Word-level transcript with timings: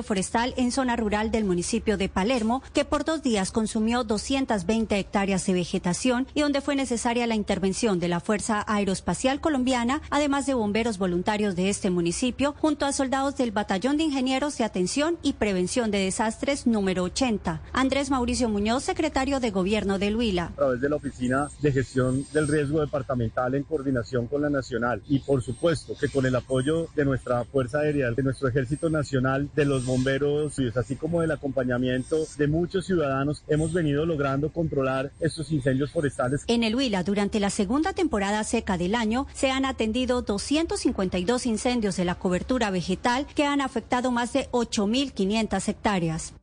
forestal 0.00 0.54
en 0.56 0.72
zona 0.72 0.96
rural 0.96 1.30
del 1.30 1.44
municipio 1.44 1.98
de 1.98 2.08
Palermo, 2.08 2.62
que 2.72 2.86
por 2.86 3.04
dos 3.04 3.22
días 3.22 3.52
consumió 3.52 4.04
220 4.04 4.98
hectáreas 4.98 5.44
de 5.44 5.52
vegetación 5.52 6.26
y 6.32 6.40
donde 6.40 6.62
fue 6.62 6.74
necesaria 6.74 7.26
la 7.26 7.34
intervención 7.34 8.00
de 8.00 8.08
la 8.08 8.20
Fuerza 8.20 8.64
Aeroespacial 8.66 9.40
Colombiana, 9.42 10.00
además 10.08 10.46
de 10.46 10.54
bomberos 10.54 10.96
voluntarios 10.96 11.56
de 11.56 11.68
este 11.68 11.90
municipio, 11.90 12.54
junto 12.58 12.86
a 12.86 12.92
soldados 12.92 13.36
del 13.36 13.50
Batallón 13.50 13.98
de 13.98 14.04
Ingenieros 14.04 14.56
de 14.56 14.64
Atención 14.64 15.18
y 15.22 15.34
Prevención 15.34 15.90
de 15.90 15.98
Desastres 15.98 16.66
número 16.66 17.02
80. 17.04 17.60
Andrés 17.72 18.10
Mauricio 18.10 18.48
Muñoz, 18.48 18.84
secretario 18.84 19.40
de 19.40 19.50
Gobierno 19.50 19.98
de 19.98 20.14
Huila. 20.14 20.46
A 20.46 20.54
través 20.54 20.80
de 20.80 20.88
la 20.88 20.96
Oficina 20.96 21.48
de 21.60 21.72
Gestión 21.72 22.24
del 22.32 22.48
Riesgo 22.48 22.80
Departamental 22.80 23.54
en 23.54 23.64
coordinación 23.64 24.26
con 24.26 24.42
la 24.42 24.50
Nacional 24.50 25.02
y 25.08 25.18
por 25.18 25.42
supuesto 25.42 25.94
que 25.98 26.08
con 26.08 26.26
el 26.26 26.36
apoyo 26.36 26.86
de 26.94 27.04
nuestra 27.04 27.44
Fuerza 27.44 27.80
Aérea, 27.80 28.10
de 28.10 28.22
nuestro 28.22 28.48
Ejército 28.48 28.90
Nacional, 28.90 29.48
de 29.54 29.64
los 29.64 29.81
bomberos, 29.84 30.54
así 30.76 30.96
como 30.96 31.20
del 31.20 31.30
acompañamiento 31.30 32.16
de 32.38 32.46
muchos 32.46 32.86
ciudadanos, 32.86 33.42
hemos 33.48 33.72
venido 33.72 34.06
logrando 34.06 34.50
controlar 34.50 35.10
estos 35.20 35.50
incendios 35.52 35.90
forestales. 35.90 36.44
En 36.46 36.62
el 36.62 36.74
Huila, 36.74 37.02
durante 37.02 37.40
la 37.40 37.50
segunda 37.50 37.92
temporada 37.92 38.44
seca 38.44 38.78
del 38.78 38.94
año, 38.94 39.26
se 39.32 39.50
han 39.50 39.64
atendido 39.64 40.22
252 40.22 41.46
incendios 41.46 41.96
de 41.96 42.04
la 42.04 42.14
cobertura 42.16 42.70
vegetal 42.70 43.26
que 43.34 43.44
han 43.44 43.60
afectado 43.60 44.10
más 44.10 44.32
de 44.32 44.48
8.500 44.50 45.68
hectáreas. 45.68 46.34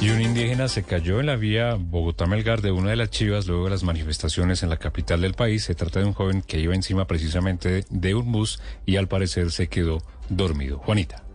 Y 0.00 0.10
un 0.10 0.22
indígena 0.22 0.68
se 0.68 0.84
cayó 0.84 1.18
en 1.18 1.26
la 1.26 1.34
vía 1.34 1.74
Bogotá-Melgar 1.74 2.62
de 2.62 2.70
una 2.70 2.90
de 2.90 2.96
las 2.96 3.10
chivas 3.10 3.48
luego 3.48 3.64
de 3.64 3.70
las 3.70 3.82
manifestaciones 3.82 4.62
en 4.62 4.70
la 4.70 4.76
capital 4.76 5.20
del 5.20 5.34
país. 5.34 5.64
Se 5.64 5.74
trata 5.74 5.98
de 5.98 6.06
un 6.06 6.12
joven 6.12 6.42
que 6.42 6.60
iba 6.60 6.74
encima 6.74 7.06
precisamente 7.08 7.84
de 7.90 8.14
un 8.14 8.30
bus 8.30 8.60
y 8.86 8.94
al 8.96 9.08
parecer 9.08 9.50
se 9.50 9.66
quedó 9.66 9.98
dormido. 10.28 10.78
Juanita. 10.78 11.27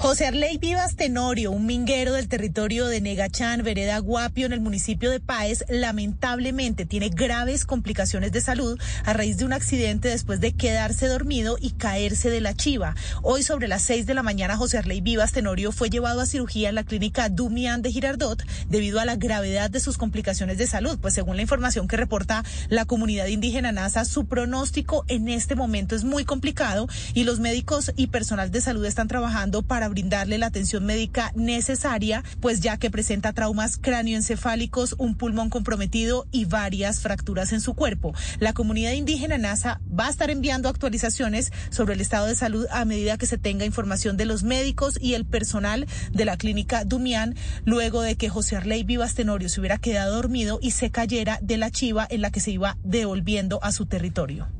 José 0.00 0.26
Arley 0.26 0.58
Vivas 0.58 0.94
Tenorio, 0.94 1.50
un 1.50 1.66
minguero 1.66 2.12
del 2.12 2.28
territorio 2.28 2.86
de 2.86 3.00
Negachán, 3.00 3.64
vereda 3.64 3.98
Guapio, 3.98 4.46
en 4.46 4.52
el 4.52 4.60
municipio 4.60 5.10
de 5.10 5.18
Páez, 5.18 5.64
lamentablemente 5.68 6.86
tiene 6.86 7.08
graves 7.08 7.64
complicaciones 7.64 8.30
de 8.30 8.40
salud 8.40 8.78
a 9.04 9.12
raíz 9.12 9.38
de 9.38 9.44
un 9.44 9.52
accidente 9.52 10.08
después 10.08 10.38
de 10.38 10.52
quedarse 10.52 11.08
dormido 11.08 11.58
y 11.60 11.72
caerse 11.72 12.30
de 12.30 12.40
la 12.40 12.54
chiva. 12.54 12.94
Hoy 13.22 13.42
sobre 13.42 13.66
las 13.66 13.82
seis 13.82 14.06
de 14.06 14.14
la 14.14 14.22
mañana, 14.22 14.56
José 14.56 14.78
Arley 14.78 15.00
Vivas 15.00 15.32
Tenorio 15.32 15.72
fue 15.72 15.90
llevado 15.90 16.20
a 16.20 16.26
cirugía 16.26 16.68
en 16.68 16.76
la 16.76 16.84
clínica 16.84 17.28
Dumian 17.28 17.82
de 17.82 17.90
Girardot 17.90 18.40
debido 18.68 19.00
a 19.00 19.04
la 19.04 19.16
gravedad 19.16 19.68
de 19.68 19.80
sus 19.80 19.98
complicaciones 19.98 20.58
de 20.58 20.68
salud. 20.68 20.96
Pues 21.00 21.14
según 21.14 21.34
la 21.34 21.42
información 21.42 21.88
que 21.88 21.96
reporta 21.96 22.44
la 22.68 22.84
comunidad 22.84 23.26
indígena 23.26 23.72
NASA, 23.72 24.04
su 24.04 24.26
pronóstico 24.26 25.04
en 25.08 25.28
este 25.28 25.56
momento 25.56 25.96
es 25.96 26.04
muy 26.04 26.24
complicado 26.24 26.86
y 27.14 27.24
los 27.24 27.40
médicos 27.40 27.90
y 27.96 28.06
personal 28.06 28.52
de 28.52 28.60
salud 28.60 28.84
están 28.84 29.08
trabajando 29.08 29.62
para 29.62 29.87
brindarle 29.88 30.38
la 30.38 30.46
atención 30.46 30.84
médica 30.84 31.32
necesaria, 31.34 32.22
pues 32.40 32.60
ya 32.60 32.76
que 32.76 32.90
presenta 32.90 33.32
traumas 33.32 33.76
cráneoencefálicos, 33.76 34.94
un 34.98 35.14
pulmón 35.14 35.50
comprometido 35.50 36.26
y 36.30 36.44
varias 36.44 37.00
fracturas 37.00 37.52
en 37.52 37.60
su 37.60 37.74
cuerpo. 37.74 38.14
La 38.38 38.52
comunidad 38.52 38.92
indígena 38.92 39.38
NASA 39.38 39.80
va 39.88 40.06
a 40.06 40.10
estar 40.10 40.30
enviando 40.30 40.68
actualizaciones 40.68 41.52
sobre 41.70 41.94
el 41.94 42.00
estado 42.00 42.26
de 42.26 42.36
salud 42.36 42.66
a 42.70 42.84
medida 42.84 43.18
que 43.18 43.26
se 43.26 43.38
tenga 43.38 43.64
información 43.64 44.16
de 44.16 44.24
los 44.24 44.42
médicos 44.42 44.98
y 45.00 45.14
el 45.14 45.24
personal 45.24 45.86
de 46.12 46.24
la 46.24 46.36
clínica 46.36 46.84
Dumián, 46.84 47.34
luego 47.64 48.02
de 48.02 48.16
que 48.16 48.28
José 48.28 48.56
Arley 48.56 48.84
Vivas 48.84 49.14
Tenorio 49.14 49.48
se 49.48 49.60
hubiera 49.60 49.78
quedado 49.78 50.14
dormido 50.14 50.58
y 50.62 50.72
se 50.72 50.90
cayera 50.90 51.38
de 51.42 51.56
la 51.56 51.70
chiva 51.70 52.06
en 52.10 52.22
la 52.22 52.30
que 52.30 52.40
se 52.40 52.50
iba 52.50 52.76
devolviendo 52.82 53.58
a 53.62 53.72
su 53.72 53.86
territorio. 53.86 54.57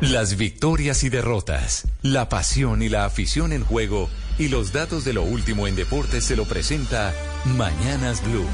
Las 0.00 0.36
victorias 0.36 1.02
y 1.02 1.08
derrotas, 1.08 1.88
la 2.02 2.28
pasión 2.28 2.82
y 2.82 2.88
la 2.88 3.04
afición 3.04 3.52
en 3.52 3.64
juego 3.64 4.08
y 4.38 4.46
los 4.46 4.72
datos 4.72 5.04
de 5.04 5.12
lo 5.12 5.24
último 5.24 5.66
en 5.66 5.74
deportes 5.74 6.22
se 6.22 6.36
lo 6.36 6.44
presenta 6.44 7.12
Mañanas 7.56 8.22
Blue. 8.22 8.46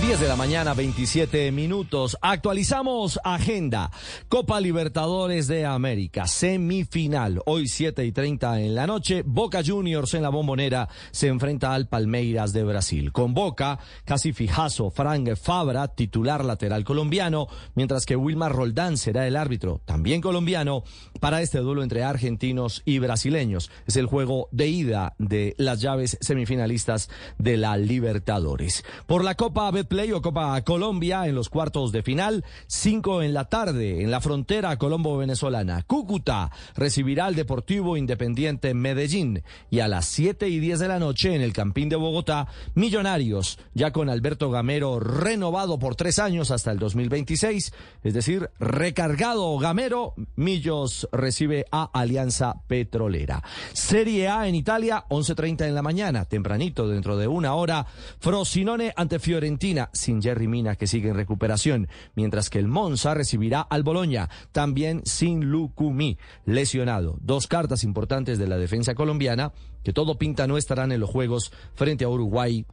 10 0.00 0.20
de 0.20 0.28
la 0.28 0.36
mañana, 0.36 0.74
27 0.74 1.50
minutos. 1.50 2.16
Actualizamos 2.22 3.18
agenda. 3.24 3.90
Copa 4.28 4.60
Libertadores 4.60 5.48
de 5.48 5.66
América, 5.66 6.26
semifinal. 6.26 7.42
Hoy 7.46 7.66
7 7.66 8.04
y 8.04 8.12
30 8.12 8.60
en 8.60 8.74
la 8.76 8.86
noche. 8.86 9.22
Boca 9.26 9.60
Juniors 9.66 10.14
en 10.14 10.22
la 10.22 10.28
bombonera 10.28 10.88
se 11.10 11.26
enfrenta 11.26 11.74
al 11.74 11.88
Palmeiras 11.88 12.52
de 12.52 12.62
Brasil. 12.62 13.12
Con 13.12 13.34
Boca, 13.34 13.80
casi 14.04 14.32
fijazo, 14.32 14.90
Frank 14.90 15.34
Fabra, 15.36 15.88
titular 15.88 16.44
lateral 16.44 16.84
colombiano, 16.84 17.48
mientras 17.74 18.06
que 18.06 18.16
Wilmar 18.16 18.52
Roldán 18.52 18.96
será 18.98 19.26
el 19.26 19.36
árbitro, 19.36 19.80
también 19.84 20.20
colombiano, 20.20 20.84
para 21.18 21.42
este 21.42 21.58
duelo 21.58 21.82
entre 21.82 22.04
argentinos 22.04 22.82
y 22.84 23.00
brasileños. 23.00 23.70
Es 23.86 23.96
el 23.96 24.06
juego 24.06 24.48
de 24.52 24.68
ida 24.68 25.14
de 25.18 25.54
las 25.58 25.80
llaves 25.80 26.16
semifinalistas 26.20 27.10
de 27.38 27.56
la 27.56 27.76
Libertadores. 27.76 28.84
Por 29.06 29.24
la 29.24 29.34
Copa 29.34 29.70
Play 29.88 30.12
o 30.12 30.22
Copa 30.22 30.60
Colombia 30.62 31.26
en 31.26 31.34
los 31.34 31.48
cuartos 31.48 31.92
de 31.92 32.02
final. 32.02 32.44
Cinco 32.66 33.22
en 33.22 33.34
la 33.34 33.46
tarde 33.46 34.02
en 34.02 34.10
la 34.10 34.20
frontera 34.20 34.76
colombo-venezolana. 34.76 35.82
Cúcuta 35.82 36.50
recibirá 36.76 37.26
al 37.26 37.34
Deportivo 37.34 37.96
Independiente 37.96 38.74
Medellín. 38.74 39.42
Y 39.70 39.80
a 39.80 39.88
las 39.88 40.06
siete 40.06 40.48
y 40.48 40.60
diez 40.60 40.78
de 40.78 40.88
la 40.88 40.98
noche 40.98 41.34
en 41.34 41.40
el 41.40 41.52
Campín 41.52 41.88
de 41.88 41.96
Bogotá, 41.96 42.48
Millonarios, 42.74 43.58
ya 43.74 43.92
con 43.92 44.10
Alberto 44.10 44.50
Gamero 44.50 45.00
renovado 45.00 45.78
por 45.78 45.96
tres 45.96 46.18
años 46.18 46.50
hasta 46.50 46.70
el 46.70 46.78
2026. 46.78 47.72
Es 48.04 48.14
decir, 48.14 48.50
recargado 48.58 49.56
Gamero, 49.58 50.14
Millos 50.36 51.08
recibe 51.12 51.66
a 51.72 51.90
Alianza 51.92 52.62
Petrolera. 52.66 53.42
Serie 53.72 54.28
A 54.28 54.48
en 54.48 54.54
Italia, 54.54 55.04
11.30 55.08 55.66
en 55.66 55.74
la 55.74 55.82
mañana, 55.82 56.24
tempranito, 56.24 56.88
dentro 56.88 57.16
de 57.16 57.28
una 57.28 57.54
hora. 57.54 57.86
Frosinone 58.20 58.92
ante 58.96 59.18
Fiorentina 59.18 59.77
sin 59.92 60.20
Jerry 60.20 60.48
Mina 60.48 60.76
que 60.76 60.86
sigue 60.86 61.08
en 61.08 61.16
recuperación, 61.16 61.88
mientras 62.14 62.50
que 62.50 62.58
el 62.58 62.68
Monza 62.68 63.14
recibirá 63.14 63.60
al 63.60 63.82
Boloña, 63.82 64.28
también 64.52 65.02
sin 65.04 65.50
Lucumí, 65.50 66.18
lesionado. 66.44 67.16
Dos 67.20 67.46
cartas 67.46 67.84
importantes 67.84 68.38
de 68.38 68.48
la 68.48 68.58
defensa 68.58 68.94
colombiana 68.94 69.52
que 69.84 69.92
todo 69.92 70.18
pinta 70.18 70.46
no 70.46 70.58
estarán 70.58 70.92
en 70.92 71.00
los 71.00 71.10
juegos 71.10 71.52
frente 71.74 72.04
a 72.04 72.08
Uruguay 72.08 72.66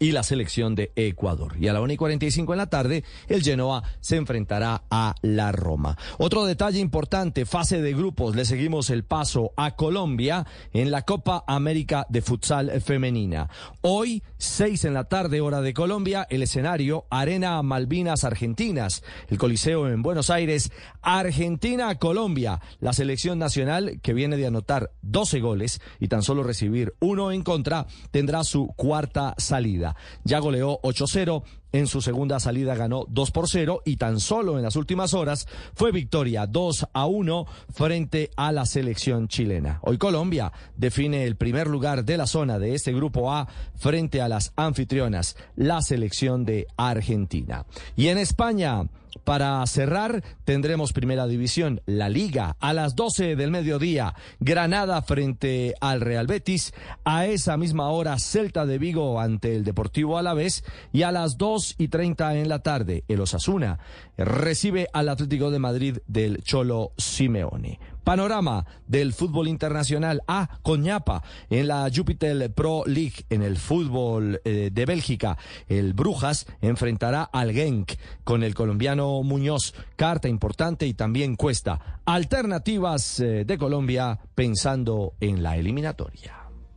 y 0.00 0.12
la 0.12 0.22
selección 0.22 0.74
de 0.74 0.92
Ecuador. 0.96 1.54
Y 1.58 1.68
a 1.68 1.72
la 1.72 1.80
1 1.80 1.92
y 1.92 1.96
45 1.96 2.52
en 2.52 2.58
la 2.58 2.66
tarde, 2.68 3.04
el 3.28 3.42
Genoa 3.42 3.82
se 4.00 4.16
enfrentará 4.16 4.84
a 4.90 5.14
la 5.22 5.52
Roma. 5.52 5.96
Otro 6.18 6.44
detalle 6.44 6.80
importante, 6.80 7.46
fase 7.46 7.80
de 7.80 7.94
grupos, 7.94 8.34
le 8.34 8.44
seguimos 8.44 8.90
el 8.90 9.04
paso 9.04 9.52
a 9.56 9.76
Colombia 9.76 10.46
en 10.72 10.90
la 10.90 11.02
Copa 11.02 11.44
América 11.46 12.06
de 12.08 12.22
Futsal 12.22 12.80
Femenina. 12.80 13.48
Hoy, 13.82 14.22
6 14.44 14.84
en 14.84 14.94
la 14.94 15.04
tarde, 15.04 15.40
hora 15.40 15.60
de 15.60 15.74
Colombia, 15.74 16.26
el 16.28 16.42
escenario 16.42 17.06
Arena 17.10 17.62
Malvinas 17.62 18.24
Argentinas, 18.24 19.02
el 19.28 19.38
Coliseo 19.38 19.88
en 19.88 20.02
Buenos 20.02 20.30
Aires, 20.30 20.70
Argentina-Colombia, 21.02 22.60
la 22.78 22.92
selección 22.92 23.38
nacional 23.38 24.00
que 24.02 24.12
viene 24.12 24.36
de 24.36 24.46
anotar 24.46 24.90
12 25.02 25.40
goles 25.40 25.80
y 25.98 26.08
tan 26.08 26.22
solo 26.22 26.42
recibir 26.42 26.94
uno 27.00 27.32
en 27.32 27.42
contra, 27.42 27.86
tendrá 28.10 28.44
su 28.44 28.68
cuarta 28.76 29.34
salida. 29.38 29.96
Ya 30.24 30.38
goleó 30.38 30.80
8-0, 30.82 31.42
en 31.74 31.88
su 31.88 32.00
segunda 32.00 32.38
salida 32.38 32.76
ganó 32.76 33.04
2 33.08 33.30
por 33.32 33.48
0 33.48 33.82
y 33.84 33.96
tan 33.96 34.20
solo 34.20 34.56
en 34.58 34.62
las 34.62 34.76
últimas 34.76 35.12
horas 35.12 35.48
fue 35.74 35.90
victoria 35.90 36.46
2 36.46 36.86
a 36.92 37.06
1 37.06 37.46
frente 37.72 38.30
a 38.36 38.52
la 38.52 38.64
selección 38.64 39.26
chilena. 39.26 39.80
Hoy 39.82 39.98
Colombia 39.98 40.52
define 40.76 41.24
el 41.24 41.34
primer 41.34 41.66
lugar 41.66 42.04
de 42.04 42.16
la 42.16 42.28
zona 42.28 42.60
de 42.60 42.76
este 42.76 42.92
grupo 42.92 43.32
A 43.32 43.48
frente 43.74 44.22
a 44.22 44.28
las 44.28 44.52
anfitrionas, 44.54 45.36
la 45.56 45.82
selección 45.82 46.44
de 46.44 46.68
Argentina. 46.76 47.66
Y 47.96 48.06
en 48.06 48.18
España, 48.18 48.84
para 49.24 49.64
cerrar, 49.66 50.22
tendremos 50.44 50.92
Primera 50.92 51.26
División, 51.26 51.80
la 51.86 52.08
Liga, 52.08 52.56
a 52.60 52.72
las 52.72 52.96
12 52.96 53.36
del 53.36 53.50
mediodía, 53.50 54.14
Granada 54.40 55.00
frente 55.02 55.74
al 55.80 56.00
Real 56.00 56.26
Betis, 56.26 56.72
a 57.04 57.26
esa 57.26 57.56
misma 57.56 57.90
hora 57.90 58.18
Celta 58.18 58.66
de 58.66 58.78
Vigo 58.78 59.20
ante 59.20 59.54
el 59.54 59.64
Deportivo 59.64 60.18
Alavés. 60.18 60.64
Y 60.92 61.02
a 61.02 61.12
las 61.12 61.38
2 61.38 61.76
y 61.78 61.88
30 61.88 62.36
en 62.36 62.48
la 62.48 62.60
tarde, 62.60 63.04
el 63.08 63.20
Osasuna 63.20 63.78
recibe 64.16 64.88
al 64.92 65.08
Atlético 65.08 65.50
de 65.50 65.58
Madrid 65.58 65.98
del 66.06 66.42
Cholo 66.42 66.92
Simeone. 66.96 67.93
Panorama 68.04 68.66
del 68.86 69.12
fútbol 69.12 69.48
internacional 69.48 70.22
a 70.28 70.60
Coñapa 70.62 71.22
en 71.50 71.68
la 71.68 71.90
Jupiter 71.94 72.52
Pro 72.52 72.84
League 72.86 73.24
en 73.30 73.42
el 73.42 73.56
fútbol 73.56 74.40
eh, 74.44 74.70
de 74.72 74.86
Bélgica. 74.86 75.38
El 75.66 75.94
Brujas 75.94 76.46
enfrentará 76.60 77.22
al 77.22 77.52
Genk 77.52 77.92
con 78.22 78.42
el 78.42 78.54
colombiano 78.54 79.22
Muñoz. 79.22 79.74
Carta 79.96 80.28
importante 80.28 80.86
y 80.86 80.94
también 80.94 81.36
cuesta. 81.36 82.02
Alternativas 82.04 83.20
eh, 83.20 83.44
de 83.44 83.58
Colombia 83.58 84.20
pensando 84.34 85.14
en 85.20 85.42
la 85.42 85.56
eliminatoria. 85.56 86.34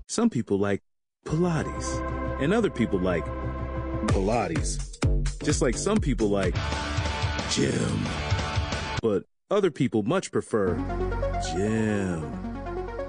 Some 0.07 0.29
people 0.29 0.57
like 0.57 0.81
Pilates 1.25 2.01
and 2.41 2.53
other 2.53 2.71
people 2.71 2.99
like 2.99 3.25
Pilates. 4.07 4.79
Just 5.43 5.61
like 5.61 5.77
some 5.77 5.99
people 5.99 6.29
like 6.29 6.55
gym, 7.49 8.05
but 9.01 9.23
other 9.49 9.71
people 9.71 10.03
much 10.03 10.31
prefer 10.31 10.75
gym. 11.53 12.47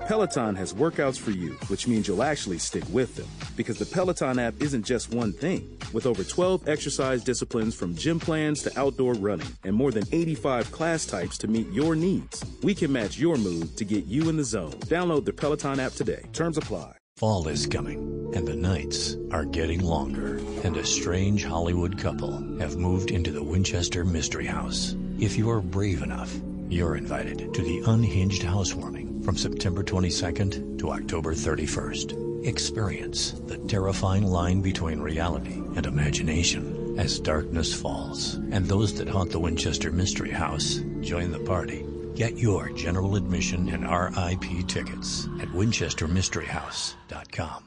Peloton 0.07 0.55
has 0.55 0.73
workouts 0.73 1.19
for 1.19 1.33
you, 1.33 1.51
which 1.67 1.87
means 1.87 2.09
you'll 2.09 2.23
actually 2.23 2.57
stick 2.57 2.83
with 2.91 3.15
them. 3.15 3.27
Because 3.57 3.79
the 3.79 3.85
Peloton 3.85 4.39
app 4.39 4.55
isn't 4.63 4.85
just 4.85 5.13
one 5.13 5.35
thing. 5.35 5.79
With 5.93 6.07
over 6.07 6.25
12 6.25 6.67
exercise 6.67 7.23
disciplines 7.23 7.75
from 7.75 7.95
gym 7.95 8.19
plans 8.19 8.63
to 8.63 8.81
outdoor 8.81 9.15
running, 9.15 9.49
and 9.65 9.77
more 9.77 9.91
than 9.91 10.05
85 10.11 10.73
class 10.73 11.05
types 11.05 11.37
to 11.39 11.49
meet 11.49 11.71
your 11.73 11.95
needs, 11.95 12.43
we 12.63 12.75
can 12.75 12.91
match 12.91 13.19
your 13.19 13.37
mood 13.37 13.77
to 13.77 13.85
get 13.85 14.07
you 14.07 14.31
in 14.31 14.39
the 14.39 14.45
zone. 14.45 14.73
Download 14.87 15.27
the 15.27 15.33
Peloton 15.35 15.79
app 15.79 15.93
today. 15.93 16.25
Terms 16.33 16.57
apply. 16.57 16.93
Fall 17.19 17.49
is 17.49 17.67
coming, 17.67 18.33
and 18.35 18.49
the 18.49 18.57
nights 18.57 19.17
are 19.31 19.45
getting 19.45 19.85
longer. 19.85 20.39
And 20.65 20.77
a 20.79 20.87
strange 20.87 21.45
Hollywood 21.45 21.99
couple 21.99 22.33
have 22.61 22.77
moved 22.77 23.11
into 23.11 23.33
the 23.33 23.43
Winchester 23.43 24.05
Mystery 24.05 24.47
House. 24.47 24.95
If 25.21 25.37
you're 25.37 25.61
brave 25.61 26.03
enough, 26.03 26.33
you're 26.69 26.95
invited 26.95 27.53
to 27.53 27.63
the 27.63 27.83
Unhinged 27.87 28.45
Housewarming 28.45 29.25
from 29.25 29.37
September 29.37 29.83
22nd 29.83 30.79
to 30.79 30.93
October 30.93 31.35
31st. 31.35 32.47
Experience 32.47 33.33
the 33.47 33.59
terrifying 33.59 34.23
line 34.23 34.61
between 34.61 35.01
reality 35.01 35.61
and 35.75 35.87
imagination 35.87 36.97
as 37.01 37.19
darkness 37.19 37.75
falls. 37.75 38.35
And 38.53 38.65
those 38.65 38.95
that 38.95 39.09
haunt 39.09 39.33
the 39.33 39.41
Winchester 39.41 39.91
Mystery 39.91 40.31
House 40.31 40.83
join 41.01 41.33
the 41.33 41.41
party. 41.41 41.85
Get 42.15 42.39
your 42.39 42.71
general 42.71 43.17
admission 43.17 43.69
and 43.71 43.91
RIP 43.91 44.69
tickets 44.69 45.25
at 45.41 45.49
winchestermysteryhouse.com. 45.49 47.65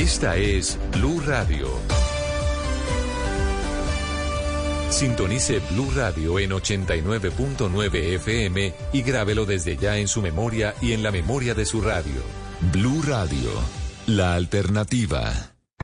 Esta 0.00 0.34
es 0.34 0.78
Blue 0.92 1.20
Radio. 1.26 1.68
Sintonice 4.88 5.60
Blue 5.72 5.90
Radio 5.94 6.38
en 6.38 6.52
89.9 6.52 8.14
FM 8.14 8.72
y 8.94 9.02
grábelo 9.02 9.44
desde 9.44 9.76
ya 9.76 9.98
en 9.98 10.08
su 10.08 10.22
memoria 10.22 10.74
y 10.80 10.94
en 10.94 11.02
la 11.02 11.10
memoria 11.10 11.52
de 11.52 11.66
su 11.66 11.82
radio. 11.82 12.22
Blue 12.72 13.02
Radio, 13.02 13.50
la 14.06 14.36
alternativa. 14.36 15.34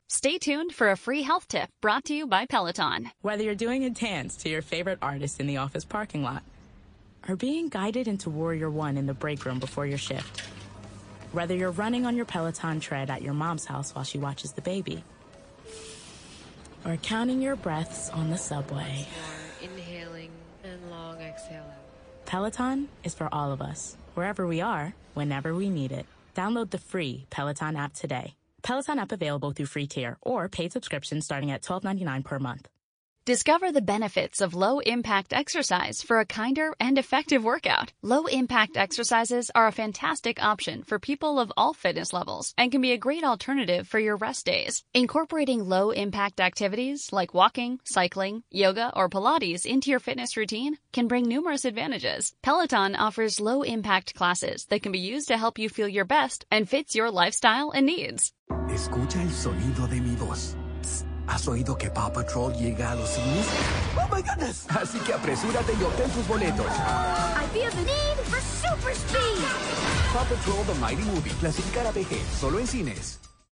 Stay 0.07 0.39
tuned 0.39 0.71
for 0.71 0.89
a 0.89 0.97
free 0.97 1.21
health 1.21 1.47
tip 1.47 1.69
brought 1.79 2.03
to 2.05 2.15
you 2.15 2.25
by 2.25 2.47
Peloton. 2.47 3.11
Whether 3.21 3.43
you're 3.43 3.53
doing 3.53 3.85
a 3.85 3.91
dance 3.91 4.35
to 4.37 4.49
your 4.49 4.63
favorite 4.63 4.97
artist 4.99 5.39
in 5.39 5.45
the 5.45 5.57
office 5.57 5.85
parking 5.85 6.23
lot 6.23 6.41
or 7.29 7.35
being 7.35 7.69
guided 7.69 8.07
into 8.07 8.31
Warrior 8.31 8.71
One 8.71 8.97
in 8.97 9.05
the 9.05 9.13
break 9.13 9.45
room 9.45 9.59
before 9.59 9.85
your 9.85 9.99
shift, 9.99 10.41
whether 11.31 11.55
you're 11.55 11.71
running 11.71 12.05
on 12.05 12.15
your 12.15 12.25
Peloton 12.25 12.79
tread 12.79 13.09
at 13.09 13.21
your 13.21 13.33
mom's 13.33 13.65
house 13.65 13.93
while 13.93 14.05
she 14.05 14.17
watches 14.17 14.53
the 14.53 14.61
baby 14.61 15.03
or 16.85 16.97
counting 16.97 17.41
your 17.41 17.55
breaths 17.55 18.09
on 18.09 18.29
the 18.29 18.37
subway. 18.37 19.05
Inhaling 19.61 20.31
and 20.63 20.89
long 20.89 21.19
exhale 21.21 21.63
out. 21.63 22.25
Peloton 22.25 22.87
is 23.03 23.13
for 23.13 23.29
all 23.31 23.51
of 23.51 23.61
us, 23.61 23.97
wherever 24.13 24.47
we 24.47 24.61
are, 24.61 24.93
whenever 25.13 25.53
we 25.53 25.69
need 25.69 25.91
it. 25.91 26.05
Download 26.35 26.69
the 26.69 26.77
free 26.77 27.25
Peloton 27.29 27.75
app 27.75 27.93
today. 27.93 28.35
Peloton 28.61 28.99
app 28.99 29.11
available 29.11 29.51
through 29.51 29.65
free 29.65 29.87
tier 29.87 30.17
or 30.21 30.47
paid 30.49 30.71
subscription 30.71 31.21
starting 31.21 31.51
at 31.51 31.61
$12.99 31.61 32.23
per 32.23 32.39
month. 32.39 32.67
Discover 33.27 33.73
the 33.73 33.81
benefits 33.81 34.39
of 34.39 34.53
low 34.53 34.79
impact 34.79 35.33
exercise 35.33 36.01
for 36.01 36.21
a 36.21 36.25
kinder 36.25 36.73
and 36.79 36.97
effective 36.97 37.43
workout. 37.43 37.91
Low 38.01 38.23
impact 38.23 38.77
exercises 38.77 39.51
are 39.53 39.67
a 39.67 39.73
fantastic 39.73 40.41
option 40.41 40.81
for 40.83 40.97
people 40.97 41.37
of 41.37 41.51
all 41.57 41.73
fitness 41.73 42.13
levels 42.13 42.53
and 42.57 42.71
can 42.71 42.79
be 42.79 42.93
a 42.93 42.97
great 42.97 43.25
alternative 43.25 43.85
for 43.85 43.99
your 43.99 44.15
rest 44.15 44.45
days. 44.45 44.81
Incorporating 44.93 45.59
low 45.59 45.91
impact 45.91 46.39
activities 46.39 47.09
like 47.11 47.33
walking, 47.33 47.81
cycling, 47.83 48.43
yoga, 48.49 48.93
or 48.95 49.09
Pilates 49.09 49.65
into 49.65 49.89
your 49.89 49.99
fitness 49.99 50.37
routine 50.37 50.77
can 50.93 51.09
bring 51.09 51.27
numerous 51.27 51.65
advantages. 51.65 52.33
Peloton 52.41 52.95
offers 52.95 53.41
low 53.41 53.61
impact 53.61 54.15
classes 54.15 54.63
that 54.69 54.83
can 54.83 54.93
be 54.93 54.99
used 54.99 55.27
to 55.27 55.37
help 55.37 55.59
you 55.59 55.67
feel 55.67 55.89
your 55.89 56.05
best 56.05 56.45
and 56.49 56.69
fits 56.69 56.95
your 56.95 57.11
lifestyle 57.11 57.71
and 57.71 57.87
needs. 57.87 58.31
Escucha 58.69 59.19
el 59.19 59.31
sonido 59.31 59.85
de 59.89 59.99
mi 59.99 60.15
voz. 60.15 60.55
¿Has 61.27 61.47
oído 61.47 61.77
que 61.77 61.89
Paw 61.89 62.11
Patrol 62.11 62.53
llega 62.53 62.91
a 62.91 62.95
los 62.95 63.09
cines? 63.09 63.45
¡Oh, 63.97 64.15
my 64.15 64.21
goodness! 64.21 64.65
Así 64.69 64.97
que 64.99 65.13
apresúrate 65.13 65.73
y 65.79 65.83
obtén 65.83 66.09
tus 66.11 66.27
boletos. 66.27 66.65
I 66.65 67.45
feel 67.53 67.69
the 67.71 67.83
need 67.83 68.17
for 68.25 68.39
super 68.41 68.93
speed. 68.95 69.43
Paw 70.13 70.25
Patrol 70.25 70.65
The 70.65 70.79
Mighty 70.79 71.03
Movie. 71.03 71.31
Clasificar 71.39 71.85
a 71.85 71.91
PG. 71.91 72.17
Solo 72.39 72.59
en 72.59 72.67
cines. 72.67 73.19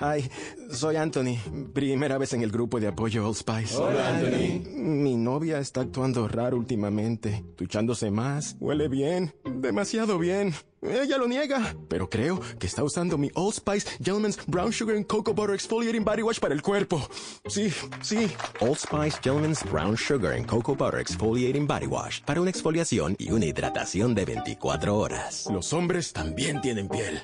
Hi, 0.00 0.28
soy 0.72 0.96
Anthony. 0.96 1.38
Primera 1.72 2.18
vez 2.18 2.32
en 2.32 2.42
el 2.42 2.50
grupo 2.50 2.80
de 2.80 2.88
apoyo 2.88 3.28
Old 3.28 3.36
Spice. 3.36 3.76
Hola, 3.76 4.08
Anthony. 4.08 4.68
Mi 4.74 5.14
novia 5.16 5.60
está 5.60 5.82
actuando 5.82 6.26
raro 6.26 6.56
últimamente, 6.56 7.44
duchándose 7.56 8.10
más, 8.10 8.56
huele 8.58 8.88
bien, 8.88 9.32
demasiado 9.44 10.18
bien. 10.18 10.52
Ella 10.82 11.16
lo 11.16 11.28
niega, 11.28 11.76
pero 11.88 12.10
creo 12.10 12.40
que 12.58 12.66
está 12.66 12.82
usando 12.82 13.16
mi 13.16 13.30
Old 13.34 13.54
Spice 13.54 13.88
Gentleman's 14.02 14.36
Brown 14.48 14.72
Sugar 14.72 14.96
and 14.96 15.06
Cocoa 15.06 15.32
Butter 15.32 15.54
Exfoliating 15.54 16.04
Body 16.04 16.22
Wash 16.22 16.40
para 16.40 16.54
el 16.54 16.62
cuerpo. 16.62 17.00
Sí, 17.46 17.72
sí. 18.02 18.26
Old 18.60 18.78
Spice 18.78 19.20
Gentleman's 19.22 19.62
Brown 19.70 19.96
Sugar 19.96 20.32
and 20.32 20.46
Cocoa 20.46 20.74
Butter 20.74 20.98
Exfoliating 20.98 21.68
Body 21.68 21.86
Wash 21.86 22.20
para 22.22 22.40
una 22.40 22.50
exfoliación 22.50 23.14
y 23.16 23.30
una 23.30 23.46
hidratación 23.46 24.12
de 24.16 24.24
24 24.24 24.98
horas. 24.98 25.46
Los 25.52 25.72
hombres 25.72 26.12
también 26.12 26.60
tienen 26.60 26.88
piel. 26.88 27.22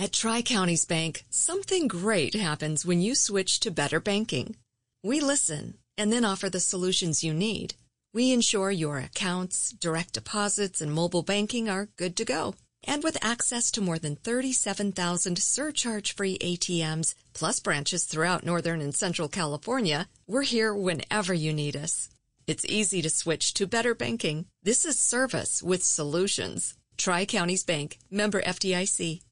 At 0.00 0.12
Tri 0.12 0.42
Counties 0.42 0.84
Bank, 0.84 1.24
something 1.28 1.88
great 1.88 2.34
happens 2.34 2.86
when 2.86 3.02
you 3.02 3.16
switch 3.16 3.58
to 3.58 3.72
better 3.72 3.98
banking. 3.98 4.54
We 5.02 5.18
listen 5.18 5.74
and 5.96 6.12
then 6.12 6.24
offer 6.24 6.48
the 6.48 6.60
solutions 6.60 7.24
you 7.24 7.34
need. 7.34 7.74
We 8.14 8.30
ensure 8.30 8.70
your 8.70 8.98
accounts, 8.98 9.70
direct 9.72 10.12
deposits, 10.12 10.80
and 10.80 10.92
mobile 10.92 11.24
banking 11.24 11.68
are 11.68 11.88
good 11.96 12.14
to 12.14 12.24
go. 12.24 12.54
And 12.84 13.02
with 13.02 13.24
access 13.24 13.72
to 13.72 13.80
more 13.80 13.98
than 13.98 14.14
37,000 14.14 15.36
surcharge 15.36 16.14
free 16.14 16.38
ATMs, 16.38 17.16
plus 17.32 17.58
branches 17.58 18.04
throughout 18.04 18.46
Northern 18.46 18.80
and 18.80 18.94
Central 18.94 19.26
California, 19.26 20.08
we're 20.28 20.42
here 20.42 20.72
whenever 20.72 21.34
you 21.34 21.52
need 21.52 21.74
us. 21.74 22.08
It's 22.46 22.64
easy 22.66 23.02
to 23.02 23.10
switch 23.10 23.52
to 23.54 23.66
better 23.66 23.96
banking. 23.96 24.46
This 24.62 24.84
is 24.84 24.96
service 24.96 25.60
with 25.60 25.82
solutions. 25.82 26.76
Tri 26.96 27.24
Counties 27.24 27.64
Bank, 27.64 27.98
member 28.12 28.40
FDIC. 28.40 29.22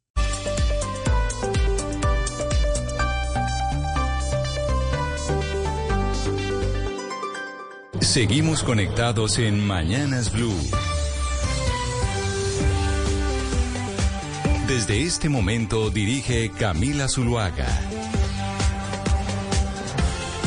Seguimos 8.00 8.62
conectados 8.62 9.38
en 9.38 9.66
Mañanas 9.66 10.32
Blue. 10.32 10.54
Desde 14.68 15.02
este 15.02 15.28
momento 15.28 15.90
dirige 15.90 16.50
Camila 16.50 17.08
Zuluaga. 17.08 17.66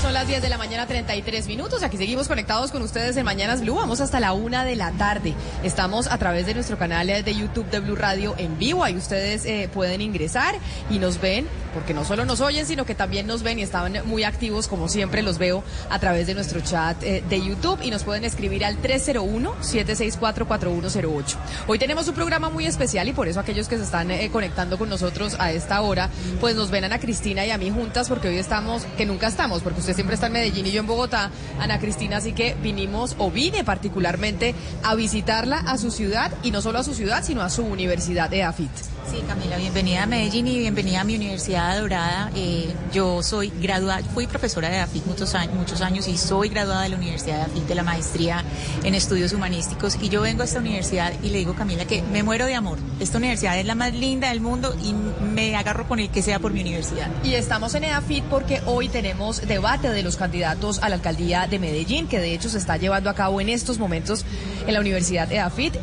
Son 0.09 0.15
las 0.15 0.27
10 0.27 0.41
de 0.41 0.49
la 0.49 0.57
mañana, 0.57 0.87
33 0.87 1.45
minutos. 1.45 1.83
Aquí 1.83 1.95
seguimos 1.95 2.27
conectados 2.27 2.71
con 2.71 2.81
ustedes 2.81 3.15
en 3.17 3.25
Mañanas 3.25 3.61
Blue. 3.61 3.75
Vamos 3.75 4.01
hasta 4.01 4.19
la 4.19 4.33
una 4.33 4.65
de 4.65 4.75
la 4.75 4.91
tarde. 4.93 5.35
Estamos 5.61 6.07
a 6.07 6.17
través 6.17 6.47
de 6.47 6.55
nuestro 6.55 6.79
canal 6.79 7.05
de 7.05 7.35
YouTube 7.35 7.69
de 7.69 7.79
Blue 7.79 7.95
Radio 7.95 8.33
en 8.39 8.57
vivo. 8.57 8.83
Ahí 8.83 8.97
ustedes 8.97 9.45
eh, 9.45 9.69
pueden 9.71 10.01
ingresar 10.01 10.55
y 10.89 10.97
nos 10.97 11.21
ven, 11.21 11.47
porque 11.75 11.93
no 11.93 12.05
solo 12.05 12.25
nos 12.25 12.41
oyen, 12.41 12.65
sino 12.65 12.87
que 12.87 12.95
también 12.95 13.27
nos 13.27 13.43
ven 13.43 13.59
y 13.59 13.61
estaban 13.61 13.99
muy 14.05 14.23
activos, 14.23 14.67
como 14.67 14.89
siempre 14.89 15.21
los 15.21 15.37
veo 15.37 15.63
a 15.91 15.99
través 15.99 16.25
de 16.25 16.33
nuestro 16.33 16.59
chat 16.61 17.03
eh, 17.03 17.23
de 17.29 17.45
YouTube. 17.45 17.77
Y 17.83 17.91
nos 17.91 18.03
pueden 18.03 18.25
escribir 18.25 18.65
al 18.65 18.81
301-764-4108. 18.81 21.35
Hoy 21.67 21.77
tenemos 21.77 22.07
un 22.07 22.15
programa 22.15 22.49
muy 22.49 22.65
especial 22.65 23.07
y 23.07 23.13
por 23.13 23.27
eso 23.27 23.39
aquellos 23.39 23.67
que 23.67 23.77
se 23.77 23.83
están 23.83 24.09
eh, 24.09 24.31
conectando 24.31 24.79
con 24.79 24.89
nosotros 24.89 25.35
a 25.37 25.51
esta 25.51 25.81
hora, 25.81 26.09
pues 26.39 26.55
nos 26.55 26.71
ven 26.71 26.91
a 26.91 26.97
Cristina 26.97 27.45
y 27.45 27.51
a 27.51 27.59
mí 27.59 27.69
juntas, 27.69 28.09
porque 28.09 28.29
hoy 28.29 28.39
estamos, 28.39 28.87
que 28.97 29.05
nunca 29.05 29.27
estamos, 29.27 29.61
porque 29.61 29.81
ustedes 29.81 29.98
siempre 29.99 30.15
está 30.15 30.27
en 30.27 30.33
Medellín 30.33 30.65
y 30.65 30.71
yo 30.71 30.79
en 30.79 30.87
Bogotá, 30.87 31.29
Ana 31.59 31.77
Cristina, 31.77 32.17
así 32.17 32.31
que 32.31 32.55
vinimos 32.63 33.17
o 33.17 33.29
vine 33.29 33.65
particularmente 33.65 34.55
a 34.81 34.95
visitarla 34.95 35.57
a 35.57 35.77
su 35.77 35.91
ciudad 35.91 36.31
y 36.41 36.51
no 36.51 36.61
solo 36.61 36.79
a 36.79 36.85
su 36.85 36.93
ciudad, 36.93 37.21
sino 37.21 37.41
a 37.41 37.49
su 37.49 37.65
universidad 37.65 38.29
de 38.29 38.43
AFIT. 38.43 38.71
Sí, 39.09 39.23
Camila, 39.27 39.57
bienvenida 39.57 40.03
a 40.03 40.05
Medellín 40.05 40.45
y 40.45 40.59
bienvenida 40.59 41.01
a 41.01 41.03
mi 41.03 41.15
Universidad 41.15 41.79
Dorada. 41.79 42.29
Eh, 42.35 42.71
yo 42.93 43.23
soy 43.23 43.51
graduada, 43.59 44.03
fui 44.03 44.27
profesora 44.27 44.69
de 44.69 44.77
AFIT 44.77 45.07
muchos 45.07 45.33
años, 45.33 45.55
muchos 45.55 45.81
años 45.81 46.07
y 46.07 46.15
soy 46.15 46.49
graduada 46.49 46.83
de 46.83 46.89
la 46.89 46.97
Universidad 46.97 47.37
de 47.37 47.41
AFIT 47.43 47.63
de 47.63 47.73
la 47.73 47.81
maestría 47.81 48.43
en 48.83 48.93
estudios 48.93 49.33
humanísticos. 49.33 49.97
Y 49.99 50.09
yo 50.09 50.21
vengo 50.21 50.43
a 50.43 50.45
esta 50.45 50.59
universidad 50.59 51.11
y 51.23 51.29
le 51.29 51.39
digo, 51.39 51.55
Camila, 51.55 51.85
que 51.85 52.03
me 52.03 52.21
muero 52.21 52.45
de 52.45 52.53
amor. 52.53 52.77
Esta 52.99 53.17
universidad 53.17 53.57
es 53.57 53.65
la 53.65 53.73
más 53.73 53.95
linda 53.95 54.29
del 54.29 54.41
mundo 54.41 54.75
y 54.83 54.93
me 54.93 55.55
agarro 55.55 55.87
con 55.87 55.99
el 55.99 56.09
que 56.09 56.21
sea 56.21 56.37
por 56.37 56.53
mi 56.53 56.61
universidad. 56.61 57.07
Y 57.23 57.33
estamos 57.33 57.73
en 57.73 57.85
EAFIT 57.85 58.25
porque 58.25 58.61
hoy 58.67 58.89
tenemos 58.89 59.41
debate 59.41 59.89
de 59.89 60.03
los 60.03 60.17
candidatos 60.17 60.77
a 60.83 60.89
la 60.89 60.95
alcaldía 60.95 61.47
de 61.47 61.57
Medellín, 61.57 62.07
que 62.07 62.19
de 62.19 62.35
hecho 62.35 62.47
se 62.47 62.59
está 62.59 62.77
llevando 62.77 63.09
a 63.09 63.15
cabo 63.15 63.41
en 63.41 63.49
estos 63.49 63.79
momentos 63.79 64.23
en 64.67 64.73
la 64.75 64.79
Universidad 64.79 65.31
EAFIT 65.31 65.77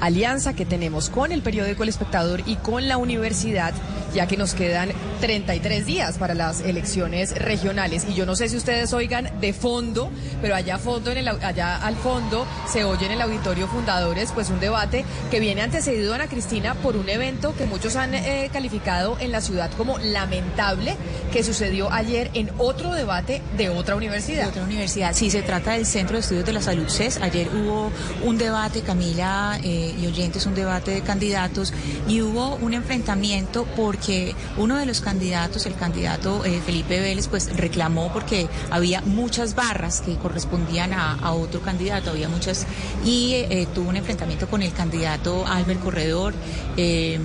alianza 0.00 0.54
que 0.54 0.66
tenemos 0.66 1.10
con 1.10 1.32
el 1.32 1.42
periódico 1.42 1.82
El 1.82 1.88
Espectador 1.88 2.42
y 2.46 2.56
con 2.56 2.88
la 2.88 2.96
universidad, 2.96 3.74
ya 4.14 4.26
que 4.26 4.36
nos 4.36 4.54
quedan 4.54 4.90
33 5.20 5.86
días 5.86 6.18
para 6.18 6.34
las 6.34 6.60
elecciones 6.60 7.36
regionales. 7.36 8.06
Y 8.08 8.14
yo 8.14 8.26
no 8.26 8.36
sé 8.36 8.48
si 8.48 8.56
ustedes 8.56 8.92
oigan 8.92 9.30
de 9.40 9.52
fondo, 9.52 10.10
pero 10.40 10.54
allá, 10.54 10.78
fondo 10.78 11.10
en 11.10 11.18
el, 11.18 11.28
allá 11.28 11.76
al 11.76 11.96
fondo 11.96 12.46
se 12.68 12.84
oye 12.84 13.06
en 13.06 13.12
el 13.12 13.20
auditorio 13.20 13.68
Fundadores 13.68 14.32
pues 14.32 14.50
un 14.50 14.60
debate 14.60 15.04
que 15.30 15.40
viene 15.40 15.62
antecedido, 15.62 16.14
Ana 16.14 16.28
Cristina, 16.28 16.74
por 16.74 16.96
un 16.96 17.08
evento 17.08 17.54
que 17.56 17.66
muchos 17.66 17.96
han 17.96 18.14
eh, 18.14 18.50
calificado 18.52 19.16
en 19.20 19.32
la 19.32 19.40
ciudad 19.40 19.70
como 19.76 19.98
lamentable, 19.98 20.96
que 21.32 21.42
sucedió 21.42 21.92
ayer 21.92 22.30
en 22.34 22.50
otro 22.58 22.92
debate 22.92 23.42
de 23.56 23.68
otra 23.68 23.96
universidad. 23.96 24.44
De 24.44 24.48
otra 24.48 24.64
universidad, 24.64 25.14
sí, 25.14 25.30
se 25.30 25.42
trata 25.42 25.72
del 25.72 25.86
Centro 25.86 26.16
de 26.16 26.20
Estudios 26.20 26.46
de 26.46 26.52
la 26.52 26.62
Salud 26.62 26.88
CES. 26.88 27.18
Ayer 27.18 27.48
hubo 27.48 27.90
un 28.24 28.38
debate, 28.38 28.82
Camila 28.82 29.58
eh, 29.62 29.94
y 29.98 30.06
oyentes, 30.06 30.46
un 30.46 30.54
debate 30.54 30.92
de 30.92 31.00
candidatos 31.02 31.72
y 32.06 32.22
hubo 32.22 32.56
un 32.56 32.74
enfrentamiento 32.74 33.66
porque 33.76 34.34
uno 34.56 34.76
de 34.76 34.86
los 34.86 35.00
candidatos, 35.08 35.64
el 35.64 35.74
candidato 35.74 36.44
eh, 36.44 36.60
Felipe 36.60 37.00
Vélez, 37.00 37.28
pues 37.28 37.56
reclamó 37.56 38.12
porque 38.12 38.46
había 38.70 39.00
muchas 39.00 39.54
barras 39.54 40.02
que 40.02 40.16
correspondían 40.16 40.92
a, 40.92 41.32
otro 41.32 41.62
candidato, 41.62 42.10
había 42.10 42.28
muchas, 42.28 42.66
y 43.06 43.32
eh, 43.48 43.66
tuvo 43.74 43.88
un 43.88 43.96
enfrentamiento 43.96 44.48
con 44.48 44.60
el 44.60 44.72
candidato 44.72 45.46
Albert 45.46 45.80
Corredor. 45.80 46.34
Eh, 46.76 47.18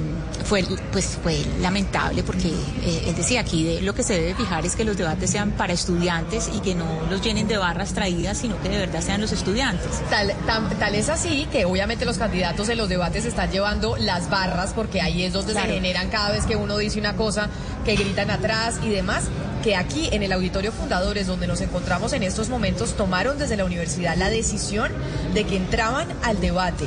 fue, 0.46 0.63
pues 0.92 1.18
fue 1.22 1.38
lamentable 1.62 2.24
porque 2.24 2.50
él 2.50 3.16
decía 3.16 3.42
aquí 3.42 3.63
de, 3.63 3.82
lo 3.82 3.94
que 3.94 4.04
se 4.04 4.13
debe 4.13 4.36
fijar 4.36 4.66
es 4.66 4.75
que 4.75 4.84
los 4.84 4.98
debates 4.98 5.30
sean 5.30 5.52
para 5.52 5.72
estudiantes 5.72 6.50
y 6.54 6.60
que 6.60 6.75
no 6.75 6.86
los 7.10 7.22
llenen 7.22 7.48
de 7.48 7.58
barras 7.58 7.94
traídas, 7.94 8.40
sino 8.40 8.62
que 8.62 8.68
de 8.68 8.78
verdad 8.78 9.02
sean 9.02 9.22
los 9.22 9.32
estudiantes. 9.32 10.02
Tal, 10.10 10.34
tal 10.46 10.96
es 10.96 11.08
así 11.08 11.48
que 11.52 11.66
obviamente 11.66 12.04
los 12.04 12.18
candidatos 12.18 12.68
en 12.70 12.78
los 12.78 12.90
debates 12.90 13.25
están 13.25 13.52
llevando 13.52 13.96
las 13.96 14.30
barras 14.30 14.74
porque 14.74 15.02
ahí 15.02 15.24
es 15.24 15.34
donde 15.34 15.54
se 15.54 15.62
generan 15.62 16.10
cada 16.10 16.32
vez 16.32 16.46
que 16.46 16.56
uno 16.56 16.78
dice 16.78 17.00
una 17.00 17.16
cosa 17.16 17.50
que 17.84 17.96
gritan 17.96 18.30
atrás 18.32 18.80
y 18.84 18.90
demás, 18.90 19.25
que 19.63 19.75
aquí 19.75 20.10
en 20.12 20.24
el 20.24 20.32
Auditorio 20.32 20.72
Fundadores, 20.72 21.28
donde 21.28 21.48
nos 21.48 21.62
encontramos 21.62 22.13
en 22.13 22.24
estos 22.24 22.50
momentos, 22.50 22.96
tomaron 22.96 23.38
desde 23.38 23.58
la 23.58 23.66
universidad 23.66 24.18
la 24.18 24.30
decisión 24.30 24.92
de 25.34 25.46
que 25.46 25.58
entraban 25.58 26.08
al 26.24 26.40
debate. 26.42 26.86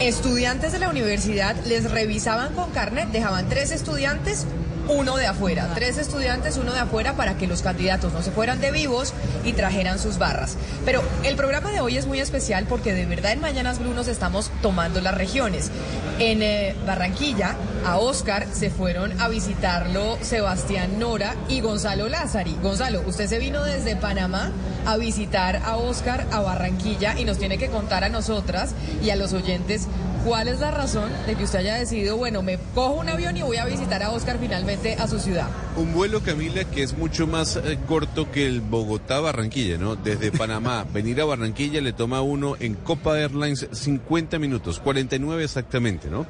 Estudiantes 0.00 0.72
de 0.72 0.78
la 0.78 0.90
universidad 0.90 1.56
les 1.66 1.90
revisaban 1.90 2.52
con 2.54 2.70
carnet, 2.70 3.08
dejaban 3.10 3.48
tres 3.48 3.72
estudiantes, 3.72 4.46
uno 4.88 5.16
de 5.16 5.26
afuera, 5.26 5.70
tres 5.74 5.98
estudiantes, 5.98 6.56
uno 6.56 6.72
de 6.72 6.80
afuera 6.80 7.14
para 7.14 7.36
que 7.36 7.46
los 7.46 7.62
candidatos 7.62 8.12
no 8.12 8.22
se 8.22 8.30
fueran 8.30 8.60
de 8.60 8.70
vivos 8.70 9.12
y 9.44 9.52
trajeran 9.52 9.98
sus 9.98 10.18
barras. 10.18 10.56
Pero 10.84 11.02
el 11.24 11.36
programa 11.36 11.70
de 11.70 11.80
hoy 11.80 11.96
es 11.96 12.06
muy 12.06 12.20
especial 12.20 12.66
porque 12.68 12.94
de 12.94 13.06
verdad 13.06 13.32
en 13.32 13.40
Mañanas 13.40 13.78
Blue 13.78 13.98
estamos 14.06 14.50
tomando 14.62 15.00
las 15.00 15.14
regiones. 15.14 15.70
En 16.18 16.42
eh, 16.42 16.76
Barranquilla, 16.86 17.56
a 17.84 17.98
Oscar 17.98 18.46
se 18.52 18.70
fueron 18.70 19.20
a 19.20 19.28
visitarlo 19.28 20.18
Sebastián 20.20 20.98
Nora 20.98 21.34
y 21.48 21.60
Gonzalo 21.60 22.08
Lázari. 22.08 22.56
Gonzalo, 22.62 23.02
usted 23.06 23.26
se 23.26 23.38
vino 23.38 23.64
desde 23.64 23.96
Panamá 23.96 24.52
a 24.86 24.96
visitar 24.96 25.56
a 25.64 25.76
Oscar 25.76 26.26
a 26.30 26.40
Barranquilla 26.40 27.18
y 27.18 27.24
nos 27.24 27.38
tiene 27.38 27.58
que 27.58 27.68
contar 27.68 28.04
a 28.04 28.08
nosotras 28.08 28.72
y 29.02 29.10
a 29.10 29.16
los 29.16 29.32
oyentes 29.32 29.86
¿Cuál 30.28 30.48
es 30.48 30.60
la 30.60 30.70
razón 30.70 31.10
de 31.26 31.36
que 31.36 31.44
usted 31.44 31.60
haya 31.60 31.76
decidido, 31.76 32.18
bueno, 32.18 32.42
me 32.42 32.58
cojo 32.74 33.00
un 33.00 33.08
avión 33.08 33.34
y 33.38 33.42
voy 33.42 33.56
a 33.56 33.64
visitar 33.64 34.02
a 34.02 34.10
Oscar 34.10 34.36
finalmente 34.38 34.92
a 34.92 35.08
su 35.08 35.18
ciudad? 35.18 35.48
Un 35.74 35.94
vuelo, 35.94 36.22
Camila, 36.22 36.64
que 36.64 36.82
es 36.82 36.98
mucho 36.98 37.26
más 37.26 37.56
eh, 37.56 37.78
corto 37.88 38.30
que 38.30 38.46
el 38.46 38.60
Bogotá-Barranquilla, 38.60 39.78
¿no? 39.78 39.96
Desde 39.96 40.30
Panamá, 40.30 40.84
venir 40.92 41.18
a 41.22 41.24
Barranquilla 41.24 41.80
le 41.80 41.94
toma 41.94 42.20
uno 42.20 42.56
en 42.60 42.74
Copa 42.74 43.18
Airlines 43.18 43.68
50 43.72 44.38
minutos, 44.38 44.80
49 44.80 45.42
exactamente, 45.42 46.10
¿no? 46.10 46.26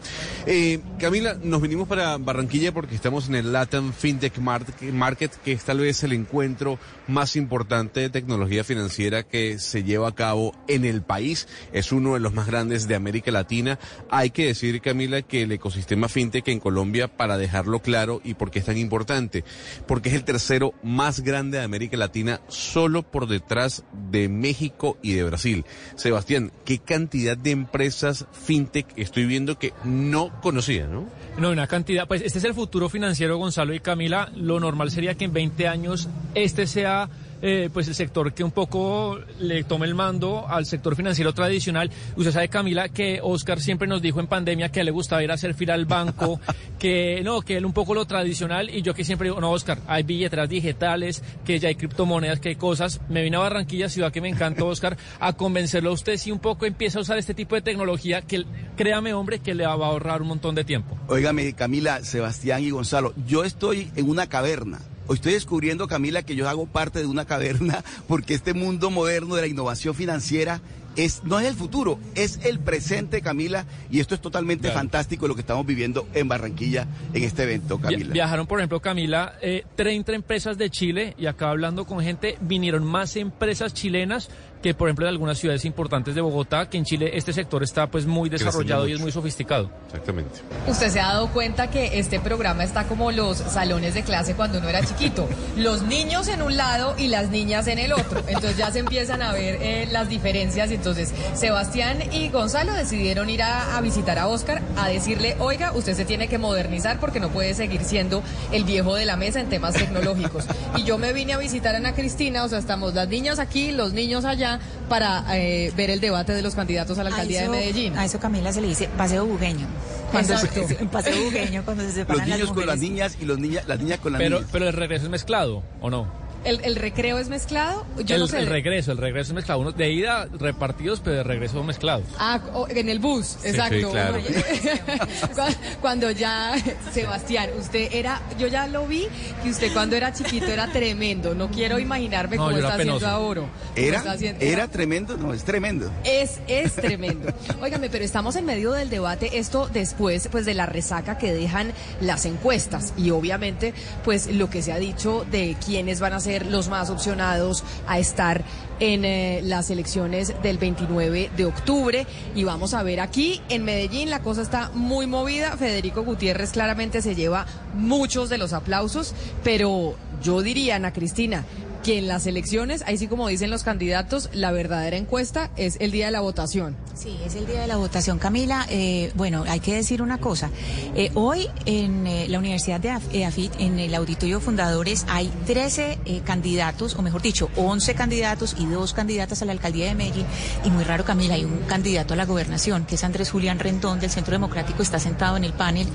Eh, 0.46 0.78
Camila, 1.00 1.36
nos 1.42 1.60
vinimos 1.60 1.88
para 1.88 2.18
Barranquilla 2.18 2.72
porque 2.72 2.94
estamos 2.94 3.28
en 3.28 3.34
el 3.34 3.52
Latin 3.52 3.92
FinTech 3.92 4.38
Market, 4.38 5.32
que 5.42 5.52
es 5.52 5.64
tal 5.64 5.80
vez 5.80 6.04
el 6.04 6.12
encuentro 6.12 6.78
más 7.08 7.34
importante 7.34 7.98
de 7.98 8.10
tecnología 8.10 8.62
financiera 8.62 9.24
que 9.24 9.58
se 9.58 9.82
lleva 9.82 10.06
a 10.06 10.14
cabo 10.14 10.54
en 10.68 10.84
el 10.84 11.02
país. 11.02 11.48
Es 11.72 11.90
uno 11.90 12.14
de 12.14 12.20
los 12.20 12.32
más 12.32 12.46
grandes 12.46 12.86
de 12.86 12.94
América 12.94 13.32
Latina. 13.32 13.80
Hay 14.10 14.30
que 14.30 14.46
decir, 14.46 14.80
Camila, 14.80 15.22
que 15.22 15.42
el 15.42 15.52
ecosistema 15.52 16.08
fintech 16.08 16.48
en 16.48 16.60
Colombia, 16.60 17.08
para 17.08 17.38
dejarlo 17.38 17.80
claro 17.80 18.20
y 18.24 18.34
por 18.34 18.50
qué 18.50 18.58
es 18.58 18.64
tan 18.64 18.78
importante, 18.78 19.44
porque 19.86 20.08
es 20.08 20.14
el 20.14 20.24
tercero 20.24 20.74
más 20.82 21.20
grande 21.20 21.58
de 21.58 21.64
América 21.64 21.96
Latina, 21.96 22.40
solo 22.48 23.02
por 23.02 23.28
detrás 23.28 23.84
de 24.10 24.28
México 24.28 24.98
y 25.02 25.12
de 25.12 25.24
Brasil. 25.24 25.64
Sebastián, 25.96 26.52
¿qué 26.64 26.78
cantidad 26.78 27.36
de 27.36 27.50
empresas 27.50 28.26
fintech 28.32 28.86
estoy 28.96 29.26
viendo 29.26 29.58
que 29.58 29.72
no 29.84 30.40
conocía, 30.40 30.86
no? 30.86 31.06
No, 31.38 31.50
una 31.50 31.66
cantidad, 31.66 32.08
pues 32.08 32.22
este 32.22 32.38
es 32.38 32.44
el 32.44 32.54
futuro 32.54 32.88
financiero, 32.88 33.38
Gonzalo 33.38 33.74
y 33.74 33.80
Camila. 33.80 34.30
Lo 34.34 34.60
normal 34.60 34.90
sería 34.90 35.14
que 35.14 35.26
en 35.26 35.32
20 35.32 35.68
años 35.68 36.08
este 36.34 36.66
sea 36.66 37.08
eh, 37.42 37.70
pues 37.72 37.88
el 37.88 37.94
sector 37.94 38.32
que 38.32 38.44
un 38.44 38.50
poco 38.50 39.18
le 39.40 39.64
tome 39.64 39.86
el 39.86 39.94
mando 39.94 40.46
al 40.48 40.66
sector 40.66 40.96
financiero 40.96 41.32
tradicional. 41.32 41.90
Usted 42.16 42.32
sabe, 42.32 42.48
Camila, 42.48 42.88
que 42.88 43.20
Oscar 43.22 43.60
siempre 43.60 43.86
nos 43.86 44.02
dijo 44.02 44.20
en 44.20 44.26
pandemia 44.26 44.70
que 44.70 44.80
a 44.80 44.82
él 44.82 44.86
le 44.86 44.92
gustaba 44.92 45.22
ir 45.22 45.30
a 45.30 45.34
hacer 45.34 45.54
fila 45.54 45.74
al 45.74 45.86
banco, 45.86 46.40
que 46.78 47.22
no, 47.22 47.42
que 47.42 47.56
él 47.56 47.66
un 47.66 47.72
poco 47.72 47.94
lo 47.94 48.04
tradicional 48.06 48.70
y 48.70 48.82
yo 48.82 48.94
que 48.94 49.04
siempre 49.04 49.28
digo, 49.28 49.40
no, 49.40 49.50
Oscar, 49.50 49.78
hay 49.86 50.02
billeteras 50.02 50.48
digitales, 50.48 51.22
que 51.44 51.58
ya 51.58 51.68
hay 51.68 51.74
criptomonedas, 51.74 52.40
que 52.40 52.50
hay 52.50 52.56
cosas. 52.56 53.00
Me 53.08 53.22
vine 53.22 53.36
a 53.36 53.40
Barranquilla, 53.40 53.88
ciudad 53.88 54.12
que 54.12 54.20
me 54.20 54.28
encantó, 54.28 54.66
Oscar, 54.66 54.96
a 55.20 55.32
convencerlo 55.32 55.90
a 55.90 55.92
usted 55.92 56.16
si 56.16 56.30
un 56.30 56.38
poco 56.38 56.66
empieza 56.66 56.98
a 56.98 57.02
usar 57.02 57.18
este 57.18 57.34
tipo 57.34 57.54
de 57.54 57.62
tecnología 57.62 58.22
que, 58.22 58.44
créame, 58.76 59.14
hombre, 59.14 59.38
que 59.38 59.54
le 59.54 59.66
va 59.66 59.72
a 59.72 59.88
ahorrar 59.88 60.22
un 60.22 60.28
montón 60.28 60.54
de 60.54 60.64
tiempo. 60.64 60.98
Óigame, 61.08 61.52
Camila, 61.52 62.02
Sebastián 62.04 62.62
y 62.62 62.70
Gonzalo, 62.70 63.14
yo 63.26 63.44
estoy 63.44 63.90
en 63.96 64.08
una 64.08 64.28
caverna 64.28 64.80
Hoy 65.08 65.14
estoy 65.14 65.32
descubriendo, 65.32 65.88
Camila, 65.88 66.22
que 66.22 66.36
yo 66.36 66.50
hago 66.50 66.66
parte 66.66 66.98
de 66.98 67.06
una 67.06 67.24
caverna 67.24 67.82
porque 68.08 68.34
este 68.34 68.52
mundo 68.52 68.90
moderno 68.90 69.36
de 69.36 69.40
la 69.40 69.46
innovación 69.46 69.94
financiera 69.94 70.60
es, 70.96 71.24
no 71.24 71.40
es 71.40 71.46
el 71.46 71.54
futuro, 71.54 71.98
es 72.14 72.40
el 72.44 72.58
presente, 72.58 73.22
Camila, 73.22 73.64
y 73.90 74.00
esto 74.00 74.14
es 74.14 74.20
totalmente 74.20 74.70
fantástico 74.70 75.26
lo 75.26 75.34
que 75.34 75.40
estamos 75.40 75.64
viviendo 75.64 76.06
en 76.12 76.28
Barranquilla 76.28 76.86
en 77.14 77.22
este 77.22 77.44
evento, 77.44 77.78
Camila. 77.78 78.12
Viajaron, 78.12 78.46
por 78.46 78.58
ejemplo, 78.58 78.80
Camila, 78.80 79.34
eh, 79.40 79.64
30 79.76 80.12
empresas 80.12 80.58
de 80.58 80.68
Chile 80.68 81.14
y 81.16 81.26
acá 81.26 81.50
hablando 81.50 81.86
con 81.86 82.00
gente, 82.00 82.36
vinieron 82.42 82.84
más 82.84 83.16
empresas 83.16 83.72
chilenas 83.72 84.28
que 84.62 84.74
por 84.74 84.88
ejemplo 84.88 85.06
en 85.06 85.10
algunas 85.10 85.38
ciudades 85.38 85.64
importantes 85.64 86.14
de 86.14 86.20
Bogotá, 86.20 86.68
que 86.68 86.78
en 86.78 86.84
Chile 86.84 87.10
este 87.14 87.32
sector 87.32 87.62
está 87.62 87.86
pues 87.86 88.06
muy 88.06 88.28
desarrollado 88.28 88.86
y 88.88 88.92
es 88.92 89.00
muy 89.00 89.12
sofisticado. 89.12 89.70
Exactamente. 89.86 90.40
Usted 90.66 90.90
se 90.90 91.00
ha 91.00 91.06
dado 91.06 91.28
cuenta 91.28 91.70
que 91.70 91.98
este 91.98 92.20
programa 92.20 92.64
está 92.64 92.84
como 92.84 93.10
los 93.10 93.38
salones 93.38 93.94
de 93.94 94.02
clase 94.02 94.34
cuando 94.34 94.58
uno 94.58 94.68
era 94.68 94.84
chiquito, 94.84 95.28
los 95.56 95.82
niños 95.82 96.28
en 96.28 96.42
un 96.42 96.56
lado 96.56 96.94
y 96.98 97.08
las 97.08 97.30
niñas 97.30 97.66
en 97.66 97.78
el 97.78 97.92
otro, 97.92 98.22
entonces 98.26 98.56
ya 98.56 98.70
se 98.70 98.80
empiezan 98.80 99.22
a 99.22 99.32
ver 99.32 99.58
eh, 99.60 99.88
las 99.90 100.08
diferencias, 100.08 100.70
entonces 100.70 101.12
Sebastián 101.34 101.98
y 102.12 102.28
Gonzalo 102.28 102.72
decidieron 102.72 103.30
ir 103.30 103.42
a, 103.42 103.76
a 103.76 103.80
visitar 103.80 104.18
a 104.18 104.28
Oscar 104.28 104.62
a 104.76 104.88
decirle, 104.88 105.36
oiga, 105.38 105.72
usted 105.72 105.94
se 105.94 106.04
tiene 106.04 106.28
que 106.28 106.38
modernizar 106.38 107.00
porque 107.00 107.20
no 107.20 107.28
puede 107.30 107.54
seguir 107.54 107.84
siendo 107.84 108.22
el 108.52 108.64
viejo 108.64 108.94
de 108.94 109.04
la 109.04 109.16
mesa 109.16 109.40
en 109.40 109.48
temas 109.48 109.74
tecnológicos. 109.74 110.44
Y 110.76 110.84
yo 110.84 110.98
me 110.98 111.12
vine 111.12 111.32
a 111.32 111.38
visitar 111.38 111.74
a 111.74 111.78
Ana 111.78 111.94
Cristina, 111.94 112.44
o 112.44 112.48
sea, 112.48 112.58
estamos 112.58 112.94
las 112.94 113.08
niñas 113.08 113.38
aquí, 113.38 113.72
los 113.72 113.92
niños 113.92 114.24
allá, 114.24 114.47
para 114.88 115.24
eh, 115.36 115.72
ver 115.76 115.90
el 115.90 116.00
debate 116.00 116.32
de 116.32 116.42
los 116.42 116.54
candidatos 116.54 116.98
a 116.98 117.04
la 117.04 117.10
alcaldía 117.10 117.42
de 117.42 117.48
Medellín. 117.48 117.96
A 117.96 118.04
eso 118.04 118.18
Camila 118.18 118.52
se 118.52 118.60
le 118.60 118.68
dice 118.68 118.88
paseo 118.96 119.26
bugueño. 119.26 119.66
Cuando 120.10 120.34
paseo 120.92 121.24
bugueño 121.24 121.64
cuando 121.64 121.84
se 121.84 121.92
separan 121.92 122.28
Los 122.28 122.38
niños 122.38 122.52
con 122.52 122.66
las 122.66 122.78
niñas 122.78 123.18
y 123.20 123.24
los 123.24 123.38
niñas, 123.38 123.64
las 123.66 123.78
niñas 123.78 124.00
con 124.00 124.12
las 124.12 124.20
pero, 124.20 124.36
niñas. 124.36 124.50
Pero 124.52 124.68
el 124.68 124.72
regreso 124.72 125.04
es 125.04 125.10
mezclado, 125.10 125.62
¿o 125.80 125.90
no? 125.90 126.27
¿El, 126.44 126.60
el 126.64 126.76
recreo 126.76 127.18
es 127.18 127.28
mezclado? 127.28 127.84
Yo 128.04 128.14
el, 128.14 128.20
no 128.22 128.26
sé. 128.28 128.38
el 128.38 128.46
regreso, 128.46 128.92
el 128.92 128.98
regreso 128.98 129.32
es 129.32 129.34
mezclado. 129.34 129.60
Uno 129.60 129.72
de 129.72 129.90
ida 129.90 130.28
repartidos, 130.38 131.00
pero 131.00 131.16
de 131.16 131.22
regreso 131.24 131.62
mezclados. 131.64 132.04
Ah, 132.18 132.40
en 132.68 132.88
el 132.88 132.98
bus, 133.00 133.36
exacto. 133.44 133.90
claro. 133.90 134.18
Cu- 135.34 135.54
cuando 135.80 136.10
ya, 136.10 136.54
Sebastián, 136.92 137.50
usted 137.58 137.88
era, 137.92 138.20
yo 138.38 138.46
ya 138.46 138.66
lo 138.66 138.86
vi, 138.86 139.06
que 139.42 139.50
usted 139.50 139.72
cuando 139.72 139.96
era 139.96 140.12
chiquito 140.12 140.46
era 140.46 140.70
tremendo. 140.72 141.34
No 141.34 141.50
quiero 141.50 141.78
imaginarme 141.78 142.36
No, 142.36 142.44
cómo 142.46 142.56
está 142.56 142.74
haciendo 142.74 143.06
ahora. 143.06 143.42
¿Era? 143.76 143.98
está 143.98 144.12
haciendo- 144.12 144.44
¿Era 144.44 144.68
tremendo? 144.68 145.16
No, 145.16 145.34
es 145.34 145.44
tremendo. 145.44 145.90
Es, 146.04 146.38
es 146.46 146.74
tremendo. 146.74 147.32
Óigame, 147.60 147.90
pero 147.90 148.04
estamos 148.04 148.36
en 148.36 148.44
medio 148.44 148.72
del 148.72 148.90
debate, 148.90 149.38
esto 149.38 149.68
después 149.72 150.28
pues 150.30 150.44
de 150.46 150.54
la 150.54 150.66
resaca 150.66 151.18
que 151.18 151.32
dejan 151.32 151.72
las 152.00 152.24
encuestas 152.26 152.92
y 152.96 153.10
obviamente 153.10 153.74
pues 154.04 154.26
lo 154.32 154.48
que 154.50 154.62
se 154.62 154.72
ha 154.72 154.78
dicho 154.78 155.26
de 155.30 155.56
quiénes 155.64 156.00
van 156.00 156.12
a 156.12 156.20
ser 156.20 156.27
los 156.46 156.68
más 156.68 156.90
opcionados 156.90 157.64
a 157.86 157.98
estar 157.98 158.44
en 158.80 159.04
eh, 159.04 159.40
las 159.42 159.70
elecciones 159.70 160.34
del 160.42 160.58
29 160.58 161.30
de 161.36 161.44
octubre. 161.44 162.06
Y 162.34 162.44
vamos 162.44 162.74
a 162.74 162.82
ver 162.82 163.00
aquí 163.00 163.40
en 163.48 163.64
Medellín 163.64 164.10
la 164.10 164.20
cosa 164.20 164.42
está 164.42 164.70
muy 164.74 165.06
movida, 165.06 165.56
Federico 165.56 166.02
Gutiérrez 166.04 166.52
claramente 166.52 167.02
se 167.02 167.14
lleva 167.14 167.46
muchos 167.74 168.28
de 168.28 168.38
los 168.38 168.52
aplausos, 168.52 169.14
pero 169.42 169.96
yo 170.22 170.42
diría, 170.42 170.76
Ana 170.76 170.92
Cristina, 170.92 171.44
que 171.88 171.96
en 171.96 172.06
las 172.06 172.26
elecciones, 172.26 172.84
ahí 172.86 172.98
sí 172.98 173.06
como 173.06 173.28
dicen 173.28 173.48
los 173.48 173.62
candidatos, 173.62 174.28
la 174.34 174.52
verdadera 174.52 174.98
encuesta 174.98 175.50
es 175.56 175.78
el 175.80 175.90
día 175.90 176.04
de 176.04 176.12
la 176.12 176.20
votación. 176.20 176.76
Sí, 176.94 177.16
es 177.24 177.34
el 177.34 177.46
día 177.46 177.62
de 177.62 177.66
la 177.66 177.78
votación, 177.78 178.18
Camila. 178.18 178.66
Eh, 178.68 179.10
bueno, 179.14 179.44
hay 179.48 179.60
que 179.60 179.74
decir 179.74 180.02
una 180.02 180.18
cosa. 180.18 180.50
Eh, 180.94 181.10
hoy 181.14 181.48
en 181.64 182.06
eh, 182.06 182.26
la 182.28 182.40
Universidad 182.40 182.78
de 182.78 182.90
eh, 183.12 183.24
AFIT, 183.24 183.52
en 183.58 183.78
el 183.78 183.94
Auditorio 183.94 184.38
Fundadores, 184.38 185.06
hay 185.08 185.32
13 185.46 185.98
eh, 186.04 186.20
candidatos, 186.26 186.94
o 186.94 187.00
mejor 187.00 187.22
dicho, 187.22 187.48
11 187.56 187.94
candidatos 187.94 188.54
y 188.58 188.66
dos 188.66 188.92
candidatas 188.92 189.40
a 189.40 189.46
la 189.46 189.52
alcaldía 189.52 189.86
de 189.86 189.94
Medellín. 189.94 190.26
Y 190.66 190.70
muy 190.70 190.84
raro, 190.84 191.06
Camila, 191.06 191.36
hay 191.36 191.46
un 191.46 191.60
candidato 191.68 192.12
a 192.12 192.18
la 192.18 192.26
gobernación, 192.26 192.84
que 192.84 192.96
es 192.96 193.04
Andrés 193.04 193.30
Julián 193.30 193.60
Rendón 193.60 193.98
del 193.98 194.10
Centro 194.10 194.32
Democrático, 194.32 194.82
está 194.82 194.98
sentado 194.98 195.38
en 195.38 195.44
el 195.44 195.54
panel. 195.54 195.86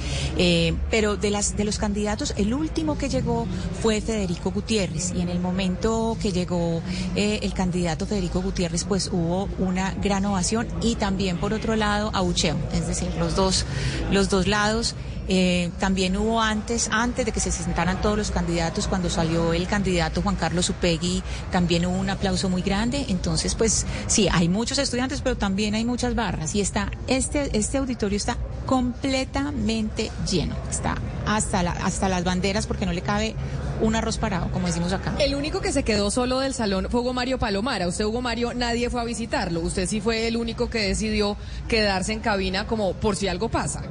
Pero 0.89 1.17
de, 1.17 1.29
las, 1.29 1.55
de 1.55 1.65
los 1.65 1.77
candidatos, 1.77 2.33
el 2.35 2.51
último 2.51 2.97
que 2.97 3.09
llegó 3.09 3.45
fue 3.79 4.01
Federico 4.01 4.49
Gutiérrez. 4.49 5.13
Y 5.15 5.21
en 5.21 5.29
el 5.29 5.39
momento 5.39 5.82
que 6.21 6.31
llegó 6.31 6.81
eh, 7.15 7.39
el 7.41 7.53
candidato 7.53 8.05
Federico 8.05 8.41
Gutiérrez, 8.41 8.85
pues 8.85 9.09
hubo 9.11 9.49
una 9.59 9.93
gran 9.95 10.23
ovación 10.25 10.65
y 10.81 10.95
también 10.95 11.37
por 11.37 11.53
otro 11.53 11.75
lado 11.75 12.09
abucheo, 12.13 12.55
es 12.71 12.87
decir, 12.87 13.09
los 13.19 13.35
dos, 13.35 13.65
los 14.09 14.29
dos 14.29 14.47
lados. 14.47 14.95
Eh, 15.27 15.71
también 15.79 16.17
hubo 16.17 16.41
antes, 16.41 16.89
antes 16.91 17.25
de 17.25 17.31
que 17.31 17.39
se 17.39 17.51
sentaran 17.51 18.01
todos 18.01 18.17
los 18.17 18.31
candidatos, 18.31 18.87
cuando 18.87 19.09
salió 19.09 19.53
el 19.53 19.67
candidato 19.67 20.21
Juan 20.21 20.35
Carlos 20.35 20.69
Upegui, 20.69 21.23
también 21.51 21.85
hubo 21.85 21.95
un 21.95 22.09
aplauso 22.09 22.49
muy 22.49 22.61
grande. 22.61 23.05
Entonces, 23.09 23.55
pues 23.55 23.85
sí, 24.07 24.27
hay 24.31 24.49
muchos 24.49 24.77
estudiantes, 24.77 25.21
pero 25.21 25.37
también 25.37 25.75
hay 25.75 25.85
muchas 25.85 26.15
barras. 26.15 26.55
Y 26.55 26.61
está, 26.61 26.91
este, 27.07 27.57
este 27.57 27.77
auditorio 27.77 28.17
está 28.17 28.37
completamente 28.65 30.11
lleno. 30.29 30.55
Está 30.69 30.95
hasta, 31.25 31.63
la, 31.63 31.71
hasta 31.71 32.09
las 32.09 32.23
banderas 32.23 32.67
porque 32.67 32.85
no 32.85 32.93
le 32.93 33.01
cabe 33.01 33.35
un 33.81 33.95
arroz 33.95 34.17
parado, 34.17 34.49
como 34.51 34.67
decimos 34.67 34.93
acá. 34.93 35.13
El 35.19 35.35
único 35.35 35.61
que 35.61 35.71
se 35.71 35.83
quedó 35.83 36.11
solo 36.11 36.39
del 36.39 36.53
salón 36.53 36.87
fue 36.89 37.01
Hugo 37.01 37.13
Mario 37.13 37.39
Palomara. 37.39 37.87
Usted, 37.87 38.05
Hugo 38.05 38.21
Mario, 38.21 38.53
nadie 38.53 38.89
fue 38.89 39.01
a 39.01 39.03
visitarlo. 39.03 39.59
Usted 39.61 39.87
sí 39.87 39.99
fue 39.99 40.27
el 40.27 40.37
único 40.37 40.69
que 40.69 40.79
decidió 40.79 41.37
quedarse 41.67 42.13
en 42.13 42.19
cabina 42.19 42.67
como 42.67 42.93
por 42.93 43.15
si 43.15 43.27
algo 43.27 43.49
pasa. 43.49 43.81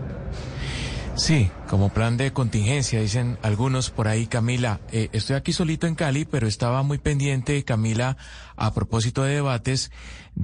Sí, 1.15 1.51
como 1.69 1.91
plan 1.91 2.17
de 2.17 2.33
contingencia, 2.33 3.01
dicen 3.01 3.39
algunos 3.43 3.91
por 3.91 4.09
ahí, 4.09 4.27
Camila. 4.27 4.81
Eh, 4.91 5.11
estoy 5.13 5.37
aquí 5.37 5.53
solito 5.53 5.87
en 5.87 5.95
Cali, 5.95 6.25
pero 6.25 6.47
estaba 6.47 6.83
muy 6.83 6.97
pendiente, 6.97 7.63
Camila, 7.65 8.17
a 8.57 8.73
propósito 8.73 9.23
de 9.23 9.35
debates, 9.35 9.91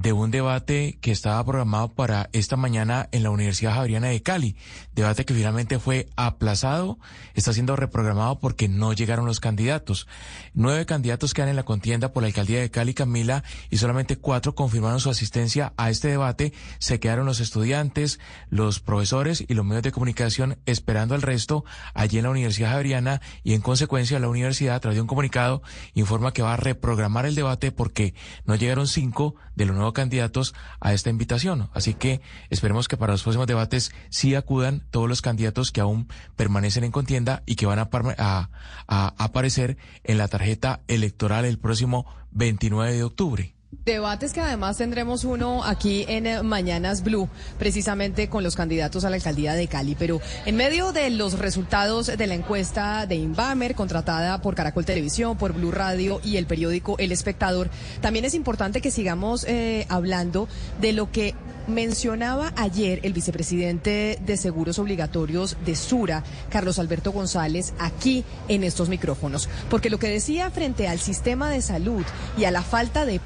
de 0.01 0.13
un 0.13 0.31
debate 0.31 0.97
que 1.01 1.11
estaba 1.11 1.43
programado 1.43 1.89
para 1.89 2.29
esta 2.31 2.55
mañana 2.55 3.09
en 3.11 3.21
la 3.23 3.31
Universidad 3.31 3.73
Javeriana 3.73 4.07
de 4.07 4.23
Cali. 4.23 4.55
Debate 4.95 5.25
que 5.25 5.33
finalmente 5.33 5.77
fue 5.77 6.07
aplazado, 6.15 6.99
está 7.33 7.51
siendo 7.51 7.75
reprogramado 7.75 8.39
porque 8.39 8.69
no 8.69 8.93
llegaron 8.93 9.25
los 9.25 9.41
candidatos. 9.41 10.07
Nueve 10.53 10.85
candidatos 10.85 11.33
quedan 11.33 11.49
en 11.49 11.57
la 11.57 11.63
contienda 11.63 12.13
por 12.13 12.23
la 12.23 12.27
alcaldía 12.27 12.61
de 12.61 12.71
Cali, 12.71 12.93
Camila, 12.93 13.43
y 13.69 13.77
solamente 13.77 14.17
cuatro 14.17 14.55
confirmaron 14.55 15.01
su 15.01 15.09
asistencia 15.09 15.73
a 15.75 15.89
este 15.89 16.07
debate. 16.07 16.53
Se 16.77 17.01
quedaron 17.01 17.25
los 17.25 17.41
estudiantes, 17.41 18.21
los 18.49 18.79
profesores 18.79 19.43
y 19.45 19.53
los 19.53 19.65
medios 19.65 19.83
de 19.83 19.91
comunicación 19.91 20.59
esperando 20.65 21.13
al 21.13 21.21
resto 21.21 21.65
allí 21.93 22.19
en 22.19 22.23
la 22.23 22.29
Universidad 22.29 22.71
Javeriana 22.71 23.19
y 23.43 23.53
en 23.53 23.59
consecuencia 23.61 24.17
la 24.19 24.29
universidad 24.29 24.75
a 24.75 24.79
través 24.79 24.95
de 24.95 25.01
un 25.01 25.07
comunicado 25.07 25.61
informa 25.93 26.31
que 26.31 26.41
va 26.41 26.53
a 26.53 26.57
reprogramar 26.57 27.25
el 27.25 27.35
debate 27.35 27.73
porque 27.73 28.13
no 28.45 28.55
llegaron 28.55 28.87
cinco 28.87 29.35
de 29.55 29.65
los 29.65 29.75
nuevos 29.75 29.88
candidatos 29.93 30.53
a 30.79 30.93
esta 30.93 31.09
invitación. 31.09 31.69
Así 31.73 31.93
que 31.93 32.21
esperemos 32.49 32.87
que 32.87 32.97
para 32.97 33.13
los 33.13 33.23
próximos 33.23 33.47
debates 33.47 33.91
sí 34.09 34.35
acudan 34.35 34.83
todos 34.91 35.09
los 35.09 35.21
candidatos 35.21 35.71
que 35.71 35.81
aún 35.81 36.07
permanecen 36.35 36.83
en 36.83 36.91
contienda 36.91 37.43
y 37.45 37.55
que 37.55 37.65
van 37.65 37.79
a, 37.79 38.49
aparecer 38.87 39.77
en 40.03 40.17
la 40.17 40.27
tarjeta 40.27 40.81
electoral 40.87 41.45
el 41.45 41.59
próximo 41.59 42.05
29 42.31 42.93
de 42.93 43.03
octubre. 43.03 43.58
Debates 43.71 44.33
que 44.33 44.41
además 44.41 44.77
tendremos 44.77 45.23
uno 45.23 45.63
aquí 45.63 46.03
en 46.07 46.25
eh, 46.25 46.41
Mañanas 46.41 47.03
Blue, 47.03 47.29
precisamente 47.59 48.27
con 48.27 48.43
los 48.43 48.55
candidatos 48.55 49.05
a 49.05 49.11
la 49.11 49.17
alcaldía 49.17 49.53
de 49.53 49.67
Cali. 49.67 49.95
Pero 49.97 50.21
en 50.47 50.55
medio 50.55 50.91
de 50.91 51.11
los 51.11 51.37
resultados 51.37 52.07
de 52.07 52.27
la 52.27 52.33
encuesta 52.33 53.05
de 53.05 53.15
Inbamer, 53.15 53.75
contratada 53.75 54.41
por 54.41 54.55
Caracol 54.55 54.85
Televisión, 54.85 55.37
por 55.37 55.53
Blue 55.53 55.69
Radio 55.69 56.19
y 56.23 56.37
el 56.37 56.47
periódico 56.47 56.95
El 56.97 57.11
Espectador, 57.11 57.69
también 58.01 58.25
es 58.25 58.33
importante 58.33 58.81
que 58.81 58.89
sigamos 58.89 59.43
eh, 59.43 59.85
hablando 59.87 60.47
de 60.81 60.93
lo 60.93 61.11
que 61.11 61.35
mencionaba 61.69 62.51
ayer 62.57 62.99
el 63.03 63.13
vicepresidente 63.13 64.19
de 64.25 64.37
Seguros 64.37 64.79
Obligatorios 64.79 65.55
de 65.65 65.75
Sura, 65.75 66.23
Carlos 66.49 66.79
Alberto 66.79 67.11
González, 67.11 67.73
aquí 67.79 68.25
en 68.47 68.63
estos 68.63 68.89
micrófonos. 68.89 69.47
Porque 69.69 69.89
lo 69.89 69.99
que 69.99 70.09
decía 70.09 70.49
frente 70.49 70.87
al 70.87 70.99
sistema 70.99 71.49
de 71.49 71.61
salud 71.61 72.03
y 72.37 72.45
a 72.45 72.51
la 72.51 72.63
falta 72.63 73.05
de 73.05 73.19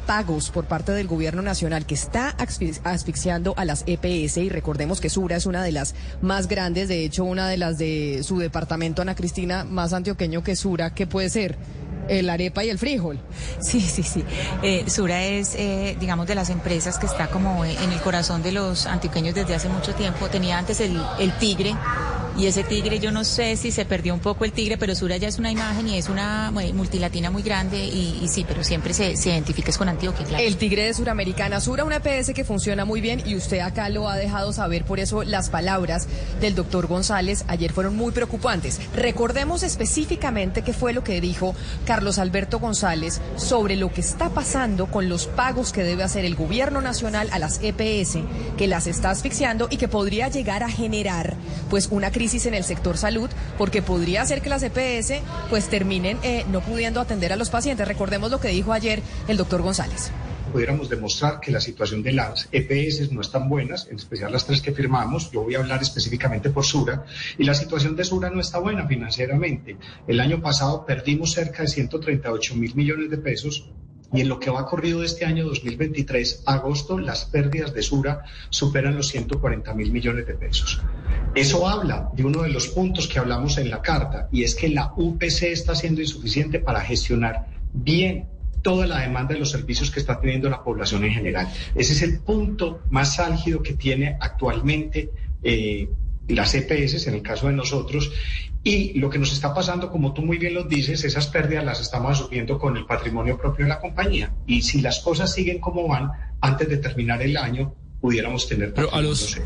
por 0.54 0.66
parte 0.66 0.92
del 0.92 1.08
gobierno 1.08 1.42
nacional 1.42 1.86
que 1.86 1.94
está 1.94 2.36
asfix- 2.38 2.82
asfixiando 2.84 3.54
a 3.58 3.66
las 3.66 3.84
EPS, 3.86 4.38
y 4.38 4.50
recordemos 4.50 5.00
que 5.00 5.10
Sura 5.10 5.36
es 5.36 5.46
una 5.46 5.64
de 5.64 5.72
las 5.72 5.94
más 6.22 6.48
grandes, 6.48 6.88
de 6.88 7.06
hecho 7.06 7.24
una 7.24 7.48
de 7.48 7.58
las 7.58 7.78
de 7.78 8.22
su 8.24 8.40
departamento, 8.40 9.02
Ana 9.04 9.16
Cristina, 9.16 9.64
más 9.64 9.94
antioqueño 9.94 10.44
que 10.44 10.56
Sura, 10.56 10.94
que 10.96 11.06
puede 11.06 11.30
ser 11.30 11.56
el 12.08 12.30
arepa 12.30 12.64
y 12.64 12.70
el 12.70 12.78
frijol. 12.78 13.20
Sí, 13.60 13.82
sí, 13.82 14.04
sí. 14.04 14.24
Eh, 14.62 14.86
Sura 14.88 15.24
es, 15.24 15.56
eh, 15.56 15.96
digamos, 16.00 16.28
de 16.28 16.36
las 16.36 16.50
empresas 16.50 16.98
que 17.00 17.06
está 17.06 17.28
como 17.28 17.66
en 17.66 17.92
el 17.92 18.02
corazón 18.02 18.44
de 18.44 18.52
los 18.52 18.86
antioqueños 18.86 19.36
desde 19.36 19.56
hace 19.56 19.70
mucho 19.70 19.94
tiempo. 19.94 20.28
Tenía 20.28 20.58
antes 20.58 20.80
el, 20.80 21.00
el 21.20 21.38
tigre 21.38 21.76
y 22.38 22.48
ese 22.48 22.64
tigre, 22.64 23.00
yo 23.00 23.12
no 23.12 23.24
sé 23.24 23.56
si 23.58 23.72
se 23.72 23.86
perdió 23.86 24.14
un 24.14 24.20
poco 24.20 24.44
el 24.44 24.52
tigre, 24.52 24.78
pero 24.78 24.96
Sura 24.96 25.18
ya 25.18 25.28
es 25.28 25.38
una 25.38 25.52
imagen 25.52 25.88
y 25.88 25.98
es 25.98 26.10
una 26.10 26.52
eh, 26.62 26.74
multilatina 26.74 27.30
muy 27.30 27.44
grande 27.44 27.86
y, 27.86 28.20
y 28.24 28.28
sí, 28.28 28.44
pero 28.48 28.64
siempre 28.64 28.94
se, 28.94 29.16
se 29.18 29.30
identifica 29.30 29.72
con 29.78 29.88
Antioquia, 29.88 30.26
claro. 30.26 30.44
El 30.44 30.58
Tigre 30.58 30.84
de 30.84 30.94
Suramericana, 30.94 31.60
Sura, 31.60 31.84
una 31.84 31.98
EPS 31.98 32.34
que 32.34 32.44
funciona 32.44 32.86
muy 32.86 33.02
bien 33.02 33.22
y 33.26 33.36
usted 33.36 33.60
acá 33.60 33.88
lo 33.90 34.10
ha 34.10 34.18
dejado 34.18 34.52
saber, 34.52 34.84
por 34.84 35.00
eso 35.00 35.24
las 35.24 35.50
palabras 35.50 36.08
del 36.42 36.56
doctor 36.56 36.88
González 36.88 37.46
ayer 37.48 37.72
fueron 37.72 37.96
muy 37.96 38.12
preocupantes. 38.12 38.80
Recordemos 38.96 39.62
específicamente 39.62 40.64
qué 40.64 40.74
fue 40.74 40.92
lo 40.94 41.04
que 41.04 41.22
dijo 41.22 41.56
Carlos 41.94 42.18
Alberto 42.18 42.58
González 42.58 43.22
sobre 43.36 43.76
lo 43.76 43.94
que 43.94 44.02
está 44.02 44.30
pasando 44.30 44.88
con 44.88 45.10
los 45.10 45.28
pagos 45.28 45.72
que 45.72 45.84
debe 45.84 46.02
hacer 46.02 46.26
el 46.26 46.34
gobierno 46.36 46.82
nacional 46.82 47.30
a 47.32 47.38
las 47.38 47.60
EPS, 47.62 48.18
que 48.58 48.66
las 48.66 48.88
está 48.88 49.12
asfixiando 49.12 49.68
y 49.70 49.78
que 49.78 49.88
podría 49.88 50.28
llegar 50.28 50.64
a 50.64 50.70
generar 50.70 51.36
pues 51.70 51.90
una 51.92 52.12
crisis 52.12 52.48
en 52.48 52.56
el 52.56 52.64
sector 52.64 52.98
salud, 52.98 53.30
porque 53.60 53.84
podría 53.84 54.26
ser 54.26 54.42
que 54.42 54.50
las 54.50 54.64
EPS 54.64 55.22
pues 55.52 55.70
terminen 55.70 56.18
eh, 56.24 56.46
no 56.52 56.62
pudiendo 56.62 57.00
atender 57.00 57.32
a 57.32 57.36
los 57.36 57.52
pacientes. 57.52 57.88
Recordemos 57.88 58.32
lo 58.32 58.40
que 58.40 58.48
dijo 58.48 58.74
ayer 58.74 59.04
el 59.28 59.38
doctor 59.38 59.62
González 59.62 60.10
pudiéramos 60.54 60.88
demostrar 60.88 61.40
que 61.40 61.52
la 61.52 61.60
situación 61.60 62.04
de 62.04 62.14
las 62.14 62.48
EPS 62.52 63.12
no 63.12 63.22
es 63.22 63.32
tan 63.32 63.50
buena, 63.50 63.76
en 63.90 63.96
especial 63.96 64.32
las 64.32 64.46
tres 64.46 64.62
que 64.62 64.72
firmamos, 64.72 65.32
yo 65.32 65.42
voy 65.42 65.56
a 65.56 65.60
hablar 65.60 65.82
específicamente 65.82 66.52
por 66.52 66.64
Sura, 66.64 67.06
y 67.40 67.44
la 67.44 67.56
situación 67.56 67.96
de 67.96 68.06
Sura 68.06 68.30
no 68.30 68.40
está 68.40 68.60
buena 68.60 68.88
financieramente. 68.88 69.78
El 70.08 70.20
año 70.20 70.42
pasado 70.42 70.86
perdimos 70.86 71.32
cerca 71.32 71.64
de 71.64 71.70
138 71.70 72.56
mil 72.56 72.76
millones 72.76 73.10
de 73.10 73.18
pesos 73.18 73.72
y 74.14 74.22
en 74.22 74.30
lo 74.30 74.40
que 74.40 74.52
va 74.52 74.68
corrido 74.68 75.00
de 75.00 75.08
este 75.08 75.26
año 75.26 75.44
2023, 75.44 76.44
agosto, 76.46 77.00
las 77.00 77.26
pérdidas 77.26 77.74
de 77.74 77.82
Sura 77.82 78.24
superan 78.52 78.96
los 78.96 79.08
140 79.08 79.74
mil 79.74 79.92
millones 79.92 80.28
de 80.28 80.36
pesos. 80.36 80.80
Eso 81.34 81.68
habla 81.68 82.12
de 82.14 82.24
uno 82.24 82.44
de 82.44 82.50
los 82.50 82.68
puntos 82.68 83.08
que 83.08 83.18
hablamos 83.18 83.58
en 83.58 83.72
la 83.72 83.82
carta, 83.82 84.30
y 84.32 84.44
es 84.44 84.54
que 84.54 84.70
la 84.70 84.94
UPC 84.96 85.46
está 85.46 85.74
siendo 85.74 86.02
insuficiente 86.02 86.60
para 86.60 86.82
gestionar 86.82 87.48
bien 87.74 88.28
toda 88.64 88.88
la 88.88 89.02
demanda 89.02 89.34
de 89.34 89.40
los 89.40 89.52
servicios 89.52 89.92
que 89.92 90.00
está 90.00 90.20
teniendo 90.20 90.50
la 90.50 90.64
población 90.64 91.04
en 91.04 91.12
general. 91.12 91.48
Ese 91.76 91.94
es 91.94 92.02
el 92.02 92.20
punto 92.20 92.82
más 92.90 93.20
álgido 93.20 93.62
que 93.62 93.74
tiene 93.74 94.18
actualmente 94.20 95.12
eh, 95.44 95.88
las 96.28 96.56
EPS 96.56 97.06
en 97.08 97.16
el 97.16 97.22
caso 97.22 97.48
de 97.48 97.54
nosotros, 97.54 98.12
y 98.64 98.98
lo 98.98 99.10
que 99.10 99.20
nos 99.20 99.34
está 99.34 99.54
pasando, 99.54 99.92
como 99.92 100.14
tú 100.14 100.22
muy 100.22 100.38
bien 100.38 100.54
lo 100.54 100.64
dices, 100.64 101.04
esas 101.04 101.28
pérdidas 101.28 101.66
las 101.66 101.82
estamos 101.82 102.12
asumiendo 102.12 102.58
con 102.58 102.78
el 102.78 102.86
patrimonio 102.86 103.38
propio 103.38 103.66
de 103.66 103.70
la 103.70 103.80
compañía. 103.82 104.34
Y 104.48 104.62
si 104.62 104.80
las 104.80 105.02
cosas 105.02 105.34
siguen 105.34 105.60
como 105.60 105.86
van, 105.86 106.12
antes 106.40 106.70
de 106.70 106.78
terminar 106.78 107.22
el 107.22 107.36
año, 107.36 107.76
pudiéramos 108.00 108.48
tener... 108.48 108.74
Pero 108.74 108.94
a 108.94 109.02
los, 109.02 109.38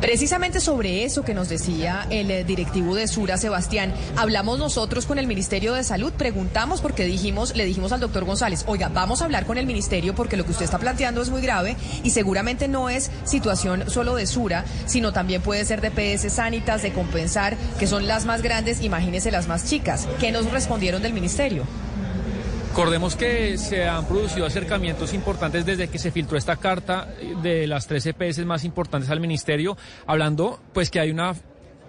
Precisamente 0.00 0.60
sobre 0.60 1.04
eso 1.04 1.22
que 1.22 1.34
nos 1.34 1.48
decía 1.48 2.06
el 2.10 2.30
eh, 2.30 2.44
directivo 2.44 2.94
de 2.94 3.06
Sura, 3.06 3.36
Sebastián, 3.36 3.92
hablamos 4.16 4.58
nosotros 4.58 5.06
con 5.06 5.18
el 5.18 5.26
Ministerio 5.26 5.74
de 5.74 5.84
Salud, 5.84 6.12
preguntamos 6.12 6.80
porque 6.80 7.04
dijimos, 7.04 7.54
le 7.56 7.64
dijimos 7.64 7.92
al 7.92 8.00
doctor 8.00 8.24
González, 8.24 8.64
oiga, 8.66 8.88
vamos 8.88 9.22
a 9.22 9.24
hablar 9.24 9.46
con 9.46 9.58
el 9.58 9.66
Ministerio 9.66 10.14
porque 10.14 10.36
lo 10.36 10.44
que 10.44 10.52
usted 10.52 10.64
está 10.64 10.78
planteando 10.78 11.22
es 11.22 11.30
muy 11.30 11.40
grave 11.40 11.76
y 12.02 12.10
seguramente 12.10 12.68
no 12.68 12.88
es 12.88 13.10
situación 13.24 13.88
solo 13.88 14.14
de 14.14 14.26
Sura, 14.26 14.64
sino 14.86 15.12
también 15.12 15.42
puede 15.42 15.64
ser 15.64 15.80
de 15.80 15.90
PS 15.90 16.32
Sanitas, 16.32 16.82
de 16.82 16.92
compensar, 16.92 17.56
que 17.78 17.86
son 17.86 18.06
las 18.06 18.24
más 18.24 18.42
grandes, 18.42 18.82
imagínese 18.82 19.30
las 19.30 19.48
más 19.48 19.64
chicas. 19.64 20.08
¿Qué 20.18 20.32
nos 20.32 20.50
respondieron 20.50 21.02
del 21.02 21.12
Ministerio? 21.12 21.64
Recordemos 22.72 23.16
que 23.16 23.58
se 23.58 23.84
han 23.86 24.06
producido 24.06 24.46
acercamientos 24.46 25.12
importantes 25.12 25.66
desde 25.66 25.88
que 25.88 25.98
se 25.98 26.10
filtró 26.10 26.38
esta 26.38 26.56
carta 26.56 27.06
de 27.42 27.66
las 27.66 27.86
tres 27.86 28.06
EPS 28.06 28.46
más 28.46 28.64
importantes 28.64 29.10
al 29.10 29.20
ministerio, 29.20 29.76
hablando 30.06 30.58
pues 30.72 30.90
que 30.90 30.98
hay 30.98 31.10
una 31.10 31.34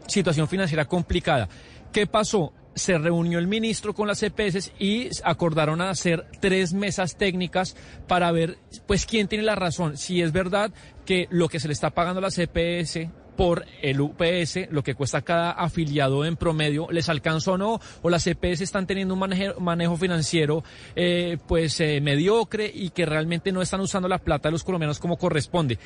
situación 0.07 0.49
financiera 0.49 0.83
complicada. 0.83 1.47
¿Qué 1.93 2.05
pasó? 2.05 2.51
se 2.75 2.97
reunió 2.97 3.39
el 3.39 3.47
ministro 3.47 3.93
con 3.93 4.07
las 4.07 4.23
EPS 4.23 4.73
y 4.79 5.09
acordaron 5.23 5.79
hacer 5.79 6.25
tres 6.41 6.73
mesas 6.73 7.15
técnicas 7.15 7.77
para 8.07 8.31
ver 8.31 8.57
pues 8.87 9.05
quién 9.05 9.27
tiene 9.27 9.45
la 9.45 9.55
razón, 9.55 9.95
si 9.95 10.21
es 10.21 10.31
verdad 10.33 10.71
que 11.05 11.27
lo 11.29 11.47
que 11.49 11.59
se 11.59 11.67
le 11.67 11.73
está 11.73 11.91
pagando 11.91 12.17
a 12.17 12.23
las 12.23 12.37
EPS 12.39 13.07
por 13.35 13.65
el 13.81 14.01
UPS, 14.01 14.69
lo 14.69 14.83
que 14.83 14.95
cuesta 14.95 15.21
cada 15.21 15.51
afiliado 15.51 16.25
en 16.25 16.35
promedio, 16.35 16.87
¿les 16.91 17.09
alcanzó 17.09 17.53
o 17.53 17.57
no? 17.57 17.79
¿O 18.01 18.09
las 18.09 18.27
EPS 18.27 18.61
están 18.61 18.87
teniendo 18.87 19.13
un 19.13 19.19
manejo, 19.59 19.97
financiero 19.97 20.63
eh, 20.95 21.37
pues 21.47 21.79
eh, 21.79 22.01
mediocre 22.01 22.71
y 22.73 22.89
que 22.89 23.05
realmente 23.05 23.51
no 23.51 23.61
están 23.61 23.81
usando 23.81 24.07
la 24.07 24.19
plata 24.19 24.49
de 24.49 24.53
los 24.53 24.63
colombianos 24.63 24.99
como 24.99 25.17
corresponde? 25.17 25.79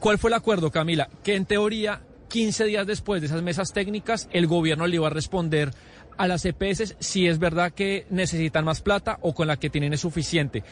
¿Cuál 0.00 0.18
fue 0.18 0.30
el 0.30 0.34
acuerdo, 0.34 0.70
Camila? 0.70 1.08
Que 1.22 1.34
en 1.36 1.46
teoría 1.46 2.02
15 2.28 2.64
días 2.64 2.86
después 2.86 3.20
de 3.20 3.28
esas 3.28 3.42
mesas 3.42 3.72
técnicas, 3.72 4.28
el 4.32 4.46
gobierno 4.46 4.86
le 4.86 4.96
iba 4.96 5.06
a 5.06 5.10
responder 5.10 5.70
a 6.16 6.28
las 6.28 6.44
EPS 6.44 6.96
si 6.98 7.26
es 7.26 7.38
verdad 7.38 7.72
que 7.72 8.06
necesitan 8.10 8.64
más 8.64 8.80
plata 8.82 9.18
o 9.22 9.34
con 9.34 9.46
la 9.46 9.56
que 9.56 9.70
tienen 9.70 9.92
es 9.92 10.00
suficiente. 10.00 10.62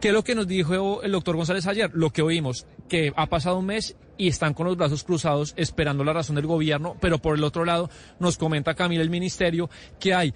¿Qué 0.00 0.08
es 0.08 0.14
lo 0.14 0.24
que 0.24 0.34
nos 0.34 0.46
dijo 0.46 1.02
el 1.02 1.12
doctor 1.12 1.36
González 1.36 1.66
ayer? 1.66 1.90
Lo 1.92 2.10
que 2.10 2.22
oímos, 2.22 2.66
que 2.88 3.12
ha 3.16 3.26
pasado 3.26 3.58
un 3.58 3.66
mes 3.66 3.96
y 4.20 4.28
están 4.28 4.52
con 4.52 4.66
los 4.66 4.76
brazos 4.76 5.02
cruzados 5.02 5.54
esperando 5.56 6.04
la 6.04 6.12
razón 6.12 6.36
del 6.36 6.46
gobierno, 6.46 6.94
pero 7.00 7.20
por 7.20 7.38
el 7.38 7.42
otro 7.42 7.64
lado 7.64 7.88
nos 8.18 8.36
comenta 8.36 8.74
Camila 8.74 9.02
el 9.02 9.08
ministerio 9.08 9.70
que 9.98 10.12
hay 10.12 10.34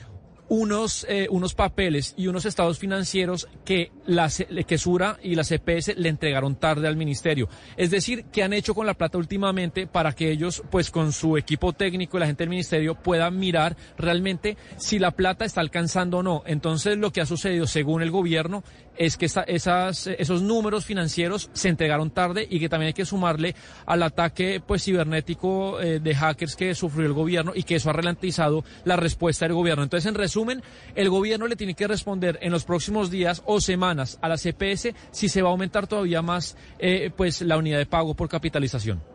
unos, 0.49 1.07
eh, 1.09 1.27
unos 1.31 1.55
papeles 1.55 2.15
y 2.17 2.27
unos 2.27 2.45
estados 2.45 2.79
financieros 2.79 3.49
que, 3.65 3.93
la, 4.07 4.31
que 4.67 4.79
Sura 4.79 5.19
y 5.23 5.35
la 5.35 5.45
CPS 5.45 5.97
le 5.97 6.09
entregaron 6.09 6.57
tarde 6.57 6.89
al 6.89 6.97
ministerio. 6.97 7.49
Es 7.77 7.91
decir, 7.91 8.25
que 8.27 8.43
han 8.43 8.53
hecho 8.53 8.75
con 8.75 8.87
la 8.87 8.95
plata 8.95 9.19
últimamente 9.19 9.87
para 9.87 10.13
que 10.13 10.31
ellos, 10.31 10.63
pues 10.71 10.91
con 10.91 11.13
su 11.13 11.37
equipo 11.37 11.73
técnico 11.73 12.17
y 12.17 12.21
la 12.21 12.27
gente 12.27 12.43
del 12.43 12.51
ministerio, 12.51 12.95
puedan 12.95 13.39
mirar 13.39 13.77
realmente 13.97 14.57
si 14.77 14.99
la 14.99 15.13
plata 15.13 15.45
está 15.45 15.61
alcanzando 15.61 16.19
o 16.19 16.23
no. 16.23 16.43
Entonces, 16.47 16.99
lo 16.99 17.11
que 17.11 17.21
ha 17.21 17.27
sucedido, 17.27 17.67
según 17.67 18.03
el 18.03 18.11
gobierno, 18.11 18.65
es 18.97 19.17
que 19.17 19.27
esas, 19.27 20.07
esos 20.07 20.43
números 20.43 20.85
financieros 20.85 21.51
se 21.53 21.69
entregaron 21.69 22.11
tarde 22.11 22.47
y 22.49 22.61
que 22.61 22.69
también 22.69 22.89
hay 22.89 22.93
que 22.95 23.05
sumarle 23.05 23.55
al 23.87 24.03
ataque 24.03 24.63
pues 24.65 24.85
cibernético 24.85 25.81
eh, 25.81 26.01
de 26.01 26.15
hackers 26.15 26.57
que 26.57 26.75
sufrió 26.75 27.07
el 27.07 27.13
gobierno 27.13 27.53
y 27.55 27.63
que 27.63 27.77
eso 27.77 27.91
ha 27.91 27.93
ralentizado 27.93 28.65
la 28.85 28.97
respuesta 28.97 29.47
del 29.47 29.55
gobierno. 29.55 29.83
Entonces, 29.83 30.09
en 30.09 30.15
resumen, 30.15 30.63
el 30.95 31.11
gobierno 31.11 31.47
le 31.47 31.57
tiene 31.57 31.75
que 31.75 31.89
responder 31.89 32.39
en 32.43 32.53
los 32.53 32.65
próximos 32.65 33.11
días 33.11 33.43
o 33.47 33.61
semanas 33.61 34.19
a 34.23 34.29
la 34.29 34.37
CPS 34.37 34.95
si 35.11 35.29
se 35.29 35.43
va 35.43 35.49
a 35.49 35.53
aumentar 35.53 35.87
todavía 35.87 36.23
más 36.23 36.57
eh, 36.79 37.11
pues 37.17 37.43
la 37.43 37.57
unidad 37.57 37.79
de 37.79 37.87
pago 37.87 38.15
por 38.15 38.29
capitalización. 38.29 39.14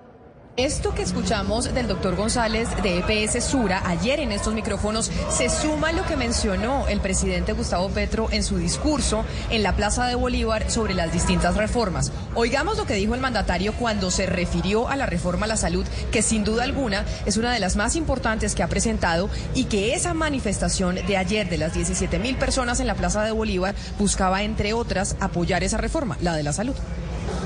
Esto 0.59 0.93
que 0.93 1.03
escuchamos 1.03 1.73
del 1.73 1.87
doctor 1.87 2.17
González 2.17 2.67
de 2.83 2.97
EPS 2.99 3.41
Sura 3.45 3.81
ayer 3.85 4.19
en 4.19 4.33
estos 4.33 4.53
micrófonos 4.53 5.09
se 5.29 5.49
suma 5.49 5.87
a 5.87 5.91
lo 5.93 6.05
que 6.05 6.17
mencionó 6.17 6.85
el 6.89 6.99
presidente 6.99 7.53
Gustavo 7.53 7.87
Petro 7.87 8.27
en 8.29 8.43
su 8.43 8.57
discurso 8.57 9.23
en 9.51 9.63
la 9.63 9.77
Plaza 9.77 10.05
de 10.07 10.15
Bolívar 10.15 10.69
sobre 10.69 10.95
las 10.95 11.13
distintas 11.13 11.55
reformas. 11.55 12.11
Oigamos 12.35 12.77
lo 12.77 12.85
que 12.85 12.95
dijo 12.95 13.15
el 13.15 13.21
mandatario 13.21 13.71
cuando 13.71 14.11
se 14.11 14.25
refirió 14.25 14.89
a 14.89 14.97
la 14.97 15.05
reforma 15.05 15.45
a 15.45 15.47
la 15.47 15.55
salud, 15.55 15.87
que 16.11 16.21
sin 16.21 16.43
duda 16.43 16.65
alguna 16.65 17.05
es 17.25 17.37
una 17.37 17.53
de 17.53 17.61
las 17.61 17.77
más 17.77 17.95
importantes 17.95 18.53
que 18.53 18.61
ha 18.61 18.67
presentado 18.67 19.29
y 19.55 19.63
que 19.63 19.93
esa 19.93 20.13
manifestación 20.13 20.95
de 20.95 21.15
ayer 21.15 21.47
de 21.47 21.57
las 21.57 21.73
17 21.73 22.19
mil 22.19 22.35
personas 22.35 22.81
en 22.81 22.87
la 22.87 22.95
Plaza 22.95 23.23
de 23.23 23.31
Bolívar 23.31 23.75
buscaba, 23.97 24.43
entre 24.43 24.73
otras, 24.73 25.15
apoyar 25.21 25.63
esa 25.63 25.77
reforma, 25.77 26.17
la 26.19 26.35
de 26.35 26.43
la 26.43 26.51
salud. 26.51 26.75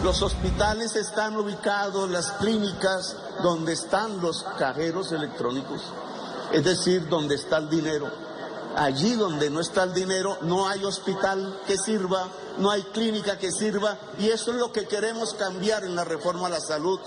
Los 0.04 0.22
hospitales 0.22 0.96
están 0.96 1.38
ubicados, 1.38 2.10
las 2.10 2.32
clínicas, 2.34 3.15
donde 3.41 3.74
están 3.74 4.22
los 4.22 4.43
cajeros 4.60 5.12
electrónicos, 5.12 5.82
es 6.52 6.63
decir, 6.63 7.08
donde 7.08 7.36
está 7.36 7.58
el 7.58 7.69
dinero. 7.69 8.12
Allí 8.76 9.13
donde 9.13 9.50
no 9.50 9.62
está 9.62 9.84
el 9.84 9.93
dinero, 9.93 10.38
no 10.41 10.67
hay 10.67 10.84
hospital 10.84 11.62
que 11.67 11.78
sirva, 11.78 12.28
no 12.58 12.69
hay 12.69 12.82
clínica 12.82 13.38
que 13.38 13.52
sirva, 13.52 13.98
y 14.19 14.30
eso 14.30 14.52
es 14.52 14.58
lo 14.58 14.72
que 14.72 14.88
queremos 14.88 15.36
cambiar 15.36 15.84
en 15.84 15.96
la 15.96 16.04
reforma 16.04 16.48
a 16.48 16.50
la 16.52 16.60
salud, 16.60 17.00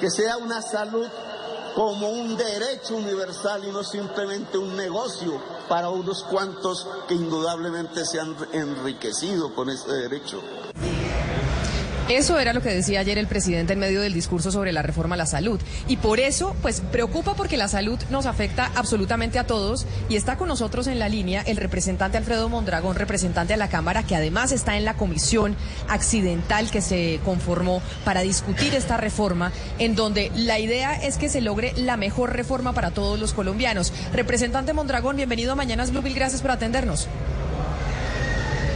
que 0.00 0.10
sea 0.10 0.36
una 0.38 0.62
salud 0.62 1.06
como 1.74 2.08
un 2.08 2.36
derecho 2.36 2.96
universal 2.96 3.64
y 3.64 3.70
no 3.70 3.84
simplemente 3.84 4.58
un 4.58 4.76
negocio 4.76 5.40
para 5.68 5.90
unos 5.90 6.24
cuantos 6.24 6.86
que 7.08 7.14
indudablemente 7.14 8.04
se 8.04 8.20
han 8.20 8.36
enriquecido 8.52 9.54
con 9.54 9.70
ese 9.70 9.92
derecho. 9.92 10.42
Eso 12.12 12.38
era 12.38 12.52
lo 12.52 12.60
que 12.60 12.68
decía 12.68 13.00
ayer 13.00 13.16
el 13.16 13.26
presidente 13.26 13.72
en 13.72 13.78
medio 13.78 14.02
del 14.02 14.12
discurso 14.12 14.52
sobre 14.52 14.70
la 14.70 14.82
reforma 14.82 15.14
a 15.14 15.18
la 15.18 15.24
salud. 15.24 15.58
Y 15.88 15.96
por 15.96 16.20
eso, 16.20 16.54
pues 16.60 16.82
preocupa 16.82 17.32
porque 17.32 17.56
la 17.56 17.68
salud 17.68 17.98
nos 18.10 18.26
afecta 18.26 18.70
absolutamente 18.74 19.38
a 19.38 19.46
todos. 19.46 19.86
Y 20.10 20.16
está 20.16 20.36
con 20.36 20.48
nosotros 20.48 20.88
en 20.88 20.98
la 20.98 21.08
línea 21.08 21.40
el 21.40 21.56
representante 21.56 22.18
Alfredo 22.18 22.50
Mondragón, 22.50 22.96
representante 22.96 23.54
de 23.54 23.56
la 23.56 23.70
Cámara, 23.70 24.02
que 24.02 24.14
además 24.14 24.52
está 24.52 24.76
en 24.76 24.84
la 24.84 24.92
comisión 24.92 25.56
accidental 25.88 26.70
que 26.70 26.82
se 26.82 27.18
conformó 27.24 27.80
para 28.04 28.20
discutir 28.20 28.74
esta 28.74 28.98
reforma, 28.98 29.50
en 29.78 29.94
donde 29.94 30.30
la 30.36 30.58
idea 30.58 30.92
es 30.92 31.16
que 31.16 31.30
se 31.30 31.40
logre 31.40 31.72
la 31.78 31.96
mejor 31.96 32.36
reforma 32.36 32.74
para 32.74 32.90
todos 32.90 33.18
los 33.18 33.32
colombianos. 33.32 33.90
Representante 34.12 34.74
Mondragón, 34.74 35.16
bienvenido 35.16 35.52
a 35.52 35.54
Mañanas 35.54 35.92
Blueville, 35.92 36.16
gracias 36.16 36.42
por 36.42 36.50
atendernos. 36.50 37.08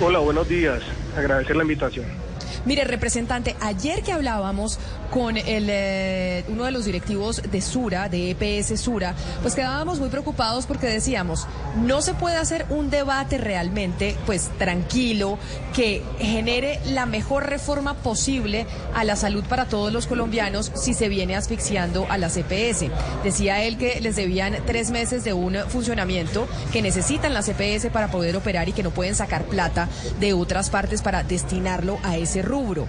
Hola, 0.01 0.20
buenos 0.20 0.49
días. 0.49 0.81
Agradecer 1.14 1.55
la 1.55 1.64
invitación. 1.64 2.26
Mire, 2.67 2.83
representante, 2.85 3.55
ayer 3.61 4.03
que 4.03 4.13
hablábamos 4.13 4.81
con 5.11 5.37
el, 5.37 5.66
eh, 5.69 6.45
uno 6.49 6.64
de 6.64 6.71
los 6.71 6.85
directivos 6.85 7.42
de 7.51 7.61
Sura, 7.61 8.09
de 8.09 8.31
EPS 8.31 8.81
Sura, 8.81 9.14
pues 9.42 9.55
quedábamos 9.55 9.99
muy 9.99 10.09
preocupados 10.09 10.66
porque 10.66 10.87
decíamos, 10.87 11.47
no 11.77 12.03
se 12.03 12.14
puede 12.14 12.37
hacer 12.37 12.66
un 12.71 12.90
debate 12.90 13.38
realmente, 13.38 14.16
pues 14.27 14.51
tranquilo, 14.59 15.38
que 15.75 16.03
genere 16.19 16.81
la 16.87 17.07
mejor 17.07 17.49
reforma 17.49 17.95
posible 17.95 18.66
a 18.95 19.05
la 19.05 19.16
salud 19.16 19.45
para 19.45 19.66
todos 19.66 19.92
los 19.92 20.07
colombianos 20.07 20.73
si 20.75 20.95
se 20.95 21.09
viene 21.09 21.37
asfixiando 21.37 22.07
a 22.09 22.19
las 22.19 22.37
EPS. 22.37 22.87
Decía 23.25 23.62
él 23.62 23.79
que 23.79 24.01
les 24.01 24.16
debían 24.16 24.57
tres 24.66 24.90
meses 24.90 25.25
de 25.25 25.33
un 25.33 25.57
funcionamiento 25.69 26.49
que 26.73 26.83
necesitan 26.83 27.35
las 27.35 27.49
EPS 27.49 27.87
para 27.92 28.11
poder 28.11 28.37
operar 28.37 28.69
y 28.69 28.73
que 28.73 28.83
no 28.83 28.90
pueden 28.90 29.14
sacar 29.14 29.45
plata 29.45 29.88
de 30.21 30.33
otras 30.33 30.71
partes 30.71 31.03
para 31.03 31.23
destinarlo 31.23 31.99
a 32.03 32.16
ese 32.16 32.42
rubro. 32.42 32.87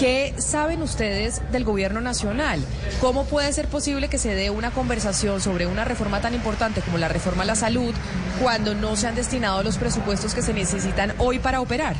¿Qué 0.00 0.32
saben 0.38 0.80
ustedes 0.80 1.42
del 1.52 1.62
gobierno 1.62 2.00
nacional? 2.00 2.64
¿Cómo 3.02 3.26
puede 3.26 3.52
ser 3.52 3.68
posible 3.68 4.08
que 4.08 4.16
se 4.16 4.34
dé 4.34 4.48
una 4.48 4.70
conversación 4.70 5.42
sobre 5.42 5.66
una 5.66 5.84
reforma 5.84 6.22
tan 6.22 6.32
importante 6.32 6.80
como 6.80 6.96
la 6.96 7.08
reforma 7.08 7.42
a 7.42 7.44
la 7.44 7.54
salud 7.54 7.92
cuando 8.40 8.74
no 8.74 8.96
se 8.96 9.08
han 9.08 9.14
destinado 9.14 9.62
los 9.62 9.76
presupuestos 9.76 10.34
que 10.34 10.40
se 10.40 10.54
necesitan 10.54 11.12
hoy 11.18 11.38
para 11.38 11.60
operar? 11.60 11.96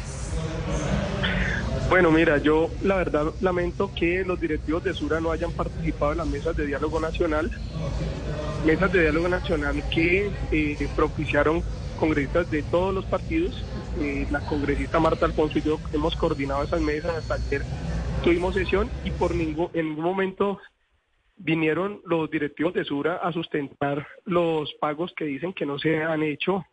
Bueno, 1.91 2.11
mira, 2.11 2.39
yo 2.39 2.71
la 2.81 2.97
verdad 2.97 3.35
lamento 3.43 3.91
que 3.95 4.25
los 4.25 4.41
directivos 4.41 4.83
de 4.83 4.95
Sura 4.95 5.21
no 5.21 5.31
hayan 5.31 5.53
participado 5.53 6.13
en 6.13 6.19
las 6.19 6.27
mesas 6.27 6.57
de 6.57 6.65
diálogo 6.65 7.01
nacional, 7.01 7.51
mesas 8.65 8.91
de 8.95 9.03
diálogo 9.03 9.29
nacional 9.29 9.83
que 9.91 10.31
eh, 10.53 10.89
propiciaron 10.97 11.63
congresistas 11.99 12.51
de 12.51 12.63
todos 12.63 12.95
los 12.95 13.05
partidos 13.05 13.63
eh, 13.99 14.27
la 14.31 14.41
congresista 14.41 15.01
Marta 15.01 15.27
Alfonso 15.27 15.59
y 15.59 15.63
yo 15.63 15.79
hemos 15.93 16.15
coordinado 16.17 16.63
esas 16.63 16.81
mesas 16.81 17.15
hasta 17.17 17.35
ayer 17.35 17.63
tuvimos 18.23 18.55
sesión 18.55 18.89
y 19.05 19.11
por 19.11 19.35
ningún 19.35 19.69
en 19.73 19.89
ningún 19.89 20.05
momento 20.05 20.61
vinieron 21.37 22.01
los 22.05 22.31
directivos 22.31 22.75
de 22.75 22.85
Sura 22.85 23.17
a 23.17 23.33
sustentar 23.33 24.07
los 24.25 24.73
pagos 24.75 25.13
que 25.17 25.25
dicen 25.25 25.53
que 25.53 25.67
no 25.67 25.79
se 25.79 26.03
han 26.03 26.23
hecho 26.23 26.65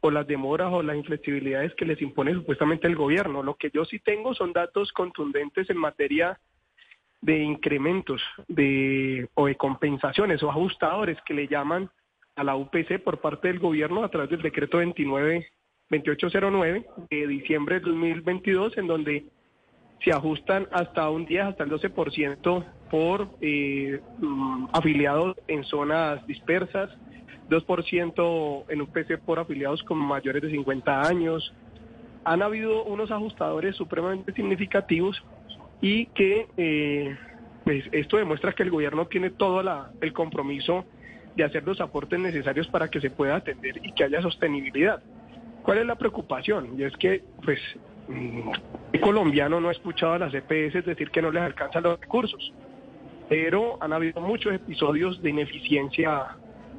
o 0.00 0.10
las 0.10 0.26
demoras 0.26 0.72
o 0.72 0.82
las 0.82 0.96
inflexibilidades 0.96 1.74
que 1.74 1.86
les 1.86 2.00
impone 2.00 2.34
supuestamente 2.34 2.86
el 2.86 2.94
gobierno. 2.94 3.42
Lo 3.42 3.54
que 3.54 3.70
yo 3.72 3.84
sí 3.84 3.98
tengo 3.98 4.34
son 4.34 4.52
datos 4.52 4.92
contundentes 4.92 5.68
en 5.70 5.78
materia 5.78 6.38
de 7.22 7.38
incrementos 7.38 8.20
de, 8.46 9.28
o 9.34 9.46
de 9.46 9.56
compensaciones 9.56 10.42
o 10.42 10.50
ajustadores 10.50 11.18
que 11.26 11.34
le 11.34 11.48
llaman 11.48 11.90
a 12.36 12.44
la 12.44 12.54
UPC 12.54 13.02
por 13.02 13.20
parte 13.20 13.48
del 13.48 13.58
gobierno 13.58 14.04
a 14.04 14.10
través 14.10 14.28
del 14.30 14.42
decreto 14.42 14.78
29 14.78 15.46
2809 16.02 16.86
de 17.10 17.26
diciembre 17.26 17.76
de 17.76 17.86
2022 17.86 18.76
en 18.78 18.86
donde 18.86 19.24
se 20.02 20.12
ajustan 20.12 20.68
hasta 20.70 21.08
un 21.08 21.24
10, 21.24 21.44
hasta 21.44 21.64
el 21.64 21.70
12% 21.70 22.64
por 22.90 23.28
eh, 23.40 24.00
mm, 24.18 24.66
afiliados 24.72 25.36
en 25.48 25.64
zonas 25.64 26.26
dispersas, 26.26 26.90
2% 27.48 28.64
en 28.68 28.80
UPC 28.82 29.18
por 29.18 29.38
afiliados 29.38 29.82
con 29.82 29.98
mayores 29.98 30.42
de 30.42 30.50
50 30.50 31.02
años. 31.02 31.54
Han 32.24 32.42
habido 32.42 32.84
unos 32.84 33.10
ajustadores 33.10 33.76
supremamente 33.76 34.32
significativos 34.32 35.22
y 35.80 36.06
que 36.06 36.48
eh, 36.56 37.16
pues 37.64 37.84
esto 37.92 38.18
demuestra 38.18 38.52
que 38.52 38.62
el 38.62 38.70
gobierno 38.70 39.06
tiene 39.06 39.30
todo 39.30 39.62
la, 39.62 39.90
el 40.00 40.12
compromiso 40.12 40.84
de 41.34 41.44
hacer 41.44 41.64
los 41.64 41.80
aportes 41.80 42.18
necesarios 42.18 42.68
para 42.68 42.88
que 42.88 43.00
se 43.00 43.10
pueda 43.10 43.36
atender 43.36 43.80
y 43.82 43.92
que 43.92 44.04
haya 44.04 44.22
sostenibilidad. 44.22 45.02
¿Cuál 45.64 45.78
es 45.78 45.86
la 45.86 45.96
preocupación? 45.96 46.78
Y 46.78 46.84
es 46.84 46.94
que, 46.98 47.24
pues, 47.42 47.58
mm, 48.08 48.50
el 48.92 49.00
colombiano 49.00 49.60
no 49.60 49.70
ha 49.70 49.72
escuchado 49.72 50.12
a 50.12 50.18
las 50.18 50.34
EPS 50.34 50.84
decir 50.84 51.10
que 51.10 51.22
no 51.22 51.30
les 51.30 51.42
alcanzan 51.42 51.82
los 51.84 51.98
recursos, 51.98 52.52
pero 53.30 53.82
han 53.82 53.94
habido 53.94 54.20
muchos 54.20 54.54
episodios 54.54 55.22
de 55.22 55.30
ineficiencia 55.30 56.36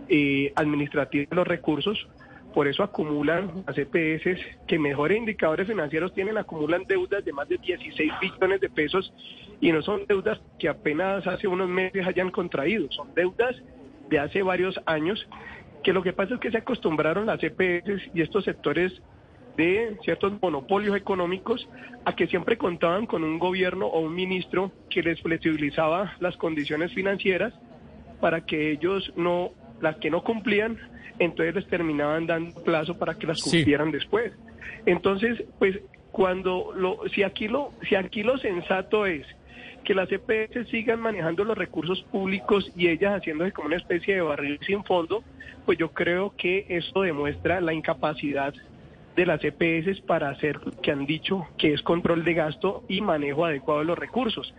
eh, 0.07 0.53
administrativa 0.55 1.25
de 1.27 1.35
los 1.35 1.47
recursos, 1.47 2.07
por 2.53 2.67
eso 2.67 2.83
acumulan 2.83 3.63
las 3.65 3.75
EPS 3.75 4.39
que 4.67 4.77
mejores 4.77 5.17
indicadores 5.17 5.67
financieros 5.67 6.13
tienen, 6.13 6.37
acumulan 6.37 6.85
deudas 6.87 7.25
de 7.25 7.33
más 7.33 7.49
de 7.49 7.57
16 7.57 8.13
billones 8.21 8.61
de 8.61 8.69
pesos 8.69 9.11
y 9.59 9.71
no 9.71 9.81
son 9.81 10.05
deudas 10.05 10.39
que 10.59 10.69
apenas 10.69 11.25
hace 11.25 11.47
unos 11.47 11.67
meses 11.67 12.05
hayan 12.05 12.29
contraído, 12.29 12.87
son 12.91 13.13
deudas 13.15 13.55
de 14.09 14.19
hace 14.19 14.43
varios 14.43 14.79
años 14.85 15.27
que 15.85 15.93
lo 15.93 16.01
que 16.01 16.13
pasa 16.13 16.33
es 16.33 16.39
que 16.39 16.49
se 16.49 16.57
acostumbraron 16.57 17.27
las 17.27 17.39
EPS 17.43 18.09
y 18.15 18.21
estos 18.21 18.43
sectores 18.43 18.91
de 19.55 19.95
ciertos 20.03 20.33
monopolios 20.41 20.97
económicos 20.97 21.69
a 22.05 22.15
que 22.15 22.25
siempre 22.25 22.57
contaban 22.57 23.05
con 23.05 23.23
un 23.23 23.37
gobierno 23.37 23.85
o 23.85 23.99
un 23.99 24.15
ministro 24.15 24.71
que 24.89 25.03
les 25.03 25.21
flexibilizaba 25.21 26.15
las 26.19 26.37
condiciones 26.37 26.91
financieras 26.91 27.53
para 28.19 28.47
que 28.47 28.71
ellos 28.71 29.13
no, 29.15 29.51
las 29.79 29.97
que 29.97 30.09
no 30.09 30.23
cumplían, 30.23 30.79
entonces 31.19 31.53
les 31.53 31.67
terminaban 31.67 32.25
dando 32.25 32.63
plazo 32.63 32.97
para 32.97 33.13
que 33.13 33.27
las 33.27 33.39
cumplieran 33.43 33.91
después. 33.91 34.33
Entonces, 34.87 35.43
pues 35.59 35.79
cuando 36.11 36.73
lo, 36.75 37.07
si 37.13 37.21
aquí 37.21 37.47
lo, 37.47 37.73
si 37.87 37.93
aquí 37.93 38.23
lo 38.23 38.39
sensato 38.39 39.05
es 39.05 39.27
que 39.84 39.93
las 39.93 40.10
EPS 40.12 40.69
sigan 40.69 40.99
manejando 40.99 41.43
los 41.43 41.58
recursos 41.58 42.01
públicos 42.12 42.71
y 42.75 42.88
ellas 42.88 43.13
haciéndose 43.13 43.51
como 43.51 43.67
una 43.67 43.78
especie 43.78 44.15
de 44.15 44.21
barril 44.21 44.60
sin 44.65 44.84
fondo, 44.84 45.23
pues 45.65 45.78
yo 45.78 45.89
creo 45.89 46.34
que 46.38 46.65
esto 46.69 47.01
demuestra 47.01 47.62
la 47.62 47.73
incapacidad 47.73 48.54
de 49.15 49.25
las 49.25 49.39
EPS 49.43 50.01
para 50.01 50.30
hacer 50.30 50.60
lo 50.63 50.71
que 50.82 50.91
han 50.91 51.06
dicho, 51.06 51.47
que 51.58 51.73
es 51.73 51.82
control 51.82 52.25
de 52.25 52.34
gasto 52.34 52.84
y 52.89 53.01
manejo 53.01 53.45
adecuado 53.45 53.80
de 53.80 53.86
los 53.86 53.97
recursos. 53.97 54.54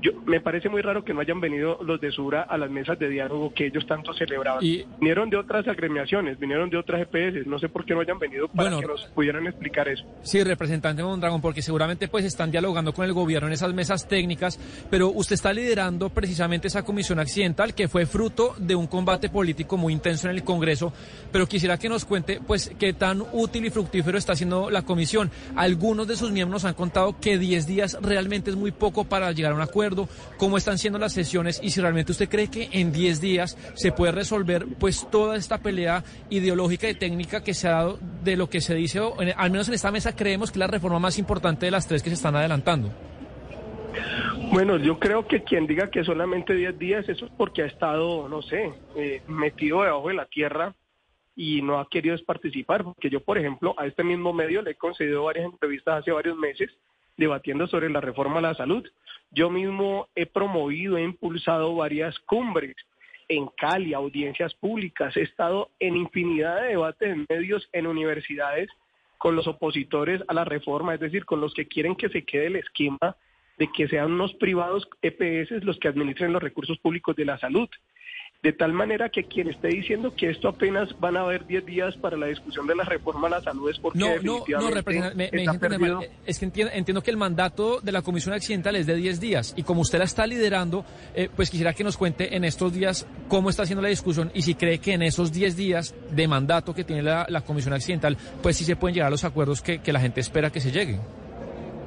Yo, 0.00 0.12
me 0.26 0.40
parece 0.40 0.68
muy 0.68 0.82
raro 0.82 1.04
que 1.04 1.14
no 1.14 1.20
hayan 1.20 1.40
venido 1.40 1.78
los 1.82 2.00
de 2.00 2.10
Sura 2.12 2.42
a 2.42 2.58
las 2.58 2.70
mesas 2.70 2.98
de 2.98 3.08
diálogo 3.08 3.54
que 3.54 3.66
ellos 3.66 3.86
tanto 3.86 4.12
celebraban. 4.12 4.60
Vinieron 5.00 5.30
de 5.30 5.38
otras 5.38 5.66
agremiaciones, 5.66 6.38
vinieron 6.38 6.68
de 6.68 6.76
otras 6.76 7.00
EPS, 7.02 7.46
no 7.46 7.58
sé 7.58 7.68
por 7.70 7.86
qué 7.86 7.94
no 7.94 8.00
hayan 8.00 8.18
venido 8.18 8.48
para 8.48 8.78
que 8.78 8.86
nos 8.86 9.06
pudieran 9.06 9.46
explicar 9.46 9.88
eso. 9.88 10.04
Sí, 10.22 10.42
representante 10.44 11.02
Mondragón, 11.02 11.40
porque 11.40 11.62
seguramente 11.62 12.08
pues 12.08 12.26
están 12.26 12.50
dialogando 12.50 12.92
con 12.92 13.06
el 13.06 13.14
gobierno 13.14 13.46
en 13.46 13.54
esas 13.54 13.72
mesas 13.72 14.06
técnicas, 14.06 14.58
pero 14.90 15.08
usted 15.08 15.34
está 15.34 15.52
liderando 15.52 16.10
precisamente 16.10 16.68
esa 16.68 16.84
comisión 16.84 17.18
accidental 17.18 17.74
que 17.74 17.88
fue 17.88 18.04
fruto 18.04 18.54
de 18.58 18.74
un 18.74 18.86
combate 18.86 19.30
político 19.30 19.78
muy 19.78 19.94
intenso 19.94 20.28
en 20.28 20.36
el 20.36 20.44
Congreso, 20.44 20.92
pero 21.32 21.46
quisiera 21.46 21.78
que 21.78 21.88
nos 21.88 22.04
cuente 22.04 22.40
pues 22.46 22.70
qué 22.78 22.92
tan 22.92 23.22
útil 23.32 23.64
y 23.64 23.70
fructífero 23.70 23.93
está 23.98 24.32
haciendo 24.32 24.70
la 24.70 24.82
comisión. 24.82 25.30
Algunos 25.56 26.06
de 26.08 26.16
sus 26.16 26.30
miembros 26.30 26.64
han 26.64 26.74
contado 26.74 27.18
que 27.20 27.38
10 27.38 27.66
días 27.66 27.98
realmente 28.00 28.50
es 28.50 28.56
muy 28.56 28.72
poco 28.72 29.04
para 29.04 29.32
llegar 29.32 29.52
a 29.52 29.54
un 29.54 29.60
acuerdo 29.60 30.08
cómo 30.38 30.56
están 30.56 30.78
siendo 30.78 30.98
las 30.98 31.12
sesiones 31.12 31.60
y 31.62 31.70
si 31.70 31.80
realmente 31.80 32.12
usted 32.12 32.28
cree 32.28 32.48
que 32.48 32.68
en 32.72 32.92
10 32.92 33.20
días 33.20 33.56
se 33.74 33.92
puede 33.92 34.12
resolver 34.12 34.66
pues 34.78 35.08
toda 35.10 35.36
esta 35.36 35.58
pelea 35.58 36.04
ideológica 36.30 36.88
y 36.88 36.94
técnica 36.94 37.42
que 37.42 37.54
se 37.54 37.68
ha 37.68 37.72
dado 37.72 37.98
de 38.22 38.36
lo 38.36 38.48
que 38.48 38.60
se 38.60 38.74
dice, 38.74 39.00
al 39.36 39.50
menos 39.50 39.68
en 39.68 39.74
esta 39.74 39.90
mesa 39.90 40.14
creemos 40.14 40.50
que 40.50 40.56
es 40.56 40.60
la 40.60 40.66
reforma 40.66 40.98
más 40.98 41.18
importante 41.18 41.66
de 41.66 41.72
las 41.72 41.86
tres 41.86 42.02
que 42.02 42.10
se 42.10 42.14
están 42.14 42.36
adelantando. 42.36 42.90
Bueno, 44.52 44.76
yo 44.76 44.98
creo 44.98 45.26
que 45.26 45.42
quien 45.42 45.66
diga 45.66 45.90
que 45.90 46.04
solamente 46.04 46.54
10 46.54 46.78
días, 46.78 47.08
eso 47.08 47.26
es 47.26 47.32
porque 47.36 47.62
ha 47.62 47.66
estado, 47.66 48.28
no 48.28 48.42
sé, 48.42 48.72
eh, 48.96 49.22
metido 49.26 49.82
debajo 49.82 50.08
de 50.08 50.14
la 50.14 50.26
tierra 50.26 50.74
y 51.36 51.62
no 51.62 51.78
ha 51.78 51.88
querido 51.88 52.16
participar, 52.24 52.84
porque 52.84 53.10
yo, 53.10 53.20
por 53.20 53.38
ejemplo, 53.38 53.74
a 53.78 53.86
este 53.86 54.04
mismo 54.04 54.32
medio 54.32 54.62
le 54.62 54.72
he 54.72 54.74
concedido 54.76 55.24
varias 55.24 55.46
entrevistas 55.46 56.00
hace 56.00 56.12
varios 56.12 56.36
meses 56.36 56.70
debatiendo 57.16 57.66
sobre 57.66 57.90
la 57.90 58.00
reforma 58.00 58.38
a 58.38 58.42
la 58.42 58.54
salud. 58.54 58.84
Yo 59.30 59.50
mismo 59.50 60.08
he 60.14 60.26
promovido, 60.26 60.96
he 60.96 61.02
impulsado 61.02 61.74
varias 61.74 62.18
cumbres 62.20 62.74
en 63.28 63.46
Cali, 63.56 63.94
audiencias 63.94 64.54
públicas, 64.54 65.16
he 65.16 65.22
estado 65.22 65.70
en 65.80 65.96
infinidad 65.96 66.60
de 66.60 66.68
debates 66.68 67.08
en 67.08 67.26
medios, 67.28 67.68
en 67.72 67.86
universidades, 67.86 68.68
con 69.18 69.36
los 69.36 69.46
opositores 69.46 70.20
a 70.28 70.34
la 70.34 70.44
reforma, 70.44 70.94
es 70.94 71.00
decir, 71.00 71.24
con 71.24 71.40
los 71.40 71.54
que 71.54 71.66
quieren 71.66 71.96
que 71.96 72.10
se 72.10 72.24
quede 72.24 72.48
el 72.48 72.56
esquema 72.56 73.16
de 73.58 73.70
que 73.72 73.88
sean 73.88 74.12
unos 74.12 74.34
privados 74.34 74.86
EPS 75.00 75.64
los 75.64 75.78
que 75.78 75.88
administren 75.88 76.32
los 76.32 76.42
recursos 76.42 76.78
públicos 76.78 77.16
de 77.16 77.24
la 77.24 77.38
salud. 77.38 77.68
De 78.44 78.52
tal 78.52 78.74
manera 78.74 79.08
que 79.08 79.24
quien 79.24 79.48
esté 79.48 79.68
diciendo 79.68 80.14
que 80.14 80.28
esto 80.28 80.48
apenas 80.48 80.94
van 81.00 81.16
a 81.16 81.20
haber 81.20 81.46
10 81.46 81.64
días 81.64 81.96
para 81.96 82.14
la 82.14 82.26
discusión 82.26 82.66
de 82.66 82.76
la 82.76 82.84
reforma 82.84 83.26
a 83.28 83.30
la 83.30 83.40
salud 83.40 83.70
es 83.70 83.78
porque 83.78 83.98
no, 83.98 84.08
definitivamente 84.08 84.98
no, 84.98 85.08
me, 85.14 85.78
me 85.78 86.08
es 86.26 86.38
que 86.38 86.44
entiendo, 86.44 87.02
que 87.02 87.10
el 87.10 87.16
mandato 87.16 87.80
de 87.80 87.90
la 87.90 88.02
Comisión 88.02 88.34
Accidental 88.34 88.76
es 88.76 88.84
de 88.84 88.96
10 88.96 89.18
días 89.18 89.54
y 89.56 89.62
como 89.62 89.80
usted 89.80 89.98
la 89.98 90.04
está 90.04 90.26
liderando, 90.26 90.84
eh, 91.14 91.30
pues 91.34 91.48
quisiera 91.48 91.72
que 91.72 91.84
nos 91.84 91.96
cuente 91.96 92.36
en 92.36 92.44
estos 92.44 92.74
días 92.74 93.08
cómo 93.28 93.48
está 93.48 93.62
haciendo 93.62 93.80
la 93.80 93.88
discusión 93.88 94.30
y 94.34 94.42
si 94.42 94.54
cree 94.54 94.78
que 94.78 94.92
en 94.92 95.00
esos 95.00 95.32
10 95.32 95.56
días 95.56 95.94
de 96.10 96.28
mandato 96.28 96.74
que 96.74 96.84
tiene 96.84 97.02
la, 97.02 97.40
Comisión 97.46 97.72
Accidental, 97.72 98.18
pues 98.42 98.58
sí 98.58 98.66
se 98.66 98.76
pueden 98.76 98.92
llegar 98.92 99.06
a 99.06 99.10
los 99.10 99.24
acuerdos 99.24 99.62
que, 99.62 99.78
que 99.78 99.90
la 99.90 100.00
gente 100.00 100.20
espera 100.20 100.50
que 100.50 100.60
se 100.60 100.70
lleguen. 100.70 101.00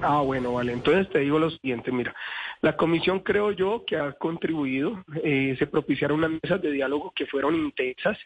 Ah, 0.02 0.22
bueno, 0.22 0.54
vale. 0.54 0.74
Entonces 0.74 1.08
te 1.10 1.20
digo 1.20 1.40
lo 1.40 1.50
siguiente, 1.50 1.92
mira, 1.92 2.16
la 2.62 2.76
comisión 2.76 3.20
creo 3.20 3.52
yo 3.52 3.84
que 3.86 3.98
ha 3.98 4.14
contribuido, 4.14 5.04
eh, 5.24 5.56
se 5.60 5.68
propiciaron 5.68 6.20
unas 6.20 6.42
mesas 6.42 6.62
de 6.62 6.72
diálogo 6.72 7.14
que 7.16 7.28
fueron 7.28 7.56
intensas. 7.56 8.18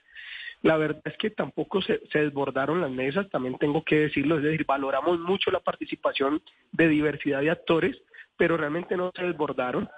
La 0.61 0.77
verdad 0.77 1.01
es 1.05 1.17
que 1.17 1.31
tampoco 1.31 1.81
se, 1.81 2.01
desbordaron 2.13 2.81
las 2.81 2.91
mesas, 2.91 3.29
también 3.29 3.57
tengo 3.57 3.83
que 3.83 4.01
decirlo, 4.01 4.37
es 4.37 4.43
decir, 4.43 4.65
valoramos 4.65 5.19
mucho 5.19 5.51
la 5.51 5.59
participación 5.59 6.41
de 6.71 6.87
diversidad 6.87 7.41
de 7.41 7.49
actores, 7.49 7.97
pero 8.37 8.57
realmente 8.57 8.95
no 8.95 9.11
se 9.15 9.23
desbordaron. 9.23 9.89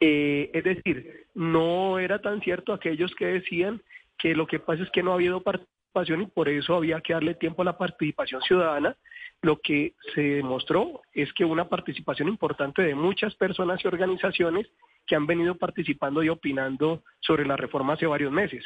Eh, 0.00 0.50
es 0.52 0.64
decir, 0.64 1.26
no 1.34 1.98
era 1.98 2.20
tan 2.20 2.40
cierto 2.40 2.72
aquellos 2.72 3.14
que 3.14 3.26
decían 3.26 3.82
que 4.18 4.34
lo 4.34 4.46
que 4.46 4.58
pasa 4.58 4.82
es 4.82 4.90
que 4.90 5.02
no 5.02 5.12
ha 5.12 5.14
habido 5.14 5.42
participación 5.42 6.22
y 6.22 6.26
por 6.26 6.48
eso 6.48 6.74
había 6.74 7.00
que 7.00 7.12
darle 7.12 7.34
tiempo 7.34 7.62
a 7.62 7.66
la 7.66 7.78
participación 7.78 8.42
ciudadana 8.42 8.96
lo 9.42 9.60
que 9.60 9.94
se 10.14 10.22
demostró 10.22 11.02
es 11.12 11.32
que 11.32 11.44
una 11.44 11.68
participación 11.68 12.28
importante 12.28 12.82
de 12.82 12.94
muchas 12.94 13.34
personas 13.34 13.84
y 13.84 13.88
organizaciones 13.88 14.66
que 15.06 15.14
han 15.14 15.26
venido 15.26 15.54
participando 15.54 16.22
y 16.22 16.28
opinando 16.28 17.02
sobre 17.20 17.46
la 17.46 17.56
reforma 17.56 17.94
hace 17.94 18.06
varios 18.06 18.32
meses. 18.32 18.64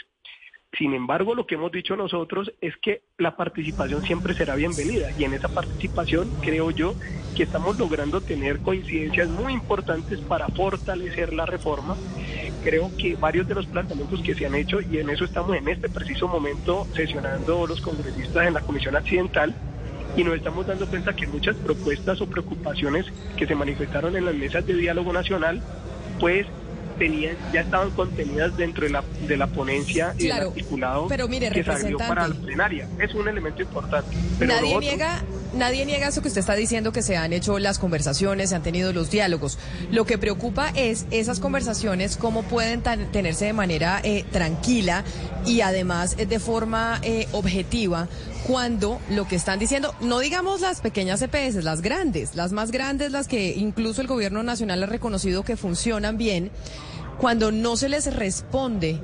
Sin 0.78 0.94
embargo, 0.94 1.34
lo 1.34 1.46
que 1.46 1.56
hemos 1.56 1.72
dicho 1.72 1.96
nosotros 1.96 2.52
es 2.60 2.76
que 2.76 3.02
la 3.18 3.36
participación 3.36 4.04
siempre 4.04 4.34
será 4.36 4.54
bienvenida 4.54 5.08
y 5.18 5.24
en 5.24 5.34
esa 5.34 5.48
participación 5.48 6.30
creo 6.42 6.70
yo 6.70 6.94
que 7.36 7.42
estamos 7.42 7.76
logrando 7.76 8.20
tener 8.20 8.60
coincidencias 8.60 9.28
muy 9.28 9.52
importantes 9.52 10.20
para 10.20 10.46
fortalecer 10.48 11.32
la 11.32 11.44
reforma. 11.44 11.96
Creo 12.62 12.92
que 12.96 13.16
varios 13.16 13.48
de 13.48 13.56
los 13.56 13.66
planteamientos 13.66 14.22
que 14.22 14.34
se 14.34 14.46
han 14.46 14.54
hecho 14.54 14.80
y 14.80 14.98
en 14.98 15.10
eso 15.10 15.24
estamos 15.24 15.56
en 15.56 15.68
este 15.68 15.88
preciso 15.88 16.28
momento 16.28 16.86
sesionando 16.94 17.66
los 17.66 17.80
congresistas 17.80 18.46
en 18.46 18.54
la 18.54 18.60
Comisión 18.60 18.94
Accidental 18.94 19.52
y 20.16 20.24
nos 20.24 20.34
estamos 20.34 20.66
dando 20.66 20.86
cuenta 20.86 21.14
que 21.14 21.26
muchas 21.26 21.56
propuestas 21.56 22.20
o 22.20 22.26
preocupaciones 22.26 23.06
que 23.36 23.46
se 23.46 23.54
manifestaron 23.54 24.16
en 24.16 24.24
las 24.24 24.34
mesas 24.34 24.66
de 24.66 24.74
diálogo 24.74 25.12
nacional, 25.12 25.62
pues 26.18 26.46
tenían, 26.98 27.36
ya 27.52 27.62
estaban 27.62 27.90
contenidas 27.92 28.56
dentro 28.56 28.84
de 28.84 28.90
la, 28.90 29.02
de 29.26 29.36
la 29.36 29.46
ponencia 29.46 30.14
y 30.18 30.30
articulado 30.30 31.06
pero 31.08 31.28
mire, 31.28 31.50
que 31.50 31.64
salió 31.64 31.96
para 31.96 32.28
la 32.28 32.34
plenaria. 32.34 32.88
Es 32.98 33.14
un 33.14 33.26
elemento 33.26 33.62
importante. 33.62 34.14
nadie 34.38 34.78
niega 34.78 35.22
nadie 35.54 35.84
niega 35.86 36.08
eso 36.08 36.22
que 36.22 36.28
usted 36.28 36.40
está 36.40 36.54
diciendo 36.54 36.92
que 36.92 37.02
se 37.02 37.16
han 37.16 37.32
hecho 37.32 37.58
las 37.58 37.78
conversaciones, 37.78 38.50
se 38.50 38.56
han 38.56 38.62
tenido 38.62 38.92
los 38.92 39.10
diálogos. 39.10 39.58
Lo 39.90 40.04
que 40.04 40.18
preocupa 40.18 40.70
es 40.74 41.06
esas 41.10 41.40
conversaciones, 41.40 42.16
cómo 42.16 42.42
pueden 42.42 42.82
tenerse 42.82 43.46
de 43.46 43.52
manera 43.52 44.00
eh, 44.02 44.24
tranquila 44.30 45.04
y 45.46 45.60
además 45.60 46.14
eh, 46.18 46.26
de 46.26 46.38
forma 46.38 47.00
eh, 47.02 47.26
objetiva 47.32 48.08
cuando 48.46 49.00
lo 49.10 49.28
que 49.28 49.36
están 49.36 49.58
diciendo, 49.58 49.94
no 50.00 50.18
digamos 50.18 50.60
las 50.60 50.80
pequeñas 50.80 51.22
EPS, 51.22 51.62
las 51.62 51.82
grandes, 51.82 52.34
las 52.34 52.52
más 52.52 52.70
grandes, 52.70 53.12
las 53.12 53.28
que 53.28 53.54
incluso 53.54 54.00
el 54.00 54.06
gobierno 54.06 54.42
nacional 54.42 54.82
ha 54.82 54.86
reconocido 54.86 55.44
que 55.44 55.56
funcionan 55.56 56.16
bien, 56.16 56.50
cuando 57.18 57.52
no 57.52 57.76
se 57.76 57.88
les 57.88 58.12
responde 58.12 58.98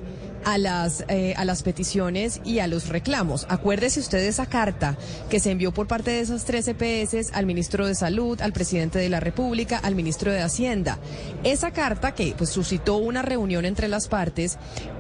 a 0.47 0.59
las, 0.59 1.05
eh, 1.09 1.35
a 1.37 1.45
las 1.45 1.65
peticiones 1.65 2.41
y 2.45 2.61
a 2.61 2.69
los 2.69 2.89
reclamos. 2.89 3.47
Acuérdese 3.49 3.99
usted 3.99 4.19
de 4.19 4.29
esa 4.29 4.47
carta 4.47 4.97
que 5.29 5.41
se 5.41 5.51
envió 5.51 5.73
por 5.73 5.89
parte 5.89 6.13
de 6.13 6.21
esas 6.21 6.45
tres 6.45 6.69
EPS 6.69 7.33
al 7.33 7.47
ministro 7.47 7.85
de 7.85 7.97
Salud, 7.97 8.41
al 8.41 8.53
presidente 8.53 9.01
de 9.01 9.09
la 9.09 9.19
República, 9.19 9.77
al 9.79 9.97
ministro 9.97 10.31
de 10.31 10.41
Hacienda. 10.41 10.99
Esa 11.43 11.73
carta 11.73 12.15
que 12.15 12.35
pues, 12.39 12.51
suscitó 12.51 12.97
una 12.97 13.23
reunión 13.23 13.65
entre 13.65 13.89
las 13.89 14.07
partes 14.07 14.57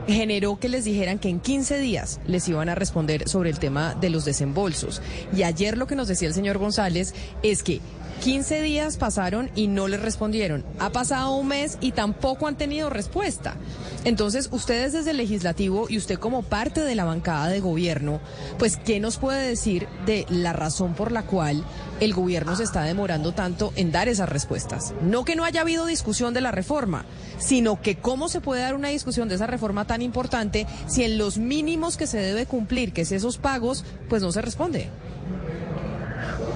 generó 0.06 0.58
que 0.58 0.68
les 0.68 0.84
dijeran 0.84 1.18
que 1.18 1.28
en 1.28 1.40
15 1.40 1.78
días 1.78 2.20
les 2.26 2.48
iban 2.48 2.68
a 2.68 2.74
responder 2.74 3.28
sobre 3.28 3.50
el 3.50 3.58
tema 3.58 3.94
de 3.94 4.10
los 4.10 4.24
desembolsos. 4.24 5.02
Y 5.34 5.42
ayer 5.42 5.76
lo 5.76 5.86
que 5.86 5.96
nos 5.96 6.08
decía 6.08 6.28
el 6.28 6.34
señor 6.34 6.58
González 6.58 7.14
es 7.42 7.62
que 7.62 7.80
15 8.20 8.62
días 8.62 8.96
pasaron 8.96 9.50
y 9.54 9.68
no 9.68 9.88
les 9.88 10.00
respondieron. 10.00 10.64
Ha 10.78 10.90
pasado 10.90 11.36
un 11.36 11.48
mes 11.48 11.78
y 11.80 11.92
tampoco 11.92 12.46
han 12.46 12.56
tenido 12.56 12.90
respuesta. 12.90 13.56
Entonces, 14.04 14.48
ustedes 14.52 14.92
desde 14.92 15.10
el 15.10 15.18
legislativo 15.18 15.86
y 15.88 15.98
usted 15.98 16.18
como 16.18 16.42
parte 16.42 16.80
de 16.80 16.94
la 16.94 17.04
bancada 17.04 17.48
de 17.48 17.60
gobierno, 17.60 18.20
pues, 18.58 18.76
¿qué 18.78 19.00
nos 19.00 19.18
puede 19.18 19.46
decir 19.46 19.86
de 20.06 20.26
la 20.28 20.52
razón 20.52 20.94
por 20.94 21.12
la 21.12 21.22
cual 21.22 21.64
el 22.00 22.14
gobierno 22.14 22.56
se 22.56 22.64
está 22.64 22.82
demorando 22.82 23.32
tanto 23.32 23.72
en 23.76 23.92
dar 23.92 24.08
esas 24.08 24.28
respuestas? 24.28 24.94
No 25.02 25.24
que 25.24 25.36
no 25.36 25.44
haya 25.44 25.62
habido 25.62 25.86
discusión 25.86 26.34
de 26.34 26.40
la 26.40 26.52
reforma, 26.52 27.04
sino 27.38 27.80
que 27.80 27.96
cómo 27.96 28.28
se 28.28 28.40
puede 28.40 28.62
dar 28.62 28.74
una 28.74 28.88
discusión 28.88 29.28
de 29.28 29.36
esa 29.36 29.46
reforma 29.46 29.86
tan 29.86 30.02
importante 30.02 30.66
si 30.86 31.04
en 31.04 31.18
los 31.18 31.38
mínimos 31.38 31.96
que 31.96 32.06
se 32.06 32.18
debe 32.18 32.46
cumplir, 32.46 32.92
que 32.92 33.02
es 33.02 33.12
esos 33.12 33.38
pagos, 33.38 33.84
pues 34.08 34.22
no 34.22 34.32
se 34.32 34.42
responde. 34.42 34.88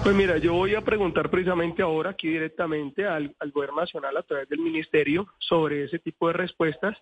Pues 0.02 0.14
mira, 0.14 0.38
yo 0.38 0.54
voy 0.54 0.74
a 0.74 0.80
preguntar 0.80 1.28
precisamente 1.28 1.82
ahora 1.82 2.10
aquí 2.10 2.28
directamente 2.28 3.06
al, 3.06 3.34
gobierno 3.52 3.82
nacional 3.82 4.16
a 4.16 4.22
través 4.22 4.48
del 4.48 4.60
ministerio 4.60 5.26
sobre 5.38 5.84
ese 5.84 5.98
tipo 5.98 6.28
de 6.28 6.32
respuestas, 6.32 6.96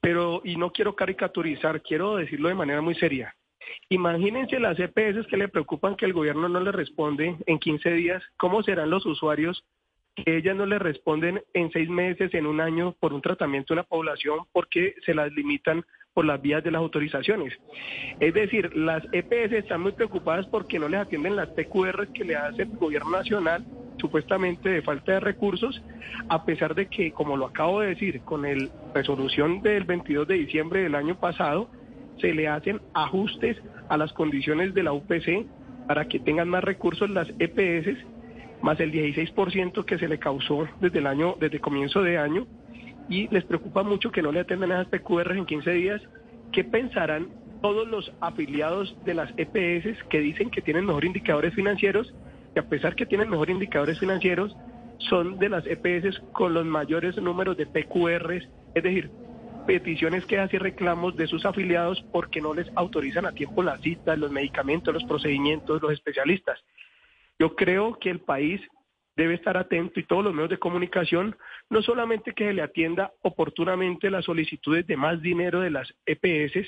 pero 0.00 0.40
y 0.42 0.56
no 0.56 0.72
quiero 0.72 0.96
caricaturizar, 0.96 1.82
quiero 1.82 2.16
decirlo 2.16 2.48
de 2.48 2.56
manera 2.56 2.80
muy 2.80 2.96
seria. 2.96 3.32
Imagínense 3.88 4.58
las 4.58 4.78
EPS 4.78 5.26
que 5.28 5.36
le 5.36 5.48
preocupan 5.48 5.96
que 5.96 6.06
el 6.06 6.12
gobierno 6.12 6.48
no 6.48 6.60
le 6.60 6.72
responde 6.72 7.36
en 7.46 7.58
15 7.58 7.90
días, 7.92 8.22
¿cómo 8.36 8.62
serán 8.62 8.90
los 8.90 9.06
usuarios 9.06 9.64
que 10.16 10.38
ellas 10.38 10.56
no 10.56 10.64
le 10.64 10.78
responden 10.78 11.42
en 11.52 11.70
seis 11.72 11.88
meses, 11.88 12.32
en 12.32 12.46
un 12.46 12.60
año, 12.60 12.96
por 12.98 13.12
un 13.12 13.20
tratamiento 13.20 13.74
de 13.74 13.82
la 13.82 13.86
población, 13.86 14.40
porque 14.52 14.94
se 15.04 15.14
las 15.14 15.30
limitan 15.32 15.84
por 16.14 16.24
las 16.24 16.40
vías 16.40 16.64
de 16.64 16.70
las 16.70 16.80
autorizaciones. 16.80 17.52
Es 18.18 18.32
decir, 18.32 18.74
las 18.74 19.04
EPS 19.12 19.52
están 19.52 19.82
muy 19.82 19.92
preocupadas 19.92 20.46
porque 20.46 20.78
no 20.78 20.88
les 20.88 21.00
atienden 21.00 21.36
las 21.36 21.50
PQR 21.50 22.08
que 22.14 22.24
le 22.24 22.34
hace 22.34 22.62
el 22.62 22.70
gobierno 22.70 23.10
nacional, 23.10 23.66
supuestamente 23.98 24.70
de 24.70 24.80
falta 24.80 25.12
de 25.12 25.20
recursos, 25.20 25.82
a 26.30 26.46
pesar 26.46 26.74
de 26.74 26.86
que, 26.88 27.12
como 27.12 27.36
lo 27.36 27.44
acabo 27.44 27.80
de 27.80 27.88
decir, 27.88 28.22
con 28.22 28.42
la 28.42 28.68
resolución 28.94 29.60
del 29.60 29.84
22 29.84 30.26
de 30.26 30.34
diciembre 30.36 30.82
del 30.82 30.94
año 30.94 31.20
pasado, 31.20 31.68
se 32.20 32.34
le 32.34 32.48
hacen 32.48 32.80
ajustes 32.94 33.56
a 33.88 33.96
las 33.96 34.12
condiciones 34.12 34.74
de 34.74 34.82
la 34.82 34.92
UPC 34.92 35.46
para 35.86 36.06
que 36.06 36.18
tengan 36.18 36.48
más 36.48 36.64
recursos 36.64 37.08
las 37.10 37.28
EPS 37.38 37.96
más 38.62 38.80
el 38.80 38.92
16% 38.92 39.84
que 39.84 39.98
se 39.98 40.08
le 40.08 40.18
causó 40.18 40.66
desde 40.80 40.98
el 40.98 41.06
año, 41.06 41.36
desde 41.38 41.60
comienzo 41.60 42.02
de 42.02 42.18
año, 42.18 42.46
y 43.08 43.28
les 43.28 43.44
preocupa 43.44 43.82
mucho 43.82 44.10
que 44.10 44.22
no 44.22 44.32
le 44.32 44.40
atiendan 44.40 44.72
a 44.72 44.82
esas 44.82 44.88
PQR 44.88 45.36
en 45.36 45.46
15 45.46 45.70
días. 45.72 46.02
¿Qué 46.52 46.64
pensarán 46.64 47.28
todos 47.62 47.86
los 47.86 48.12
afiliados 48.20 48.96
de 49.04 49.14
las 49.14 49.32
EPS 49.36 50.02
que 50.08 50.20
dicen 50.20 50.50
que 50.50 50.62
tienen 50.62 50.86
mejores 50.86 51.08
indicadores 51.08 51.54
financieros 51.54 52.12
y 52.54 52.58
a 52.58 52.68
pesar 52.68 52.96
que 52.96 53.06
tienen 53.06 53.28
mejores 53.28 53.54
indicadores 53.54 53.98
financieros, 53.98 54.56
son 54.98 55.38
de 55.38 55.48
las 55.50 55.64
EPS 55.66 56.20
con 56.32 56.54
los 56.54 56.64
mayores 56.64 57.16
números 57.18 57.56
de 57.56 57.66
PQRs, 57.66 58.48
es 58.74 58.82
decir, 58.82 59.10
peticiones 59.66 60.24
que 60.26 60.38
hacen 60.38 60.60
reclamos 60.60 61.16
de 61.16 61.26
sus 61.26 61.44
afiliados 61.44 62.02
porque 62.12 62.40
no 62.40 62.54
les 62.54 62.70
autorizan 62.76 63.26
a 63.26 63.32
tiempo 63.32 63.62
las 63.62 63.80
citas, 63.80 64.18
los 64.18 64.30
medicamentos, 64.30 64.94
los 64.94 65.04
procedimientos, 65.04 65.82
los 65.82 65.92
especialistas. 65.92 66.62
Yo 67.38 67.54
creo 67.54 67.98
que 67.98 68.10
el 68.10 68.20
país 68.20 68.60
debe 69.16 69.34
estar 69.34 69.56
atento 69.56 69.98
y 69.98 70.04
todos 70.04 70.22
los 70.24 70.34
medios 70.34 70.50
de 70.50 70.58
comunicación, 70.58 71.36
no 71.70 71.82
solamente 71.82 72.32
que 72.32 72.46
se 72.46 72.52
le 72.52 72.62
atienda 72.62 73.12
oportunamente 73.22 74.10
las 74.10 74.26
solicitudes 74.26 74.86
de 74.86 74.96
más 74.96 75.20
dinero 75.22 75.60
de 75.60 75.70
las 75.70 75.92
EPS, 76.04 76.66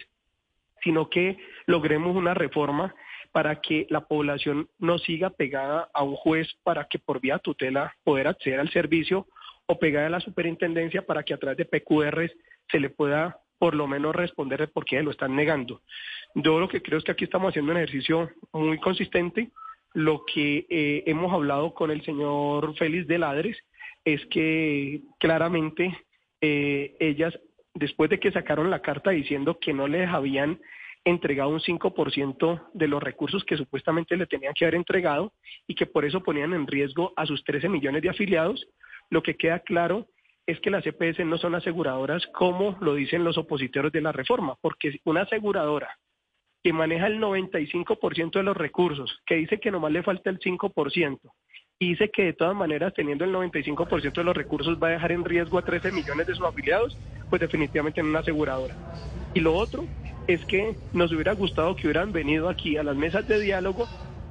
sino 0.83 1.09
que 1.11 1.39
logremos 1.67 2.17
una 2.17 2.35
reforma 2.35 2.95
para 3.33 3.61
que 3.61 3.87
la 3.91 4.01
población 4.01 4.69
no 4.79 4.99
siga 4.99 5.31
pegada 5.31 5.89
a 5.93 6.03
un 6.03 6.17
juez 6.17 6.49
para 6.63 6.87
que 6.87 6.99
por 6.99 7.21
vía 7.21 7.39
tutela 7.39 7.95
poder 8.03 8.29
acceder 8.29 8.61
al 8.61 8.71
servicio 8.71 9.27
o 9.67 9.79
pegada 9.79 10.07
a 10.07 10.11
la 10.11 10.21
superintendencia 10.21 11.03
para 11.03 11.23
que 11.23 11.35
a 11.35 11.39
través 11.39 11.59
de 11.59 11.67
PQRs 11.67 12.33
se 12.71 12.81
le 12.81 12.91
pueda 12.91 13.39
por 13.59 13.75
lo 13.75 13.89
menos 13.89 14.15
responder 14.15 14.61
de 14.61 14.69
por 14.69 14.85
qué 14.85 15.03
lo 15.03 15.11
están 15.11 15.35
negando. 15.35 15.83
Yo 16.35 16.61
lo 16.61 16.69
que 16.69 16.83
creo 16.83 16.99
es 16.99 17.05
que 17.05 17.13
aquí 17.13 17.25
estamos 17.25 17.51
haciendo 17.51 17.73
un 17.73 17.79
ejercicio 17.79 18.31
muy 18.53 18.79
consistente 18.79 19.51
lo 19.95 20.25
que 20.25 20.67
eh, 20.69 21.03
hemos 21.07 21.33
hablado 21.33 21.75
con 21.75 21.91
el 21.91 22.05
señor 22.05 22.77
Félix 22.77 23.07
de 23.07 23.19
Ladres 23.19 23.57
es 24.05 24.25
que 24.27 25.03
claramente 25.19 25.97
eh, 26.41 26.95
ellas, 27.01 27.39
después 27.75 28.11
de 28.11 28.21
que 28.21 28.31
sacaron 28.31 28.71
la 28.71 28.83
carta 28.83 29.11
diciendo 29.11 29.59
que 29.59 29.73
no 29.73 29.89
les 29.89 30.09
habían 30.09 30.61
entregado 31.05 31.51
un 31.51 31.61
5% 31.61 32.69
de 32.75 32.89
los 32.89 33.03
recursos 33.03 33.45
que 33.45 33.57
supuestamente 33.57 34.17
le 34.17 34.27
tenían 34.27 34.53
que 34.55 34.67
haber 34.67 34.75
entregado 34.75 35.33
y 35.67 35.75
que 35.75 35.87
por 35.87 36.05
eso 36.05 36.23
ponían 36.23 36.53
en 36.53 36.67
riesgo 36.67 37.13
a 37.17 37.25
sus 37.25 37.43
13 37.45 37.69
millones 37.69 38.03
de 38.03 38.11
afiliados, 38.11 38.69
lo 39.11 39.23
que 39.23 39.37
queda 39.37 39.61
claro 39.61 40.07
es 40.49 40.59
que 40.61 40.71
las 40.71 40.85
EPS 40.87 41.27
no 41.27 41.37
son 41.37 41.55
aseguradoras 41.55 42.27
como 42.29 42.79
lo 42.81 42.95
dicen 42.95 43.23
los 43.23 43.37
opositores 43.37 43.93
de 43.93 44.01
la 44.01 44.13
reforma, 44.13 44.57
porque 44.63 44.99
una 45.05 45.21
aseguradora 45.23 45.99
que 46.65 46.73
maneja 46.73 47.07
el 47.07 47.21
95% 47.21 48.33
de 48.33 48.43
los 48.43 48.57
recursos, 48.57 49.21
que 49.27 49.35
dice 49.35 49.61
que 49.61 49.71
nomás 49.71 49.93
le 49.93 50.03
falta 50.03 50.31
el 50.31 50.39
5%, 50.39 51.19
y 51.79 51.91
dice 51.91 52.11
que 52.11 52.23
de 52.23 52.33
todas 52.33 52.57
maneras, 52.57 52.95
teniendo 52.95 53.27
el 53.27 53.35
95% 53.35 54.15
de 54.15 54.25
los 54.25 54.35
recursos, 54.35 54.83
va 54.83 54.89
a 54.89 54.93
dejar 54.93 55.13
en 55.13 55.27
riesgo 55.27 55.59
a 55.59 55.63
13 55.63 55.93
millones 55.93 56.27
de 56.27 56.35
sus 56.35 56.47
afiliados, 56.47 56.97
pues 57.29 57.41
definitivamente 57.41 58.01
en 58.01 58.07
una 58.07 58.21
aseguradora. 58.21 58.75
Y 59.35 59.41
lo 59.41 59.55
otro 59.55 59.85
es 60.27 60.43
que 60.47 60.75
nos 60.95 61.13
hubiera 61.13 61.35
gustado 61.35 61.77
que 61.77 61.89
hubieran 61.89 62.11
venido 62.11 62.49
aquí 62.49 62.79
a 62.79 62.83
las 62.83 62.97
mesas 62.97 63.29
de 63.29 63.39
diálogo, 63.39 63.87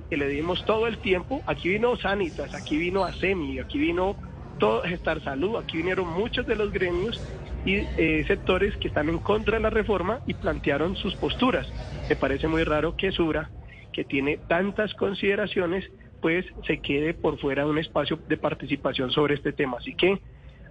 que 0.10 0.18
le 0.18 0.28
dimos 0.30 0.66
todo 0.66 0.88
el 0.88 0.98
tiempo. 0.98 1.44
Aquí 1.46 1.70
vino 1.70 1.96
Sanitas, 1.96 2.56
aquí 2.56 2.76
vino 2.76 3.04
ASEMI, 3.04 3.60
aquí 3.60 3.78
vino 3.78 4.16
todo 4.58 4.82
Gestar 4.84 5.24
Salud, 5.24 5.58
aquí 5.58 5.78
vinieron 5.78 6.08
muchos 6.08 6.46
de 6.48 6.56
los 6.56 6.72
gremios 6.72 7.22
y 7.66 7.76
eh, 7.76 8.24
sectores 8.28 8.76
que 8.78 8.88
están 8.88 9.10
en 9.10 9.20
contra 9.20 9.58
de 9.58 9.64
la 9.64 9.70
reforma 9.70 10.22
y 10.26 10.34
plantearon 10.34 10.96
sus 10.96 11.16
posturas. 11.16 11.68
Me 12.10 12.16
parece 12.16 12.48
muy 12.48 12.64
raro 12.64 12.96
que 12.96 13.12
Sura, 13.12 13.50
que 13.92 14.04
tiene 14.04 14.38
tantas 14.48 14.94
consideraciones, 14.94 15.90
pues 16.22 16.46
se 16.66 16.80
quede 16.80 17.14
por 17.14 17.40
fuera 17.40 17.64
de 17.64 17.70
un 17.70 17.78
espacio 17.78 18.20
de 18.28 18.38
participación 18.38 19.12
sobre 19.12 19.36
este 19.36 19.54
tema. 19.54 19.78
Así 19.80 19.96
que, 19.96 20.20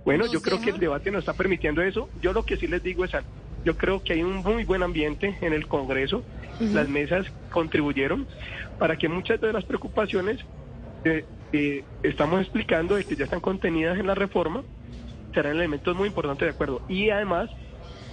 bueno, 0.04 0.24
yo 0.32 0.40
creo 0.40 0.60
que 0.60 0.70
el 0.70 0.78
debate 0.78 1.10
nos 1.10 1.20
está 1.20 1.34
permitiendo 1.34 1.82
eso. 1.82 2.08
Yo 2.22 2.32
lo 2.32 2.44
que 2.44 2.56
sí 2.56 2.66
les 2.66 2.82
digo 2.82 3.04
es 3.04 3.14
algo. 3.14 3.28
Yo 3.64 3.76
creo 3.76 4.02
que 4.02 4.12
hay 4.12 4.22
un 4.22 4.36
muy 4.36 4.64
buen 4.64 4.82
ambiente 4.82 5.36
en 5.40 5.52
el 5.52 5.66
Congreso. 5.66 6.22
Las 6.60 6.88
mesas 6.88 7.26
contribuyeron 7.50 8.26
para 8.78 8.96
que 8.96 9.08
muchas 9.08 9.40
de 9.40 9.52
las 9.52 9.64
preocupaciones 9.64 10.38
que 11.02 11.24
eh, 11.52 11.84
estamos 12.02 12.40
explicando 12.40 12.96
de 12.96 13.04
que 13.04 13.16
ya 13.16 13.24
están 13.24 13.40
contenidas 13.40 13.98
en 13.98 14.06
la 14.06 14.14
reforma 14.14 14.62
serán 15.36 15.56
elementos 15.56 15.94
muy 15.94 16.08
importantes 16.08 16.48
de 16.48 16.54
acuerdo. 16.54 16.80
Y 16.88 17.10
además, 17.10 17.50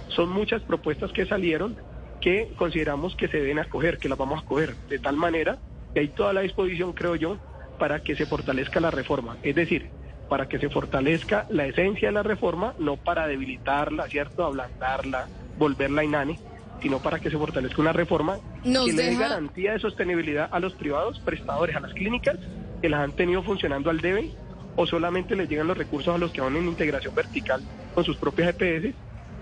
son 0.08 0.28
muchas 0.28 0.62
propuestas 0.62 1.10
que 1.12 1.24
salieron 1.24 1.76
que 2.20 2.52
consideramos 2.56 3.16
que 3.16 3.28
se 3.28 3.38
deben 3.38 3.58
acoger, 3.58 3.98
que 3.98 4.08
las 4.08 4.18
vamos 4.18 4.40
a 4.40 4.44
acoger, 4.44 4.74
de 4.88 4.98
tal 4.98 5.16
manera 5.16 5.58
que 5.92 6.00
hay 6.00 6.08
toda 6.08 6.32
la 6.32 6.42
disposición, 6.42 6.92
creo 6.92 7.16
yo, 7.16 7.38
para 7.78 8.02
que 8.02 8.14
se 8.14 8.26
fortalezca 8.26 8.78
la 8.80 8.90
reforma. 8.90 9.36
Es 9.42 9.54
decir, 9.54 9.90
para 10.28 10.48
que 10.48 10.58
se 10.58 10.68
fortalezca 10.68 11.46
la 11.50 11.66
esencia 11.66 12.08
de 12.08 12.12
la 12.12 12.22
reforma, 12.22 12.74
no 12.78 12.96
para 12.96 13.26
debilitarla, 13.26 14.06
¿cierto? 14.08 14.44
Ablandarla, 14.44 15.28
volverla 15.58 16.04
inane, 16.04 16.38
sino 16.82 16.98
para 16.98 17.20
que 17.20 17.30
se 17.30 17.38
fortalezca 17.38 17.80
una 17.80 17.92
reforma 17.92 18.38
que 18.62 18.92
le 18.92 18.92
dé 18.92 19.16
garantía 19.16 19.72
de 19.72 19.78
sostenibilidad 19.78 20.48
a 20.50 20.60
los 20.60 20.74
privados, 20.74 21.20
prestadores, 21.20 21.76
a 21.76 21.80
las 21.80 21.92
clínicas 21.94 22.36
que 22.80 22.88
las 22.88 23.00
han 23.00 23.12
tenido 23.12 23.42
funcionando 23.42 23.90
al 23.90 24.00
debe 24.00 24.30
o 24.76 24.86
solamente 24.86 25.36
les 25.36 25.48
llegan 25.48 25.66
los 25.68 25.78
recursos 25.78 26.14
a 26.14 26.18
los 26.18 26.32
que 26.32 26.40
van 26.40 26.56
en 26.56 26.66
integración 26.66 27.14
vertical 27.14 27.62
con 27.92 28.04
sus 28.04 28.16
propias 28.18 28.54
EPS, 28.58 28.94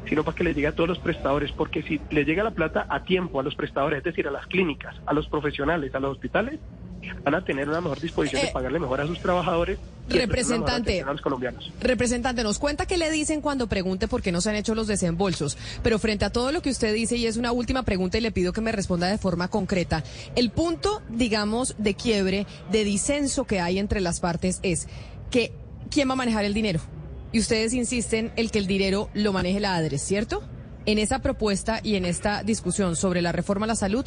sino 0.08 0.24
para 0.24 0.34
que 0.34 0.44
les 0.44 0.54
llegue 0.54 0.68
a 0.68 0.74
todos 0.74 0.88
los 0.88 0.98
prestadores, 0.98 1.52
porque 1.52 1.82
si 1.82 2.06
les 2.10 2.26
llega 2.26 2.44
la 2.44 2.50
plata 2.50 2.86
a 2.88 3.02
tiempo 3.02 3.40
a 3.40 3.42
los 3.42 3.54
prestadores, 3.54 3.98
es 3.98 4.04
decir, 4.04 4.28
a 4.28 4.30
las 4.30 4.46
clínicas, 4.46 4.94
a 5.06 5.14
los 5.14 5.28
profesionales, 5.28 5.94
a 5.94 6.00
los 6.00 6.12
hospitales, 6.12 6.60
van 7.24 7.34
a 7.34 7.44
tener 7.44 7.68
una 7.68 7.80
mejor 7.80 8.00
disposición 8.00 8.42
de 8.42 8.48
pagarle 8.48 8.78
mejor 8.78 9.00
a 9.00 9.06
sus 9.06 9.20
trabajadores. 9.20 9.78
y 10.08 10.18
Representante. 10.18 11.02
a 11.02 11.12
los 11.12 11.20
colombianos. 11.20 11.70
Representante, 11.80 12.42
nos 12.42 12.58
cuenta 12.58 12.86
qué 12.86 12.96
le 12.96 13.10
dicen 13.10 13.40
cuando 13.40 13.66
pregunte 13.66 14.08
por 14.08 14.22
qué 14.22 14.32
no 14.32 14.40
se 14.40 14.50
han 14.50 14.56
hecho 14.56 14.74
los 14.74 14.86
desembolsos. 14.86 15.56
Pero 15.82 15.98
frente 15.98 16.24
a 16.24 16.30
todo 16.30 16.52
lo 16.52 16.62
que 16.62 16.70
usted 16.70 16.92
dice, 16.94 17.16
y 17.16 17.26
es 17.26 17.36
una 17.36 17.52
última 17.52 17.82
pregunta 17.82 18.18
y 18.18 18.20
le 18.20 18.32
pido 18.32 18.52
que 18.52 18.60
me 18.60 18.72
responda 18.72 19.08
de 19.08 19.18
forma 19.18 19.48
concreta, 19.48 20.02
el 20.34 20.50
punto, 20.50 21.02
digamos, 21.08 21.74
de 21.78 21.94
quiebre, 21.94 22.46
de 22.70 22.84
disenso 22.84 23.44
que 23.44 23.60
hay 23.60 23.78
entre 23.78 24.00
las 24.00 24.20
partes 24.20 24.60
es 24.62 24.88
que 25.30 25.52
¿quién 25.90 26.08
va 26.08 26.12
a 26.14 26.16
manejar 26.16 26.44
el 26.44 26.54
dinero? 26.54 26.80
Y 27.32 27.40
ustedes 27.40 27.72
insisten 27.72 28.32
el 28.36 28.50
que 28.50 28.58
el 28.58 28.66
dinero 28.66 29.08
lo 29.14 29.32
maneje 29.32 29.60
la 29.60 29.74
ADRES, 29.76 30.02
¿cierto? 30.02 30.42
En 30.84 30.98
esa 30.98 31.20
propuesta 31.20 31.80
y 31.82 31.94
en 31.94 32.04
esta 32.04 32.42
discusión 32.42 32.96
sobre 32.96 33.22
la 33.22 33.30
reforma 33.30 33.64
a 33.64 33.68
la 33.68 33.76
salud, 33.76 34.04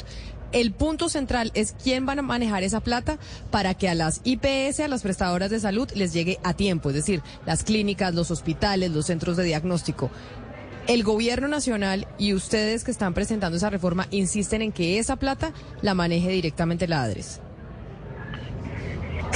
el 0.52 0.72
punto 0.72 1.08
central 1.08 1.50
es 1.54 1.74
quién 1.82 2.04
van 2.04 2.18
a 2.18 2.22
manejar 2.22 2.62
esa 2.62 2.80
plata 2.80 3.18
para 3.50 3.74
que 3.74 3.88
a 3.88 3.94
las 3.94 4.20
IPS, 4.24 4.80
a 4.80 4.88
las 4.88 5.02
prestadoras 5.02 5.50
de 5.50 5.58
salud, 5.58 5.90
les 5.94 6.12
llegue 6.12 6.38
a 6.44 6.52
tiempo, 6.54 6.90
es 6.90 6.94
decir, 6.94 7.22
las 7.46 7.64
clínicas, 7.64 8.14
los 8.14 8.30
hospitales, 8.30 8.90
los 8.90 9.06
centros 9.06 9.38
de 9.38 9.44
diagnóstico. 9.44 10.10
El 10.86 11.02
gobierno 11.02 11.48
nacional 11.48 12.06
y 12.18 12.34
ustedes 12.34 12.84
que 12.84 12.90
están 12.90 13.14
presentando 13.14 13.56
esa 13.56 13.70
reforma 13.70 14.06
insisten 14.10 14.62
en 14.62 14.70
que 14.70 14.98
esa 14.98 15.16
plata 15.16 15.52
la 15.82 15.94
maneje 15.94 16.30
directamente 16.30 16.86
la 16.86 17.02
ADRES. 17.02 17.40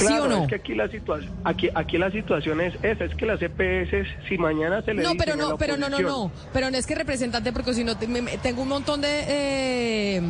¿Sí 0.01 0.07
Claro, 0.07 0.23
o 0.25 0.27
no? 0.27 0.41
es 0.43 0.49
que 0.49 0.55
aquí 0.55 0.75
la 0.75 0.87
situación, 0.89 1.31
aquí, 1.43 1.69
aquí 1.73 1.97
la 1.97 2.11
situación 2.11 2.61
es 2.61 2.73
esa, 2.83 3.05
es 3.05 3.15
que 3.15 3.25
las 3.25 3.39
EPS, 3.41 4.07
si 4.27 4.37
mañana 4.37 4.81
se 4.83 4.93
le 4.93 5.03
No, 5.03 5.11
pero 5.17 5.35
no, 5.35 5.57
pero 5.57 5.77
no, 5.77 5.89
no, 5.89 5.99
no. 5.99 6.31
Pero 6.53 6.69
no 6.71 6.77
es 6.77 6.85
que 6.85 6.95
representante, 6.95 7.51
porque 7.53 7.73
si 7.73 7.83
no, 7.83 7.97
te- 7.97 8.07
me- 8.07 8.21
tengo 8.39 8.61
un 8.63 8.67
montón 8.69 9.01
de, 9.01 9.23
eh, 9.27 10.21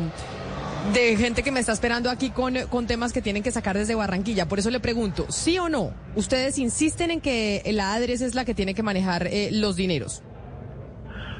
de 0.94 1.16
gente 1.16 1.42
que 1.42 1.52
me 1.52 1.60
está 1.60 1.72
esperando 1.72 2.10
aquí 2.10 2.30
con, 2.30 2.54
con 2.68 2.86
temas 2.86 3.12
que 3.12 3.22
tienen 3.22 3.42
que 3.42 3.50
sacar 3.52 3.76
desde 3.78 3.94
Barranquilla. 3.94 4.48
Por 4.48 4.58
eso 4.58 4.70
le 4.70 4.80
pregunto, 4.80 5.26
¿sí 5.30 5.58
o 5.58 5.68
no? 5.68 5.92
¿Ustedes 6.16 6.58
insisten 6.58 7.10
en 7.10 7.20
que 7.20 7.62
la 7.72 7.94
ADRES 7.94 8.20
es 8.20 8.34
la 8.34 8.44
que 8.44 8.54
tiene 8.54 8.74
que 8.74 8.82
manejar 8.82 9.26
eh, 9.28 9.50
los 9.52 9.76
dineros? 9.76 10.22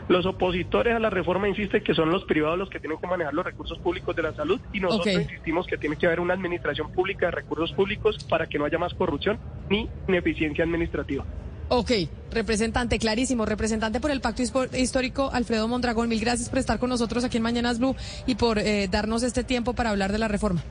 Los 0.08 0.26
opositores 0.26 0.94
a 0.94 0.98
la 0.98 1.10
reforma 1.10 1.48
insisten 1.48 1.82
que 1.82 1.94
son 1.94 2.10
los 2.10 2.24
privados 2.24 2.58
los 2.58 2.68
que 2.68 2.80
tienen 2.80 2.98
que 2.98 3.06
manejar 3.06 3.32
los 3.34 3.44
recursos 3.44 3.78
públicos 3.78 4.14
de 4.16 4.22
la 4.22 4.34
salud 4.34 4.60
y 4.72 4.80
nosotros 4.80 5.14
insistimos 5.14 5.66
que 5.66 5.78
tiene 5.78 5.96
que 5.96 6.06
haber 6.06 6.20
una 6.20 6.34
administración 6.34 6.90
pública 6.92 7.26
de 7.26 7.32
recursos 7.32 7.72
públicos 7.72 8.24
para 8.28 8.46
que 8.46 8.58
no 8.58 8.64
haya 8.64 8.78
más 8.78 8.94
corrupción 8.94 9.38
ni 9.70 9.88
ineficiencia 10.08 10.64
administrativa. 10.64 11.24
Ok, 11.68 11.90
representante, 12.30 12.98
clarísimo. 12.98 13.46
Representante 13.46 13.98
por 13.98 14.10
el 14.10 14.20
Pacto 14.20 14.42
Histórico, 14.42 15.30
Alfredo 15.32 15.68
Mondragón, 15.68 16.08
mil 16.08 16.20
gracias 16.20 16.50
por 16.50 16.58
estar 16.58 16.78
con 16.78 16.90
nosotros 16.90 17.24
aquí 17.24 17.38
en 17.38 17.44
Mañanas 17.44 17.78
Blue 17.78 17.96
y 18.26 18.34
por 18.34 18.58
eh, 18.58 18.88
darnos 18.90 19.22
este 19.22 19.42
tiempo 19.42 19.72
para 19.72 19.90
hablar 19.90 20.12
de 20.12 20.18
la 20.18 20.28
reforma. 20.28 20.62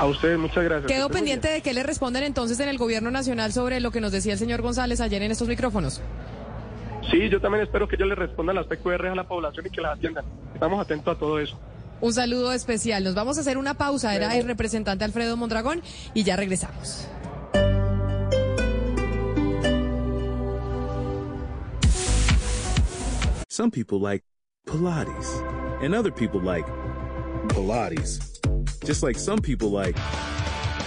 A 0.00 0.06
ustedes 0.06 0.38
muchas 0.38 0.64
gracias. 0.64 0.90
Quedo 0.90 1.08
Que 1.08 1.14
pendiente 1.14 1.48
de 1.48 1.60
que 1.60 1.74
le 1.74 1.82
responden 1.82 2.24
entonces 2.24 2.58
en 2.58 2.68
el 2.68 2.78
gobierno 2.78 3.10
nacional 3.10 3.52
sobre 3.52 3.80
lo 3.80 3.90
que 3.90 4.00
nos 4.00 4.10
decía 4.10 4.32
el 4.32 4.38
señor 4.38 4.62
González 4.62 5.00
ayer 5.00 5.22
en 5.22 5.30
estos 5.30 5.46
micrófonos. 5.46 6.00
Sí, 7.08 7.28
yo 7.28 7.40
también 7.40 7.64
espero 7.64 7.88
que 7.88 7.96
ellos 7.96 8.08
le 8.08 8.14
respondan 8.14 8.56
las 8.56 8.66
PQR 8.66 9.06
a 9.06 9.14
la 9.14 9.26
población 9.26 9.66
y 9.66 9.70
que 9.70 9.80
las 9.80 9.96
atiendan. 9.96 10.24
Estamos 10.52 10.80
atentos 10.80 11.16
a 11.16 11.18
todo 11.18 11.38
eso. 11.38 11.58
Un 12.00 12.12
saludo 12.12 12.52
especial. 12.52 13.04
Nos 13.04 13.14
vamos 13.14 13.38
a 13.38 13.40
hacer 13.42 13.58
una 13.58 13.74
pausa. 13.74 14.14
Era 14.14 14.36
el 14.36 14.46
representante 14.46 15.04
Alfredo 15.04 15.36
Mondragón 15.36 15.82
y 16.14 16.24
ya 16.24 16.36
regresamos. 16.36 17.06
Some 23.48 23.70
people 23.70 23.98
like 23.98 24.24
Pilates, 24.66 25.42
and 25.82 25.94
other 25.94 26.10
people 26.12 26.40
like 26.40 26.66
Pilates. 27.48 28.20
Just 28.84 29.02
like 29.02 29.18
some 29.18 29.40
people 29.40 29.70
like 29.70 29.96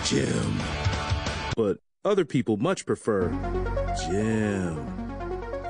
gym. 0.04 0.60
But 1.56 1.78
other 2.04 2.26
people 2.26 2.58
much 2.58 2.86
prefer 2.86 3.30
gym. 4.10 5.03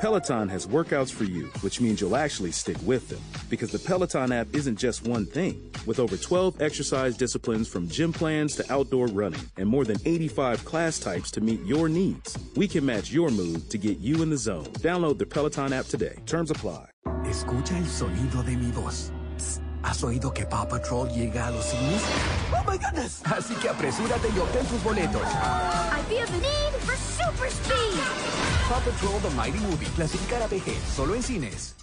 Peloton 0.03 0.49
has 0.49 0.67
workouts 0.67 1.13
for 1.13 1.23
you, 1.23 1.45
which 1.61 1.79
means 1.79 2.01
you'll 2.01 2.17
actually 2.17 2.51
stick 2.51 2.75
with 2.85 3.07
them. 3.07 3.21
Because 3.49 3.71
the 3.71 3.79
Peloton 3.79 4.33
app 4.33 4.47
isn't 4.53 4.75
just 4.75 5.07
one 5.07 5.25
thing. 5.25 5.71
With 5.85 5.97
over 5.97 6.17
12 6.17 6.61
exercise 6.61 7.15
disciplines 7.15 7.69
from 7.69 7.87
gym 7.87 8.11
plans 8.11 8.53
to 8.57 8.65
outdoor 8.69 9.07
running, 9.07 9.39
and 9.55 9.65
more 9.65 9.85
than 9.85 9.95
85 10.03 10.65
class 10.65 10.99
types 10.99 11.31
to 11.31 11.39
meet 11.39 11.63
your 11.63 11.87
needs, 11.87 12.37
we 12.57 12.67
can 12.67 12.85
match 12.85 13.13
your 13.13 13.29
mood 13.29 13.69
to 13.69 13.77
get 13.77 13.99
you 13.99 14.21
in 14.21 14.29
the 14.29 14.35
zone. 14.35 14.65
Download 14.81 15.17
the 15.17 15.25
Peloton 15.25 15.71
app 15.71 15.85
today. 15.85 16.15
Terms 16.25 16.51
apply. 16.51 16.85
Escucha 17.23 17.77
el 17.77 17.85
sonido 17.85 18.43
de 18.43 18.57
mi 18.57 18.71
voz. 18.71 19.09
Tss, 19.37 19.61
¿Has 19.83 20.03
oído 20.03 20.33
que 20.33 20.45
Paw 20.45 20.67
Patrol 20.67 21.07
llega 21.13 21.47
a 21.47 21.51
los 21.51 21.63
cines? 21.63 22.01
¡Oh, 22.51 22.69
my 22.69 22.77
goodness! 22.77 23.21
Así 23.23 23.53
que 23.55 23.69
apresúrate 23.69 24.27
y 24.35 24.39
obtén 24.39 24.65
tus 24.65 24.83
boletos. 24.83 25.21
I 25.21 26.01
feel 26.09 26.25
the 26.25 26.41
need 26.41 26.73
for 26.81 26.97
super 26.97 27.49
speed. 27.49 27.82
Paw 28.73 28.79
Patrol 28.79 29.19
The 29.21 29.29
Mighty 29.35 29.59
Movie. 29.59 29.85
Clasificar 29.95 30.41
a 30.41 30.47
PG. 30.47 30.73
Solo 30.95 31.13
en 31.13 31.21
cines. 31.21 31.82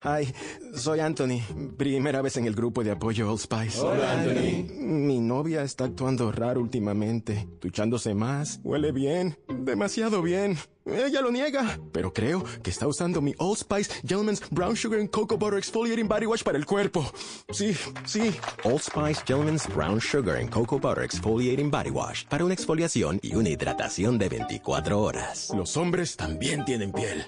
Hi, 0.00 0.32
soy 0.76 1.00
Anthony. 1.00 1.40
Primera 1.76 2.22
vez 2.22 2.36
en 2.36 2.46
el 2.46 2.54
grupo 2.54 2.84
de 2.84 2.92
apoyo 2.92 3.28
Old 3.32 3.40
Spice. 3.40 3.80
Hola, 3.80 4.12
Anthony. 4.12 4.64
Mi 4.78 5.18
novia 5.18 5.64
está 5.64 5.86
actuando 5.86 6.30
raro 6.30 6.60
últimamente, 6.60 7.48
duchándose 7.60 8.14
más, 8.14 8.60
huele 8.62 8.92
bien, 8.92 9.36
demasiado 9.48 10.22
bien. 10.22 10.56
Ella 10.86 11.20
lo 11.20 11.32
niega, 11.32 11.80
pero 11.90 12.12
creo 12.12 12.44
que 12.62 12.70
está 12.70 12.86
usando 12.86 13.20
mi 13.20 13.34
Old 13.38 13.58
Spice 13.58 13.92
Gentleman's 14.06 14.40
Brown 14.52 14.76
Sugar 14.76 15.00
and 15.00 15.10
Cocoa 15.10 15.36
Butter 15.36 15.58
Exfoliating 15.58 16.06
Body 16.06 16.26
Wash 16.26 16.44
para 16.44 16.58
el 16.58 16.64
cuerpo. 16.64 17.04
Sí, 17.50 17.74
sí. 18.06 18.32
Old 18.62 18.82
Spice 18.82 19.24
Gentleman's 19.26 19.66
Brown 19.74 20.00
Sugar 20.00 20.36
and 20.36 20.48
Cocoa 20.48 20.78
Butter 20.78 21.02
Exfoliating 21.02 21.72
Body 21.72 21.90
Wash 21.90 22.24
para 22.28 22.44
una 22.44 22.54
exfoliación 22.54 23.18
y 23.20 23.34
una 23.34 23.48
hidratación 23.48 24.16
de 24.16 24.28
24 24.28 25.02
horas. 25.02 25.50
Los 25.56 25.76
hombres 25.76 26.16
también 26.16 26.64
tienen 26.64 26.92
piel. 26.92 27.24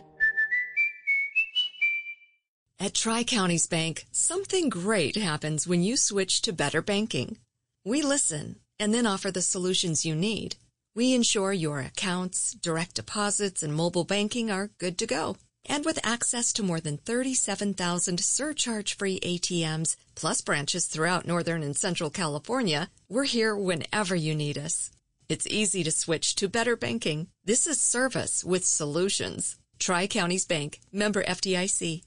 At 2.83 2.95
Tri 2.95 3.24
Counties 3.24 3.66
Bank, 3.66 4.07
something 4.11 4.70
great 4.70 5.14
happens 5.14 5.66
when 5.66 5.83
you 5.83 5.99
switch 5.99 6.41
to 6.41 6.51
better 6.51 6.81
banking. 6.81 7.37
We 7.85 8.01
listen 8.01 8.57
and 8.78 8.95
then 8.95 9.05
offer 9.05 9.31
the 9.31 9.43
solutions 9.43 10.07
you 10.07 10.14
need. 10.14 10.57
We 10.95 11.12
ensure 11.12 11.53
your 11.53 11.81
accounts, 11.81 12.53
direct 12.55 12.95
deposits, 12.95 13.62
and 13.62 13.74
mobile 13.74 14.05
banking 14.05 14.51
are 14.51 14.70
good 14.78 14.97
to 14.97 15.07
go. 15.07 15.37
And 15.66 15.85
with 15.85 15.99
access 16.03 16.55
to 16.55 16.62
more 16.62 16.81
than 16.81 16.97
37,000 16.97 18.18
surcharge-free 18.18 19.20
ATMs, 19.20 19.97
plus 20.14 20.41
branches 20.41 20.87
throughout 20.87 21.26
Northern 21.26 21.62
and 21.62 21.76
Central 21.76 22.09
California, 22.09 22.89
we're 23.11 23.24
here 23.24 23.55
whenever 23.55 24.16
you 24.16 24.35
need 24.35 24.57
us. 24.57 24.91
It's 25.28 25.47
easy 25.49 25.85
to 25.85 25.91
switch 25.91 26.35
to 26.37 26.49
better 26.49 26.76
banking. 26.76 27.28
This 27.45 27.66
is 27.66 27.78
service 27.78 28.43
with 28.43 28.64
solutions. 28.64 29.59
Tri 29.78 30.07
Counties 30.07 30.47
Bank, 30.47 30.81
member 30.91 31.22
FDIC. 31.22 32.05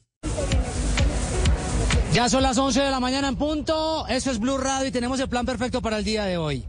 Ya 2.13 2.29
son 2.29 2.43
las 2.43 2.59
11 2.59 2.79
de 2.79 2.91
la 2.91 2.99
mañana 2.99 3.27
en 3.27 3.35
punto. 3.35 4.05
Eso 4.07 4.29
es 4.29 4.37
Blue 4.37 4.59
Radio 4.59 4.85
y 4.85 4.91
tenemos 4.91 5.19
el 5.19 5.27
plan 5.27 5.47
perfecto 5.47 5.81
para 5.81 5.97
el 5.97 6.03
día 6.03 6.25
de 6.25 6.37
hoy. 6.37 6.63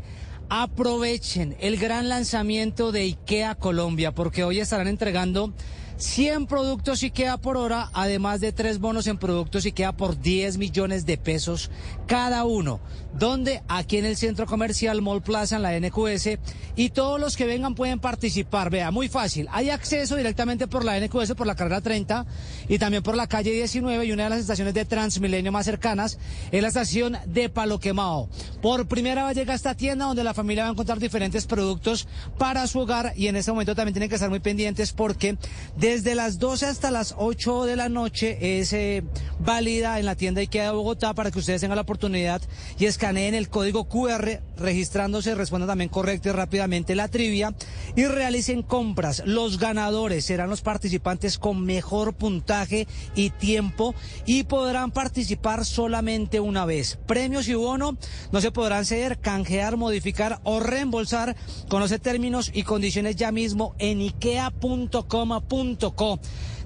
Aprovechen 0.48 1.54
el 1.60 1.76
gran 1.76 2.08
lanzamiento 2.08 2.92
de 2.92 3.02
IKEA 3.02 3.54
Colombia 3.54 4.12
porque 4.12 4.42
hoy 4.42 4.60
estarán 4.60 4.88
entregando 4.88 5.52
100 5.96 6.46
productos 6.46 7.02
IKEA 7.02 7.36
por 7.36 7.56
hora, 7.56 7.88
además 7.92 8.40
de 8.40 8.52
tres 8.52 8.78
bonos 8.80 9.06
en 9.06 9.16
productos 9.16 9.64
IKEA 9.64 9.92
por 9.92 10.20
10 10.20 10.58
millones 10.58 11.06
de 11.06 11.16
pesos 11.18 11.70
cada 12.06 12.44
uno. 12.44 12.80
Donde 13.18 13.62
aquí 13.68 13.98
en 13.98 14.06
el 14.06 14.16
centro 14.16 14.46
comercial 14.46 15.00
Mall 15.00 15.22
Plaza, 15.22 15.56
en 15.56 15.62
la 15.62 15.78
NQS, 15.78 16.38
y 16.76 16.90
todos 16.90 17.20
los 17.20 17.36
que 17.36 17.46
vengan 17.46 17.74
pueden 17.74 18.00
participar. 18.00 18.70
Vea, 18.70 18.90
muy 18.90 19.08
fácil. 19.08 19.46
Hay 19.52 19.70
acceso 19.70 20.16
directamente 20.16 20.66
por 20.66 20.84
la 20.84 20.98
NQS, 20.98 21.34
por 21.34 21.46
la 21.46 21.54
carrera 21.54 21.80
30 21.80 22.26
y 22.68 22.78
también 22.78 23.02
por 23.02 23.16
la 23.16 23.28
calle 23.28 23.52
19 23.52 24.04
y 24.04 24.12
una 24.12 24.24
de 24.24 24.30
las 24.30 24.40
estaciones 24.40 24.74
de 24.74 24.84
Transmilenio 24.84 25.52
más 25.52 25.66
cercanas 25.66 26.18
es 26.50 26.62
la 26.62 26.68
estación 26.68 27.16
de 27.26 27.48
Palo 27.48 27.78
Quemado. 27.78 28.28
Por 28.60 28.88
primera 28.88 29.26
vez 29.26 29.36
llega 29.36 29.52
a 29.52 29.56
esta 29.56 29.76
tienda 29.76 30.06
donde 30.06 30.24
la 30.24 30.34
familia 30.34 30.64
va 30.64 30.70
a 30.70 30.72
encontrar 30.72 30.98
diferentes 30.98 31.46
productos 31.46 32.08
para 32.36 32.66
su 32.66 32.80
hogar 32.80 33.12
y 33.16 33.28
en 33.28 33.36
este 33.36 33.52
momento 33.52 33.74
también 33.76 33.94
tienen 33.94 34.08
que 34.08 34.16
estar 34.16 34.30
muy 34.30 34.40
pendientes 34.40 34.92
porque 34.92 35.38
desde 35.76 35.93
Desde 35.94 36.16
las 36.16 36.40
12 36.40 36.66
hasta 36.66 36.90
las 36.90 37.14
8 37.16 37.66
de 37.66 37.76
la 37.76 37.88
noche 37.88 38.58
es 38.58 38.72
eh, 38.72 39.04
válida 39.38 40.00
en 40.00 40.06
la 40.06 40.16
tienda 40.16 40.40
IKEA 40.40 40.64
de 40.64 40.70
Bogotá 40.72 41.14
para 41.14 41.30
que 41.30 41.38
ustedes 41.38 41.60
tengan 41.60 41.76
la 41.76 41.82
oportunidad 41.82 42.42
y 42.80 42.86
escaneen 42.86 43.32
el 43.32 43.48
código 43.48 43.84
QR 43.84 44.40
registrándose, 44.56 45.36
respondan 45.36 45.68
también 45.68 45.90
correcto 45.90 46.28
y 46.30 46.32
rápidamente 46.32 46.96
la 46.96 47.06
trivia 47.06 47.54
y 47.94 48.06
realicen 48.06 48.64
compras. 48.64 49.22
Los 49.24 49.60
ganadores 49.60 50.24
serán 50.24 50.50
los 50.50 50.62
participantes 50.62 51.38
con 51.38 51.64
mejor 51.64 52.14
puntaje 52.14 52.88
y 53.14 53.30
tiempo 53.30 53.94
y 54.26 54.42
podrán 54.42 54.90
participar 54.90 55.64
solamente 55.64 56.40
una 56.40 56.64
vez. 56.64 56.98
Premios 57.06 57.46
y 57.46 57.54
bono 57.54 57.96
no 58.32 58.40
se 58.40 58.50
podrán 58.50 58.84
ceder, 58.84 59.20
canjear, 59.20 59.76
modificar 59.76 60.40
o 60.42 60.58
reembolsar. 60.58 61.36
Conoce 61.68 62.00
términos 62.00 62.50
y 62.52 62.64
condiciones 62.64 63.14
ya 63.14 63.30
mismo 63.30 63.76
en 63.78 64.00
ikea.com.co. 64.00 65.04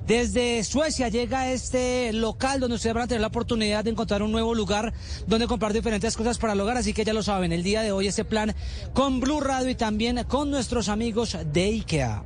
Desde 0.06 0.64
Suecia 0.64 1.08
llega 1.08 1.52
este 1.52 2.14
local 2.14 2.60
donde 2.60 2.76
ustedes 2.76 2.94
van 2.94 3.04
a 3.04 3.06
tener 3.08 3.20
la 3.20 3.26
oportunidad 3.26 3.84
de 3.84 3.90
encontrar 3.90 4.22
un 4.22 4.32
nuevo 4.32 4.54
lugar 4.54 4.94
donde 5.26 5.46
comprar 5.46 5.74
diferentes 5.74 6.16
cosas 6.16 6.38
para 6.38 6.54
el 6.54 6.60
hogar. 6.60 6.78
Así 6.78 6.94
que 6.94 7.04
ya 7.04 7.12
lo 7.12 7.22
saben, 7.22 7.52
el 7.52 7.62
día 7.62 7.82
de 7.82 7.92
hoy 7.92 8.06
este 8.06 8.24
plan 8.24 8.54
con 8.94 9.20
Blue 9.20 9.40
Radio 9.40 9.68
y 9.68 9.74
también 9.74 10.24
con 10.24 10.50
nuestros 10.50 10.88
amigos 10.88 11.36
de 11.52 11.64
IKEA. 11.64 12.24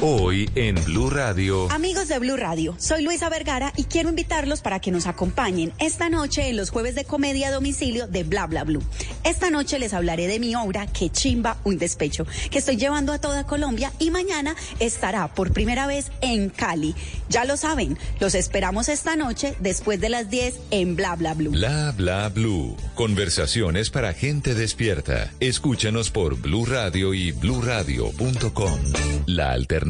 Hoy 0.00 0.48
en 0.54 0.76
Blue 0.84 1.10
Radio. 1.10 1.68
Amigos 1.72 2.06
de 2.06 2.20
Blue 2.20 2.36
Radio, 2.36 2.76
soy 2.78 3.02
Luisa 3.02 3.28
Vergara 3.28 3.72
y 3.76 3.82
quiero 3.82 4.10
invitarlos 4.10 4.60
para 4.60 4.78
que 4.78 4.92
nos 4.92 5.08
acompañen 5.08 5.72
esta 5.80 6.08
noche 6.08 6.48
en 6.48 6.56
los 6.56 6.70
jueves 6.70 6.94
de 6.94 7.04
comedia 7.04 7.48
a 7.48 7.50
domicilio 7.50 8.06
de 8.06 8.22
Bla 8.22 8.46
Bla 8.46 8.62
Blue. 8.62 8.80
Esta 9.24 9.50
noche 9.50 9.80
les 9.80 9.94
hablaré 9.94 10.28
de 10.28 10.38
mi 10.38 10.54
obra 10.54 10.86
Que 10.86 11.10
chimba 11.10 11.56
un 11.64 11.78
despecho, 11.78 12.28
que 12.48 12.58
estoy 12.58 12.76
llevando 12.76 13.12
a 13.12 13.20
toda 13.20 13.44
Colombia 13.44 13.92
y 13.98 14.12
mañana 14.12 14.54
estará 14.78 15.34
por 15.34 15.52
primera 15.52 15.88
vez 15.88 16.12
en 16.20 16.48
Cali. 16.50 16.94
Ya 17.28 17.44
lo 17.44 17.56
saben, 17.56 17.98
los 18.20 18.36
esperamos 18.36 18.88
esta 18.88 19.16
noche 19.16 19.56
después 19.58 20.00
de 20.00 20.10
las 20.10 20.30
10 20.30 20.54
en 20.70 20.94
Bla 20.94 21.16
Bla 21.16 21.34
Blue. 21.34 21.50
Bla 21.50 21.92
bla 21.96 22.28
blue. 22.28 22.76
Conversaciones 22.94 23.90
para 23.90 24.14
gente 24.14 24.54
despierta. 24.54 25.32
Escúchanos 25.40 26.12
por 26.12 26.40
Blue 26.40 26.66
Radio 26.66 27.14
y 27.14 27.32
bluradio.com. 27.32 28.78
La 29.26 29.50
alternativa. 29.50 29.87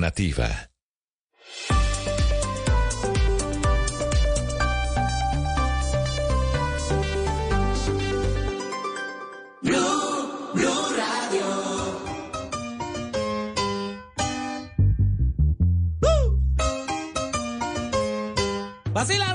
Blue, 9.62 10.52
Blue 10.54 10.82
Radio. 10.96 11.46
¡Vacila 18.92 19.32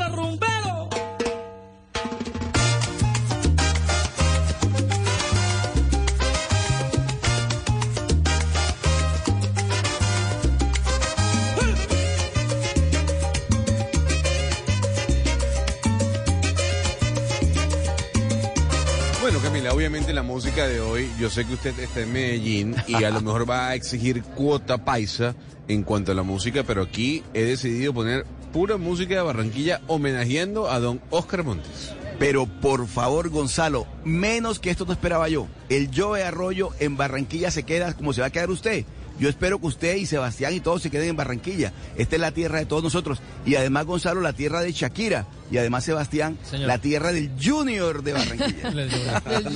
obviamente 19.73 20.13
la 20.13 20.21
música 20.21 20.67
de 20.67 20.79
hoy, 20.79 21.09
yo 21.19 21.31
sé 21.31 21.45
que 21.45 21.55
usted 21.55 21.77
está 21.79 22.01
en 22.01 22.13
Medellín 22.13 22.75
y 22.87 23.03
a 23.03 23.09
lo 23.09 23.21
mejor 23.23 23.49
va 23.49 23.69
a 23.69 23.75
exigir 23.75 24.21
cuota 24.21 24.85
paisa 24.85 25.35
en 25.67 25.81
cuanto 25.81 26.11
a 26.11 26.15
la 26.15 26.21
música, 26.21 26.63
pero 26.63 26.83
aquí 26.83 27.23
he 27.33 27.43
decidido 27.43 27.91
poner 27.91 28.23
pura 28.51 28.77
música 28.77 29.15
de 29.15 29.21
Barranquilla 29.23 29.81
homenajeando 29.87 30.69
a 30.69 30.79
don 30.79 31.01
Oscar 31.09 31.43
Montes. 31.43 31.91
Pero 32.19 32.45
por 32.45 32.87
favor, 32.87 33.29
Gonzalo, 33.29 33.87
menos 34.03 34.59
que 34.59 34.69
esto 34.69 34.85
no 34.85 34.93
esperaba 34.93 35.27
yo. 35.27 35.47
El 35.69 35.89
Joe 35.93 36.23
Arroyo 36.23 36.69
en 36.79 36.95
Barranquilla 36.95 37.49
se 37.49 37.63
queda 37.63 37.93
como 37.93 38.13
se 38.13 38.21
va 38.21 38.27
a 38.27 38.31
quedar 38.31 38.51
usted. 38.51 38.85
Yo 39.19 39.29
espero 39.29 39.59
que 39.59 39.67
usted 39.67 39.95
y 39.95 40.05
Sebastián 40.05 40.53
y 40.53 40.59
todos 40.59 40.81
se 40.81 40.91
queden 40.91 41.09
en 41.09 41.15
Barranquilla. 41.15 41.73
Esta 41.97 42.15
es 42.15 42.21
la 42.21 42.31
tierra 42.31 42.59
de 42.59 42.65
todos 42.65 42.83
nosotros. 42.83 43.21
Y 43.45 43.55
además, 43.55 43.85
Gonzalo, 43.85 44.21
la 44.21 44.33
tierra 44.33 44.61
de 44.61 44.71
Shakira. 44.71 45.27
Y 45.51 45.57
además, 45.57 45.83
Sebastián, 45.83 46.37
Señor. 46.49 46.67
la 46.67 46.77
tierra 46.79 47.11
del 47.11 47.31
Junior 47.41 48.01
de 48.03 48.13
Barranquilla. 48.13 48.71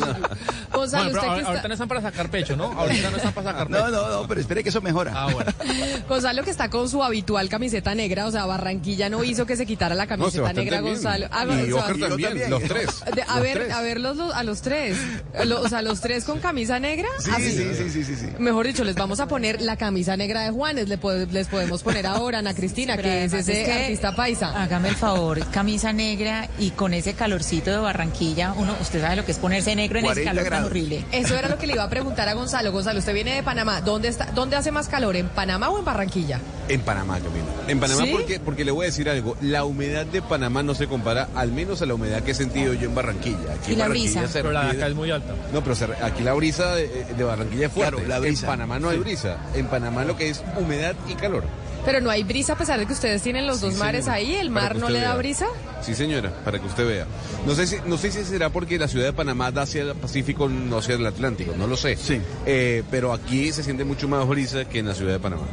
Gonzalo, 0.72 1.12
Bueno, 1.12 1.20
pero 1.22 1.22
ahor- 1.22 1.38
está- 1.40 1.48
ahorita 1.50 1.68
no 1.68 1.74
están 1.74 1.88
para 1.88 2.02
sacar 2.02 2.30
pecho, 2.30 2.56
¿no? 2.56 2.66
Ahorita 2.66 3.10
no 3.10 3.18
están 3.18 3.34
para 3.34 3.52
sacar 3.52 3.68
pecho. 3.68 3.80
No, 3.80 3.90
no, 3.92 4.10
no, 4.22 4.28
pero 4.28 4.42
espere 4.42 4.64
que 4.64 4.70
eso 4.70 4.82
mejora. 4.82 5.14
Ah, 5.16 5.28
bueno. 5.34 5.52
Gonzalo 6.10 6.44
que 6.44 6.52
está 6.52 6.70
con 6.70 6.88
su 6.90 7.04
habitual 7.04 7.50
camiseta 7.50 7.96
negra, 7.96 8.28
o 8.28 8.32
sea, 8.32 8.46
Barranquilla 8.46 9.10
no 9.10 9.24
hizo 9.24 9.46
que 9.46 9.56
se 9.56 9.66
quitara 9.66 9.96
la 9.96 10.06
camiseta 10.08 10.54
negra. 10.54 10.82
Gonzalo. 10.82 11.28
Ah, 11.32 11.46
Y 11.46 11.70
Gonzalo- 11.72 11.78
Oscar 11.78 11.98
también, 12.10 12.50
los 12.50 12.64
tres. 12.64 12.88
De- 13.16 13.22
a 13.24 13.34
Los 13.36 13.44
ver, 13.44 13.58
tres. 13.58 13.74
a 13.74 13.82
ver 13.82 14.00
los, 14.00 14.18
los- 14.18 14.34
a 14.34 14.44
los 14.44 14.62
tres. 14.62 14.98
Lo- 15.46 15.62
o 15.62 15.70
sea, 15.70 15.82
los 15.82 16.02
tres 16.02 16.26
con 16.26 16.40
camisa 16.40 16.80
negra. 16.80 17.08
Sí, 17.20 17.32
Así- 17.34 17.52
sí, 17.52 17.70
sí, 17.76 17.90
sí, 17.90 18.04
sí, 18.04 18.16
sí. 18.16 18.28
Mejor 18.38 18.68
dicho, 18.68 18.84
les 18.84 18.96
vamos 18.96 19.20
a 19.20 19.28
poner 19.28 19.62
la 19.62 19.78
camisa 19.78 20.16
negra 20.18 20.42
de 20.42 20.52
Juanes. 20.52 20.90
Le 20.90 20.98
po- 20.98 21.12
les 21.14 21.48
podemos 21.48 21.82
poner 21.82 22.06
ahora 22.06 22.40
Ana 22.40 22.54
Cristina, 22.54 22.96
Pero 22.98 23.08
que 23.08 23.24
es 23.26 23.34
ese 23.34 23.62
es 23.62 23.68
que- 23.68 23.74
artista 23.84 24.16
paisa. 24.16 24.62
Hágame 24.62 24.90
el 24.90 24.96
favor, 24.96 25.40
camisa 25.52 25.77
negra 25.94 26.50
y 26.60 26.72
con 26.72 26.94
ese 26.94 27.14
calorcito 27.14 27.72
de 27.72 27.78
Barranquilla, 27.78 28.54
uno, 28.58 28.76
usted 28.82 29.02
sabe 29.02 29.16
lo 29.16 29.26
que 29.26 29.32
es 29.32 29.38
ponerse 29.40 29.76
negro 29.76 30.00
en 30.00 30.06
ese 30.06 30.14
40 30.24 30.30
calor 30.32 30.44
tan 30.44 30.52
grados. 30.52 30.70
horrible. 30.72 31.06
Eso 31.12 31.36
era 31.38 31.48
lo 31.50 31.58
que 31.58 31.68
le 31.68 31.74
iba 31.74 31.84
a 31.84 31.90
preguntar 31.90 32.28
a 32.30 32.34
Gonzalo. 32.34 32.72
Gonzalo, 32.72 33.00
usted 33.00 33.14
viene 33.14 33.36
de 33.36 33.44
Panamá. 33.44 33.82
¿Dónde 33.82 34.08
está? 34.10 34.26
¿Dónde 34.34 34.56
hace 34.56 34.72
más 34.72 34.88
calor? 34.88 35.16
¿En 35.16 35.30
Panamá 35.30 35.70
o 35.70 35.80
en 35.80 35.86
Barranquilla? 35.86 36.40
En 36.70 36.82
Panamá, 36.82 37.16
Camila. 37.20 37.46
En 37.68 37.80
Panamá 37.80 38.04
¿Sí? 38.04 38.10
porque, 38.12 38.40
porque 38.40 38.66
le 38.66 38.72
voy 38.72 38.84
a 38.86 38.88
decir 38.88 39.10
algo. 39.10 39.38
La 39.42 39.64
humedad 39.64 40.06
de 40.06 40.22
Panamá 40.22 40.64
no 40.64 40.74
se 40.76 40.88
compara 40.88 41.30
al 41.36 41.52
menos 41.52 41.82
a 41.82 41.86
la 41.86 41.94
humedad 41.94 42.22
que 42.24 42.32
he 42.32 42.36
sentido 42.36 42.74
yo 42.74 42.90
en 42.90 42.96
Barranquilla. 42.96 43.54
Aquí 43.60 43.72
¿Y 43.72 43.74
en 43.74 43.80
la 43.80 43.86
Barranquilla 43.88 44.22
brisa? 44.22 44.28
se 44.34 44.40
Pero 44.40 44.52
la 44.52 44.66
de 44.66 44.72
acá 44.72 44.88
es 44.88 44.96
muy 44.96 45.12
alta. 45.12 45.34
No, 45.54 45.62
pero 45.64 45.76
se- 45.76 45.88
aquí 46.04 46.24
la 46.24 46.34
brisa 46.34 46.76
de, 46.76 47.06
de 47.18 47.24
Barranquilla 47.24 47.68
es 47.68 47.72
fuerte. 47.72 47.92
Claro, 47.96 48.08
la 48.08 48.20
brisa. 48.20 48.46
En 48.48 48.52
Panamá 48.52 48.80
no 48.80 48.90
hay 48.90 48.98
brisa. 48.98 49.38
En 49.54 49.68
Panamá 49.68 50.04
lo 50.04 50.16
que 50.18 50.30
es 50.30 50.44
humedad 50.60 50.96
y 51.08 51.14
calor. 51.16 51.44
Pero 51.88 52.02
no 52.02 52.10
hay 52.10 52.24
brisa 52.24 52.54
a 52.54 52.58
pesar 52.58 52.78
de 52.80 52.86
que 52.86 52.92
ustedes 52.92 53.22
tienen 53.24 53.48
los 53.48 53.62
dos 53.62 53.76
mares 53.76 54.04
señora. 54.06 54.18
ahí. 54.18 54.36
¿El 54.36 54.50
mar 54.50 54.76
no 54.76 54.90
le 54.90 55.00
da 55.00 55.16
brisa? 55.16 55.46
Sí, 55.82 55.96
señora, 55.96 56.32
para 56.44 56.60
que 56.60 56.68
usted 56.68 56.86
vea. 56.86 57.08
No 57.46 57.56
sé 57.56 57.66
si, 57.66 57.78
no 57.86 57.98
sé 57.98 58.12
si 58.12 58.26
será 58.26 58.50
porque 58.50 58.78
la 58.78 58.90
ciudad 58.90 59.06
de 59.06 59.14
Panamá 59.14 59.52
da 59.52 59.62
hacia 59.62 59.84
el 59.84 59.96
Pacífico, 59.96 60.50
no 60.50 60.80
hacia 60.80 60.96
el 60.96 61.06
Atlántico, 61.08 61.54
no 61.58 61.66
lo 61.66 61.78
sé. 61.78 61.96
Sí. 61.96 62.20
Eh, 62.46 62.84
pero 62.92 63.14
aquí 63.14 63.54
se 63.54 63.64
siente 63.64 63.86
mucho 63.86 64.10
más 64.10 64.28
brisa 64.28 64.66
que 64.66 64.80
en 64.80 64.88
la 64.88 64.96
ciudad 64.96 65.14
de 65.14 65.20
Panamá. 65.20 65.44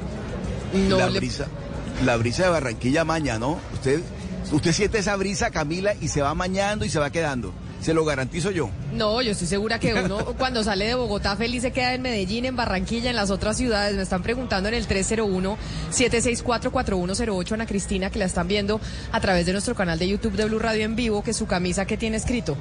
No 0.89 0.99
la 0.99 1.09
le- 1.09 1.21
brisa, 1.21 1.47
la 2.05 2.17
brisa 2.17 2.43
de 2.43 2.49
Barranquilla 2.51 3.05
maña, 3.05 3.39
¿no? 3.39 3.61
Usted, 3.73 4.01
usted 4.51 4.73
siente 4.73 4.99
esa 4.99 5.15
brisa, 5.15 5.51
Camila, 5.51 5.95
y 6.01 6.09
se 6.09 6.21
va 6.21 6.35
mañando 6.35 6.85
y 6.85 6.89
se 6.91 6.99
va 6.99 7.11
quedando. 7.11 7.55
Se 7.85 7.93
lo 7.93 8.07
garantizo 8.07 8.51
yo. 8.51 8.71
No, 8.95 9.21
yo 9.21 9.33
estoy 9.33 9.47
segura 9.47 9.79
que 9.79 9.93
uno 9.93 10.25
cuando 10.39 10.65
sale 10.65 10.87
de 10.87 10.95
Bogotá 10.95 11.37
feliz 11.37 11.61
se 11.61 11.71
queda 11.71 11.93
en 11.93 12.01
Medellín, 12.01 12.47
en 12.47 12.57
Barranquilla, 12.57 13.11
en 13.11 13.17
las 13.17 13.31
otras 13.31 13.59
ciudades. 13.59 13.95
Me 13.95 14.01
están 14.01 14.23
preguntando 14.23 14.71
en 14.71 14.75
el 14.75 14.89
301-764-4108 14.89 17.53
Ana 17.53 17.67
Cristina, 17.67 18.09
que 18.09 18.19
la 18.19 18.25
están 18.25 18.49
viendo 18.49 18.81
a 19.13 19.21
través 19.21 19.45
de 19.45 19.53
nuestro 19.53 19.75
canal 19.75 19.99
de 19.99 20.09
YouTube 20.09 20.33
de 20.33 20.47
Blue 20.47 20.59
Radio 20.59 20.83
en 20.83 20.97
vivo, 20.97 21.23
que 21.23 21.35
su 21.35 21.47
camisa 21.47 21.85
que 21.85 21.99
tiene 21.99 22.17
escrito. 22.17 22.57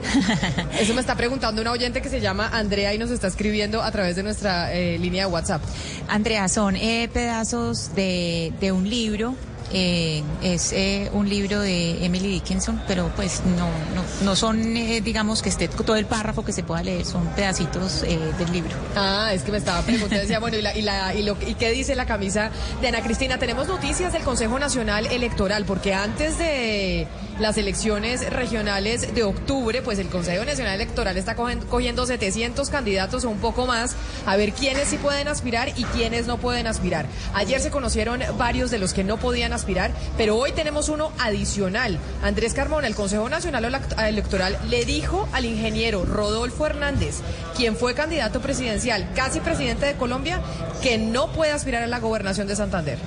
Eso 0.80 0.94
me 0.94 1.00
está 1.00 1.14
preguntando 1.14 1.62
una 1.62 1.70
oyente 1.70 2.02
que 2.02 2.08
se 2.08 2.20
llama 2.20 2.50
Andrea 2.52 2.92
y 2.92 2.98
nos 2.98 3.12
está 3.12 3.28
escribiendo 3.28 3.82
a 3.82 3.92
través 3.92 4.16
de 4.16 4.24
nuestra 4.24 4.74
eh, 4.74 4.98
línea 4.98 5.26
de 5.26 5.32
WhatsApp. 5.32 5.62
Andrea, 6.08 6.48
son 6.48 6.74
eh, 6.74 7.08
pedazos 7.12 7.94
de, 7.94 8.52
de 8.60 8.72
un 8.72 8.90
libro. 8.90 9.36
Eh, 9.72 10.22
es 10.42 10.72
eh, 10.72 11.10
un 11.12 11.28
libro 11.28 11.60
de 11.60 12.04
Emily 12.04 12.28
Dickinson, 12.28 12.82
pero 12.86 13.10
pues 13.14 13.42
no, 13.44 13.68
no, 13.94 14.02
no 14.24 14.36
son, 14.36 14.76
eh, 14.76 15.00
digamos, 15.00 15.42
que 15.42 15.48
esté 15.48 15.68
todo 15.68 15.96
el 15.96 16.06
párrafo 16.06 16.44
que 16.44 16.52
se 16.52 16.62
pueda 16.62 16.82
leer, 16.82 17.04
son 17.04 17.26
pedacitos 17.34 18.02
eh, 18.02 18.18
del 18.38 18.52
libro. 18.52 18.72
Ah, 18.96 19.30
es 19.32 19.42
que 19.42 19.52
me 19.52 19.58
estaba 19.58 19.82
preguntando, 19.82 20.20
decía, 20.20 20.40
bueno, 20.40 20.56
¿y, 20.56 20.62
la, 20.62 20.76
y, 20.76 20.82
la, 20.82 21.14
y, 21.14 21.22
lo, 21.22 21.36
¿y 21.46 21.54
qué 21.54 21.70
dice 21.70 21.94
la 21.94 22.06
camisa 22.06 22.50
de 22.80 22.88
Ana 22.88 23.02
Cristina? 23.02 23.38
Tenemos 23.38 23.68
noticias 23.68 24.12
del 24.12 24.22
Consejo 24.22 24.58
Nacional 24.58 25.06
Electoral, 25.06 25.64
porque 25.64 25.94
antes 25.94 26.38
de 26.38 27.06
las 27.40 27.56
elecciones 27.56 28.28
regionales 28.30 29.14
de 29.14 29.22
octubre, 29.24 29.80
pues 29.82 29.98
el 29.98 30.08
Consejo 30.08 30.44
Nacional 30.44 30.74
Electoral 30.74 31.16
está 31.16 31.34
cogiendo 31.34 32.04
700 32.06 32.68
candidatos 32.68 33.24
o 33.24 33.30
un 33.30 33.38
poco 33.38 33.66
más, 33.66 33.96
a 34.26 34.36
ver 34.36 34.52
quiénes 34.52 34.88
sí 34.88 34.98
pueden 34.98 35.26
aspirar 35.26 35.70
y 35.76 35.84
quiénes 35.84 36.26
no 36.26 36.36
pueden 36.38 36.66
aspirar. 36.66 37.06
Ayer 37.34 37.60
se 37.60 37.70
conocieron 37.70 38.20
varios 38.36 38.70
de 38.70 38.78
los 38.78 38.92
que 38.92 39.04
no 39.04 39.16
podían 39.16 39.52
aspirar, 39.54 39.90
pero 40.18 40.36
hoy 40.36 40.52
tenemos 40.52 40.88
uno 40.90 41.12
adicional. 41.18 41.98
Andrés 42.22 42.52
Carmona, 42.52 42.86
el 42.86 42.94
Consejo 42.94 43.28
Nacional 43.28 43.64
Elect- 43.64 44.06
Electoral, 44.06 44.58
le 44.68 44.84
dijo 44.84 45.26
al 45.32 45.46
ingeniero 45.46 46.04
Rodolfo 46.04 46.66
Hernández, 46.66 47.16
quien 47.56 47.74
fue 47.74 47.94
candidato 47.94 48.40
presidencial, 48.40 49.08
casi 49.14 49.40
presidente 49.40 49.86
de 49.86 49.94
Colombia, 49.94 50.40
que 50.82 50.98
no 50.98 51.32
puede 51.32 51.52
aspirar 51.52 51.82
a 51.82 51.86
la 51.86 52.00
gobernación 52.00 52.46
de 52.46 52.56
Santander. 52.56 52.98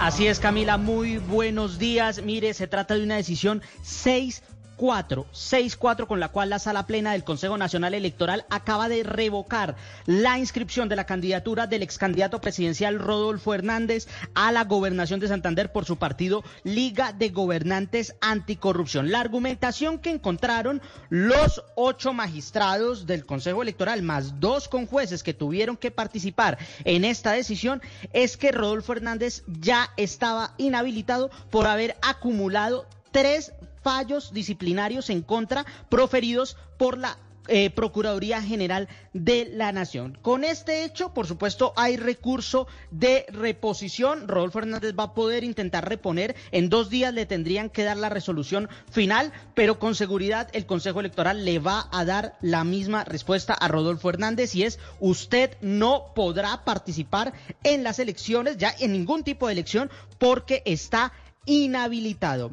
Así 0.00 0.28
es, 0.28 0.38
Camila, 0.38 0.78
muy 0.78 1.18
buenos 1.18 1.80
días. 1.80 2.22
Mire, 2.22 2.54
se 2.54 2.68
trata 2.68 2.94
de 2.94 3.02
una 3.02 3.16
decisión 3.16 3.62
6 3.82 4.44
6-4, 4.78 5.26
6-4 5.32 6.06
con 6.06 6.20
la 6.20 6.28
cual 6.28 6.50
la 6.50 6.58
sala 6.58 6.86
plena 6.86 7.12
del 7.12 7.24
Consejo 7.24 7.58
Nacional 7.58 7.94
Electoral 7.94 8.46
acaba 8.48 8.88
de 8.88 9.02
revocar 9.02 9.76
la 10.06 10.38
inscripción 10.38 10.88
de 10.88 10.96
la 10.96 11.04
candidatura 11.04 11.66
del 11.66 11.82
ex 11.82 11.98
candidato 11.98 12.40
presidencial 12.40 12.98
Rodolfo 12.98 13.54
Hernández 13.54 14.06
a 14.34 14.52
la 14.52 14.64
gobernación 14.64 15.20
de 15.20 15.28
Santander 15.28 15.72
por 15.72 15.84
su 15.84 15.96
partido 15.96 16.44
Liga 16.62 17.12
de 17.12 17.30
Gobernantes 17.30 18.14
Anticorrupción. 18.20 19.10
La 19.10 19.20
argumentación 19.20 19.98
que 19.98 20.10
encontraron 20.10 20.80
los 21.10 21.62
ocho 21.74 22.12
magistrados 22.12 23.06
del 23.06 23.26
Consejo 23.26 23.62
Electoral 23.62 24.02
más 24.02 24.40
dos 24.40 24.68
con 24.68 24.86
jueces 24.86 25.22
que 25.22 25.34
tuvieron 25.34 25.76
que 25.76 25.90
participar 25.90 26.58
en 26.84 27.04
esta 27.04 27.32
decisión 27.32 27.82
es 28.12 28.36
que 28.36 28.52
Rodolfo 28.52 28.92
Hernández 28.92 29.42
ya 29.46 29.90
estaba 29.96 30.54
inhabilitado 30.58 31.30
por 31.50 31.66
haber 31.66 31.96
acumulado 32.02 32.86
tres 33.10 33.52
fallos 33.88 34.34
disciplinarios 34.34 35.08
en 35.08 35.22
contra 35.22 35.64
proferidos 35.88 36.58
por 36.76 36.98
la 36.98 37.16
eh, 37.50 37.70
Procuraduría 37.70 38.42
General 38.42 38.86
de 39.14 39.48
la 39.50 39.72
Nación. 39.72 40.18
Con 40.20 40.44
este 40.44 40.84
hecho, 40.84 41.14
por 41.14 41.26
supuesto, 41.26 41.72
hay 41.74 41.96
recurso 41.96 42.66
de 42.90 43.24
reposición. 43.30 44.28
Rodolfo 44.28 44.58
Hernández 44.58 44.92
va 44.94 45.04
a 45.04 45.14
poder 45.14 45.42
intentar 45.44 45.88
reponer. 45.88 46.36
En 46.52 46.68
dos 46.68 46.90
días 46.90 47.14
le 47.14 47.24
tendrían 47.24 47.70
que 47.70 47.84
dar 47.84 47.96
la 47.96 48.10
resolución 48.10 48.68
final, 48.90 49.32
pero 49.54 49.78
con 49.78 49.94
seguridad 49.94 50.50
el 50.52 50.66
Consejo 50.66 51.00
Electoral 51.00 51.46
le 51.46 51.60
va 51.60 51.88
a 51.90 52.04
dar 52.04 52.36
la 52.42 52.64
misma 52.64 53.04
respuesta 53.04 53.54
a 53.54 53.68
Rodolfo 53.68 54.10
Hernández 54.10 54.54
y 54.54 54.64
es 54.64 54.78
usted 55.00 55.56
no 55.62 56.12
podrá 56.14 56.66
participar 56.66 57.32
en 57.64 57.84
las 57.84 57.98
elecciones, 57.98 58.58
ya 58.58 58.74
en 58.78 58.92
ningún 58.92 59.24
tipo 59.24 59.46
de 59.46 59.54
elección, 59.54 59.90
porque 60.18 60.62
está 60.66 61.14
inhabilitado 61.46 62.50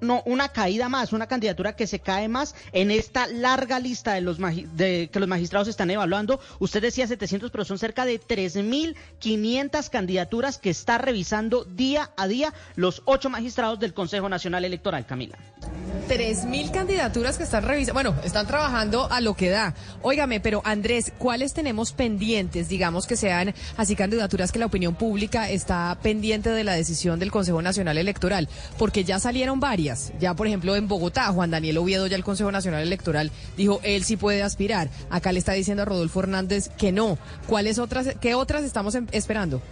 no, 0.00 0.22
una 0.26 0.48
caída 0.50 0.88
más, 0.88 1.12
una 1.12 1.26
candidatura 1.26 1.74
que 1.74 1.86
se 1.86 2.00
cae 2.00 2.28
más 2.28 2.54
en 2.72 2.90
esta 2.90 3.26
larga 3.26 3.78
lista 3.78 4.14
de 4.14 4.20
los 4.20 4.38
que 4.38 5.10
los 5.14 5.28
magistrados 5.28 5.68
están 5.68 5.90
evaluando. 5.90 6.40
Usted 6.58 6.82
decía 6.82 7.06
700, 7.06 7.50
pero 7.50 7.64
son 7.64 7.78
cerca 7.78 8.04
de 8.04 8.20
3.500 8.20 9.90
candidaturas 9.90 10.58
que 10.58 10.70
está 10.70 10.98
revisando 10.98 11.64
día 11.64 12.10
a 12.16 12.28
día 12.28 12.54
los 12.76 13.02
ocho 13.04 13.30
magistrados 13.30 13.80
del 13.80 13.94
Consejo 13.94 14.28
Nacional 14.28 14.64
Electoral, 14.64 15.06
Camila. 15.06 15.38
3.000 16.08 16.70
candidaturas 16.70 17.36
que 17.36 17.42
están 17.42 17.64
revisando, 17.64 17.94
bueno, 17.94 18.14
están 18.22 18.46
trabajando 18.46 19.10
a 19.10 19.20
lo 19.20 19.34
que 19.34 19.48
da. 19.50 19.74
Óigame, 20.02 20.38
pero 20.38 20.62
Andrés, 20.64 21.12
¿cuáles 21.18 21.52
tenemos 21.52 21.92
pendientes? 21.92 22.68
Digamos 22.68 23.06
que 23.06 23.16
sean 23.16 23.54
así 23.76 23.96
candidaturas 23.96 24.52
que 24.52 24.60
la 24.60 24.66
opinión 24.66 24.94
pública 24.94 25.50
está 25.50 25.98
pendiente 26.02 26.50
de 26.50 26.62
la 26.62 26.74
decisión 26.74 27.18
del 27.18 27.32
Consejo 27.32 27.60
Nacional 27.62 27.98
Electoral, 27.98 28.48
porque 28.78 29.02
ya 29.02 29.18
salieron 29.18 29.45
varias. 29.54 30.12
Ya, 30.18 30.34
por 30.34 30.46
ejemplo, 30.46 30.76
en 30.76 30.88
Bogotá, 30.88 31.26
Juan 31.32 31.50
Daniel 31.50 31.78
Oviedo, 31.78 32.06
ya 32.06 32.16
el 32.16 32.24
Consejo 32.24 32.52
Nacional 32.52 32.82
Electoral 32.82 33.30
dijo, 33.56 33.80
él 33.82 34.04
sí 34.04 34.16
puede 34.16 34.42
aspirar. 34.42 34.90
Acá 35.10 35.32
le 35.32 35.38
está 35.38 35.52
diciendo 35.52 35.82
a 35.82 35.86
Rodolfo 35.86 36.20
Hernández 36.20 36.68
que 36.76 36.92
no. 36.92 37.18
¿Cuáles 37.46 37.78
otras, 37.78 38.08
qué 38.20 38.34
otras 38.34 38.64
estamos 38.64 38.94
em, 38.94 39.06
esperando? 39.12 39.62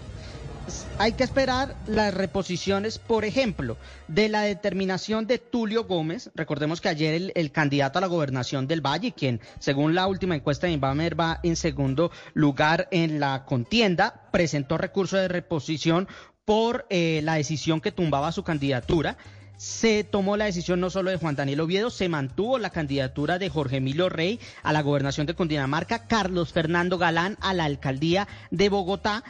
hay 0.99 1.13
que 1.13 1.25
esperar 1.25 1.77
las 1.87 2.15
reposiciones, 2.15 2.99
por 2.99 3.25
ejemplo, 3.25 3.77
de 4.09 4.29
la 4.29 4.43
determinación 4.43 5.27
de 5.27 5.39
Tulio 5.39 5.85
Gómez. 5.85 6.31
Recordemos 6.35 6.81
que 6.81 6.89
ayer 6.89 7.33
el, 7.35 7.53
candidato 7.53 7.99
a 7.99 8.01
la 8.01 8.07
gobernación 8.07 8.67
del 8.67 8.81
Valle, 8.81 9.13
quien 9.13 9.41
según 9.59 9.95
la 9.95 10.07
última 10.07 10.37
encuesta 10.37 10.67
de 10.67 10.73
Inbamer 10.73 11.19
va 11.19 11.41
en 11.43 11.57
segundo 11.57 12.11
lugar 12.33 12.89
en 12.91 13.21
la 13.21 13.45
contienda, 13.45 14.29
presentó 14.33 14.79
recurso 14.79 15.17
de 15.17 15.29
reposición 15.29 16.09
por 16.45 16.87
eh, 16.91 17.21
la 17.25 17.35
decisión 17.35 17.81
que 17.81 17.93
tumbaba 17.93 18.33
su 18.33 18.43
candidatura 18.43 19.17
se 19.57 20.05
tomó 20.05 20.37
la 20.37 20.47
decisión 20.47 20.81
no 20.81 20.91
solo 20.91 21.11
de 21.11 21.17
Juan 21.17 21.37
Daniel 21.37 21.61
Oviedo, 21.61 21.91
se 21.91 22.09
mantuvo 22.09 22.59
la 22.59 22.71
candidatura 22.71 23.39
de 23.39 23.49
Jorge 23.49 23.77
Emilio 23.77 24.09
Rey 24.09 24.41
a 24.63 24.73
la 24.73 24.83
gobernación 24.83 25.27
de 25.27 25.35
Cundinamarca, 25.35 26.07
Carlos 26.07 26.53
Fernando 26.53 26.99
Galán 26.99 27.37
a 27.41 27.55
la 27.55 27.65
alcaldía 27.65 28.29
de 28.51 28.69
Bogotá. 28.69 29.25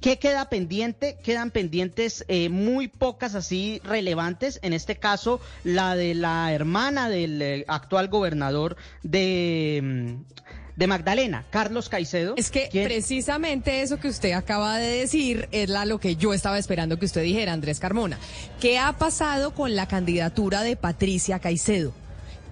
¿Qué 0.00 0.18
queda 0.18 0.48
pendiente? 0.48 1.18
Quedan 1.24 1.50
pendientes 1.50 2.24
eh, 2.28 2.48
muy 2.48 2.86
pocas 2.86 3.34
así 3.34 3.80
relevantes. 3.82 4.60
En 4.62 4.72
este 4.72 4.96
caso, 4.96 5.40
la 5.64 5.96
de 5.96 6.14
la 6.14 6.52
hermana 6.52 7.08
del 7.08 7.42
eh, 7.42 7.64
actual 7.66 8.06
gobernador 8.06 8.76
de, 9.02 9.80
mm, 9.82 10.47
de 10.78 10.86
Magdalena, 10.86 11.44
Carlos 11.50 11.88
Caicedo. 11.88 12.34
Es 12.36 12.52
que 12.52 12.70
precisamente 12.84 13.82
eso 13.82 13.98
que 13.98 14.06
usted 14.06 14.32
acaba 14.32 14.78
de 14.78 15.00
decir 15.00 15.48
es 15.50 15.68
la, 15.68 15.84
lo 15.84 15.98
que 15.98 16.14
yo 16.14 16.32
estaba 16.32 16.56
esperando 16.56 17.00
que 17.00 17.06
usted 17.06 17.22
dijera, 17.22 17.52
Andrés 17.52 17.80
Carmona. 17.80 18.16
¿Qué 18.60 18.78
ha 18.78 18.92
pasado 18.96 19.52
con 19.52 19.74
la 19.74 19.88
candidatura 19.88 20.62
de 20.62 20.76
Patricia 20.76 21.40
Caicedo? 21.40 21.92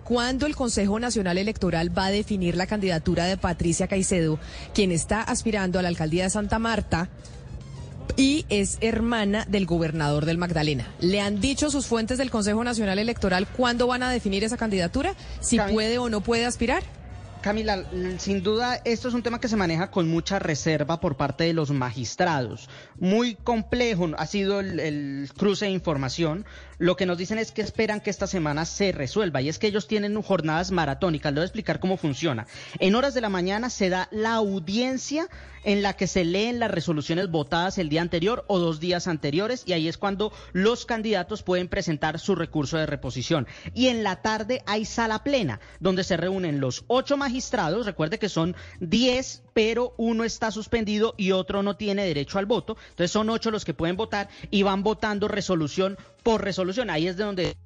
¿Cuándo 0.02 0.46
el 0.46 0.56
Consejo 0.56 0.98
Nacional 0.98 1.38
Electoral 1.38 1.96
va 1.96 2.06
a 2.06 2.10
definir 2.10 2.56
la 2.56 2.66
candidatura 2.66 3.26
de 3.26 3.36
Patricia 3.36 3.86
Caicedo, 3.86 4.40
quien 4.74 4.90
está 4.90 5.22
aspirando 5.22 5.78
a 5.78 5.82
la 5.82 5.88
alcaldía 5.88 6.24
de 6.24 6.30
Santa 6.30 6.58
Marta? 6.58 7.08
y 8.16 8.46
es 8.48 8.78
hermana 8.80 9.44
del 9.46 9.66
gobernador 9.66 10.24
del 10.24 10.38
Magdalena. 10.38 10.86
¿Le 11.00 11.20
han 11.20 11.40
dicho 11.40 11.70
sus 11.70 11.86
fuentes 11.86 12.16
del 12.16 12.30
Consejo 12.30 12.64
Nacional 12.64 12.98
Electoral 12.98 13.46
cuándo 13.46 13.88
van 13.88 14.02
a 14.02 14.10
definir 14.10 14.42
esa 14.42 14.56
candidatura? 14.56 15.14
¿Si 15.40 15.58
puede 15.58 15.98
o 15.98 16.08
no 16.08 16.22
puede 16.22 16.46
aspirar? 16.46 16.82
Camila, 17.46 17.84
sin 18.18 18.42
duda 18.42 18.80
esto 18.84 19.06
es 19.06 19.14
un 19.14 19.22
tema 19.22 19.38
que 19.38 19.46
se 19.46 19.54
maneja 19.54 19.92
con 19.92 20.08
mucha 20.08 20.40
reserva 20.40 20.98
por 20.98 21.16
parte 21.16 21.44
de 21.44 21.52
los 21.52 21.70
magistrados. 21.70 22.68
Muy 22.98 23.36
complejo 23.36 24.10
ha 24.18 24.26
sido 24.26 24.58
el, 24.58 25.30
cruce 25.36 25.66
de 25.66 25.70
información. 25.70 26.44
Lo 26.78 26.96
que 26.96 27.06
nos 27.06 27.18
dicen 27.18 27.38
es 27.38 27.52
que 27.52 27.62
esperan 27.62 28.00
que 28.00 28.10
esta 28.10 28.26
semana 28.26 28.64
se 28.64 28.90
resuelva 28.90 29.42
y 29.42 29.48
es 29.48 29.60
que 29.60 29.68
ellos 29.68 29.86
tienen 29.86 30.20
jornadas 30.22 30.72
maratónicas. 30.72 31.32
Le 31.32 31.38
voy 31.38 31.44
a 31.44 31.46
explicar 31.46 31.78
cómo 31.78 31.96
funciona. 31.96 32.48
En 32.80 32.96
horas 32.96 33.14
de 33.14 33.20
la 33.20 33.28
mañana 33.28 33.70
se 33.70 33.90
da 33.90 34.08
la 34.10 34.34
audiencia 34.34 35.28
en 35.66 35.82
la 35.82 35.94
que 35.94 36.06
se 36.06 36.24
leen 36.24 36.60
las 36.60 36.70
resoluciones 36.70 37.28
votadas 37.28 37.76
el 37.78 37.88
día 37.88 38.00
anterior 38.00 38.44
o 38.46 38.58
dos 38.60 38.78
días 38.78 39.08
anteriores 39.08 39.64
y 39.66 39.72
ahí 39.72 39.88
es 39.88 39.98
cuando 39.98 40.32
los 40.52 40.86
candidatos 40.86 41.42
pueden 41.42 41.66
presentar 41.66 42.20
su 42.20 42.36
recurso 42.36 42.76
de 42.76 42.86
reposición. 42.86 43.48
Y 43.74 43.88
en 43.88 44.04
la 44.04 44.22
tarde 44.22 44.62
hay 44.66 44.84
sala 44.84 45.24
plena 45.24 45.60
donde 45.80 46.04
se 46.04 46.16
reúnen 46.16 46.60
los 46.60 46.84
ocho 46.86 47.16
magistrados, 47.16 47.35
recuerde 47.84 48.18
que 48.18 48.28
son 48.28 48.54
diez, 48.80 49.42
pero 49.52 49.94
uno 49.96 50.24
está 50.24 50.50
suspendido 50.50 51.14
y 51.16 51.32
otro 51.32 51.62
no 51.62 51.76
tiene 51.76 52.04
derecho 52.04 52.38
al 52.38 52.46
voto. 52.46 52.76
Entonces 52.90 53.10
son 53.10 53.30
ocho 53.30 53.50
los 53.50 53.64
que 53.64 53.74
pueden 53.74 53.96
votar 53.96 54.28
y 54.50 54.62
van 54.62 54.82
votando 54.82 55.28
resolución 55.28 55.96
por 56.22 56.42
resolución. 56.42 56.90
Ahí 56.90 57.06
es 57.06 57.16
de 57.16 57.24
donde 57.24 57.56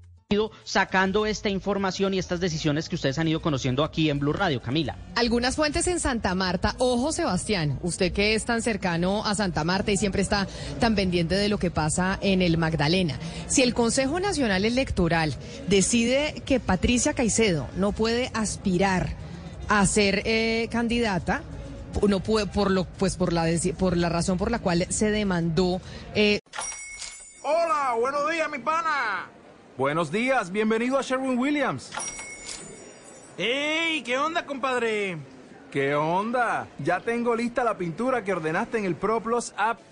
sacando 0.62 1.26
esta 1.26 1.48
información 1.48 2.14
y 2.14 2.20
estas 2.20 2.38
decisiones 2.38 2.88
que 2.88 2.94
ustedes 2.94 3.18
han 3.18 3.26
ido 3.26 3.42
conociendo 3.42 3.82
aquí 3.82 4.10
en 4.10 4.20
Blue 4.20 4.32
Radio, 4.32 4.62
Camila. 4.62 4.96
Algunas 5.16 5.56
fuentes 5.56 5.88
en 5.88 5.98
Santa 5.98 6.36
Marta. 6.36 6.76
Ojo, 6.78 7.10
Sebastián, 7.10 7.80
usted 7.82 8.12
que 8.12 8.34
es 8.34 8.44
tan 8.44 8.62
cercano 8.62 9.26
a 9.26 9.34
Santa 9.34 9.64
Marta 9.64 9.90
y 9.90 9.96
siempre 9.96 10.22
está 10.22 10.46
tan 10.78 10.94
pendiente 10.94 11.34
de 11.34 11.48
lo 11.48 11.58
que 11.58 11.72
pasa 11.72 12.16
en 12.22 12.42
el 12.42 12.58
Magdalena. 12.58 13.18
Si 13.48 13.62
el 13.62 13.74
Consejo 13.74 14.20
Nacional 14.20 14.64
Electoral 14.64 15.34
decide 15.66 16.44
que 16.46 16.60
Patricia 16.60 17.12
Caicedo 17.12 17.66
no 17.76 17.90
puede 17.90 18.30
aspirar 18.32 19.16
a 19.70 19.86
ser 19.86 20.22
eh, 20.24 20.68
candidata, 20.68 21.42
no 22.06 22.18
puede 22.20 22.46
por 22.46 22.72
lo 22.72 22.84
pues 22.84 23.16
por 23.16 23.32
la 23.32 23.46
por 23.78 23.96
la 23.96 24.08
razón 24.08 24.36
por 24.36 24.50
la 24.50 24.58
cual 24.58 24.84
se 24.90 25.12
demandó 25.12 25.80
eh... 26.14 26.40
Hola, 27.42 27.94
buenos 27.98 28.30
días, 28.30 28.50
mi 28.50 28.58
pana. 28.58 29.28
Buenos 29.78 30.10
días, 30.10 30.50
bienvenido 30.50 30.98
a 30.98 31.02
Sherwin 31.02 31.38
Williams. 31.38 31.92
¡Ey! 33.38 34.02
¿Qué 34.02 34.18
onda, 34.18 34.44
compadre? 34.44 35.18
¿Qué 35.70 35.94
onda? 35.94 36.66
Ya 36.84 36.98
tengo 36.98 37.36
lista 37.36 37.62
la 37.62 37.78
pintura 37.78 38.24
que 38.24 38.32
ordenaste 38.32 38.76
en 38.78 38.84
el 38.84 38.96
ProPlus 38.96 39.54
app. 39.56 39.78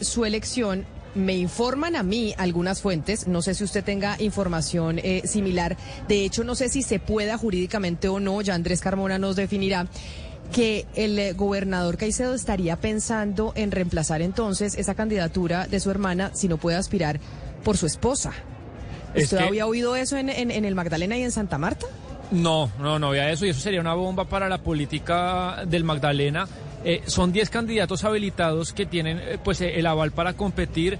su 0.00 0.24
elección 0.24 0.84
me 1.14 1.36
informan 1.36 1.96
a 1.96 2.02
mí 2.02 2.34
algunas 2.36 2.82
fuentes, 2.82 3.26
no 3.26 3.42
sé 3.42 3.54
si 3.54 3.64
usted 3.64 3.82
tenga 3.82 4.16
información 4.20 4.98
eh, 4.98 5.22
similar, 5.24 5.76
de 6.06 6.24
hecho 6.24 6.44
no 6.44 6.54
sé 6.54 6.68
si 6.68 6.82
se 6.82 7.00
pueda 7.00 7.38
jurídicamente 7.38 8.08
o 8.08 8.20
no, 8.20 8.40
ya 8.42 8.54
Andrés 8.54 8.80
Carmona 8.80 9.18
nos 9.18 9.34
definirá 9.34 9.86
que 10.52 10.86
el 10.94 11.18
eh, 11.18 11.32
gobernador 11.32 11.96
Caicedo 11.96 12.34
estaría 12.34 12.76
pensando 12.76 13.52
en 13.56 13.70
reemplazar 13.70 14.22
entonces 14.22 14.76
esa 14.76 14.94
candidatura 14.94 15.66
de 15.66 15.80
su 15.80 15.90
hermana 15.90 16.30
si 16.34 16.46
no 16.48 16.58
puede 16.58 16.76
aspirar 16.76 17.18
por 17.64 17.76
su 17.76 17.86
esposa. 17.86 18.32
¿Usted 19.16 19.38
había 19.38 19.66
oído 19.66 19.96
eso 19.96 20.16
en, 20.18 20.28
en 20.28 20.64
el 20.64 20.74
Magdalena 20.74 21.16
y 21.16 21.22
en 21.22 21.32
Santa 21.32 21.58
Marta? 21.58 21.86
No, 22.30 22.70
no, 22.78 22.98
no 22.98 23.08
había 23.08 23.30
eso 23.30 23.46
y 23.46 23.48
eso 23.48 23.60
sería 23.60 23.80
una 23.80 23.94
bomba 23.94 24.26
para 24.26 24.48
la 24.48 24.58
política 24.58 25.64
del 25.66 25.82
Magdalena. 25.84 26.46
Eh, 26.84 27.02
son 27.06 27.32
10 27.32 27.50
candidatos 27.50 28.04
habilitados 28.04 28.72
que 28.72 28.86
tienen 28.86 29.18
eh, 29.18 29.38
pues 29.42 29.60
el 29.60 29.86
aval 29.86 30.12
para 30.12 30.34
competir 30.34 30.98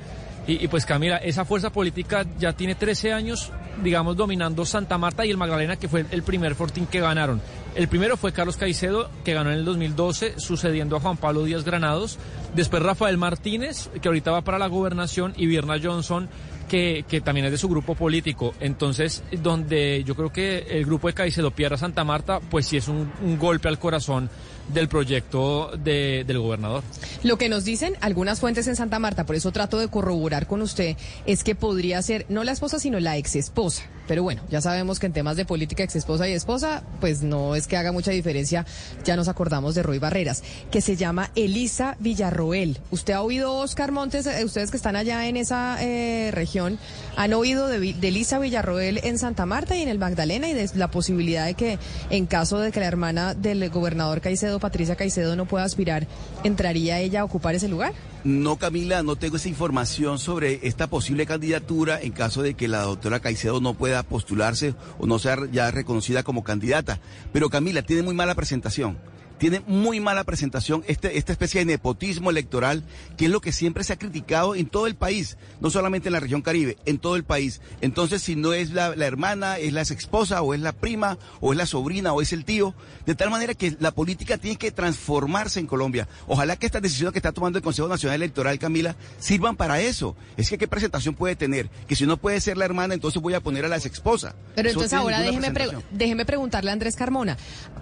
y, 0.51 0.67
pues 0.69 0.87
Camila, 0.87 1.19
esa 1.19 1.45
fuerza 1.45 1.69
política 1.69 2.25
ya 2.39 2.55
tiene 2.55 2.75
13 2.75 3.13
años, 3.13 3.53
digamos, 3.83 4.17
dominando 4.17 4.65
Santa 4.65 4.97
Marta 4.97 5.27
y 5.27 5.31
el 5.31 5.37
Magdalena, 5.37 5.77
que 5.77 5.89
fue 5.89 6.07
el 6.11 6.23
primer 6.23 6.55
fortín 6.55 6.87
que 6.87 7.01
ganaron. 7.01 7.43
El 7.75 7.87
primero 7.87 8.17
fue 8.17 8.33
Carlos 8.33 8.57
Caicedo, 8.57 9.11
que 9.27 9.35
ganó 9.35 9.51
en 9.51 9.59
el 9.59 9.67
2012, 9.67 10.41
sucediendo 10.41 10.97
a 10.97 11.01
Juan 11.01 11.19
Pablo 11.19 11.45
Díaz 11.45 11.65
Granados. 11.65 12.19
Después 12.55 12.83
Rafael 12.83 13.19
Martínez, 13.19 13.91
que 14.01 14.09
ahorita 14.09 14.31
va 14.31 14.41
para 14.41 14.59
la 14.59 14.69
gobernación, 14.69 15.35
y 15.37 15.45
Vierna 15.45 15.77
Johnson, 15.83 16.31
que, 16.67 17.05
que, 17.07 17.21
también 17.21 17.45
es 17.45 17.53
de 17.53 17.59
su 17.59 17.69
grupo 17.69 17.95
político. 17.95 18.55
Entonces, 18.59 19.23
donde 19.43 20.03
yo 20.05 20.15
creo 20.15 20.33
que 20.33 20.61
el 20.71 20.87
grupo 20.87 21.09
de 21.09 21.13
Caicedo 21.13 21.51
pierda 21.51 21.77
Santa 21.77 22.05
Marta, 22.05 22.41
pues 22.41 22.67
sí 22.67 22.79
es 22.79 22.89
un 22.89 23.37
golpe 23.39 23.69
al 23.69 23.79
corazón 23.79 24.31
del 24.73 24.89
proyecto 24.89 25.71
de, 25.77 26.25
del 26.27 26.39
gobernador. 26.39 26.83
Lo 27.23 27.39
que 27.39 27.49
nos 27.49 27.65
dicen 27.65 27.97
algunas 28.01 28.41
fuentes 28.41 28.67
en 28.69 28.77
Santa 28.77 28.99
Marta, 28.99 29.27
por 29.27 29.37
eso 29.37 29.53
trato 29.53 29.79
de 29.79 29.89
corroborar 29.89 30.47
con 30.47 30.63
usted, 30.63 30.97
es 31.27 31.45
que 31.45 31.55
podría 31.55 32.01
ser 32.03 32.27
no 32.29 32.45
la 32.45 32.53
esposa, 32.53 32.79
sino 32.79 33.01
la 33.01 33.17
ex 33.17 33.37
esposa. 33.37 33.83
Pero 34.07 34.23
bueno, 34.23 34.41
ya 34.49 34.63
sabemos 34.63 34.99
que 34.99 35.07
en 35.07 35.13
temas 35.13 35.37
de 35.37 35.45
política 35.45 35.83
ex 35.83 35.95
esposa 35.95 36.27
y 36.29 36.33
esposa, 36.33 36.83
pues 37.01 37.23
no 37.23 37.55
es 37.55 37.67
que 37.67 37.77
haga 37.77 37.93
mucha 37.93 38.11
diferencia. 38.11 38.65
Ya 39.05 39.17
nos 39.17 39.29
acordamos 39.29 39.75
de 39.75 39.83
Roy 39.83 39.99
Barreras, 39.99 40.43
que 40.71 40.81
se 40.81 40.97
llama 40.97 41.31
Elisa 41.35 41.97
Villarroel. 42.01 42.79
¿Usted 42.91 43.13
ha 43.13 43.21
oído, 43.21 43.55
Oscar 43.55 43.93
Montes, 43.93 44.27
eh, 44.27 44.45
ustedes 44.45 44.71
que 44.71 44.79
están 44.79 44.97
allá 44.97 45.29
en 45.29 45.37
esa 45.37 45.77
eh, 45.81 46.31
región, 46.33 46.79
han 47.17 47.35
oído 47.35 47.67
de, 47.67 47.79
de 47.93 48.09
Elisa 48.09 48.39
Villarroel 48.39 49.01
en 49.05 49.19
Santa 49.19 49.45
Marta 49.45 49.77
y 49.77 49.83
en 49.83 49.89
el 49.89 49.99
Magdalena 49.99 50.49
y 50.49 50.55
de 50.55 50.71
la 50.75 50.91
posibilidad 50.91 51.45
de 51.45 51.55
que 51.55 51.79
en 52.09 52.27
caso 52.27 52.59
de 52.61 52.73
que 52.73 52.81
la 52.81 52.87
hermana 52.87 53.35
del 53.35 53.69
gobernador 53.69 54.23
Caicedo 54.23 54.58
Patricia 54.59 54.97
Caicedo 54.97 55.37
no 55.37 55.47
puede 55.47 55.65
aspirar, 55.65 56.07
¿entraría 56.45 57.01
ella 57.01 57.21
a 57.21 57.25
ocupar 57.25 57.55
ese 57.55 57.69
lugar? 57.69 57.93
No, 58.25 58.57
Camila, 58.57 59.03
no 59.03 59.17
tengo 59.17 59.37
esa 59.37 59.49
información 59.49 60.19
sobre 60.19 60.67
esta 60.67 60.89
posible 60.89 61.27
candidatura 61.27 62.01
en 62.01 62.13
caso 62.13 62.43
de 62.43 62.55
que 62.55 62.69
la 62.69 62.83
doctora 62.83 63.21
Caicedo 63.21 63.61
no 63.61 63.75
pueda 63.75 64.03
postularse 64.03 64.75
o 64.99 65.07
no 65.07 65.19
sea 65.19 65.37
ya 65.53 65.71
reconocida 65.71 66.23
como 66.23 66.45
candidata. 66.45 67.01
Pero 67.33 67.49
Camila 67.49 67.83
tiene 67.83 68.03
muy 68.03 68.15
mala 68.15 68.35
presentación 68.35 68.99
tiene 69.39 69.63
muy 69.67 70.01
mala 70.01 70.25
presentación 70.25 70.85
este, 70.87 71.17
esta 71.17 71.33
especie 71.33 71.61
de 71.61 71.67
nepotismo 71.67 72.31
electoral, 72.31 72.83
que 73.17 73.27
es 73.27 73.31
lo 73.31 73.41
que 73.41 73.53
siempre 73.53 73.85
se 73.85 73.93
ha 73.93 73.99
criticado 73.99 74.55
en 74.55 74.67
todo 74.67 74.87
el 74.87 74.95
país, 74.95 75.37
no 75.61 75.71
solamente 75.71 76.09
en 76.09 76.15
la 76.15 76.21
región 76.21 76.43
Caribe, 76.43 76.77
en 76.85 76.99
todo 76.99 77.17
el 77.17 77.25
país. 77.25 77.61
Entonces, 77.81 78.23
si 78.23 78.37
no 78.37 78.53
es 78.53 78.71
la, 78.71 78.89
hermana, 78.95 79.59
es 79.59 79.73
la 79.73 79.83
ex 79.83 79.91
esposa, 79.93 80.43
o 80.43 80.55
es 80.55 80.61
la 80.61 80.73
prima, 80.73 81.19
o 81.41 81.53
es 81.53 81.59
la 81.59 81.67
sobrina, 81.67 82.13
o 82.13 82.21
es 82.21 82.33
el 82.33 82.45
tío, 82.45 82.75
de 83.07 83.15
tal 83.15 83.31
manera 83.31 83.55
que 83.55 83.77
la 83.81 83.93
política 83.93 84.39
tiene 84.39 84.57
que 84.57 84.71
transformarse 84.71 85.61
en 85.61 85.67
Colombia. 85.67 86.09
Ojalá 86.27 86.57
que 86.57 86.67
estas 86.67 86.83
decisiones 86.83 87.13
que 87.13 87.19
está 87.19 87.33
tomando 87.33 87.59
el 87.59 87.65
Consejo 87.65 87.89
Nacional 87.89 88.17
Electoral, 88.17 88.59
Camila, 88.59 88.97
sirvan 89.19 89.57
para 89.57 89.81
eso. 89.81 90.17
Es 90.37 90.51
que 90.51 90.59
qué 90.59 90.69
presentación 90.69 91.15
puede 91.15 91.37
tener, 91.37 91.69
que 91.87 91.97
si 91.97 92.07
no 92.07 92.17
puede 92.17 92.41
ser 92.41 92.57
la 92.57 92.65
hermana, 92.65 92.95
entonces 92.95 93.21
voy 93.23 93.35
a 93.35 93.41
poner 93.41 93.65
a 93.65 93.69
la 93.69 93.77
ex 93.77 93.87
esposa. 93.87 94.35
Pero 94.55 94.69
entonces 94.69 94.93
ahora 94.93 95.21
déjeme, 95.21 95.53
déjeme 95.91 96.25
preguntarle 96.25 96.71
a 96.71 96.73
Andrés 96.73 96.97
Carmona, 96.97 97.37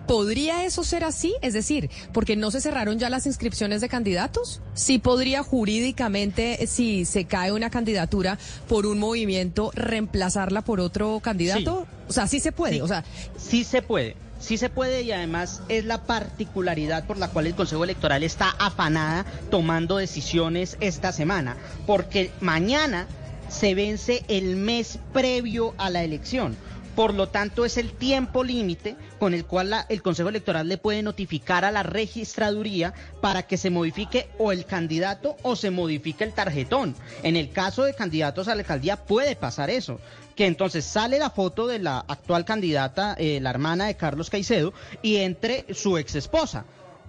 ¿podría 0.07 0.65
eso 0.65 0.85
ser 0.85 1.05
así? 1.05 1.35
Es 1.47 1.53
decir, 1.53 1.91
porque 2.13 2.37
no 2.37 2.51
se 2.51 2.61
cerraron 2.61 2.99
ya 2.99 3.09
las 3.09 3.27
inscripciones 3.27 3.81
de 3.81 3.89
candidatos. 3.89 4.61
Sí 4.75 4.99
podría 4.99 5.43
jurídicamente, 5.43 6.67
si 6.67 7.05
se 7.05 7.25
cae 7.25 7.53
una 7.53 7.71
candidatura 7.71 8.39
por 8.69 8.87
un 8.87 8.99
movimiento, 8.99 9.71
reemplazarla 9.75 10.63
por 10.63 10.81
otro 10.81 11.21
candidato. 11.21 11.87
O 12.09 12.13
sea, 12.13 12.27
sí 12.27 12.41
se 12.41 12.53
puede. 12.53 12.83
O 12.83 12.89
sea, 12.89 13.05
sí 13.37 13.65
se 13.65 13.83
puede. 13.83 14.17
Sí 14.39 14.59
se 14.59 14.69
puede 14.69 15.03
y 15.03 15.13
además 15.13 15.63
es 15.69 15.85
la 15.85 16.03
particularidad 16.03 17.07
por 17.07 17.17
la 17.17 17.29
cual 17.29 17.47
el 17.47 17.55
Consejo 17.55 17.85
Electoral 17.85 18.23
está 18.23 18.51
afanada 18.51 19.25
tomando 19.51 19.97
decisiones 19.97 20.77
esta 20.81 21.11
semana, 21.13 21.57
porque 21.87 22.31
mañana 22.41 23.07
se 23.49 23.75
vence 23.75 24.25
el 24.29 24.57
mes 24.57 24.99
previo 25.13 25.75
a 25.79 25.91
la 25.91 26.05
elección. 26.05 26.57
Por 26.97 27.13
lo 27.13 27.29
tanto, 27.29 27.67
es 27.67 27.77
el 27.77 27.93
tiempo 27.93 28.43
límite 28.43 28.97
con 29.19 29.35
el 29.35 29.45
cual 29.45 29.85
el 29.91 30.03
Consejo 30.03 30.31
Electoral 30.31 30.67
le 30.67 30.79
puede 30.79 31.03
notificar 31.03 31.67
a 31.67 31.71
la 31.71 31.83
registraduría 31.83 32.95
para 33.21 33.43
que 33.43 33.59
se 33.59 33.69
modifique 33.69 34.31
o 34.39 34.51
el 34.51 34.65
candidato 34.65 35.37
o 35.43 35.57
se 35.57 35.71
modifique 35.71 36.25
el 36.25 36.33
tarjetón. 36.33 36.97
En 37.23 37.37
el 37.37 37.51
caso 37.51 37.85
de 37.85 37.95
candidatos 37.95 38.49
a 38.49 38.55
la 38.55 38.63
alcaldía 38.63 38.97
puede 38.97 39.37
pasar 39.37 39.69
eso 39.69 40.01
que 40.35 40.47
entonces 40.47 40.85
sale 40.85 41.19
la 41.19 41.31
foto 41.31 41.67
de 41.67 41.79
la 41.79 41.99
actual 41.99 42.45
candidata, 42.45 43.15
eh, 43.19 43.41
la 43.41 43.51
hermana 43.51 43.87
de 43.87 43.97
Carlos 43.97 44.29
Caicedo, 44.29 44.75
y 45.01 45.17
entre 45.17 45.65
su 45.73 45.97
ex 45.97 46.15
esposa 46.15 46.67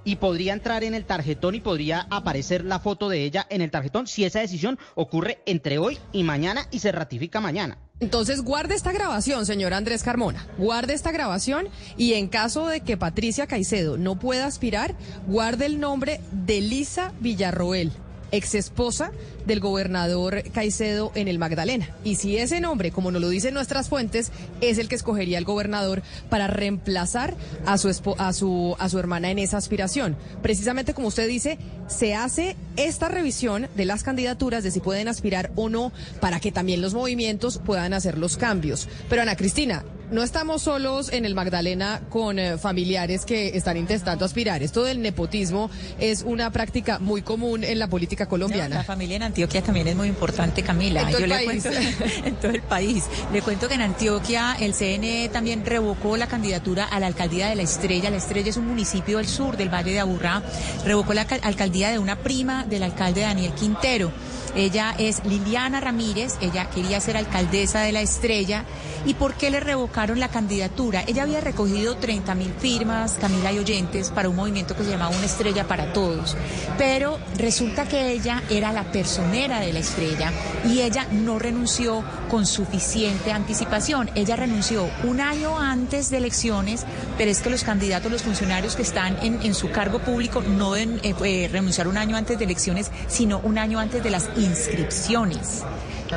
y 0.07 0.15
podría 0.15 0.53
entrar 0.53 0.85
en 0.85 0.93
el 0.93 1.03
tarjetón 1.03 1.55
y 1.55 1.59
podría 1.59 2.07
aparecer 2.09 2.63
la 2.63 2.79
foto 2.79 3.09
de 3.09 3.23
ella 3.23 3.45
en 3.49 3.61
el 3.61 3.71
tarjetón 3.71 4.07
si 4.07 4.23
esa 4.23 4.39
decisión 4.39 4.79
ocurre 4.95 5.41
entre 5.45 5.79
hoy 5.79 5.99
y 6.13 6.23
mañana 6.23 6.65
y 6.71 6.79
se 6.79 6.93
ratifica 6.93 7.41
mañana. 7.41 7.77
Entonces 7.99 8.41
guarde 8.41 8.73
esta 8.73 8.93
grabación, 8.93 9.45
señor 9.45 9.73
Andrés 9.73 10.03
Carmona. 10.03 10.47
Guarde 10.57 10.93
esta 10.93 11.11
grabación 11.11 11.67
y 11.97 12.13
en 12.13 12.29
caso 12.29 12.67
de 12.67 12.79
que 12.79 12.95
Patricia 12.95 13.47
Caicedo 13.47 13.97
no 13.97 14.17
pueda 14.17 14.45
aspirar, 14.45 14.95
guarde 15.27 15.65
el 15.65 15.81
nombre 15.81 16.21
de 16.31 16.61
Lisa 16.61 17.11
Villarroel 17.19 17.91
ex 18.31 18.55
esposa 18.55 19.11
del 19.45 19.59
gobernador 19.59 20.43
Caicedo 20.53 21.11
en 21.15 21.27
el 21.27 21.39
Magdalena. 21.39 21.89
Y 22.03 22.15
si 22.15 22.37
ese 22.37 22.59
nombre, 22.59 22.91
como 22.91 23.11
nos 23.11 23.21
lo 23.21 23.29
dicen 23.29 23.53
nuestras 23.53 23.89
fuentes, 23.89 24.31
es 24.61 24.77
el 24.77 24.87
que 24.87 24.95
escogería 24.95 25.37
el 25.37 25.45
gobernador 25.45 26.03
para 26.29 26.47
reemplazar 26.47 27.35
a 27.65 27.77
su, 27.77 27.89
a 28.17 28.33
su, 28.33 28.75
a 28.79 28.89
su 28.89 28.99
hermana 28.99 29.31
en 29.31 29.39
esa 29.39 29.57
aspiración. 29.57 30.15
Precisamente 30.41 30.93
como 30.93 31.07
usted 31.07 31.27
dice, 31.27 31.57
se 31.87 32.15
hace 32.15 32.55
esta 32.75 33.07
revisión 33.07 33.67
de 33.75 33.85
las 33.85 34.03
candidaturas 34.03 34.63
de 34.63 34.71
si 34.71 34.79
pueden 34.79 35.07
aspirar 35.07 35.51
o 35.55 35.69
no 35.69 35.91
para 36.19 36.39
que 36.39 36.51
también 36.51 36.81
los 36.81 36.93
movimientos 36.93 37.59
puedan 37.59 37.93
hacer 37.93 38.17
los 38.17 38.37
cambios. 38.37 38.87
Pero 39.09 39.21
Ana 39.21 39.35
Cristina, 39.35 39.83
no 40.11 40.23
estamos 40.23 40.61
solos 40.61 41.11
en 41.11 41.25
el 41.25 41.35
Magdalena 41.35 42.01
con 42.09 42.39
eh, 42.39 42.57
familiares 42.57 43.25
que 43.25 43.57
están 43.57 43.77
intentando 43.77 44.25
aspirar. 44.25 44.63
Esto 44.63 44.83
del 44.83 45.01
nepotismo 45.01 45.69
es 45.99 46.23
una 46.23 46.51
práctica 46.51 46.99
muy 46.99 47.21
común 47.21 47.63
en 47.63 47.79
la 47.79 47.87
política 47.87 48.25
colombiana. 48.27 48.77
la 48.77 48.83
familia 48.83 49.17
en 49.17 49.23
Antioquia 49.23 49.61
también 49.61 49.87
es 49.87 49.95
muy 49.95 50.07
importante, 50.07 50.63
Camila. 50.63 51.01
En 51.01 51.11
todo 51.11 51.23
el 51.25 51.45
país. 51.45 51.65
en 52.25 52.35
todo 52.35 52.51
el 52.51 52.61
país. 52.61 53.05
Le 53.33 53.41
cuento 53.41 53.67
que 53.67 53.75
en 53.75 53.81
Antioquia 53.81 54.55
el 54.59 54.73
CNE 54.73 55.29
también 55.29 55.65
revocó 55.65 56.15
la 56.17 56.27
candidatura 56.27 56.85
a 56.85 56.99
la 56.99 57.07
alcaldía 57.07 57.49
de 57.49 57.55
La 57.55 57.63
Estrella. 57.63 58.09
La 58.09 58.17
Estrella 58.17 58.49
es 58.49 58.57
un 58.57 58.67
municipio 58.67 59.17
del 59.17 59.27
sur 59.27 59.57
del 59.57 59.69
Valle 59.69 59.91
de 59.91 59.99
Aburrá. 59.99 60.41
Revocó 60.85 61.13
la 61.13 61.27
alcaldía 61.43 61.89
de 61.89 61.99
una 61.99 62.17
prima 62.17 62.63
del 62.63 62.83
alcalde 62.83 63.21
Daniel 63.21 63.51
Quintero. 63.53 64.11
Ella 64.57 64.95
es 64.97 65.23
Liliana 65.23 65.79
Ramírez, 65.79 66.33
ella 66.41 66.67
quería 66.71 66.99
ser 66.99 67.15
alcaldesa 67.15 67.81
de 67.81 67.91
La 67.91 68.01
Estrella. 68.01 68.65
¿Y 69.05 69.13
por 69.13 69.35
qué 69.35 69.51
le 69.51 69.59
revocaron 69.59 70.19
la 70.19 70.29
candidatura? 70.29 71.03
Ella 71.05 71.23
había 71.23 71.41
recogido 71.41 71.95
30 71.97 72.33
mil 72.33 72.51
firmas, 72.57 73.13
Camila 73.21 73.51
y 73.51 73.59
oyentes, 73.59 74.09
para 74.09 74.29
un 74.29 74.35
movimiento 74.35 74.75
que 74.75 74.83
se 74.83 74.89
llamaba 74.89 75.15
Una 75.15 75.27
Estrella 75.27 75.67
para 75.67 75.93
Todos. 75.93 76.35
Pero 76.75 77.19
resulta 77.37 77.87
que 77.87 78.11
ella 78.11 78.41
era 78.49 78.73
la 78.73 78.91
personera 78.91 79.59
de 79.59 79.73
La 79.73 79.79
Estrella 79.79 80.33
y 80.67 80.81
ella 80.81 81.07
no 81.11 81.37
renunció 81.37 82.03
con 82.27 82.47
suficiente 82.47 83.31
anticipación. 83.31 84.09
Ella 84.15 84.35
renunció 84.37 84.89
un 85.03 85.21
año 85.21 85.59
antes 85.59 86.09
de 86.09 86.17
elecciones, 86.17 86.83
pero 87.15 87.29
es 87.29 87.41
que 87.41 87.51
los 87.51 87.63
candidatos, 87.63 88.11
los 88.11 88.23
funcionarios 88.23 88.75
que 88.75 88.81
están 88.81 89.17
en, 89.21 89.53
su 89.53 89.69
cargo 89.69 89.99
público 89.99 90.41
no 90.41 90.73
deben 90.73 90.99
eh, 91.03 91.13
eh, 91.23 91.49
renunciar 91.51 91.87
un 91.87 91.97
año 91.97 92.17
antes 92.17 92.39
de 92.39 92.45
elecciones, 92.45 92.91
sino 93.07 93.39
un 93.39 93.59
año 93.59 93.79
antes 93.79 94.03
de 94.03 94.09
las 94.09 94.29
inscripciones. 94.47 95.63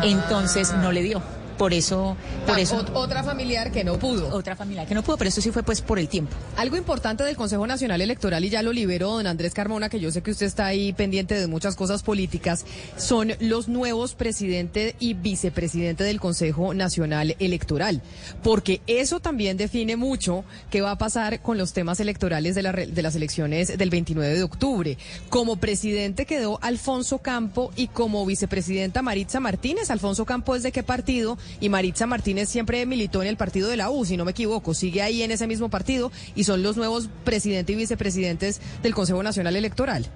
Entonces 0.02 0.72
no 0.74 0.92
le 0.92 1.02
dio. 1.02 1.22
Por 1.60 1.74
eso, 1.74 2.16
por 2.46 2.56
Ah, 2.56 2.60
eso. 2.62 2.78
ot- 2.82 2.90
otra 2.94 3.22
familiar 3.22 3.70
que 3.70 3.84
no 3.84 3.98
pudo. 3.98 4.34
Otra 4.34 4.56
familiar 4.56 4.86
que 4.86 4.94
no 4.94 5.02
pudo, 5.02 5.18
pero 5.18 5.28
eso 5.28 5.42
sí 5.42 5.50
fue 5.50 5.62
pues 5.62 5.82
por 5.82 5.98
el 5.98 6.08
tiempo. 6.08 6.34
Algo 6.56 6.78
importante 6.78 7.22
del 7.22 7.36
Consejo 7.36 7.66
Nacional 7.66 8.00
Electoral, 8.00 8.42
y 8.46 8.48
ya 8.48 8.62
lo 8.62 8.72
liberó 8.72 9.10
don 9.10 9.26
Andrés 9.26 9.52
Carmona, 9.52 9.90
que 9.90 10.00
yo 10.00 10.10
sé 10.10 10.22
que 10.22 10.30
usted 10.30 10.46
está 10.46 10.64
ahí 10.64 10.94
pendiente 10.94 11.38
de 11.38 11.46
muchas 11.48 11.76
cosas 11.76 12.02
políticas, 12.02 12.64
son 12.96 13.34
los 13.40 13.68
nuevos 13.68 14.14
presidente 14.14 14.96
y 15.00 15.12
vicepresidente 15.12 16.02
del 16.02 16.18
Consejo 16.18 16.72
Nacional 16.72 17.36
Electoral. 17.38 18.00
Porque 18.42 18.80
eso 18.86 19.20
también 19.20 19.58
define 19.58 19.96
mucho 19.96 20.44
qué 20.70 20.80
va 20.80 20.92
a 20.92 20.96
pasar 20.98 21.42
con 21.42 21.58
los 21.58 21.74
temas 21.74 22.00
electorales 22.00 22.54
de, 22.54 22.62
la 22.62 22.72
de 22.72 23.02
las 23.02 23.16
elecciones 23.16 23.76
del 23.76 23.90
29 23.90 24.34
de 24.34 24.42
octubre. 24.42 24.96
Como 25.28 25.56
presidente 25.56 26.24
quedó 26.24 26.58
Alfonso 26.62 27.18
Campo 27.18 27.70
y 27.76 27.88
como 27.88 28.24
vicepresidenta 28.24 29.02
Maritza 29.02 29.40
Martínez. 29.40 29.90
Alfonso 29.90 30.24
Campo 30.24 30.56
es 30.56 30.62
de 30.62 30.72
qué 30.72 30.82
partido 30.82 31.36
y 31.60 31.68
Maritza 31.68 32.06
Martínez 32.06 32.48
siempre 32.48 32.84
militó 32.86 33.22
en 33.22 33.28
el 33.28 33.36
partido 33.36 33.68
de 33.68 33.76
la 33.76 33.90
U, 33.90 34.04
si 34.04 34.16
no 34.16 34.24
me 34.24 34.32
equivoco, 34.32 34.74
sigue 34.74 35.02
ahí 35.02 35.22
en 35.22 35.32
ese 35.32 35.46
mismo 35.46 35.70
partido 35.70 36.12
y 36.34 36.44
son 36.44 36.62
los 36.62 36.76
nuevos 36.76 37.08
presidente 37.24 37.72
y 37.72 37.76
vicepresidentes 37.76 38.60
del 38.82 38.94
Consejo 38.94 39.22
Nacional 39.22 39.56
Electoral. 39.56 40.06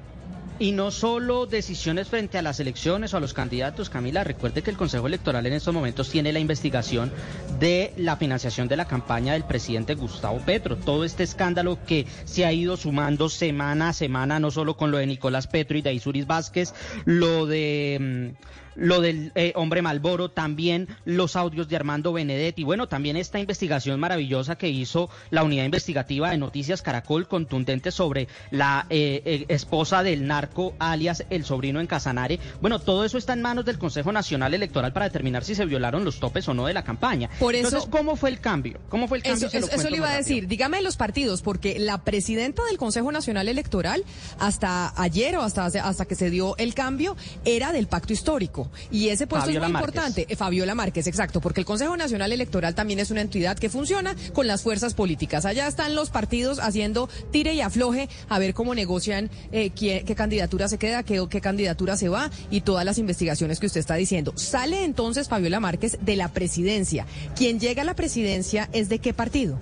Y 0.61 0.71
no 0.71 0.93
solo 0.93 1.47
decisiones 1.47 2.09
frente 2.09 2.39
a 2.39 2.43
las 2.43 2.61
elecciones 2.61 3.13
o 3.13 3.17
a 3.17 3.21
los 3.21 3.35
candidatos, 3.35 3.91
Camila, 3.91 4.23
recuerde 4.23 4.63
que 4.63 4.71
el 4.71 4.77
Consejo 4.77 5.09
Electoral 5.09 5.45
en 5.47 5.53
estos 5.53 5.75
momentos 5.75 6.09
tiene 6.11 6.33
la 6.33 6.39
investigación 6.39 7.13
de 7.59 7.93
la 7.97 8.17
financiación 8.17 8.69
de 8.69 8.77
la 8.77 8.85
campaña 8.85 9.33
del 9.33 9.43
presidente 9.43 9.95
Gustavo 9.95 10.39
Petro. 10.47 10.77
Todo 10.77 11.05
este 11.05 11.25
escándalo 11.25 11.79
que 11.85 12.07
se 12.25 12.45
ha 12.45 12.53
ido 12.53 12.77
sumando 12.77 13.29
semana 13.29 13.89
a 13.89 13.93
semana, 13.93 14.39
no 14.39 14.53
solo 14.53 14.77
con 14.77 14.93
lo 14.93 14.99
de 14.99 15.07
Nicolás 15.09 15.49
Petro 15.49 15.77
y 15.77 15.83
de 15.83 15.93
Isuris 15.93 16.29
Vázquez, 16.29 16.73
lo 17.05 17.47
de... 17.47 18.35
mm, 18.41 18.55
lo 18.77 19.01
del 19.01 19.33
eh, 19.35 19.53
hombre 19.57 19.83
Malboro, 19.83 20.31
también 20.31 20.89
los 21.05 21.37
audios 21.37 21.69
de 21.69 21.77
Armando 21.77 22.13
Benedetti, 22.13 22.65
bueno, 22.65 22.89
también 22.89 23.17
esta 23.17 23.39
investigación 23.39 24.01
maravillosa 24.01 24.57
que 24.57 24.69
hizo 24.69 25.11
la 25.31 25.43
unidad 25.45 25.65
investigativa 25.65 26.31
de 26.31 26.39
Noticias 26.39 26.83
Caracol, 26.83 27.29
contundente 27.29 27.91
sobre 27.91 28.29
la 28.51 28.87
eh, 28.91 29.23
eh, 29.25 29.45
esposa 29.49 30.03
del 30.03 30.27
narco, 30.27 30.75
alias 30.79 31.25
el 31.31 31.45
sobrino 31.45 31.81
en 31.81 31.87
Casanare. 31.87 32.39
Bueno, 32.61 32.79
todo 32.79 33.05
eso 33.05 33.19
está 33.19 33.33
en 33.33 33.43
manos 33.43 33.65
del 33.65 33.79
Consejo 33.79 34.13
Nacional 34.13 34.55
Electoral 34.55 34.93
para 34.93 35.07
determinar 35.07 35.45
si 35.45 35.55
se 35.55 35.65
violaron 35.67 36.05
los 36.05 36.21
topes 36.21 36.49
o 36.49 36.55
no 36.55 36.67
de 36.67 36.75
la 36.75 36.85
campaña. 36.85 37.31
Por 37.39 37.55
eso- 37.55 37.69
Entonces, 37.69 37.91
¿cómo 37.91 38.17
fue 38.17 38.31
el 38.31 38.41
cambio? 38.41 38.79
¿Cómo 38.89 39.09
fue 39.09 39.19
el 39.19 39.23
cambio? 39.25 39.49
Eso, 39.53 39.71
eso- 39.71 39.91
le 39.91 39.97
iba 39.97 40.11
a 40.11 40.17
decir. 40.17 40.49
Dígame 40.49 40.81
los 40.83 40.97
partidos, 40.97 41.43
porque 41.43 41.79
la 41.79 42.03
presidenta 42.05 42.63
del 42.65 42.79
Consejo 42.79 43.13
Nacional 43.13 43.49
Electoral, 43.49 44.03
hasta 44.39 44.93
ayer 45.01 45.37
o 45.37 45.43
hasta, 45.43 45.67
hasta 45.67 46.05
que 46.07 46.15
se 46.15 46.31
dio 46.31 46.57
el 46.57 46.75
cambio, 46.75 47.17
era 47.45 47.73
del 47.73 47.87
pacto 47.87 48.13
histórico. 48.13 48.64
Y 48.91 49.09
ese 49.09 49.27
puesto 49.27 49.47
Fabiola 49.47 49.67
es 49.67 49.73
muy 49.73 49.73
Márquez. 49.73 49.95
importante. 49.95 50.27
Eh, 50.29 50.37
Fabiola 50.37 50.75
Márquez, 50.75 51.07
exacto, 51.07 51.41
porque 51.41 51.61
el 51.61 51.67
Consejo 51.67 51.97
Nacional 51.97 52.33
Electoral 52.33 52.75
también 52.75 52.99
es 53.01 53.11
una 53.11 53.21
entidad 53.21 53.59
que 53.59 53.69
funciona 53.69 54.15
con 54.33 54.47
las 54.47 54.63
fuerzas 54.63 54.95
políticas. 54.95 55.45
Allá 55.45 55.67
están 55.67 55.95
los 55.95 56.11
partidos 56.11 56.59
haciendo 56.59 57.09
tire 57.31 57.55
y 57.55 57.61
afloje 57.61 58.09
a 58.29 58.39
ver 58.39 58.55
cómo 58.55 58.75
negocian 58.75 59.31
eh, 59.53 59.71
qué, 59.71 60.05
qué 60.07 60.15
candidatura 60.15 60.69
se 60.69 60.79
queda, 60.79 61.03
qué, 61.03 61.25
qué 61.29 61.41
candidatura 61.41 61.97
se 61.97 62.09
va 62.09 62.31
y 62.51 62.63
todas 62.63 62.85
las 62.85 62.99
investigaciones 62.99 63.61
que 63.61 63.67
usted 63.67 63.81
está 63.81 63.95
diciendo. 63.95 64.33
Sale 64.37 64.85
entonces 64.85 65.29
Fabiola 65.29 65.61
Márquez 65.61 65.99
de 66.01 66.17
la 66.17 66.29
presidencia. 66.29 67.07
Quien 67.37 67.61
llega 67.61 67.83
a 67.83 67.85
la 67.85 67.95
presidencia 67.95 68.69
es 68.73 68.89
de 68.89 68.99
qué 68.99 69.13
partido? 69.15 69.59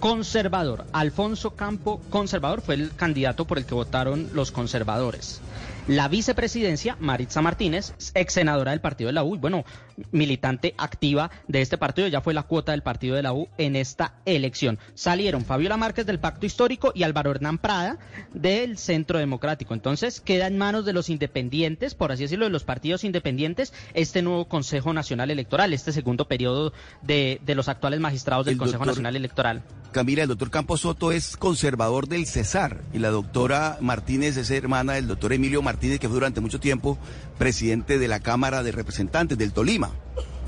Conservador. 0.00 0.84
Alfonso 0.92 1.52
Campo, 1.52 2.00
conservador, 2.10 2.60
fue 2.60 2.74
el 2.74 2.92
candidato 2.96 3.44
por 3.44 3.58
el 3.58 3.64
que 3.66 3.74
votaron 3.74 4.30
los 4.34 4.50
conservadores. 4.50 5.40
La 5.88 6.06
vicepresidencia, 6.06 6.96
Maritza 7.00 7.42
Martínez, 7.42 7.94
ex 8.14 8.34
senadora 8.34 8.70
del 8.70 8.80
partido 8.80 9.08
de 9.08 9.14
la 9.14 9.24
U, 9.24 9.34
y 9.34 9.38
bueno, 9.38 9.64
militante 10.10 10.74
activa 10.78 11.30
de 11.48 11.60
este 11.60 11.78
partido, 11.78 12.08
ya 12.08 12.20
fue 12.20 12.34
la 12.34 12.42
cuota 12.42 12.72
del 12.72 12.82
partido 12.82 13.16
de 13.16 13.22
la 13.22 13.32
U 13.32 13.48
en 13.58 13.76
esta 13.76 14.14
elección. 14.24 14.78
Salieron 14.94 15.44
Fabiola 15.44 15.76
Márquez 15.76 16.06
del 16.06 16.18
Pacto 16.18 16.46
Histórico 16.46 16.92
y 16.94 17.02
Álvaro 17.02 17.30
Hernán 17.30 17.58
Prada 17.58 17.98
del 18.34 18.78
Centro 18.78 19.18
Democrático. 19.18 19.74
Entonces 19.74 20.20
queda 20.20 20.46
en 20.46 20.58
manos 20.58 20.84
de 20.84 20.92
los 20.92 21.10
independientes, 21.10 21.94
por 21.94 22.12
así 22.12 22.22
decirlo, 22.24 22.46
de 22.46 22.50
los 22.50 22.64
partidos 22.64 23.04
independientes, 23.04 23.72
este 23.94 24.22
nuevo 24.22 24.48
Consejo 24.48 24.92
Nacional 24.92 25.30
Electoral, 25.30 25.72
este 25.72 25.92
segundo 25.92 26.26
periodo 26.26 26.72
de, 27.02 27.40
de 27.44 27.54
los 27.54 27.68
actuales 27.68 28.00
magistrados 28.00 28.46
del 28.46 28.54
El 28.54 28.58
Consejo 28.58 28.78
doctor- 28.80 28.86
Nacional 28.94 29.16
Electoral. 29.16 29.62
Camila, 29.92 30.22
el 30.22 30.28
doctor 30.28 30.50
Campos 30.50 30.80
Soto 30.80 31.12
es 31.12 31.36
conservador 31.36 32.08
del 32.08 32.26
Cesar 32.26 32.80
y 32.94 32.98
la 32.98 33.10
doctora 33.10 33.76
Martínez 33.82 34.38
es 34.38 34.50
hermana 34.50 34.94
del 34.94 35.06
doctor 35.06 35.34
Emilio 35.34 35.60
Martínez, 35.60 35.98
que 36.00 36.08
fue 36.08 36.14
durante 36.14 36.40
mucho 36.40 36.58
tiempo 36.60 36.96
presidente 37.38 37.98
de 37.98 38.08
la 38.08 38.20
Cámara 38.20 38.62
de 38.62 38.72
Representantes 38.72 39.36
del 39.36 39.52
Tolima. 39.52 39.91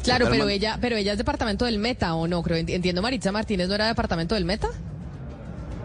Claro, 0.02 0.26
pero 0.30 0.48
ella, 0.48 0.76
pero 0.80 0.96
ella 0.96 1.12
es 1.12 1.18
departamento 1.18 1.64
del 1.64 1.78
Meta, 1.78 2.14
¿o 2.14 2.28
no? 2.28 2.42
Creo, 2.42 2.58
entiendo 2.58 3.00
Maritza 3.00 3.32
Martínez 3.32 3.68
no 3.68 3.74
era 3.74 3.86
departamento 3.86 4.34
del 4.34 4.44
Meta. 4.44 4.68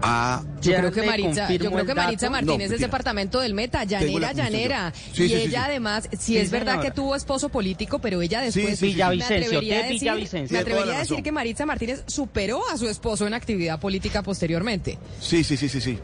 Ah, 0.01 0.41
Yo 0.61 0.75
creo 0.75 0.91
que 0.93 1.03
Maritza, 1.03 1.49
yo 1.51 1.71
creo 1.71 1.85
que 1.85 1.93
Maritza. 1.93 2.29
Martínez 2.29 2.69
No, 2.69 2.75
es 2.75 2.81
departamento 2.81 3.41
del 3.41 3.53
Meta, 3.53 3.83
llanera, 3.83 4.31
llanera. 4.31 4.93
Sí, 5.11 5.23
y 5.23 5.27
sí, 5.27 5.33
ella 5.33 5.49
sí. 5.49 5.55
además, 5.57 6.07
si 6.11 6.17
Sí, 6.17 6.37
es 6.37 6.51
verdad 6.51 6.73
señora. 6.75 6.89
que 6.89 6.95
tuvo 6.95 7.15
esposo 7.17 7.49
político, 7.49 7.99
pero 7.99 8.21
ella 8.21 8.39
después 8.41 8.65
Sí, 8.65 8.71
sí, 8.71 8.77
sí. 8.77 8.85
me 8.85 8.91
Villavicencio, 8.93 9.35
atrevería 9.47 9.73
a 9.75 9.81
¿qué 9.81 9.83
decir, 9.87 9.99
Villavicencio? 9.99 10.53
me 10.55 10.59
atrevería 10.61 10.95
a 10.95 10.99
decir 10.99 11.21
que 11.23 11.31
Maritza 11.33 11.65
Martínez 11.65 12.03
superó 12.07 12.61
a 12.69 12.77
su 12.77 12.87
esposo 12.87 13.27
en 13.27 13.33
actividad 13.33 13.77
política 13.81 14.21
posteriormente. 14.23 14.97
Sí, 15.19 15.43
sí, 15.43 15.57
sí, 15.57 15.67
sí, 15.67 15.81
sí. 15.81 15.99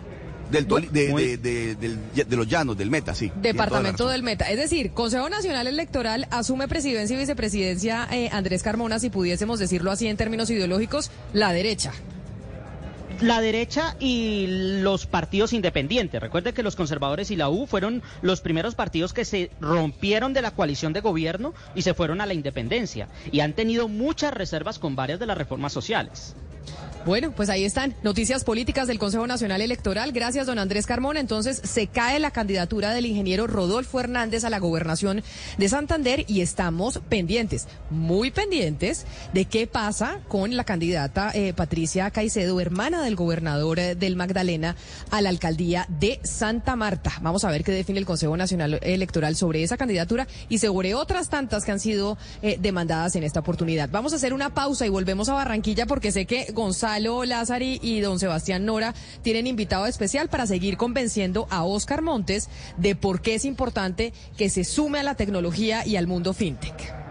Del 0.51 0.67
Toli- 0.67 0.87
de, 0.91 1.09
Muy- 1.09 1.23
de, 1.23 1.37
de- 1.37 1.75
del- 1.75 1.99
de 2.27 2.35
los 2.35 2.47
llanos, 2.47 2.77
del 2.77 2.89
Meta, 2.91 3.15
sí. 3.15 3.31
Departamento 3.41 4.07
del 4.07 4.21
Meta. 4.23 4.49
Es 4.49 4.57
decir, 4.57 4.91
Consejo 4.91 5.27
Nacional 5.29 5.67
Electoral 5.67 6.27
asume 6.31 6.67
presidencia 6.67 7.15
y 7.15 7.19
vicepresidencia 7.19 8.07
eh, 8.11 8.29
Andrés 8.31 8.61
Carmona, 8.61 8.99
si 8.99 9.09
pudiésemos 9.09 9.59
decirlo 9.59 9.91
así 9.91 10.07
en 10.07 10.17
términos 10.17 10.49
ideológicos, 10.49 11.09
la 11.33 11.51
derecha. 11.51 11.91
La 13.21 13.39
derecha 13.39 13.95
y 13.99 14.45
los 14.81 15.05
partidos 15.05 15.53
independientes. 15.53 16.21
Recuerde 16.21 16.53
que 16.53 16.63
los 16.63 16.75
conservadores 16.75 17.31
y 17.31 17.37
la 17.37 17.47
U 17.49 17.65
fueron 17.65 18.03
los 18.21 18.41
primeros 18.41 18.75
partidos 18.75 19.13
que 19.13 19.23
se 19.23 19.51
rompieron 19.61 20.33
de 20.33 20.41
la 20.41 20.51
coalición 20.51 20.91
de 20.91 20.99
gobierno 20.99 21.53
y 21.75 21.83
se 21.83 21.93
fueron 21.93 22.19
a 22.19 22.25
la 22.25 22.33
independencia. 22.33 23.07
Y 23.31 23.39
han 23.39 23.53
tenido 23.53 23.87
muchas 23.87 24.33
reservas 24.33 24.79
con 24.79 24.97
varias 24.97 25.19
de 25.19 25.27
las 25.27 25.37
reformas 25.37 25.71
sociales. 25.71 26.35
Bueno, 27.05 27.31
pues 27.35 27.51
ahí 27.51 27.65
están 27.65 27.93
noticias 28.01 28.43
políticas 28.43 28.87
del 28.87 28.97
Consejo 28.97 29.27
Nacional 29.27 29.61
Electoral. 29.61 30.11
Gracias, 30.11 30.47
don 30.47 30.57
Andrés 30.57 30.87
Carmona. 30.87 31.19
Entonces 31.19 31.61
se 31.63 31.85
cae 31.85 32.19
la 32.19 32.31
candidatura 32.31 32.95
del 32.95 33.05
ingeniero 33.05 33.45
Rodolfo 33.45 33.99
Hernández 33.99 34.43
a 34.43 34.49
la 34.49 34.57
gobernación 34.57 35.21
de 35.59 35.69
Santander 35.69 36.25
y 36.27 36.41
estamos 36.41 36.99
pendientes, 37.07 37.67
muy 37.91 38.31
pendientes, 38.31 39.05
de 39.33 39.45
qué 39.45 39.67
pasa 39.67 40.21
con 40.27 40.55
la 40.55 40.63
candidata 40.63 41.29
eh, 41.35 41.53
Patricia 41.53 42.09
Caicedo, 42.09 42.59
hermana 42.59 43.03
del 43.03 43.15
gobernador 43.15 43.77
eh, 43.77 43.93
del 43.93 44.15
Magdalena, 44.15 44.75
a 45.11 45.21
la 45.21 45.29
alcaldía 45.29 45.85
de 45.87 46.19
Santa 46.23 46.75
Marta. 46.75 47.13
Vamos 47.21 47.45
a 47.45 47.51
ver 47.51 47.63
qué 47.63 47.71
define 47.71 47.99
el 47.99 48.07
Consejo 48.07 48.35
Nacional 48.35 48.79
Electoral 48.81 49.35
sobre 49.35 49.61
esa 49.61 49.77
candidatura 49.77 50.27
y 50.49 50.57
sobre 50.57 50.95
otras 50.95 51.29
tantas 51.29 51.65
que 51.65 51.71
han 51.71 51.79
sido 51.79 52.17
eh, 52.41 52.57
demandadas 52.59 53.15
en 53.15 53.23
esta 53.23 53.41
oportunidad. 53.41 53.89
Vamos 53.91 54.13
a 54.13 54.15
hacer 54.15 54.33
una 54.33 54.55
pausa 54.55 54.87
y 54.87 54.89
volvemos 54.89 55.29
a 55.29 55.33
Barranquilla 55.33 55.85
porque 55.85 56.11
sé 56.11 56.25
que 56.25 56.51
Gonzalo 56.51 56.94
Lázari 56.99 57.79
y 57.81 57.99
don 57.99 58.19
Sebastián 58.19 58.65
Nora 58.65 58.93
tienen 59.21 59.47
invitado 59.47 59.85
especial 59.85 60.29
para 60.29 60.47
seguir 60.47 60.77
convenciendo 60.77 61.47
a 61.49 61.63
Oscar 61.63 62.01
Montes 62.01 62.49
de 62.77 62.95
por 62.95 63.21
qué 63.21 63.35
es 63.35 63.45
importante 63.45 64.13
que 64.37 64.49
se 64.49 64.63
sume 64.63 64.99
a 64.99 65.03
la 65.03 65.15
tecnología 65.15 65.85
y 65.85 65.97
al 65.97 66.07
mundo 66.07 66.33
fintech. 66.33 67.04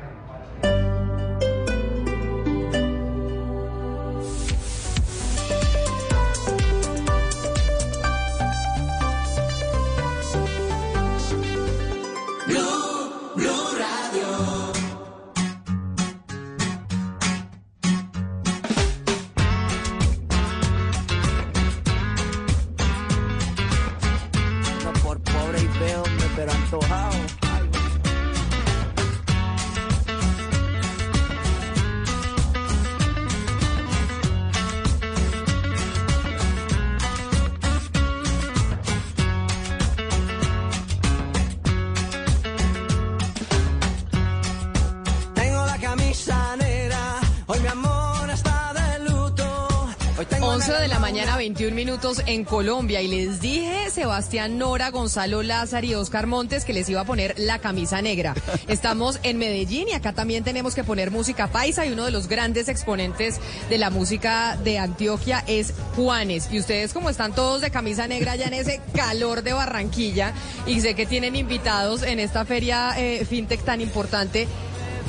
21 51.44 51.76
minutos 51.76 52.22
en 52.24 52.42
Colombia. 52.42 53.02
Y 53.02 53.08
les 53.08 53.38
dije, 53.38 53.90
Sebastián 53.90 54.56
Nora, 54.56 54.90
Gonzalo 54.90 55.42
Lázaro 55.42 55.86
y 55.86 55.92
Oscar 55.92 56.26
Montes, 56.26 56.64
que 56.64 56.72
les 56.72 56.88
iba 56.88 57.02
a 57.02 57.04
poner 57.04 57.34
la 57.36 57.58
camisa 57.58 58.00
negra. 58.00 58.34
Estamos 58.66 59.20
en 59.24 59.36
Medellín 59.36 59.88
y 59.88 59.92
acá 59.92 60.14
también 60.14 60.42
tenemos 60.42 60.74
que 60.74 60.84
poner 60.84 61.10
música 61.10 61.48
paisa. 61.48 61.84
Y 61.84 61.92
uno 61.92 62.06
de 62.06 62.12
los 62.12 62.28
grandes 62.28 62.70
exponentes 62.70 63.40
de 63.68 63.76
la 63.76 63.90
música 63.90 64.56
de 64.64 64.78
Antioquia 64.78 65.44
es 65.46 65.74
Juanes. 65.96 66.48
Y 66.50 66.60
ustedes, 66.60 66.94
como 66.94 67.10
están 67.10 67.34
todos 67.34 67.60
de 67.60 67.70
camisa 67.70 68.08
negra 68.08 68.36
ya 68.36 68.46
en 68.46 68.54
ese 68.54 68.80
calor 68.94 69.42
de 69.42 69.52
Barranquilla, 69.52 70.32
y 70.66 70.80
sé 70.80 70.94
que 70.94 71.04
tienen 71.04 71.36
invitados 71.36 72.04
en 72.04 72.20
esta 72.20 72.46
feria 72.46 72.94
eh, 72.96 73.26
fintech 73.26 73.62
tan 73.64 73.82
importante, 73.82 74.48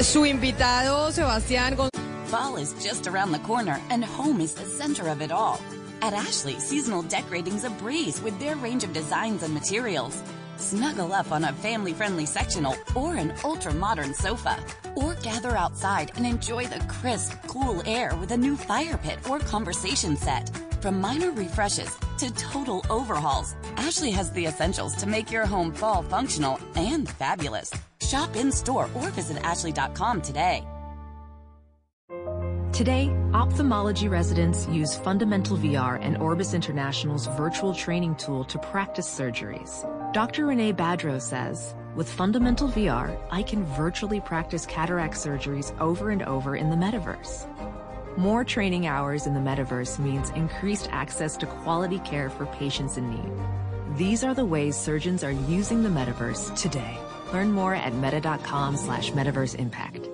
su 0.01 0.25
invitado, 0.25 1.13
Sebastián 1.13 1.77
González. 1.77 1.95
Fall 2.25 2.57
is 2.57 2.73
just 2.83 3.07
around 3.07 3.31
the 3.31 3.39
corner, 3.47 3.79
and 3.89 4.03
home 4.03 4.41
is 4.41 4.53
the 4.53 4.65
center 4.65 5.07
of 5.07 5.21
it 5.21 5.31
all. 5.31 5.59
At 6.05 6.13
Ashley, 6.13 6.59
seasonal 6.59 7.01
decorating's 7.01 7.63
a 7.63 7.71
breeze 7.71 8.21
with 8.21 8.37
their 8.37 8.55
range 8.57 8.83
of 8.83 8.93
designs 8.93 9.41
and 9.41 9.51
materials. 9.51 10.21
Snuggle 10.55 11.11
up 11.11 11.31
on 11.31 11.45
a 11.45 11.53
family 11.53 11.93
friendly 11.93 12.27
sectional 12.27 12.75
or 12.93 13.15
an 13.15 13.33
ultra 13.43 13.73
modern 13.73 14.13
sofa. 14.13 14.63
Or 14.95 15.15
gather 15.15 15.57
outside 15.57 16.11
and 16.15 16.23
enjoy 16.23 16.67
the 16.67 16.79
crisp, 16.81 17.33
cool 17.47 17.81
air 17.87 18.15
with 18.17 18.29
a 18.33 18.37
new 18.37 18.55
fire 18.55 18.99
pit 18.99 19.17
or 19.27 19.39
conversation 19.39 20.15
set. 20.15 20.55
From 20.79 21.01
minor 21.01 21.31
refreshes 21.31 21.97
to 22.19 22.31
total 22.35 22.85
overhauls, 22.91 23.55
Ashley 23.75 24.11
has 24.11 24.31
the 24.31 24.45
essentials 24.45 24.95
to 24.97 25.07
make 25.07 25.31
your 25.31 25.47
home 25.47 25.73
fall 25.73 26.03
functional 26.03 26.59
and 26.75 27.09
fabulous. 27.09 27.73
Shop 27.99 28.35
in 28.35 28.51
store 28.51 28.87
or 28.93 29.09
visit 29.09 29.37
ashley.com 29.43 30.21
today. 30.21 30.67
Today, 32.75 33.09
ophthalmology 33.33 34.09
residents 34.09 34.67
use 34.67 34.97
Fundamental 34.97 35.55
VR 35.55 35.97
and 36.01 36.17
Orbis 36.17 36.53
International's 36.53 37.25
virtual 37.27 37.73
training 37.73 38.15
tool 38.15 38.43
to 38.43 38.59
practice 38.59 39.07
surgeries. 39.07 39.81
Dr. 40.11 40.47
Renee 40.47 40.73
Badro 40.73 41.21
says, 41.21 41.73
with 41.95 42.11
Fundamental 42.11 42.67
VR, 42.67 43.17
I 43.31 43.43
can 43.43 43.63
virtually 43.63 44.19
practice 44.19 44.65
cataract 44.65 45.13
surgeries 45.13 45.73
over 45.79 46.09
and 46.09 46.21
over 46.23 46.57
in 46.57 46.69
the 46.69 46.75
metaverse. 46.75 47.47
More 48.17 48.43
training 48.43 48.87
hours 48.87 49.25
in 49.25 49.33
the 49.33 49.39
metaverse 49.39 49.97
means 49.97 50.31
increased 50.31 50.89
access 50.91 51.37
to 51.37 51.45
quality 51.45 51.99
care 51.99 52.29
for 52.29 52.45
patients 52.47 52.97
in 52.97 53.09
need. 53.09 53.97
These 53.97 54.21
are 54.25 54.33
the 54.33 54.43
ways 54.43 54.75
surgeons 54.75 55.23
are 55.23 55.31
using 55.31 55.81
the 55.81 55.87
metaverse 55.87 56.53
today. 56.61 56.99
Learn 57.31 57.53
more 57.53 57.73
at 57.73 57.95
meta.com 57.95 58.75
slash 58.75 59.13
metaverse 59.13 59.55
impact. 59.55 60.09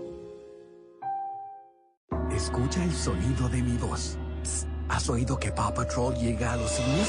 Escucha 2.35 2.83
el 2.83 2.93
sonido 2.93 3.49
de 3.49 3.61
mi 3.61 3.77
voz. 3.77 4.17
Psst, 4.43 4.67
¿Has 4.89 5.09
oído 5.09 5.39
que 5.39 5.51
Paw 5.51 5.73
Patrol 5.73 6.13
llega 6.15 6.53
a 6.53 6.57
los 6.57 6.71
cines? 6.71 7.07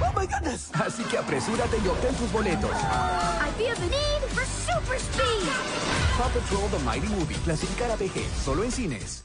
¡Oh, 0.00 0.18
my 0.18 0.26
goodness! 0.26 0.70
Así 0.74 1.02
que 1.04 1.18
apresúrate 1.18 1.78
y 1.84 1.88
obtén 1.88 2.14
tus 2.14 2.30
boletos. 2.30 2.70
I 2.70 3.50
feel 3.58 3.74
the 3.74 3.88
need 3.88 4.22
for 4.30 4.44
super 4.44 4.98
speed. 4.98 5.48
Paw 6.16 6.28
Patrol 6.30 6.68
The 6.70 6.78
Mighty 6.84 7.08
Movie, 7.08 7.36
clasificada 7.44 7.96
PG, 7.96 8.24
solo 8.44 8.62
en 8.62 8.70
cines. 8.70 9.24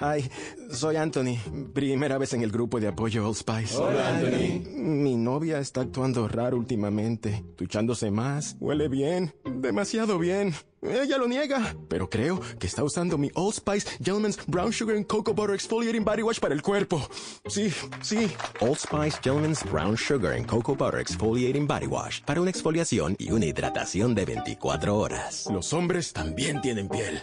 Hi, 0.00 0.28
soy 0.72 0.96
Anthony. 0.96 1.38
Primera 1.72 2.18
vez 2.18 2.32
en 2.32 2.42
el 2.42 2.50
grupo 2.50 2.80
de 2.80 2.88
apoyo 2.88 3.28
Old 3.28 3.36
Spice. 3.36 3.76
Hola, 3.76 4.08
Anthony. 4.08 4.68
Mi 4.74 5.14
novia 5.14 5.60
está 5.60 5.82
actuando 5.82 6.26
raro 6.26 6.56
últimamente, 6.56 7.44
duchándose 7.56 8.10
más, 8.10 8.56
huele 8.58 8.88
bien, 8.88 9.32
demasiado 9.44 10.18
bien. 10.18 10.52
Ella 10.82 11.16
lo 11.16 11.28
niega, 11.28 11.76
pero 11.88 12.10
creo 12.10 12.40
que 12.58 12.66
está 12.66 12.82
usando 12.82 13.16
mi 13.18 13.30
Old 13.36 13.54
Spice 13.54 13.88
Gentleman's 14.02 14.36
Brown 14.48 14.72
Sugar 14.72 14.96
and 14.96 15.06
Cocoa 15.06 15.32
Butter 15.32 15.54
Exfoliating 15.54 16.04
Body 16.04 16.22
Wash 16.22 16.40
para 16.40 16.54
el 16.54 16.62
cuerpo. 16.62 17.00
Sí, 17.46 17.72
sí. 18.02 18.28
Old 18.60 18.78
Spice 18.78 19.20
Gentleman's 19.22 19.62
Brown 19.70 19.96
Sugar 19.96 20.32
and 20.32 20.46
Cocoa 20.46 20.74
Butter 20.74 20.98
Exfoliating 20.98 21.68
Body 21.68 21.86
Wash 21.86 22.20
para 22.24 22.40
una 22.40 22.50
exfoliación 22.50 23.14
y 23.16 23.30
una 23.30 23.46
hidratación 23.46 24.16
de 24.16 24.24
24 24.24 24.98
horas. 24.98 25.46
Los 25.52 25.72
hombres 25.72 26.12
también 26.12 26.60
tienen 26.60 26.88
piel. 26.88 27.22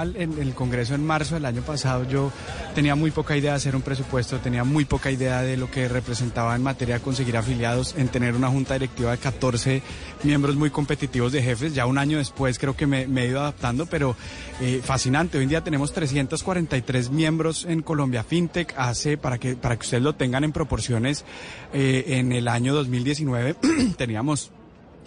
En 0.00 0.38
el 0.38 0.54
Congreso 0.54 0.94
en 0.94 1.04
marzo 1.04 1.34
del 1.34 1.44
año 1.44 1.62
pasado 1.62 2.08
yo 2.08 2.30
tenía 2.72 2.94
muy 2.94 3.10
poca 3.10 3.36
idea 3.36 3.50
de 3.50 3.56
hacer 3.56 3.74
un 3.74 3.82
presupuesto, 3.82 4.38
tenía 4.38 4.62
muy 4.62 4.84
poca 4.84 5.10
idea 5.10 5.42
de 5.42 5.56
lo 5.56 5.68
que 5.72 5.88
representaba 5.88 6.54
en 6.54 6.62
materia 6.62 6.94
de 6.94 7.00
conseguir 7.00 7.36
afiliados, 7.36 7.96
en 7.96 8.06
tener 8.06 8.36
una 8.36 8.46
junta 8.46 8.74
directiva 8.74 9.10
de 9.10 9.18
14 9.18 9.82
miembros 10.22 10.54
muy 10.54 10.70
competitivos 10.70 11.32
de 11.32 11.42
jefes. 11.42 11.74
Ya 11.74 11.86
un 11.86 11.98
año 11.98 12.18
después 12.18 12.60
creo 12.60 12.76
que 12.76 12.86
me, 12.86 13.02
he 13.02 13.26
ido 13.26 13.40
adaptando, 13.40 13.86
pero 13.86 14.14
eh, 14.60 14.80
fascinante. 14.84 15.36
Hoy 15.36 15.42
en 15.42 15.50
día 15.50 15.64
tenemos 15.64 15.92
343 15.92 17.10
miembros 17.10 17.64
en 17.64 17.82
Colombia 17.82 18.22
FinTech. 18.22 18.74
Hace, 18.76 19.18
para 19.18 19.38
que, 19.38 19.56
para 19.56 19.74
que 19.74 19.82
ustedes 19.82 20.04
lo 20.04 20.14
tengan 20.14 20.44
en 20.44 20.52
proporciones, 20.52 21.24
eh, 21.72 22.04
en 22.06 22.30
el 22.30 22.46
año 22.46 22.72
2019 22.72 23.56
teníamos 23.96 24.52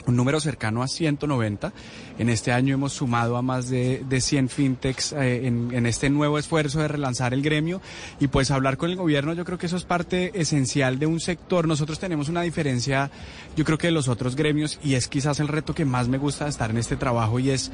un 0.07 0.15
número 0.15 0.39
cercano 0.39 0.83
a 0.83 0.87
190. 0.87 1.73
En 2.17 2.29
este 2.29 2.51
año 2.51 2.73
hemos 2.73 2.93
sumado 2.93 3.37
a 3.37 3.41
más 3.41 3.69
de, 3.69 4.03
de 4.07 4.21
100 4.21 4.49
fintechs 4.49 5.13
eh, 5.13 5.47
en, 5.47 5.69
en, 5.73 5.85
este 5.85 6.09
nuevo 6.09 6.37
esfuerzo 6.37 6.79
de 6.79 6.87
relanzar 6.87 7.33
el 7.33 7.41
gremio 7.41 7.81
y 8.19 8.27
pues 8.27 8.51
hablar 8.51 8.77
con 8.77 8.89
el 8.89 8.95
gobierno, 8.95 9.33
yo 9.33 9.45
creo 9.45 9.57
que 9.57 9.65
eso 9.65 9.77
es 9.77 9.83
parte 9.83 10.31
esencial 10.39 10.99
de 10.99 11.05
un 11.05 11.19
sector. 11.19 11.67
Nosotros 11.67 11.99
tenemos 11.99 12.29
una 12.29 12.41
diferencia, 12.41 13.11
yo 13.55 13.65
creo 13.65 13.77
que 13.77 13.87
de 13.87 13.91
los 13.91 14.07
otros 14.07 14.35
gremios 14.35 14.79
y 14.83 14.95
es 14.95 15.07
quizás 15.07 15.39
el 15.39 15.47
reto 15.47 15.73
que 15.73 15.85
más 15.85 16.07
me 16.07 16.17
gusta 16.17 16.47
estar 16.47 16.69
en 16.69 16.77
este 16.77 16.95
trabajo 16.95 17.39
y 17.39 17.49
es 17.49 17.71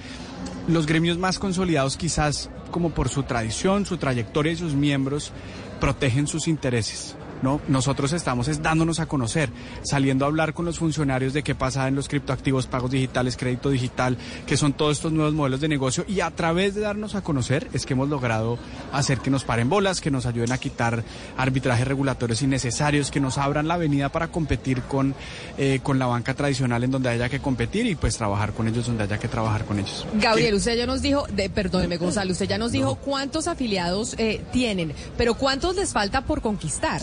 los 0.68 0.86
gremios 0.86 1.18
más 1.18 1.40
consolidados 1.40 1.98
quizás 1.98 2.50
como 2.72 2.92
por 2.92 3.10
su 3.10 3.24
tradición, 3.24 3.86
su 3.86 3.98
trayectoria 3.98 4.52
y 4.52 4.58
sus 4.58 4.74
miembros 4.74 5.32
protegen 5.80 6.28
sus 6.28 6.48
intereses. 6.48 7.16
¿No? 7.42 7.62
Nosotros 7.68 8.14
estamos 8.14 8.48
es 8.48 8.62
dándonos 8.62 9.00
a 9.00 9.06
conocer, 9.06 9.50
saliendo 9.84 10.26
a 10.26 10.28
hablar 10.28 10.54
con 10.54 10.66
los 10.66 10.80
funcionarios 10.80 11.34
de 11.34 11.44
qué 11.44 11.56
pasa 11.56 11.88
en 11.88 11.96
los 11.96 12.08
criptoactivos, 12.08 12.68
pagos 12.68 12.92
digitales, 12.92 13.38
crédito 13.38 13.70
digital, 13.70 14.18
que 14.46 14.58
son 14.58 14.74
todos 14.74 14.98
estos 14.98 15.12
nuevos 15.12 15.34
modelos 15.34 15.62
de 15.62 15.68
negocio 15.68 16.06
y 16.08 16.22
a 16.22 16.32
través 16.32 16.76
de 16.76 16.82
darnos 16.82 17.16
a 17.16 17.22
conocer 17.22 17.68
es 17.74 17.86
que 17.86 17.94
hemos 17.94 18.10
logrado 18.10 18.58
hacer 18.92 19.20
que 19.20 19.30
nos 19.30 19.44
paren 19.44 19.70
bolas, 19.70 20.02
que 20.02 20.12
nos 20.12 20.26
ayuden 20.26 20.52
a 20.52 20.58
quitar 20.58 21.04
arbitrajes 21.38 21.88
regulatorios 21.88 22.42
innecesarios, 22.42 23.12
que 23.12 23.20
nos 23.20 23.38
abran 23.38 23.68
la 23.68 23.76
avenida 23.76 24.10
para 24.10 24.30
competir 24.30 24.82
con, 24.84 25.16
eh, 25.58 25.80
con 25.84 26.00
la 26.00 26.06
banca 26.06 26.34
tradicional 26.34 26.84
en 26.84 26.92
donde 26.92 27.10
haya 27.10 27.30
que 27.30 27.40
competir 27.40 27.86
y 27.86 27.96
pues 27.96 28.18
trabajar 28.18 28.54
con 28.54 28.68
ellos 28.68 28.88
donde 28.88 29.04
haya 29.04 29.18
que 29.18 29.28
trabajar 29.28 29.66
con 29.66 29.80
ellos. 29.80 30.06
Gabriel, 30.16 30.56
usted 30.56 30.76
ya 30.76 30.86
nos 30.86 31.02
dijo, 31.02 31.26
de, 31.34 31.50
perdóneme 31.50 31.98
Gonzalo, 31.98 32.32
usted 32.32 32.48
ya 32.48 32.58
nos 32.58 32.72
dijo 32.72 32.90
no. 32.90 32.96
cuántos 32.96 33.48
afiliados 33.48 34.16
eh, 34.18 34.42
tienen, 34.52 34.94
pero 35.18 35.36
cuántos 35.36 35.76
les 35.76 35.94
falta 35.94 36.26
por 36.26 36.42
conquistar. 36.42 37.02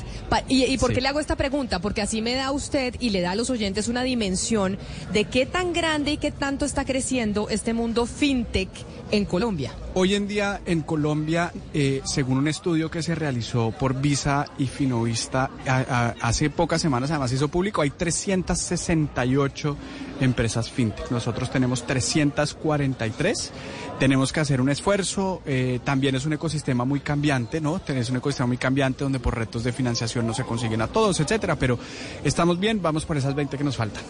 ¿Y, 0.48 0.64
y 0.64 0.78
por 0.78 0.90
qué 0.90 0.96
sí. 0.96 1.00
le 1.00 1.08
hago 1.08 1.20
esta 1.20 1.36
pregunta? 1.36 1.78
Porque 1.78 2.02
así 2.02 2.22
me 2.22 2.34
da 2.34 2.46
a 2.46 2.52
usted 2.52 2.96
y 3.00 3.10
le 3.10 3.20
da 3.20 3.32
a 3.32 3.34
los 3.34 3.50
oyentes 3.50 3.88
una 3.88 4.02
dimensión 4.02 4.78
de 5.12 5.24
qué 5.24 5.46
tan 5.46 5.72
grande 5.72 6.12
y 6.12 6.16
qué 6.18 6.30
tanto 6.30 6.64
está 6.64 6.84
creciendo 6.84 7.48
este 7.48 7.72
mundo 7.72 8.06
fintech 8.06 8.68
en 9.10 9.24
Colombia. 9.26 9.72
Hoy 9.94 10.14
en 10.14 10.26
día 10.26 10.60
en 10.66 10.80
Colombia, 10.80 11.52
eh, 11.72 12.00
según 12.04 12.38
un 12.38 12.48
estudio 12.48 12.90
que 12.90 13.02
se 13.02 13.14
realizó 13.14 13.70
por 13.70 14.00
Visa 14.00 14.46
y 14.58 14.66
Finovista 14.66 15.50
a, 15.66 15.76
a, 15.76 16.14
hace 16.20 16.50
pocas 16.50 16.82
semanas, 16.82 17.10
además 17.10 17.30
hizo 17.32 17.48
público, 17.48 17.82
hay 17.82 17.90
368 17.90 19.76
empresas 20.20 20.70
fintech. 20.70 21.10
Nosotros 21.10 21.50
tenemos 21.50 21.86
343. 21.86 23.52
Tenemos 23.98 24.32
que 24.32 24.40
hacer 24.40 24.60
un 24.60 24.68
esfuerzo. 24.68 25.40
Eh, 25.46 25.80
también 25.84 26.14
es 26.14 26.26
un 26.26 26.32
ecosistema 26.32 26.84
muy 26.84 27.00
cambiante, 27.00 27.60
¿no? 27.60 27.80
Es 27.86 28.10
un 28.10 28.16
ecosistema 28.16 28.48
muy 28.48 28.58
cambiante 28.58 29.04
donde 29.04 29.20
por 29.20 29.36
retos 29.36 29.64
de 29.64 29.72
financiación 29.72 30.26
no 30.26 30.34
se 30.34 30.44
consiguen 30.44 30.82
a 30.82 30.88
todos, 30.88 31.20
etcétera. 31.20 31.56
Pero 31.56 31.78
estamos 32.24 32.58
bien, 32.58 32.82
vamos 32.82 33.04
por 33.04 33.16
esas 33.16 33.34
20 33.34 33.56
que 33.56 33.64
nos 33.64 33.76
faltan. 33.76 34.02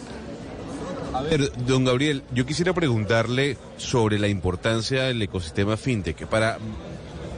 A 1.13 1.21
ver, 1.21 1.49
don 1.65 1.85
Gabriel, 1.85 2.23
yo 2.33 2.45
quisiera 2.45 2.73
preguntarle 2.73 3.57
sobre 3.77 4.19
la 4.19 4.27
importancia 4.27 5.03
del 5.03 5.21
ecosistema 5.21 5.77
fintech 5.77 6.25
para 6.25 6.57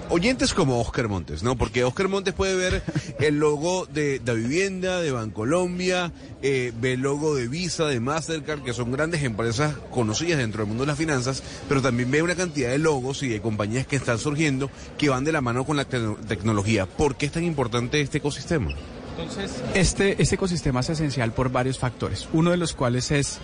oyentes 0.09 0.53
como 0.53 0.79
Oscar 0.79 1.07
Montes, 1.07 1.43
¿no? 1.43 1.55
Porque 1.57 1.83
Oscar 1.83 2.07
Montes 2.07 2.33
puede 2.33 2.55
ver 2.55 2.81
el 3.19 3.39
logo 3.39 3.85
de 3.87 4.21
la 4.25 4.33
vivienda, 4.33 5.01
de 5.01 5.11
Bancolombia, 5.11 6.11
eh, 6.41 6.71
ve 6.79 6.93
el 6.93 7.01
logo 7.01 7.35
de 7.35 7.47
Visa, 7.47 7.85
de 7.85 7.99
Mastercard, 7.99 8.63
que 8.63 8.73
son 8.73 8.91
grandes 8.91 9.23
empresas 9.23 9.75
conocidas 9.91 10.39
dentro 10.39 10.59
del 10.59 10.67
mundo 10.67 10.83
de 10.83 10.87
las 10.87 10.97
finanzas, 10.97 11.43
pero 11.67 11.81
también 11.81 12.09
ve 12.11 12.21
una 12.21 12.35
cantidad 12.35 12.69
de 12.69 12.77
logos 12.77 13.23
y 13.23 13.29
de 13.29 13.41
compañías 13.41 13.87
que 13.87 13.95
están 13.95 14.19
surgiendo 14.19 14.69
que 14.97 15.09
van 15.09 15.23
de 15.23 15.31
la 15.31 15.41
mano 15.41 15.65
con 15.65 15.77
la 15.77 15.85
te- 15.85 15.99
tecnología. 16.27 16.85
¿Por 16.85 17.15
qué 17.15 17.25
es 17.27 17.31
tan 17.31 17.43
importante 17.43 17.99
este 18.01 18.19
ecosistema? 18.19 18.71
Entonces, 19.19 19.51
este, 19.73 20.21
este 20.21 20.35
ecosistema 20.35 20.81
es 20.81 20.89
esencial 20.89 21.31
por 21.33 21.51
varios 21.51 21.79
factores, 21.79 22.27
uno 22.33 22.51
de 22.51 22.57
los 22.57 22.73
cuales 22.73 23.09
es 23.09 23.39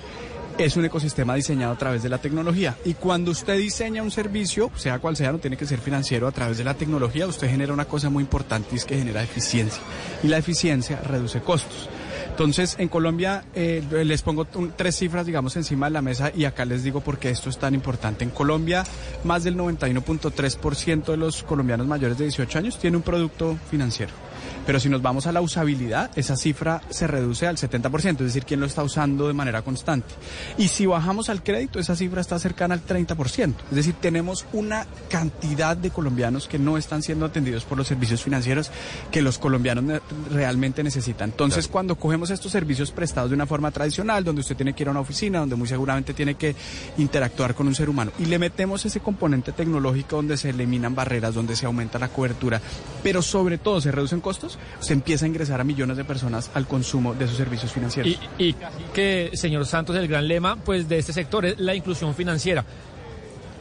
es 0.58 0.76
un 0.78 0.86
ecosistema 0.86 1.36
diseñado 1.36 1.74
a 1.74 1.78
través 1.78 2.04
de 2.04 2.10
la 2.10 2.18
tecnología. 2.20 2.76
Y 2.86 2.93
cuando 2.93 3.32
usted 3.32 3.58
diseña 3.58 4.04
un 4.04 4.12
servicio, 4.12 4.72
sea 4.76 4.99
cual 4.99 5.16
sea, 5.16 5.32
no 5.32 5.39
tiene 5.39 5.58
que 5.58 5.66
ser 5.66 5.80
financiero, 5.80 6.28
a 6.28 6.32
través 6.32 6.58
de 6.58 6.64
la 6.64 6.74
tecnología, 6.74 7.28
usted 7.28 7.49
genera 7.49 7.74
una 7.74 7.86
cosa 7.86 8.10
muy 8.10 8.24
importante 8.24 8.70
y 8.74 8.76
es 8.76 8.86
que 8.86 8.97
genera 8.97 9.24
eficiencia. 9.24 9.82
Y 10.24 10.28
la 10.28 10.38
eficiencia 10.38 10.99
reduce 11.01 11.41
costos. 11.41 11.89
Entonces, 12.30 12.76
en 12.80 12.88
Colombia 12.89 13.43
eh, 13.54 13.84
les 14.06 14.22
pongo 14.24 14.47
un- 14.56 14.74
tres 14.76 14.95
cifras, 14.97 15.26
digamos, 15.28 15.56
encima 15.56 15.86
de 15.86 15.91
la 15.91 16.01
mesa 16.01 16.32
y 16.36 16.45
acá 16.45 16.66
les 16.66 16.84
digo 16.84 17.01
por 17.01 17.20
qué 17.20 17.30
esto 17.30 17.49
es 17.49 17.60
tan 17.60 17.76
importante. 17.76 18.24
En 18.24 18.32
Colombia, 18.32 18.84
más 19.24 19.43
del 19.43 19.56
91.3% 19.56 21.12
de 21.12 21.18
los 21.18 21.43
colombianos 21.43 21.86
mayores 21.86 22.18
de 22.18 22.26
18 22.26 22.58
años 22.58 22.80
tiene 22.80 22.97
un 22.97 23.04
producto 23.04 23.58
financiero. 23.70 24.14
Pero 24.66 24.80
si 24.80 24.89
nos 24.89 25.01
vamos 25.01 25.28
a 25.28 25.32
la 25.32 25.41
usabilidad, 25.41 26.11
esa 26.16 26.36
cifra 26.36 26.82
se 26.89 27.07
reduce 27.07 27.47
al 27.47 27.57
70%, 27.57 28.11
es 28.11 28.18
decir, 28.18 28.45
quién 28.45 28.59
lo 28.59 28.66
está 28.66 28.84
usando 28.84 29.28
de 29.28 29.34
manera 29.34 29.61
constante. 29.61 30.14
Y 30.57 30.68
si 30.70 30.86
bajamos 30.86 31.30
al 31.30 31.43
crédito, 31.43 31.80
esa 31.80 31.95
cifra 31.95 32.22
está 32.22 32.39
cercana 32.39 32.76
al 32.76 32.86
30%. 32.86 33.53
Es 33.70 33.76
decir, 33.76 33.95
tenemos 33.99 34.45
una 34.53 34.88
cantidad 35.09 35.76
de 35.76 35.89
colombianos 35.89 36.47
que 36.47 36.59
no 36.59 36.78
están 36.78 37.03
siendo 37.03 37.26
atendidos 37.26 37.64
por 37.66 37.78
los 37.78 37.88
servicios 37.88 38.24
financieros 38.24 38.72
que 39.11 39.22
los 39.22 39.38
colombianos 39.38 40.01
realmente 40.32 40.84
necesitan. 40.84 41.30
Entonces, 41.30 41.68
cuando 41.68 41.95
cogemos 41.95 42.30
estos 42.30 42.51
servicios 42.51 42.91
prestados 42.91 43.30
de 43.30 43.36
una 43.36 43.45
forma 43.45 43.72
tradicional, 43.72 44.24
donde 44.24 44.41
usted 44.41 44.55
tiene 44.55 44.74
que 44.74 44.84
ir 44.84 44.88
a 44.88 44.91
una 44.91 44.99
oficina, 44.99 45.39
donde 45.39 45.55
muy 45.55 45.68
seguramente 45.68 46.14
tiene 46.14 46.36
que 46.36 46.55
interactuar 46.97 47.55
con 47.55 47.68
un 47.68 47.76
ser 47.76 47.89
humano, 47.89 48.11
y 48.20 48.26
le 48.26 48.39
metemos 48.39 48.86
ese 48.86 48.99
componente 48.99 49.51
tecnológico 49.51 50.18
donde 50.18 50.38
se 50.38 50.49
eliminan 50.49 50.95
barreras, 50.95 51.34
donde 51.34 51.55
se 51.55 51.66
aumenta 51.66 51.99
la 51.99 52.09
cobertura, 52.09 52.61
pero 53.01 53.22
sobre 53.22 53.57
todo 53.57 53.82
se 53.82 53.91
reducen 53.91 54.22
costos, 54.22 54.53
se 54.80 54.93
empieza 54.93 55.26
a 55.26 55.28
ingresar 55.28 55.62
a 55.62 55.64
millones 55.64 55.97
de 55.97 56.04
personas 56.04 56.51
al 56.54 56.68
consumo 56.68 57.14
de 57.14 57.26
esos 57.26 57.38
servicios 57.38 57.72
financieros. 57.72 58.18
Y, 58.38 58.49
y 58.49 58.56
que, 58.93 59.32
señor 59.34 59.66
Santos, 59.66 59.95
el 59.95 60.08
gran 60.08 60.28
lema 60.28 60.56
pues 60.58 60.88
de 60.88 60.97
este 60.97 61.14
sector 61.14 61.45
es 61.45 61.60
la 61.60 61.76
inclusión 61.76 62.16
financiera. 62.16 62.66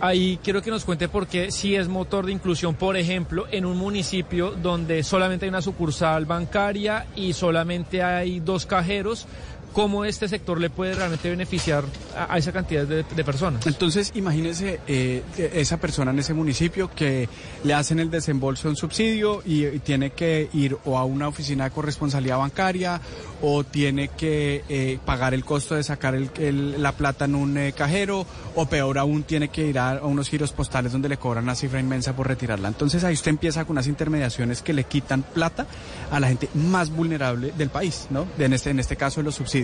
Ahí 0.02 0.40
quiero 0.42 0.60
que 0.62 0.70
nos 0.72 0.84
cuente 0.84 1.08
por 1.08 1.28
qué 1.28 1.52
si 1.52 1.76
es 1.76 1.86
motor 1.86 2.26
de 2.26 2.32
inclusión, 2.32 2.74
por 2.74 2.96
ejemplo, 2.96 3.46
en 3.52 3.64
un 3.64 3.76
municipio 3.76 4.50
donde 4.50 5.04
solamente 5.04 5.44
hay 5.44 5.50
una 5.50 5.62
sucursal 5.62 6.26
bancaria 6.26 7.06
y 7.14 7.34
solamente 7.34 8.02
hay 8.02 8.40
dos 8.40 8.66
cajeros, 8.66 9.28
cómo 9.72 10.04
este 10.04 10.28
sector 10.28 10.60
le 10.60 10.70
puede 10.70 10.94
realmente 10.94 11.30
beneficiar 11.30 11.84
a, 12.16 12.38
esa 12.38 12.52
cantidad 12.52 12.86
de, 12.86 13.04
personas. 13.24 13.66
Entonces, 13.66 14.10
imagínese 14.14 14.80
eh, 14.86 15.22
esa 15.36 15.78
persona 15.78 16.10
en 16.10 16.18
ese 16.18 16.34
municipio 16.34 16.90
que 16.94 17.28
le 17.62 17.74
hacen 17.74 18.00
el 18.00 18.10
desembolso 18.10 18.68
en 18.68 18.76
subsidio 18.76 19.42
y, 19.44 19.62
tiene 19.82 20.10
que 20.10 20.48
ir 20.52 20.76
o 20.84 20.98
a 20.98 21.04
una 21.04 21.28
oficina 21.28 21.64
de 21.64 21.70
corresponsabilidad 21.70 22.38
bancaria 22.38 23.00
o 23.40 23.64
tiene 23.64 24.08
que 24.08 24.64
eh, 24.68 24.98
pagar 25.04 25.34
el 25.34 25.44
costo 25.44 25.74
de 25.74 25.82
sacar 25.82 26.14
el- 26.14 26.82
la 26.82 26.92
plata 26.92 27.24
en 27.24 27.34
un 27.34 27.56
eh, 27.58 27.72
cajero 27.72 28.26
o 28.54 28.66
peor 28.66 28.98
aún 28.98 29.22
tiene 29.22 29.48
que 29.48 29.66
ir 29.66 29.78
a, 29.78 30.00
unos 30.02 30.28
giros 30.28 30.52
postales 30.52 30.92
donde 30.92 31.08
le 31.08 31.16
cobran 31.16 31.44
una 31.44 31.54
cifra 31.54 31.80
inmensa 31.80 32.14
por 32.14 32.28
retirarla. 32.28 32.68
Entonces 32.68 33.02
ahí 33.04 33.14
usted 33.14 33.30
empieza 33.30 33.64
con 33.64 33.74
unas 33.74 33.86
intermediaciones 33.86 34.62
que 34.62 34.72
le 34.72 34.84
quitan 34.84 35.22
plata 35.22 35.66
a 36.10 36.20
la 36.20 36.28
gente 36.28 36.48
más 36.54 36.90
vulnerable 36.90 37.52
del 37.56 37.70
país, 37.70 38.06
¿no? 38.10 38.26
En, 38.38 38.52
este, 38.52 38.70
en 38.70 38.80
este 38.80 38.96
caso 38.96 39.22
los 39.22 39.34
subsidios. 39.34 39.61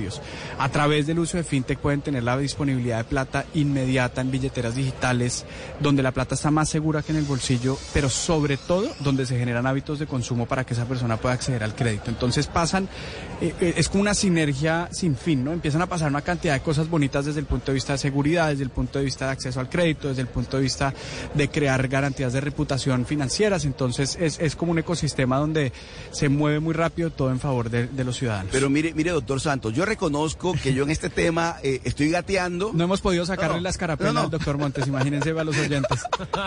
A 0.59 0.69
través 0.69 1.07
del 1.07 1.19
uso 1.19 1.37
de 1.37 1.45
fintech 1.45 1.79
pueden 1.79 2.01
tener 2.01 2.23
la 2.23 2.37
disponibilidad 2.39 2.99
de 2.99 3.05
plata 3.05 3.45
inmediata 3.55 4.21
en 4.21 4.31
billeteras 4.31 4.75
digitales, 4.75 5.45
donde 5.81 6.03
la 6.03 6.13
plata 6.13 6.35
está 6.35 6.51
más 6.51 6.69
segura 6.69 7.03
que 7.03 7.13
en 7.13 7.19
el 7.19 7.25
bolsillo, 7.25 7.77
pero 7.93 8.09
sobre 8.09 8.57
todo 8.57 8.89
donde 9.01 9.27
se 9.27 9.39
generan 9.39 9.67
hábitos 9.67 9.99
de 9.99 10.07
consumo 10.07 10.47
para 10.47 10.65
que 10.65 10.75
esa 10.75 10.87
persona 10.87 11.17
pueda 11.17 11.35
acceder 11.35 11.63
al 11.65 11.75
crédito. 11.75 12.11
Entonces 12.11 12.47
pasan, 12.47 12.89
eh, 13.41 13.55
eh, 13.61 13.75
es 13.77 13.89
como 13.89 14.03
una 14.03 14.15
sinergia 14.15 14.89
sin 14.93 15.17
fin, 15.17 15.45
¿no? 15.45 15.53
Empiezan 15.53 15.83
a 15.83 15.87
pasar 15.87 16.09
una 16.11 16.23
cantidad 16.23 16.55
de 16.55 16.61
cosas 16.61 16.89
bonitas 16.89 17.25
desde 17.25 17.41
el 17.41 17.47
punto 17.47 17.67
de 17.67 17.75
vista 17.75 17.93
de 17.93 17.99
seguridad, 17.99 18.51
desde 18.51 18.65
el 18.65 18.71
punto 18.71 18.99
de 18.99 19.05
vista 19.05 19.27
de 19.27 19.33
acceso 19.33 19.61
al 19.61 19.69
crédito, 19.69 20.09
desde 20.09 20.23
el 20.23 20.29
punto 20.29 20.57
de 20.57 20.63
vista 20.63 20.95
de 21.35 21.49
crear 21.49 21.89
garantías 21.89 22.33
de 22.33 22.41
reputación 22.41 23.07
financieras. 23.07 23.65
Entonces 23.65 24.17
es, 24.21 24.39
es 24.39 24.57
como 24.57 24.73
un 24.73 24.79
ecosistema 24.79 25.39
donde 25.39 25.73
se 26.11 26.29
mueve 26.29 26.61
muy 26.61 26.75
rápido 26.75 27.11
todo 27.11 27.31
en 27.31 27.41
favor 27.41 27.71
de, 27.71 27.87
de 27.87 28.05
los 28.05 28.17
ciudadanos. 28.17 28.51
Pero 28.53 28.71
mire, 28.71 28.93
mire, 28.95 29.11
doctor 29.11 29.41
Santos, 29.41 29.75
yo 29.75 29.85
reconozco 29.89 30.55
que 30.63 30.73
yo 30.75 30.85
en 30.85 30.91
este 30.91 31.09
tema 31.11 31.57
eh, 31.63 31.81
estoy 31.85 32.11
gateando. 32.11 32.71
No 32.75 32.85
hemos 32.85 33.01
podido 33.01 33.25
sacarle 33.27 33.55
No, 33.55 33.57
no. 33.57 33.63
la 33.65 33.71
escarapela 33.71 34.11
No, 34.11 34.15
no. 34.15 34.25
al 34.27 34.31
doctor 34.31 34.59
Montes, 34.59 34.87
imagínense 34.87 35.31
a 35.31 35.45
los 35.45 35.57
oyentes. 35.57 35.99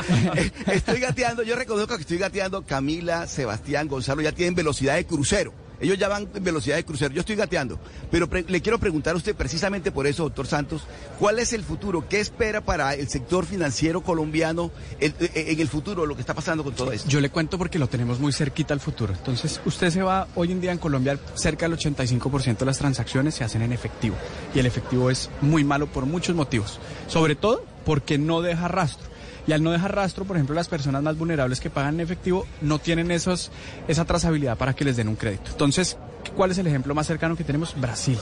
Estoy 0.67 0.99
gateando, 0.99 1.43
yo 1.43 1.55
reconozco 1.55 1.95
que 1.95 2.01
estoy 2.01 2.17
gateando. 2.17 2.63
Camila, 2.65 3.27
Sebastián, 3.27 3.87
Gonzalo 3.87 4.21
ya 4.21 4.31
tienen 4.31 4.55
velocidad 4.55 4.95
de 4.95 5.05
crucero. 5.05 5.53
Ellos 5.82 5.97
ya 5.97 6.07
van 6.07 6.27
en 6.34 6.43
velocidad 6.43 6.75
de 6.75 6.86
crucero. 6.86 7.13
Yo 7.13 7.19
estoy 7.21 7.36
gateando. 7.36 7.79
Pero 8.11 8.29
le 8.47 8.61
quiero 8.61 8.79
preguntar 8.79 9.13
a 9.13 9.17
usted 9.17 9.36
precisamente 9.36 9.91
por 9.91 10.07
eso, 10.07 10.23
doctor 10.23 10.47
Santos, 10.47 10.84
¿cuál 11.19 11.39
es 11.39 11.53
el 11.53 11.63
futuro? 11.63 12.07
¿Qué 12.07 12.19
espera 12.19 12.61
para 12.61 12.93
el 12.93 13.09
sector 13.09 13.45
financiero 13.45 14.01
colombiano 14.01 14.71
el- 14.99 15.13
eh, 15.19 15.45
en 15.49 15.59
el 15.59 15.67
futuro, 15.67 16.05
lo 16.05 16.15
que 16.15 16.21
está 16.21 16.34
pasando 16.34 16.63
con 16.63 16.73
todo 16.75 16.91
esto? 16.91 17.09
Yo 17.09 17.19
le 17.19 17.29
cuento 17.29 17.57
porque 17.57 17.79
lo 17.79 17.88
tenemos 17.89 18.19
muy 18.19 18.32
cerquita 18.32 18.73
al 18.73 18.79
futuro. 18.79 19.13
Entonces, 19.13 19.59
usted 19.65 19.89
se 19.89 20.01
va, 20.01 20.27
hoy 20.36 20.51
en 20.51 20.61
día 20.61 20.71
en 20.71 20.77
Colombia, 20.77 21.19
cerca 21.36 21.67
del 21.67 21.77
85% 21.77 22.59
de 22.59 22.65
las 22.65 22.77
transacciones 22.77 23.36
se 23.36 23.43
hacen 23.43 23.61
en 23.61 23.73
efectivo. 23.73 24.15
Y 24.53 24.59
el 24.59 24.65
efectivo 24.65 25.09
es 25.09 25.29
muy 25.41 25.63
malo 25.63 25.88
por 25.88 26.05
muchos 26.05 26.36
motivos. 26.36 26.79
Sobre 27.07 27.36
todo 27.36 27.65
porque 27.86 28.17
no 28.17 28.41
deja 28.41 28.67
rastro. 28.67 29.11
Y 29.47 29.53
al 29.53 29.63
no 29.63 29.71
dejar 29.71 29.95
rastro, 29.95 30.25
por 30.25 30.35
ejemplo, 30.35 30.55
las 30.55 30.67
personas 30.67 31.01
más 31.01 31.17
vulnerables 31.17 31.59
que 31.59 31.69
pagan 31.69 31.95
en 31.95 32.01
efectivo 32.01 32.45
no 32.61 32.79
tienen 32.79 33.11
esos, 33.11 33.51
esa 33.87 34.05
trazabilidad 34.05 34.57
para 34.57 34.73
que 34.73 34.85
les 34.85 34.97
den 34.97 35.07
un 35.07 35.15
crédito. 35.15 35.51
Entonces, 35.51 35.97
¿cuál 36.35 36.51
es 36.51 36.57
el 36.57 36.67
ejemplo 36.67 36.93
más 36.93 37.07
cercano 37.07 37.35
que 37.35 37.43
tenemos? 37.43 37.73
Brasil. 37.79 38.17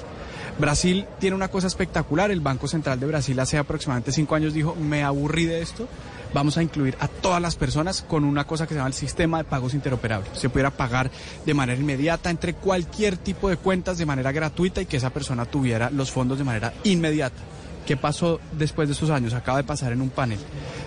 Brasil 0.59 1.05
tiene 1.19 1.35
una 1.35 1.47
cosa 1.47 1.67
espectacular. 1.67 2.31
El 2.31 2.41
Banco 2.41 2.67
Central 2.67 2.99
de 2.99 3.07
Brasil 3.07 3.39
hace 3.39 3.57
aproximadamente 3.57 4.11
cinco 4.11 4.35
años 4.35 4.53
dijo, 4.53 4.75
me 4.75 5.03
aburrí 5.03 5.45
de 5.45 5.61
esto, 5.61 5.87
vamos 6.33 6.57
a 6.57 6.63
incluir 6.63 6.97
a 6.99 7.07
todas 7.07 7.41
las 7.41 7.55
personas 7.55 8.01
con 8.01 8.23
una 8.25 8.45
cosa 8.45 8.65
que 8.65 8.73
se 8.73 8.77
llama 8.77 8.89
el 8.89 8.93
sistema 8.93 9.37
de 9.37 9.45
pagos 9.45 9.73
interoperables. 9.73 10.37
Se 10.37 10.49
pudiera 10.49 10.71
pagar 10.71 11.09
de 11.45 11.53
manera 11.53 11.79
inmediata 11.79 12.29
entre 12.29 12.53
cualquier 12.53 13.17
tipo 13.17 13.49
de 13.49 13.57
cuentas 13.57 13.97
de 13.97 14.05
manera 14.05 14.31
gratuita 14.31 14.81
y 14.81 14.85
que 14.85 14.97
esa 14.97 15.11
persona 15.11 15.45
tuviera 15.45 15.89
los 15.89 16.11
fondos 16.11 16.37
de 16.37 16.43
manera 16.43 16.73
inmediata. 16.83 17.37
¿Qué 17.89 17.97
pasó 17.97 18.39
después 18.51 18.87
de 18.87 18.93
esos 18.93 19.09
años? 19.09 19.33
Acaba 19.33 19.57
de 19.57 19.63
pasar 19.63 19.91
en 19.93 20.01
un 20.01 20.11
panel. 20.11 20.37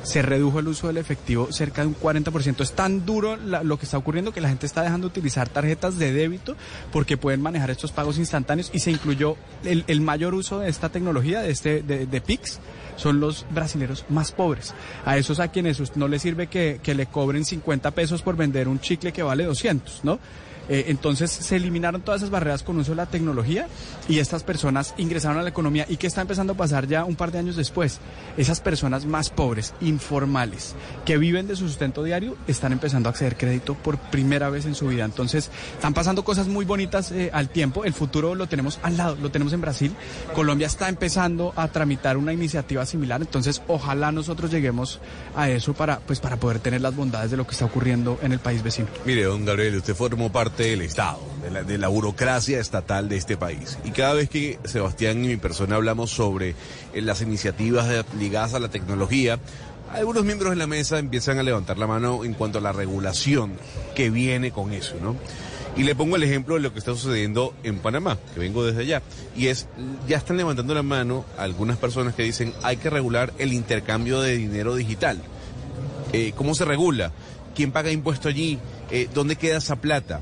Se 0.04 0.22
redujo 0.22 0.60
el 0.60 0.68
uso 0.68 0.86
del 0.86 0.98
efectivo 0.98 1.48
cerca 1.50 1.80
de 1.82 1.88
un 1.88 1.96
40%. 1.96 2.60
Es 2.62 2.74
tan 2.74 3.04
duro 3.04 3.34
la- 3.34 3.64
lo 3.64 3.76
que 3.76 3.86
está 3.86 3.98
ocurriendo 3.98 4.30
que 4.32 4.40
la 4.40 4.48
gente 4.48 4.66
está 4.66 4.82
dejando 4.82 5.08
de 5.08 5.18
utilizar 5.18 5.48
tarjetas 5.48 5.98
de 5.98 6.12
débito 6.12 6.54
porque 6.92 7.16
pueden 7.16 7.42
manejar 7.42 7.70
estos 7.72 7.90
pagos 7.90 8.18
instantáneos 8.18 8.70
y 8.72 8.78
se 8.78 8.92
incluyó 8.92 9.34
el, 9.64 9.82
el 9.88 10.00
mayor 10.00 10.32
uso 10.32 10.60
de 10.60 10.68
esta 10.70 10.90
tecnología, 10.90 11.40
de, 11.40 11.50
este, 11.50 11.82
de, 11.82 12.06
de 12.06 12.20
PIX, 12.20 12.60
son 12.94 13.18
los 13.18 13.46
brasileros 13.50 14.04
más 14.08 14.30
pobres. 14.30 14.72
A 15.04 15.16
esos 15.16 15.40
a 15.40 15.48
quienes 15.48 15.96
no 15.96 16.06
les 16.06 16.22
sirve 16.22 16.46
que, 16.46 16.78
que 16.84 16.94
le 16.94 17.06
cobren 17.06 17.44
50 17.44 17.90
pesos 17.90 18.22
por 18.22 18.36
vender 18.36 18.68
un 18.68 18.78
chicle 18.78 19.12
que 19.12 19.24
vale 19.24 19.42
200, 19.42 20.04
¿no? 20.04 20.20
Eh, 20.68 20.84
entonces 20.88 21.30
se 21.30 21.56
eliminaron 21.56 22.02
todas 22.02 22.20
esas 22.20 22.30
barreras 22.30 22.62
con 22.62 22.78
uso 22.78 22.92
de 22.92 22.96
la 22.96 23.06
tecnología 23.06 23.66
y 24.08 24.18
estas 24.18 24.42
personas 24.42 24.94
ingresaron 24.96 25.38
a 25.38 25.42
la 25.42 25.48
economía. 25.48 25.86
¿Y 25.88 25.96
qué 25.96 26.06
está 26.06 26.20
empezando 26.20 26.52
a 26.54 26.56
pasar 26.56 26.86
ya 26.86 27.04
un 27.04 27.16
par 27.16 27.32
de 27.32 27.38
años 27.38 27.56
después? 27.56 27.98
Esas 28.36 28.60
personas 28.60 29.04
más 29.04 29.30
pobres, 29.30 29.74
informales, 29.80 30.74
que 31.04 31.18
viven 31.18 31.46
de 31.46 31.56
su 31.56 31.68
sustento 31.68 32.02
diario, 32.02 32.36
están 32.46 32.72
empezando 32.72 33.08
a 33.08 33.10
acceder 33.10 33.36
crédito 33.36 33.74
por 33.74 33.98
primera 33.98 34.50
vez 34.50 34.66
en 34.66 34.74
su 34.74 34.88
vida. 34.88 35.04
Entonces 35.04 35.50
están 35.74 35.94
pasando 35.94 36.24
cosas 36.24 36.48
muy 36.48 36.64
bonitas 36.64 37.12
eh, 37.12 37.30
al 37.32 37.48
tiempo. 37.48 37.84
El 37.84 37.92
futuro 37.92 38.34
lo 38.34 38.46
tenemos 38.46 38.78
al 38.82 38.96
lado, 38.96 39.16
lo 39.20 39.30
tenemos 39.30 39.52
en 39.52 39.60
Brasil. 39.60 39.94
Colombia 40.34 40.66
está 40.66 40.88
empezando 40.88 41.52
a 41.56 41.68
tramitar 41.68 42.16
una 42.16 42.32
iniciativa 42.32 42.86
similar. 42.86 43.20
Entonces 43.20 43.62
ojalá 43.68 44.12
nosotros 44.12 44.50
lleguemos 44.50 45.00
a 45.36 45.48
eso 45.50 45.74
para, 45.74 46.00
pues, 46.00 46.20
para 46.20 46.36
poder 46.36 46.58
tener 46.60 46.80
las 46.80 46.94
bondades 46.94 47.30
de 47.30 47.36
lo 47.36 47.46
que 47.46 47.52
está 47.52 47.64
ocurriendo 47.64 48.18
en 48.22 48.32
el 48.32 48.38
país 48.38 48.62
vecino. 48.62 48.88
Mire, 49.04 49.24
don 49.24 49.44
Gabriel, 49.44 49.76
usted 49.76 49.94
formó 49.94 50.30
parte 50.30 50.51
del 50.56 50.82
Estado, 50.82 51.20
de 51.42 51.50
la, 51.50 51.62
de 51.62 51.78
la 51.78 51.88
burocracia 51.88 52.60
estatal 52.60 53.08
de 53.08 53.16
este 53.16 53.36
país. 53.36 53.78
Y 53.84 53.90
cada 53.90 54.14
vez 54.14 54.28
que 54.28 54.58
Sebastián 54.64 55.24
y 55.24 55.28
mi 55.28 55.36
persona 55.36 55.76
hablamos 55.76 56.10
sobre 56.10 56.54
eh, 56.92 57.00
las 57.00 57.22
iniciativas 57.22 58.04
ligadas 58.18 58.54
a 58.54 58.60
la 58.60 58.68
tecnología, 58.68 59.38
algunos 59.92 60.24
miembros 60.24 60.50
de 60.50 60.56
la 60.56 60.66
mesa 60.66 60.98
empiezan 60.98 61.38
a 61.38 61.42
levantar 61.42 61.78
la 61.78 61.86
mano 61.86 62.24
en 62.24 62.34
cuanto 62.34 62.58
a 62.58 62.60
la 62.62 62.72
regulación 62.72 63.52
que 63.94 64.10
viene 64.10 64.50
con 64.50 64.72
eso, 64.72 64.96
¿no? 65.02 65.16
Y 65.76 65.84
le 65.84 65.94
pongo 65.94 66.16
el 66.16 66.22
ejemplo 66.22 66.54
de 66.54 66.60
lo 66.60 66.72
que 66.72 66.78
está 66.78 66.92
sucediendo 66.94 67.54
en 67.62 67.78
Panamá, 67.78 68.18
que 68.34 68.40
vengo 68.40 68.64
desde 68.64 68.82
allá. 68.82 69.02
Y 69.34 69.46
es, 69.46 69.68
ya 70.06 70.18
están 70.18 70.36
levantando 70.36 70.74
la 70.74 70.82
mano 70.82 71.24
algunas 71.38 71.78
personas 71.78 72.14
que 72.14 72.22
dicen 72.22 72.52
hay 72.62 72.76
que 72.76 72.90
regular 72.90 73.32
el 73.38 73.54
intercambio 73.54 74.20
de 74.20 74.36
dinero 74.36 74.74
digital. 74.74 75.18
Eh, 76.12 76.32
¿Cómo 76.36 76.54
se 76.54 76.66
regula? 76.66 77.12
¿Quién 77.54 77.72
paga 77.72 77.90
impuesto 77.90 78.28
allí? 78.28 78.58
Eh, 78.90 79.08
¿Dónde 79.14 79.36
queda 79.36 79.58
esa 79.58 79.76
plata? 79.76 80.20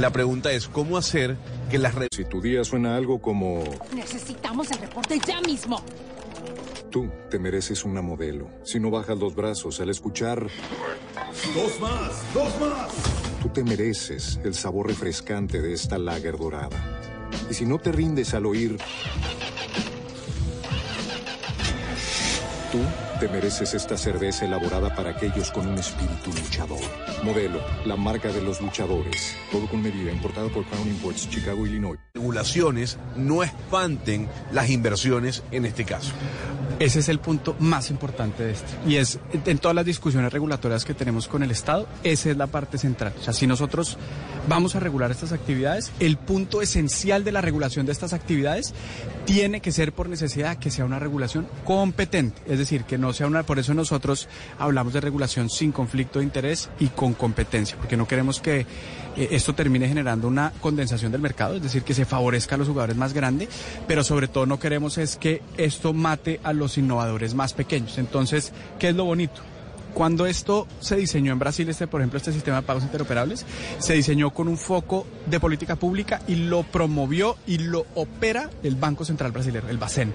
La 0.00 0.08
pregunta 0.08 0.50
es, 0.50 0.66
¿cómo 0.66 0.96
hacer 0.96 1.36
que 1.70 1.78
las 1.78 1.94
redes... 1.94 2.08
Si 2.16 2.24
tu 2.24 2.40
día 2.40 2.64
suena 2.64 2.96
algo 2.96 3.20
como... 3.20 3.62
Necesitamos 3.94 4.70
el 4.70 4.78
reporte 4.78 5.20
ya 5.26 5.42
mismo. 5.42 5.84
Tú 6.90 7.10
te 7.28 7.38
mereces 7.38 7.84
una 7.84 8.00
modelo. 8.00 8.48
Si 8.62 8.80
no 8.80 8.90
bajas 8.90 9.18
los 9.18 9.34
brazos 9.34 9.78
al 9.78 9.90
escuchar... 9.90 10.46
Dos 11.54 11.80
más, 11.80 12.12
dos 12.32 12.60
más. 12.60 12.90
Tú 13.42 13.50
te 13.50 13.62
mereces 13.62 14.40
el 14.42 14.54
sabor 14.54 14.86
refrescante 14.86 15.60
de 15.60 15.74
esta 15.74 15.98
lager 15.98 16.38
dorada. 16.38 16.80
Y 17.50 17.52
si 17.52 17.66
no 17.66 17.78
te 17.78 17.92
rindes 17.92 18.32
al 18.32 18.46
oír... 18.46 18.78
Tú 22.72 22.78
te 23.20 23.28
mereces 23.28 23.74
esta 23.74 23.98
cerveza 23.98 24.46
elaborada 24.46 24.94
para 24.94 25.10
aquellos 25.10 25.50
con 25.50 25.66
un 25.68 25.74
espíritu 25.76 26.32
luchador. 26.32 26.80
Modelo, 27.22 27.60
la 27.84 27.94
marca 27.94 28.32
de 28.32 28.40
los 28.40 28.62
luchadores. 28.62 29.36
Todo 29.52 29.68
con 29.68 29.82
medida, 29.82 30.10
importado 30.10 30.48
por 30.48 30.64
Crown 30.64 30.88
Imports, 30.88 31.28
Chicago, 31.28 31.66
Illinois. 31.66 31.98
regulaciones 32.14 32.98
no 33.16 33.42
espanten 33.42 34.26
las 34.52 34.70
inversiones 34.70 35.42
en 35.50 35.66
este 35.66 35.84
caso. 35.84 36.12
Ese 36.80 37.00
es 37.00 37.10
el 37.10 37.18
punto 37.18 37.54
más 37.58 37.90
importante 37.90 38.42
de 38.42 38.52
esto. 38.52 38.72
Y 38.86 38.96
es, 38.96 39.18
en 39.44 39.58
todas 39.58 39.74
las 39.74 39.84
discusiones 39.84 40.32
regulatorias 40.32 40.86
que 40.86 40.94
tenemos 40.94 41.28
con 41.28 41.42
el 41.42 41.50
Estado, 41.50 41.86
esa 42.04 42.30
es 42.30 42.38
la 42.38 42.46
parte 42.46 42.78
central. 42.78 43.12
O 43.20 43.22
sea, 43.22 43.34
si 43.34 43.46
nosotros 43.46 43.98
vamos 44.48 44.74
a 44.74 44.80
regular 44.80 45.10
estas 45.10 45.32
actividades, 45.32 45.92
el 46.00 46.16
punto 46.16 46.62
esencial 46.62 47.22
de 47.22 47.32
la 47.32 47.42
regulación 47.42 47.84
de 47.84 47.92
estas 47.92 48.14
actividades 48.14 48.72
tiene 49.26 49.60
que 49.60 49.72
ser 49.72 49.92
por 49.92 50.08
necesidad 50.08 50.56
que 50.56 50.70
sea 50.70 50.86
una 50.86 50.98
regulación 50.98 51.46
competente. 51.66 52.40
Es 52.46 52.58
decir, 52.58 52.84
que 52.84 52.96
no 52.96 53.12
sea 53.12 53.26
una... 53.26 53.42
Por 53.42 53.58
eso 53.58 53.74
nosotros 53.74 54.26
hablamos 54.58 54.94
de 54.94 55.02
regulación 55.02 55.50
sin 55.50 55.72
conflicto 55.72 56.20
de 56.20 56.24
interés 56.24 56.70
y 56.78 56.86
con 56.86 57.12
competencia, 57.12 57.76
porque 57.76 57.98
no 57.98 58.08
queremos 58.08 58.40
que 58.40 58.64
esto 59.16 59.54
termine 59.54 59.88
generando 59.88 60.28
una 60.28 60.52
condensación 60.60 61.12
del 61.12 61.20
mercado, 61.20 61.56
es 61.56 61.62
decir, 61.62 61.82
que 61.82 61.94
se 61.94 62.04
favorezca 62.04 62.54
a 62.54 62.58
los 62.58 62.68
jugadores 62.68 62.96
más 62.96 63.12
grandes, 63.12 63.48
pero 63.86 64.04
sobre 64.04 64.28
todo 64.28 64.46
no 64.46 64.58
queremos 64.58 64.98
es 64.98 65.16
que 65.16 65.42
esto 65.56 65.92
mate 65.92 66.40
a 66.42 66.52
los 66.52 66.78
innovadores 66.78 67.34
más 67.34 67.52
pequeños. 67.52 67.98
Entonces, 67.98 68.52
¿qué 68.78 68.90
es 68.90 68.94
lo 68.94 69.04
bonito? 69.04 69.42
Cuando 69.94 70.26
esto 70.26 70.68
se 70.80 70.96
diseñó 70.96 71.32
en 71.32 71.38
Brasil, 71.38 71.68
este, 71.68 71.86
por 71.86 72.00
ejemplo, 72.00 72.18
este 72.18 72.32
sistema 72.32 72.58
de 72.58 72.62
pagos 72.62 72.84
interoperables, 72.84 73.44
se 73.78 73.94
diseñó 73.94 74.30
con 74.30 74.46
un 74.46 74.56
foco 74.56 75.06
de 75.26 75.40
política 75.40 75.76
pública 75.76 76.22
y 76.28 76.36
lo 76.36 76.62
promovió 76.62 77.36
y 77.46 77.58
lo 77.58 77.86
opera 77.94 78.50
el 78.62 78.76
Banco 78.76 79.04
Central 79.04 79.32
Brasileño, 79.32 79.68
el 79.68 79.78
BACEN. 79.78 80.14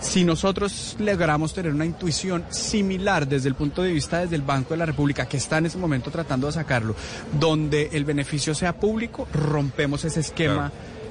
Si 0.00 0.24
nosotros 0.24 0.96
logramos 1.00 1.52
tener 1.52 1.72
una 1.74 1.84
intuición 1.84 2.44
similar 2.50 3.26
desde 3.26 3.48
el 3.48 3.54
punto 3.54 3.82
de 3.82 3.92
vista 3.92 4.20
desde 4.20 4.36
el 4.36 4.42
Banco 4.42 4.70
de 4.70 4.76
la 4.78 4.86
República, 4.86 5.26
que 5.26 5.36
está 5.38 5.58
en 5.58 5.66
ese 5.66 5.78
momento 5.78 6.10
tratando 6.10 6.46
de 6.46 6.52
sacarlo, 6.52 6.94
donde 7.38 7.90
el 7.92 8.04
beneficio 8.04 8.54
sea 8.54 8.74
público, 8.78 9.26
rompemos 9.32 10.04
ese 10.04 10.20
esquema. 10.20 10.70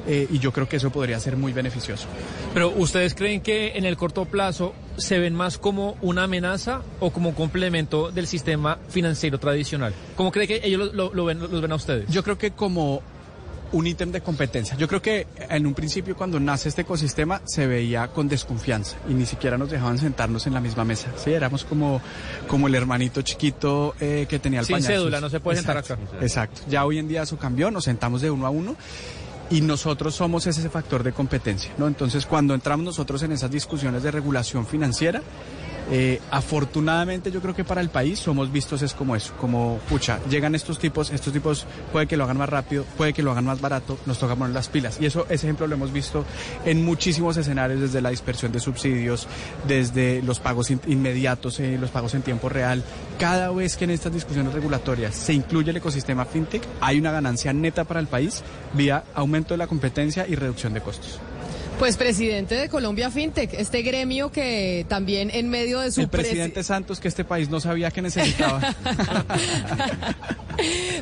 eh, 0.09 0.25
y 0.31 0.39
yo 0.39 0.53
creo 0.53 0.69
que 0.69 0.77
eso 0.77 0.89
podría 0.89 1.19
ser 1.19 1.35
muy 1.35 1.51
beneficioso. 1.51 2.07
Pero 2.53 2.69
¿ustedes 2.77 3.13
creen 3.13 3.41
que 3.41 3.73
en 3.75 3.83
el 3.85 3.97
corto 3.97 4.23
plazo 4.23 4.73
se 4.95 5.19
ven 5.19 5.35
más 5.35 5.57
como 5.57 5.97
una 6.01 6.23
amenaza 6.23 6.81
o 7.01 7.11
como 7.11 7.27
un 7.29 7.35
complemento 7.35 8.09
del 8.09 8.25
sistema 8.25 8.77
financiero 8.87 9.37
tradicional? 9.37 9.93
¿Cómo 10.15 10.31
cree 10.31 10.47
que 10.47 10.61
ellos 10.63 10.79
lo, 10.79 11.09
lo- 11.09 11.13
lo 11.13 11.25
ven, 11.25 11.39
los 11.39 11.61
ven 11.61 11.73
a 11.73 11.75
ustedes? 11.75 12.07
Yo 12.09 12.23
creo 12.23 12.37
que 12.37 12.51
como 12.51 13.01
un 13.71 13.87
ítem 13.87 14.11
de 14.11 14.21
competencia. 14.21 14.77
Yo 14.77 14.87
creo 14.87 15.01
que 15.01 15.27
en 15.49 15.65
un 15.65 15.73
principio 15.73 16.15
cuando 16.15 16.39
nace 16.39 16.69
este 16.69 16.81
ecosistema 16.81 17.41
se 17.45 17.67
veía 17.67 18.07
con 18.09 18.27
desconfianza 18.27 18.97
y 19.09 19.13
ni 19.13 19.25
siquiera 19.25 19.57
nos 19.57 19.69
dejaban 19.69 19.97
sentarnos 19.97 20.47
en 20.47 20.53
la 20.53 20.61
misma 20.61 20.85
mesa. 20.85 21.11
Sí, 21.17 21.31
éramos 21.31 21.63
como, 21.63 22.01
como 22.47 22.67
el 22.67 22.75
hermanito 22.75 23.21
chiquito 23.21 23.95
eh, 23.99 24.25
que 24.29 24.39
tenía 24.39 24.61
el 24.61 24.65
Sin 24.65 24.75
pañal 24.77 24.93
cédula, 24.93 25.21
no 25.21 25.29
se 25.29 25.39
puede 25.39 25.57
sentar 25.57 25.77
Exacto, 25.77 26.07
acá. 26.07 26.25
Exacto. 26.25 26.61
Ya 26.69 26.85
hoy 26.85 26.99
en 26.99 27.07
día 27.07 27.23
eso 27.23 27.37
cambió, 27.37 27.71
nos 27.71 27.83
sentamos 27.85 28.21
de 28.21 28.31
uno 28.31 28.45
a 28.45 28.49
uno 28.49 28.75
y 29.49 29.61
nosotros 29.61 30.15
somos 30.15 30.45
ese 30.47 30.69
factor 30.69 31.03
de 31.03 31.13
competencia, 31.13 31.71
¿no? 31.77 31.87
Entonces, 31.87 32.25
cuando 32.25 32.53
entramos 32.53 32.85
nosotros 32.85 33.23
en 33.23 33.31
esas 33.31 33.49
discusiones 33.49 34.03
de 34.03 34.11
regulación 34.11 34.65
financiera, 34.65 35.21
eh, 35.91 36.19
afortunadamente 36.31 37.31
yo 37.31 37.41
creo 37.41 37.55
que 37.55 37.63
para 37.63 37.81
el 37.81 37.89
país 37.89 38.19
somos 38.19 38.51
vistos 38.51 38.81
es 38.81 38.93
como 38.93 39.15
eso, 39.15 39.33
como, 39.39 39.79
pucha, 39.89 40.19
llegan 40.29 40.55
estos 40.55 40.79
tipos, 40.79 41.09
estos 41.11 41.31
tipos 41.33 41.65
puede 41.91 42.07
que 42.07 42.17
lo 42.17 42.23
hagan 42.25 42.37
más 42.37 42.49
rápido, 42.49 42.83
puede 42.97 43.13
que 43.13 43.23
lo 43.23 43.31
hagan 43.31 43.45
más 43.45 43.61
barato, 43.61 43.97
nos 44.05 44.19
toca 44.19 44.35
poner 44.35 44.53
las 44.53 44.67
pilas. 44.69 44.97
Y 44.99 45.05
eso, 45.05 45.25
ese 45.29 45.45
ejemplo 45.47 45.67
lo 45.67 45.75
hemos 45.75 45.93
visto 45.93 46.25
en 46.65 46.83
muchísimos 46.83 47.37
escenarios, 47.37 47.79
desde 47.79 48.01
la 48.01 48.09
dispersión 48.09 48.51
de 48.51 48.59
subsidios, 48.59 49.27
desde 49.67 50.21
los 50.23 50.39
pagos 50.39 50.71
in- 50.71 50.81
inmediatos, 50.87 51.59
eh, 51.59 51.77
los 51.79 51.89
pagos 51.89 52.13
en 52.15 52.21
tiempo 52.21 52.49
real. 52.49 52.83
Cada 53.19 53.51
vez 53.51 53.77
que 53.77 53.85
en 53.85 53.91
estas 53.91 54.13
discusiones 54.13 54.53
regulatorias 54.53 55.15
se 55.15 55.33
incluye 55.33 55.71
el 55.71 55.77
ecosistema 55.77 56.25
fintech, 56.25 56.63
hay 56.81 56.99
una 56.99 57.11
ganancia 57.11 57.53
neta 57.53 57.83
para 57.85 57.99
el 57.99 58.07
país 58.07 58.43
vía 58.73 59.03
aumento 59.13 59.53
de 59.53 59.57
la 59.57 59.67
competencia 59.67 60.25
y 60.27 60.35
reducción 60.35 60.73
de 60.73 60.81
costos. 60.81 61.19
Pues 61.79 61.95
presidente 61.95 62.55
de 62.55 62.69
Colombia 62.69 63.11
FinTech, 63.11 63.53
este 63.53 63.83
gremio 63.83 64.31
que 64.31 64.83
también 64.89 65.29
en 65.31 65.47
medio 65.49 65.79
de 65.79 65.91
su 65.91 66.01
El 66.01 66.07
presi- 66.07 66.11
presidente 66.11 66.63
Santos 66.63 66.99
que 66.99 67.07
este 67.07 67.23
país 67.23 67.49
no 67.49 67.59
sabía 67.59 67.91
que 67.91 68.01
necesitaba. 68.01 68.61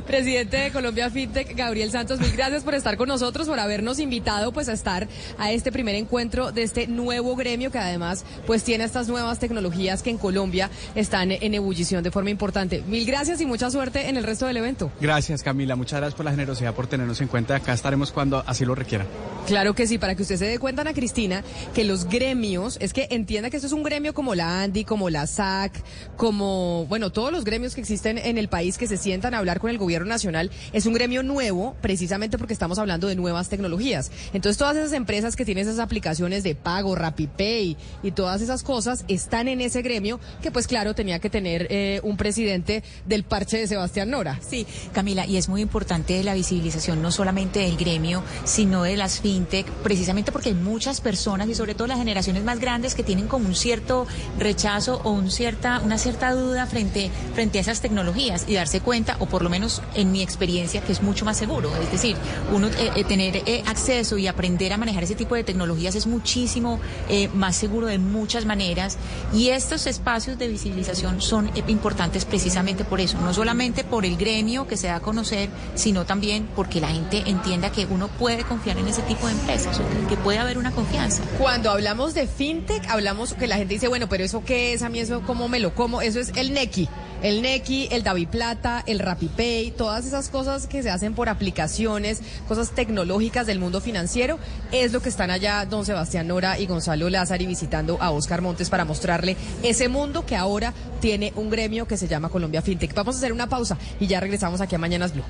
Presidente 0.06 0.58
de 0.58 0.72
Colombia 0.72 1.10
FinTech, 1.10 1.56
Gabriel 1.56 1.90
Santos, 1.90 2.20
mil 2.20 2.34
gracias 2.34 2.64
por 2.64 2.76
estar 2.76 2.98
con 2.98 3.08
nosotros, 3.08 3.48
por 3.48 3.58
habernos 3.58 4.00
invitado 4.00 4.52
pues 4.52 4.68
a 4.68 4.74
estar 4.74 5.08
a 5.38 5.54
este 5.54 5.72
primer 5.72 5.96
encuentro 5.96 6.52
de 6.52 6.64
este 6.64 6.88
nuevo 6.88 7.38
gremio 7.38 7.72
que 7.72 7.80
además 7.80 8.26
pues 8.46 8.64
tiene 8.66 8.84
estas 8.84 9.08
nuevas 9.08 9.40
tecnologías 9.40 10.04
que 10.04 10.10
en 10.10 10.18
Colombia 10.18 10.70
están 10.94 11.32
en 11.32 11.54
ebullición 11.54 12.04
de 12.04 12.12
forma 12.12 12.32
importante. 12.32 12.84
Mil 12.86 13.06
gracias 13.06 13.40
y 13.40 13.46
mucha 13.46 13.72
suerte 13.72 14.10
en 14.10 14.18
el 14.18 14.26
resto 14.26 14.46
del 14.46 14.58
evento. 14.58 14.92
Gracias 15.00 15.42
Camila, 15.42 15.78
muchas 15.78 16.00
gracias 16.02 16.16
por 16.16 16.26
la 16.26 16.32
generosidad, 16.32 16.74
por 16.74 16.88
tenernos 16.88 17.22
en 17.22 17.30
cuenta. 17.30 17.56
Acá 17.56 17.72
estaremos 17.74 18.12
cuando 18.12 18.44
así 18.46 18.66
lo 18.66 18.76
requieran. 18.76 19.08
Claro 19.48 19.74
que 19.74 19.88
sí, 19.88 19.98
para 19.98 20.16
que 20.16 20.24
usted 20.24 20.36
se 20.36 20.46
dé 20.48 20.60
cuenta, 20.66 20.82
Ana 20.82 20.94
Cristina, 20.94 21.44
que 21.76 21.84
los 21.84 22.06
gremios, 22.06 22.80
es 22.82 22.92
que 22.92 23.08
entienda 23.12 23.52
que 23.52 23.58
esto 23.58 23.68
es 23.68 23.72
un 23.72 23.84
gremio 23.84 24.16
como 24.16 24.34
la 24.34 24.64
ANDI, 24.64 24.84
como 24.84 25.12
la 25.12 25.28
SAC, 25.28 25.72
como, 26.18 26.88
bueno, 26.88 27.12
todos 27.12 27.32
los 27.32 27.44
gremios 27.44 27.76
que 27.76 27.82
existen 27.82 28.18
en 28.18 28.40
el 28.40 28.48
país 28.48 28.80
que 28.80 28.88
se 28.88 28.98
sientan 28.98 29.36
a 29.36 29.38
hablar 29.38 29.60
con 29.60 29.70
el 29.70 29.78
gobierno 29.78 30.08
nacional, 30.08 30.50
es 30.74 30.88
un 30.88 30.96
gremio 30.96 31.22
nuevo, 31.22 31.76
precisamente 31.82 32.40
porque 32.40 32.54
estamos 32.54 32.80
hablando 32.80 33.06
de 33.06 33.16
nuevas 33.16 33.48
tecnologías. 33.48 34.10
Entonces, 34.34 34.58
todas 34.58 34.76
esas 34.76 34.94
empresas 34.94 35.36
que 35.36 35.46
tienen 35.46 35.68
esas 35.68 35.78
aplicaciones 35.78 36.42
de 36.42 36.56
pago, 36.56 36.96
RappiPay 36.96 37.78
y 38.02 38.12
todas 38.12 38.42
esas 38.42 38.64
cosas 38.64 39.06
están 39.08 39.48
en 39.48 39.62
ese 39.62 39.84
gremio 39.84 40.20
que, 40.42 40.50
pues 40.50 40.66
claro, 40.66 40.96
tenía 40.96 41.20
que 41.20 41.30
tener 41.30 41.68
eh, 41.70 42.00
un 42.02 42.18
presidente 42.18 42.84
del 43.06 43.24
parche 43.24 43.60
de 43.60 43.68
Sebastián 43.68 44.10
Nora. 44.10 44.40
Sí, 44.42 44.66
Camila, 44.94 45.28
y 45.28 45.38
es 45.38 45.48
muy 45.48 45.62
importante 45.62 46.24
la 46.24 46.34
visibilización 46.34 47.04
no 47.04 47.12
solamente 47.12 47.60
del 47.60 47.78
gremio, 47.78 48.24
sino 48.46 48.82
de 48.82 48.98
las 48.98 49.22
fintech, 49.22 49.68
precisamente 49.84 50.32
porque 50.32 50.55
muchas 50.64 51.02
personas 51.02 51.48
y 51.50 51.56
sobre 51.56 51.76
todo 51.76 51.88
las 51.88 51.98
generaciones 51.98 52.44
más 52.44 52.60
grandes 52.60 52.96
que 52.96 53.04
tienen 53.04 53.28
como 53.28 53.48
un 53.48 53.56
cierto 53.56 54.08
rechazo 54.40 55.02
o 55.04 55.12
un 55.12 55.32
cierta, 55.32 55.82
una 55.84 55.98
cierta 55.98 56.34
duda 56.34 56.66
frente, 56.66 57.12
frente 57.34 57.58
a 57.58 57.62
esas 57.62 57.82
tecnologías 57.82 58.46
y 58.48 58.56
darse 58.56 58.82
cuenta, 58.82 59.18
o 59.20 59.26
por 59.26 59.42
lo 59.42 59.50
menos 59.50 59.82
en 59.96 60.12
mi 60.12 60.22
experiencia, 60.22 60.82
que 60.82 60.92
es 60.92 61.02
mucho 61.02 61.26
más 61.26 61.38
seguro. 61.38 61.72
Es 61.82 61.92
decir, 61.92 62.16
uno 62.54 62.68
eh, 62.68 62.92
eh, 62.96 63.04
tener 63.04 63.38
eh, 63.46 63.64
acceso 63.66 64.18
y 64.18 64.28
aprender 64.28 64.74
a 64.74 64.78
manejar 64.78 65.04
ese 65.04 65.16
tipo 65.16 65.36
de 65.36 65.44
tecnologías 65.44 65.96
es 65.96 66.08
muchísimo 66.08 66.80
eh, 67.10 67.30
más 67.34 67.56
seguro 67.56 67.88
de 67.88 67.98
muchas 67.98 68.46
maneras 68.46 68.98
y 69.34 69.50
estos 69.50 69.88
espacios 69.88 70.38
de 70.38 70.48
visibilización 70.48 71.22
son 71.22 71.52
importantes 71.68 72.26
precisamente 72.26 72.84
por 72.84 73.00
eso, 73.00 73.20
no 73.20 73.34
solamente 73.34 73.84
por 73.84 74.06
el 74.06 74.18
gremio 74.18 74.68
que 74.68 74.78
se 74.78 74.88
da 74.88 74.96
a 74.96 75.00
conocer, 75.00 75.50
sino 75.76 76.06
también 76.06 76.48
porque 76.56 76.82
la 76.82 76.90
gente 76.90 77.24
entienda 77.26 77.72
que 77.72 77.86
uno 77.86 78.08
puede 78.08 78.44
confiar 78.44 78.78
en 78.78 78.88
ese 78.88 79.02
tipo 79.04 79.28
de 79.28 79.34
empresas, 79.34 79.80
que 80.08 80.18
puede 80.18 80.40
haber 80.46 80.58
una 80.58 80.72
confianza. 80.72 81.24
Cuando 81.38 81.72
hablamos 81.72 82.14
de 82.14 82.28
fintech, 82.28 82.88
hablamos 82.90 83.34
que 83.34 83.48
la 83.48 83.58
gente 83.58 83.74
dice, 83.74 83.88
bueno, 83.88 84.08
pero 84.08 84.24
eso 84.24 84.44
qué 84.46 84.74
es, 84.74 84.82
a 84.82 84.90
mí 84.90 85.00
eso 85.00 85.22
cómo 85.26 85.48
me 85.48 85.60
lo 85.60 85.76
como, 85.76 86.02
eso 86.02 86.20
es 86.20 86.32
el 86.36 86.54
Neki. 86.54 86.88
El 87.22 87.42
Neki, 87.42 87.88
el 87.92 88.04
Davi 88.04 88.26
Plata, 88.26 88.84
el 88.86 89.00
RappiPay, 89.00 89.72
todas 89.72 90.06
esas 90.06 90.30
cosas 90.30 90.68
que 90.68 90.84
se 90.84 90.92
hacen 90.92 91.16
por 91.16 91.30
aplicaciones, 91.30 92.22
cosas 92.48 92.72
tecnológicas 92.72 93.48
del 93.48 93.60
mundo 93.60 93.82
financiero, 93.82 94.38
es 94.72 94.94
lo 94.94 95.02
que 95.02 95.10
están 95.10 95.32
allá 95.32 95.66
don 95.66 95.86
Sebastián 95.86 96.28
Nora 96.28 96.60
y 96.60 96.68
Gonzalo 96.68 97.10
Lázari 97.10 97.46
visitando 97.46 97.98
a 98.00 98.12
Oscar 98.12 98.42
Montes 98.42 98.70
para 98.70 98.86
mostrarle 98.86 99.38
ese 99.64 99.88
mundo 99.88 100.26
que 100.26 100.36
ahora 100.36 100.74
tiene 101.02 101.34
un 101.36 101.50
gremio 101.50 101.88
que 101.88 101.98
se 101.98 102.08
llama 102.08 102.30
Colombia 102.30 102.62
FinTech. 102.62 102.94
Vamos 102.94 103.16
a 103.16 103.18
hacer 103.18 103.34
una 103.34 103.48
pausa 103.48 103.78
y 104.00 104.08
ya 104.08 104.20
regresamos 104.20 104.62
aquí 104.62 104.76
a 104.76 104.80
Mañanas 104.80 105.14
Blue. 105.14 105.24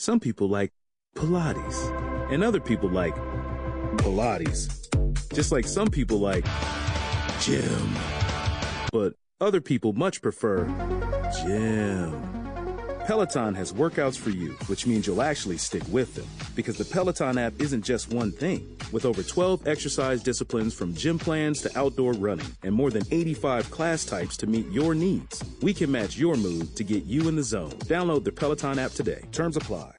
Some 0.00 0.20
people 0.20 0.48
like 0.48 0.70
Pilates, 1.16 2.32
and 2.32 2.44
other 2.44 2.60
people 2.60 2.88
like 2.88 3.16
Pilates. 3.96 4.68
Just 5.34 5.50
like 5.50 5.66
some 5.66 5.88
people 5.88 6.20
like 6.20 6.44
gym. 7.40 7.96
But 8.92 9.14
other 9.40 9.60
people 9.60 9.92
much 9.94 10.22
prefer 10.22 10.66
gym. 11.42 12.37
Peloton 13.08 13.54
has 13.54 13.72
workouts 13.72 14.18
for 14.18 14.28
you, 14.28 14.50
which 14.66 14.86
means 14.86 15.06
you'll 15.06 15.22
actually 15.22 15.56
stick 15.56 15.82
with 15.88 16.14
them. 16.14 16.26
Because 16.54 16.76
the 16.76 16.84
Peloton 16.84 17.38
app 17.38 17.58
isn't 17.58 17.82
just 17.82 18.12
one 18.12 18.30
thing. 18.30 18.76
With 18.92 19.06
over 19.06 19.22
12 19.22 19.66
exercise 19.66 20.22
disciplines 20.22 20.74
from 20.74 20.92
gym 20.92 21.18
plans 21.18 21.62
to 21.62 21.78
outdoor 21.78 22.12
running 22.12 22.54
and 22.64 22.74
more 22.74 22.90
than 22.90 23.04
85 23.10 23.70
class 23.70 24.04
types 24.04 24.36
to 24.36 24.46
meet 24.46 24.70
your 24.70 24.94
needs, 24.94 25.42
we 25.62 25.72
can 25.72 25.90
match 25.90 26.18
your 26.18 26.36
mood 26.36 26.76
to 26.76 26.84
get 26.84 27.04
you 27.04 27.28
in 27.28 27.36
the 27.36 27.42
zone. 27.42 27.70
Download 27.86 28.24
the 28.24 28.30
Peloton 28.30 28.78
app 28.78 28.90
today. 28.90 29.24
Terms 29.32 29.56
apply. 29.56 29.92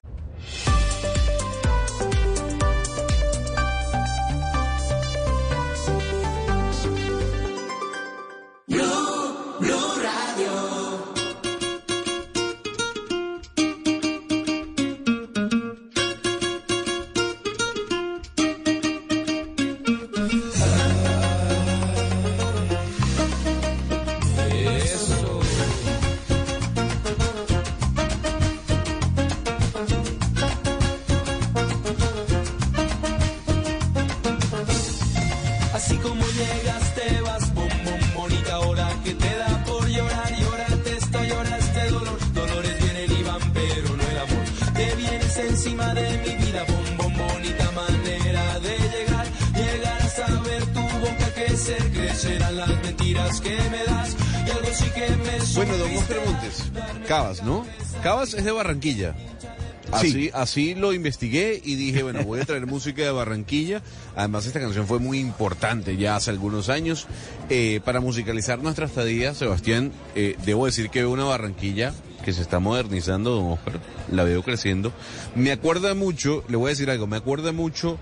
Así, 59.91 60.29
así 60.33 60.75
lo 60.75 60.93
investigué 60.93 61.59
y 61.63 61.75
dije, 61.75 62.03
bueno, 62.03 62.23
voy 62.23 62.39
a 62.39 62.45
traer 62.45 62.65
música 62.67 63.01
de 63.01 63.11
Barranquilla. 63.11 63.81
Además, 64.15 64.45
esta 64.45 64.59
canción 64.59 64.87
fue 64.87 64.99
muy 64.99 65.19
importante 65.19 65.97
ya 65.97 66.15
hace 66.15 66.29
algunos 66.29 66.69
años. 66.69 67.07
Eh, 67.49 67.81
para 67.83 67.99
musicalizar 67.99 68.59
nuestra 68.59 68.85
estadía, 68.85 69.33
Sebastián, 69.33 69.91
eh, 70.15 70.35
debo 70.45 70.65
decir 70.65 70.89
que 70.89 70.99
veo 70.99 71.11
una 71.11 71.23
Barranquilla 71.23 71.93
que 72.23 72.33
se 72.33 72.41
está 72.41 72.59
modernizando, 72.59 73.31
don 73.31 73.51
Oscar. 73.53 73.79
La 74.11 74.23
veo 74.23 74.43
creciendo. 74.43 74.91
Me 75.35 75.51
acuerda 75.51 75.93
mucho, 75.95 76.43
le 76.47 76.57
voy 76.57 76.67
a 76.67 76.69
decir 76.69 76.89
algo, 76.89 77.07
me 77.07 77.17
acuerda 77.17 77.51
mucho 77.51 77.97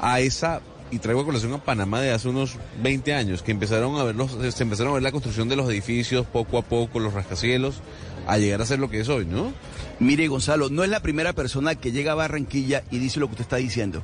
a 0.00 0.20
esa 0.20 0.62
y 0.90 0.98
traigo 0.98 1.20
a 1.20 1.24
colación 1.24 1.52
a 1.52 1.58
Panamá 1.58 2.00
de 2.00 2.10
hace 2.10 2.28
unos 2.28 2.56
20 2.82 3.14
años, 3.14 3.42
que 3.42 3.52
empezaron 3.52 3.96
a 3.96 4.04
ver 4.04 4.16
los, 4.16 4.32
se 4.32 4.62
empezaron 4.62 4.90
a 4.90 4.94
ver 4.94 5.02
la 5.02 5.12
construcción 5.12 5.48
de 5.48 5.56
los 5.56 5.68
edificios 5.70 6.26
poco 6.26 6.58
a 6.58 6.62
poco, 6.62 6.98
los 6.98 7.12
rascacielos, 7.14 7.80
a 8.30 8.38
llegar 8.38 8.62
a 8.62 8.66
ser 8.66 8.78
lo 8.78 8.88
que 8.88 9.00
es 9.00 9.08
hoy, 9.08 9.26
¿no? 9.26 9.52
Mire, 9.98 10.28
Gonzalo, 10.28 10.70
no 10.70 10.84
es 10.84 10.90
la 10.90 11.00
primera 11.00 11.32
persona 11.32 11.74
que 11.74 11.92
llega 11.92 12.12
a 12.12 12.14
Barranquilla 12.14 12.84
y 12.90 12.98
dice 12.98 13.18
lo 13.18 13.26
que 13.26 13.32
usted 13.32 13.44
está 13.44 13.56
diciendo. 13.56 14.02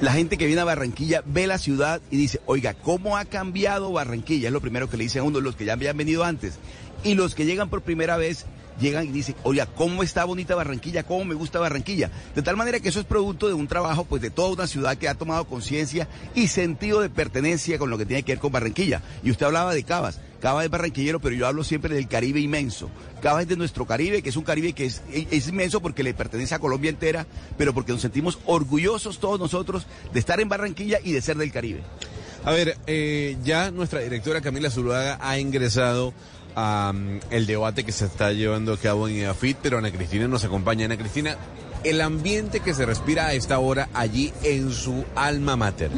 La 0.00 0.12
gente 0.12 0.38
que 0.38 0.46
viene 0.46 0.62
a 0.62 0.64
Barranquilla 0.64 1.22
ve 1.26 1.46
la 1.46 1.58
ciudad 1.58 2.00
y 2.10 2.16
dice, 2.16 2.40
oiga, 2.46 2.74
¿cómo 2.74 3.16
ha 3.16 3.24
cambiado 3.24 3.92
Barranquilla? 3.92 4.48
Es 4.48 4.52
lo 4.52 4.60
primero 4.60 4.88
que 4.88 4.96
le 4.96 5.04
dicen 5.04 5.22
a 5.22 5.24
uno, 5.24 5.40
los 5.40 5.56
que 5.56 5.64
ya 5.64 5.74
habían 5.74 5.96
venido 5.96 6.24
antes. 6.24 6.54
Y 7.02 7.14
los 7.14 7.34
que 7.34 7.44
llegan 7.44 7.68
por 7.68 7.82
primera 7.82 8.16
vez 8.16 8.46
llegan 8.80 9.06
y 9.06 9.12
dicen, 9.12 9.36
oiga, 9.42 9.66
¿cómo 9.66 10.02
está 10.02 10.24
bonita 10.24 10.54
Barranquilla? 10.54 11.04
¿Cómo 11.04 11.24
me 11.24 11.34
gusta 11.34 11.58
Barranquilla? 11.60 12.10
De 12.34 12.42
tal 12.42 12.56
manera 12.56 12.80
que 12.80 12.88
eso 12.88 13.00
es 13.00 13.06
producto 13.06 13.48
de 13.48 13.54
un 13.54 13.68
trabajo 13.68 14.04
pues 14.04 14.22
de 14.22 14.30
toda 14.30 14.50
una 14.50 14.66
ciudad 14.66 14.96
que 14.96 15.08
ha 15.08 15.14
tomado 15.14 15.44
conciencia 15.44 16.08
y 16.34 16.48
sentido 16.48 17.00
de 17.00 17.10
pertenencia 17.10 17.78
con 17.78 17.90
lo 17.90 17.98
que 17.98 18.06
tiene 18.06 18.22
que 18.22 18.32
ver 18.32 18.40
con 18.40 18.52
Barranquilla. 18.52 19.02
Y 19.22 19.30
usted 19.30 19.46
hablaba 19.46 19.74
de 19.74 19.84
Cabas. 19.84 20.20
Cabas 20.40 20.64
es 20.64 20.70
barranquillero, 20.70 21.20
pero 21.20 21.36
yo 21.36 21.46
hablo 21.46 21.62
siempre 21.62 21.94
del 21.94 22.08
Caribe 22.08 22.40
inmenso. 22.40 22.88
Cabas 23.20 23.42
es 23.42 23.48
de 23.48 23.56
nuestro 23.56 23.86
Caribe, 23.86 24.22
que 24.22 24.30
es 24.30 24.36
un 24.36 24.44
Caribe 24.44 24.72
que 24.72 24.86
es, 24.86 25.02
es 25.12 25.48
inmenso 25.48 25.82
porque 25.82 26.02
le 26.02 26.14
pertenece 26.14 26.54
a 26.54 26.58
Colombia 26.58 26.88
entera, 26.88 27.26
pero 27.58 27.74
porque 27.74 27.92
nos 27.92 28.00
sentimos 28.00 28.38
orgullosos 28.46 29.20
todos 29.20 29.38
nosotros 29.38 29.86
de 30.12 30.18
estar 30.18 30.40
en 30.40 30.48
Barranquilla 30.48 30.98
y 31.04 31.12
de 31.12 31.20
ser 31.20 31.36
del 31.36 31.52
Caribe. 31.52 31.82
A 32.44 32.52
ver, 32.52 32.78
eh, 32.86 33.36
ya 33.44 33.70
nuestra 33.70 34.00
directora 34.00 34.40
Camila 34.40 34.70
Zuluaga 34.70 35.18
ha 35.20 35.38
ingresado 35.38 36.14
el 36.56 37.46
debate 37.46 37.84
que 37.84 37.92
se 37.92 38.06
está 38.06 38.32
llevando 38.32 38.72
a 38.72 38.76
cabo 38.76 39.08
en 39.08 39.16
EAFIT, 39.16 39.58
pero 39.62 39.78
Ana 39.78 39.90
Cristina 39.90 40.28
nos 40.28 40.44
acompaña. 40.44 40.86
Ana 40.86 40.96
Cristina, 40.96 41.36
el 41.84 42.00
ambiente 42.00 42.60
que 42.60 42.74
se 42.74 42.86
respira 42.86 43.26
a 43.26 43.34
esta 43.34 43.58
hora 43.58 43.88
allí 43.94 44.32
en 44.42 44.72
su 44.72 45.04
alma 45.14 45.56
mater. 45.56 45.90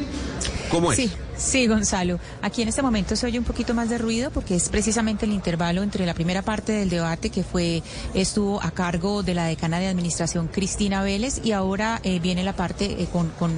¿Cómo 0.70 0.92
es? 0.92 0.96
Sí, 0.98 1.10
sí, 1.44 1.66
Gonzalo. 1.66 2.18
Aquí 2.40 2.62
en 2.62 2.68
este 2.68 2.82
momento 2.82 3.16
se 3.16 3.26
oye 3.26 3.38
un 3.38 3.44
poquito 3.44 3.74
más 3.74 3.88
de 3.88 3.98
ruido 3.98 4.30
porque 4.30 4.54
es 4.54 4.68
precisamente 4.68 5.26
el 5.26 5.32
intervalo 5.32 5.82
entre 5.82 6.06
la 6.06 6.14
primera 6.14 6.42
parte 6.42 6.72
del 6.72 6.88
debate 6.88 7.30
que 7.30 7.42
fue 7.42 7.82
estuvo 8.14 8.62
a 8.62 8.70
cargo 8.70 9.22
de 9.22 9.34
la 9.34 9.44
decana 9.46 9.78
de 9.80 9.88
administración 9.88 10.48
Cristina 10.48 11.02
Vélez 11.02 11.40
y 11.44 11.52
ahora 11.52 12.00
eh, 12.04 12.20
viene 12.20 12.42
la 12.44 12.54
parte 12.54 12.84
eh, 13.02 13.08
con 13.12 13.30
con, 13.38 13.52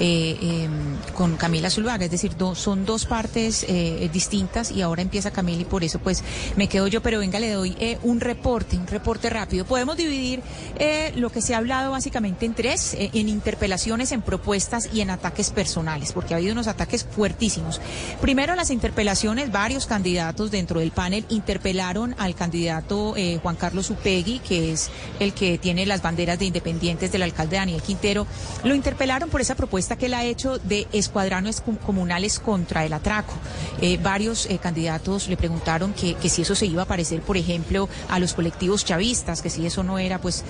eh, 0.00 0.36
em, 0.40 0.96
con 1.14 1.36
Camila 1.36 1.70
Zuluaga. 1.70 2.04
Es 2.04 2.10
decir, 2.10 2.36
do- 2.36 2.54
son 2.54 2.84
dos 2.84 3.04
partes 3.06 3.64
eh, 3.68 4.08
distintas 4.12 4.70
y 4.70 4.82
ahora 4.82 5.02
empieza 5.02 5.30
Camila 5.30 5.62
y 5.62 5.64
por 5.66 5.84
eso 5.84 5.98
pues 5.98 6.22
me 6.56 6.68
quedo 6.68 6.86
yo. 6.88 7.02
Pero 7.02 7.18
venga, 7.20 7.38
le 7.40 7.50
doy 7.52 7.76
eh, 7.78 7.98
un 8.02 8.20
reporte, 8.20 8.76
un 8.76 8.86
reporte 8.86 9.28
rápido. 9.30 9.64
Podemos 9.64 9.96
dividir 9.96 10.42
eh, 10.78 11.12
lo 11.16 11.30
que 11.30 11.42
se 11.42 11.54
ha 11.54 11.58
hablado 11.58 11.90
básicamente 11.92 12.46
en 12.46 12.54
tres, 12.54 12.94
eh, 12.94 13.10
en 13.12 13.28
interpelaciones, 13.28 14.12
en 14.12 14.22
propuestas 14.22 14.88
y 14.92 15.00
en 15.02 15.10
ataques 15.10 15.50
personales, 15.50 16.12
porque 16.12 16.34
ha 16.34 16.38
habido 16.38 16.52
unos 16.52 16.66
ataques 16.68 17.04
fuertísimos. 17.18 17.80
Primero, 18.20 18.54
las 18.54 18.70
interpelaciones, 18.70 19.50
varios 19.50 19.86
candidatos 19.86 20.52
dentro 20.52 20.78
del 20.78 20.92
panel 20.92 21.24
interpelaron 21.30 22.14
al 22.16 22.36
candidato 22.36 23.16
eh, 23.16 23.40
Juan 23.42 23.56
Carlos 23.56 23.90
Upegui, 23.90 24.38
que 24.38 24.72
es 24.72 24.88
el 25.18 25.32
que 25.32 25.58
tiene 25.58 25.84
las 25.84 26.00
banderas 26.00 26.38
de 26.38 26.44
independientes 26.44 27.10
del 27.10 27.24
alcalde 27.24 27.56
Daniel 27.56 27.82
Quintero. 27.82 28.24
Lo 28.62 28.72
interpelaron 28.72 29.30
por 29.30 29.40
esa 29.40 29.56
propuesta 29.56 29.96
que 29.96 30.06
él 30.06 30.14
ha 30.14 30.22
hecho 30.22 30.58
de 30.58 30.86
escuadranos 30.92 31.60
com- 31.60 31.74
comunales 31.74 32.38
contra 32.38 32.84
el 32.86 32.92
atraco. 32.92 33.32
Eh, 33.80 33.98
varios 34.00 34.46
eh, 34.46 34.58
candidatos 34.58 35.26
le 35.28 35.36
preguntaron 35.36 35.92
que, 35.94 36.16
si 36.28 36.42
eso 36.42 36.54
se 36.54 36.66
iba 36.66 36.84
a 36.84 36.86
parecer, 36.86 37.20
por 37.22 37.36
ejemplo, 37.36 37.88
a 38.08 38.20
los 38.20 38.32
colectivos 38.32 38.84
chavistas, 38.84 39.42
que 39.42 39.50
si 39.50 39.66
eso 39.66 39.82
no 39.82 39.98
era 39.98 40.20
pues 40.20 40.44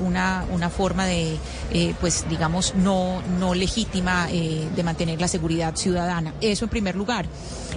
una, 0.00 0.70
forma 0.76 1.06
de, 1.06 1.36
pues 2.00 2.24
digamos, 2.28 2.74
no, 2.74 3.22
no 3.38 3.54
legítima 3.54 4.26
de 4.26 4.82
mantener 4.82 5.20
la 5.20 5.28
seguridad 5.28 5.76
ciudadana. 5.76 6.07
Eso 6.40 6.64
en 6.64 6.70
primer 6.70 6.96
lugar. 6.96 7.26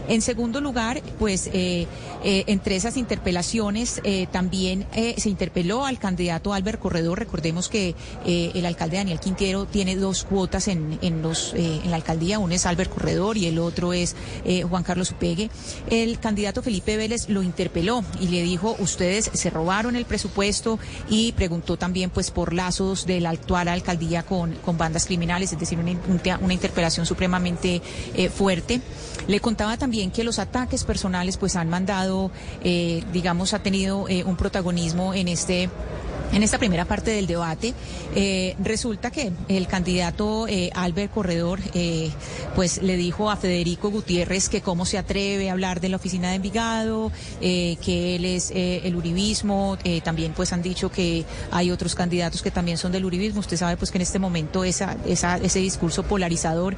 En 0.08 0.22
segundo 0.22 0.62
lugar, 0.62 1.02
pues 1.20 1.48
eh, 1.54 1.88
eh, 2.24 2.44
entre 2.48 2.76
esas 2.76 2.98
interpelaciones 2.98 4.02
eh, 4.04 4.28
también 4.32 4.86
eh, 4.94 5.16
se 5.18 5.30
interpeló 5.30 5.86
al 5.86 6.00
candidato 6.00 6.54
Albert 6.54 6.80
Corredor. 6.80 7.20
Recordemos 7.20 7.70
que 7.70 7.96
eh, 8.26 8.52
el 8.56 8.66
alcalde 8.66 8.98
Daniel 8.98 9.20
Quintero 9.20 9.66
tiene 9.66 9.96
dos 9.96 10.24
cuotas 10.24 10.68
en, 10.68 11.00
en, 11.02 11.22
los, 11.22 11.54
eh, 11.56 11.82
en 11.84 11.90
la 11.90 11.96
alcaldía. 11.98 12.40
Uno 12.40 12.54
es 12.54 12.66
Albert 12.66 12.92
Corredor 12.94 13.38
y 13.38 13.46
el 13.48 13.60
otro 13.60 13.94
es 13.94 14.16
Juan 14.70 14.84
Carlos 14.84 15.12
Upegue. 15.12 15.50
El 15.90 16.20
candidato 16.20 16.62
Felipe 16.62 16.98
Vélez 16.98 17.30
lo 17.30 17.44
interpeló 17.44 18.04
y 18.20 18.28
le 18.28 18.42
dijo, 18.44 18.76
ustedes 18.80 19.30
se 19.34 19.50
robaron 19.50 19.96
el 19.96 20.06
presupuesto 20.06 20.80
y 21.10 21.32
preguntó 21.34 21.78
también 21.78 22.10
pues 22.10 22.32
por 22.32 22.54
lazos 22.54 23.06
de 23.06 23.20
la 23.22 23.30
actual 23.32 23.68
alcaldía 23.68 24.24
con, 24.24 24.54
con 24.56 24.78
bandas 24.78 25.06
criminales, 25.06 25.52
es 25.54 25.60
decir, 25.60 25.80
una, 25.80 25.92
una- 26.40 26.54
interpelación 26.54 27.06
supremamente 27.06 27.82
fuerte. 28.36 28.82
Le 29.28 29.40
contaba 29.40 29.78
también 29.78 30.12
que 30.12 30.24
los 30.24 30.40
ataques 30.40 30.84
personales 30.84 31.38
pues 31.38 31.56
han 31.56 31.70
mandado, 31.70 32.32
eh, 32.64 33.04
digamos, 33.14 33.54
ha 33.54 33.60
tenido 33.60 34.08
eh, 34.10 34.24
un 34.24 34.36
protagonismo 34.36 35.14
en 35.14 35.28
este 35.28 35.70
en 36.32 36.44
esta 36.44 36.58
primera 36.58 36.86
parte 36.86 37.12
del 37.12 37.28
debate, 37.28 37.74
eh, 38.16 38.56
resulta 38.64 39.12
que 39.12 39.32
el 39.48 39.68
candidato 39.68 40.48
eh, 40.48 40.70
Albert 40.74 41.14
Corredor 41.14 41.60
eh, 41.74 42.10
pues 42.56 42.82
le 42.82 42.98
dijo 42.98 43.30
a 43.30 43.36
Federico 43.36 43.90
Gutiérrez 43.90 44.50
que 44.50 44.62
cómo 44.62 44.86
se 44.86 44.98
atreve 44.98 45.50
a 45.50 45.54
hablar 45.54 45.82
de 45.82 45.90
la 45.90 45.98
oficina 45.98 46.30
de 46.30 46.36
Envigado, 46.36 47.12
eh, 47.42 47.78
que 47.84 48.16
él 48.16 48.26
es 48.26 48.52
eh, 48.52 48.82
el 48.84 48.96
uribismo, 48.96 49.78
también 50.04 50.34
pues 50.34 50.54
han 50.54 50.62
dicho 50.62 50.92
que 50.92 51.26
hay 51.52 51.72
otros 51.72 51.96
candidatos 51.96 52.42
que 52.42 52.52
también 52.52 52.78
son 52.78 52.92
del 52.92 53.06
uribismo. 53.06 53.40
Usted 53.40 53.58
sabe 53.58 53.78
pues 53.78 53.92
que 53.92 53.98
en 53.98 54.04
este 54.04 54.20
momento 54.20 54.64
esa, 54.64 54.98
esa, 55.06 55.38
ese 55.38 55.60
discurso 55.60 56.04
polarizador 56.04 56.76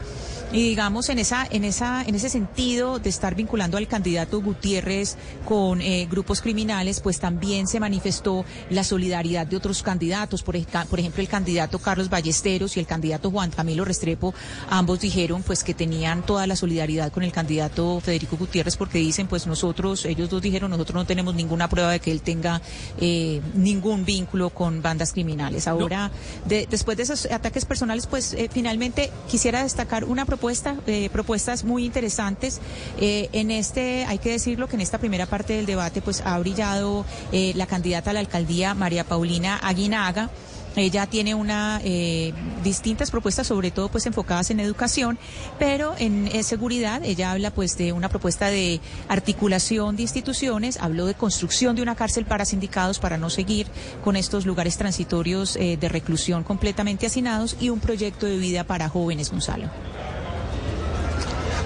Y 0.51 0.69
digamos, 0.69 1.09
en 1.09 1.17
esa, 1.17 1.47
en 1.49 1.63
esa, 1.63 2.03
en 2.03 2.13
ese 2.13 2.29
sentido 2.29 2.99
de 2.99 3.09
estar 3.09 3.33
vinculando 3.33 3.77
al 3.77 3.87
candidato 3.87 4.39
Gutiérrez 4.39 5.17
con 5.45 5.79
grupos 6.09 6.41
criminales, 6.41 6.99
pues 6.99 7.19
también 7.19 7.67
se 7.67 7.79
manifestó 7.79 8.45
la 8.69 8.83
solidaridad 8.83 9.32
de 9.33 9.57
otros 9.57 9.81
candidatos. 9.81 10.43
Por, 10.43 10.55
ej- 10.55 10.67
por 10.89 10.99
ejemplo, 10.99 11.21
el 11.21 11.27
candidato 11.27 11.79
Carlos 11.79 12.09
Ballesteros 12.09 12.77
y 12.77 12.79
el 12.79 12.85
candidato 12.85 13.31
Juan 13.31 13.49
Camilo 13.49 13.83
Restrepo, 13.83 14.33
ambos 14.69 14.99
dijeron 14.99 15.41
pues 15.43 15.63
que 15.63 15.73
tenían 15.73 16.23
toda 16.25 16.45
la 16.45 16.55
solidaridad 16.55 17.11
con 17.11 17.23
el 17.23 17.31
candidato 17.31 17.99
Federico 17.99 18.37
Gutiérrez 18.37 18.77
porque 18.77 18.99
dicen 18.99 19.25
pues 19.27 19.47
nosotros, 19.47 20.05
ellos 20.05 20.29
dos 20.29 20.41
dijeron, 20.41 20.69
nosotros 20.71 20.95
no 20.95 21.05
tenemos 21.05 21.33
ninguna 21.35 21.67
prueba 21.67 21.91
de 21.91 21.99
que 21.99 22.11
él 22.11 22.21
tenga 22.21 22.61
eh, 23.01 23.41
ningún 23.55 24.05
vínculo 24.05 24.51
con 24.51 24.81
bandas 24.81 25.11
criminales. 25.13 25.67
Ahora, 25.67 26.11
de- 26.45 26.67
después 26.69 26.95
de 26.97 27.03
esos 27.03 27.25
ataques 27.31 27.65
personales, 27.65 28.05
pues 28.07 28.33
eh, 28.33 28.49
finalmente 28.53 29.09
quisiera 29.29 29.63
destacar 29.63 30.03
una 30.05 30.25
propuesta, 30.25 30.75
eh, 30.87 31.09
propuestas 31.11 31.63
muy 31.63 31.85
interesantes. 31.85 32.59
En 32.99 33.51
este, 33.51 34.05
hay 34.05 34.17
que 34.19 34.31
decirlo 34.31 34.67
que 34.67 34.75
en 34.75 34.81
esta 34.81 34.97
primera 34.97 35.25
parte 35.25 35.53
del 35.53 35.65
debate, 35.65 36.01
pues 36.01 36.21
ha 36.25 36.37
brillado 36.39 37.05
la 37.31 37.65
candidata 37.65 38.09
a 38.11 38.13
la 38.13 38.19
alcaldía, 38.19 38.73
María 38.73 39.03
Paulina 39.23 39.55
Aguinaga. 39.55 40.29
Ella 40.75 41.07
tiene 41.07 41.33
una 41.33 41.79
eh, 41.81 42.33
distintas 42.61 43.09
propuestas, 43.09 43.47
sobre 43.47 43.71
todo 43.71 43.87
pues 43.87 44.05
enfocadas 44.05 44.49
en 44.51 44.59
educación, 44.59 45.17
pero 45.57 45.95
en 45.97 46.43
seguridad 46.43 47.01
ella 47.05 47.31
habla 47.31 47.51
pues 47.51 47.77
de 47.77 47.93
una 47.93 48.09
propuesta 48.09 48.47
de 48.47 48.81
articulación 49.07 49.95
de 49.95 50.01
instituciones, 50.01 50.75
habló 50.75 51.05
de 51.05 51.13
construcción 51.13 51.73
de 51.77 51.83
una 51.83 51.95
cárcel 51.95 52.25
para 52.25 52.43
sindicados 52.43 52.99
para 52.99 53.17
no 53.17 53.29
seguir 53.29 53.67
con 54.03 54.17
estos 54.17 54.45
lugares 54.45 54.77
transitorios 54.77 55.55
eh, 55.55 55.77
de 55.79 55.87
reclusión 55.87 56.43
completamente 56.43 57.05
hacinados 57.05 57.55
y 57.61 57.69
un 57.69 57.79
proyecto 57.79 58.25
de 58.25 58.35
vida 58.35 58.65
para 58.65 58.89
jóvenes, 58.89 59.31
Gonzalo. 59.31 59.69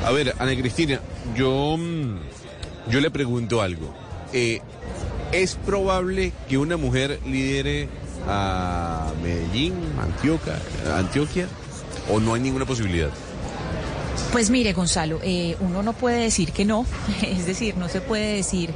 A 0.06 0.12
ver, 0.12 0.36
Ana 0.38 0.56
Cristina, 0.56 1.00
yo, 1.36 1.76
mm, 1.76 2.18
yo 2.92 3.02
le 3.02 3.10
pregunto 3.10 3.64
algo. 3.64 3.96
Eh, 4.32 4.62
¿Es 5.32 5.56
probable 5.56 6.32
que 6.48 6.58
una 6.58 6.78
mujer 6.78 7.20
lidere 7.26 7.90
a 8.28 9.12
Medellín, 9.22 9.74
Antioquia, 10.02 10.58
Antioquia? 10.96 11.48
¿O 12.10 12.20
no 12.20 12.34
hay 12.34 12.42
ninguna 12.42 12.66
posibilidad? 12.66 13.10
Pues 14.32 14.50
mire, 14.50 14.74
Gonzalo, 14.74 15.20
eh, 15.24 15.56
uno 15.62 15.84
no 15.84 15.94
puede 15.94 16.22
decir 16.22 16.52
que 16.52 16.66
no, 16.66 16.86
es 17.22 17.46
decir, 17.46 17.78
no 17.78 17.90
se 17.90 18.02
puede 18.02 18.36
decir 18.36 18.74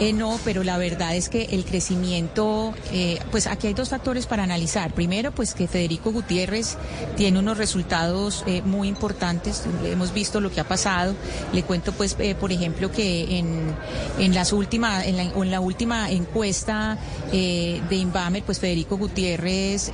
eh, 0.00 0.14
no, 0.14 0.40
pero 0.44 0.64
la 0.64 0.78
verdad 0.78 1.14
es 1.14 1.28
que 1.28 1.42
el 1.52 1.66
crecimiento, 1.66 2.72
eh, 2.90 3.18
pues 3.30 3.46
aquí 3.46 3.66
hay 3.66 3.74
dos 3.74 3.90
factores 3.90 4.26
para 4.26 4.42
analizar. 4.42 4.94
Primero, 4.94 5.30
pues 5.30 5.52
que 5.52 5.68
Federico 5.68 6.10
Gutiérrez 6.10 6.78
tiene 7.18 7.38
unos 7.38 7.58
resultados 7.58 8.42
eh, 8.46 8.62
muy 8.62 8.88
importantes, 8.88 9.62
hemos 9.84 10.14
visto 10.14 10.40
lo 10.40 10.50
que 10.50 10.60
ha 10.60 10.64
pasado. 10.64 11.14
Le 11.52 11.64
cuento, 11.64 11.92
pues, 11.92 12.16
eh, 12.18 12.34
por 12.34 12.50
ejemplo, 12.50 12.90
que 12.90 13.38
en, 13.38 13.74
en 14.18 14.34
las 14.34 14.54
últimas, 14.54 15.06
en 15.06 15.50
la, 15.50 15.60
última 15.60 16.10
encuesta 16.10 16.96
eh, 17.30 17.82
de 17.90 17.96
Inbamer, 17.96 18.42
pues 18.42 18.58
Federico 18.58 18.96
Gutiérrez 18.96 19.92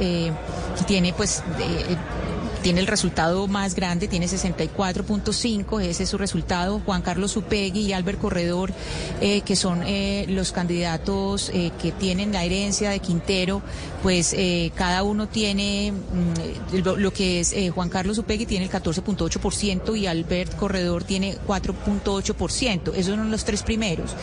tiene, 0.86 1.12
pues, 1.14 1.43
tiene 2.66 2.80
el 2.80 2.88
resultado 2.88 3.47
más 3.47 3.76
grande, 3.76 4.09
tiene 4.09 4.26
64.5, 4.26 5.80
ese 5.82 6.02
es 6.02 6.09
su 6.09 6.18
resultado. 6.18 6.80
Juan 6.84 7.01
Carlos 7.01 7.36
Upegui 7.36 7.82
y 7.82 7.93
Albert 7.93 8.18
Corredor, 8.18 8.72
eh, 9.20 9.43
que 9.43 9.55
son 9.55 9.84
eh, 9.84 10.26
los 10.28 10.51
candidatos 10.51 11.52
eh, 11.55 11.70
que 11.80 11.93
tienen 11.93 12.32
la 12.32 12.43
herencia 12.43 12.90
de 12.90 12.98
Quintero, 12.98 13.62
pues 14.02 14.34
cada 14.74 15.05
uno 15.05 15.28
tiene 15.28 15.93
mm, 15.93 16.78
lo, 16.82 17.12
que 17.12 17.38
es 17.38 17.55
Juan 17.72 17.88
Carlos 17.88 18.18
Upegui 18.18 18.47
tiene 18.47 18.64
el 18.64 18.70
14.8% 18.72 19.97
y 19.97 20.09
Albert 20.09 20.56
Corredor 20.56 21.05
tiene 21.05 21.38
4.8%. 21.47 22.94
Esos 22.97 23.14
son 23.14 23.30
los 23.30 23.44
tres 23.44 23.62
primeros. 23.62 24.16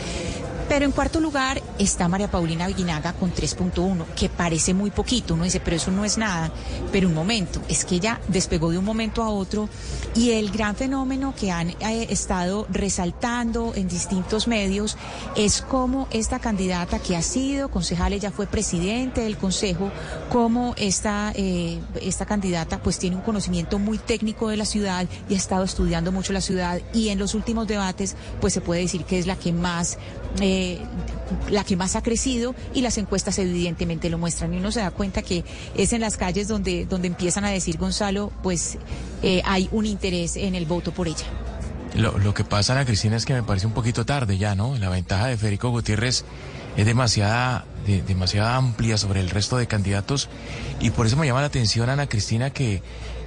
Pero 0.68 0.86
en 0.86 0.92
cuarto 0.92 1.20
lugar 1.20 1.62
está 1.78 2.08
María 2.08 2.32
Paulina 2.32 2.66
Aguinaga 2.66 3.14
con 3.14 3.34
3.1, 3.34 4.06
que 4.16 4.30
parece 4.30 4.74
muy 4.74 4.92
poquito. 4.92 5.34
Uno 5.34 5.44
dice, 5.44 5.60
pero 5.60 5.76
eso 5.76 5.92
no 5.92 6.06
es 6.06 6.18
nada. 6.18 6.52
Pero 6.92 7.08
un 7.08 7.14
momento, 7.14 7.62
es 7.68 7.86
que 7.86 7.96
ella 7.96 8.20
despegó 8.28 8.72
de 8.72 8.78
un 8.78 8.86
momento 8.86 9.24
a 9.24 9.30
otro 9.30 9.70
y 10.16 10.32
el 10.32 10.52
gran 10.52 10.76
fenómeno 10.76 11.34
que 11.38 11.52
han 11.52 11.70
eh, 11.70 12.08
estado 12.10 12.68
resaltando 12.70 13.74
en 13.76 13.88
distintos 13.88 14.48
medios 14.48 14.98
es 15.36 15.62
cómo 15.62 16.08
esta 16.12 16.40
candidata 16.40 17.00
que 17.00 17.16
ha 17.16 17.22
sido 17.22 17.70
concejal, 17.70 18.14
ella 18.14 18.32
fue 18.32 18.48
presidente 18.48 19.22
del 19.22 19.38
consejo, 19.38 19.92
cómo 20.32 20.74
esta, 20.78 21.32
eh, 21.36 21.80
esta 22.02 22.26
candidata 22.26 22.82
pues 22.82 23.00
tiene 23.00 23.16
un 23.16 23.22
conocimiento 23.22 23.80
muy 23.80 23.98
técnico 23.98 24.50
de 24.50 24.58
la 24.58 24.66
ciudad 24.66 25.08
y 25.30 25.34
ha 25.34 25.38
estado 25.38 25.64
estudiando 25.64 26.12
mucho 26.12 26.34
la 26.34 26.42
ciudad 26.42 26.82
y 26.94 27.10
en 27.10 27.20
los 27.20 27.34
últimos 27.34 27.68
debates 27.68 28.16
pues 28.40 28.54
se 28.54 28.62
puede 28.62 28.82
decir 28.82 29.06
que 29.06 29.20
es 29.20 29.28
la 29.28 29.36
que 29.36 29.52
más 29.52 29.98
eh, 30.42 30.80
la 31.50 31.64
que 31.64 31.76
más 31.76 31.96
ha 31.96 32.02
crecido 32.04 32.56
y 32.74 32.82
las 32.82 32.98
encuestas 32.98 33.38
evidentemente 33.40 34.10
lo 34.10 34.18
muestran 34.18 34.54
y 34.54 34.58
uno 34.58 34.72
se 34.72 34.80
da 34.80 34.92
cuenta 34.92 35.22
que 35.22 35.44
es 35.76 35.94
en 35.94 36.02
las 36.02 36.18
calles 36.18 36.48
donde, 36.48 36.86
donde 36.86 37.08
empiezan 37.08 37.46
a 37.46 37.50
decir 37.50 37.78
Gonzalo, 37.78 38.32
pues 38.42 38.78
eh, 39.22 39.42
hay 39.46 39.70
un 39.72 39.86
interés 39.86 40.36
en 40.38 40.56
el 40.56 40.66
voto 40.66 40.92
por 40.92 41.08
ella. 41.08 41.26
Lo, 41.96 42.18
lo 42.18 42.34
que 42.34 42.44
pasa, 42.44 42.74
Ana 42.74 42.86
Cristina, 42.86 43.16
es 43.18 43.26
que 43.26 43.34
me 43.34 43.44
parece 43.44 43.68
un 43.68 43.74
poquito 43.74 44.04
tarde 44.06 44.38
ya, 44.40 44.56
¿no? 44.56 44.76
La 44.80 44.90
ventaja 44.90 45.28
de 45.28 45.38
Federico 45.38 45.70
Gutiérrez 45.70 46.26
es 46.76 46.86
demasiada, 46.88 47.66
de- 47.86 48.02
demasiada 48.02 48.56
amplia 48.56 48.98
sobre 48.98 49.20
el 49.20 49.30
resto 49.30 49.58
de 49.58 49.68
candidatos 49.68 50.28
y 50.80 50.90
por 50.90 51.06
eso 51.06 51.18
me 51.18 51.28
llama 51.28 51.42
la 51.42 51.48
atención, 51.48 51.92
Ana 51.92 52.08
Cristina, 52.08 52.50
que, 52.50 52.82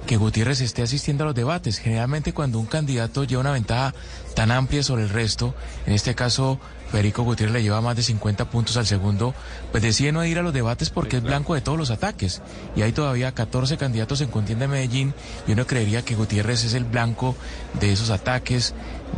que 0.05 0.17
Gutiérrez 0.17 0.59
esté 0.59 0.81
asistiendo 0.81 1.23
a 1.23 1.27
los 1.27 1.35
debates. 1.35 1.77
Generalmente 1.79 2.33
cuando 2.33 2.59
un 2.59 2.65
candidato 2.65 3.23
lleva 3.23 3.39
una 3.39 3.53
ventaja 3.53 3.93
tan 4.35 4.51
amplia 4.51 4.83
sobre 4.83 5.03
el 5.03 5.09
resto, 5.11 5.55
en 5.85 5.93
este 5.93 6.13
caso 6.13 6.59
Federico 6.91 7.23
Gutiérrez 7.23 7.53
le 7.53 7.63
lleva 7.63 7.81
más 7.81 7.95
de 7.95 8.03
50 8.03 8.45
puntos 8.45 8.77
al 8.77 8.85
segundo, 8.85 9.33
pues 9.71 9.83
decide 9.83 10.11
no 10.11 10.23
ir 10.25 10.39
a 10.39 10.41
los 10.41 10.53
debates 10.53 10.89
porque 10.89 11.17
es 11.17 11.23
blanco 11.23 11.53
de 11.53 11.61
todos 11.61 11.77
los 11.77 11.91
ataques. 11.91 12.41
Y 12.75 12.81
hay 12.81 12.91
todavía 12.93 13.31
14 13.33 13.77
candidatos 13.77 14.21
en 14.21 14.29
contienda 14.29 14.65
en 14.65 14.71
Medellín 14.71 15.13
y 15.47 15.51
uno 15.51 15.67
creería 15.67 16.03
que 16.03 16.15
Gutiérrez 16.15 16.63
es 16.63 16.73
el 16.73 16.85
blanco 16.85 17.35
de 17.79 17.91
esos 17.91 18.09
ataques, 18.09 18.73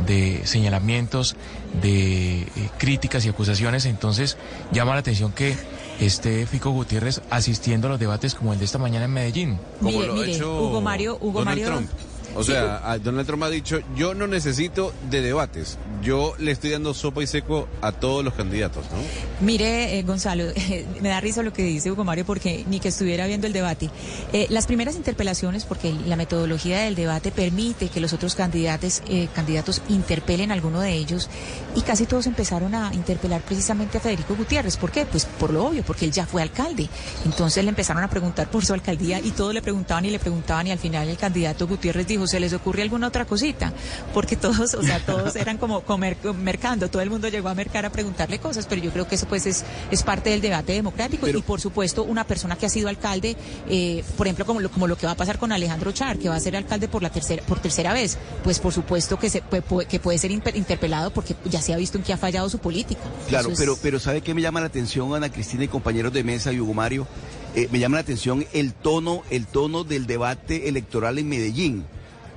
de 0.07 0.41
señalamientos, 0.45 1.35
de 1.81 2.41
eh, 2.41 2.47
críticas 2.77 3.25
y 3.25 3.29
acusaciones. 3.29 3.85
Entonces 3.85 4.37
llama 4.71 4.93
la 4.93 4.99
atención 5.01 5.31
que 5.31 5.55
esté 5.99 6.45
Fico 6.47 6.71
Gutiérrez 6.71 7.21
asistiendo 7.29 7.87
a 7.87 7.91
los 7.91 7.99
debates 7.99 8.33
como 8.35 8.53
el 8.53 8.59
de 8.59 8.65
esta 8.65 8.77
mañana 8.77 9.05
en 9.05 9.11
Medellín. 9.11 9.59
Como 9.79 9.91
Mire, 9.91 10.07
lo 10.07 10.21
ha 10.21 10.25
hecho 10.25 10.61
Hugo 10.63 10.81
Mario- 10.81 11.17
Hugo 11.21 11.39
Donald 11.39 11.59
Mario- 11.61 11.65
Trump. 11.67 11.89
O 12.35 12.43
sea, 12.43 12.97
Donald 13.03 13.27
Trump 13.27 13.43
ha 13.43 13.49
dicho, 13.49 13.80
yo 13.95 14.14
no 14.14 14.27
necesito 14.27 14.93
de 15.10 15.22
debates, 15.22 15.77
yo 16.01 16.34
le 16.38 16.51
estoy 16.51 16.69
dando 16.72 16.93
sopa 16.93 17.23
y 17.23 17.27
seco 17.27 17.68
a 17.81 17.91
todos 17.91 18.23
los 18.23 18.34
candidatos, 18.34 18.85
¿no? 18.91 19.45
Mire, 19.45 19.97
eh, 19.97 20.03
Gonzalo, 20.03 20.45
me 21.01 21.10
da 21.10 21.19
risa 21.19 21.43
lo 21.43 21.53
que 21.53 21.64
dice 21.64 21.91
Hugo 21.91 22.03
Mario 22.03 22.26
porque 22.26 22.65
ni 22.68 22.80
que 22.80 22.89
estuviera 22.89 23.27
viendo 23.27 23.47
el 23.47 23.53
debate. 23.53 23.89
Eh, 24.34 24.47
las 24.49 24.68
primeras 24.68 24.95
interpelaciones, 24.95 25.65
porque 25.65 25.93
la 26.06 26.15
metodología 26.15 26.80
del 26.80 26.95
debate 26.95 27.31
permite 27.31 27.89
que 27.89 27.99
los 27.99 28.14
otros 28.14 28.35
candidatos, 28.35 29.01
eh, 29.07 29.27
candidatos 29.34 29.81
interpelen 29.89 30.51
a 30.51 30.53
alguno 30.53 30.80
de 30.81 30.93
ellos 30.93 31.30
y 31.76 31.81
casi 31.81 32.06
todos 32.06 32.27
empezaron 32.27 32.76
a 32.76 32.93
interpelar 32.93 33.41
precisamente 33.41 33.97
a 33.97 34.01
Federico 34.01 34.35
Gutiérrez. 34.35 34.77
¿Por 34.77 34.91
qué? 34.91 35.06
Pues 35.06 35.26
por 35.26 35.51
lo 35.51 35.65
obvio, 35.65 35.84
porque 35.84 36.06
él 36.06 36.11
ya 36.11 36.26
fue 36.26 36.41
alcalde. 36.41 36.89
Entonces 37.26 37.64
le 37.64 37.69
empezaron 37.69 38.03
a 38.03 38.10
preguntar 38.10 38.49
por 38.49 38.65
su 38.65 38.73
alcaldía 38.73 39.19
y 39.19 39.31
todos 39.31 39.53
le 39.53 39.61
preguntaban 39.61 40.06
y 40.06 40.10
le 40.10 40.19
preguntaban 40.19 40.68
y 40.68 40.72
al 40.72 40.80
final 40.80 41.07
el 41.07 41.18
candidato 41.18 41.68
Gutiérrez 41.68 42.07
dijo, 42.07 42.18
¿se 42.27 42.39
les 42.39 42.53
ocurre 42.53 42.81
alguna 42.81 43.07
otra 43.07 43.25
cosita? 43.25 43.73
Porque 44.13 44.35
todos, 44.35 44.73
o 44.73 44.83
sea, 44.83 44.99
todos 45.05 45.35
eran 45.35 45.57
como 45.57 45.81
comer, 45.81 46.17
mercando, 46.41 46.89
todo 46.89 47.01
el 47.01 47.09
mundo 47.09 47.27
llegó 47.29 47.49
a 47.49 47.55
mercar 47.55 47.85
a 47.85 47.89
preguntarle 47.91 48.39
cosas, 48.39 48.65
pero 48.67 48.81
yo 48.81 48.91
creo 48.91 49.07
que 49.07 49.15
eso 49.15 49.27
pues 49.27 49.45
es, 49.45 49.63
es 49.91 50.03
parte 50.03 50.29
del 50.31 50.41
debate 50.41 50.73
democrático 50.73 51.27
y 51.27 51.41
por 51.41 51.61
supuesto 51.61 52.03
una 52.03 52.23
persona 52.25 52.55
que 52.55 52.65
ha 52.65 52.69
sido 52.69 52.89
alcalde, 52.89 53.35
eh, 53.69 54.03
por 54.17 54.27
ejemplo, 54.27 54.45
como 54.45 54.59
lo, 54.59 54.69
como 54.71 54.87
lo 54.87 54.97
que 54.97 55.05
va 55.05 55.13
a 55.13 55.17
pasar 55.17 55.37
con 55.39 55.51
Alejandro 55.51 55.91
Char, 55.91 56.17
que 56.17 56.29
va 56.29 56.35
a 56.35 56.39
ser 56.39 56.55
alcalde 56.55 56.87
por 56.87 57.01
la 57.03 57.09
tercera, 57.09 57.43
por 57.45 57.59
tercera 57.59 57.93
vez, 57.93 58.17
pues 58.43 58.59
por 58.59 58.73
supuesto 58.73 59.17
que 59.19 59.29
se 59.29 59.41
puede, 59.41 59.61
puede- 59.61 59.87
que 59.87 59.99
puede 59.99 60.17
ser 60.17 60.31
interpelado 60.31 61.11
porque 61.11 61.35
ya 61.45 61.61
se 61.61 61.73
ha 61.73 61.77
visto 61.77 61.97
en 61.97 62.03
que 62.03 62.13
ha 62.13 62.17
fallado 62.17 62.49
su 62.49 62.59
política. 62.59 63.01
Claro, 63.27 63.49
es- 63.51 63.59
pero, 63.59 63.77
pero 63.81 63.99
¿sabe 63.99 64.21
qué 64.21 64.33
me 64.33 64.41
llama 64.41 64.59
la 64.59 64.67
atención, 64.67 65.13
Ana 65.13 65.31
Cristina 65.31 65.63
y 65.63 65.67
compañeros 65.67 66.13
de 66.13 66.23
mesa 66.23 66.51
y 66.51 66.59
Hugo 66.59 66.73
Mario? 66.73 67.07
Eh, 67.55 67.67
me 67.71 67.79
llama 67.79 67.95
la 67.97 68.01
atención 68.01 68.45
el 68.53 68.73
tono, 68.73 69.23
el 69.31 69.47
tono 69.47 69.83
del 69.83 70.05
debate 70.05 70.69
electoral 70.69 71.17
en 71.17 71.29
Medellín. 71.29 71.85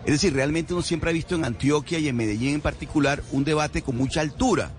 Es 0.05 0.13
decir, 0.13 0.33
realmente 0.35 0.75
uno 0.75 0.83
siempre 0.83 1.11
ha 1.11 1.13
visto 1.13 1.35
en 1.35 1.45
Antioquia 1.45 1.99
y 1.99 2.09
en 2.09 2.17
Medellín 2.17 2.55
en 2.55 2.61
particular 2.61 3.23
un 3.31 3.45
debate 3.45 3.83
con 3.83 3.97
mucha 3.97 4.21
altura. 4.21 4.71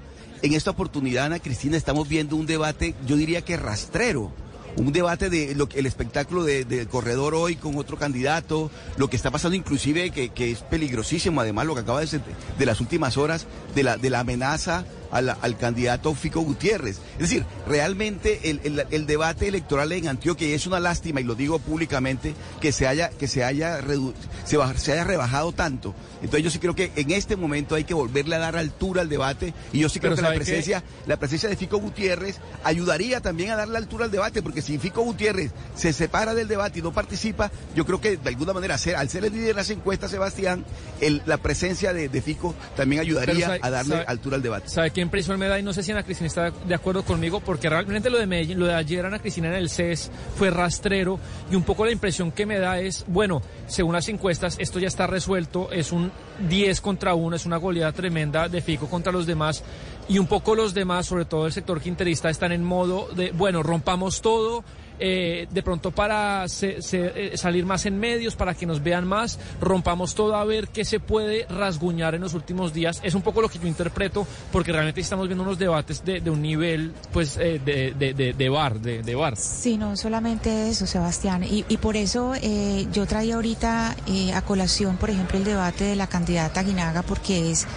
En 0.41 0.53
esta 0.53 0.71
oportunidad, 0.71 1.25
Ana 1.25 1.39
Cristina, 1.39 1.77
estamos 1.77 2.09
viendo 2.09 2.35
un 2.35 2.45
debate, 2.45 2.93
yo 3.07 3.15
diría 3.15 3.41
que 3.43 3.55
rastrero. 3.55 4.31
Un 4.75 4.91
debate 4.91 5.29
de 5.29 5.53
lo 5.55 5.69
que 5.69 5.79
el 5.79 5.85
espectáculo 5.85 6.43
de- 6.43 6.65
del 6.65 6.87
corredor 6.87 7.35
hoy 7.35 7.55
con 7.55 7.77
otro 7.77 7.95
candidato, 7.97 8.71
lo 8.97 9.07
que 9.07 9.15
está 9.15 9.29
pasando 9.31 9.55
inclusive 9.55 10.09
que, 10.09 10.31
es 10.51 10.59
peligrosísimo, 10.63 11.39
además 11.41 11.67
lo 11.67 11.75
que 11.75 11.81
acaba 11.81 11.99
de 12.01 12.07
ser 12.07 12.21
de 12.57 12.65
las 12.65 12.81
últimas 12.81 13.15
horas, 13.15 13.45
de 13.75 13.83
la, 13.83 13.97
de 13.97 14.09
la 14.09 14.21
amenaza 14.21 14.83
al, 15.13 15.29
al 15.41 15.57
candidato 15.57 16.13
Fico 16.15 16.41
Gutiérrez. 16.41 16.97
Es 17.13 17.19
decir, 17.19 17.45
realmente 17.67 18.49
el, 18.49 18.59
el- 18.63 18.85
el 18.91 19.05
debate 19.05 19.47
electoral 19.47 19.91
en 19.93 20.07
Antioquia, 20.07 20.47
y 20.47 20.53
es 20.53 20.67
una 20.67 20.79
lástima, 20.79 21.21
y 21.21 21.23
lo 21.23 21.35
digo 21.35 21.59
públicamente, 21.59 22.33
que 22.59 22.71
se 22.71 22.87
haya, 22.87 23.09
que 23.09 23.27
se 23.27 23.43
haya, 23.43 23.79
redu- 23.81 24.13
se, 24.45 24.57
se 24.79 24.91
haya 24.93 25.03
rebajado 25.03 25.51
tanto. 25.51 25.93
Entonces 26.21 26.43
yo 26.43 26.49
sí 26.49 26.59
creo 26.59 26.75
que 26.75 26.91
en 26.95 27.11
este 27.11 27.35
momento 27.35 27.75
hay 27.75 27.83
que 27.83 27.93
volverle 27.93 28.35
a 28.35 28.39
dar 28.39 28.55
altura 28.57 29.01
al 29.01 29.09
debate, 29.09 29.53
y 29.71 29.79
yo 29.79 29.89
sí 29.89 29.99
creo 29.99 30.11
Pero 30.11 30.15
que 30.17 30.21
la 30.23 30.27
presencia, 30.45 30.83
la 31.05 31.17
presencia 31.17 31.49
de 31.49 31.55
Fico 31.55 31.77
Gutiérrez 31.77 32.37
ayudaría 32.63 33.21
también 33.21 33.51
a 33.51 33.55
darle 33.55 33.77
altura 33.77 34.05
al 34.05 34.11
debate, 34.11 34.41
porque 34.41 34.61
si 34.61 34.77
Fico 34.77 35.01
Gutiérrez 35.03 35.51
se 35.75 35.93
separa 35.93 36.33
del 36.33 36.47
debate 36.47 36.79
y 36.79 36.81
no 36.81 36.93
participa, 36.93 37.51
yo 37.75 37.85
creo 37.85 37.99
que 38.01 38.17
de 38.17 38.29
alguna 38.29 38.53
manera, 38.53 38.75
al 38.97 39.09
ser 39.09 39.25
el 39.25 39.33
líder 39.33 39.47
de 39.47 39.53
las 39.53 39.69
encuestas, 39.69 40.11
Sebastián, 40.11 40.65
el- 41.01 41.21
la 41.25 41.37
presencia 41.37 41.93
de, 41.93 42.09
de 42.09 42.21
Fico 42.21 42.55
también 42.75 43.01
ayudaría 43.01 43.45
sabe- 43.47 43.59
a 43.61 43.69
darle 43.69 43.95
sabe- 43.95 44.05
altura 44.07 44.35
al 44.37 44.41
debate. 44.41 44.69
¿Sabe 44.69 44.91
qué 44.91 45.01
impresión 45.03 45.39
me 45.39 45.47
da? 45.47 45.59
Y 45.59 45.63
no 45.63 45.73
sé 45.73 45.83
si 45.83 45.91
Ana 45.91 46.03
Cristina 46.03 46.27
está 46.27 46.51
de 46.51 46.75
acuerdo 46.75 47.03
conmigo, 47.03 47.39
porque 47.39 47.69
realmente 47.69 48.09
lo 48.09 48.17
de 48.17 48.27
Medellín, 48.27 48.59
lo 48.59 48.65
de 48.65 48.73
ayer 48.73 49.05
Ana 49.05 49.19
Cristina 49.19 49.49
en 49.49 49.55
el 49.55 49.69
CES 49.69 50.11
fue 50.35 50.49
rastrero 50.49 51.19
y 51.51 51.55
un 51.55 51.63
poco 51.63 51.85
la 51.85 51.91
impresión 51.91 52.31
que 52.31 52.45
me 52.45 52.59
da 52.59 52.79
es, 52.79 53.05
bueno, 53.07 53.41
según 53.67 53.93
las 53.93 54.09
encuestas, 54.09 54.55
esto 54.59 54.79
ya 54.79 54.87
está 54.87 55.07
resuelto, 55.07 55.71
es 55.71 55.91
un 55.91 56.11
10 56.49 56.81
contra 56.81 57.13
1, 57.13 57.35
es 57.35 57.45
una 57.45 57.57
goleada 57.57 57.91
tremenda 57.91 58.49
de 58.49 58.61
Fico 58.61 58.89
contra 58.89 59.11
los 59.11 59.25
demás 59.25 59.63
y 60.09 60.17
un 60.17 60.27
poco 60.27 60.55
los 60.55 60.73
demás, 60.73 61.05
sobre 61.05 61.25
todo 61.25 61.45
el 61.45 61.53
sector 61.53 61.81
quinterista, 61.81 62.29
están 62.29 62.51
en 62.51 62.63
modo 62.63 63.07
de, 63.15 63.31
bueno, 63.31 63.63
rompamos 63.63 64.21
todo. 64.21 64.63
Eh, 65.05 65.47
de 65.51 65.61
pronto 65.63 65.91
para 65.91 66.47
se- 66.47 66.81
se- 66.81 67.33
eh, 67.33 67.37
salir 67.37 67.65
más 67.65 67.85
en 67.85 67.99
medios, 67.99 68.37
para 68.37 68.53
que 68.53 68.65
nos 68.65 68.81
vean 68.81 69.05
más, 69.05 69.37
rompamos 69.59 70.15
todo 70.15 70.35
a 70.37 70.45
ver 70.45 70.69
qué 70.69 70.85
se 70.85 71.01
puede 71.01 71.45
rasguñar 71.49 72.15
en 72.15 72.21
los 72.21 72.33
últimos 72.33 72.73
días. 72.73 73.01
Es 73.03 73.13
un 73.13 73.21
poco 73.21 73.41
lo 73.41 73.49
que 73.49 73.59
yo 73.59 73.67
interpreto, 73.67 74.25
porque 74.51 74.71
realmente 74.71 75.01
estamos 75.01 75.27
viendo 75.27 75.43
unos 75.43 75.59
debates 75.59 76.05
de, 76.05 76.21
un 76.29 76.41
nivel, 76.41 76.93
pues, 77.11 77.35
eh, 77.37 77.59
de, 77.63 77.93
de, 77.93 78.33
de, 78.33 78.49
bar, 78.49 78.79
de, 78.79 79.15
bar. 79.15 79.35
Sí, 79.35 79.77
no 79.77 79.97
solamente 79.97 80.69
eso, 80.69 80.87
Sebastián. 80.87 81.43
Y, 81.43 81.63
por 81.77 81.97
eso 81.97 82.33
eh, 82.41 82.87
yo 82.93 83.05
traía 83.05 83.35
ahorita 83.35 83.97
eh, 84.07 84.31
a 84.33 84.41
colación, 84.41 84.95
por 84.95 85.09
ejemplo, 85.09 85.37
el 85.37 85.43
debate 85.43 85.83
de 85.83 85.95
la 85.97 86.07
candidata 86.07 86.63
Guinaga, 86.63 87.01
porque 87.01 87.51
es 87.51 87.67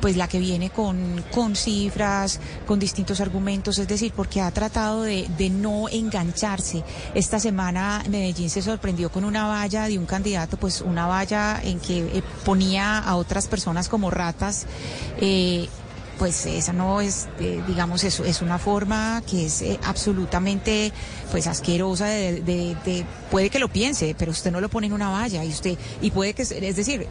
pues 0.00 0.16
la 0.16 0.28
que 0.28 0.38
viene 0.38 0.70
con, 0.70 1.22
con 1.30 1.54
cifras, 1.56 2.40
con 2.66 2.78
distintos 2.78 3.20
argumentos, 3.20 3.78
es 3.78 3.86
decir, 3.86 4.12
porque 4.16 4.40
ha 4.40 4.50
tratado 4.50 5.02
de, 5.02 5.26
no 5.50 5.88
Esta 7.14 7.38
semana 7.38 8.02
Medellín 8.08 8.50
se 8.50 8.62
sorprendió 8.62 9.10
con 9.10 9.24
una 9.24 9.46
valla 9.46 9.88
de 9.88 9.98
un 9.98 10.06
candidato, 10.06 10.56
pues 10.56 10.80
una 10.80 11.06
valla 11.06 11.60
en 11.62 11.80
que 11.80 11.98
eh, 11.98 12.22
ponía 12.44 12.98
a 12.98 13.16
otras 13.16 13.46
personas 13.46 13.88
como 13.88 14.10
ratas. 14.10 14.66
eh, 15.20 15.68
pues 16.18 16.46
esa 16.46 16.72
no 16.72 17.00
es, 17.00 17.28
eh, 17.38 17.62
digamos, 17.66 18.02
eso 18.04 18.24
es 18.24 18.42
una 18.42 18.58
forma 18.58 19.22
que 19.28 19.46
es 19.46 19.62
eh, 19.62 19.78
absolutamente, 19.84 20.92
pues 21.30 21.46
asquerosa 21.46 22.06
de, 22.06 22.40
de- 22.42 22.76
de- 22.84 23.06
puede 23.30 23.50
que 23.50 23.58
lo 23.58 23.68
piense, 23.68 24.14
pero 24.18 24.30
usted 24.32 24.50
no 24.50 24.60
lo 24.60 24.68
pone 24.68 24.86
en 24.88 24.92
una 24.94 25.10
valla 25.10 25.44
y 25.44 25.48
usted, 25.48 25.76
y 26.02 26.10
puede 26.10 26.34
que, 26.34 26.42
es 26.42 26.76
decir, 26.76 27.06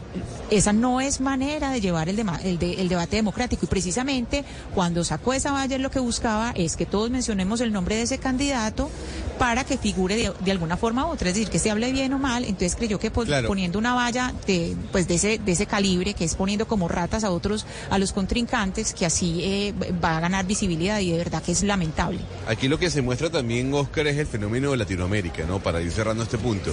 esa 0.49 0.73
no 0.73 0.99
es 0.99 1.21
manera 1.21 1.71
de 1.71 1.79
llevar 1.81 2.09
el, 2.09 2.17
dema- 2.17 2.39
el, 2.43 2.59
de- 2.59 2.73
el 2.81 2.89
debate 2.89 3.15
democrático. 3.15 3.65
Y 3.65 3.69
precisamente 3.69 4.43
cuando 4.75 5.03
sacó 5.03 5.33
esa 5.33 5.51
valla 5.51 5.77
lo 5.77 5.91
que 5.91 5.99
buscaba 5.99 6.51
es 6.55 6.75
que 6.75 6.85
todos 6.85 7.09
mencionemos 7.09 7.61
el 7.61 7.71
nombre 7.71 7.95
de 7.95 8.01
ese 8.03 8.17
candidato 8.17 8.89
para 9.39 9.63
que 9.63 9.77
figure 9.77 10.15
de, 10.15 10.33
de 10.43 10.51
alguna 10.51 10.77
forma 10.77 11.05
u 11.05 11.09
otra, 11.11 11.29
es 11.29 11.35
decir, 11.35 11.49
que 11.51 11.59
se 11.59 11.69
hable 11.69 11.91
bien 11.91 12.11
o 12.13 12.19
mal, 12.19 12.43
entonces 12.43 12.75
creyó 12.75 12.99
que 12.99 13.11
pues, 13.11 13.27
Claro. 13.27 13.47
poniendo 13.47 13.77
una 13.77 13.93
valla 13.93 14.33
de, 14.47 14.75
pues 14.91 15.07
de 15.07 15.15
ese, 15.15 15.37
de 15.37 15.51
ese 15.51 15.67
calibre, 15.67 16.13
que 16.15 16.25
es 16.25 16.33
poniendo 16.35 16.67
como 16.67 16.87
ratas 16.87 17.23
a 17.23 17.29
otros, 17.29 17.65
a 17.91 17.99
los 17.99 18.13
contrincantes, 18.13 18.93
que 18.97 19.05
así 19.05 19.41
eh, 19.43 19.73
va 20.03 20.17
a 20.17 20.19
ganar 20.19 20.45
visibilidad 20.45 20.99
y 20.99 21.11
de 21.11 21.17
verdad 21.17 21.43
que 21.43 21.51
es 21.51 21.63
lamentable. 21.63 22.19
Aquí 22.47 22.67
lo 22.67 22.79
que 22.79 22.89
se 22.89 23.01
muestra 23.01 23.29
también, 23.29 23.73
Oscar, 23.73 24.07
es 24.07 24.17
el 24.17 24.27
fenómeno 24.27 24.71
de 24.71 24.77
Latinoamérica, 24.77 25.45
¿no? 25.45 25.59
Para 25.59 25.81
ir 25.81 25.91
cerrando 25.91 26.23
este 26.23 26.37
punto. 26.37 26.71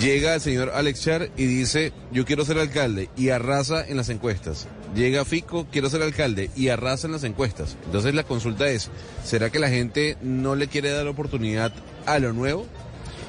Llega 0.00 0.34
el 0.34 0.40
señor 0.40 0.70
Alex 0.74 1.02
Char 1.02 1.30
y 1.36 1.46
dice, 1.46 1.92
yo 2.12 2.24
quiero 2.24 2.44
ser 2.44 2.58
alcalde, 2.58 3.10
y 3.16 3.30
arrasa 3.30 3.84
en 3.86 3.96
las 3.96 4.08
encuestas. 4.08 4.68
Llega 4.94 5.24
Fico, 5.24 5.66
quiero 5.70 5.90
ser 5.90 6.02
alcalde, 6.02 6.50
y 6.54 6.68
arrasa 6.68 7.06
en 7.08 7.12
las 7.12 7.24
encuestas. 7.24 7.76
Entonces 7.84 8.14
la 8.14 8.22
consulta 8.22 8.68
es, 8.68 8.90
¿será 9.24 9.50
que 9.50 9.58
la 9.58 9.68
gente 9.68 10.16
no 10.22 10.54
le 10.54 10.68
quiere 10.68 10.90
dar 10.90 11.08
oportunidad 11.08 11.72
a 12.06 12.18
lo 12.18 12.32
nuevo? 12.32 12.66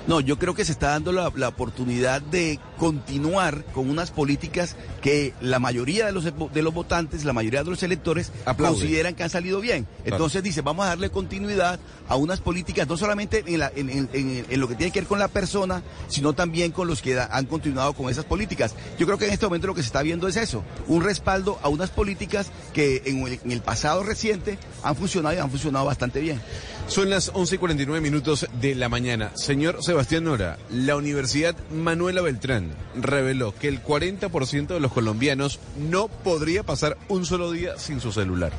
No, 0.10 0.20
yo 0.22 0.40
creo 0.40 0.56
que 0.56 0.66
se 0.66 0.72
está 0.72 0.90
dando 0.90 1.12
la, 1.12 1.32
la 1.36 1.48
oportunidad 1.50 2.20
de 2.20 2.60
continuar 2.80 3.64
con 3.74 3.90
unas 3.90 4.10
políticas 4.10 4.76
que 5.04 5.36
la 5.40 5.60
mayoría 5.60 6.08
de 6.08 6.12
los, 6.12 6.24
de 6.26 6.62
los 6.64 6.74
votantes, 6.74 7.24
la 7.26 7.32
mayoría 7.34 7.64
de 7.64 7.70
los 7.70 7.84
electores 7.84 8.32
consideran 8.72 9.14
que 9.14 9.22
han 9.24 9.30
salido 9.30 9.62
bien. 9.62 9.84
Claro. 10.02 10.16
Entonces 10.16 10.42
dice, 10.42 10.62
vamos 10.62 10.86
a 10.86 10.90
darle 10.90 11.12
continuidad 11.12 11.80
a 12.08 12.16
unas 12.16 12.42
políticas, 12.42 12.88
no 12.88 12.98
solamente 12.98 13.44
en, 13.46 13.60
la- 13.60 13.72
en- 13.76 13.90
en- 13.92 14.10
en- 14.14 14.46
en 14.50 14.60
lo 14.60 14.68
que 14.68 14.74
tiene 14.74 14.92
que 14.92 15.00
ver 15.02 15.08
con 15.08 15.20
la 15.20 15.28
persona, 15.28 15.84
sino 16.08 16.34
también 16.34 16.72
con 16.72 16.88
los 16.88 17.04
que 17.04 17.14
da- 17.14 17.30
han 17.32 17.46
continuado 17.46 17.94
con 17.94 18.10
esas 18.10 18.26
políticas. 18.26 18.74
Yo 18.98 19.06
creo 19.06 19.20
que 19.20 19.28
en 19.28 19.34
este 19.34 19.46
momento 19.46 19.68
lo 19.68 19.76
que 19.76 19.84
se 19.84 19.88
está 19.88 20.02
viendo 20.02 20.28
es 20.28 20.38
eso, 20.38 20.64
un 20.88 21.04
respaldo 21.04 21.60
a 21.62 21.70
unas 21.70 21.92
políticas 21.92 22.48
que 22.74 23.04
en 23.06 23.28
el, 23.28 23.40
en 23.46 23.52
el 23.52 23.62
pasado 23.62 24.02
reciente 24.02 24.58
han 24.82 24.96
funcionado 24.96 25.36
y 25.36 25.38
han 25.40 25.52
funcionado 25.52 25.86
bastante 25.86 26.20
bien. 26.20 26.42
Son 26.88 27.08
las 27.12 27.30
11 27.32 27.54
y 27.54 27.58
49 27.60 28.02
minutos 28.02 28.48
de 28.60 28.74
la 28.74 28.90
mañana. 28.90 29.30
Señor 29.36 29.84
Sebastián 29.84 29.99
Nora, 30.22 30.58
la 30.72 30.96
Universidad 30.96 31.56
Manuela 31.72 32.22
Beltrán 32.22 32.72
reveló 32.96 33.54
que 33.54 33.68
el 33.68 33.84
40% 33.84 34.68
de 34.68 34.80
los 34.80 34.94
colombianos 34.94 35.60
no 35.78 36.08
podría 36.08 36.64
pasar 36.64 36.98
un 37.10 37.26
solo 37.26 37.52
día 37.52 37.78
sin 37.78 38.00
su 38.00 38.14
celular. 38.14 38.54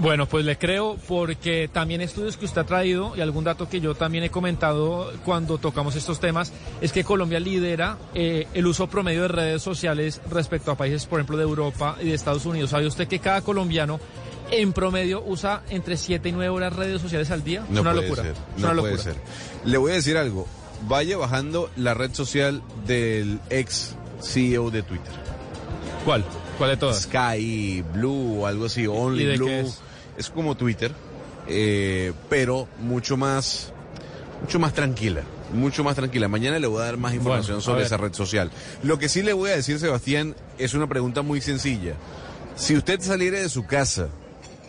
Bueno, 0.00 0.26
pues 0.26 0.44
le 0.44 0.56
creo 0.56 0.96
porque 1.08 1.68
también 1.72 2.00
estudios 2.00 2.36
que 2.36 2.44
usted 2.44 2.62
ha 2.62 2.64
traído 2.64 3.12
y 3.16 3.20
algún 3.20 3.42
dato 3.44 3.68
que 3.68 3.80
yo 3.80 3.94
también 3.94 4.24
he 4.24 4.30
comentado 4.30 5.12
cuando 5.24 5.58
tocamos 5.58 5.96
estos 5.96 6.20
temas 6.20 6.52
es 6.80 6.92
que 6.92 7.02
Colombia 7.02 7.40
lidera 7.40 7.98
eh, 8.14 8.46
el 8.54 8.66
uso 8.66 8.88
promedio 8.88 9.22
de 9.22 9.28
redes 9.28 9.62
sociales 9.62 10.20
respecto 10.30 10.70
a 10.70 10.76
países, 10.76 11.06
por 11.06 11.18
ejemplo, 11.18 11.36
de 11.36 11.42
Europa 11.42 11.96
y 12.00 12.06
de 12.06 12.14
Estados 12.14 12.46
Unidos. 12.46 12.70
¿Sabe 12.70 12.86
usted 12.86 13.08
que 13.08 13.18
cada 13.18 13.42
colombiano 13.42 13.98
en 14.50 14.72
promedio 14.72 15.22
usa 15.26 15.62
entre 15.70 15.96
7 15.96 16.28
y 16.28 16.32
9 16.32 16.48
horas 16.50 16.72
redes 16.72 17.02
sociales 17.02 17.30
al 17.30 17.42
día? 17.42 17.64
No 17.68 17.76
es 17.76 17.80
una 17.80 17.92
puede 17.92 18.02
locura. 18.08 18.22
ser, 18.22 18.32
es 18.32 18.62
no 18.62 18.70
una 18.70 18.80
puede 18.80 18.98
ser. 18.98 19.16
Le 19.64 19.76
voy 19.78 19.92
a 19.92 19.94
decir 19.96 20.16
algo. 20.16 20.46
Vaya 20.86 21.16
bajando 21.16 21.70
la 21.76 21.94
red 21.94 22.12
social 22.12 22.62
del 22.86 23.40
ex 23.50 23.94
CEO 24.20 24.70
de 24.70 24.82
Twitter. 24.82 25.12
¿Cuál? 26.04 26.24
¿Cuál 26.58 26.70
de 26.70 26.76
todas? 26.76 27.02
Sky, 27.02 27.82
Blue 27.92 28.46
algo 28.46 28.66
así, 28.66 28.86
Only 28.86 29.22
¿Y 29.24 29.26
de 29.26 29.36
Blue. 29.36 29.48
es? 29.48 29.78
Es 30.16 30.30
como 30.30 30.56
Twitter, 30.56 30.92
eh, 31.48 32.12
pero 32.28 32.68
mucho 32.80 33.16
más, 33.16 33.72
mucho 34.42 34.58
más 34.58 34.72
tranquila. 34.74 35.22
Mucho 35.52 35.84
más 35.84 35.94
tranquila. 35.94 36.28
Mañana 36.28 36.58
le 36.58 36.66
voy 36.66 36.82
a 36.82 36.86
dar 36.86 36.96
más 36.96 37.14
información 37.14 37.56
Bueno, 37.56 37.60
sobre 37.62 37.84
esa 37.84 37.96
red 37.96 38.12
social. 38.12 38.50
Lo 38.82 38.98
que 38.98 39.08
sí 39.08 39.22
le 39.22 39.32
voy 39.32 39.50
a 39.50 39.56
decir, 39.56 39.78
Sebastián, 39.78 40.34
es 40.58 40.74
una 40.74 40.88
pregunta 40.88 41.22
muy 41.22 41.40
sencilla. 41.40 41.94
Si 42.56 42.76
usted 42.76 43.00
saliera 43.00 43.40
de 43.40 43.48
su 43.48 43.64
casa 43.64 44.08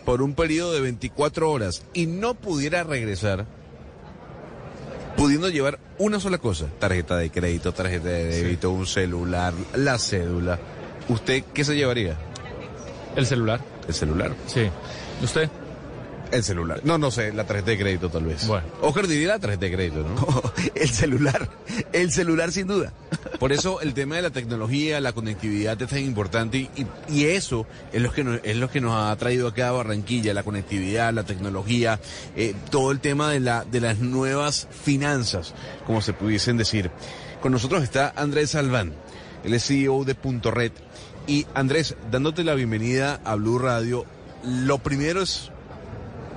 por 0.04 0.22
un 0.22 0.34
periodo 0.34 0.72
de 0.72 0.80
24 0.80 1.50
horas 1.50 1.82
y 1.92 2.06
no 2.06 2.34
pudiera 2.34 2.84
regresar, 2.84 3.46
pudiendo 5.16 5.48
llevar 5.48 5.78
una 5.98 6.20
sola 6.20 6.38
cosa, 6.38 6.66
tarjeta 6.78 7.16
de 7.16 7.30
crédito, 7.30 7.72
tarjeta 7.72 8.08
de 8.08 8.24
débito, 8.26 8.70
un 8.70 8.86
celular, 8.86 9.54
la 9.74 9.98
cédula, 9.98 10.58
¿usted 11.08 11.44
qué 11.54 11.64
se 11.64 11.74
llevaría? 11.74 12.16
El 13.16 13.26
celular. 13.26 13.60
El 13.88 13.94
celular. 13.94 14.32
Sí. 14.46 14.68
¿Usted? 15.22 15.48
El 16.36 16.44
celular. 16.44 16.82
No, 16.84 16.98
no 16.98 17.10
sé, 17.10 17.32
la 17.32 17.46
tarjeta 17.46 17.70
de 17.70 17.78
crédito 17.78 18.10
tal 18.10 18.26
vez. 18.26 18.46
Bueno. 18.46 18.66
Oscar 18.82 19.06
diría 19.06 19.28
la 19.28 19.38
tarjeta 19.38 19.64
de 19.64 19.72
crédito, 19.72 20.02
¿no? 20.02 20.42
el 20.74 20.90
celular, 20.90 21.48
el 21.94 22.12
celular 22.12 22.52
sin 22.52 22.66
duda. 22.66 22.92
Por 23.38 23.54
eso 23.54 23.80
el 23.80 23.94
tema 23.94 24.16
de 24.16 24.22
la 24.22 24.30
tecnología, 24.30 25.00
la 25.00 25.12
conectividad 25.12 25.80
es 25.80 25.88
tan 25.88 26.00
importante 26.00 26.58
y, 26.58 26.86
y 27.08 27.24
eso 27.24 27.66
es 27.90 28.02
lo, 28.02 28.12
que 28.12 28.22
nos, 28.22 28.40
es 28.44 28.56
lo 28.56 28.70
que 28.70 28.82
nos 28.82 28.92
ha 28.94 29.16
traído 29.16 29.48
acá 29.48 29.68
a 29.68 29.72
Barranquilla, 29.72 30.34
la 30.34 30.42
conectividad, 30.42 31.10
la 31.14 31.24
tecnología, 31.24 32.00
eh, 32.36 32.54
todo 32.70 32.92
el 32.92 33.00
tema 33.00 33.30
de, 33.30 33.40
la, 33.40 33.64
de 33.64 33.80
las 33.80 34.00
nuevas 34.00 34.68
finanzas, 34.70 35.54
como 35.86 36.02
se 36.02 36.12
pudiesen 36.12 36.58
decir. 36.58 36.90
Con 37.40 37.52
nosotros 37.52 37.82
está 37.82 38.12
Andrés 38.14 38.50
Salván, 38.50 38.92
él 39.42 39.54
es 39.54 39.64
CEO 39.64 40.04
de 40.04 40.14
Punto 40.14 40.50
Red. 40.50 40.72
Y 41.26 41.46
Andrés, 41.54 41.96
dándote 42.10 42.44
la 42.44 42.54
bienvenida 42.54 43.20
a 43.24 43.36
Blue 43.36 43.58
Radio, 43.58 44.04
lo 44.44 44.78
primero 44.78 45.22
es, 45.22 45.50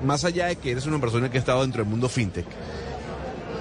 más 0.04 0.26
allá 0.26 0.48
de 0.48 0.56
que 0.56 0.72
eres 0.72 0.86
una 0.86 1.00
persona 1.00 1.30
que 1.30 1.38
ha 1.38 1.40
estado 1.40 1.62
dentro 1.62 1.84
del 1.84 1.90
mundo 1.90 2.10
fintech, 2.10 2.46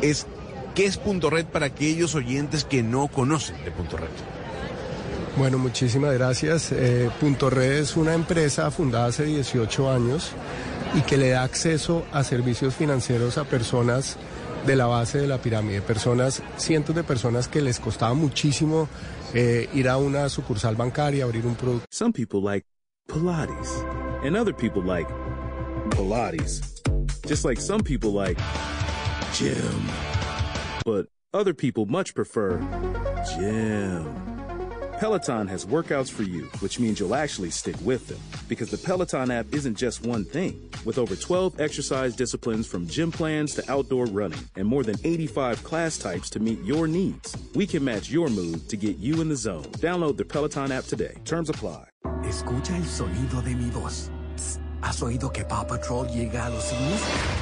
es 0.02 0.26
¿qué 0.74 0.86
es 0.86 0.96
Punto 0.96 1.30
Red 1.30 1.46
para 1.46 1.66
aquellos 1.66 2.14
oyentes 2.14 2.64
que 2.64 2.82
no 2.82 3.08
conocen 3.08 3.62
de 3.64 3.70
Punto 3.70 3.96
Red? 3.96 4.08
Bueno, 5.36 5.58
muchísimas 5.58 6.12
gracias. 6.14 6.72
Eh, 6.72 7.10
Punto 7.20 7.48
Red 7.48 7.78
es 7.78 7.96
una 7.96 8.14
empresa 8.14 8.70
fundada 8.70 9.06
hace 9.06 9.24
18 9.24 9.90
años 9.90 10.32
y 10.94 11.02
que 11.02 11.16
le 11.16 11.30
da 11.30 11.42
acceso 11.42 12.04
a 12.12 12.24
servicios 12.24 12.74
financieros 12.74 13.38
a 13.38 13.44
personas 13.44 14.16
de 14.66 14.76
la 14.76 14.86
base 14.86 15.18
de 15.18 15.26
la 15.26 15.38
pirámide, 15.38 15.80
personas, 15.80 16.42
cientos 16.56 16.94
de 16.94 17.04
personas 17.04 17.48
que 17.48 17.60
les 17.60 17.78
costaba 17.78 18.14
muchísimo 18.14 18.88
eh, 19.32 19.68
ir 19.74 19.88
a 19.88 19.96
una 19.96 20.28
sucursal 20.28 20.76
bancaria, 20.76 21.24
abrir 21.24 21.46
un 21.46 21.54
producto. 21.54 21.86
Some 21.90 22.12
people 22.12 22.40
like 22.40 22.66
Pilates. 23.06 23.84
And 24.24 24.36
other 24.36 24.52
people 24.52 24.82
like 24.82 25.08
Pilates. 25.90 27.26
Just 27.26 27.44
like 27.44 27.60
some 27.60 27.80
people 27.80 28.12
like 28.12 28.38
gym. 29.32 29.82
But 30.84 31.06
other 31.34 31.54
people 31.54 31.86
much 31.86 32.14
prefer 32.14 32.58
gym. 33.36 34.14
Peloton 34.98 35.46
has 35.46 35.64
workouts 35.64 36.10
for 36.10 36.24
you, 36.24 36.46
which 36.58 36.80
means 36.80 36.98
you'll 36.98 37.14
actually 37.14 37.50
stick 37.50 37.76
with 37.82 38.08
them. 38.08 38.18
Because 38.48 38.68
the 38.68 38.78
Peloton 38.78 39.30
app 39.30 39.46
isn't 39.52 39.76
just 39.76 40.04
one 40.04 40.24
thing. 40.24 40.58
With 40.84 40.98
over 40.98 41.14
12 41.14 41.60
exercise 41.60 42.16
disciplines 42.16 42.66
from 42.66 42.88
gym 42.88 43.12
plans 43.12 43.54
to 43.54 43.70
outdoor 43.70 44.06
running, 44.06 44.40
and 44.56 44.66
more 44.66 44.82
than 44.82 44.96
85 45.04 45.62
class 45.62 45.98
types 45.98 46.28
to 46.30 46.40
meet 46.40 46.60
your 46.64 46.88
needs, 46.88 47.36
we 47.54 47.64
can 47.64 47.84
match 47.84 48.10
your 48.10 48.28
mood 48.28 48.68
to 48.68 48.76
get 48.76 48.96
you 48.96 49.20
in 49.20 49.28
the 49.28 49.36
zone. 49.36 49.64
Download 49.78 50.16
the 50.16 50.24
Peloton 50.24 50.72
app 50.72 50.84
today. 50.84 51.14
Terms 51.24 51.48
apply. 51.48 51.84
Escucha 52.24 52.74
el 52.74 52.84
sonido 52.84 53.40
de 53.44 53.54
mi 53.54 53.70
voz. 53.70 54.10
¿Has 54.82 55.02
oído 55.02 55.30
que 55.30 55.44
Paw 55.44 55.66
Patrol 55.66 56.08
llega 56.08 56.46
a 56.46 56.50
los 56.50 56.64
cines? 56.64 57.00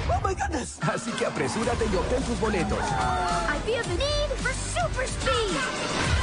¡Oh, 0.09 0.27
my 0.27 0.35
goodness! 0.35 0.79
Así 0.83 1.11
que 1.13 1.27
apresúrate 1.27 1.85
y 1.93 1.97
obtén 1.97 2.23
tus 2.23 2.39
boletos. 2.41 2.79
I 2.79 3.59
feel 3.65 3.83
the 3.83 3.97
need 3.97 4.31
for 4.43 4.53
super 4.55 5.07
speed. 5.07 5.57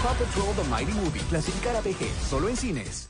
Paw 0.02 0.14
Patrol 0.15 0.53
The 0.56 0.64
Mighty 0.69 0.94
Movie, 0.94 1.22
clasificar 1.30 1.76
a 1.76 1.81
PG, 1.81 2.11
solo 2.30 2.49
en 2.49 2.57
cines. 2.57 3.10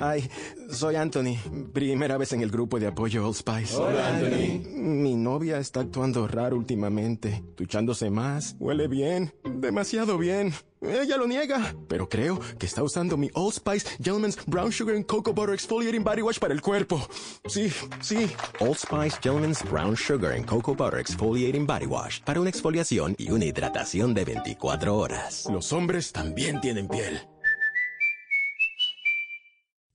Hi, 0.00 0.30
soy 0.70 0.96
Anthony. 0.96 1.36
Primera 1.74 2.16
vez 2.16 2.32
en 2.32 2.40
el 2.40 2.50
grupo 2.50 2.80
de 2.80 2.86
apoyo 2.86 3.26
Old 3.26 3.36
Spice. 3.36 3.76
Hola, 3.76 4.08
Anthony. 4.08 4.66
Mi 4.74 5.14
novia 5.14 5.58
está 5.58 5.80
actuando 5.80 6.26
raro 6.26 6.56
últimamente, 6.56 7.44
duchándose 7.54 8.08
más, 8.08 8.56
huele 8.58 8.88
bien, 8.88 9.34
demasiado 9.44 10.16
bien. 10.16 10.54
Ella 10.80 11.18
lo 11.18 11.26
niega, 11.26 11.74
pero 11.86 12.08
creo 12.08 12.40
que 12.58 12.64
está 12.64 12.82
usando 12.82 13.18
mi 13.18 13.30
Old 13.34 13.52
Spice 13.52 13.86
Gentleman's 14.02 14.38
Brown 14.46 14.72
Sugar 14.72 14.96
and 14.96 15.04
Cocoa 15.04 15.34
Butter 15.34 15.52
Exfoliating 15.52 16.02
Body 16.02 16.22
Wash 16.22 16.38
para 16.38 16.54
el 16.54 16.62
cuerpo. 16.62 17.06
Sí, 17.44 17.70
sí. 18.00 18.30
Old 18.60 18.78
Spice 18.78 19.18
Gentleman's 19.22 19.62
Brown 19.70 19.94
Sugar 19.94 20.32
and 20.32 20.46
Cocoa 20.46 20.74
Butter 20.74 21.00
Exfoliating 21.00 21.66
Body 21.66 21.84
Wash 21.84 22.22
para 22.22 22.40
una 22.40 22.48
exfoliación 22.48 23.14
y 23.18 23.30
una 23.30 23.44
hidratación 23.44 24.14
de 24.14 24.24
24 24.24 24.96
horas. 24.96 25.46
Los 25.52 25.74
hombres 25.74 26.10
también 26.10 26.58
tienen 26.62 26.88
piel. 26.88 27.20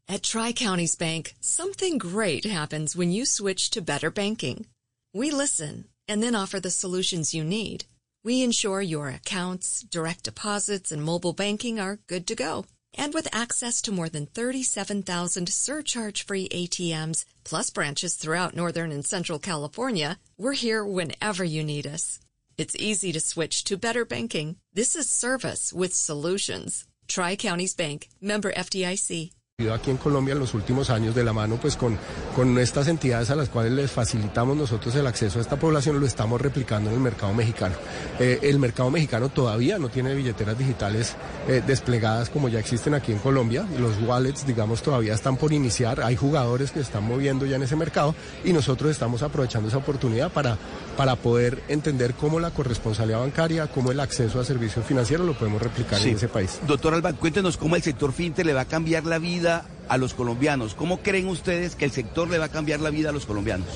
At 0.07 0.22
Tri 0.22 0.53
Counties 0.53 0.95
Bank, 0.95 1.34
something 1.41 1.98
great 1.98 2.45
happens 2.45 2.95
when 2.95 3.11
you 3.11 3.26
switch 3.26 3.72
to 3.72 3.82
better 3.82 4.11
banking. 4.11 4.68
We 5.15 5.32
listen 5.32 5.86
and 6.07 6.22
then 6.22 6.36
offer 6.36 6.60
the 6.60 6.69
solutions 6.69 7.34
you 7.34 7.44
need. 7.44 7.86
We 8.23 8.44
ensure 8.44 8.84
your 8.84 9.10
accounts, 9.10 9.82
direct 9.82 10.26
deposits, 10.26 10.91
and 10.91 11.02
mobile 11.02 11.34
banking 11.34 11.80
are 11.80 11.99
good 12.06 12.27
to 12.27 12.36
go. 12.36 12.65
And 12.94 13.15
with 13.15 13.34
access 13.34 13.82
to 13.82 13.91
more 13.91 14.07
than 14.07 14.27
37,000 14.27 15.49
surcharge-free 15.49 16.49
ATMs, 16.49 17.26
plus 17.44 17.72
branches 17.72 18.14
throughout 18.14 18.56
Northern 18.56 18.91
and 18.91 19.03
Central 19.03 19.40
California, 19.40 20.19
we're 20.38 20.53
here 20.53 20.86
whenever 20.86 21.44
you 21.44 21.64
need 21.64 21.88
us. 21.88 22.19
It's 22.60 22.76
easy 22.76 23.11
to 23.11 23.19
switch 23.19 23.64
to 23.65 23.76
better 23.76 24.06
banking. 24.06 24.57
This 24.72 24.95
is 24.95 25.10
service 25.10 25.73
with 25.73 25.95
solutions. 25.95 26.86
Tri 27.07 27.36
Counties 27.36 27.73
Bank, 27.73 28.10
member 28.22 28.53
FDIC. 28.53 29.32
Aquí 29.73 29.90
en 29.90 29.95
Colombia 29.95 30.34
en 30.34 30.40
los 30.40 30.53
últimos 30.53 30.90
años 30.90 31.15
de 31.15 31.23
la 31.23 31.32
mano 31.32 31.56
pues 31.56 31.77
con, 31.77 31.98
con 32.36 32.60
estas 32.60 32.90
entidades 32.90 33.30
a 33.30 33.38
las 33.38 33.48
cuales 33.48 33.72
les 33.72 33.90
facilitamos 33.90 34.57
nosotros 34.57 34.94
el 34.95 35.07
acceso 35.07 35.40
a 35.40 35.41
esta 35.41 35.56
población 35.56 35.98
lo 35.98 36.06
estamos 36.06 36.41
replicando 36.41 36.90
en 36.90 36.98
el 36.98 37.02
mercado 37.02 37.34
mexicano. 37.34 37.73
Eh, 38.19 38.40
el 38.41 38.60
mercado 38.60 38.91
mexicano 38.91 39.30
todavía 39.30 39.80
no 39.80 39.88
tiene 39.88 40.14
billeteras 40.14 40.57
digitales 40.57 41.15
eh, 41.48 41.64
desplegadas 41.65 42.30
como 42.30 42.49
ya 42.49 42.60
existen 42.60 42.95
aquí 42.95 43.14
en 43.14 43.19
Colombia. 43.19 43.65
Los 43.80 43.94
wallets 44.06 44.45
digamos 44.45 44.82
todavía 44.82 45.14
están 45.14 45.38
por 45.38 45.53
iniciar. 45.53 46.02
Hay 46.02 46.18
jugadores 46.18 46.73
que 46.73 46.82
están 46.82 47.06
moviendo 47.06 47.45
ya 47.45 47.56
en 47.56 47.64
ese 47.64 47.77
mercado 47.77 48.14
y 48.44 48.52
nosotros 48.52 48.91
estamos 48.91 49.23
aprovechando 49.23 49.69
esa 49.69 49.77
oportunidad 49.77 50.34
para, 50.34 50.57
para 50.98 51.16
poder 51.16 51.62
entender 51.68 52.14
cómo 52.14 52.40
la 52.40 52.52
corresponsabilidad 52.52 53.20
bancaria, 53.20 53.68
cómo 53.68 53.92
el 53.92 54.00
acceso 54.00 54.40
a 54.40 54.46
servicios 54.46 54.86
financieros 54.86 55.26
lo 55.26 55.34
podemos 55.34 55.62
replicar 55.62 56.00
Sí. 56.00 56.10
en 56.10 56.16
ese 56.16 56.28
país. 56.28 56.60
Doctor 56.68 56.94
Alba, 56.94 57.14
cuéntenos 57.14 57.58
cómo 57.58 57.76
el 57.76 57.82
sector 57.84 58.14
fintech 58.14 58.46
le 58.46 58.54
va 58.54 58.62
a 58.62 58.66
cambiar 58.66 59.04
la 59.06 59.20
vida 59.20 59.66
a 59.90 59.98
los 59.98 60.14
colombianos. 60.14 60.74
¿Cómo 60.74 61.00
creen 61.02 61.28
ustedes 61.28 61.76
que 61.76 61.86
el 61.86 61.92
sector 61.92 62.30
le 62.30 62.38
va 62.38 62.46
a 62.46 62.50
cambiar 62.50 62.80
la 62.80 62.90
vida 62.90 63.10
a 63.10 63.12
los 63.12 63.26
colombianos? 63.26 63.68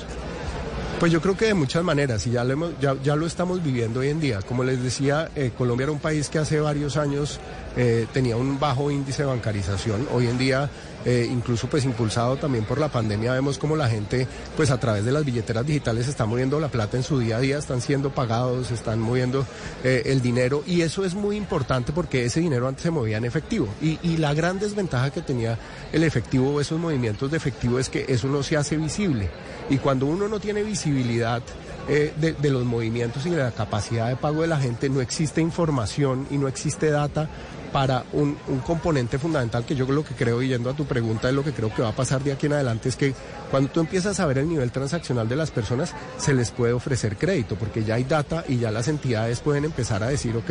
Pues 0.98 1.10
yo 1.12 1.22
creo 1.22 1.34
que 1.34 1.46
de 1.46 1.54
muchas 1.54 1.82
maneras, 1.82 2.26
y 2.26 2.30
ya 2.30 2.44
lo, 2.44 2.52
hemos- 2.52 2.72
ya, 2.78 2.94
ya 3.02 3.16
lo 3.16 3.26
estamos 3.26 3.62
viviendo 3.62 4.00
hoy 4.00 4.08
en 4.08 4.20
día. 4.20 4.40
Como 4.42 4.64
les 4.64 4.82
decía, 4.82 5.30
eh, 5.34 5.50
Colombia 5.56 5.84
era 5.84 5.92
un 5.92 5.98
país 5.98 6.28
que 6.28 6.38
hace 6.38 6.60
varios 6.60 6.98
años 6.98 7.40
eh, 7.76 8.06
tenía 8.12 8.36
un 8.36 8.58
bajo 8.60 8.90
índice 8.90 9.22
de 9.22 9.28
bancarización. 9.28 10.06
Hoy 10.12 10.26
en 10.26 10.36
día, 10.36 10.68
eh, 11.04 11.28
incluso 11.30 11.68
pues 11.68 11.84
impulsado 11.84 12.36
también 12.36 12.64
por 12.64 12.78
la 12.78 12.88
pandemia, 12.88 13.32
vemos 13.32 13.58
como 13.58 13.76
la 13.76 13.88
gente 13.88 14.26
pues 14.56 14.70
a 14.70 14.78
través 14.78 15.04
de 15.04 15.12
las 15.12 15.24
billeteras 15.24 15.66
digitales 15.66 16.08
está 16.08 16.26
moviendo 16.26 16.60
la 16.60 16.68
plata 16.68 16.96
en 16.96 17.02
su 17.02 17.18
día 17.18 17.38
a 17.38 17.40
día, 17.40 17.58
están 17.58 17.80
siendo 17.80 18.10
pagados, 18.10 18.70
están 18.70 19.00
moviendo 19.00 19.46
eh, 19.84 20.02
el 20.06 20.20
dinero 20.20 20.62
y 20.66 20.82
eso 20.82 21.04
es 21.04 21.14
muy 21.14 21.36
importante 21.36 21.92
porque 21.92 22.24
ese 22.24 22.40
dinero 22.40 22.68
antes 22.68 22.82
se 22.82 22.90
movía 22.90 23.18
en 23.18 23.24
efectivo. 23.24 23.68
Y, 23.80 23.98
y 24.02 24.16
la 24.16 24.34
gran 24.34 24.58
desventaja 24.58 25.10
que 25.10 25.22
tenía 25.22 25.58
el 25.92 26.04
efectivo 26.04 26.54
o 26.54 26.60
esos 26.60 26.78
movimientos 26.78 27.30
de 27.30 27.36
efectivo 27.36 27.78
es 27.78 27.88
que 27.88 28.04
eso 28.08 28.28
no 28.28 28.42
se 28.42 28.56
hace 28.56 28.76
visible. 28.76 29.30
Y 29.68 29.78
cuando 29.78 30.06
uno 30.06 30.28
no 30.28 30.40
tiene 30.40 30.62
visibilidad 30.62 31.42
eh, 31.88 32.12
de, 32.20 32.32
de 32.34 32.50
los 32.50 32.64
movimientos 32.64 33.24
y 33.26 33.30
de 33.30 33.38
la 33.38 33.52
capacidad 33.52 34.08
de 34.08 34.16
pago 34.16 34.42
de 34.42 34.48
la 34.48 34.60
gente, 34.60 34.88
no 34.88 35.00
existe 35.00 35.40
información 35.40 36.26
y 36.30 36.38
no 36.38 36.46
existe 36.46 36.90
data 36.90 37.28
para 37.72 38.04
un, 38.12 38.36
un 38.48 38.58
componente 38.60 39.18
fundamental 39.18 39.64
que 39.64 39.74
yo 39.74 39.86
lo 39.86 40.04
que 40.04 40.14
creo, 40.14 40.42
yendo 40.42 40.70
a 40.70 40.74
tu 40.74 40.84
pregunta, 40.84 41.28
es 41.28 41.34
lo 41.34 41.44
que 41.44 41.52
creo 41.52 41.74
que 41.74 41.82
va 41.82 41.88
a 41.88 41.96
pasar 41.96 42.22
de 42.22 42.32
aquí 42.32 42.46
en 42.46 42.54
adelante, 42.54 42.88
es 42.88 42.96
que 42.96 43.14
cuando 43.50 43.70
tú 43.70 43.80
empiezas 43.80 44.20
a 44.20 44.26
ver 44.26 44.38
el 44.38 44.48
nivel 44.48 44.70
transaccional 44.70 45.28
de 45.28 45.36
las 45.36 45.50
personas, 45.50 45.92
se 46.18 46.34
les 46.34 46.50
puede 46.50 46.72
ofrecer 46.72 47.16
crédito, 47.16 47.56
porque 47.56 47.84
ya 47.84 47.94
hay 47.94 48.04
data 48.04 48.44
y 48.48 48.58
ya 48.58 48.70
las 48.70 48.88
entidades 48.88 49.40
pueden 49.40 49.64
empezar 49.64 50.02
a 50.02 50.08
decir, 50.08 50.36
ok, 50.36 50.50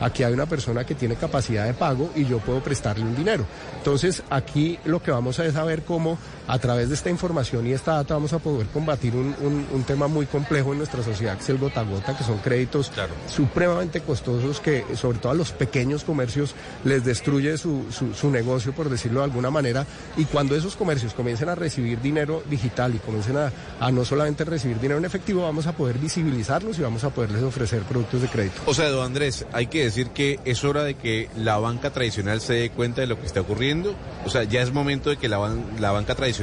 aquí 0.00 0.22
hay 0.22 0.32
una 0.32 0.46
persona 0.46 0.84
que 0.84 0.94
tiene 0.94 1.16
capacidad 1.16 1.64
de 1.64 1.74
pago 1.74 2.10
y 2.14 2.26
yo 2.26 2.38
puedo 2.38 2.62
prestarle 2.62 3.04
un 3.04 3.16
dinero. 3.16 3.46
Entonces, 3.78 4.22
aquí 4.30 4.78
lo 4.84 5.02
que 5.02 5.10
vamos 5.10 5.38
a 5.38 5.46
es 5.46 5.56
a 5.56 5.64
ver 5.64 5.82
cómo 5.82 6.18
a 6.46 6.58
través 6.58 6.88
de 6.88 6.94
esta 6.94 7.10
información 7.10 7.66
y 7.66 7.72
esta 7.72 7.94
data 7.94 8.14
vamos 8.14 8.32
a 8.32 8.38
poder 8.38 8.66
combatir 8.68 9.14
un, 9.14 9.34
un- 9.40 9.66
un 9.72 9.82
tema 9.84 10.08
muy 10.08 10.26
complejo 10.26 10.72
en 10.72 10.78
nuestra 10.78 11.02
sociedad, 11.02 11.36
que 11.36 11.42
es 11.42 11.48
el 11.48 11.58
gota 11.58 11.80
a 11.80 11.84
gota, 11.84 12.16
que 12.16 12.24
son 12.24 12.38
créditos 12.38 12.90
supremamente 13.28 14.00
costosos 14.00 14.60
que, 14.60 14.84
sobre 14.96 15.18
todo 15.18 15.32
a 15.32 15.34
los 15.34 15.52
pequeños 15.52 16.04
comercios, 16.04 16.54
les 16.84 17.04
destruye 17.04 17.56
su, 17.58 17.84
su- 17.90 18.14
su 18.14 18.30
negocio, 18.30 18.72
por 18.74 18.88
decirlo 18.90 19.20
de 19.20 19.24
alguna 19.24 19.50
manera. 19.50 19.86
Y 20.16 20.24
cuando 20.26 20.54
esos 20.54 20.76
comercios 20.76 21.14
comiencen 21.14 21.48
a 21.48 21.54
recibir 21.54 22.00
dinero 22.00 22.42
digital 22.50 22.94
y 22.94 22.98
comiencen 22.98 23.36
a, 23.38 23.52
a 23.80 23.90
no 23.90 24.04
solamente 24.04 24.44
recibir 24.44 24.78
dinero 24.80 24.98
en 24.98 25.04
efectivo, 25.04 25.42
vamos 25.42 25.66
a 25.66 25.72
poder 25.72 25.98
visibilizarlos 25.98 26.78
y 26.78 26.82
vamos 26.82 27.04
a 27.04 27.10
poderles 27.10 27.42
ofrecer 27.42 27.82
productos 27.82 28.20
de 28.22 28.28
crédito. 28.28 28.60
O 28.66 28.74
sea, 28.74 28.88
don 28.90 29.04
Andrés, 29.04 29.46
hay 29.52 29.66
que 29.68 29.84
decir 29.84 30.08
que 30.10 30.38
es 30.44 30.62
hora 30.64 30.84
de 30.84 30.94
que 30.94 31.28
la 31.36 31.56
banca 31.58 31.90
tradicional 31.90 32.40
se 32.40 32.52
dé 32.54 32.70
cuenta 32.70 33.00
de 33.00 33.06
lo 33.06 33.18
que 33.18 33.26
está 33.26 33.40
ocurriendo. 33.40 33.94
O 34.26 34.30
sea, 34.30 34.44
ya 34.44 34.62
es 34.62 34.72
momento 34.72 35.10
de 35.10 35.16
que 35.16 35.28
la, 35.28 35.38
ban- 35.38 35.64
la 35.80 35.90
banca 35.90 36.14
tradicional, 36.14 36.33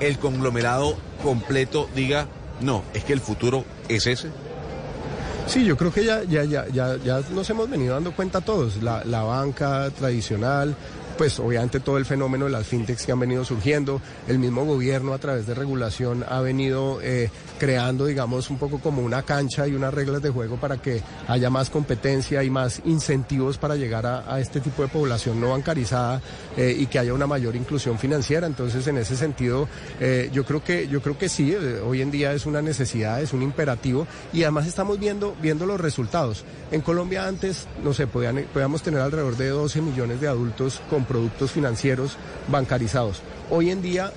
el 0.00 0.18
conglomerado 0.18 0.96
completo, 1.22 1.88
diga, 1.94 2.26
no, 2.60 2.82
es 2.94 3.04
que 3.04 3.12
el 3.12 3.20
futuro 3.20 3.64
es 3.88 4.06
ese. 4.06 4.28
Sí, 5.46 5.64
yo 5.64 5.76
creo 5.76 5.92
que 5.92 6.04
ya, 6.04 6.22
ya, 6.24 6.44
ya, 6.44 6.66
ya, 6.68 6.96
ya 6.96 7.20
nos 7.30 7.48
hemos 7.50 7.68
venido 7.68 7.94
dando 7.94 8.12
cuenta 8.12 8.40
todos, 8.40 8.82
la, 8.82 9.04
la 9.04 9.22
banca 9.22 9.90
tradicional, 9.90 10.74
pues 11.18 11.38
obviamente 11.38 11.80
todo 11.80 11.98
el 11.98 12.06
fenómeno 12.06 12.46
de 12.46 12.50
las 12.50 12.66
fintechs 12.66 13.04
que 13.04 13.12
han 13.12 13.20
venido 13.20 13.44
surgiendo, 13.44 14.00
el 14.26 14.38
mismo 14.38 14.64
gobierno 14.64 15.12
a 15.12 15.18
través 15.18 15.46
de 15.46 15.54
regulación 15.54 16.24
ha 16.28 16.40
venido 16.40 17.00
eh, 17.02 17.30
creando, 17.58 18.06
digamos, 18.06 18.50
un 18.50 18.58
poco 18.58 18.78
como 18.78 19.02
una 19.02 19.22
cancha 19.22 19.66
y 19.66 19.74
unas 19.74 19.94
reglas 19.94 20.22
de 20.22 20.30
juego 20.30 20.56
para 20.56 20.78
que 20.78 21.02
haya 21.28 21.50
más 21.50 21.70
competencia 21.70 22.42
y 22.42 22.50
más 22.50 22.82
incentivos 22.84 23.58
para 23.58 23.76
llegar 23.76 24.06
a, 24.06 24.40
este 24.40 24.60
tipo 24.60 24.82
de 24.82 24.88
población 24.88 25.40
no 25.40 25.50
bancarizada 25.50 26.20
eh, 26.56 26.74
y 26.76 26.86
que 26.86 26.98
haya 26.98 27.14
una 27.14 27.26
mayor 27.26 27.56
inclusión 27.56 27.98
financiera. 27.98 28.46
Entonces, 28.46 28.86
en 28.86 28.98
ese 28.98 29.16
sentido, 29.16 29.68
eh, 30.00 30.30
yo 30.32 30.44
creo 30.44 30.62
que 30.62 30.88
yo 30.88 31.00
creo 31.00 31.16
que 31.16 31.28
sí, 31.28 31.52
eh, 31.52 31.80
hoy 31.84 32.02
en 32.02 32.10
día 32.10 32.32
es 32.32 32.46
una 32.46 32.62
necesidad, 32.62 33.20
es 33.22 33.32
un 33.32 33.42
imperativo 33.42 34.06
y 34.32 34.42
además 34.42 34.66
estamos 34.66 34.98
viendo 34.98 35.36
viendo 35.40 35.66
los 35.66 35.80
resultados. 35.80 36.44
En 36.70 36.80
Colombia 36.80 37.26
antes, 37.26 37.66
no 37.82 37.94
sé, 37.94 38.06
podían, 38.06 38.44
podíamos 38.52 38.82
tener 38.82 39.00
alrededor 39.00 39.36
de 39.36 39.48
12 39.48 39.80
millones 39.80 40.20
de 40.20 40.28
adultos 40.28 40.80
con 40.90 41.04
productos 41.04 41.52
financieros 41.52 42.16
bancarizados. 42.48 43.22
Hoy 43.50 43.70
en 43.70 43.82
día 43.82 44.12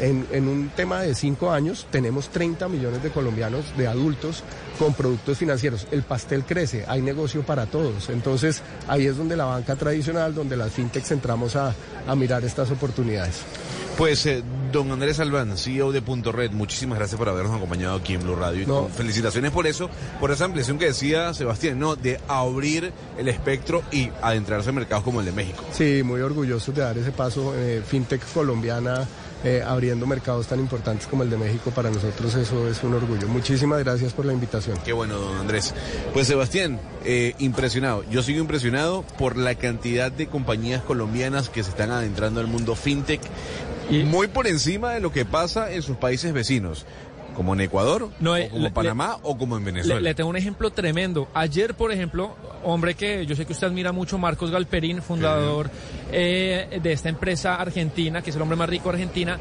En, 0.00 0.26
en, 0.32 0.48
un 0.48 0.70
tema 0.70 1.00
de 1.00 1.14
cinco 1.14 1.50
años 1.50 1.86
tenemos 1.90 2.28
30 2.28 2.68
millones 2.68 3.02
de 3.02 3.10
colombianos, 3.10 3.64
de 3.76 3.86
adultos, 3.86 4.42
con 4.78 4.94
productos 4.94 5.38
financieros. 5.38 5.86
El 5.90 6.02
pastel 6.02 6.44
crece, 6.44 6.84
hay 6.86 7.02
negocio 7.02 7.42
para 7.42 7.66
todos. 7.66 8.08
Entonces 8.08 8.62
ahí 8.88 9.06
es 9.06 9.16
donde 9.16 9.36
la 9.36 9.44
banca 9.44 9.76
tradicional, 9.76 10.34
donde 10.34 10.56
las 10.56 10.72
fintechs 10.72 11.10
entramos 11.12 11.56
a, 11.56 11.74
a 12.06 12.14
mirar 12.14 12.44
estas 12.44 12.70
oportunidades. 12.70 13.42
Pues, 13.96 14.26
eh, 14.26 14.42
don 14.72 14.92
Andrés 14.92 15.20
Albán, 15.20 15.56
CEO 15.56 15.90
de 15.90 16.02
Punto 16.02 16.30
Red, 16.30 16.50
muchísimas 16.50 16.98
gracias 16.98 17.18
por 17.18 17.30
habernos 17.30 17.56
acompañado 17.56 17.96
aquí 17.96 18.12
en 18.12 18.22
Blue 18.22 18.36
Radio. 18.36 18.66
No. 18.66 18.88
felicitaciones 18.88 19.52
por 19.52 19.66
eso, 19.66 19.88
por 20.20 20.30
esa 20.30 20.44
ampliación 20.44 20.78
que 20.78 20.84
decía 20.84 21.32
Sebastián, 21.32 21.78
¿no? 21.78 21.96
De 21.96 22.20
abrir 22.28 22.92
el 23.16 23.28
espectro 23.28 23.82
y 23.90 24.10
adentrarse 24.20 24.68
en 24.68 24.74
mercados 24.74 25.02
como 25.02 25.20
el 25.20 25.26
de 25.26 25.32
México. 25.32 25.64
Sí, 25.72 26.02
muy 26.04 26.20
orgulloso 26.20 26.72
de 26.72 26.82
dar 26.82 26.98
ese 26.98 27.10
paso. 27.10 27.54
Eh, 27.56 27.82
fintech 27.86 28.20
colombiana 28.34 29.08
eh, 29.46 29.62
abriendo 29.64 30.08
mercados 30.08 30.48
tan 30.48 30.58
importantes 30.58 31.06
como 31.06 31.22
el 31.22 31.30
de 31.30 31.36
México, 31.36 31.70
para 31.70 31.88
nosotros 31.88 32.34
eso 32.34 32.68
es 32.68 32.82
un 32.82 32.94
orgullo. 32.94 33.28
Muchísimas 33.28 33.78
gracias 33.78 34.12
por 34.12 34.26
la 34.26 34.32
invitación. 34.32 34.76
Qué 34.84 34.92
bueno, 34.92 35.18
don 35.18 35.36
Andrés. 35.36 35.72
Pues 36.12 36.26
Sebastián, 36.26 36.80
eh, 37.04 37.34
impresionado. 37.38 38.02
Yo 38.10 38.24
sigo 38.24 38.40
impresionado 38.40 39.04
por 39.16 39.36
la 39.36 39.54
cantidad 39.54 40.10
de 40.10 40.26
compañías 40.26 40.82
colombianas 40.82 41.48
que 41.48 41.62
se 41.62 41.70
están 41.70 41.92
adentrando 41.92 42.40
al 42.40 42.48
mundo 42.48 42.74
fintech, 42.74 43.20
y 43.88 44.02
muy 44.02 44.26
por 44.26 44.48
encima 44.48 44.94
de 44.94 45.00
lo 45.00 45.12
que 45.12 45.24
pasa 45.24 45.70
en 45.70 45.82
sus 45.82 45.96
países 45.96 46.32
vecinos 46.32 46.84
como 47.36 47.52
en 47.52 47.60
Ecuador, 47.60 48.08
no, 48.18 48.34
o 48.34 48.48
como 48.48 48.64
le, 48.64 48.70
Panamá 48.70 49.18
o 49.22 49.36
como 49.36 49.56
en 49.58 49.64
Venezuela. 49.64 50.00
Le, 50.00 50.08
le, 50.08 50.14
tengo 50.14 50.30
un 50.30 50.36
ejemplo 50.36 50.70
tremendo. 50.70 51.28
Ayer, 51.34 51.74
por 51.74 51.92
ejemplo, 51.92 52.34
hombre 52.64 52.94
que 52.94 53.26
yo 53.26 53.36
sé 53.36 53.44
que 53.44 53.52
usted 53.52 53.66
admira 53.66 53.92
mucho, 53.92 54.16
Marcos 54.16 54.50
Galperín, 54.50 55.02
fundador 55.02 55.70
eh, 56.10 56.80
de 56.82 56.92
esta 56.92 57.10
empresa 57.10 57.56
argentina, 57.56 58.22
que 58.22 58.30
es 58.30 58.36
el 58.36 58.42
hombre 58.42 58.56
más 58.56 58.68
rico 58.68 58.88
de 58.88 58.94
Argentina, 58.94 59.38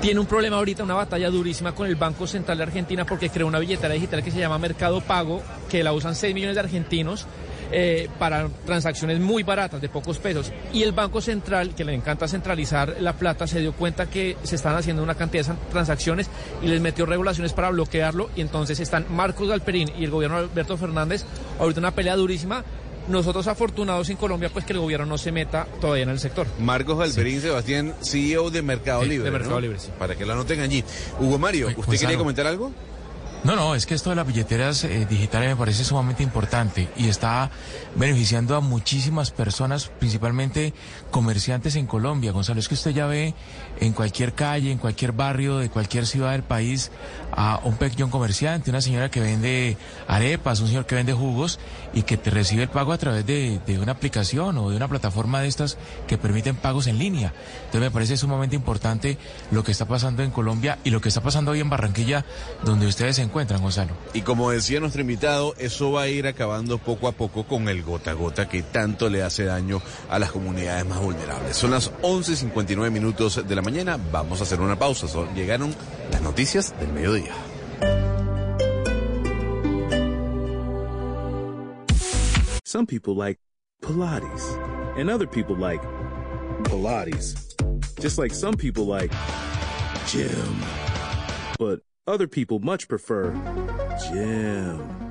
tiene 0.00 0.20
un 0.20 0.26
problema 0.26 0.56
ahorita, 0.56 0.82
una 0.82 0.94
batalla 0.94 1.30
durísima 1.30 1.72
con 1.72 1.86
el 1.86 1.94
Banco 1.94 2.26
Central 2.26 2.58
de 2.58 2.64
Argentina 2.64 3.06
porque 3.06 3.30
creó 3.30 3.46
una 3.46 3.58
billetera 3.58 3.94
digital 3.94 4.22
que 4.22 4.30
se 4.30 4.38
llama 4.38 4.58
Mercado 4.58 5.00
Pago, 5.00 5.42
que 5.70 5.82
la 5.82 5.92
usan 5.92 6.14
6 6.14 6.34
millones 6.34 6.56
de 6.56 6.60
argentinos 6.60 7.26
eh, 7.72 8.08
para 8.18 8.48
transacciones 8.64 9.20
muy 9.20 9.42
baratas, 9.42 9.80
de 9.80 9.88
pocos 9.88 10.18
pesos. 10.18 10.52
Y 10.72 10.82
el 10.82 10.92
Banco 10.92 11.20
Central, 11.20 11.74
que 11.74 11.84
le 11.84 11.94
encanta 11.94 12.28
centralizar 12.28 12.96
la 13.00 13.14
plata, 13.14 13.46
se 13.46 13.60
dio 13.60 13.72
cuenta 13.72 14.06
que 14.08 14.36
se 14.42 14.56
están 14.56 14.76
haciendo 14.76 15.02
una 15.02 15.14
cantidad 15.14 15.46
de 15.46 15.54
transacciones 15.70 16.28
y 16.62 16.68
les 16.68 16.80
metió 16.80 17.06
regulaciones 17.06 17.52
para 17.52 17.70
bloquearlo. 17.70 18.30
Y 18.36 18.40
entonces 18.40 18.80
están 18.80 19.06
Marcos 19.10 19.48
Galperín 19.48 19.90
y 19.98 20.04
el 20.04 20.10
gobierno 20.10 20.38
de 20.38 20.44
Alberto 20.44 20.76
Fernández 20.76 21.24
ahorita 21.58 21.80
una 21.80 21.94
pelea 21.94 22.16
durísima 22.16 22.64
nosotros 23.08 23.46
afortunados 23.46 24.10
en 24.10 24.16
Colombia, 24.16 24.50
pues 24.52 24.64
que 24.64 24.72
el 24.72 24.80
gobierno 24.80 25.06
no 25.06 25.18
se 25.18 25.32
meta 25.32 25.66
todavía 25.80 26.04
en 26.04 26.10
el 26.10 26.18
sector. 26.18 26.46
Marcos 26.58 26.98
Galperín, 26.98 27.36
sí. 27.36 27.42
Sebastián, 27.42 27.94
CEO 28.02 28.50
de 28.50 28.62
Mercado 28.62 29.02
sí, 29.02 29.10
Libre. 29.10 29.24
De 29.26 29.30
Mercado 29.30 29.54
¿no? 29.54 29.60
Libre, 29.60 29.78
sí. 29.78 29.90
Para 29.98 30.16
que 30.16 30.26
la 30.26 30.32
anoten 30.32 30.60
allí. 30.60 30.82
Hugo 31.20 31.38
Mario, 31.38 31.68
¿usted 31.68 31.82
pues, 31.84 32.00
quería 32.00 32.18
comentar 32.18 32.46
algo? 32.46 32.72
No, 33.46 33.54
no, 33.54 33.76
es 33.76 33.86
que 33.86 33.94
esto 33.94 34.10
de 34.10 34.16
las 34.16 34.26
billeteras 34.26 34.82
eh, 34.82 35.06
digitales 35.08 35.50
me 35.50 35.54
parece 35.54 35.84
sumamente 35.84 36.24
importante 36.24 36.88
y 36.96 37.06
está 37.06 37.48
beneficiando 37.94 38.56
a 38.56 38.60
muchísimas 38.60 39.30
personas, 39.30 39.86
principalmente 39.86 40.74
comerciantes 41.12 41.76
en 41.76 41.86
Colombia. 41.86 42.32
Gonzalo, 42.32 42.58
es 42.58 42.66
que 42.66 42.74
usted 42.74 42.90
ya 42.90 43.06
ve 43.06 43.34
en 43.78 43.92
cualquier 43.92 44.32
calle, 44.32 44.72
en 44.72 44.78
cualquier 44.78 45.12
barrio 45.12 45.58
de 45.58 45.70
cualquier 45.70 46.08
ciudad 46.08 46.32
del 46.32 46.42
país 46.42 46.90
a 47.30 47.60
un 47.62 47.76
pequeño 47.76 48.10
comerciante, 48.10 48.70
una 48.70 48.80
señora 48.80 49.12
que 49.12 49.20
vende 49.20 49.76
arepas, 50.08 50.58
un 50.58 50.66
señor 50.66 50.86
que 50.86 50.96
vende 50.96 51.12
jugos 51.12 51.60
y 51.94 52.02
que 52.02 52.16
te 52.16 52.30
recibe 52.30 52.64
el 52.64 52.68
pago 52.68 52.92
a 52.92 52.98
través 52.98 53.24
de, 53.26 53.60
de 53.64 53.78
una 53.78 53.92
aplicación 53.92 54.58
o 54.58 54.70
de 54.70 54.76
una 54.76 54.88
plataforma 54.88 55.40
de 55.40 55.46
estas 55.46 55.78
que 56.08 56.18
permiten 56.18 56.56
pagos 56.56 56.88
en 56.88 56.98
línea. 56.98 57.32
Entonces 57.58 57.80
me 57.80 57.90
parece 57.92 58.16
sumamente 58.16 58.56
importante 58.56 59.18
lo 59.52 59.62
que 59.62 59.70
está 59.70 59.84
pasando 59.84 60.24
en 60.24 60.32
Colombia 60.32 60.78
y 60.82 60.90
lo 60.90 61.00
que 61.00 61.10
está 61.10 61.20
pasando 61.20 61.52
hoy 61.52 61.60
en 61.60 61.70
Barranquilla, 61.70 62.24
donde 62.64 62.88
ustedes 62.88 63.14
se 63.14 63.22
encuentran, 63.22 63.35
Gonzalo. 63.44 63.92
Y 64.14 64.22
como 64.22 64.50
decía 64.50 64.80
nuestro 64.80 65.02
invitado, 65.02 65.54
eso 65.58 65.92
va 65.92 66.02
a 66.02 66.08
ir 66.08 66.26
acabando 66.26 66.78
poco 66.78 67.08
a 67.08 67.12
poco 67.12 67.44
con 67.44 67.68
el 67.68 67.82
gota 67.82 68.12
a 68.12 68.14
gota 68.14 68.48
que 68.48 68.62
tanto 68.62 69.10
le 69.10 69.22
hace 69.22 69.44
daño 69.44 69.82
a 70.08 70.18
las 70.18 70.32
comunidades 70.32 70.86
más 70.86 71.00
vulnerables. 71.00 71.56
Son 71.56 71.70
las 71.70 71.92
11.59 72.02 72.90
minutos 72.90 73.46
de 73.46 73.54
la 73.54 73.62
mañana, 73.62 73.98
vamos 74.10 74.40
a 74.40 74.44
hacer 74.44 74.60
una 74.60 74.78
pausa. 74.78 75.08
Son, 75.08 75.34
llegaron 75.34 75.74
las 76.10 76.22
noticias 76.22 76.74
del 76.80 76.92
mediodía. 76.92 77.32
Some 82.64 82.86
people 82.86 83.14
like 83.14 83.38
Pilates, 83.80 84.98
and 84.98 85.08
other 85.08 85.26
people 85.26 85.56
like 85.56 85.80
Pilates. 86.64 87.36
Just 88.00 88.18
like 88.18 88.34
some 88.34 88.56
people 88.56 88.86
like 88.86 89.12
gym. 90.06 90.60
But 91.58 91.80
other 92.06 92.26
people 92.26 92.58
much 92.60 92.88
prefer 92.88 93.32
gym. 94.08 95.06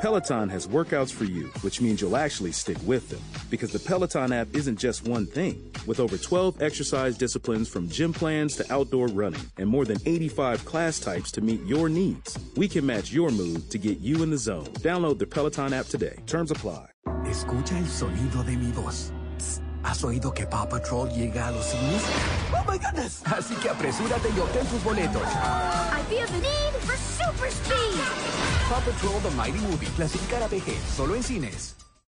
Peloton 0.00 0.50
has 0.50 0.66
workouts 0.66 1.10
for 1.10 1.24
you, 1.24 1.46
which 1.62 1.80
means 1.80 2.00
you'll 2.00 2.16
actually 2.16 2.52
stick 2.52 2.76
with 2.84 3.08
them. 3.08 3.20
Because 3.48 3.72
the 3.72 3.78
Peloton 3.78 4.32
app 4.32 4.48
isn't 4.54 4.76
just 4.76 5.08
one 5.08 5.24
thing. 5.24 5.72
With 5.86 5.98
over 5.98 6.18
12 6.18 6.60
exercise 6.60 7.16
disciplines 7.16 7.70
from 7.70 7.88
gym 7.88 8.12
plans 8.12 8.54
to 8.56 8.70
outdoor 8.70 9.06
running, 9.08 9.40
and 9.56 9.66
more 9.66 9.86
than 9.86 9.96
85 10.04 10.64
class 10.66 10.98
types 10.98 11.32
to 11.32 11.40
meet 11.40 11.64
your 11.64 11.88
needs, 11.88 12.38
we 12.56 12.68
can 12.68 12.84
match 12.84 13.12
your 13.12 13.30
mood 13.30 13.70
to 13.70 13.78
get 13.78 14.00
you 14.00 14.22
in 14.22 14.30
the 14.30 14.36
zone. 14.36 14.66
Download 14.82 15.18
the 15.18 15.26
Peloton 15.26 15.72
app 15.72 15.86
today. 15.86 16.16
Terms 16.26 16.50
apply. 16.50 16.88
Escucha 17.24 17.78
el 17.78 17.86
sonido 17.86 18.44
de 18.44 18.56
mi 18.56 18.72
voz. 18.72 19.10
¿Has 19.84 20.02
oído 20.02 20.32
que 20.32 20.46
Paw 20.46 20.68
Patrol 20.68 21.10
llega 21.10 21.48
a 21.48 21.50
los 21.50 21.66
cines? 21.66 22.02
¡Oh, 22.52 22.70
my 22.70 22.78
goodness! 22.78 23.22
Así 23.26 23.54
que 23.56 23.68
apresúrate 23.68 24.28
y 24.34 24.40
obtén 24.40 24.66
tus 24.66 24.82
boletos. 24.82 25.22
I 25.22 26.02
feel 26.08 26.26
the 26.26 26.40
need 26.40 26.72
for 26.80 26.96
super 26.96 27.50
speed. 27.50 28.00
Paw 28.68 28.80
Patrol 28.80 29.20
The 29.22 29.30
Mighty 29.36 29.60
Movie. 29.60 29.88
Clasificar 29.94 30.42
a 30.42 30.48
PG. 30.48 30.74
Solo 30.96 31.14
en 31.14 31.22
cines. 31.22 31.76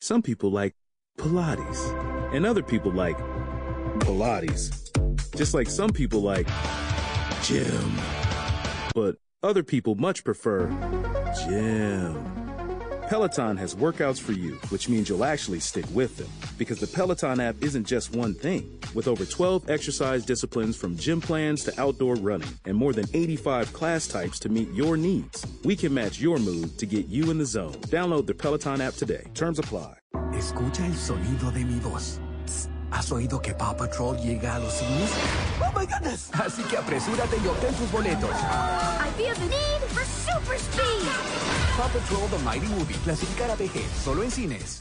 Some 0.00 0.22
people 0.22 0.50
like 0.50 0.74
Pilates, 1.18 2.32
and 2.32 2.46
other 2.46 2.62
people 2.62 2.92
like 2.92 3.18
Pilates. 3.98 4.70
Just 5.36 5.52
like 5.52 5.68
some 5.68 5.90
people 5.90 6.20
like 6.20 6.46
gym. 7.42 7.96
But 8.94 9.16
other 9.42 9.62
people 9.62 9.96
much 9.96 10.22
prefer 10.22 10.68
gym. 11.44 12.45
Peloton 13.08 13.56
has 13.56 13.76
workouts 13.76 14.20
for 14.20 14.32
you, 14.32 14.54
which 14.70 14.88
means 14.88 15.08
you'll 15.08 15.24
actually 15.24 15.60
stick 15.60 15.84
with 15.94 16.16
them. 16.16 16.26
Because 16.58 16.80
the 16.80 16.88
Peloton 16.88 17.38
app 17.38 17.54
isn't 17.62 17.86
just 17.86 18.12
one 18.16 18.34
thing. 18.34 18.80
With 18.94 19.06
over 19.06 19.24
12 19.24 19.70
exercise 19.70 20.24
disciplines 20.24 20.76
from 20.76 20.96
gym 20.96 21.20
plans 21.20 21.62
to 21.64 21.80
outdoor 21.80 22.16
running, 22.16 22.52
and 22.64 22.76
more 22.76 22.92
than 22.92 23.04
85 23.14 23.72
class 23.72 24.08
types 24.08 24.40
to 24.40 24.48
meet 24.48 24.72
your 24.72 24.96
needs, 24.96 25.46
we 25.62 25.76
can 25.76 25.94
match 25.94 26.20
your 26.20 26.38
mood 26.38 26.76
to 26.78 26.86
get 26.86 27.06
you 27.06 27.30
in 27.30 27.38
the 27.38 27.44
zone. 27.44 27.74
Download 27.94 28.26
the 28.26 28.34
Peloton 28.34 28.80
app 28.80 28.94
today. 28.94 29.24
Terms 29.34 29.60
apply. 29.60 29.94
Escucha 30.32 30.84
el 30.84 30.94
sonido 30.96 31.52
de 31.52 31.64
mi 31.64 31.78
voz. 31.78 32.18
¿Has 32.90 33.10
oído 33.12 33.40
que 33.40 33.52
Paw 33.54 33.76
Patrol 33.76 34.16
llega 34.16 34.56
a 34.56 34.58
los 34.58 34.72
cines? 34.72 35.10
¡Oh, 35.60 35.72
my 35.78 35.86
goodness! 35.86 36.30
Así 36.32 36.62
que 36.64 36.76
apresúrate 36.76 37.36
y 37.36 37.46
obtén 37.46 37.74
tus 37.74 37.90
boletos. 37.92 38.30
I 38.30 39.10
feel 39.16 39.34
the 39.34 39.48
need 39.48 39.80
for 39.90 40.04
super 40.04 40.58
speed. 40.58 41.55
Paw 41.76 41.88
Patrol 41.88 42.26
The 42.28 42.38
Mighty 42.38 42.68
Movie. 42.68 42.94
PG. 42.94 43.80
Solo 43.80 44.22
en 44.22 44.30
cines. 44.30 44.80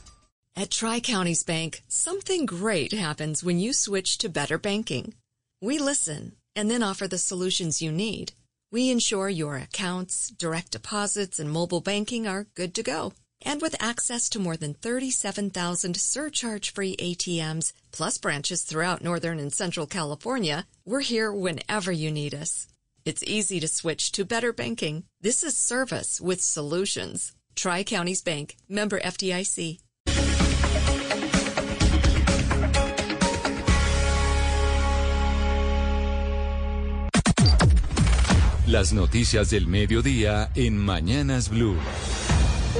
At 0.56 0.72
Tri 0.72 1.02
Counties 1.02 1.44
Bank, 1.44 1.84
something 1.90 2.46
great 2.46 2.94
happens 2.94 3.44
when 3.44 3.60
you 3.60 3.74
switch 3.74 4.18
to 4.20 4.30
better 4.30 4.58
banking. 4.58 5.14
We 5.62 5.78
listen 5.78 6.38
and 6.56 6.72
then 6.72 6.82
offer 6.82 7.06
the 7.06 7.18
solutions 7.18 7.82
you 7.82 7.92
need. 7.92 8.32
We 8.72 8.90
ensure 8.90 9.28
your 9.28 9.58
accounts, 9.58 10.30
direct 10.30 10.72
deposits, 10.72 11.38
and 11.38 11.52
mobile 11.52 11.82
banking 11.82 12.28
are 12.28 12.48
good 12.56 12.74
to 12.76 12.84
go. 12.84 13.12
And 13.42 13.62
with 13.62 13.76
access 13.84 14.30
to 14.30 14.40
more 14.40 14.56
than 14.56 14.74
37,000 14.74 15.98
surcharge-free 15.98 16.96
ATMs, 16.96 17.74
plus 17.92 18.18
branches 18.18 18.62
throughout 18.62 19.04
Northern 19.04 19.38
and 19.38 19.52
Central 19.52 19.86
California, 19.86 20.66
we're 20.86 21.02
here 21.02 21.34
whenever 21.34 21.92
you 21.92 22.10
need 22.10 22.34
us. 22.34 22.68
It's 23.06 23.22
easy 23.22 23.60
to 23.60 23.68
switch 23.68 24.12
to 24.14 24.26
better 24.26 24.52
banking. 24.52 25.04
This 25.22 25.44
is 25.44 25.56
service 25.56 26.20
with 26.20 26.42
solutions. 26.42 27.34
Tri 27.54 27.84
Counties 27.84 28.24
Bank, 28.24 28.56
member 28.68 29.00
FDIC. 29.00 29.78
Las 38.66 38.92
noticias 38.92 39.52
del 39.52 39.68
mediodía 39.68 40.50
en 40.56 40.76
Mañanas 40.76 41.50
Blue. 41.50 41.78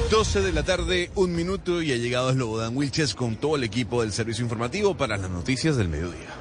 12 0.10 0.42
de 0.42 0.52
la 0.52 0.64
tarde, 0.64 1.12
un 1.14 1.36
minuto 1.36 1.84
y 1.84 1.92
ha 1.92 1.98
llegado 1.98 2.34
Slobodan 2.34 2.76
Wilches 2.76 3.14
con 3.14 3.36
todo 3.36 3.58
el 3.58 3.64
equipo 3.64 4.02
del 4.02 4.12
servicio 4.12 4.44
informativo 4.44 4.98
para 4.98 5.18
las 5.18 5.30
noticias 5.30 5.78
del 5.78 5.88
mediodía. 5.88 6.34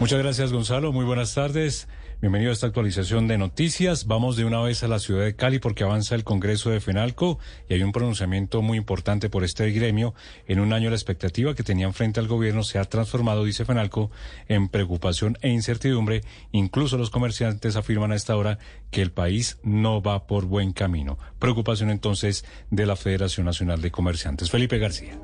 Muchas 0.00 0.18
gracias 0.18 0.50
Gonzalo, 0.50 0.92
muy 0.92 1.04
buenas 1.04 1.34
tardes. 1.34 1.86
Bienvenido 2.18 2.50
a 2.50 2.54
esta 2.54 2.68
actualización 2.68 3.28
de 3.28 3.36
noticias. 3.36 4.06
Vamos 4.06 4.38
de 4.38 4.46
una 4.46 4.62
vez 4.62 4.82
a 4.82 4.88
la 4.88 4.98
ciudad 4.98 5.22
de 5.22 5.36
Cali 5.36 5.58
porque 5.58 5.84
avanza 5.84 6.14
el 6.14 6.24
Congreso 6.24 6.70
de 6.70 6.80
FENALCO 6.80 7.38
y 7.68 7.74
hay 7.74 7.82
un 7.82 7.92
pronunciamiento 7.92 8.62
muy 8.62 8.78
importante 8.78 9.28
por 9.28 9.44
este 9.44 9.70
gremio. 9.70 10.14
En 10.46 10.60
un 10.60 10.72
año 10.72 10.88
la 10.88 10.96
expectativa 10.96 11.54
que 11.54 11.62
tenían 11.62 11.92
frente 11.92 12.18
al 12.18 12.26
gobierno 12.26 12.62
se 12.62 12.78
ha 12.78 12.84
transformado, 12.86 13.44
dice 13.44 13.66
FENALCO, 13.66 14.10
en 14.48 14.68
preocupación 14.70 15.36
e 15.42 15.50
incertidumbre. 15.50 16.22
Incluso 16.52 16.96
los 16.96 17.10
comerciantes 17.10 17.76
afirman 17.76 18.12
a 18.12 18.16
esta 18.16 18.34
hora 18.34 18.58
que 18.90 19.02
el 19.02 19.12
país 19.12 19.58
no 19.62 20.00
va 20.00 20.26
por 20.26 20.46
buen 20.46 20.72
camino. 20.72 21.18
Preocupación 21.38 21.90
entonces 21.90 22.46
de 22.70 22.86
la 22.86 22.96
Federación 22.96 23.44
Nacional 23.44 23.82
de 23.82 23.90
Comerciantes. 23.90 24.50
Felipe 24.50 24.78
García. 24.78 25.18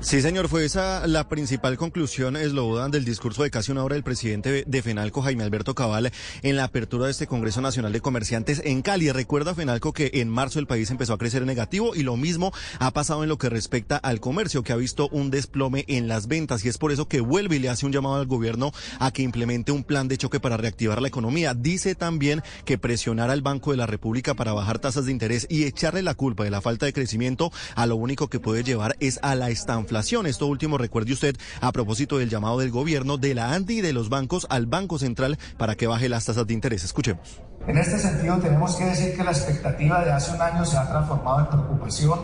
Sí, 0.00 0.20
señor, 0.20 0.48
fue 0.48 0.64
esa 0.64 1.06
la 1.08 1.26
principal 1.28 1.76
conclusión, 1.76 2.36
eslogan 2.36 2.90
del 2.90 3.04
discurso 3.04 3.42
de 3.42 3.50
casi 3.50 3.72
una 3.72 3.82
hora 3.82 3.94
del 3.94 4.04
presidente 4.04 4.62
de 4.64 4.82
FENALCO, 4.82 5.22
Jaime 5.22 5.42
Alberto 5.42 5.74
Cabal, 5.74 6.12
en 6.42 6.54
la 6.54 6.64
apertura 6.64 7.06
de 7.06 7.10
este 7.10 7.26
Congreso 7.26 7.60
Nacional 7.60 7.92
de 7.92 8.00
Comerciantes 8.00 8.62
en 8.64 8.82
Cali. 8.82 9.10
Recuerda, 9.10 9.54
FENALCO, 9.54 9.92
que 9.94 10.10
en 10.14 10.28
marzo 10.28 10.60
el 10.60 10.66
país 10.66 10.90
empezó 10.90 11.14
a 11.14 11.18
crecer 11.18 11.42
en 11.42 11.48
negativo 11.48 11.96
y 11.96 12.02
lo 12.02 12.16
mismo 12.16 12.52
ha 12.78 12.92
pasado 12.92 13.22
en 13.22 13.30
lo 13.30 13.38
que 13.38 13.48
respecta 13.48 13.96
al 13.96 14.20
comercio, 14.20 14.62
que 14.62 14.72
ha 14.72 14.76
visto 14.76 15.08
un 15.10 15.30
desplome 15.30 15.84
en 15.88 16.08
las 16.08 16.28
ventas 16.28 16.64
y 16.64 16.68
es 16.68 16.78
por 16.78 16.92
eso 16.92 17.08
que 17.08 17.20
vuelve 17.20 17.56
y 17.56 17.58
le 17.58 17.70
hace 17.70 17.86
un 17.86 17.92
llamado 17.92 18.16
al 18.16 18.26
gobierno 18.26 18.72
a 19.00 19.10
que 19.10 19.22
implemente 19.22 19.72
un 19.72 19.82
plan 19.82 20.08
de 20.08 20.18
choque 20.18 20.40
para 20.40 20.58
reactivar 20.58 21.00
la 21.00 21.08
economía. 21.08 21.54
Dice 21.54 21.94
también 21.94 22.42
que 22.64 22.78
presionar 22.78 23.30
al 23.30 23.42
Banco 23.42 23.70
de 23.72 23.78
la 23.78 23.86
República 23.86 24.34
para 24.34 24.52
bajar 24.52 24.78
tasas 24.78 25.06
de 25.06 25.12
interés 25.12 25.46
y 25.50 25.64
echarle 25.64 26.02
la 26.02 26.14
culpa 26.14 26.44
de 26.44 26.50
la 26.50 26.60
falta 26.60 26.86
de 26.86 26.92
crecimiento 26.92 27.50
a 27.74 27.86
lo 27.86 27.96
único 27.96 28.28
que 28.28 28.38
puede 28.38 28.62
llevar 28.62 28.94
es 29.00 29.18
a 29.22 29.34
la 29.34 29.50
estanflación 29.50 29.85
esto 30.26 30.46
último, 30.46 30.78
recuerde 30.78 31.12
usted, 31.12 31.36
a 31.60 31.72
propósito 31.72 32.18
del 32.18 32.28
llamado 32.28 32.58
del 32.58 32.70
gobierno, 32.70 33.16
de 33.18 33.34
la 33.34 33.52
ANDI 33.52 33.78
y 33.78 33.80
de 33.80 33.92
los 33.92 34.08
bancos 34.08 34.46
al 34.50 34.66
Banco 34.66 34.98
Central 34.98 35.38
para 35.58 35.74
que 35.74 35.86
baje 35.86 36.08
las 36.08 36.24
tasas 36.24 36.46
de 36.46 36.54
interés. 36.54 36.84
Escuchemos. 36.84 37.40
En 37.66 37.78
este 37.78 37.98
sentido, 37.98 38.38
tenemos 38.38 38.76
que 38.76 38.84
decir 38.84 39.16
que 39.16 39.24
la 39.24 39.30
expectativa 39.30 40.04
de 40.04 40.12
hace 40.12 40.34
un 40.34 40.42
año 40.42 40.64
se 40.64 40.76
ha 40.76 40.88
transformado 40.88 41.40
en 41.40 41.46
preocupación 41.46 42.20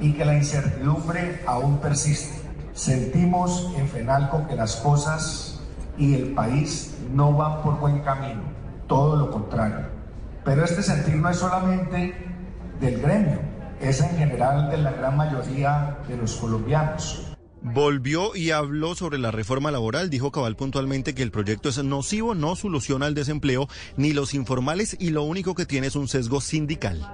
y 0.00 0.12
que 0.12 0.24
la 0.24 0.34
incertidumbre 0.34 1.42
aún 1.46 1.78
persiste. 1.78 2.40
Sentimos 2.72 3.72
en 3.76 3.88
FENALCO 3.88 4.46
que 4.48 4.56
las 4.56 4.76
cosas 4.76 5.60
y 5.98 6.14
el 6.14 6.32
país 6.34 6.94
no 7.12 7.32
van 7.32 7.62
por 7.62 7.78
buen 7.78 8.00
camino, 8.00 8.42
todo 8.88 9.16
lo 9.16 9.30
contrario. 9.30 9.86
Pero 10.44 10.64
este 10.64 10.82
sentir 10.82 11.16
no 11.16 11.28
es 11.28 11.36
solamente 11.36 12.14
del 12.80 13.00
gremio, 13.00 13.38
es 13.82 14.00
en 14.00 14.16
general 14.16 14.70
de 14.70 14.78
la 14.78 14.92
gran 14.92 15.16
mayoría 15.16 15.98
de 16.08 16.16
los 16.16 16.36
colombianos. 16.36 17.26
Volvió 17.62 18.34
y 18.34 18.50
habló 18.50 18.94
sobre 18.94 19.18
la 19.18 19.30
reforma 19.30 19.70
laboral. 19.70 20.10
Dijo 20.10 20.32
Cabal 20.32 20.56
puntualmente 20.56 21.14
que 21.14 21.22
el 21.22 21.30
proyecto 21.30 21.68
es 21.68 21.82
nocivo, 21.82 22.34
no 22.34 22.56
soluciona 22.56 23.06
el 23.06 23.14
desempleo 23.14 23.68
ni 23.96 24.12
los 24.12 24.34
informales 24.34 24.96
y 24.98 25.10
lo 25.10 25.22
único 25.22 25.54
que 25.54 25.66
tiene 25.66 25.86
es 25.86 25.96
un 25.96 26.08
sesgo 26.08 26.40
sindical. 26.40 27.08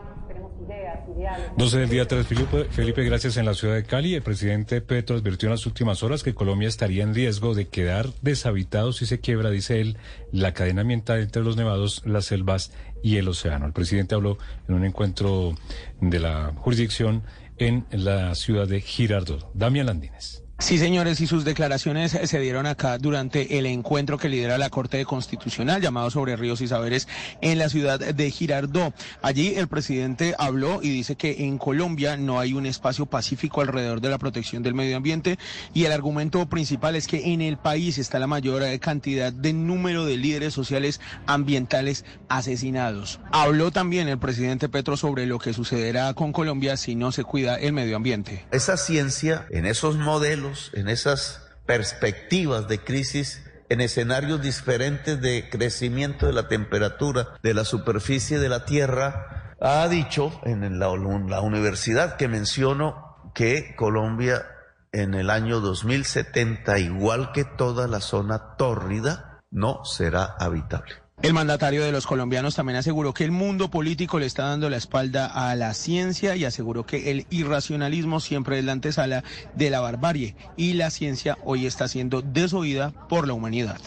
12 1.57 1.79
del 1.79 1.89
día 1.89 2.07
3, 2.07 2.27
Felipe, 2.27 2.65
Felipe, 2.71 3.05
gracias. 3.05 3.37
En 3.37 3.45
la 3.45 3.55
ciudad 3.55 3.75
de 3.75 3.85
Cali, 3.85 4.15
el 4.15 4.23
presidente 4.23 4.81
Petro 4.81 5.17
advirtió 5.17 5.49
en 5.49 5.53
las 5.53 5.67
últimas 5.67 6.03
horas 6.03 6.23
que 6.23 6.35
Colombia 6.35 6.69
estaría 6.69 7.03
en 7.03 7.15
riesgo 7.15 7.55
de 7.55 7.67
quedar 7.69 8.09
deshabitado 8.23 8.93
si 8.93 9.07
se 9.07 9.21
quiebra, 9.21 9.51
dice 9.51 9.81
él, 9.81 9.97
la 10.33 10.55
cadena 10.55 10.83
ambiental 10.83 11.21
entre 11.21 11.43
los 11.43 11.57
nevados, 11.57 12.03
las 12.05 12.27
selvas 12.27 12.73
y 13.03 13.17
el 13.17 13.29
océano. 13.29 13.67
El 13.67 13.73
presidente 13.73 14.15
habló 14.15 14.39
en 14.69 14.75
un 14.75 14.85
encuentro 14.85 15.55
de 16.01 16.19
la 16.19 16.53
jurisdicción 16.57 17.23
en 17.59 17.87
la 17.91 18.35
ciudad 18.35 18.67
de 18.69 18.81
Girardot. 18.81 19.51
Damián 19.55 19.87
Landines. 19.87 20.48
Sí, 20.61 20.77
señores, 20.77 21.21
y 21.21 21.29
sus 21.29 21.45
declaraciones 21.45 22.19
se 22.25 22.41
dieron 22.41 22.67
acá 22.67 22.99
durante 22.99 23.59
el 23.59 23.67
encuentro 23.67 24.19
que 24.19 24.29
lidera 24.29 24.59
la 24.59 24.71
Corte 24.71 25.05
Constitucional 25.05 25.81
llamado 25.81 26.11
sobre 26.11 26.35
ríos 26.35 26.61
y 26.61 26.67
saberes 26.67 27.07
en 27.41 27.59
la 27.59 27.69
ciudad 27.69 28.01
de 28.01 28.31
Girardó. 28.33 28.93
Allí 29.23 29.55
el 29.55 29.69
presidente 29.69 30.35
habló 30.37 30.81
y 30.83 30.91
dice 30.91 31.15
que 31.15 31.45
en 31.45 31.59
Colombia 31.59 32.17
no 32.17 32.41
hay 32.41 32.55
un 32.55 32.67
espacio 32.67 33.07
pacífico 33.07 33.61
alrededor 33.61 34.01
de 34.01 34.09
la 34.09 34.19
protección 34.19 34.65
del 34.65 34.75
medio 34.75 34.97
ambiente 34.97 35.39
y 35.75 35.85
el 35.85 35.93
argumento 35.93 36.45
principal 36.49 36.97
es 36.97 37.07
que 37.07 37.33
en 37.33 37.41
el 37.41 37.57
país 37.57 37.97
está 37.97 38.19
la 38.19 38.27
mayor 38.27 38.65
cantidad 38.81 39.33
de 39.33 39.53
número 39.53 40.07
de 40.07 40.17
líderes 40.17 40.55
sociales 40.55 41.01
ambientales 41.27 42.05
asesinados. 42.29 43.21
Habló 43.31 43.71
también 43.71 44.09
el 44.09 44.19
presidente 44.19 44.69
Petro 44.69 44.97
sobre 44.97 45.25
lo 45.25 45.39
que 45.39 45.53
sucederá 45.53 46.13
con 46.15 46.33
Colombia 46.33 46.77
si 46.77 46.97
no 46.97 47.13
se 47.13 47.23
cuida 47.23 47.55
el 47.55 47.73
medio 47.73 47.95
ambiente. 47.95 48.45
Esa 48.51 48.77
ciencia 48.77 49.47
en 49.51 49.65
esos 49.65 49.97
modelos 49.97 50.48
en 50.75 50.89
esas 50.89 51.49
perspectivas 51.67 52.69
de 52.69 52.79
crisis 52.79 53.45
en 53.69 53.81
escenarios 53.81 54.41
diferentes 54.41 55.21
de 55.21 55.49
crecimiento 55.51 56.27
de 56.27 56.33
la 56.33 56.49
temperatura 56.49 57.29
de 57.43 57.55
la 57.55 57.65
superficie 57.65 58.39
de 58.39 58.49
la 58.49 58.65
Tierra, 58.65 59.55
ha 59.61 59.87
dicho 59.89 60.41
en 60.45 60.79
la, 60.79 60.89
la 61.29 61.41
universidad 61.41 62.17
que 62.17 62.29
menciono 62.29 63.31
que 63.35 63.75
Colombia 63.77 64.47
en 64.93 65.15
el 65.15 65.31
año 65.31 65.61
2070, 65.61 66.79
igual 66.79 67.33
que 67.33 67.45
toda 67.45 67.87
la 67.87 68.01
zona 68.01 68.57
tórrida, 68.57 69.43
no 69.51 69.85
será 69.85 70.35
habitable. 70.39 70.95
El 71.21 71.35
mandatario 71.35 71.85
de 71.85 71.91
los 71.91 72.07
colombianos 72.07 72.55
también 72.55 72.77
aseguró 72.77 73.13
que 73.13 73.25
el 73.25 73.33
mundo 73.33 73.71
político 73.71 74.21
le 74.21 74.27
está 74.27 74.45
dando 74.45 74.71
la 74.71 74.77
espalda 74.77 75.27
a 75.27 75.57
la 75.57 75.75
ciencia 75.75 76.37
y 76.37 76.45
aseguró 76.45 76.87
que 76.87 77.11
el 77.11 77.27
irracionalismo 77.31 78.21
siempre 78.21 78.59
es 78.61 78.65
la 78.65 78.73
antesala 78.73 79.25
de 79.57 79.71
la 79.71 79.81
barbarie 79.81 80.37
y 80.57 80.75
la 80.75 80.91
ciencia 80.91 81.37
hoy 81.45 81.67
está 81.67 81.89
siendo 81.89 82.23
desoída 82.23 82.93
por 83.09 83.27
la 83.27 83.33
humanidad. 83.33 83.81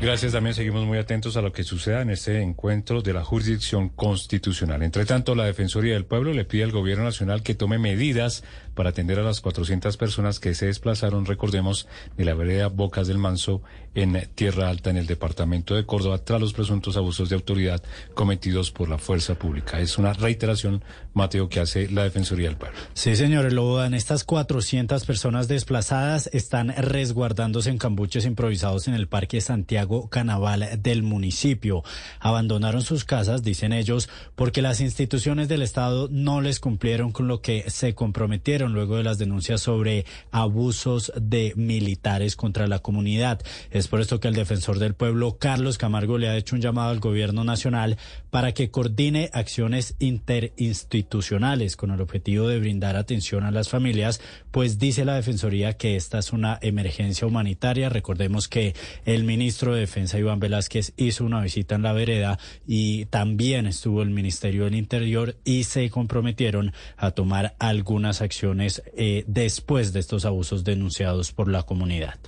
Gracias, 0.00 0.30
también 0.30 0.54
seguimos 0.54 0.86
muy 0.86 0.96
atentos 0.98 1.36
a 1.36 1.42
lo 1.42 1.52
que 1.52 1.64
suceda 1.64 2.02
en 2.02 2.10
este 2.10 2.40
encuentro 2.40 3.02
de 3.02 3.12
la 3.12 3.24
jurisdicción 3.24 3.88
constitucional. 3.88 4.84
Entre 4.84 5.04
tanto, 5.04 5.34
la 5.34 5.44
Defensoría 5.44 5.94
del 5.94 6.04
Pueblo 6.04 6.32
le 6.32 6.44
pide 6.44 6.62
al 6.62 6.70
Gobierno 6.70 7.02
Nacional 7.02 7.42
que 7.42 7.56
tome 7.56 7.78
medidas 7.78 8.44
para 8.78 8.90
atender 8.90 9.18
a 9.18 9.24
las 9.24 9.40
400 9.40 9.96
personas 9.96 10.38
que 10.38 10.54
se 10.54 10.66
desplazaron, 10.66 11.26
recordemos, 11.26 11.88
de 12.16 12.24
la 12.24 12.34
vereda 12.34 12.68
Bocas 12.68 13.08
del 13.08 13.18
Manso 13.18 13.60
en 13.96 14.28
Tierra 14.36 14.68
Alta, 14.68 14.90
en 14.90 14.96
el 14.96 15.08
departamento 15.08 15.74
de 15.74 15.84
Córdoba, 15.84 16.18
tras 16.18 16.40
los 16.40 16.52
presuntos 16.52 16.96
abusos 16.96 17.28
de 17.28 17.34
autoridad 17.34 17.82
cometidos 18.14 18.70
por 18.70 18.88
la 18.88 18.96
fuerza 18.98 19.34
pública. 19.34 19.80
Es 19.80 19.98
una 19.98 20.12
reiteración, 20.12 20.84
Mateo, 21.12 21.48
que 21.48 21.58
hace 21.58 21.90
la 21.90 22.04
Defensoría 22.04 22.46
del 22.46 22.56
Pueblo. 22.56 22.78
Sí, 22.94 23.16
señor 23.16 23.46
en 23.48 23.94
Estas 23.94 24.22
400 24.22 25.04
personas 25.04 25.48
desplazadas 25.48 26.30
están 26.32 26.68
resguardándose 26.76 27.70
en 27.70 27.78
cambuches 27.78 28.26
improvisados 28.26 28.86
en 28.86 28.94
el 28.94 29.08
Parque 29.08 29.40
Santiago 29.40 30.08
Canaval 30.08 30.80
del 30.80 31.02
municipio. 31.02 31.82
Abandonaron 32.20 32.82
sus 32.82 33.04
casas, 33.04 33.42
dicen 33.42 33.72
ellos, 33.72 34.08
porque 34.36 34.62
las 34.62 34.80
instituciones 34.80 35.48
del 35.48 35.62
Estado 35.62 36.08
no 36.12 36.40
les 36.40 36.60
cumplieron 36.60 37.10
con 37.10 37.26
lo 37.26 37.40
que 37.40 37.64
se 37.68 37.96
comprometieron 37.96 38.67
luego 38.72 38.96
de 38.96 39.02
las 39.02 39.18
denuncias 39.18 39.60
sobre 39.60 40.04
abusos 40.30 41.12
de 41.20 41.52
militares 41.56 42.36
contra 42.36 42.66
la 42.66 42.78
comunidad. 42.78 43.40
Es 43.70 43.88
por 43.88 44.00
esto 44.00 44.20
que 44.20 44.28
el 44.28 44.34
defensor 44.34 44.78
del 44.78 44.94
pueblo, 44.94 45.38
Carlos 45.38 45.78
Camargo, 45.78 46.18
le 46.18 46.28
ha 46.28 46.36
hecho 46.36 46.56
un 46.56 46.62
llamado 46.62 46.90
al 46.90 47.00
gobierno 47.00 47.44
nacional 47.44 47.98
para 48.30 48.52
que 48.52 48.70
coordine 48.70 49.30
acciones 49.32 49.94
interinstitucionales 49.98 51.76
con 51.76 51.90
el 51.90 52.00
objetivo 52.00 52.48
de 52.48 52.58
brindar 52.58 52.96
atención 52.96 53.44
a 53.44 53.50
las 53.50 53.68
familias, 53.68 54.20
pues 54.50 54.78
dice 54.78 55.04
la 55.04 55.14
Defensoría 55.14 55.76
que 55.76 55.96
esta 55.96 56.18
es 56.18 56.32
una 56.32 56.58
emergencia 56.62 57.26
humanitaria. 57.26 57.88
Recordemos 57.88 58.48
que 58.48 58.74
el 59.04 59.24
ministro 59.24 59.74
de 59.74 59.80
Defensa, 59.80 60.18
Iván 60.18 60.40
Velázquez, 60.40 60.92
hizo 60.96 61.24
una 61.24 61.40
visita 61.40 61.74
en 61.74 61.82
la 61.82 61.92
vereda 61.92 62.38
y 62.66 63.06
también 63.06 63.66
estuvo 63.66 64.02
el 64.02 64.10
Ministerio 64.10 64.64
del 64.64 64.74
Interior 64.74 65.36
y 65.44 65.64
se 65.64 65.90
comprometieron 65.90 66.72
a 66.96 67.10
tomar 67.10 67.54
algunas 67.58 68.22
acciones 68.22 68.82
eh, 68.96 69.24
después 69.26 69.92
de 69.92 70.00
estos 70.00 70.24
abusos 70.24 70.64
denunciados 70.64 71.32
por 71.32 71.48
la 71.48 71.62
comunidad. 71.62 72.18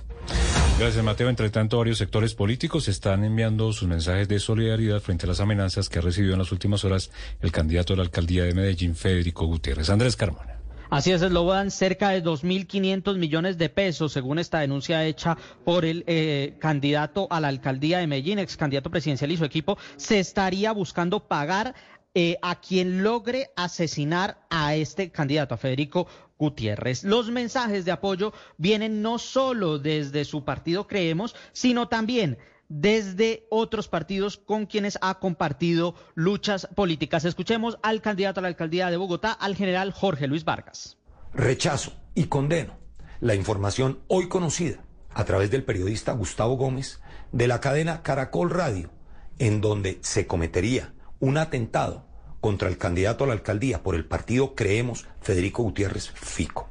Gracias, 0.79 1.03
Mateo. 1.03 1.29
Entre 1.29 1.49
tanto, 1.49 1.77
varios 1.77 1.97
sectores 1.97 2.33
políticos 2.33 2.87
están 2.87 3.23
enviando 3.23 3.71
sus 3.71 3.87
mensajes 3.87 4.27
de 4.27 4.39
solidaridad 4.39 4.99
frente 4.99 5.25
a 5.25 5.29
las 5.29 5.39
amenazas 5.39 5.89
que 5.89 5.99
ha 5.99 6.01
recibido 6.01 6.33
en 6.33 6.39
las 6.39 6.51
últimas 6.51 6.83
horas 6.83 7.11
el 7.41 7.51
candidato 7.51 7.93
a 7.93 7.97
la 7.97 8.03
alcaldía 8.03 8.43
de 8.43 8.53
Medellín, 8.53 8.95
Federico 8.95 9.45
Gutiérrez. 9.45 9.89
Andrés 9.89 10.15
Carmona. 10.15 10.50
Así 10.91 11.13
es, 11.13 11.21
dan 11.21 11.71
cerca 11.71 12.09
de 12.09 12.21
2.500 12.21 13.17
millones 13.17 13.57
de 13.57 13.69
pesos, 13.69 14.11
según 14.11 14.39
esta 14.39 14.59
denuncia 14.59 15.05
hecha 15.05 15.37
por 15.63 15.85
el 15.85 16.03
eh, 16.05 16.57
candidato 16.59 17.27
a 17.29 17.39
la 17.39 17.47
alcaldía 17.47 17.99
de 17.99 18.07
Medellín, 18.07 18.39
ex 18.39 18.57
candidato 18.57 18.91
presidencial 18.91 19.31
y 19.31 19.37
su 19.37 19.45
equipo, 19.45 19.77
se 19.95 20.19
estaría 20.19 20.73
buscando 20.73 21.29
pagar 21.29 21.75
eh, 22.13 22.35
a 22.41 22.59
quien 22.59 23.03
logre 23.03 23.51
asesinar 23.55 24.45
a 24.49 24.75
este 24.75 25.11
candidato, 25.11 25.55
a 25.55 25.57
Federico 25.57 26.07
Gutiérrez. 26.37 27.05
Los 27.05 27.31
mensajes 27.31 27.85
de 27.85 27.93
apoyo 27.93 28.33
vienen 28.57 29.01
no 29.01 29.17
solo 29.17 29.79
desde 29.79 30.25
su 30.25 30.43
partido 30.43 30.87
Creemos, 30.87 31.37
sino 31.53 31.87
también 31.87 32.37
desde 32.71 33.45
otros 33.49 33.89
partidos 33.89 34.37
con 34.37 34.65
quienes 34.65 34.97
ha 35.01 35.19
compartido 35.19 35.93
luchas 36.15 36.69
políticas. 36.73 37.25
Escuchemos 37.25 37.77
al 37.83 38.01
candidato 38.01 38.39
a 38.39 38.43
la 38.43 38.47
alcaldía 38.47 38.89
de 38.89 38.97
Bogotá, 38.97 39.33
al 39.33 39.55
general 39.55 39.91
Jorge 39.91 40.27
Luis 40.27 40.45
Vargas. 40.45 40.97
Rechazo 41.33 41.93
y 42.15 42.25
condeno 42.25 42.77
la 43.19 43.35
información 43.35 43.99
hoy 44.07 44.29
conocida 44.29 44.79
a 45.13 45.25
través 45.25 45.51
del 45.51 45.65
periodista 45.65 46.13
Gustavo 46.13 46.55
Gómez 46.55 47.01
de 47.33 47.47
la 47.47 47.59
cadena 47.59 48.01
Caracol 48.03 48.49
Radio, 48.49 48.89
en 49.37 49.59
donde 49.59 49.99
se 50.01 50.25
cometería 50.25 50.93
un 51.19 51.37
atentado 51.37 52.07
contra 52.39 52.69
el 52.69 52.77
candidato 52.77 53.25
a 53.25 53.27
la 53.27 53.33
alcaldía 53.33 53.83
por 53.83 53.95
el 53.95 54.05
partido 54.05 54.55
Creemos, 54.55 55.07
Federico 55.19 55.63
Gutiérrez 55.63 56.09
Fico. 56.11 56.69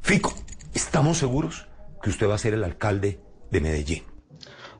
Fico, 0.00 0.34
estamos 0.72 1.18
seguros 1.18 1.68
que 2.02 2.10
usted 2.10 2.28
va 2.28 2.34
a 2.36 2.38
ser 2.38 2.54
el 2.54 2.64
alcalde 2.64 3.20
de 3.50 3.60
Medellín. 3.60 4.11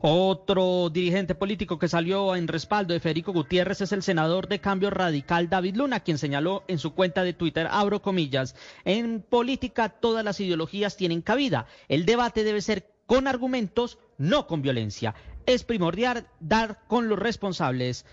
Otro 0.05 0.89
dirigente 0.89 1.33
político 1.33 1.79
que 1.79 1.87
salió 1.87 2.35
en 2.35 2.49
respaldo 2.49 2.93
de 2.93 2.99
Federico 2.99 3.31
Gutiérrez 3.31 3.79
es 3.79 3.93
el 3.93 4.03
senador 4.03 4.49
de 4.49 4.59
Cambio 4.59 4.89
Radical 4.89 5.47
David 5.47 5.77
Luna, 5.77 6.01
quien 6.01 6.17
señaló 6.17 6.65
en 6.67 6.77
su 6.77 6.93
cuenta 6.93 7.23
de 7.23 7.31
Twitter, 7.31 7.69
abro 7.71 8.01
comillas, 8.01 8.53
en 8.83 9.21
política 9.21 9.87
todas 9.87 10.25
las 10.25 10.41
ideologías 10.41 10.97
tienen 10.97 11.21
cabida. 11.21 11.67
El 11.87 12.05
debate 12.05 12.43
debe 12.43 12.59
ser 12.59 12.85
con 13.05 13.29
argumentos, 13.29 13.97
no 14.17 14.45
con 14.45 14.61
violencia. 14.61 15.15
Es 15.45 15.63
primordial 15.63 16.27
dar 16.41 16.81
con 16.87 17.07
los 17.07 17.17
responsables. 17.17 18.05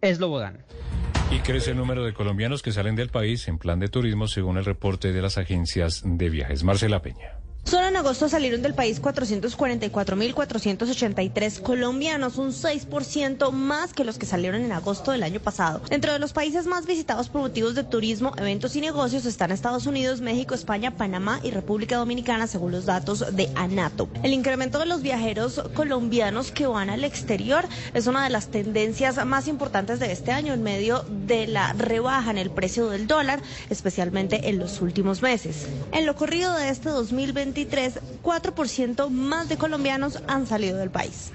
Es 0.00 0.18
Lobodán. 0.18 0.64
Y 1.30 1.38
crece 1.38 1.70
el 1.70 1.76
número 1.76 2.04
de 2.04 2.12
colombianos 2.12 2.60
que 2.60 2.72
salen 2.72 2.96
del 2.96 3.10
país 3.10 3.46
en 3.46 3.58
plan 3.58 3.78
de 3.78 3.86
turismo 3.86 4.26
según 4.26 4.58
el 4.58 4.64
reporte 4.64 5.12
de 5.12 5.22
las 5.22 5.38
agencias 5.38 6.02
de 6.04 6.28
viajes. 6.28 6.64
Marcela 6.64 7.02
Peña. 7.02 7.38
Solo 7.66 7.88
en 7.88 7.96
agosto 7.96 8.28
salieron 8.28 8.62
del 8.62 8.74
país 8.74 9.02
444.483 9.02 11.62
colombianos, 11.62 12.38
un 12.38 12.52
6% 12.52 13.50
más 13.50 13.92
que 13.92 14.04
los 14.04 14.18
que 14.18 14.26
salieron 14.26 14.62
en 14.62 14.70
agosto 14.70 15.10
del 15.10 15.24
año 15.24 15.40
pasado. 15.40 15.82
Dentro 15.90 16.12
de 16.12 16.20
los 16.20 16.32
países 16.32 16.66
más 16.66 16.86
visitados 16.86 17.28
por 17.28 17.40
motivos 17.40 17.74
de 17.74 17.82
turismo, 17.82 18.32
eventos 18.36 18.76
y 18.76 18.80
negocios 18.80 19.26
están 19.26 19.50
Estados 19.50 19.86
Unidos, 19.86 20.20
México, 20.20 20.54
España, 20.54 20.96
Panamá 20.96 21.40
y 21.42 21.50
República 21.50 21.96
Dominicana, 21.96 22.46
según 22.46 22.70
los 22.70 22.86
datos 22.86 23.34
de 23.34 23.50
ANATO. 23.56 24.08
El 24.22 24.32
incremento 24.32 24.78
de 24.78 24.86
los 24.86 25.02
viajeros 25.02 25.60
colombianos 25.74 26.52
que 26.52 26.68
van 26.68 26.88
al 26.88 27.02
exterior 27.02 27.64
es 27.94 28.06
una 28.06 28.22
de 28.22 28.30
las 28.30 28.46
tendencias 28.46 29.26
más 29.26 29.48
importantes 29.48 29.98
de 29.98 30.12
este 30.12 30.30
año 30.30 30.54
en 30.54 30.62
medio 30.62 31.04
de 31.26 31.48
la 31.48 31.72
rebaja 31.72 32.30
en 32.30 32.38
el 32.38 32.50
precio 32.50 32.90
del 32.90 33.08
dólar, 33.08 33.42
especialmente 33.70 34.50
en 34.50 34.60
los 34.60 34.80
últimos 34.80 35.20
meses. 35.20 35.66
En 35.90 36.06
lo 36.06 36.14
corrido 36.14 36.54
de 36.54 36.68
este 36.68 36.90
2020, 36.90 37.55
4% 37.64 39.08
más 39.10 39.48
de 39.48 39.56
colombianos 39.56 40.22
han 40.26 40.46
salido 40.46 40.78
del 40.78 40.90
país. 40.90 41.32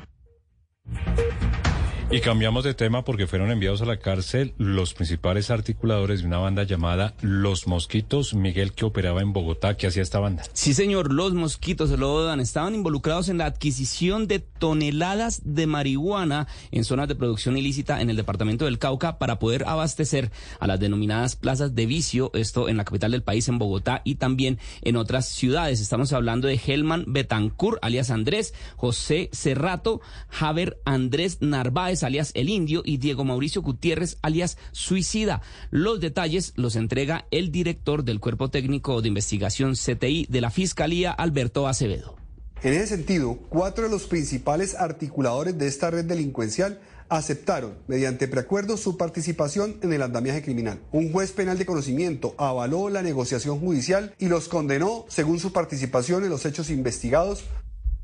Y 2.14 2.20
cambiamos 2.20 2.66
de 2.66 2.74
tema 2.74 3.06
porque 3.06 3.26
fueron 3.26 3.52
enviados 3.52 3.82
a 3.82 3.86
la 3.86 3.96
cárcel 3.96 4.54
los 4.58 4.94
principales 4.94 5.50
articuladores 5.50 6.20
de 6.20 6.28
una 6.28 6.40
banda 6.40 6.64
llamada 6.64 7.14
Los 7.22 7.68
Mosquitos, 7.68 8.34
Miguel, 8.34 8.74
que 8.74 8.84
operaba 8.84 9.22
en 9.22 9.32
Bogotá. 9.32 9.78
¿Qué 9.78 9.88
hacía 9.88 10.04
esta 10.04 10.20
banda? 10.20 10.44
Sí, 10.52 10.74
señor, 10.74 11.14
los 11.14 11.34
Mosquitos, 11.34 11.90
se 11.90 11.96
lo 11.96 12.22
dan, 12.26 12.42
estaban 12.42 12.76
involucrados 12.76 13.30
en 13.30 13.38
la 13.38 13.46
adquisición 13.46 14.28
de 14.28 14.40
toneladas 14.40 15.42
de 15.46 15.68
marihuana 15.68 16.48
en 16.72 16.84
zonas 16.84 17.08
de 17.08 17.16
producción 17.16 17.56
ilícita 17.56 18.02
en 18.02 18.10
el 18.10 18.18
departamento 18.18 18.66
del 18.66 18.78
Cauca 18.78 19.18
para 19.18 19.40
poder 19.40 19.64
abastecer 19.66 20.32
a 20.60 20.68
las 20.68 20.82
denominadas 20.82 21.38
plazas 21.38 21.76
de 21.76 21.86
vicio, 21.86 22.30
esto 22.34 22.68
en 22.68 22.76
la 22.76 22.84
capital 22.84 23.12
del 23.12 23.24
país, 23.24 23.48
en 23.48 23.58
Bogotá 23.58 24.02
y 24.04 24.16
también 24.16 24.60
en 24.82 24.98
otras 24.98 25.30
ciudades. 25.30 25.80
Estamos 25.80 26.12
hablando 26.12 26.50
de 26.50 26.60
Helman 26.68 27.06
Betancur, 27.08 27.80
alias 27.82 28.10
Andrés, 28.10 28.54
José 28.76 29.30
Cerrato, 29.32 30.02
Javier 30.28 30.78
Andrés 30.84 31.38
Narváez, 31.40 32.01
alias 32.04 32.32
El 32.34 32.50
Indio, 32.50 32.82
y 32.86 32.98
Diego 32.98 33.24
Mauricio 33.24 33.62
Gutiérrez, 33.62 34.18
alias 34.22 34.58
Suicida. 34.72 35.42
Los 35.70 36.00
detalles 36.00 36.54
los 36.56 36.76
entrega 36.76 37.26
el 37.32 37.52
director 37.52 38.04
del 38.04 38.20
Cuerpo 38.20 38.50
Técnico 38.50 39.02
de 39.02 39.08
Investigación 39.08 39.74
CTI 39.74 40.28
de 40.30 40.42
la 40.42 40.52
Fiscalía, 40.52 41.12
Alberto 41.12 41.68
Acevedo. 41.68 42.16
En 42.64 42.74
ese 42.74 42.88
sentido, 42.88 43.40
cuatro 43.50 43.86
de 43.86 43.90
los 43.90 44.04
principales 44.04 44.76
articuladores 44.76 45.58
de 45.58 45.68
esta 45.68 45.90
red 45.90 46.06
delincuencial 46.06 46.80
aceptaron, 47.10 47.74
mediante 47.88 48.28
preacuerdo, 48.28 48.78
su 48.78 48.96
participación 48.98 49.78
en 49.82 49.92
el 49.92 50.02
andamiaje 50.02 50.42
criminal. 50.42 50.80
Un 50.94 51.12
juez 51.12 51.32
penal 51.34 51.58
de 51.58 51.66
conocimiento 51.66 52.36
avaló 52.38 52.90
la 52.90 53.02
negociación 53.02 53.60
judicial 53.60 54.16
y 54.18 54.28
los 54.28 54.48
condenó, 54.48 55.06
según 55.10 55.40
su 55.40 55.52
participación 55.52 56.24
en 56.24 56.30
los 56.30 56.46
hechos 56.46 56.70
investigados, 56.70 57.44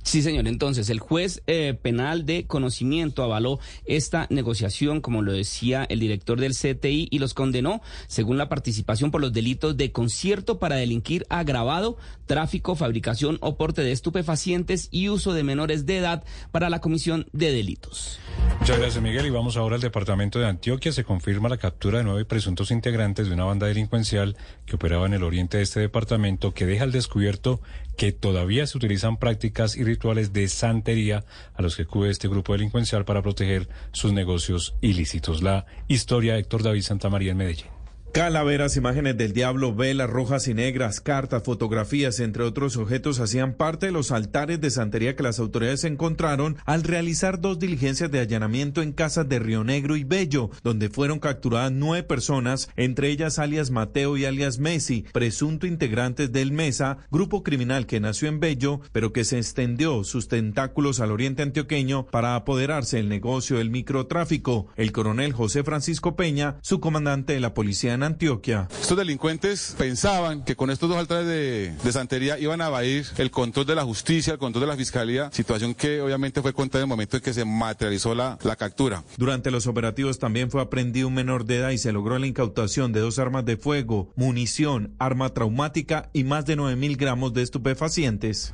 Sí, 0.04 0.22
señor. 0.22 0.48
Entonces, 0.48 0.90
el 0.90 1.00
juez 1.00 1.44
eh, 1.48 1.78
penal 1.82 2.26
de 2.26 2.46
conocimiento 2.48 3.24
avaló 3.24 3.60
esta 3.86 4.26
negociación, 4.30 5.02
como 5.02 5.22
lo 5.22 5.34
decía 5.34 5.86
el 5.90 6.00
director 6.00 6.40
del 6.40 6.54
CTI, 6.54 7.10
y 7.12 7.20
los 7.20 7.34
condenó 7.34 7.82
según 8.08 8.38
la 8.38 8.48
participación 8.48 9.12
por 9.12 9.20
los 9.20 9.34
delitos 9.34 9.76
de 9.76 9.92
concierto 9.92 10.60
para 10.60 10.78
delinquir 10.78 11.26
agravado, 11.30 11.98
tráfico, 12.26 12.76
fabricación 12.76 13.38
o 13.42 13.58
porte 13.58 13.82
de 13.82 13.92
estupefacientes 13.92 14.88
y 14.92 15.10
uso 15.10 15.34
de 15.34 15.44
menores 15.44 15.86
de 15.86 15.98
edad 15.98 16.24
para 16.52 16.70
la 16.70 16.80
comisión 16.80 17.28
de 17.34 17.52
delitos. 17.52 18.20
Muchas 18.60 18.80
gracias, 18.80 19.04
Miguel. 19.04 19.26
Y 19.26 19.30
vamos 19.30 19.58
ahora 19.58 19.76
al 19.76 19.82
departamento 19.82 20.40
de 20.40 20.48
Antioquia. 20.48 20.92
Se 20.92 21.04
confirma 21.04 21.50
la 21.50 21.58
captura 21.58 22.00
de 22.00 22.04
nueve 22.04 22.26
presuntos 22.26 22.72
integrantes 22.72 23.28
de 23.28 23.34
una 23.34 23.44
banda 23.44 23.68
delincuencial 23.68 24.38
que 24.66 24.76
operaba 24.76 25.06
en 25.06 25.14
el 25.14 25.24
oriente 25.24 25.58
de 25.58 25.64
este 25.64 25.80
departamento, 25.80 26.54
que 26.54 26.66
deja 26.66 26.84
al 26.84 26.92
descubierto 26.92 27.62
que 27.98 28.12
todavía 28.14 28.66
se 28.68 28.78
utilizan 28.78 29.18
prácticas 29.18 29.76
y 29.76 29.84
rituales 29.84 30.32
de 30.32 30.48
santería 30.48 31.26
a 31.56 31.62
los 31.62 31.76
que 31.76 31.84
acude 31.84 32.12
este 32.12 32.30
grupo 32.30 32.54
delincuencial 32.54 33.04
para 33.04 33.22
proteger 33.22 33.68
sus 33.92 34.14
negocios 34.14 34.76
ilícitos. 34.82 35.42
La 35.42 35.66
historia 35.88 36.38
Héctor 36.38 36.64
David 36.64 36.84
Santamaría 36.84 37.32
en 37.32 37.38
Medellín. 37.38 37.77
Calaveras, 38.18 38.76
imágenes 38.78 39.16
del 39.16 39.32
diablo, 39.32 39.76
velas 39.76 40.10
rojas 40.10 40.48
y 40.48 40.56
negras, 40.56 41.02
cartas, 41.02 41.44
fotografías, 41.44 42.20
entre 42.20 42.42
otros 42.42 42.76
objetos, 42.76 43.20
hacían 43.20 43.54
parte 43.54 43.86
de 43.86 43.92
los 43.92 44.12
altares 44.12 44.60
de 44.60 44.72
santería 44.72 45.16
que 45.16 45.22
las 45.22 45.38
autoridades 45.38 45.84
encontraron 45.84 46.58
al 46.66 46.82
realizar 46.82 47.40
dos 47.40 47.60
diligencias 47.60 48.10
de 48.10 48.20
allanamiento 48.20 48.82
en 48.82 48.92
casas 48.92 49.30
de 49.30 49.38
Río 49.38 49.64
Negro 49.64 49.96
y 49.96 50.04
Bello, 50.04 50.50
donde 50.64 50.90
fueron 50.90 51.20
capturadas 51.20 51.72
nueve 51.72 52.02
personas, 52.02 52.72
entre 52.76 53.10
ellas 53.12 53.38
alias 53.38 53.70
Mateo 53.70 54.18
y 54.18 54.26
alias 54.26 54.58
Messi, 54.58 55.06
presunto 55.14 55.68
integrantes 55.68 56.32
del 56.32 56.52
MESA, 56.52 56.98
grupo 57.12 57.44
criminal 57.44 57.86
que 57.86 58.00
nació 58.00 58.30
en 58.30 58.40
Bello, 58.40 58.82
pero 58.94 59.14
que 59.14 59.26
se 59.26 59.38
extendió 59.38 60.04
sus 60.04 60.28
tentáculos 60.28 61.02
al 61.02 61.12
oriente 61.12 61.44
antioqueño 61.44 62.08
para 62.08 62.34
apoderarse 62.34 62.98
del 62.98 63.10
negocio 63.10 63.60
del 63.60 63.70
microtráfico. 63.70 64.66
El 64.76 64.92
coronel 64.92 65.34
José 65.34 65.64
Francisco 65.64 66.16
Peña, 66.16 66.56
su 66.64 66.80
comandante 66.80 67.34
de 67.34 67.42
la 67.42 67.54
policía 67.54 67.94
en 67.94 68.07
Antioquia. 68.08 68.68
Estos 68.82 68.98
delincuentes 68.98 69.76
pensaban 69.78 70.44
que 70.44 70.56
con 70.56 70.72
estos 70.72 70.90
dos 70.90 70.98
altares 70.98 71.28
de, 71.28 71.74
de, 71.84 71.92
santería 71.92 72.40
iban 72.40 72.62
a 72.62 72.68
evadir 72.68 73.06
el 73.18 73.32
control 73.32 73.66
de 73.66 73.76
la 73.76 73.84
justicia, 73.84 74.34
el 74.34 74.40
control 74.40 74.62
de 74.62 74.68
la 74.68 74.76
fiscalía, 74.76 75.30
situación 75.32 75.76
que 75.76 76.02
obviamente 76.02 76.42
fue 76.42 76.54
contra 76.54 76.82
el 76.82 76.88
momento 76.88 77.18
en 77.18 77.24
que 77.24 77.34
se 77.34 77.46
materializó 77.46 78.16
la, 78.16 78.38
la 78.44 78.56
captura. 78.56 79.04
Durante 79.18 79.52
los 79.52 79.68
operativos 79.68 80.20
también 80.20 80.50
fue 80.50 80.62
aprendido 80.62 81.08
un 81.08 81.14
menor 81.14 81.46
de 81.46 81.58
edad 81.58 81.70
y 81.70 81.78
se 81.78 81.92
logró 81.92 82.18
la 82.18 82.28
incautación 82.28 82.94
de 82.94 83.02
dos 83.02 83.20
armas 83.20 83.46
de 83.46 83.58
fuego, 83.58 84.10
munición, 84.16 84.96
arma 85.00 85.30
traumática 85.34 86.10
y 86.14 86.24
más 86.24 86.46
de 86.46 86.56
9 86.56 86.76
mil 86.76 86.98
gramos 86.98 87.34
de 87.34 87.44
estupefacientes. 87.44 88.54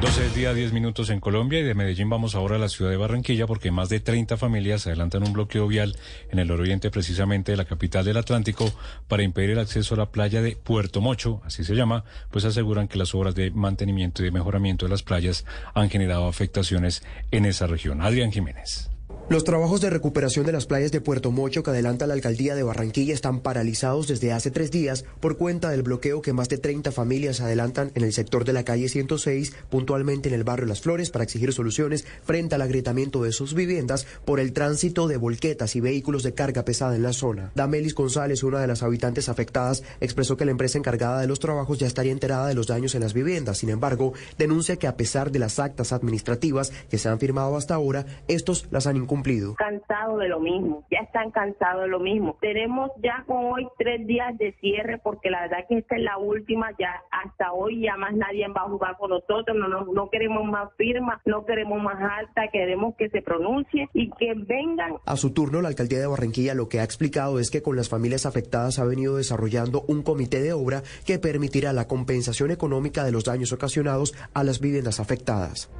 12 0.00 0.22
del 0.22 0.34
día, 0.34 0.54
10 0.54 0.72
minutos 0.72 1.10
en 1.10 1.20
Colombia 1.20 1.60
y 1.60 1.62
de 1.62 1.74
Medellín 1.74 2.08
vamos 2.08 2.34
ahora 2.34 2.56
a 2.56 2.58
la 2.58 2.68
ciudad 2.68 2.90
de 2.90 2.96
Barranquilla 2.96 3.46
porque 3.46 3.70
más 3.70 3.88
de 3.88 4.00
30 4.00 4.36
familias 4.36 4.86
adelantan 4.86 5.22
un 5.22 5.32
bloqueo 5.32 5.68
vial 5.68 5.96
en 6.30 6.38
el 6.38 6.50
oriente 6.50 6.90
precisamente 6.90 7.52
de 7.52 7.56
la 7.56 7.64
capital 7.64 8.04
del 8.04 8.16
Atlántico 8.16 8.72
para 9.08 9.22
impedir 9.22 9.50
el 9.50 9.58
acceso 9.58 9.94
a 9.94 9.98
la 9.98 10.10
playa 10.10 10.42
de 10.42 10.56
Puerto 10.56 11.00
Mocho, 11.00 11.40
así 11.44 11.64
se 11.64 11.74
llama, 11.74 12.04
pues 12.30 12.44
aseguran 12.44 12.88
que 12.88 12.98
las 12.98 13.14
obras 13.14 13.34
de 13.34 13.50
mantenimiento 13.50 14.22
y 14.22 14.26
de 14.26 14.32
mejoramiento 14.32 14.86
de 14.86 14.90
las 14.90 15.02
playas 15.02 15.44
han 15.74 15.90
generado 15.90 16.26
afectaciones 16.26 17.02
en 17.30 17.46
esa 17.46 17.66
región. 17.66 18.02
Adrián 18.02 18.32
Jiménez. 18.32 18.89
Los 19.30 19.44
trabajos 19.44 19.80
de 19.80 19.90
recuperación 19.90 20.44
de 20.44 20.50
las 20.50 20.66
playas 20.66 20.90
de 20.90 21.00
Puerto 21.00 21.30
Mocho 21.30 21.62
que 21.62 21.70
adelanta 21.70 22.08
la 22.08 22.14
alcaldía 22.14 22.56
de 22.56 22.64
Barranquilla 22.64 23.14
están 23.14 23.38
paralizados 23.38 24.08
desde 24.08 24.32
hace 24.32 24.50
tres 24.50 24.72
días 24.72 25.04
por 25.20 25.36
cuenta 25.36 25.70
del 25.70 25.84
bloqueo 25.84 26.20
que 26.20 26.32
más 26.32 26.48
de 26.48 26.58
30 26.58 26.90
familias 26.90 27.40
adelantan 27.40 27.92
en 27.94 28.02
el 28.02 28.12
sector 28.12 28.44
de 28.44 28.52
la 28.52 28.64
calle 28.64 28.88
106, 28.88 29.52
puntualmente 29.70 30.30
en 30.30 30.34
el 30.34 30.42
barrio 30.42 30.66
Las 30.66 30.80
Flores, 30.80 31.10
para 31.10 31.22
exigir 31.22 31.52
soluciones 31.52 32.06
frente 32.24 32.56
al 32.56 32.62
agrietamiento 32.62 33.22
de 33.22 33.30
sus 33.30 33.54
viviendas 33.54 34.04
por 34.24 34.40
el 34.40 34.52
tránsito 34.52 35.06
de 35.06 35.16
volquetas 35.16 35.76
y 35.76 35.80
vehículos 35.80 36.24
de 36.24 36.34
carga 36.34 36.64
pesada 36.64 36.96
en 36.96 37.04
la 37.04 37.12
zona. 37.12 37.52
Damelis 37.54 37.94
González, 37.94 38.42
una 38.42 38.58
de 38.58 38.66
las 38.66 38.82
habitantes 38.82 39.28
afectadas, 39.28 39.84
expresó 40.00 40.36
que 40.36 40.44
la 40.44 40.50
empresa 40.50 40.76
encargada 40.76 41.20
de 41.20 41.28
los 41.28 41.38
trabajos 41.38 41.78
ya 41.78 41.86
estaría 41.86 42.10
enterada 42.10 42.48
de 42.48 42.54
los 42.54 42.66
daños 42.66 42.96
en 42.96 43.02
las 43.02 43.14
viviendas. 43.14 43.58
Sin 43.58 43.68
embargo, 43.68 44.12
denuncia 44.38 44.74
que 44.74 44.88
a 44.88 44.96
pesar 44.96 45.30
de 45.30 45.38
las 45.38 45.60
actas 45.60 45.92
administrativas 45.92 46.72
que 46.90 46.98
se 46.98 47.08
han 47.08 47.20
firmado 47.20 47.56
hasta 47.56 47.76
ahora, 47.76 48.06
estos 48.26 48.66
las 48.72 48.88
han 48.88 48.96
incumplido 48.96 49.19
cumplido. 49.20 49.54
Cansado 49.56 50.18
de 50.18 50.28
lo 50.28 50.40
mismo, 50.40 50.84
ya 50.90 51.00
están 51.00 51.30
cansados 51.30 51.82
de 51.82 51.88
lo 51.88 52.00
mismo. 52.00 52.36
Tenemos 52.40 52.90
ya 53.02 53.24
con 53.26 53.44
hoy 53.44 53.68
tres 53.78 54.06
días 54.06 54.36
de 54.38 54.52
cierre 54.60 54.98
porque 54.98 55.30
la 55.30 55.42
verdad 55.42 55.58
que 55.68 55.78
esta 55.78 55.96
es 55.96 56.02
la 56.02 56.18
última, 56.18 56.70
ya 56.78 57.02
hasta 57.10 57.52
hoy 57.52 57.82
ya 57.82 57.96
más 57.96 58.14
nadie 58.14 58.46
va 58.48 58.62
a 58.62 58.68
jugar 58.68 58.96
con 58.98 59.10
nosotros, 59.10 59.56
no, 59.56 59.68
no, 59.68 59.84
no 59.92 60.10
queremos 60.10 60.44
más 60.44 60.70
firmas, 60.76 61.20
no 61.26 61.44
queremos 61.44 61.82
más 61.82 62.00
alta, 62.00 62.48
queremos 62.52 62.94
que 62.96 63.10
se 63.10 63.22
pronuncie 63.22 63.88
y 63.92 64.10
que 64.10 64.34
vengan. 64.34 64.94
A 65.04 65.16
su 65.16 65.32
turno, 65.32 65.60
la 65.60 65.68
alcaldía 65.68 65.98
de 65.98 66.06
Barranquilla 66.06 66.54
lo 66.54 66.68
que 66.68 66.80
ha 66.80 66.84
explicado 66.84 67.38
es 67.38 67.50
que 67.50 67.62
con 67.62 67.76
las 67.76 67.88
familias 67.88 68.26
afectadas 68.26 68.78
ha 68.78 68.84
venido 68.84 69.16
desarrollando 69.16 69.84
un 69.88 70.02
comité 70.02 70.40
de 70.40 70.52
obra 70.52 70.82
que 71.04 71.18
permitirá 71.18 71.72
la 71.72 71.86
compensación 71.86 72.50
económica 72.50 73.04
de 73.04 73.12
los 73.12 73.24
daños 73.24 73.52
ocasionados 73.52 74.14
a 74.34 74.44
las 74.44 74.60
viviendas 74.60 75.00
afectadas. 75.00 75.70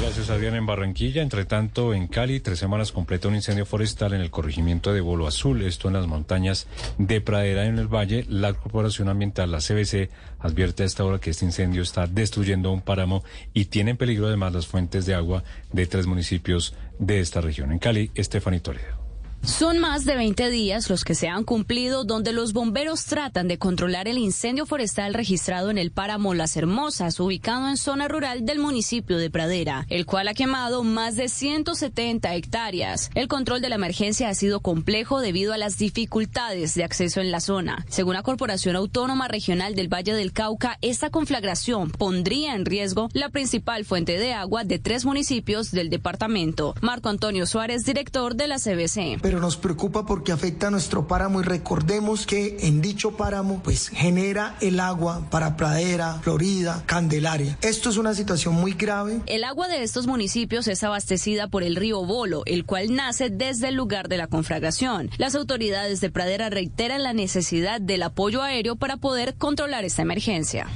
Gracias, 0.00 0.28
Adrián. 0.30 0.54
En 0.54 0.66
Barranquilla, 0.66 1.22
entre 1.22 1.44
tanto, 1.44 1.94
en 1.94 2.08
Cali, 2.08 2.40
tres 2.40 2.58
semanas 2.58 2.92
completa 2.92 3.28
un 3.28 3.34
incendio 3.34 3.64
forestal 3.64 4.12
en 4.12 4.20
el 4.20 4.30
corregimiento 4.30 4.92
de 4.92 5.00
Bolo 5.00 5.26
Azul, 5.26 5.62
esto 5.62 5.88
en 5.88 5.94
las 5.94 6.06
montañas 6.06 6.66
de 6.98 7.20
Pradera 7.20 7.66
en 7.66 7.78
el 7.78 7.88
Valle. 7.88 8.24
La 8.28 8.52
Corporación 8.52 9.08
Ambiental, 9.08 9.50
la 9.50 9.58
CBC, 9.58 10.10
advierte 10.40 10.82
a 10.82 10.86
esta 10.86 11.04
hora 11.04 11.20
que 11.20 11.30
este 11.30 11.44
incendio 11.44 11.82
está 11.82 12.06
destruyendo 12.06 12.70
un 12.72 12.82
páramo 12.82 13.24
y 13.54 13.66
tiene 13.66 13.92
en 13.92 13.96
peligro 13.96 14.26
además 14.26 14.52
las 14.52 14.66
fuentes 14.66 15.06
de 15.06 15.14
agua 15.14 15.44
de 15.72 15.86
tres 15.86 16.06
municipios 16.06 16.74
de 16.98 17.20
esta 17.20 17.40
región. 17.40 17.72
En 17.72 17.78
Cali, 17.78 18.10
Estefany 18.14 18.60
Toledo. 18.60 19.03
Son 19.46 19.78
más 19.78 20.06
de 20.06 20.16
20 20.16 20.48
días 20.48 20.88
los 20.88 21.04
que 21.04 21.14
se 21.14 21.28
han 21.28 21.44
cumplido 21.44 22.04
donde 22.04 22.32
los 22.32 22.54
bomberos 22.54 23.04
tratan 23.04 23.46
de 23.46 23.58
controlar 23.58 24.08
el 24.08 24.16
incendio 24.16 24.64
forestal 24.64 25.12
registrado 25.12 25.70
en 25.70 25.76
el 25.76 25.90
páramo 25.90 26.32
Las 26.32 26.56
Hermosas, 26.56 27.20
ubicado 27.20 27.68
en 27.68 27.76
zona 27.76 28.08
rural 28.08 28.46
del 28.46 28.58
municipio 28.58 29.18
de 29.18 29.28
Pradera, 29.28 29.84
el 29.90 30.06
cual 30.06 30.28
ha 30.28 30.34
quemado 30.34 30.82
más 30.82 31.16
de 31.16 31.28
170 31.28 32.34
hectáreas. 32.34 33.10
El 33.14 33.28
control 33.28 33.60
de 33.60 33.68
la 33.68 33.74
emergencia 33.74 34.30
ha 34.30 34.34
sido 34.34 34.60
complejo 34.60 35.20
debido 35.20 35.52
a 35.52 35.58
las 35.58 35.76
dificultades 35.76 36.74
de 36.74 36.84
acceso 36.84 37.20
en 37.20 37.30
la 37.30 37.40
zona. 37.40 37.84
Según 37.90 38.14
la 38.14 38.22
Corporación 38.22 38.76
Autónoma 38.76 39.28
Regional 39.28 39.74
del 39.74 39.92
Valle 39.92 40.14
del 40.14 40.32
Cauca, 40.32 40.78
esta 40.80 41.10
conflagración 41.10 41.90
pondría 41.90 42.54
en 42.54 42.64
riesgo 42.64 43.10
la 43.12 43.28
principal 43.28 43.84
fuente 43.84 44.16
de 44.16 44.32
agua 44.32 44.64
de 44.64 44.78
tres 44.78 45.04
municipios 45.04 45.70
del 45.70 45.90
departamento. 45.90 46.74
Marco 46.80 47.10
Antonio 47.10 47.44
Suárez, 47.44 47.84
director 47.84 48.36
de 48.36 48.48
la 48.48 48.56
CBC 48.58 49.33
pero 49.34 49.42
nos 49.42 49.56
preocupa 49.56 50.06
porque 50.06 50.30
afecta 50.30 50.68
a 50.68 50.70
nuestro 50.70 51.08
páramo 51.08 51.40
y 51.40 51.42
recordemos 51.42 52.24
que 52.24 52.56
en 52.60 52.80
dicho 52.80 53.16
páramo 53.16 53.60
pues 53.64 53.88
genera 53.88 54.54
el 54.60 54.78
agua 54.78 55.26
para 55.28 55.56
Pradera, 55.56 56.20
Florida, 56.22 56.84
Candelaria. 56.86 57.58
Esto 57.60 57.90
es 57.90 57.96
una 57.96 58.14
situación 58.14 58.54
muy 58.54 58.74
grave. 58.74 59.22
El 59.26 59.42
agua 59.42 59.66
de 59.66 59.82
estos 59.82 60.06
municipios 60.06 60.68
es 60.68 60.84
abastecida 60.84 61.48
por 61.48 61.64
el 61.64 61.74
río 61.74 62.04
Bolo, 62.04 62.44
el 62.46 62.64
cual 62.64 62.94
nace 62.94 63.28
desde 63.28 63.70
el 63.70 63.74
lugar 63.74 64.08
de 64.08 64.18
la 64.18 64.28
conflagración. 64.28 65.10
Las 65.18 65.34
autoridades 65.34 66.00
de 66.00 66.10
Pradera 66.10 66.48
reiteran 66.48 67.02
la 67.02 67.12
necesidad 67.12 67.80
del 67.80 68.04
apoyo 68.04 68.40
aéreo 68.40 68.76
para 68.76 68.98
poder 68.98 69.34
controlar 69.34 69.84
esta 69.84 70.02
emergencia. 70.02 70.68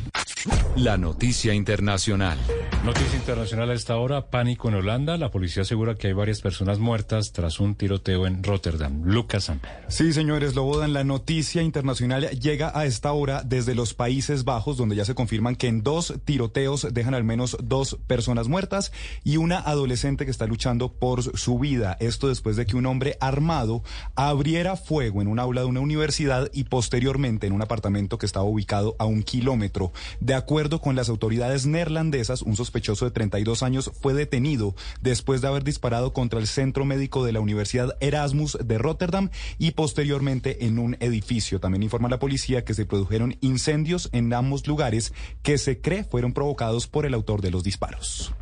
La 0.75 0.97
noticia 0.97 1.55
internacional. 1.55 2.39
Noticia 2.85 3.19
internacional 3.19 3.71
a 3.71 3.75
esta 3.75 3.97
hora, 3.97 4.31
pánico 4.31 4.69
en 4.69 4.77
Holanda. 4.77 5.17
La 5.19 5.31
policía 5.31 5.63
asegura 5.63 5.97
que 5.97 6.07
hay 6.07 6.13
varias 6.13 6.41
personas 6.41 6.79
muertas 6.79 7.33
tras 7.33 7.59
un 7.59 7.75
tiroteo 7.75 8.27
en 8.27 8.43
Rotterdam. 8.43 9.03
Lucas 9.05 9.45
San 9.45 9.61
Sí, 9.89 10.13
señores, 10.13 10.55
Lobodan, 10.55 10.93
la 10.93 11.03
noticia 11.03 11.63
internacional 11.63 12.31
llega 12.31 12.71
a 12.79 12.87
esta 12.87 13.13
hora 13.13 13.43
desde 13.45 13.75
los 13.75 13.95
Países 13.95 14.45
Bajos, 14.45 14.77
donde 14.77 14.95
ya 14.95 15.05
se 15.05 15.17
confirman 15.17 15.57
que 15.57 15.67
en 15.67 15.83
dos 15.83 16.15
tiroteos 16.25 16.87
dejan 16.95 17.15
al 17.15 17.25
menos 17.25 17.59
dos 17.63 17.99
personas 18.07 18.47
muertas 18.47 18.93
y 19.25 19.39
una 19.39 19.59
adolescente 19.59 20.25
que 20.25 20.31
está 20.31 20.47
luchando 20.47 20.93
por 20.93 21.37
su 21.37 21.59
vida. 21.59 21.97
Esto 22.01 22.29
después 22.29 22.57
de 22.57 22.65
que 22.65 22.77
un 22.77 22.87
hombre 22.87 23.19
armado 23.21 23.83
abriera 24.15 24.77
fuego 24.77 25.21
en 25.21 25.29
un 25.29 25.41
aula 25.41 25.63
de 25.63 25.67
una 25.67 25.81
universidad 25.81 26.49
y 26.55 26.65
posteriormente 26.65 27.49
en 27.49 27.53
un 27.53 27.63
apartamento 27.63 28.19
que 28.19 28.27
estaba 28.27 28.47
ubicado 28.47 28.95
a 29.01 29.05
un 29.05 29.25
kilómetro. 29.25 29.93
De 30.21 30.35
acuerdo 30.35 30.81
con 30.81 30.95
las 30.95 31.09
autoridades 31.09 31.67
neerlandesas, 31.67 32.41
un 32.43 32.57
sospechoso 32.69 33.07
de 33.07 33.11
32 33.13 33.63
años 33.63 33.91
fue 34.01 34.13
detenido 34.13 34.75
después 35.01 35.41
de 35.41 35.49
haber 35.49 35.65
disparado 35.65 36.13
contra 36.13 36.39
el 36.39 36.47
centro 36.47 36.85
médico 36.85 37.25
de 37.25 37.33
la 37.33 37.41
Universidad 37.41 37.97
Erasmus 38.01 38.59
de 38.63 38.77
Rotterdam 38.77 39.31
y 39.59 39.71
posteriormente 39.71 40.67
en 40.67 40.79
un 40.79 40.97
edificio. 41.01 41.61
También 41.61 41.83
informa 41.83 42.11
la 42.11 42.19
policía 42.19 42.65
que 42.65 42.75
se 42.75 42.85
produjeron 42.85 43.37
incendios 43.41 44.11
en 44.13 44.33
ambos 44.35 44.67
lugares 44.67 45.15
que 45.43 45.57
se 45.57 45.81
cree 45.81 46.05
fueron 46.05 46.35
provocados 46.35 46.87
por 46.87 47.07
el 47.07 47.15
autor 47.15 47.41
de 47.41 47.51
los 47.51 47.65
disparos. 47.65 48.33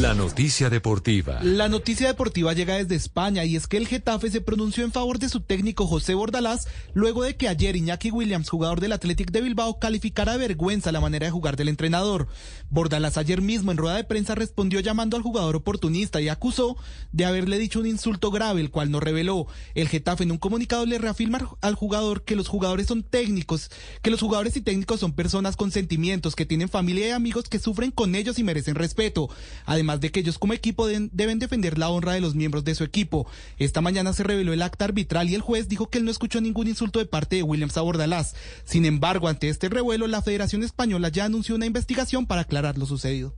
La 0.00 0.12
noticia 0.12 0.68
deportiva. 0.68 1.38
La 1.42 1.70
noticia 1.70 2.08
deportiva 2.08 2.52
llega 2.52 2.74
desde 2.74 2.96
España 2.96 3.46
y 3.46 3.56
es 3.56 3.66
que 3.66 3.78
el 3.78 3.88
Getafe 3.88 4.30
se 4.30 4.42
pronunció 4.42 4.84
en 4.84 4.92
favor 4.92 5.18
de 5.18 5.30
su 5.30 5.40
técnico 5.40 5.86
José 5.86 6.12
Bordalás 6.12 6.68
luego 6.92 7.22
de 7.22 7.36
que 7.36 7.48
ayer 7.48 7.76
Iñaki 7.76 8.10
Williams, 8.10 8.50
jugador 8.50 8.80
del 8.80 8.92
Athletic 8.92 9.30
de 9.30 9.40
Bilbao, 9.40 9.78
calificara 9.78 10.32
de 10.32 10.38
vergüenza 10.38 10.92
la 10.92 11.00
manera 11.00 11.24
de 11.24 11.32
jugar 11.32 11.56
del 11.56 11.70
entrenador. 11.70 12.28
Bordalás 12.68 13.16
ayer 13.16 13.40
mismo 13.42 13.70
en 13.70 13.78
rueda 13.78 13.96
de 13.96 14.04
prensa 14.04 14.34
respondió 14.34 14.80
llamando 14.80 15.16
al 15.16 15.22
jugador 15.22 15.54
oportunista 15.54 16.20
y 16.20 16.28
acusó 16.28 16.76
de 17.12 17.24
haberle 17.24 17.58
dicho 17.58 17.78
un 17.78 17.86
insulto 17.86 18.32
grave, 18.32 18.60
el 18.60 18.70
cual 18.70 18.90
no 18.90 18.98
reveló. 18.98 19.46
El 19.74 19.88
Getafe 19.88 20.24
en 20.24 20.32
un 20.32 20.38
comunicado 20.38 20.84
le 20.84 20.98
reafirma 20.98 21.56
al 21.60 21.74
jugador 21.76 22.24
que 22.24 22.34
los 22.34 22.48
jugadores 22.48 22.88
son 22.88 23.04
técnicos, 23.04 23.70
que 24.02 24.10
los 24.10 24.20
jugadores 24.20 24.56
y 24.56 24.62
técnicos 24.62 24.98
son 25.00 25.12
personas 25.12 25.54
con 25.54 25.70
sentimientos, 25.70 26.34
que 26.34 26.44
tienen 26.44 26.68
familia 26.68 27.08
y 27.08 27.10
amigos 27.12 27.48
que 27.48 27.60
sufren 27.60 27.92
con 27.92 28.16
ellos 28.16 28.38
y 28.40 28.44
merecen 28.44 28.74
respeto. 28.74 29.30
Además, 29.64 30.00
de 30.00 30.10
que 30.10 30.20
ellos 30.20 30.38
como 30.38 30.52
equipo 30.52 30.88
deben 30.88 31.38
defender 31.38 31.78
la 31.78 31.88
honra 31.88 32.14
de 32.14 32.20
los 32.20 32.34
miembros 32.34 32.64
de 32.64 32.74
su 32.74 32.82
equipo. 32.82 33.28
Esta 33.58 33.80
mañana 33.80 34.12
se 34.12 34.24
reveló 34.24 34.52
el 34.52 34.62
acta 34.62 34.86
arbitral 34.86 35.30
y 35.30 35.36
el 35.36 35.40
juez 35.40 35.68
dijo 35.68 35.88
que 35.88 35.98
él 35.98 36.04
no 36.04 36.10
escuchó 36.10 36.40
ningún 36.40 36.66
insulto 36.66 36.98
de 36.98 37.06
parte 37.06 37.36
de 37.36 37.42
Williams 37.44 37.76
a 37.76 37.82
Bordalás. 37.82 38.34
Sin 38.64 38.84
embargo, 38.84 39.28
ante 39.28 39.48
este 39.48 39.68
revuelo, 39.68 40.08
la 40.08 40.22
Federación 40.22 40.64
Española 40.64 41.10
ya 41.10 41.26
anunció 41.26 41.54
una 41.54 41.66
investigación 41.66 42.26
para 42.26 42.42
aclarar 42.42 42.55
lo 42.76 42.86
sucedido. 42.86 43.34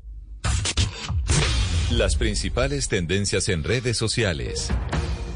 Las 1.90 2.16
principales 2.16 2.88
tendencias 2.88 3.48
en 3.48 3.64
redes 3.64 3.96
sociales. 3.96 4.70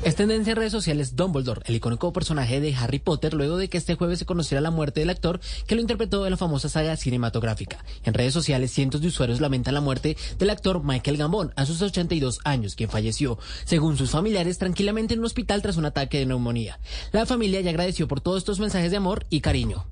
Es 0.04 0.16
tendencia 0.16 0.50
en 0.50 0.56
redes 0.56 0.72
sociales 0.72 1.14
Dumbledore, 1.14 1.62
el 1.64 1.76
icónico 1.76 2.12
personaje 2.12 2.60
de 2.60 2.74
Harry 2.74 2.98
Potter, 2.98 3.34
luego 3.34 3.56
de 3.56 3.68
que 3.68 3.78
este 3.78 3.94
jueves 3.94 4.18
se 4.18 4.26
conociera 4.26 4.60
la 4.60 4.72
muerte 4.72 5.00
del 5.00 5.10
actor 5.10 5.40
que 5.66 5.76
lo 5.76 5.80
interpretó 5.80 6.26
en 6.26 6.32
la 6.32 6.36
famosa 6.36 6.68
saga 6.68 6.96
cinematográfica. 6.96 7.84
En 8.04 8.12
redes 8.12 8.34
sociales, 8.34 8.72
cientos 8.72 9.00
de 9.00 9.08
usuarios 9.08 9.40
lamentan 9.40 9.74
la 9.74 9.80
muerte 9.80 10.16
del 10.38 10.50
actor 10.50 10.82
Michael 10.82 11.18
Gambon 11.18 11.52
a 11.54 11.66
sus 11.66 11.80
82 11.80 12.40
años, 12.44 12.74
quien 12.74 12.90
falleció, 12.90 13.38
según 13.64 13.96
sus 13.96 14.10
familiares, 14.10 14.58
tranquilamente 14.58 15.14
en 15.14 15.20
un 15.20 15.26
hospital 15.26 15.62
tras 15.62 15.76
un 15.76 15.84
ataque 15.84 16.18
de 16.18 16.26
neumonía. 16.26 16.80
La 17.12 17.24
familia 17.24 17.60
ya 17.60 17.70
agradeció 17.70 18.08
por 18.08 18.20
todos 18.20 18.38
estos 18.38 18.58
mensajes 18.58 18.90
de 18.90 18.96
amor 18.96 19.26
y 19.30 19.40
cariño. 19.40 19.86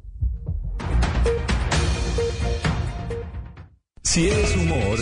Si 4.02 4.28
es 4.28 4.56
humor, 4.56 4.98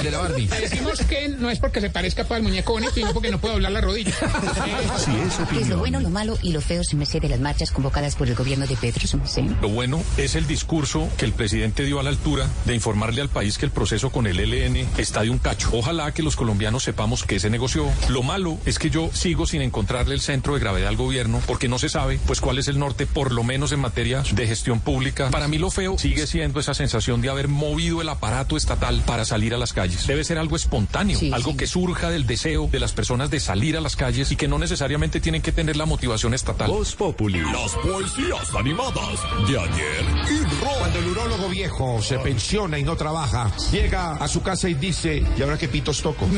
el 0.00 0.04
de 0.04 0.10
la 0.10 0.18
Barbie. 0.18 0.46
Decimos 0.46 1.00
que 1.00 1.28
no 1.28 1.50
es 1.50 1.58
porque 1.58 1.80
se 1.80 1.90
parezca 1.90 2.24
para 2.24 2.38
el 2.38 2.42
muñeco 2.42 2.72
bonito, 2.72 2.92
sino 2.94 3.12
porque 3.12 3.30
no 3.30 3.40
puedo 3.40 3.54
doblar 3.54 3.72
la 3.72 3.80
rodilla. 3.80 4.12
si 4.96 5.10
es 5.10 5.48
¿Qué 5.50 5.60
es 5.60 5.68
lo 5.68 5.78
bueno, 5.78 6.00
lo 6.00 6.10
malo 6.10 6.38
y 6.42 6.52
lo 6.52 6.60
feo, 6.60 6.84
si 6.84 6.96
me 6.96 7.06
sé 7.06 7.20
de 7.20 7.28
las 7.28 7.40
marchas 7.40 7.70
convocadas 7.70 8.16
por 8.16 8.28
el 8.28 8.34
gobierno 8.34 8.66
de 8.66 8.76
Pedro? 8.76 9.00
me 9.18 9.26
sé? 9.26 9.44
Lo 9.60 9.68
bueno 9.68 10.02
es 10.16 10.34
el 10.34 10.46
discurso 10.46 11.08
que 11.16 11.24
el 11.24 11.32
presidente 11.32 11.84
dio 11.84 12.00
a 12.00 12.02
la 12.02 12.10
altura 12.10 12.46
de 12.64 12.74
informarle 12.74 13.20
al 13.20 13.28
país 13.28 13.58
que 13.58 13.66
el 13.66 13.72
proceso 13.72 14.10
con 14.10 14.26
el 14.26 14.40
ELN 14.40 14.88
está 14.98 15.22
de 15.22 15.30
un 15.30 15.38
cacho. 15.38 15.70
Ojalá 15.72 16.12
que 16.12 16.22
los 16.22 16.36
colombianos 16.36 16.84
sepamos 16.84 17.24
que 17.24 17.40
se 17.40 17.50
negoció. 17.50 17.86
Lo 18.08 18.22
malo 18.22 18.58
es 18.66 18.78
que 18.78 18.90
yo 18.90 19.10
sigo 19.12 19.46
sin 19.46 19.62
encontrarle 19.62 20.14
el 20.14 20.20
centro 20.20 20.54
de 20.54 20.60
gravedad 20.60 20.88
al 20.88 20.96
gobierno 20.96 21.40
porque 21.46 21.68
no 21.68 21.78
se 21.78 21.88
sabe 21.88 22.18
pues 22.26 22.40
cuál 22.40 22.58
es 22.58 22.68
el 22.68 22.78
norte, 22.78 23.06
por 23.06 23.32
lo 23.32 23.42
menos 23.42 23.72
en 23.72 23.80
materia 23.80 24.22
de 24.32 24.46
gestión 24.46 24.80
pública. 24.80 25.30
Para 25.30 25.48
mí 25.48 25.58
lo 25.58 25.70
feo 25.70 25.98
sigue 25.98 26.26
siendo 26.26 26.60
esa 26.60 26.74
sensación 26.74 27.20
de 27.20 27.30
haber 27.30 27.48
movido 27.48 28.00
el 28.00 28.08
aparato 28.08 28.56
estatal 28.56 29.02
para 29.06 29.24
salir 29.24 29.54
a 29.54 29.58
las 29.58 29.72
calles. 29.72 29.89
Debe 30.06 30.24
ser 30.24 30.38
algo 30.38 30.56
espontáneo, 30.56 31.18
Sí, 31.18 31.30
algo 31.32 31.52
sí. 31.52 31.56
que 31.58 31.66
surja 31.66 32.10
del 32.10 32.26
deseo 32.26 32.68
de 32.70 32.80
las 32.80 32.92
personas 32.92 33.30
de 33.30 33.40
salir 33.40 33.76
a 33.76 33.80
las 33.80 33.96
calles 33.96 34.30
y 34.32 34.36
que 34.36 34.48
no 34.48 34.58
necesariamente 34.58 35.20
tienen 35.20 35.42
que 35.42 35.52
tener 35.52 35.76
la 35.76 35.86
motivación 35.86 36.34
estatal. 36.34 36.70
Voz 36.70 36.94
Populi. 36.94 37.40
Las 37.40 37.74
poesías 37.76 38.54
animadas 38.54 39.20
de 39.48 39.58
ayer 39.58 40.04
y 40.30 40.40
Cuando 40.64 40.98
el 40.98 41.06
urólogo 41.08 41.48
viejo 41.48 42.02
se 42.02 42.18
pensiona 42.18 42.78
y 42.78 42.82
no 42.82 42.96
trabaja, 42.96 43.50
llega 43.72 44.12
a 44.16 44.28
su 44.28 44.42
casa 44.42 44.68
y 44.68 44.74
dice, 44.74 45.22
¿y 45.38 45.42
ahora 45.42 45.56
qué 45.58 45.68
pitos 45.68 46.00
toco? 46.02 46.26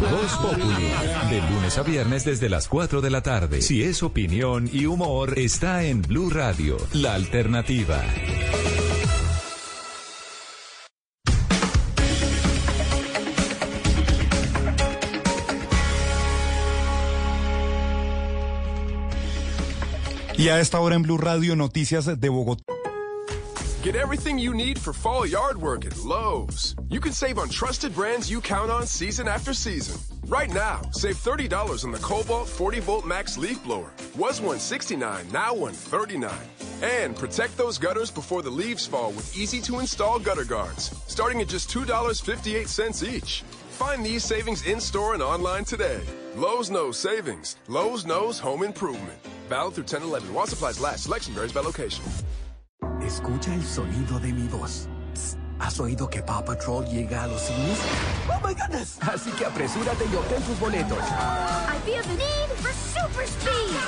Voz 0.00 0.32
Populi. 0.40 0.90
De 1.30 1.40
lunes 1.50 1.78
a 1.78 1.82
viernes 1.82 2.24
desde 2.24 2.48
las 2.48 2.68
4 2.68 3.00
de 3.00 3.10
la 3.10 3.22
tarde. 3.22 3.62
Si 3.62 3.82
es 3.82 4.02
opinión 4.02 4.68
y 4.72 4.86
humor, 4.86 5.38
está 5.38 5.84
en 5.84 6.02
Blue 6.02 6.30
Radio, 6.30 6.76
la 6.92 7.14
alternativa. 7.14 8.02
Y 20.40 20.48
a 20.48 20.58
esta 20.58 20.80
hora 20.80 20.94
en 20.94 21.02
Blue 21.02 21.18
Radio, 21.18 21.54
noticias 21.54 22.06
de 22.06 22.28
Bogotá. 22.30 22.64
Get 23.82 23.94
everything 23.94 24.38
you 24.38 24.54
need 24.54 24.78
for 24.78 24.94
fall 24.94 25.26
yard 25.26 25.58
work 25.58 25.84
at 25.84 25.94
Lowe's. 25.98 26.74
You 26.88 26.98
can 26.98 27.12
save 27.12 27.38
on 27.38 27.50
trusted 27.50 27.94
brands 27.94 28.30
you 28.30 28.40
count 28.40 28.70
on 28.70 28.86
season 28.86 29.28
after 29.28 29.52
season. 29.52 30.00
Right 30.28 30.48
now, 30.48 30.80
save 30.92 31.16
$30 31.16 31.84
on 31.84 31.92
the 31.92 31.98
Cobalt 31.98 32.48
40 32.48 32.80
volt 32.80 33.04
max 33.04 33.36
leaf 33.36 33.62
blower. 33.64 33.90
Was 34.16 34.40
169, 34.40 35.30
now 35.30 35.52
139. 35.52 36.32
And 36.80 37.14
protect 37.14 37.58
those 37.58 37.76
gutters 37.76 38.10
before 38.10 38.40
the 38.40 38.48
leaves 38.48 38.86
fall 38.86 39.12
with 39.12 39.36
easy 39.36 39.60
to 39.60 39.78
install 39.78 40.18
gutter 40.18 40.44
guards, 40.44 40.90
starting 41.06 41.42
at 41.42 41.48
just 41.48 41.68
$2.58 41.68 43.02
each. 43.02 43.44
Find 43.80 44.04
these 44.04 44.22
savings 44.24 44.66
in 44.66 44.78
store 44.78 45.14
and 45.14 45.22
online 45.22 45.64
today. 45.64 46.02
Lowe's 46.36 46.70
knows 46.70 46.98
savings. 46.98 47.56
Lowe's 47.66 48.04
knows 48.04 48.38
home 48.38 48.62
improvement. 48.62 49.18
Valid 49.48 49.72
through 49.72 49.84
10 49.84 50.02
11. 50.02 50.34
While 50.34 50.46
supplies 50.46 50.78
last, 50.78 51.04
selection 51.04 51.32
varies 51.32 51.52
by 51.54 51.62
location. 51.62 52.04
Escucha 53.00 53.54
el 53.54 53.62
sonido 53.62 54.20
de 54.20 54.34
mi 54.34 54.46
voz. 54.48 54.86
Psst, 55.14 55.38
¿Has 55.58 55.80
oído 55.80 56.10
que 56.10 56.22
Paw 56.22 56.44
Patrol 56.44 56.84
llega 56.92 57.24
a 57.24 57.28
los 57.28 57.40
cines? 57.40 57.78
¡Oh, 58.28 58.38
my 58.46 58.52
goodness! 58.52 58.98
Así 59.00 59.30
que 59.30 59.46
apresúrate 59.46 60.04
y 60.12 60.14
obtén 60.14 60.42
tus 60.42 60.60
boletos. 60.60 60.98
I 60.98 61.78
feel 61.86 62.02
the 62.02 62.16
need 62.18 62.50
for 62.58 62.72
super 62.74 63.26
speed. 63.26 63.80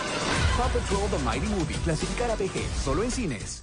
Paw 0.57 0.71
Patrol 0.71 1.07
The 1.11 1.19
Mighty 1.19 1.49
Movie. 1.49 1.77
Clasificar 1.85 2.31
a 2.31 2.37
PG. 2.37 2.65
Solo 2.83 3.03
en 3.03 3.11
cines. 3.11 3.63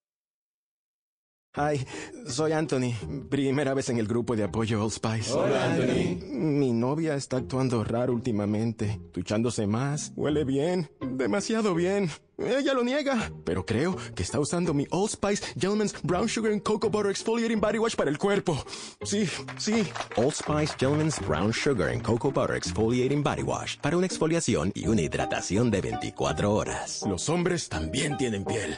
Hi, 1.53 1.85
soy 2.27 2.53
Anthony. 2.53 2.93
Primera 3.29 3.73
vez 3.73 3.89
en 3.89 3.97
el 3.97 4.07
grupo 4.07 4.37
de 4.37 4.45
apoyo 4.45 4.81
Old 4.81 4.93
Spice. 4.93 5.33
Hola, 5.33 5.65
Anthony. 5.65 6.17
Mi 6.31 6.71
novia 6.71 7.15
está 7.15 7.37
actuando 7.37 7.83
raro 7.83 8.13
últimamente, 8.13 9.01
duchándose 9.13 9.67
más, 9.67 10.13
huele 10.15 10.45
bien, 10.45 10.89
demasiado 11.01 11.75
bien. 11.75 12.09
Ella 12.37 12.73
lo 12.73 12.85
niega, 12.85 13.33
pero 13.43 13.65
creo 13.65 13.97
que 14.15 14.23
está 14.23 14.39
usando 14.39 14.73
mi 14.73 14.87
Old 14.91 15.11
Spice 15.11 15.43
Gentleman's 15.59 15.93
Brown 16.03 16.29
Sugar 16.29 16.53
and 16.53 16.63
Cocoa 16.63 16.89
Butter 16.89 17.11
Exfoliating 17.11 17.59
Body 17.59 17.79
Wash 17.79 17.95
para 17.95 18.09
el 18.09 18.17
cuerpo. 18.17 18.57
Sí, 19.01 19.27
sí. 19.57 19.83
Old 20.15 20.31
Spice 20.33 20.75
Gentleman's 20.79 21.19
Brown 21.19 21.51
Sugar 21.51 21.89
and 21.89 22.01
Cocoa 22.01 22.31
Butter 22.31 22.55
Exfoliating 22.55 23.23
Body 23.23 23.43
Wash 23.43 23.75
para 23.81 23.97
una 23.97 24.05
exfoliación 24.05 24.71
y 24.73 24.87
una 24.87 25.01
hidratación 25.01 25.69
de 25.69 25.81
24 25.81 26.53
horas. 26.53 27.03
Los 27.05 27.27
hombres 27.27 27.67
también 27.67 28.15
tienen 28.15 28.45
piel. 28.45 28.77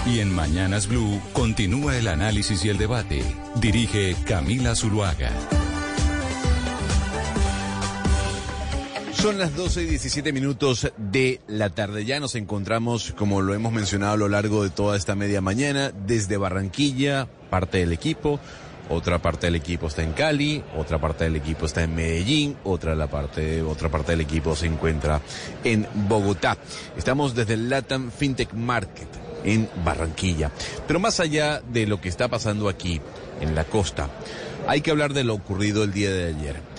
Y 0.06 0.20
en 0.20 0.34
Mañanas 0.34 0.88
Blue 0.88 1.20
continúa 1.34 1.98
el 1.98 2.08
análisis 2.08 2.64
y 2.64 2.70
el 2.70 2.78
debate. 2.78 3.24
Dirige 3.56 4.16
Camila 4.26 4.76
Zuluaga. 4.76 5.32
Son 9.16 9.40
las 9.40 9.56
12 9.56 9.84
y 9.84 9.86
17 9.86 10.34
minutos 10.34 10.92
de 10.98 11.42
la 11.48 11.70
tarde. 11.70 12.06
Ya 12.06 12.20
nos 12.20 12.36
encontramos, 12.36 13.14
como 13.18 13.42
lo 13.42 13.54
hemos 13.54 13.74
mencionado 13.74 14.14
a 14.14 14.18
lo 14.18 14.30
largo 14.30 14.64
de 14.64 14.70
toda 14.70 14.98
esta 14.98 15.16
media 15.16 15.42
mañana, 15.42 15.92
desde 16.06 16.38
Barranquilla, 16.38 17.28
parte 17.50 17.80
del 17.80 17.92
equipo, 17.92 18.40
otra 18.90 19.20
parte 19.20 19.48
del 19.48 19.56
equipo 19.56 19.88
está 19.88 20.04
en 20.04 20.14
Cali, 20.14 20.64
otra 20.78 21.00
parte 21.00 21.24
del 21.24 21.38
equipo 21.38 21.66
está 21.66 21.84
en 21.84 21.96
Medellín, 21.96 22.56
otra, 22.64 22.94
la 22.94 23.08
parte, 23.08 23.64
otra 23.64 23.90
parte 23.90 24.12
del 24.12 24.22
equipo 24.22 24.56
se 24.56 24.68
encuentra 24.68 25.22
en 25.64 25.88
Bogotá. 26.08 26.58
Estamos 26.96 27.34
desde 27.34 27.56
el 27.56 27.70
Latam 27.70 28.12
FinTech 28.12 28.54
Market 28.54 29.08
en 29.44 29.68
Barranquilla. 29.84 30.52
Pero 30.88 31.00
más 31.00 31.20
allá 31.20 31.62
de 31.62 31.88
lo 31.88 32.00
que 32.00 32.10
está 32.10 32.28
pasando 32.28 32.70
aquí, 32.70 33.02
en 33.42 33.56
la 33.56 33.64
costa, 33.64 34.10
hay 34.68 34.82
que 34.82 34.92
hablar 34.92 35.14
de 35.14 35.24
lo 35.24 35.34
ocurrido 35.34 35.84
el 35.84 35.92
día 35.92 36.12
de 36.12 36.28
ayer. 36.28 36.75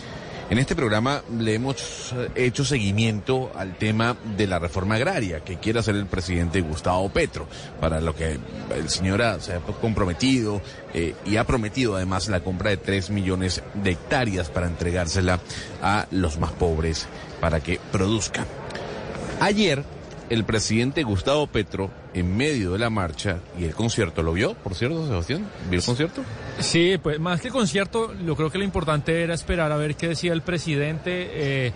En 0.48 0.58
este 0.58 0.76
programa 0.76 1.22
le 1.36 1.54
hemos 1.54 2.12
eh, 2.12 2.30
hecho 2.36 2.64
seguimiento 2.64 3.50
al 3.56 3.76
tema 3.76 4.16
de 4.36 4.46
la 4.46 4.60
reforma 4.60 4.94
agraria 4.94 5.40
que 5.40 5.56
quiere 5.56 5.80
hacer 5.80 5.96
el 5.96 6.06
presidente 6.06 6.60
Gustavo 6.60 7.08
Petro, 7.08 7.48
para 7.80 8.00
lo 8.00 8.14
que 8.14 8.38
el 8.74 8.88
señor 8.88 9.40
se 9.40 9.54
ha 9.54 9.58
comprometido 9.58 10.62
eh, 10.94 11.14
y 11.24 11.36
ha 11.36 11.44
prometido 11.44 11.96
además 11.96 12.28
la 12.28 12.44
compra 12.44 12.70
de 12.70 12.76
3 12.76 13.10
millones 13.10 13.60
de 13.74 13.90
hectáreas 13.90 14.48
para 14.48 14.68
entregársela 14.68 15.40
a 15.82 16.06
los 16.12 16.38
más 16.38 16.52
pobres 16.52 17.08
para 17.40 17.58
que 17.58 17.80
produzcan. 17.90 18.46
Ayer, 19.40 19.82
el 20.30 20.44
presidente 20.44 21.02
Gustavo 21.02 21.48
Petro, 21.48 21.90
en 22.14 22.36
medio 22.36 22.72
de 22.72 22.78
la 22.78 22.90
marcha 22.90 23.40
y 23.58 23.64
el 23.64 23.74
concierto, 23.74 24.22
¿lo 24.22 24.32
vio, 24.32 24.54
por 24.54 24.76
cierto, 24.76 25.08
Sebastián? 25.08 25.50
¿Vio 25.68 25.80
el 25.80 25.84
concierto? 25.84 26.22
Sí, 26.58 26.96
pues 27.02 27.20
más 27.20 27.40
que 27.40 27.50
concierto, 27.50 28.14
yo 28.24 28.34
creo 28.34 28.50
que 28.50 28.58
lo 28.58 28.64
importante 28.64 29.22
era 29.22 29.34
esperar 29.34 29.72
a 29.72 29.76
ver 29.76 29.94
qué 29.96 30.08
decía 30.08 30.32
el 30.32 30.42
presidente. 30.42 31.28
eh, 31.32 31.72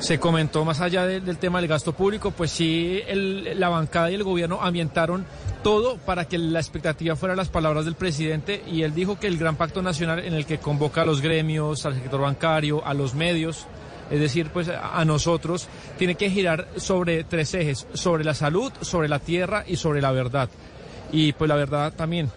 se 0.00 0.20
comentó 0.20 0.64
más 0.64 0.80
allá 0.80 1.06
de- 1.06 1.20
del 1.20 1.38
tema 1.38 1.58
del 1.60 1.66
gasto 1.68 1.92
público, 1.92 2.30
pues 2.30 2.52
sí, 2.52 3.00
el- 3.08 3.58
la 3.58 3.68
bancada 3.68 4.12
y 4.12 4.14
el 4.14 4.22
gobierno 4.22 4.60
ambientaron 4.62 5.26
todo 5.64 5.96
para 5.96 6.26
que 6.26 6.38
la 6.38 6.60
expectativa 6.60 7.16
fuera 7.16 7.34
las 7.34 7.48
palabras 7.48 7.84
del 7.84 7.96
presidente 7.96 8.62
y 8.70 8.82
él 8.82 8.94
dijo 8.94 9.18
que 9.18 9.26
el 9.26 9.38
gran 9.38 9.56
pacto 9.56 9.82
nacional 9.82 10.20
en 10.20 10.34
el 10.34 10.46
que 10.46 10.58
convoca 10.58 11.02
a 11.02 11.04
los 11.04 11.20
gremios, 11.20 11.84
al 11.84 11.94
sector 11.94 12.20
bancario, 12.20 12.86
a 12.86 12.94
los 12.94 13.14
medios, 13.14 13.66
es 14.08 14.20
decir, 14.20 14.50
pues 14.52 14.68
a 14.68 15.04
nosotros, 15.04 15.66
tiene 15.98 16.14
que 16.14 16.30
girar 16.30 16.68
sobre 16.76 17.24
tres 17.24 17.52
ejes, 17.54 17.88
sobre 17.92 18.22
la 18.22 18.34
salud, 18.34 18.72
sobre 18.82 19.08
la 19.08 19.18
tierra 19.18 19.64
y 19.66 19.74
sobre 19.74 20.00
la 20.00 20.12
verdad. 20.12 20.48
Y 21.10 21.32
pues 21.32 21.48
la 21.48 21.56
verdad 21.56 21.92
también, 21.92 22.30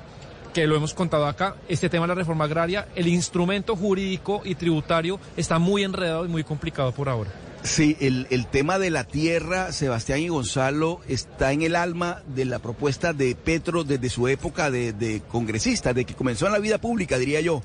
que 0.54 0.68
lo 0.68 0.76
hemos 0.76 0.94
contado 0.94 1.28
acá, 1.28 1.56
este 1.68 1.90
tema 1.90 2.04
de 2.06 2.10
la 2.10 2.16
reforma 2.16 2.46
agraria, 2.46 2.88
el 2.96 3.08
instrumento 3.08 3.76
jurídico 3.76 4.42
y 4.44 4.56
tributario 4.56 5.20
está 5.38 5.60
muy 5.60 5.84
enredado 5.84 6.26
y 6.26 6.28
muy 6.28 6.44
complicado 6.44 6.92
por 6.92 7.10
ahora. 7.10 7.32
Sí, 7.64 7.96
el, 8.00 8.26
el 8.32 8.48
tema 8.48 8.80
de 8.80 8.90
la 8.90 9.04
tierra, 9.04 9.72
Sebastián 9.72 10.20
y 10.20 10.30
Gonzalo, 10.30 11.00
está 11.08 11.52
en 11.52 11.62
el 11.62 11.76
alma 11.76 12.24
de 12.26 12.46
la 12.46 12.58
propuesta 12.60 13.14
de 13.14 13.36
Petro 13.36 13.84
desde 13.84 14.10
su 14.10 14.28
época 14.28 14.72
de, 14.72 14.94
de 14.94 15.22
congresista, 15.22 15.94
de 15.94 16.06
que 16.06 16.16
comenzó 16.16 16.48
en 16.48 16.54
la 16.54 16.60
vida 16.60 16.80
pública, 16.80 17.20
diría 17.20 17.40
yo. 17.40 17.62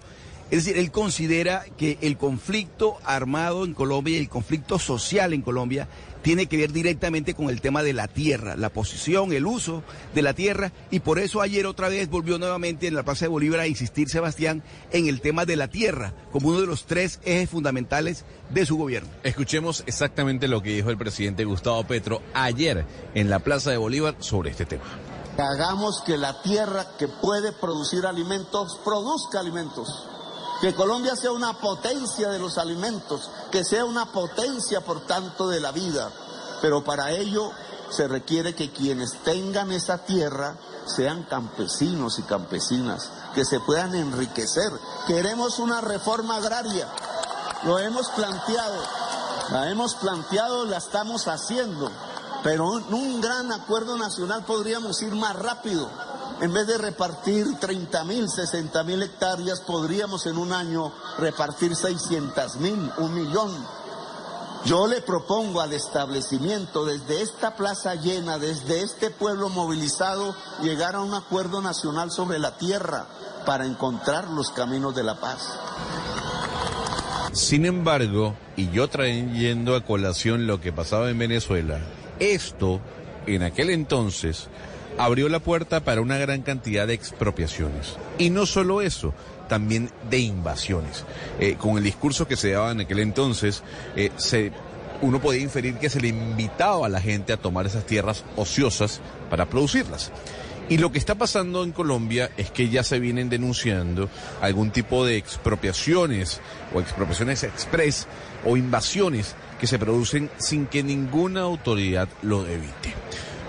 Es 0.51 0.65
decir, 0.65 0.79
él 0.79 0.93
considera 0.93 1.65
que 1.77 1.99
el 2.03 2.17
conflicto 2.19 2.99
armado 3.05 3.65
en 3.65 3.75
Colombia 3.75 4.17
y 4.17 4.21
el 4.21 4.29
conflicto 4.29 4.79
social 4.79 5.33
en 5.33 5.43
Colombia 5.43 5.89
tiene 6.27 6.47
que 6.47 6.57
ver 6.57 6.73
directamente 6.73 7.35
con 7.35 7.51
el 7.51 7.61
tema 7.61 7.85
de 7.85 7.93
la 7.93 8.09
tierra, 8.09 8.57
la 8.57 8.69
posición, 8.69 9.33
el 9.33 9.47
uso 9.47 9.85
de 10.13 10.23
la 10.23 10.35
tierra, 10.35 10.73
y 10.91 10.99
por 10.99 11.21
eso 11.21 11.41
ayer 11.41 11.67
otra 11.67 11.89
vez 11.89 12.11
volvió 12.11 12.37
nuevamente 12.37 12.89
en 12.89 12.97
la 12.97 13.05
Plaza 13.05 13.27
de 13.27 13.29
Bolívar 13.29 13.61
a 13.61 13.69
insistir 13.69 14.09
Sebastián 14.09 14.65
en 14.91 15.07
el 15.07 15.21
tema 15.21 15.45
de 15.45 15.55
la 15.55 15.69
tierra 15.69 16.15
como 16.33 16.49
uno 16.49 16.63
de 16.63 16.67
los 16.67 16.87
tres 16.87 17.21
ejes 17.23 17.49
fundamentales 17.49 18.25
de 18.51 18.67
su 18.67 18.77
gobierno. 18.77 19.09
Escuchemos 19.23 19.85
exactamente 19.87 20.49
lo 20.49 20.61
que 20.63 20.71
dijo 20.71 20.91
el 20.91 20.99
presidente 20.99 21.45
Gustavo 21.45 21.85
Petro 21.85 22.21
ayer 22.35 22.85
en 23.15 23.31
la 23.31 23.39
Plaza 23.39 23.71
de 23.71 23.77
Bolívar 23.77 24.17
sobre 24.19 24.51
este 24.51 24.67
tema. 24.67 24.83
Hagamos 25.39 26.03
que 26.05 26.19
la 26.19 26.43
tierra 26.43 26.87
que 26.99 27.07
puede 27.07 27.53
producir 27.53 28.05
alimentos 28.05 28.81
produzca 28.85 29.39
alimentos. 29.39 30.16
Que 30.61 30.75
Colombia 30.75 31.17
sea 31.17 31.33
una 31.33 31.55
potencia 31.55 32.29
de 32.31 32.39
los 32.39 32.59
alimentos, 32.59 33.31
que 33.51 33.65
sea 33.65 33.85
una 33.85 34.07
potencia 34.07 34.81
por 34.81 35.01
tanto 35.07 35.49
de 35.49 35.61
la 35.61 35.73
vida. 35.73 36.11
Pero 36.63 36.83
para 36.83 37.11
ello 37.11 37.53
se 37.91 38.09
requiere 38.09 38.55
que 38.55 38.73
quienes 38.73 39.13
tengan 39.23 39.71
esa 39.71 39.99
tierra 39.99 40.57
sean 40.87 41.25
campesinos 41.25 42.19
y 42.19 42.23
campesinas, 42.23 43.11
que 43.35 43.45
se 43.45 43.61
puedan 43.61 43.95
enriquecer. 43.95 44.73
Queremos 45.07 45.59
una 45.59 45.81
reforma 45.81 46.37
agraria. 46.37 46.89
Lo 47.65 47.79
hemos 47.79 48.09
planteado, 48.11 48.83
la 49.51 49.71
hemos 49.71 49.95
planteado, 49.95 50.65
la 50.65 50.79
estamos 50.79 51.29
haciendo. 51.29 51.91
Pero 52.43 52.79
en 52.79 52.95
un 52.95 53.21
gran 53.21 53.53
acuerdo 53.53 53.97
nacional 53.97 54.45
podríamos 54.45 55.03
ir 55.03 55.15
más 55.15 55.37
rápido. 55.37 55.91
En 56.41 56.53
vez 56.53 56.67
de 56.67 56.77
repartir 56.77 57.47
30 57.59 58.05
mil, 58.05 58.29
60 58.29 58.85
mil 58.85 59.03
hectáreas, 59.03 59.61
podríamos 59.61 60.27
en 60.27 60.37
un 60.37 60.53
año 60.53 60.93
repartir 61.19 61.75
600 61.75 62.57
mil, 62.57 62.91
un 62.99 63.15
millón. 63.15 63.51
Yo 64.67 64.87
le 64.87 65.01
propongo 65.01 65.61
al 65.61 65.73
establecimiento, 65.73 66.85
desde 66.85 67.23
esta 67.23 67.57
plaza 67.57 67.95
llena, 67.95 68.39
desde 68.39 68.83
este 68.83 69.11
pueblo 69.11 69.49
movilizado, 69.49 70.35
llegar 70.61 70.97
a 70.97 71.01
un 71.01 71.15
acuerdo 71.15 71.63
nacional 71.63 72.11
sobre 72.11 72.39
la 72.39 72.59
tierra 72.59 73.07
para 73.47 73.65
encontrar 73.65 74.29
los 74.29 74.51
caminos 74.51 74.95
de 74.95 75.05
la 75.05 75.15
paz. 75.15 75.59
Sin 77.33 77.65
embargo, 77.65 78.35
y 78.57 78.71
yo 78.71 78.89
trayendo 78.89 79.75
a 79.75 79.85
colación 79.85 80.47
lo 80.47 80.61
que 80.61 80.73
pasaba 80.73 81.11
en 81.11 81.19
Venezuela, 81.19 81.79
esto, 82.19 82.81
en 83.27 83.43
aquel 83.43 83.71
entonces, 83.71 84.49
abrió 84.99 85.29
la 85.29 85.41
puerta 85.41 85.81
para 85.81 86.01
una 86.01 86.19
gran 86.19 86.43
cantidad 86.43 86.87
de 86.87 86.95
expropiaciones. 86.95 87.97
Y 88.19 88.31
no 88.31 88.47
solo 88.47 88.83
eso, 88.83 89.15
también 89.49 89.91
de 90.11 90.19
invasiones. 90.19 91.05
Eh, 91.39 91.57
con 91.59 91.77
el 91.79 91.85
discurso 91.85 92.27
que 92.27 92.37
se 92.37 92.51
daba 92.51 92.73
en 92.73 92.81
aquel 92.81 93.01
entonces, 93.01 93.63
eh, 93.95 94.11
se, 94.17 94.53
uno 95.03 95.21
podía 95.21 95.43
inferir 95.43 95.75
que 95.75 95.91
se 95.91 96.01
le 96.01 96.09
invitaba 96.09 96.87
a 96.87 96.91
la 96.91 97.01
gente 97.01 97.33
a 97.33 97.37
tomar 97.37 97.67
esas 97.67 97.87
tierras 97.87 98.25
ociosas 98.37 99.01
para 99.31 99.47
producirlas. 99.47 100.13
Y 100.69 100.79
lo 100.79 100.91
que 100.91 100.99
está 100.99 101.15
pasando 101.15 101.63
en 101.63 101.71
Colombia 101.71 102.31
es 102.37 102.51
que 102.51 102.69
ya 102.69 102.83
se 102.83 102.99
vienen 102.99 103.29
denunciando 103.29 104.09
algún 104.41 104.73
tipo 104.73 105.05
de 105.05 105.17
expropiaciones 105.17 106.41
o 106.75 106.81
expropiaciones 106.81 107.45
express 107.45 108.09
o 108.45 108.57
invasiones 108.57 109.37
que 109.61 109.69
se 109.69 109.79
producen 109.79 110.29
sin 110.39 110.67
que 110.67 110.83
ninguna 110.83 111.43
autoridad 111.43 112.09
lo 112.23 112.47
evite. 112.47 112.95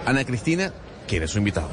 Ana 0.06 0.26
Cristina, 0.26 0.72
¿quién 1.08 1.24
es 1.24 1.32
su 1.32 1.38
invitado? 1.40 1.70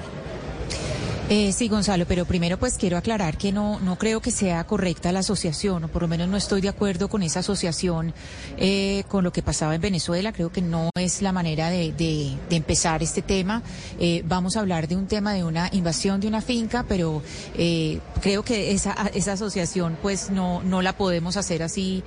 Eh, 1.31 1.53
sí, 1.53 1.69
Gonzalo, 1.69 2.05
pero 2.07 2.27
primero 2.27 2.59
pues 2.59 2.75
quiero 2.77 2.99
aclarar 2.99 3.39
que 3.39 3.51
no, 3.51 3.81
no 3.81 3.97
creo 3.97 4.21
que 4.21 4.31
sea 4.31 4.63
correcta 4.65 5.11
la 5.11 5.21
asociación, 5.21 5.83
o 5.85 5.89
por 5.89 6.03
lo 6.03 6.09
menos 6.09 6.29
no 6.29 6.37
estoy 6.37 6.61
de 6.61 6.69
acuerdo 6.69 7.09
con 7.09 7.23
esa 7.23 7.41
asociación 7.41 8.13
eh, 8.59 9.05
con 9.09 9.25
lo 9.25 9.33
que 9.33 9.41
pasaba 9.41 9.75
en 9.75 9.81
Venezuela. 9.81 10.35
Creo 10.35 10.53
que 10.53 10.61
no 10.61 10.91
es 10.95 11.23
la 11.23 11.33
manera 11.33 11.71
de, 11.71 11.93
de- 11.93 12.37
empezar 12.55 13.03
este 13.03 13.23
tema. 13.23 13.63
Eh, 13.99 14.23
vamos 14.27 14.57
a 14.57 14.61
hablar 14.61 14.87
de 14.87 14.97
un 14.97 15.07
tema 15.07 15.33
de 15.33 15.45
una 15.45 15.71
invasión 15.73 16.21
de 16.21 16.29
una 16.29 16.43
finca, 16.43 16.85
pero 16.87 17.23
eh, 17.57 18.01
creo 18.21 18.45
que 18.45 18.73
esa, 18.73 18.93
esa 19.15 19.33
asociación 19.33 19.97
pues 20.03 20.31
no, 20.31 20.63
no 20.63 20.83
la 20.83 20.95
podemos 20.97 21.39
hacer 21.39 21.63
así 21.63 22.05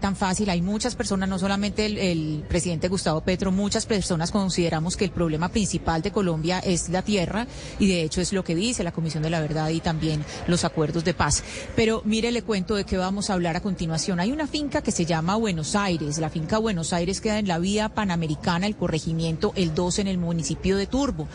tan 0.00 0.14
fácil. 0.14 0.48
Hay 0.50 0.62
muchas 0.62 0.94
personas, 0.94 1.28
no 1.28 1.38
solamente 1.40 1.84
el, 1.84 1.98
el 1.98 2.44
presidente 2.48 2.86
Gustavo 2.86 3.22
Petro, 3.22 3.50
muchas 3.50 3.86
personas 3.86 4.30
consideramos 4.30 4.96
que 4.96 5.04
el 5.04 5.10
problema 5.10 5.48
principal 5.48 6.00
de 6.00 6.12
Colombia 6.12 6.60
es 6.60 6.88
la 6.90 7.02
tierra 7.02 7.48
y 7.80 7.88
de 7.88 8.02
hecho 8.02 8.20
es 8.20 8.32
lo 8.32 8.44
que 8.44 8.51
dice 8.54 8.84
la 8.84 8.92
Comisión 8.92 9.22
de 9.22 9.30
la 9.30 9.40
Verdad 9.40 9.70
y 9.70 9.80
también 9.80 10.24
los 10.46 10.64
acuerdos 10.64 11.04
de 11.04 11.14
paz. 11.14 11.42
Pero 11.76 12.02
mire, 12.04 12.32
le 12.32 12.42
cuento 12.42 12.74
de 12.74 12.84
qué 12.84 12.96
vamos 12.96 13.30
a 13.30 13.34
hablar 13.34 13.56
a 13.56 13.60
continuación. 13.60 14.20
Hay 14.20 14.32
una 14.32 14.46
finca 14.46 14.82
que 14.82 14.92
se 14.92 15.04
llama 15.04 15.36
Buenos 15.36 15.74
Aires. 15.74 16.18
La 16.18 16.30
finca 16.30 16.58
Buenos 16.58 16.92
Aires 16.92 17.20
queda 17.20 17.38
en 17.38 17.48
la 17.48 17.58
vía 17.58 17.88
panamericana, 17.88 18.66
el 18.66 18.76
corregimiento 18.76 19.52
El 19.56 19.74
2 19.74 20.00
en 20.00 20.08
el 20.08 20.18
municipio 20.18 20.76
de 20.76 20.86
Turbo. 20.86 21.28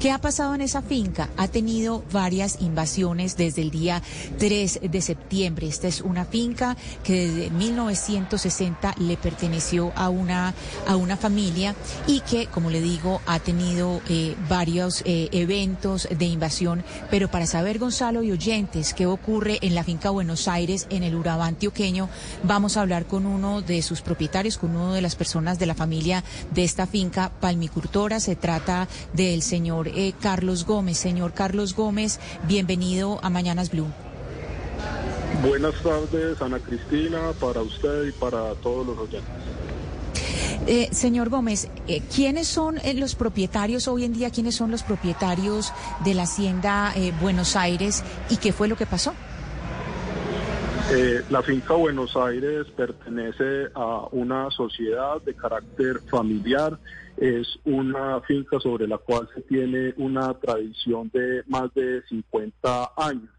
¿Qué 0.00 0.10
ha 0.10 0.18
pasado 0.18 0.54
en 0.54 0.60
esa 0.60 0.82
finca? 0.82 1.30
Ha 1.36 1.48
tenido 1.48 2.04
varias 2.12 2.60
invasiones 2.60 3.36
desde 3.36 3.62
el 3.62 3.70
día 3.70 4.02
3 4.38 4.80
de 4.90 5.00
septiembre. 5.00 5.66
Esta 5.66 5.88
es 5.88 6.00
una 6.00 6.24
finca 6.24 6.76
que 7.02 7.28
desde 7.28 7.50
1960 7.50 8.94
le 8.98 9.16
perteneció 9.16 9.92
a 9.96 10.08
una, 10.08 10.54
a 10.86 10.96
una 10.96 11.16
familia 11.16 11.74
y 12.06 12.20
que, 12.20 12.46
como 12.46 12.70
le 12.70 12.80
digo, 12.80 13.20
ha 13.26 13.38
tenido 13.38 14.00
eh, 14.08 14.34
varios 14.48 15.02
eh, 15.04 15.28
eventos 15.32 16.08
de 16.10 16.24
invasión. 16.24 16.63
Pero 17.10 17.30
para 17.30 17.46
saber, 17.46 17.78
Gonzalo 17.78 18.22
y 18.22 18.32
oyentes, 18.32 18.94
qué 18.94 19.06
ocurre 19.06 19.58
en 19.62 19.74
la 19.74 19.84
finca 19.84 20.10
Buenos 20.10 20.48
Aires, 20.48 20.86
en 20.90 21.02
el 21.02 21.14
Urabá 21.14 21.46
antioqueño, 21.46 22.08
vamos 22.42 22.76
a 22.76 22.80
hablar 22.80 23.06
con 23.06 23.26
uno 23.26 23.60
de 23.60 23.82
sus 23.82 24.00
propietarios, 24.00 24.56
con 24.56 24.70
uno 24.70 24.94
de 24.94 25.02
las 25.02 25.16
personas 25.16 25.58
de 25.58 25.66
la 25.66 25.74
familia 25.74 26.24
de 26.52 26.64
esta 26.64 26.86
finca 26.86 27.30
palmicultora. 27.40 28.20
Se 28.20 28.36
trata 28.36 28.88
del 29.12 29.42
señor 29.42 29.88
eh, 29.88 30.14
Carlos 30.20 30.64
Gómez. 30.64 30.98
Señor 30.98 31.32
Carlos 31.32 31.74
Gómez, 31.74 32.20
bienvenido 32.46 33.20
a 33.22 33.30
Mañanas 33.30 33.70
Blue. 33.70 33.88
Buenas 35.46 35.74
tardes, 35.82 36.40
Ana 36.40 36.58
Cristina, 36.58 37.32
para 37.38 37.60
usted 37.60 38.06
y 38.06 38.12
para 38.12 38.54
todos 38.62 38.86
los 38.86 38.98
oyentes. 38.98 39.30
Eh, 40.66 40.88
señor 40.92 41.28
Gómez, 41.28 41.68
eh, 41.88 42.02
¿quiénes 42.14 42.48
son 42.48 42.78
eh, 42.78 42.94
los 42.94 43.14
propietarios 43.14 43.88
hoy 43.88 44.04
en 44.04 44.12
día? 44.12 44.30
¿Quiénes 44.30 44.54
son 44.54 44.70
los 44.70 44.82
propietarios 44.82 45.72
de 46.04 46.14
la 46.14 46.22
hacienda 46.22 46.92
eh, 46.96 47.12
Buenos 47.20 47.56
Aires 47.56 48.02
y 48.30 48.36
qué 48.38 48.52
fue 48.52 48.68
lo 48.68 48.76
que 48.76 48.86
pasó? 48.86 49.14
Eh, 50.90 51.22
la 51.30 51.42
finca 51.42 51.74
Buenos 51.74 52.14
Aires 52.14 52.66
pertenece 52.76 53.68
a 53.74 54.06
una 54.12 54.50
sociedad 54.50 55.20
de 55.22 55.34
carácter 55.34 55.98
familiar. 56.10 56.78
Es 57.16 57.58
una 57.64 58.20
finca 58.20 58.60
sobre 58.60 58.86
la 58.86 58.98
cual 58.98 59.26
se 59.34 59.40
tiene 59.42 59.94
una 59.96 60.34
tradición 60.34 61.10
de 61.12 61.42
más 61.46 61.72
de 61.74 62.02
50 62.08 62.92
años. 62.96 63.30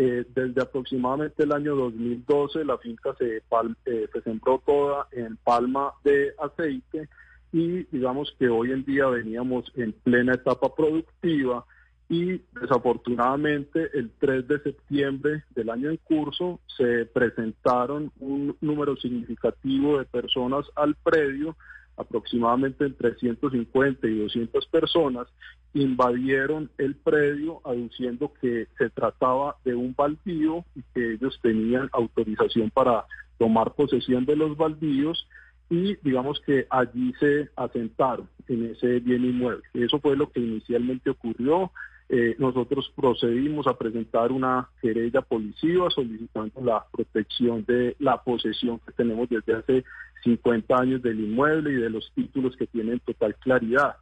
Eh, 0.00 0.24
desde 0.32 0.62
aproximadamente 0.62 1.42
el 1.42 1.50
año 1.50 1.74
2012 1.74 2.64
la 2.64 2.78
finca 2.78 3.16
se, 3.18 3.42
pal- 3.50 3.74
eh, 3.84 4.06
se 4.12 4.20
sembró 4.22 4.62
toda 4.64 5.08
en 5.10 5.36
palma 5.38 5.90
de 6.04 6.34
aceite 6.38 7.08
y 7.52 7.82
digamos 7.90 8.32
que 8.38 8.48
hoy 8.48 8.70
en 8.70 8.84
día 8.84 9.06
veníamos 9.08 9.72
en 9.74 9.92
plena 9.92 10.34
etapa 10.34 10.72
productiva 10.72 11.64
y 12.08 12.40
desafortunadamente 12.60 13.90
el 13.92 14.12
3 14.20 14.46
de 14.46 14.60
septiembre 14.60 15.42
del 15.56 15.68
año 15.68 15.90
en 15.90 15.96
curso 15.96 16.60
se 16.76 17.04
presentaron 17.06 18.12
un 18.20 18.56
número 18.60 18.96
significativo 18.96 19.98
de 19.98 20.04
personas 20.04 20.64
al 20.76 20.94
predio, 20.94 21.56
aproximadamente 21.98 22.86
entre 22.86 23.14
150 23.16 24.06
y 24.06 24.18
200 24.18 24.66
personas, 24.66 25.26
invadieron 25.74 26.70
el 26.78 26.94
predio 26.96 27.60
aduciendo 27.64 28.32
que 28.40 28.68
se 28.78 28.90
trataba 28.90 29.56
de 29.64 29.74
un 29.74 29.94
baldío 29.94 30.64
y 30.74 30.82
que 30.94 31.14
ellos 31.14 31.38
tenían 31.42 31.88
autorización 31.92 32.70
para 32.70 33.04
tomar 33.38 33.74
posesión 33.74 34.24
de 34.24 34.36
los 34.36 34.56
baldíos 34.56 35.28
y 35.70 35.96
digamos 36.02 36.40
que 36.40 36.66
allí 36.70 37.12
se 37.20 37.50
asentaron 37.56 38.28
en 38.48 38.70
ese 38.70 39.00
bien 39.00 39.24
inmueble. 39.24 39.62
Eso 39.74 39.98
fue 40.00 40.16
lo 40.16 40.30
que 40.30 40.40
inicialmente 40.40 41.10
ocurrió. 41.10 41.70
Eh, 42.08 42.36
nosotros 42.38 42.90
procedimos 42.96 43.66
a 43.66 43.76
presentar 43.76 44.32
una 44.32 44.70
querella 44.80 45.20
policía 45.20 45.82
solicitando 45.94 46.62
la 46.62 46.86
protección 46.90 47.66
de 47.66 47.96
la 47.98 48.22
posesión 48.22 48.78
que 48.78 48.92
tenemos 48.92 49.28
desde 49.28 49.54
hace 49.54 49.84
50 50.22 50.76
años 50.76 51.02
del 51.02 51.20
inmueble 51.20 51.72
y 51.72 51.76
de 51.76 51.90
los 51.90 52.10
títulos 52.14 52.56
que 52.56 52.66
tienen 52.66 53.00
total 53.00 53.34
claridad. 53.36 53.96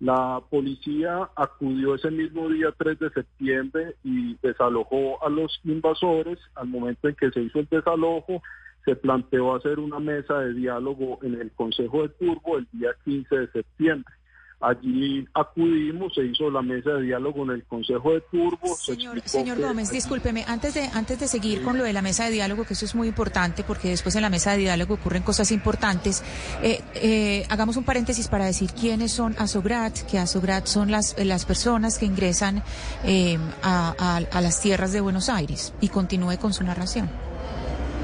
La 0.00 0.40
policía 0.48 1.28
acudió 1.34 1.96
ese 1.96 2.10
mismo 2.10 2.48
día 2.48 2.72
3 2.76 2.98
de 3.00 3.10
septiembre 3.10 3.96
y 4.04 4.36
desalojó 4.42 5.24
a 5.24 5.28
los 5.28 5.60
invasores. 5.64 6.38
Al 6.54 6.68
momento 6.68 7.08
en 7.08 7.16
que 7.16 7.30
se 7.32 7.42
hizo 7.42 7.58
el 7.58 7.68
desalojo, 7.68 8.40
se 8.84 8.94
planteó 8.94 9.56
hacer 9.56 9.80
una 9.80 9.98
mesa 9.98 10.38
de 10.38 10.54
diálogo 10.54 11.18
en 11.22 11.40
el 11.40 11.50
Consejo 11.50 12.02
de 12.02 12.10
Turbo 12.10 12.58
el 12.58 12.68
día 12.72 12.90
15 13.04 13.36
de 13.36 13.48
septiembre. 13.48 14.14
Allí 14.60 15.24
acudimos, 15.34 16.12
se 16.14 16.24
hizo 16.24 16.50
la 16.50 16.62
mesa 16.62 16.90
de 16.94 17.02
diálogo 17.02 17.44
en 17.44 17.50
el 17.50 17.64
Consejo 17.64 18.12
de 18.14 18.20
Turbo. 18.22 18.74
se 18.74 18.94
Señor, 18.96 19.16
explicó 19.18 19.44
señor 19.46 19.60
Gómez, 19.60 19.88
allí- 19.90 19.98
discúlpeme, 19.98 20.44
antes 20.48 20.74
de, 20.74 20.82
antes 20.94 21.20
de 21.20 21.28
seguir 21.28 21.62
con 21.62 21.78
lo 21.78 21.84
de 21.84 21.92
la 21.92 22.02
mesa 22.02 22.24
de 22.24 22.32
diálogo, 22.32 22.64
que 22.64 22.72
eso 22.74 22.84
es 22.84 22.96
muy 22.96 23.06
importante, 23.06 23.62
porque 23.62 23.90
después 23.90 24.16
en 24.16 24.22
la 24.22 24.30
mesa 24.30 24.50
de 24.52 24.58
diálogo 24.58 24.94
ocurren 24.94 25.22
cosas 25.22 25.52
importantes, 25.52 26.24
eh, 26.62 26.80
eh, 26.96 27.46
hagamos 27.50 27.76
un 27.76 27.84
paréntesis 27.84 28.26
para 28.26 28.46
decir 28.46 28.70
quiénes 28.72 29.12
son 29.12 29.36
Asograt, 29.38 29.96
que 30.10 30.18
Asograt 30.18 30.66
son 30.66 30.90
las, 30.90 31.14
las 31.24 31.44
personas 31.44 31.96
que 31.98 32.06
ingresan 32.06 32.64
eh, 33.04 33.38
a, 33.62 33.94
a- 33.96 34.16
a 34.16 34.40
las 34.40 34.60
tierras 34.60 34.92
de 34.92 35.00
Buenos 35.00 35.28
Aires, 35.28 35.72
y 35.80 35.88
continúe 35.88 36.36
con 36.40 36.52
su 36.52 36.64
narración. 36.64 37.08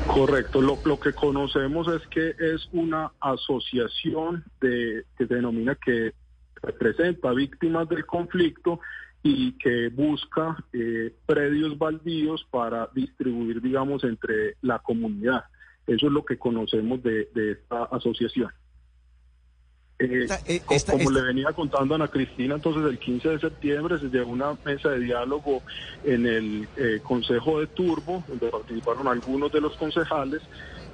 Correcto, 0.06 0.60
lo, 0.60 0.78
lo 0.84 1.00
que 1.00 1.12
conocemos 1.14 1.88
es 1.88 2.06
que 2.08 2.28
es 2.38 2.68
una 2.72 3.10
asociación 3.20 4.44
de, 4.60 5.04
que 5.16 5.26
se 5.26 5.34
denomina 5.34 5.76
que 5.84 6.12
representa 6.64 7.32
víctimas 7.32 7.88
del 7.88 8.06
conflicto 8.06 8.80
y 9.22 9.52
que 9.52 9.88
busca 9.88 10.56
eh, 10.72 11.14
predios 11.26 11.78
baldíos 11.78 12.46
para 12.50 12.88
distribuir, 12.94 13.60
digamos, 13.62 14.04
entre 14.04 14.56
la 14.62 14.78
comunidad. 14.80 15.44
Eso 15.86 16.06
es 16.06 16.12
lo 16.12 16.24
que 16.24 16.38
conocemos 16.38 17.02
de, 17.02 17.28
de 17.34 17.52
esta 17.52 17.84
asociación. 17.84 18.50
Eh, 19.98 20.26
esta- 20.74 20.92
como 20.92 21.08
esta- 21.10 21.20
le 21.20 21.26
venía 21.26 21.52
contando 21.52 21.94
Ana 21.94 22.08
Cristina, 22.08 22.56
entonces 22.56 22.84
el 22.84 22.98
15 22.98 23.28
de 23.30 23.38
septiembre 23.38 23.98
se 23.98 24.08
llevó 24.08 24.32
una 24.32 24.56
mesa 24.64 24.90
de 24.90 24.98
diálogo 25.00 25.62
en 26.04 26.26
el 26.26 26.68
eh, 26.76 27.00
Consejo 27.02 27.60
de 27.60 27.68
Turbo, 27.68 28.24
donde 28.26 28.48
participaron 28.48 29.06
algunos 29.06 29.52
de 29.52 29.60
los 29.60 29.74
concejales, 29.76 30.42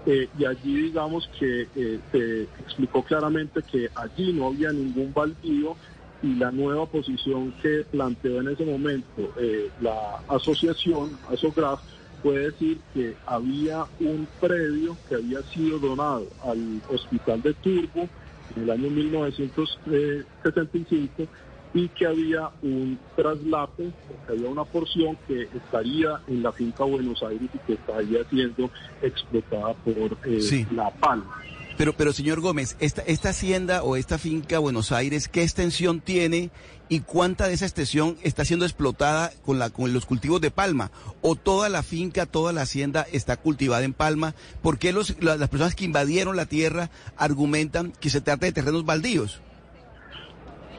eh, 0.07 0.29
y 0.39 0.45
allí 0.45 0.83
digamos 0.85 1.29
que 1.39 1.69
eh, 1.77 2.01
se 2.11 2.43
explicó 2.63 3.03
claramente 3.03 3.63
que 3.63 3.91
allí 3.95 4.33
no 4.33 4.47
había 4.49 4.73
ningún 4.73 5.13
baldío 5.13 5.77
y 6.23 6.37
la 6.37 6.51
nueva 6.51 6.87
posición 6.87 7.53
que 7.63 7.85
planteó 7.91 8.41
en 8.41 8.49
ese 8.49 8.65
momento 8.65 9.31
eh, 9.39 9.69
la 9.81 10.23
asociación, 10.29 11.19
ASOGRAF, 11.31 11.81
fue 12.23 12.39
decir 12.39 12.81
que 12.93 13.15
había 13.27 13.85
un 13.99 14.29
predio 14.41 14.97
que 15.09 15.17
había 15.17 15.43
sido 15.45 15.79
donado 15.79 16.27
al 16.45 16.83
hospital 16.89 17.41
de 17.43 17.55
Turbo 17.55 18.09
en 18.57 18.63
el 18.63 18.71
año 18.71 18.91
1965 18.91 21.29
y 21.73 21.89
que 21.89 22.07
había 22.07 22.51
un 22.63 22.99
traslape, 23.17 23.91
que 24.27 24.33
había 24.33 24.49
una 24.49 24.65
porción 24.65 25.17
que 25.29 25.43
estaría 25.43 26.21
en 26.27 26.43
la 26.43 26.53
finca 26.53 26.85
Buenos 26.85 27.23
Aires 27.23 27.49
y 27.55 27.59
que 27.67 27.75
estaría 27.75 28.25
siendo 28.29 28.71
explotada 29.03 29.75
por 29.75 30.19
eh, 30.25 30.41
Sí. 30.41 30.67
La 30.75 30.91
Palma. 30.91 31.37
Pero, 31.77 31.95
pero 31.95 32.13
señor 32.13 32.41
Gómez, 32.41 32.77
esta, 32.79 33.01
esta 33.03 33.31
hacienda 33.31 33.83
o 33.85 33.97
esta 33.97 34.19
finca 34.19 34.59
Buenos 34.59 34.93
Aires, 34.93 35.29
¿qué 35.29 35.43
extensión 35.43 36.01
tiene 36.03 36.51
y 36.91 37.01
cuánta 37.01 37.47
de 37.47 37.55
esa 37.55 37.65
extensión 37.65 38.17
está 38.23 38.45
siendo 38.45 38.67
explotada 38.67 39.33
con, 39.47 39.59
la, 39.59 39.71
con 39.71 39.93
los 39.95 40.05
cultivos 40.05 40.43
de 40.43 40.51
palma? 40.51 40.91
¿O 41.23 41.37
toda 41.37 41.71
la 41.71 41.83
finca, 41.83 42.27
toda 42.27 42.53
la 42.53 42.63
hacienda 42.63 43.07
está 43.13 43.39
cultivada 43.39 43.85
en 43.85 43.95
palma? 43.95 44.35
¿Por 44.61 44.79
qué 44.79 44.93
los, 44.93 45.17
la- 45.23 45.37
las 45.37 45.49
personas 45.49 45.75
que 45.75 45.87
invadieron 45.87 46.37
la 46.37 46.45
tierra 46.47 46.91
argumentan 47.17 47.93
que 47.93 48.11
se 48.11 48.21
trata 48.21 48.45
de 48.45 48.53
terrenos 48.53 48.85
baldíos? 48.85 49.41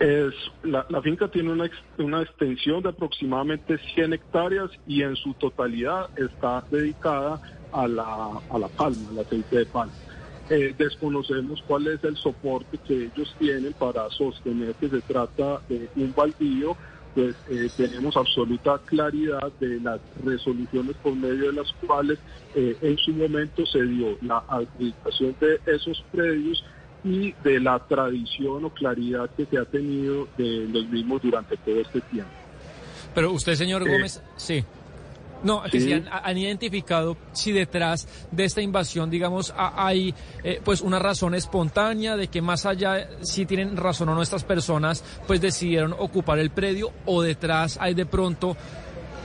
Es, 0.02 0.34
la, 0.64 0.84
la 0.90 1.02
finca 1.04 1.28
tiene 1.28 1.52
una, 1.52 1.66
ex- 1.68 1.78
una 2.00 2.24
extensión 2.24 2.82
de 2.82 2.90
aproximadamente 2.90 3.78
100 3.94 4.14
hectáreas 4.14 4.72
y 4.88 5.04
en 5.04 5.16
su 5.16 5.36
totalidad 5.36 6.10
está 6.16 6.66
dedicada 6.72 7.40
a 7.72 7.88
la, 7.88 8.42
a 8.50 8.58
la 8.60 8.68
palma, 8.70 9.12
al 9.12 9.20
aceite 9.20 9.58
de 9.58 9.66
palma. 9.68 9.94
Eh, 10.50 10.74
desconocemos 10.76 11.62
cuál 11.68 11.86
es 11.88 12.04
el 12.04 12.18
soporte 12.18 12.80
que 12.80 12.96
ellos 13.06 13.36
tienen 13.38 13.74
para 13.74 14.10
sostener 14.10 14.74
que 14.76 14.90
se 14.90 15.02
trata 15.04 15.62
de 15.70 15.92
un 15.96 16.14
baldío, 16.16 16.76
pues 17.14 17.36
eh, 17.48 17.70
tenemos 17.78 18.18
absoluta 18.18 18.82
claridad 18.86 19.54
de 19.60 19.80
las 19.82 20.02
resoluciones 20.24 20.96
por 20.98 21.16
medio 21.16 21.46
de 21.48 21.54
las 21.54 21.72
cuales 21.86 22.18
eh, 22.56 22.76
en 22.82 22.98
su 22.98 23.12
momento 23.14 23.66
se 23.68 23.84
dio 23.84 24.18
la 24.22 24.44
adjudicación 24.48 25.36
de 25.40 25.60
esos 25.68 26.04
predios 26.12 26.64
y 27.04 27.34
de 27.44 27.60
la 27.60 27.80
tradición 27.80 28.66
o 28.66 28.70
claridad 28.70 29.30
que 29.36 29.46
se 29.46 29.58
ha 29.58 29.66
tenido 29.66 30.28
de 30.38 30.68
los 30.70 30.88
mismos 30.88 31.22
durante 31.22 31.58
todo 31.58 31.80
este 31.82 32.02
tiempo. 32.02 32.32
Pero 33.16 33.32
usted, 33.32 33.56
señor 33.56 33.88
Eh, 33.88 33.92
Gómez, 33.92 34.22
sí. 34.38 34.64
No, 35.44 35.64
que 35.64 35.80
sí. 35.80 35.88
si 35.88 35.94
han, 35.94 36.08
han 36.08 36.38
identificado 36.38 37.18
si 37.32 37.52
detrás 37.52 38.08
de 38.32 38.44
esta 38.44 38.62
invasión, 38.62 39.10
digamos, 39.10 39.52
ha- 39.58 39.88
hay 39.88 40.14
eh, 40.44 40.62
pues 40.64 40.82
una 40.82 41.00
razón 41.00 41.34
espontánea 41.34 42.16
de 42.16 42.28
que 42.28 42.44
más 42.44 42.68
allá 42.68 43.10
si 43.22 43.48
tienen 43.48 43.76
razón 43.76 44.10
o 44.10 44.14
no 44.16 44.22
estas 44.22 44.44
personas, 44.44 45.04
pues 45.26 45.42
decidieron 45.42 45.94
ocupar 45.98 46.38
el 46.38 46.52
predio 46.52 46.92
o 47.08 47.24
detrás 47.24 47.80
hay 47.82 47.96
de 47.96 48.06
pronto 48.06 48.56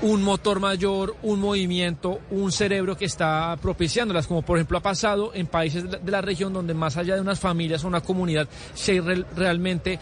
un 0.02 0.22
motor 0.22 0.60
mayor, 0.60 1.16
un 1.22 1.40
movimiento, 1.40 2.20
un 2.30 2.52
cerebro 2.52 2.96
que 2.96 3.06
está 3.06 3.56
propiciándolas, 3.60 4.26
como 4.26 4.42
por 4.42 4.58
ejemplo 4.58 4.78
ha 4.78 4.82
pasado 4.82 5.32
en 5.34 5.46
países 5.46 5.90
de 5.90 6.10
la, 6.10 6.20
región 6.20 6.52
donde 6.52 6.74
más 6.74 6.96
allá 6.96 7.14
de 7.14 7.20
unas 7.20 7.40
familias 7.40 7.84
o 7.84 7.88
una 7.88 8.00
comunidad, 8.02 8.48
si 8.74 8.92
hay 8.92 9.00
re- 9.00 9.24
realmente 9.34 9.98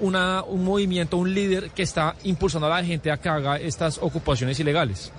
una, 0.00 0.42
un 0.42 0.64
movimiento, 0.64 1.16
un 1.16 1.32
líder 1.32 1.70
que 1.70 1.82
está 1.82 2.14
impulsando 2.24 2.66
a 2.66 2.70
la 2.70 2.84
gente 2.84 3.10
a 3.10 3.16
que 3.16 3.28
haga 3.28 3.56
estas 3.58 3.98
ocupaciones 4.02 4.60
ilegales. 4.60 5.12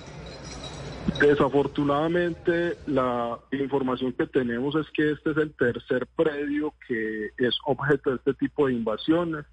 Desafortunadamente, 1.18 2.76
la 2.86 3.38
información 3.52 4.12
que 4.12 4.26
tenemos 4.26 4.76
es 4.76 4.86
que 4.94 5.12
este 5.12 5.30
es 5.30 5.36
el 5.38 5.52
tercer 5.54 6.06
predio 6.14 6.74
que 6.86 7.30
es 7.38 7.58
objeto 7.64 8.10
de 8.10 8.16
este 8.16 8.34
tipo 8.34 8.66
de 8.66 8.74
invasiones. 8.74 9.44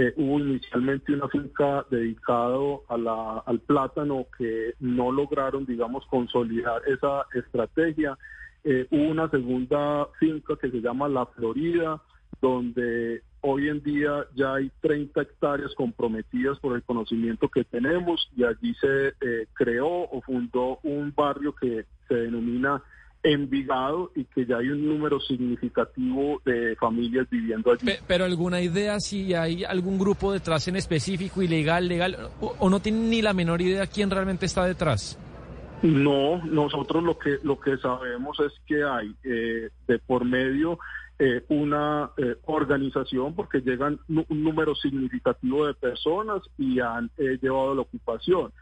Eh, 0.00 0.14
hubo 0.16 0.38
inicialmente 0.38 1.12
una 1.12 1.26
finca 1.26 1.84
dedicado 1.90 2.84
al 2.86 3.58
plátano 3.66 4.26
que 4.38 4.74
no 4.78 5.10
lograron, 5.10 5.66
digamos, 5.66 6.06
consolidar 6.06 6.82
esa 6.86 7.26
estrategia. 7.34 8.16
Eh, 8.62 8.86
hubo 8.92 9.10
una 9.10 9.28
segunda 9.28 10.06
finca 10.20 10.54
que 10.54 10.70
se 10.70 10.80
llama 10.80 11.08
La 11.08 11.26
Florida, 11.26 12.00
donde 12.40 13.22
hoy 13.40 13.68
en 13.68 13.82
día 13.82 14.24
ya 14.36 14.54
hay 14.54 14.70
30 14.82 15.20
hectáreas 15.20 15.74
comprometidas 15.74 16.60
por 16.60 16.76
el 16.76 16.84
conocimiento 16.84 17.48
que 17.48 17.64
tenemos 17.64 18.30
y 18.36 18.44
allí 18.44 18.74
se 18.74 19.08
eh, 19.08 19.48
creó 19.52 19.88
o 19.88 20.22
fundó 20.22 20.78
un 20.84 21.12
barrio 21.12 21.56
que 21.56 21.86
se 22.06 22.14
denomina 22.14 22.80
Envigado 23.30 24.10
y 24.16 24.24
que 24.24 24.46
ya 24.46 24.56
hay 24.56 24.68
un 24.70 24.86
número 24.86 25.20
significativo 25.20 26.40
de 26.46 26.74
familias 26.76 27.28
viviendo 27.30 27.72
allí. 27.72 27.84
Pe- 27.84 28.00
pero 28.06 28.24
alguna 28.24 28.60
idea 28.60 28.98
si 29.00 29.34
hay 29.34 29.64
algún 29.64 29.98
grupo 29.98 30.32
detrás 30.32 30.66
en 30.68 30.76
específico, 30.76 31.42
ilegal, 31.42 31.86
legal, 31.88 32.16
o, 32.40 32.54
o 32.58 32.70
no 32.70 32.80
tienen 32.80 33.10
ni 33.10 33.20
la 33.20 33.34
menor 33.34 33.60
idea 33.60 33.86
quién 33.86 34.10
realmente 34.10 34.46
está 34.46 34.64
detrás. 34.64 35.18
No, 35.82 36.44
nosotros 36.44 37.04
lo 37.04 37.18
que 37.18 37.38
lo 37.42 37.60
que 37.60 37.76
sabemos 37.76 38.38
es 38.40 38.52
que 38.66 38.82
hay 38.82 39.14
eh, 39.22 39.68
de 39.86 39.98
por 39.98 40.24
medio 40.24 40.78
eh, 41.18 41.44
una 41.48 42.10
eh, 42.16 42.36
organización 42.46 43.34
porque 43.34 43.60
llegan 43.60 44.00
un 44.08 44.24
número 44.42 44.74
significativo 44.74 45.66
de 45.66 45.74
personas 45.74 46.42
y 46.56 46.80
han 46.80 47.10
eh, 47.18 47.38
llevado 47.42 47.74
la 47.74 47.82
ocupación. 47.82 48.52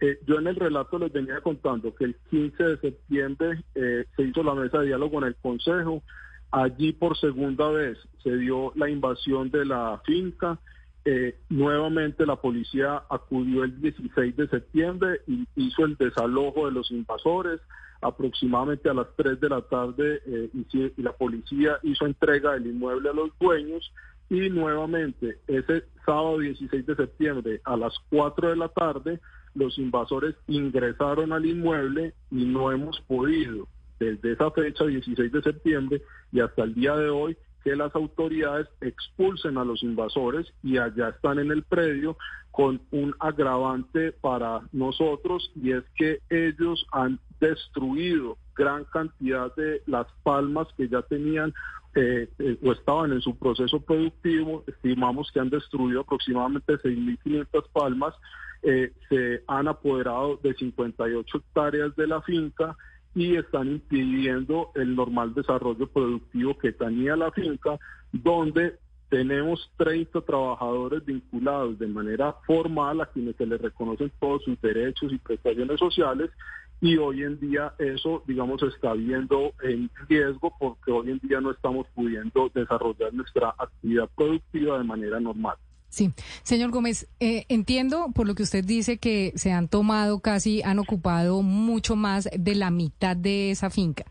Eh, 0.00 0.18
yo 0.26 0.38
en 0.38 0.46
el 0.46 0.56
relato 0.56 0.98
les 0.98 1.12
venía 1.12 1.40
contando 1.40 1.94
que 1.94 2.04
el 2.04 2.16
15 2.30 2.62
de 2.62 2.76
septiembre 2.78 3.64
eh, 3.74 4.04
se 4.14 4.22
hizo 4.22 4.42
la 4.42 4.54
mesa 4.54 4.80
de 4.80 4.88
diálogo 4.88 5.18
en 5.18 5.28
el 5.28 5.36
Consejo. 5.36 6.02
Allí 6.50 6.92
por 6.92 7.16
segunda 7.18 7.68
vez 7.70 7.98
se 8.22 8.36
dio 8.36 8.72
la 8.76 8.90
invasión 8.90 9.50
de 9.50 9.64
la 9.64 10.00
finca. 10.04 10.58
Eh, 11.04 11.38
nuevamente 11.48 12.26
la 12.26 12.36
policía 12.36 13.02
acudió 13.08 13.64
el 13.64 13.80
16 13.80 14.36
de 14.36 14.48
septiembre 14.48 15.20
y 15.26 15.46
hizo 15.56 15.84
el 15.84 15.96
desalojo 15.96 16.66
de 16.66 16.72
los 16.72 16.90
invasores. 16.90 17.60
Aproximadamente 18.02 18.90
a 18.90 18.94
las 18.94 19.06
3 19.16 19.40
de 19.40 19.48
la 19.48 19.62
tarde 19.62 20.20
y 20.52 21.02
la 21.02 21.12
policía 21.12 21.78
hizo 21.82 22.04
entrega 22.04 22.52
del 22.52 22.66
inmueble 22.66 23.08
a 23.08 23.14
los 23.14 23.30
dueños 23.40 23.90
y 24.28 24.50
nuevamente 24.50 25.38
ese 25.46 25.84
sábado 26.04 26.38
16 26.38 26.84
de 26.84 26.94
septiembre 26.94 27.60
a 27.64 27.76
las 27.76 27.94
4 28.10 28.50
de 28.50 28.56
la 28.56 28.68
tarde 28.68 29.20
los 29.56 29.78
invasores 29.78 30.36
ingresaron 30.46 31.32
al 31.32 31.46
inmueble 31.46 32.14
y 32.30 32.44
no 32.44 32.70
hemos 32.70 33.00
podido 33.02 33.66
desde 33.98 34.32
esa 34.32 34.50
fecha 34.50 34.84
16 34.84 35.32
de 35.32 35.42
septiembre 35.42 36.02
y 36.30 36.40
hasta 36.40 36.64
el 36.64 36.74
día 36.74 36.94
de 36.96 37.08
hoy 37.08 37.36
que 37.64 37.74
las 37.74 37.94
autoridades 37.96 38.68
expulsen 38.80 39.58
a 39.58 39.64
los 39.64 39.82
invasores 39.82 40.46
y 40.62 40.78
allá 40.78 41.08
están 41.08 41.38
en 41.38 41.50
el 41.50 41.64
predio 41.64 42.16
con 42.52 42.80
un 42.92 43.14
agravante 43.18 44.12
para 44.12 44.60
nosotros 44.72 45.50
y 45.56 45.72
es 45.72 45.82
que 45.96 46.20
ellos 46.30 46.86
han 46.92 47.18
destruido 47.40 48.38
gran 48.54 48.84
cantidad 48.84 49.54
de 49.56 49.82
las 49.86 50.06
palmas 50.22 50.68
que 50.76 50.88
ya 50.88 51.02
tenían 51.02 51.52
eh, 51.96 52.28
eh, 52.38 52.58
o 52.62 52.72
estaban 52.72 53.12
en 53.12 53.22
su 53.22 53.38
proceso 53.38 53.80
productivo, 53.80 54.64
estimamos 54.66 55.32
que 55.32 55.40
han 55.40 55.48
destruido 55.48 56.02
aproximadamente 56.02 56.74
6.500 56.74 57.68
palmas, 57.72 58.14
eh, 58.62 58.92
se 59.08 59.42
han 59.46 59.66
apoderado 59.66 60.38
de 60.42 60.52
58 60.52 61.38
hectáreas 61.38 61.96
de 61.96 62.06
la 62.06 62.20
finca 62.20 62.76
y 63.14 63.36
están 63.36 63.68
impidiendo 63.68 64.72
el 64.74 64.94
normal 64.94 65.32
desarrollo 65.32 65.86
productivo 65.86 66.58
que 66.58 66.72
tenía 66.72 67.16
la 67.16 67.32
finca, 67.32 67.78
donde 68.12 68.78
tenemos 69.08 69.72
30 69.78 70.20
trabajadores 70.20 71.02
vinculados 71.02 71.78
de 71.78 71.86
manera 71.86 72.34
formal 72.46 73.00
a 73.00 73.06
quienes 73.06 73.36
se 73.36 73.46
les 73.46 73.58
reconocen 73.58 74.12
todos 74.20 74.44
sus 74.44 74.60
derechos 74.60 75.10
y 75.12 75.18
prestaciones 75.18 75.78
sociales 75.78 76.30
y 76.80 76.96
hoy 76.96 77.22
en 77.22 77.40
día 77.40 77.72
eso, 77.78 78.22
digamos, 78.26 78.62
está 78.62 78.92
viendo 78.92 79.52
en 79.62 79.90
riesgo 80.08 80.52
porque 80.58 80.92
hoy 80.92 81.10
en 81.10 81.18
día 81.20 81.40
no 81.40 81.50
estamos 81.50 81.86
pudiendo 81.94 82.50
desarrollar 82.54 83.12
nuestra 83.14 83.54
actividad 83.58 84.08
productiva 84.14 84.78
de 84.78 84.84
manera 84.84 85.18
normal. 85.20 85.56
Sí, 85.88 86.12
señor 86.42 86.72
Gómez, 86.72 87.08
eh, 87.20 87.46
entiendo 87.48 88.10
por 88.14 88.26
lo 88.26 88.34
que 88.34 88.42
usted 88.42 88.64
dice 88.64 88.98
que 88.98 89.32
se 89.36 89.52
han 89.52 89.68
tomado 89.68 90.20
casi, 90.20 90.60
han 90.62 90.78
ocupado 90.78 91.40
mucho 91.42 91.96
más 91.96 92.28
de 92.36 92.54
la 92.54 92.70
mitad 92.70 93.16
de 93.16 93.50
esa 93.50 93.70
finca. 93.70 94.04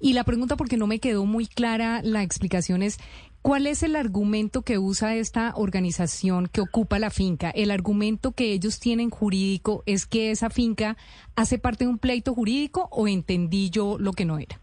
Y 0.00 0.14
la 0.14 0.24
pregunta, 0.24 0.56
porque 0.56 0.78
no 0.78 0.86
me 0.86 0.98
quedó 0.98 1.26
muy 1.26 1.46
clara 1.46 2.00
la 2.02 2.22
explicación, 2.22 2.80
es 2.80 2.98
¿Cuál 3.46 3.68
es 3.68 3.84
el 3.84 3.94
argumento 3.94 4.62
que 4.62 4.76
usa 4.76 5.14
esta 5.14 5.52
organización 5.54 6.48
que 6.48 6.60
ocupa 6.60 6.98
la 6.98 7.10
finca? 7.10 7.48
El 7.50 7.70
argumento 7.70 8.32
que 8.32 8.52
ellos 8.52 8.80
tienen 8.80 9.08
jurídico 9.08 9.84
es 9.86 10.04
que 10.04 10.32
esa 10.32 10.50
finca 10.50 10.96
hace 11.36 11.60
parte 11.60 11.84
de 11.84 11.90
un 11.90 12.00
pleito 12.00 12.34
jurídico 12.34 12.88
o 12.90 13.06
entendí 13.06 13.70
yo 13.70 13.98
lo 14.00 14.14
que 14.14 14.24
no 14.24 14.40
era. 14.40 14.58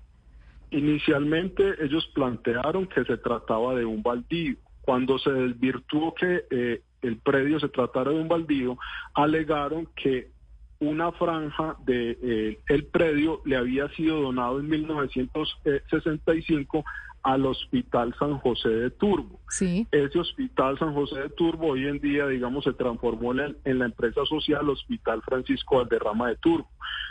Inicialmente 0.71 1.81
ellos 1.81 2.11
plantearon 2.13 2.87
que 2.87 3.05
se 3.05 3.15
trataba 3.15 3.73
de 3.73 3.85
un 3.85 4.03
baldío. 4.03 4.57
Cuando 4.81 5.17
se 5.17 5.31
desvirtuó 5.31 6.13
que 6.13 6.43
eh, 6.51 6.81
el 7.03 7.19
predio 7.19 7.61
se 7.61 7.69
tratara 7.69 8.11
de 8.11 8.19
un 8.19 8.27
baldío, 8.27 8.77
alegaron 9.13 9.87
que 9.95 10.27
una 10.79 11.13
franja 11.13 11.77
de 11.85 12.17
eh, 12.21 12.59
el 12.67 12.83
predio 12.87 13.41
le 13.45 13.55
había 13.55 13.87
sido 13.95 14.19
donado 14.19 14.59
en 14.59 14.67
1965 14.67 16.83
al 17.23 17.45
Hospital 17.45 18.13
San 18.19 18.37
José 18.37 18.69
de 18.69 18.89
Turbo. 18.91 19.39
Sí. 19.47 19.87
Ese 19.91 20.19
Hospital 20.19 20.77
San 20.77 20.93
José 20.93 21.21
de 21.21 21.29
Turbo 21.29 21.69
hoy 21.69 21.87
en 21.87 21.99
día, 21.99 22.27
digamos, 22.27 22.65
se 22.65 22.73
transformó 22.73 23.33
en, 23.33 23.55
en, 23.63 23.79
la 23.79 23.85
empresa 23.85 24.25
social 24.25 24.69
Hospital 24.69 25.21
Francisco 25.21 25.77
Valderrama 25.77 26.29
de 26.29 26.35
Turbo. 26.35 26.69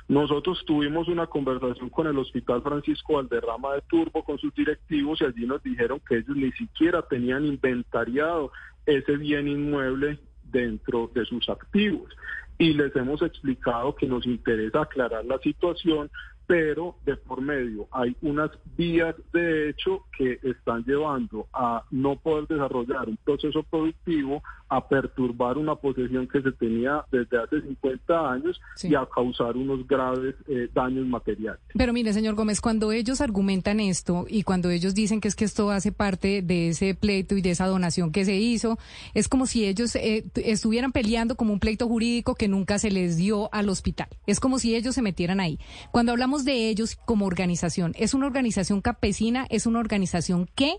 Nosotros 0.09 0.63
tuvimos 0.67 1.09
una 1.09 1.27
conversación 1.27 1.89
con 1.89 2.07
el 2.07 2.19
Hospital 2.19 2.63
Francisco 2.63 3.15
Valderrama 3.15 3.75
de 3.75 3.83
Turbo, 3.89 4.23
con 4.23 4.39
sus 4.39 4.55
directivos, 4.55 5.21
y 5.23 5.25
allí 5.25 5.47
nos 5.47 5.63
dijeron 5.63 6.01
que 6.07 6.19
ellos 6.19 6.37
ni 6.37 6.53
siquiera 6.53 7.03
tenían 7.03 7.47
inventariado 7.47 8.53
ese 8.85 9.17
bien 9.17 9.49
inmueble 9.49 10.19
dentro 10.45 11.11
de 11.15 11.25
sus 11.25 11.49
activos. 11.49 12.13
Y 12.59 12.75
les 12.75 12.95
hemos 12.97 13.23
explicado 13.23 13.95
que 13.95 14.07
nos 14.07 14.27
interesa 14.27 14.83
aclarar 14.83 15.25
la 15.25 15.39
situación 15.39 16.11
pero 16.47 16.97
de 17.05 17.17
por 17.17 17.41
medio 17.41 17.87
hay 17.91 18.17
unas 18.23 18.51
vías 18.77 19.15
de 19.33 19.71
hecho 19.71 20.05
que 20.17 20.39
están 20.43 20.85
llevando 20.85 21.47
a 21.53 21.85
no 21.91 22.17
poder 22.17 22.47
desarrollar 22.49 23.09
un 23.09 23.17
proceso 23.19 23.63
productivo, 23.63 24.43
a 24.69 24.89
perturbar 24.89 25.59
una 25.59 25.75
posesión 25.75 26.27
que 26.27 26.41
se 26.41 26.51
tenía 26.53 27.05
desde 27.11 27.39
hace 27.39 27.61
50 27.61 28.33
años 28.33 28.61
y 28.83 28.95
a 28.95 29.07
causar 29.07 29.57
unos 29.57 29.87
graves 29.87 30.35
eh, 30.49 30.69
daños 30.73 31.07
materiales. 31.07 31.61
Pero 31.75 31.93
mire, 31.93 32.13
señor 32.15 32.35
Gómez, 32.35 32.61
cuando 32.61 32.91
ellos 32.91 33.21
argumentan 33.21 33.81
esto 33.81 34.25
y 34.29 34.45
cuando 34.45 34.71
ellos 34.71 34.95
dicen 34.95 35.21
que 35.21 35.29
es 35.29 35.37
que 35.37 35.45
esto 35.45 35.71
hace 35.71 35.93
parte 35.93 36.41
de 36.41 36.69
ese 36.69 36.95
pleito 36.95 37.37
y 37.37 37.43
de 37.43 37.51
esa 37.51 37.67
donación 37.67 38.13
que 38.13 38.25
se 38.25 38.37
hizo, 38.37 38.79
es 39.13 39.29
como 39.29 39.47
si 39.47 39.67
ellos 39.67 39.95
eh, 39.97 40.25
estuvieran 40.37 40.93
peleando 40.93 41.37
como 41.37 41.53
un 41.53 41.61
pleito 41.61 41.87
jurídico 41.87 42.35
que 42.35 42.49
nunca 42.49 42.79
se 42.79 42.91
les 42.91 43.17
dio 43.17 43.53
al 43.53 43.69
hospital. 43.69 44.09
Es 44.27 44.41
como 44.41 44.59
si 44.59 44.75
ellos 44.75 44.95
se 44.95 45.03
metieran 45.03 45.41
ahí. 45.41 45.59
Cuando 45.91 46.13
hablamos 46.13 46.32
de 46.39 46.69
ellos 46.69 46.97
como 46.97 47.27
organización? 47.27 47.93
¿Es 47.97 48.15
una 48.15 48.27
organización 48.27 48.81
campesina? 48.81 49.47
¿Es 49.51 49.67
una 49.67 49.79
organización 49.79 50.49
que 50.55 50.77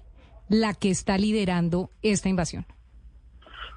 la 0.49 0.73
que 0.73 0.89
está 0.89 1.17
liderando 1.17 1.89
esta 2.01 2.29
invasión? 2.29 2.65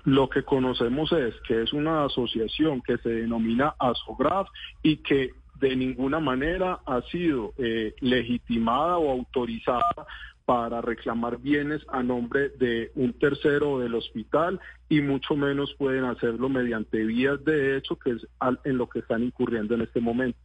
Lo 0.04 0.28
que 0.28 0.44
conocemos 0.44 1.12
es 1.12 1.34
que 1.46 1.62
es 1.62 1.72
una 1.72 2.04
asociación 2.04 2.80
que 2.80 2.96
se 2.98 3.08
denomina 3.08 3.74
ASOGRAF 3.78 4.48
y 4.82 4.98
que 4.98 5.30
de 5.60 5.74
ninguna 5.74 6.20
manera 6.20 6.80
ha 6.86 7.02
sido 7.10 7.52
eh, 7.58 7.94
legitimada 8.00 8.98
o 8.98 9.10
autorizada 9.10 10.06
para 10.44 10.80
reclamar 10.80 11.38
bienes 11.38 11.82
a 11.88 12.02
nombre 12.02 12.50
de 12.50 12.92
un 12.94 13.14
tercero 13.14 13.80
del 13.80 13.96
hospital 13.96 14.60
y 14.88 15.00
mucho 15.00 15.34
menos 15.34 15.74
pueden 15.76 16.04
hacerlo 16.04 16.48
mediante 16.48 17.04
vías 17.04 17.44
de 17.44 17.76
hecho, 17.76 17.98
que 17.98 18.12
es 18.12 18.26
en 18.64 18.78
lo 18.78 18.88
que 18.88 19.00
están 19.00 19.24
incurriendo 19.24 19.74
en 19.74 19.80
este 19.82 20.00
momento. 20.00 20.38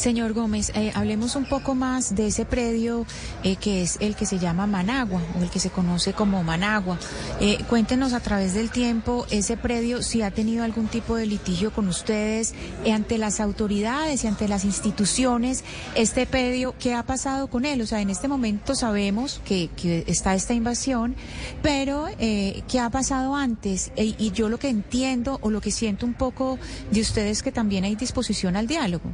Señor 0.00 0.32
Gómez, 0.32 0.72
eh, 0.74 0.92
hablemos 0.94 1.36
un 1.36 1.44
poco 1.44 1.74
más 1.74 2.14
de 2.14 2.28
ese 2.28 2.46
predio 2.46 3.04
eh, 3.44 3.56
que 3.56 3.82
es 3.82 3.98
el 4.00 4.16
que 4.16 4.24
se 4.24 4.38
llama 4.38 4.66
Managua 4.66 5.20
o 5.38 5.42
el 5.42 5.50
que 5.50 5.60
se 5.60 5.68
conoce 5.68 6.14
como 6.14 6.42
Managua. 6.42 6.98
Eh, 7.38 7.62
cuéntenos 7.68 8.14
a 8.14 8.20
través 8.20 8.54
del 8.54 8.70
tiempo 8.70 9.26
ese 9.30 9.58
predio 9.58 10.02
si 10.02 10.22
ha 10.22 10.30
tenido 10.30 10.64
algún 10.64 10.88
tipo 10.88 11.16
de 11.16 11.26
litigio 11.26 11.70
con 11.70 11.86
ustedes 11.86 12.54
ante 12.90 13.18
las 13.18 13.40
autoridades 13.40 14.24
y 14.24 14.26
ante 14.26 14.48
las 14.48 14.64
instituciones. 14.64 15.64
Este 15.94 16.24
predio, 16.24 16.74
¿qué 16.78 16.94
ha 16.94 17.02
pasado 17.02 17.48
con 17.48 17.66
él? 17.66 17.82
O 17.82 17.86
sea, 17.86 18.00
en 18.00 18.08
este 18.08 18.26
momento 18.26 18.74
sabemos 18.74 19.42
que, 19.44 19.68
que 19.76 20.04
está 20.06 20.34
esta 20.34 20.54
invasión, 20.54 21.14
pero 21.60 22.06
¿qué 22.18 22.80
ha 22.80 22.88
pasado 22.88 23.34
antes? 23.34 23.92
y 23.96 24.30
yo 24.30 24.48
lo 24.48 24.58
que 24.58 24.70
entiendo 24.70 25.38
o 25.42 25.50
lo 25.50 25.60
que 25.60 25.70
siento 25.70 26.06
un 26.06 26.14
poco 26.14 26.58
de 26.90 27.02
ustedes 27.02 27.42
que 27.42 27.52
también 27.52 27.84
hay 27.84 27.96
disposición 27.96 28.56
al 28.56 28.66
diálogo. 28.66 29.12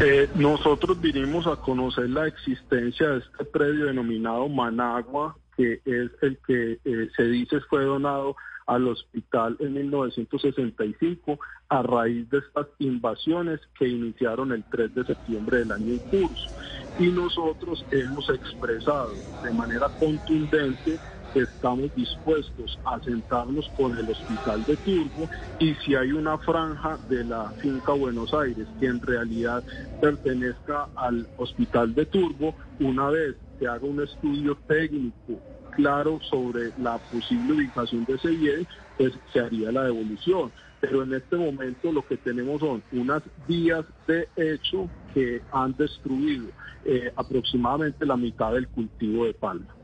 Eh, 0.00 0.28
nosotros 0.36 1.00
vinimos 1.00 1.46
a 1.48 1.56
conocer 1.56 2.08
la 2.08 2.28
existencia 2.28 3.08
de 3.08 3.18
este 3.18 3.44
predio 3.44 3.86
denominado 3.86 4.48
Managua, 4.48 5.36
que 5.56 5.80
es 5.84 6.10
el 6.22 6.38
que 6.46 6.78
eh, 6.84 7.08
se 7.16 7.24
dice 7.24 7.60
fue 7.68 7.84
donado 7.84 8.36
al 8.68 8.86
hospital 8.86 9.56
en 9.60 9.74
1965 9.74 11.40
a 11.70 11.82
raíz 11.82 12.30
de 12.30 12.38
estas 12.38 12.66
invasiones 12.78 13.60
que 13.78 13.88
iniciaron 13.88 14.52
el 14.52 14.62
3 14.70 14.94
de 14.94 15.04
septiembre 15.04 15.58
del 15.58 15.72
año 15.72 15.94
en 15.94 15.98
curso. 15.98 16.50
Y 16.98 17.08
nosotros 17.08 17.84
hemos 17.90 18.28
expresado 18.30 19.10
de 19.42 19.52
manera 19.52 19.88
contundente 19.98 20.98
estamos 21.34 21.94
dispuestos 21.94 22.78
a 22.84 23.00
sentarnos 23.00 23.68
con 23.76 23.96
el 23.96 24.10
hospital 24.10 24.64
de 24.64 24.76
Turbo 24.76 25.28
y 25.58 25.74
si 25.74 25.94
hay 25.94 26.12
una 26.12 26.38
franja 26.38 26.98
de 27.08 27.24
la 27.24 27.50
finca 27.52 27.92
Buenos 27.92 28.32
Aires 28.34 28.66
que 28.80 28.86
en 28.86 29.00
realidad 29.00 29.62
pertenezca 30.00 30.88
al 30.96 31.26
hospital 31.36 31.94
de 31.94 32.06
Turbo, 32.06 32.54
una 32.80 33.10
vez 33.10 33.36
se 33.58 33.66
haga 33.66 33.86
un 33.86 34.02
estudio 34.02 34.56
técnico 34.66 35.40
claro 35.78 36.18
sobre 36.28 36.72
la 36.78 36.98
posible 36.98 37.52
ubicación 37.52 38.04
de 38.04 38.14
ese 38.14 38.30
bien, 38.30 38.66
pues 38.96 39.12
se 39.32 39.40
haría 39.40 39.70
la 39.70 39.84
devolución. 39.84 40.50
Pero 40.80 41.02
en 41.02 41.14
este 41.14 41.36
momento 41.36 41.92
lo 41.92 42.06
que 42.06 42.16
tenemos 42.16 42.60
son 42.60 42.82
unas 42.92 43.22
vías 43.46 43.84
de 44.06 44.28
hecho 44.36 44.88
que 45.14 45.42
han 45.52 45.76
destruido 45.76 46.46
eh, 46.84 47.12
aproximadamente 47.16 48.06
la 48.06 48.16
mitad 48.16 48.52
del 48.52 48.68
cultivo 48.68 49.24
de 49.24 49.34
palma. 49.34 49.77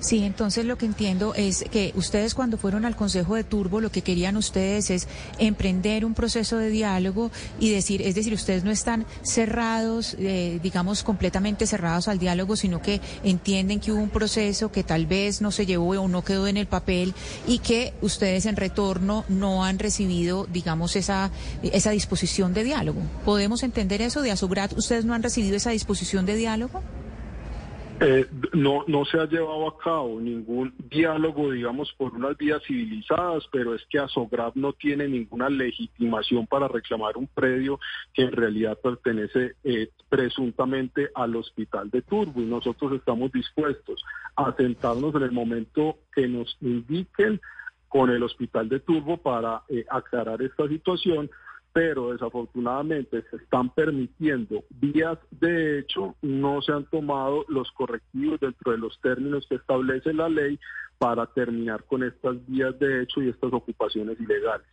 Sí, 0.00 0.22
entonces 0.24 0.64
lo 0.66 0.76
que 0.76 0.86
entiendo 0.86 1.34
es 1.34 1.64
que 1.70 1.92
ustedes 1.96 2.34
cuando 2.34 2.58
fueron 2.58 2.84
al 2.84 2.94
Consejo 2.94 3.36
de 3.36 3.44
Turbo 3.44 3.80
lo 3.80 3.90
que 3.90 4.02
querían 4.02 4.36
ustedes 4.36 4.90
es 4.90 5.08
emprender 5.38 6.04
un 6.04 6.14
proceso 6.14 6.58
de 6.58 6.68
diálogo 6.68 7.30
y 7.58 7.70
decir, 7.70 8.02
es 8.02 8.14
decir, 8.14 8.34
ustedes 8.34 8.64
no 8.64 8.70
están 8.70 9.06
cerrados, 9.22 10.16
eh, 10.18 10.60
digamos, 10.62 11.02
completamente 11.02 11.66
cerrados 11.66 12.08
al 12.08 12.18
diálogo, 12.18 12.56
sino 12.56 12.82
que 12.82 13.00
entienden 13.22 13.80
que 13.80 13.92
hubo 13.92 14.02
un 14.02 14.10
proceso 14.10 14.70
que 14.70 14.84
tal 14.84 15.06
vez 15.06 15.40
no 15.40 15.50
se 15.50 15.66
llevó 15.66 15.84
o 16.00 16.08
no 16.08 16.22
quedó 16.22 16.46
en 16.46 16.56
el 16.56 16.66
papel 16.66 17.14
y 17.46 17.58
que 17.58 17.94
ustedes 18.00 18.46
en 18.46 18.56
retorno 18.56 19.24
no 19.28 19.64
han 19.64 19.78
recibido, 19.78 20.46
digamos, 20.52 20.96
esa, 20.96 21.30
esa 21.62 21.90
disposición 21.90 22.54
de 22.54 22.64
diálogo. 22.64 23.00
¿Podemos 23.24 23.62
entender 23.62 24.02
eso 24.02 24.22
de 24.22 24.30
Asograt? 24.30 24.72
¿Ustedes 24.76 25.04
no 25.04 25.14
han 25.14 25.22
recibido 25.22 25.56
esa 25.56 25.70
disposición 25.70 26.26
de 26.26 26.36
diálogo? 26.36 26.82
Eh, 28.00 28.26
no, 28.52 28.84
no 28.88 29.04
se 29.04 29.18
ha 29.20 29.26
llevado 29.26 29.68
a 29.68 29.78
cabo 29.78 30.20
ningún 30.20 30.74
diálogo, 30.90 31.52
digamos, 31.52 31.92
por 31.96 32.12
unas 32.12 32.36
vías 32.36 32.60
civilizadas, 32.66 33.44
pero 33.52 33.72
es 33.74 33.86
que 33.88 34.00
Asograb 34.00 34.52
no 34.56 34.72
tiene 34.72 35.06
ninguna 35.06 35.48
legitimación 35.48 36.46
para 36.48 36.66
reclamar 36.66 37.16
un 37.16 37.28
predio 37.28 37.78
que 38.12 38.22
en 38.22 38.32
realidad 38.32 38.78
pertenece 38.82 39.54
eh, 39.62 39.90
presuntamente 40.08 41.10
al 41.14 41.36
hospital 41.36 41.88
de 41.90 42.02
Turbo 42.02 42.40
y 42.40 42.46
nosotros 42.46 42.92
estamos 42.94 43.30
dispuestos 43.30 44.04
a 44.34 44.52
sentarnos 44.56 45.14
en 45.14 45.22
el 45.22 45.32
momento 45.32 45.98
que 46.12 46.26
nos 46.26 46.56
indiquen 46.60 47.40
con 47.88 48.10
el 48.10 48.24
hospital 48.24 48.68
de 48.68 48.80
Turbo 48.80 49.18
para 49.18 49.62
eh, 49.68 49.84
aclarar 49.88 50.42
esta 50.42 50.66
situación 50.66 51.30
pero 51.74 52.12
desafortunadamente 52.12 53.24
se 53.28 53.36
están 53.36 53.68
permitiendo 53.74 54.64
vías 54.70 55.18
de 55.32 55.80
hecho, 55.80 56.14
no 56.22 56.62
se 56.62 56.70
han 56.70 56.84
tomado 56.84 57.44
los 57.48 57.68
correctivos 57.72 58.38
dentro 58.38 58.70
de 58.70 58.78
los 58.78 58.96
términos 59.02 59.44
que 59.48 59.56
establece 59.56 60.14
la 60.14 60.28
ley 60.28 60.58
para 60.98 61.26
terminar 61.26 61.82
con 61.82 62.04
estas 62.04 62.36
vías 62.46 62.78
de 62.78 63.02
hecho 63.02 63.20
y 63.20 63.28
estas 63.28 63.52
ocupaciones 63.52 64.18
ilegales. 64.20 64.64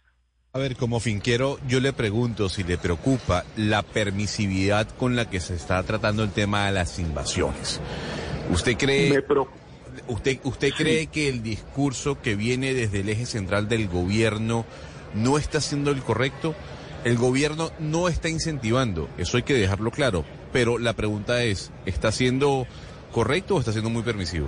A 0.54 0.60
ver, 0.60 0.76
como 0.76 1.00
finquero, 1.00 1.58
yo 1.68 1.80
le 1.80 1.92
pregunto 1.92 2.50
si 2.50 2.64
le 2.64 2.78
preocupa 2.78 3.46
la 3.58 3.82
permisividad 3.82 4.88
con 4.90 5.16
la 5.16 5.28
que 5.28 5.40
se 5.40 5.56
está 5.56 5.82
tratando 5.82 6.24
el 6.24 6.32
tema 6.32 6.68
de 6.68 6.74
las 6.74 7.00
invasiones. 7.00 7.82
¿Usted 8.52 8.78
cree, 8.78 9.26
usted, 10.08 10.40
usted 10.44 10.70
cree 10.78 11.08
que 11.08 11.30
el 11.30 11.42
discurso 11.42 12.22
que 12.22 12.36
viene 12.36 12.76
desde 12.76 13.00
el 13.00 13.10
eje 13.10 13.26
central 13.26 13.68
del 13.68 13.88
gobierno 13.88 14.66
no 15.16 15.40
está 15.40 15.62
siendo 15.62 15.90
el 15.90 16.02
correcto? 16.02 16.54
El 17.04 17.18
gobierno 17.18 17.72
no 17.80 18.08
está 18.08 18.30
incentivando, 18.30 19.10
eso 19.18 19.38
hay 19.38 19.44
que 19.44 19.56
dejarlo 19.56 19.90
claro, 19.90 20.24
pero 20.54 20.78
la 20.78 20.94
pregunta 20.94 21.44
es, 21.44 21.72
¿está 21.88 22.12
siendo 22.12 22.68
correcto 23.12 23.56
o 23.56 23.60
está 23.60 23.72
siendo 23.72 23.90
muy 23.90 24.04
permisivo? 24.04 24.48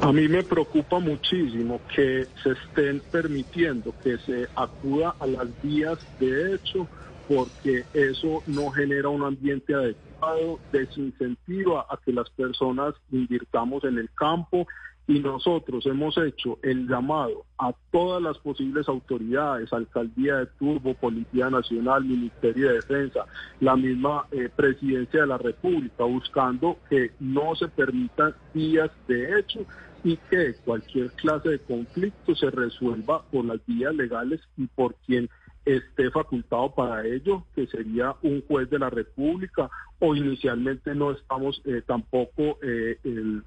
A 0.00 0.12
mí 0.12 0.26
me 0.26 0.42
preocupa 0.42 0.98
muchísimo 0.98 1.80
que 1.94 2.26
se 2.42 2.50
estén 2.50 3.00
permitiendo 3.12 3.94
que 4.02 4.18
se 4.18 4.48
acuda 4.56 5.14
a 5.20 5.26
las 5.28 5.46
vías 5.62 5.98
de 6.18 6.54
hecho 6.54 6.88
porque 7.28 7.84
eso 7.94 8.42
no 8.48 8.70
genera 8.72 9.08
un 9.08 9.22
ambiente 9.22 9.74
adecuado, 9.74 10.58
desincentiva 10.72 11.86
a 11.88 11.98
que 12.04 12.12
las 12.12 12.28
personas 12.30 12.94
invirtamos 13.12 13.84
en 13.84 13.98
el 13.98 14.10
campo 14.12 14.66
y 15.06 15.18
nosotros 15.18 15.84
hemos 15.86 16.16
hecho 16.16 16.58
el 16.62 16.86
llamado 16.88 17.44
a 17.58 17.72
todas 17.90 18.22
las 18.22 18.38
posibles 18.38 18.88
autoridades, 18.88 19.72
Alcaldía 19.72 20.36
de 20.36 20.46
Turbo, 20.58 20.94
Policía 20.94 21.50
Nacional, 21.50 22.04
Ministerio 22.04 22.68
de 22.68 22.74
Defensa, 22.74 23.26
la 23.60 23.76
misma 23.76 24.26
eh, 24.30 24.48
Presidencia 24.54 25.22
de 25.22 25.26
la 25.26 25.38
República, 25.38 26.04
buscando 26.04 26.78
que 26.88 27.10
no 27.18 27.54
se 27.56 27.68
permitan 27.68 28.34
vías 28.54 28.90
de 29.08 29.38
hecho 29.38 29.66
y 30.04 30.16
que 30.16 30.54
cualquier 30.64 31.10
clase 31.12 31.50
de 31.50 31.58
conflicto 31.60 32.34
se 32.34 32.50
resuelva 32.50 33.22
por 33.22 33.44
las 33.44 33.64
vías 33.66 33.94
legales 33.94 34.40
y 34.56 34.66
por 34.66 34.94
quien 35.06 35.28
esté 35.64 36.10
facultado 36.10 36.74
para 36.74 37.06
ello, 37.06 37.44
que 37.54 37.66
sería 37.68 38.14
un 38.22 38.42
juez 38.46 38.68
de 38.68 38.80
la 38.80 38.90
República, 38.90 39.70
o 40.00 40.16
inicialmente 40.16 40.94
no 40.94 41.12
estamos 41.12 41.62
eh, 41.64 41.82
tampoco 41.86 42.58
eh, 42.62 42.98
el 43.04 43.44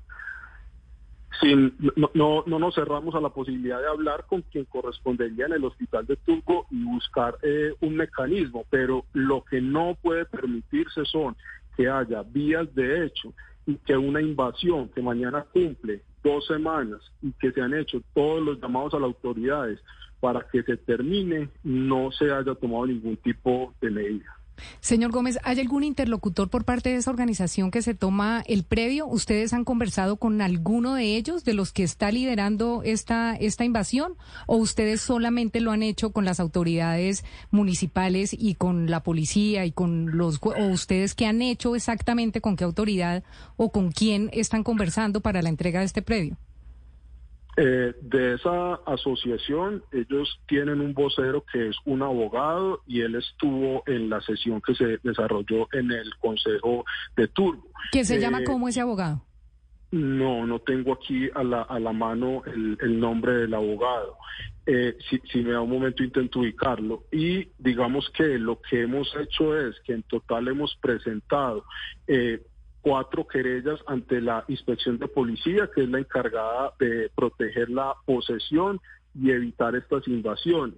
sin, 1.42 1.76
no, 1.96 2.10
no, 2.14 2.44
no, 2.46 2.60
nos 2.60 2.76
cerramos 2.76 3.16
a 3.16 3.22
la 3.22 3.30
posibilidad 3.30 3.80
de 3.80 3.88
hablar 3.88 4.26
con 4.28 4.42
quien 4.44 4.66
correspondería 4.66 5.46
en 5.46 5.54
el 5.54 5.66
hospital 5.66 6.06
de 6.06 6.16
Turco 6.18 6.66
y 6.72 6.84
buscar 6.84 7.38
eh, 7.42 7.74
un 7.82 7.96
mecanismo, 7.96 8.66
pero 8.70 9.06
lo 9.14 9.44
que 9.44 9.62
no 9.62 9.98
puede 10.02 10.26
permitirse 10.26 11.06
son 11.06 11.36
que 11.76 11.90
haya 11.90 12.24
vías 12.24 12.74
de 12.76 13.06
hecho 13.06 13.34
y 13.66 13.76
que 13.78 13.98
una 13.98 14.22
invasión 14.22 14.90
que 14.90 15.02
mañana 15.02 15.46
cumple 15.52 16.02
dos 16.24 16.46
semanas 16.48 17.02
y 17.22 17.32
que 17.34 17.52
se 17.52 17.62
han 17.62 17.74
hecho 17.74 18.02
todos 18.14 18.42
los 18.44 18.62
llamados 18.62 18.94
a 18.94 19.00
las 19.00 19.08
autoridades 19.08 19.80
para 20.20 20.46
que 20.52 20.64
se 20.64 20.78
termine, 20.78 21.50
no 21.64 22.12
se 22.12 22.32
haya 22.32 22.56
tomado 22.56 22.88
ningún 22.88 23.18
tipo 23.18 23.74
de 23.82 23.92
medida. 23.92 24.36
Señor 24.80 25.12
Gómez, 25.12 25.38
¿hay 25.44 25.60
algún 25.60 25.84
interlocutor 25.84 26.50
por 26.50 26.66
parte 26.66 26.90
de 26.90 26.98
esa 26.98 27.12
organización 27.12 27.72
que 27.72 27.82
se 27.82 27.94
toma 27.94 28.44
el 28.48 28.64
previo? 28.64 29.08
¿Ustedes 29.08 29.54
han 29.54 29.66
conversado 29.66 30.18
con 30.18 30.42
alguno 30.42 30.96
de 30.96 31.16
ellos, 31.16 31.44
de 31.44 31.54
los 31.54 31.72
que 31.72 31.84
está 31.84 32.12
liderando 32.12 32.82
esta, 32.84 33.36
esta 33.36 33.66
invasión? 33.66 34.16
¿O 34.48 34.58
ustedes 34.58 35.02
solamente 35.02 35.60
lo 35.60 35.72
han 35.72 35.84
hecho 35.84 36.12
con 36.12 36.26
las 36.26 36.40
autoridades 36.40 37.24
municipales 37.52 38.36
y 38.38 38.56
con 38.56 38.90
la 38.90 39.04
policía 39.04 39.66
y 39.66 39.72
con 39.72 40.18
los... 40.18 40.40
o 40.42 40.68
ustedes 40.68 41.16
qué 41.16 41.26
han 41.26 41.42
hecho 41.42 41.76
exactamente 41.76 42.42
con 42.42 42.56
qué 42.56 42.64
autoridad 42.64 43.24
o 43.58 43.72
con 43.72 43.92
quién 43.92 44.30
están 44.34 44.64
conversando 44.64 45.22
para 45.22 45.42
la 45.42 45.50
entrega 45.50 45.80
de 45.80 45.86
este 45.86 46.02
previo? 46.02 46.38
Eh, 47.58 47.94
de 48.02 48.34
esa 48.34 48.76
asociación, 48.86 49.82
ellos 49.94 50.42
tienen 50.46 50.82
un 50.82 50.94
vocero 50.94 51.46
que 51.52 51.70
es 51.70 51.76
un 51.86 52.02
abogado 52.02 52.82
y 52.86 53.00
él 53.00 53.16
estuvo 53.16 53.82
en 53.88 54.10
la 54.10 54.20
sesión 54.22 54.62
que 54.62 54.76
se 54.76 55.00
desarrolló 55.04 55.68
en 55.72 55.92
el 55.92 56.14
Consejo 56.18 56.84
de 57.16 57.30
Turbo. 57.30 57.66
¿Qué 57.94 58.04
se 58.04 58.20
llama 58.20 58.42
eh, 58.42 58.44
como 58.44 58.68
ese 58.68 58.82
abogado? 58.82 59.22
No, 59.92 60.46
no 60.46 60.60
tengo 60.60 60.94
aquí 60.94 61.30
a 61.34 61.44
la, 61.44 61.62
a 61.62 61.80
la 61.80 61.94
mano 61.94 62.44
el, 62.46 63.00
nombre 63.00 63.34
del 63.34 63.54
abogado. 63.54 64.18
Eh, 64.66 64.98
si, 65.10 65.22
si, 65.32 65.42
me 65.42 65.52
da 65.52 65.62
un 65.62 65.70
momento 65.70 66.04
intento 66.04 66.40
ubicarlo. 66.40 67.06
Y 67.10 67.48
digamos 67.58 68.10
que 68.10 68.38
lo 68.38 68.60
que 68.60 68.82
hemos 68.82 69.16
hecho 69.16 69.58
es 69.58 69.80
que 69.86 69.94
en 69.94 70.04
total 70.04 70.50
hemos 70.50 70.76
presentado 70.82 71.64
eh, 72.08 72.42
cuatro 72.86 73.26
querellas 73.28 73.80
ante 73.88 74.22
la 74.22 74.46
inspección 74.48 75.00
de 75.00 75.08
policía, 75.08 75.68
que 75.74 75.82
es 75.82 75.90
la 75.90 75.98
encargada 75.98 76.72
de 76.80 77.10
proteger 77.16 77.68
la 77.72 77.96
posesión 78.06 78.80
y 79.20 79.32
evitar 79.32 79.76
estas 79.76 80.08
invasiones. 80.08 80.78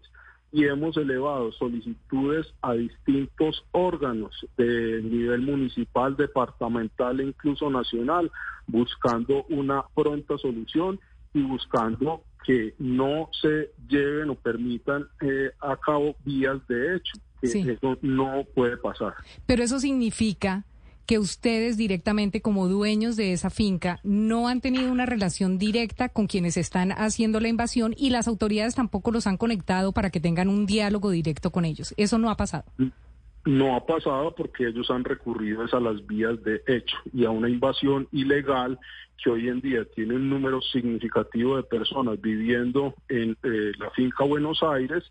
Y 0.53 0.63
hemos 0.63 0.95
elevado 0.95 1.51
solicitudes 1.51 2.47
a 2.61 2.75
distintos 2.75 3.61
órganos 3.73 4.31
de 4.55 5.01
nivel 5.03 5.41
municipal, 5.41 6.15
departamental 6.15 7.19
e 7.19 7.25
incluso 7.25 7.69
nacional, 7.69 8.31
buscando 8.67 9.43
una 9.49 9.83
pronta 9.93 10.37
solución 10.37 11.01
y 11.33 11.41
buscando 11.41 12.21
que 12.45 12.73
no 12.79 13.29
se 13.41 13.71
lleven 13.89 14.29
o 14.29 14.35
permitan 14.35 15.05
eh, 15.19 15.51
a 15.59 15.75
cabo 15.75 16.15
vías 16.23 16.65
de 16.69 16.95
hecho. 16.95 17.19
Eso 17.41 17.97
no 18.01 18.45
puede 18.55 18.77
pasar. 18.77 19.13
Pero 19.45 19.61
eso 19.61 19.77
significa 19.77 20.63
que 21.07 21.19
ustedes 21.19 21.77
directamente 21.77 22.41
como 22.41 22.67
dueños 22.67 23.15
de 23.15 23.31
esa 23.31 23.49
finca 23.49 23.99
no 24.03 24.49
han 24.49 24.59
tenido 24.59 24.91
una 24.91 25.05
relación 25.05 25.57
directa 25.57 26.09
con 26.09 26.27
quienes 26.27 26.57
están 26.57 26.91
haciendo 26.91 27.39
la 27.39 27.47
invasión 27.47 27.95
y 27.97 28.09
las 28.09 28.27
autoridades 28.27 28.75
tampoco 28.75 29.11
los 29.11 29.25
han 29.25 29.37
conectado 29.37 29.93
para 29.93 30.09
que 30.09 30.19
tengan 30.19 30.49
un 30.49 30.65
diálogo 30.65 31.09
directo 31.09 31.49
con 31.49 31.63
ellos. 31.63 31.93
Eso 31.97 32.17
no 32.17 32.29
ha 32.29 32.35
pasado. 32.35 32.65
No 33.45 33.77
ha 33.77 33.85
pasado 33.85 34.35
porque 34.35 34.67
ellos 34.67 34.91
han 34.91 35.05
recurrido 35.05 35.63
a 35.71 35.79
las 35.79 36.05
vías 36.05 36.43
de 36.43 36.61
hecho 36.67 36.97
y 37.13 37.23
a 37.23 37.29
una 37.29 37.49
invasión 37.49 38.09
ilegal 38.11 38.77
que 39.23 39.29
hoy 39.29 39.47
en 39.47 39.61
día 39.61 39.85
tiene 39.95 40.15
un 40.15 40.29
número 40.29 40.61
significativo 40.61 41.55
de 41.55 41.63
personas 41.63 42.19
viviendo 42.19 42.93
en 43.07 43.37
eh, 43.43 43.71
la 43.79 43.89
finca 43.91 44.25
Buenos 44.25 44.61
Aires 44.61 45.03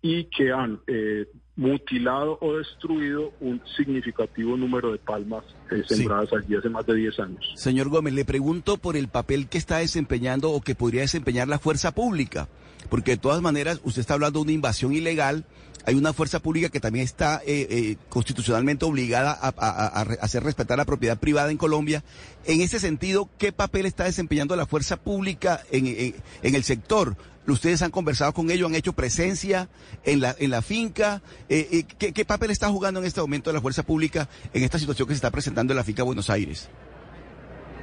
y 0.00 0.24
que 0.24 0.52
han 0.52 0.80
eh, 0.86 1.26
mutilado 1.56 2.38
o 2.40 2.56
destruido 2.56 3.32
un 3.40 3.60
significativo 3.76 4.56
número 4.56 4.92
de 4.92 4.98
palmas 4.98 5.44
eh, 5.70 5.82
sembradas 5.86 6.32
allí 6.32 6.56
hace 6.56 6.68
más 6.68 6.86
de 6.86 6.94
10 6.94 7.20
años. 7.20 7.52
Señor 7.56 7.88
Gómez, 7.88 8.14
le 8.14 8.24
pregunto 8.24 8.76
por 8.76 8.96
el 8.96 9.08
papel 9.08 9.48
que 9.48 9.58
está 9.58 9.78
desempeñando 9.78 10.50
o 10.50 10.60
que 10.60 10.74
podría 10.74 11.02
desempeñar 11.02 11.48
la 11.48 11.58
fuerza 11.58 11.92
pública, 11.92 12.48
porque 12.88 13.12
de 13.12 13.16
todas 13.18 13.42
maneras 13.42 13.80
usted 13.84 14.00
está 14.00 14.14
hablando 14.14 14.38
de 14.38 14.44
una 14.44 14.52
invasión 14.52 14.92
ilegal, 14.92 15.44
hay 15.86 15.94
una 15.94 16.12
fuerza 16.12 16.40
pública 16.40 16.68
que 16.68 16.80
también 16.80 17.04
está 17.04 17.42
eh, 17.46 17.66
eh, 17.70 17.96
constitucionalmente 18.10 18.84
obligada 18.84 19.32
a, 19.40 20.02
hacer 20.20 20.42
respetar 20.42 20.76
la 20.76 20.84
propiedad 20.84 21.18
privada 21.18 21.50
en 21.50 21.56
Colombia. 21.56 22.04
En 22.44 22.60
ese 22.60 22.78
sentido, 22.78 23.30
¿qué 23.38 23.50
papel 23.50 23.86
está 23.86 24.04
desempeñando 24.04 24.54
la 24.56 24.66
fuerza 24.66 24.98
pública 24.98 25.62
en, 25.70 25.86
en 25.86 26.54
el 26.54 26.64
sector? 26.64 27.16
¿Ustedes 27.52 27.82
han 27.82 27.90
conversado 27.90 28.32
con 28.32 28.50
ellos? 28.50 28.68
¿Han 28.68 28.74
hecho 28.74 28.92
presencia 28.92 29.68
en 30.04 30.20
la, 30.20 30.34
en 30.38 30.50
la 30.50 30.62
finca? 30.62 31.22
Eh, 31.48 31.84
eh, 32.00 32.12
¿qué, 32.12 32.24
papel 32.24 32.50
está 32.50 32.68
jugando 32.68 33.00
en 33.00 33.06
este 33.06 33.20
momento 33.20 33.52
la 33.52 33.60
fuerza 33.60 33.82
pública 33.82 34.28
en 34.52 34.62
esta 34.62 34.78
situación 34.78 35.08
que 35.08 35.14
se 35.14 35.18
está 35.18 35.30
presentando 35.30 35.72
en 35.72 35.76
la 35.76 35.84
finca 35.84 36.02
Buenos 36.02 36.30
Aires? 36.30 36.70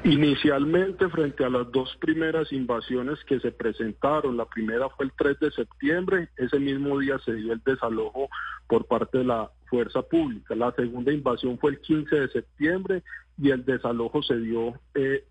Inicialmente, 0.03 1.09
frente 1.09 1.43
a 1.43 1.49
las 1.49 1.71
dos 1.71 1.95
primeras 1.99 2.53
invasiones 2.53 3.17
que 3.25 3.39
se 3.39 3.51
presentaron, 3.51 4.37
la 4.37 4.45
primera 4.45 4.89
fue 4.89 5.05
el 5.05 5.11
3 5.17 5.39
de 5.39 5.51
septiembre, 5.51 6.29
ese 6.37 6.59
mismo 6.59 6.99
día 6.99 7.19
se 7.25 7.33
dio 7.33 7.51
el 7.51 7.61
desalojo 7.65 8.29
por 8.67 8.85
parte 8.85 9.17
de 9.17 9.23
la 9.25 9.51
fuerza 9.65 10.01
pública. 10.03 10.55
La 10.55 10.71
segunda 10.73 11.11
invasión 11.11 11.57
fue 11.57 11.71
el 11.71 11.81
15 11.81 12.15
de 12.15 12.29
septiembre 12.29 13.03
y 13.37 13.49
el 13.49 13.65
desalojo 13.65 14.21
se 14.23 14.37
dio 14.37 14.79
eh, 14.95 15.25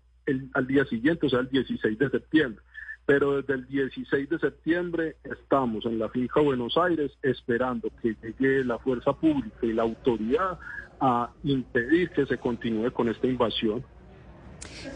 al 0.53 0.67
día 0.67 0.85
siguiente, 0.85 1.25
o 1.25 1.29
sea, 1.29 1.39
el 1.39 1.49
16 1.49 1.97
de 1.97 2.09
septiembre. 2.09 2.61
Pero 3.07 3.37
desde 3.37 3.53
el 3.53 3.67
16 3.67 4.29
de 4.29 4.37
septiembre 4.37 5.15
estamos 5.23 5.85
en 5.85 5.97
la 5.97 6.09
finca 6.09 6.41
Buenos 6.41 6.77
Aires 6.77 7.17
esperando 7.23 7.89
que 8.01 8.17
llegue 8.21 8.65
la 8.65 8.77
fuerza 8.79 9.13
pública 9.13 9.57
y 9.65 9.71
la 9.71 9.83
autoridad 9.83 10.59
a 10.99 11.31
impedir 11.43 12.09
que 12.09 12.25
se 12.25 12.37
continúe 12.37 12.91
con 12.91 13.07
esta 13.07 13.25
invasión. 13.25 13.83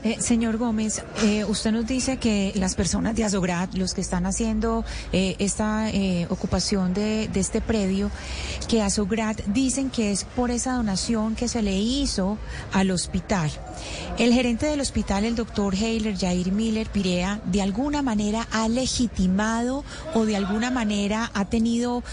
Eh, 0.04 0.18
señor 0.20 0.58
Gómez, 0.58 1.04
eh, 1.22 1.46
usted 1.46 1.72
nos 1.72 1.86
dice 1.86 2.18
que 2.18 2.52
las 2.56 2.74
personas 2.74 3.16
de 3.16 3.24
Azograd, 3.24 3.70
los 3.74 3.94
que 3.94 4.02
están 4.02 4.26
haciendo 4.26 4.84
eh, 5.14 5.36
esta 5.38 5.92
ocupación 6.30 6.94
de, 6.94 7.30
este 7.36 7.62
predio, 7.62 8.10
que 8.68 8.82
Azograd 8.82 9.36
dicen 9.48 9.90
que 9.90 10.12
es 10.12 10.24
por 10.24 10.50
esa 10.50 10.74
donación 10.74 11.36
que 11.36 11.48
se 11.48 11.62
le 11.62 11.78
hizo 11.78 12.38
al 12.72 12.90
hospital. 12.92 13.52
El 14.18 14.34
gerente 14.34 14.66
del 14.66 14.82
hospital, 14.82 15.24
el 15.26 15.36
doctor 15.36 15.76
Heiler, 15.76 16.18
Jair 16.18 16.52
Miller 16.52 16.88
Pirea, 16.90 17.42
de 17.46 17.62
alguna 17.62 18.02
manera 18.02 18.48
ha 18.52 18.68
legitimado 18.70 19.84
o 20.14 20.26
de 20.26 20.36
alguna 20.36 20.72
manera 20.72 21.32
ha 21.34 21.46
tenido 21.46 22.04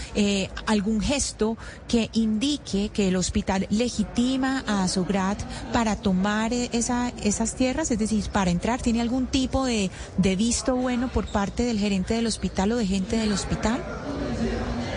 algún 0.65 1.01
gesto 1.01 1.57
que 1.87 2.09
indique 2.13 2.89
que 2.89 3.07
el 3.07 3.15
hospital 3.15 3.67
legitima 3.69 4.63
a 4.67 4.83
Azograd 4.83 5.37
para 5.73 5.95
tomar 5.95 6.53
esa, 6.53 7.11
esas 7.23 7.48
tierras? 7.55 7.91
Es 7.91 7.99
decir, 7.99 8.23
para 8.31 8.51
entrar, 8.51 8.81
¿tiene 8.81 9.01
algún 9.01 9.27
tipo 9.27 9.65
de, 9.65 9.89
de 10.17 10.35
visto 10.35 10.75
bueno 10.75 11.09
por 11.09 11.27
parte 11.27 11.63
del 11.63 11.79
gerente 11.79 12.13
del 12.13 12.27
hospital 12.27 12.71
o 12.73 12.77
de 12.77 12.85
gente 12.85 13.17
del 13.17 13.31
hospital? 13.31 13.83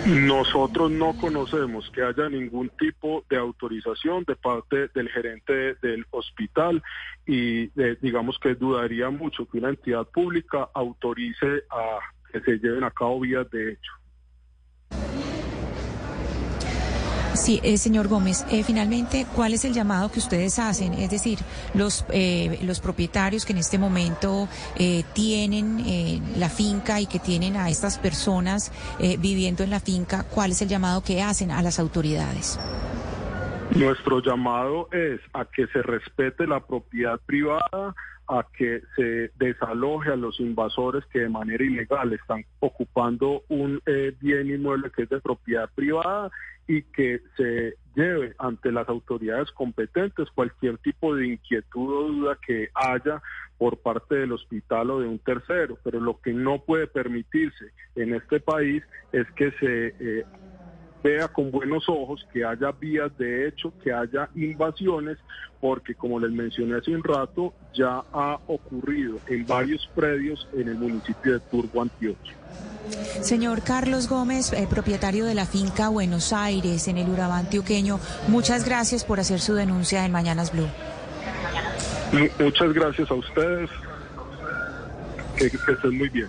Nosotros 0.07 0.91
no 0.91 1.17
conocemos 1.17 1.89
que 1.95 2.03
haya 2.03 2.29
ningún 2.29 2.71
tipo 2.71 3.25
de 3.31 3.37
autorización 3.37 4.25
de 4.25 4.35
parte 4.35 4.89
del 4.95 5.09
gerente 5.09 5.77
del 5.81 6.05
hospital 6.11 6.83
y 7.25 7.71
eh, 7.81 7.97
digamos 8.01 8.37
que 8.41 8.57
dudaría 8.57 9.11
mucho 9.11 9.47
que 9.49 9.59
una 9.59 9.69
entidad 9.69 10.05
pública 10.09 10.69
autorice 10.75 11.63
a 11.71 12.01
que 12.33 12.41
se 12.41 12.59
lleven 12.59 12.83
a 12.83 12.91
cabo 12.91 13.21
vías 13.21 13.49
de 13.51 13.73
hecho. 13.73 13.93
Sí, 17.35 17.61
eh, 17.63 17.79
señor 17.79 18.09
Gómez, 18.09 18.45
eh, 18.51 18.63
finalmente, 18.63 19.27
¿cuál 19.35 19.55
es 19.55 19.65
el 19.65 19.73
llamado 19.73 20.11
que 20.13 20.19
ustedes 20.19 20.59
hacen? 20.59 20.93
Es 20.95 21.11
decir, 21.11 21.39
los, 21.75 22.05
eh, 22.11 22.59
los 22.63 22.81
propietarios 22.81 23.47
que 23.47 23.53
en 23.53 23.59
este 23.59 23.79
momento 23.79 24.49
tienen 25.15 26.23
la 26.37 26.49
finca 26.49 27.01
y 27.01 27.07
que 27.07 27.19
tienen 27.19 27.57
a 27.57 27.69
estas 27.71 27.99
personas 27.99 28.73
viviendo 29.19 29.63
en 29.63 29.71
la 29.71 29.81
finca, 29.81 30.25
¿cuál 30.25 30.53
es 30.53 30.63
el 30.63 30.69
llamado 30.69 31.03
que 31.03 31.23
hacen 31.23 31.51
a 31.51 31.63
las 31.63 31.79
autoridades? 31.79 32.59
Nuestro 33.75 34.21
llamado 34.21 34.89
es 34.93 35.21
a 35.33 35.45
que 35.47 35.67
se 35.69 35.83
respete 35.83 36.47
la 36.47 36.61
propiedad 36.61 37.19
privada, 37.25 37.95
a 38.39 38.47
que 38.57 38.83
se 38.97 39.31
desaloje 39.37 40.11
a 40.11 40.17
los 40.17 40.41
invasores 40.41 41.05
que 41.07 41.21
de 41.21 41.29
manera 41.29 41.65
ilegal 41.65 42.13
están 42.13 42.45
ocupando 42.61 43.43
un 43.49 43.81
bien 44.21 44.49
inmueble 44.49 44.91
que 44.91 45.03
es 45.03 45.09
de 45.09 45.21
propiedad 45.21 45.69
privada 45.75 46.31
y 46.67 46.83
que 46.83 47.21
se 47.37 47.75
lleve 47.95 48.35
ante 48.39 48.73
las 48.73 48.89
autoridades 48.89 49.51
competentes 49.53 50.29
cualquier 50.35 50.79
tipo 50.79 51.15
de 51.15 51.29
inquietud 51.29 51.93
o 51.93 52.09
duda 52.09 52.39
que 52.47 52.69
haya 52.75 53.23
por 53.59 53.79
parte 53.79 54.17
del 54.17 54.33
hospital 54.33 54.91
o 54.91 55.01
de 55.01 55.09
un 55.09 55.19
tercero. 55.19 55.79
Pero 55.85 56.01
lo 56.01 56.21
que 56.21 56.33
no 56.33 56.63
puede 56.65 56.87
permitirse 56.87 57.67
en 57.95 58.15
este 58.15 58.41
país 58.41 58.83
es 59.13 59.31
que 59.33 59.53
se 59.53 59.95
eh, 60.01 60.25
vea 61.03 61.29
con 61.29 61.51
buenos 61.51 61.89
ojos 61.89 62.27
que 62.33 62.45
haya 62.45 62.73
vías 62.73 63.17
de 63.19 63.49
hecho, 63.49 63.73
que 63.83 63.93
haya 63.93 64.29
invasiones, 64.35 65.19
porque 65.61 65.95
como 65.95 66.19
les 66.19 66.31
mencioné 66.31 66.77
hace 66.77 66.95
un 66.95 67.03
rato, 67.03 67.53
ya 67.75 68.03
ha 68.13 68.39
ocurrido 68.47 69.19
en 69.29 69.47
varios 69.47 69.89
predios 69.95 70.47
en 70.55 70.69
el 70.69 70.77
municipio 70.77 71.35
de 71.35 71.41
Turbo, 71.41 71.83
Antioquia. 71.83 72.35
Señor 73.21 73.63
Carlos 73.63 74.09
Gómez, 74.09 74.53
eh, 74.53 74.67
propietario 74.69 75.25
de 75.25 75.35
la 75.35 75.47
finca 75.47 75.89
Buenos 75.89 76.33
Aires 76.33 76.89
en 76.89 76.99
el 76.99 77.09
Urabá 77.09 77.39
antioqueño, 77.39 78.01
muchas 78.29 78.65
gracias 78.65 79.05
por 79.05 79.21
hacer 79.21 79.41
su 79.41 79.55
denuncia 79.55 80.05
en 80.05 80.13
Mañanas 80.13 80.53
Blue. 80.53 80.69
Muchas 82.39 82.73
gracias 82.73 83.11
a 83.11 83.15
ustedes. 83.15 83.71
Que, 85.37 85.47
estén 85.47 85.97
muy 85.97 86.09
bien. 86.11 86.29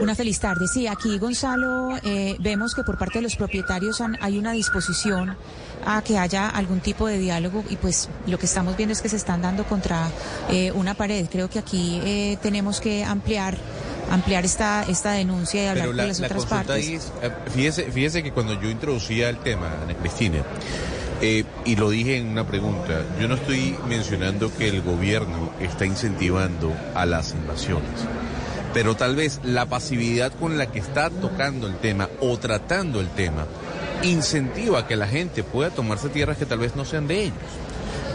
Una 0.00 0.14
feliz 0.14 0.40
tarde. 0.40 0.66
Sí, 0.66 0.86
aquí 0.86 1.18
Gonzalo, 1.18 1.96
eh, 2.02 2.36
vemos 2.40 2.74
que 2.74 2.82
por 2.82 2.98
parte 2.98 3.18
de 3.18 3.22
los 3.22 3.36
propietarios 3.36 4.02
hay 4.20 4.38
una 4.38 4.52
disposición 4.52 5.36
a 5.86 6.02
que 6.02 6.18
haya 6.18 6.48
algún 6.48 6.80
tipo 6.80 7.06
de 7.06 7.18
diálogo 7.18 7.62
y 7.68 7.76
pues 7.76 8.08
lo 8.26 8.38
que 8.38 8.46
estamos 8.46 8.76
viendo 8.76 8.92
es 8.92 9.02
que 9.02 9.08
se 9.08 9.16
están 9.16 9.42
dando 9.42 9.64
contra 9.64 10.08
eh, 10.48 10.72
una 10.72 10.94
pared. 10.94 11.26
Creo 11.30 11.50
que 11.50 11.58
aquí 11.58 12.38
tenemos 12.42 12.80
que 12.80 13.04
ampliar 13.04 13.58
ampliar 14.10 14.44
esta, 14.44 14.82
esta 14.84 15.12
denuncia 15.12 15.64
y 15.64 15.66
hablar 15.68 15.86
con 15.88 15.96
las 15.96 16.20
otras 16.20 16.46
partes. 16.46 17.12
Eh, 17.22 17.30
fíjese, 17.54 17.90
fíjese 17.90 18.22
que 18.22 18.32
cuando 18.32 18.60
yo 18.60 18.70
introducía 18.70 19.28
el 19.28 19.38
tema, 19.38 19.70
Ana 19.82 19.94
Cristina, 19.94 20.42
eh, 21.20 21.44
y 21.64 21.76
lo 21.76 21.90
dije 21.90 22.18
en 22.18 22.28
una 22.28 22.46
pregunta, 22.46 23.02
yo 23.20 23.28
no 23.28 23.36
estoy 23.36 23.76
mencionando 23.88 24.54
que 24.54 24.68
el 24.68 24.82
gobierno 24.82 25.50
está 25.60 25.86
incentivando 25.86 26.72
a 26.94 27.06
las 27.06 27.32
invasiones, 27.32 28.06
pero 28.74 28.94
tal 28.94 29.16
vez 29.16 29.40
la 29.42 29.66
pasividad 29.66 30.32
con 30.38 30.58
la 30.58 30.70
que 30.70 30.80
está 30.80 31.08
tocando 31.08 31.66
el 31.66 31.76
tema 31.76 32.10
o 32.20 32.36
tratando 32.36 33.00
el 33.00 33.08
tema 33.08 33.46
incentiva 34.02 34.86
que 34.86 34.96
la 34.96 35.06
gente 35.06 35.42
pueda 35.42 35.70
tomarse 35.70 36.10
tierras 36.10 36.36
que 36.36 36.44
tal 36.44 36.58
vez 36.58 36.76
no 36.76 36.84
sean 36.84 37.06
de 37.06 37.22
ellos. 37.22 37.38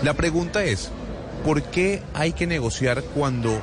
La 0.04 0.14
pregunta 0.14 0.64
es, 0.64 0.92
¿por 1.44 1.64
qué 1.64 2.04
hay 2.14 2.34
que 2.34 2.46
negociar 2.46 3.02
cuando 3.16 3.60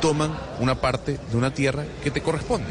toman 0.00 0.36
una 0.58 0.74
parte 0.74 1.18
de 1.30 1.36
una 1.36 1.52
tierra 1.52 1.84
que 2.02 2.10
te 2.10 2.22
corresponde. 2.22 2.68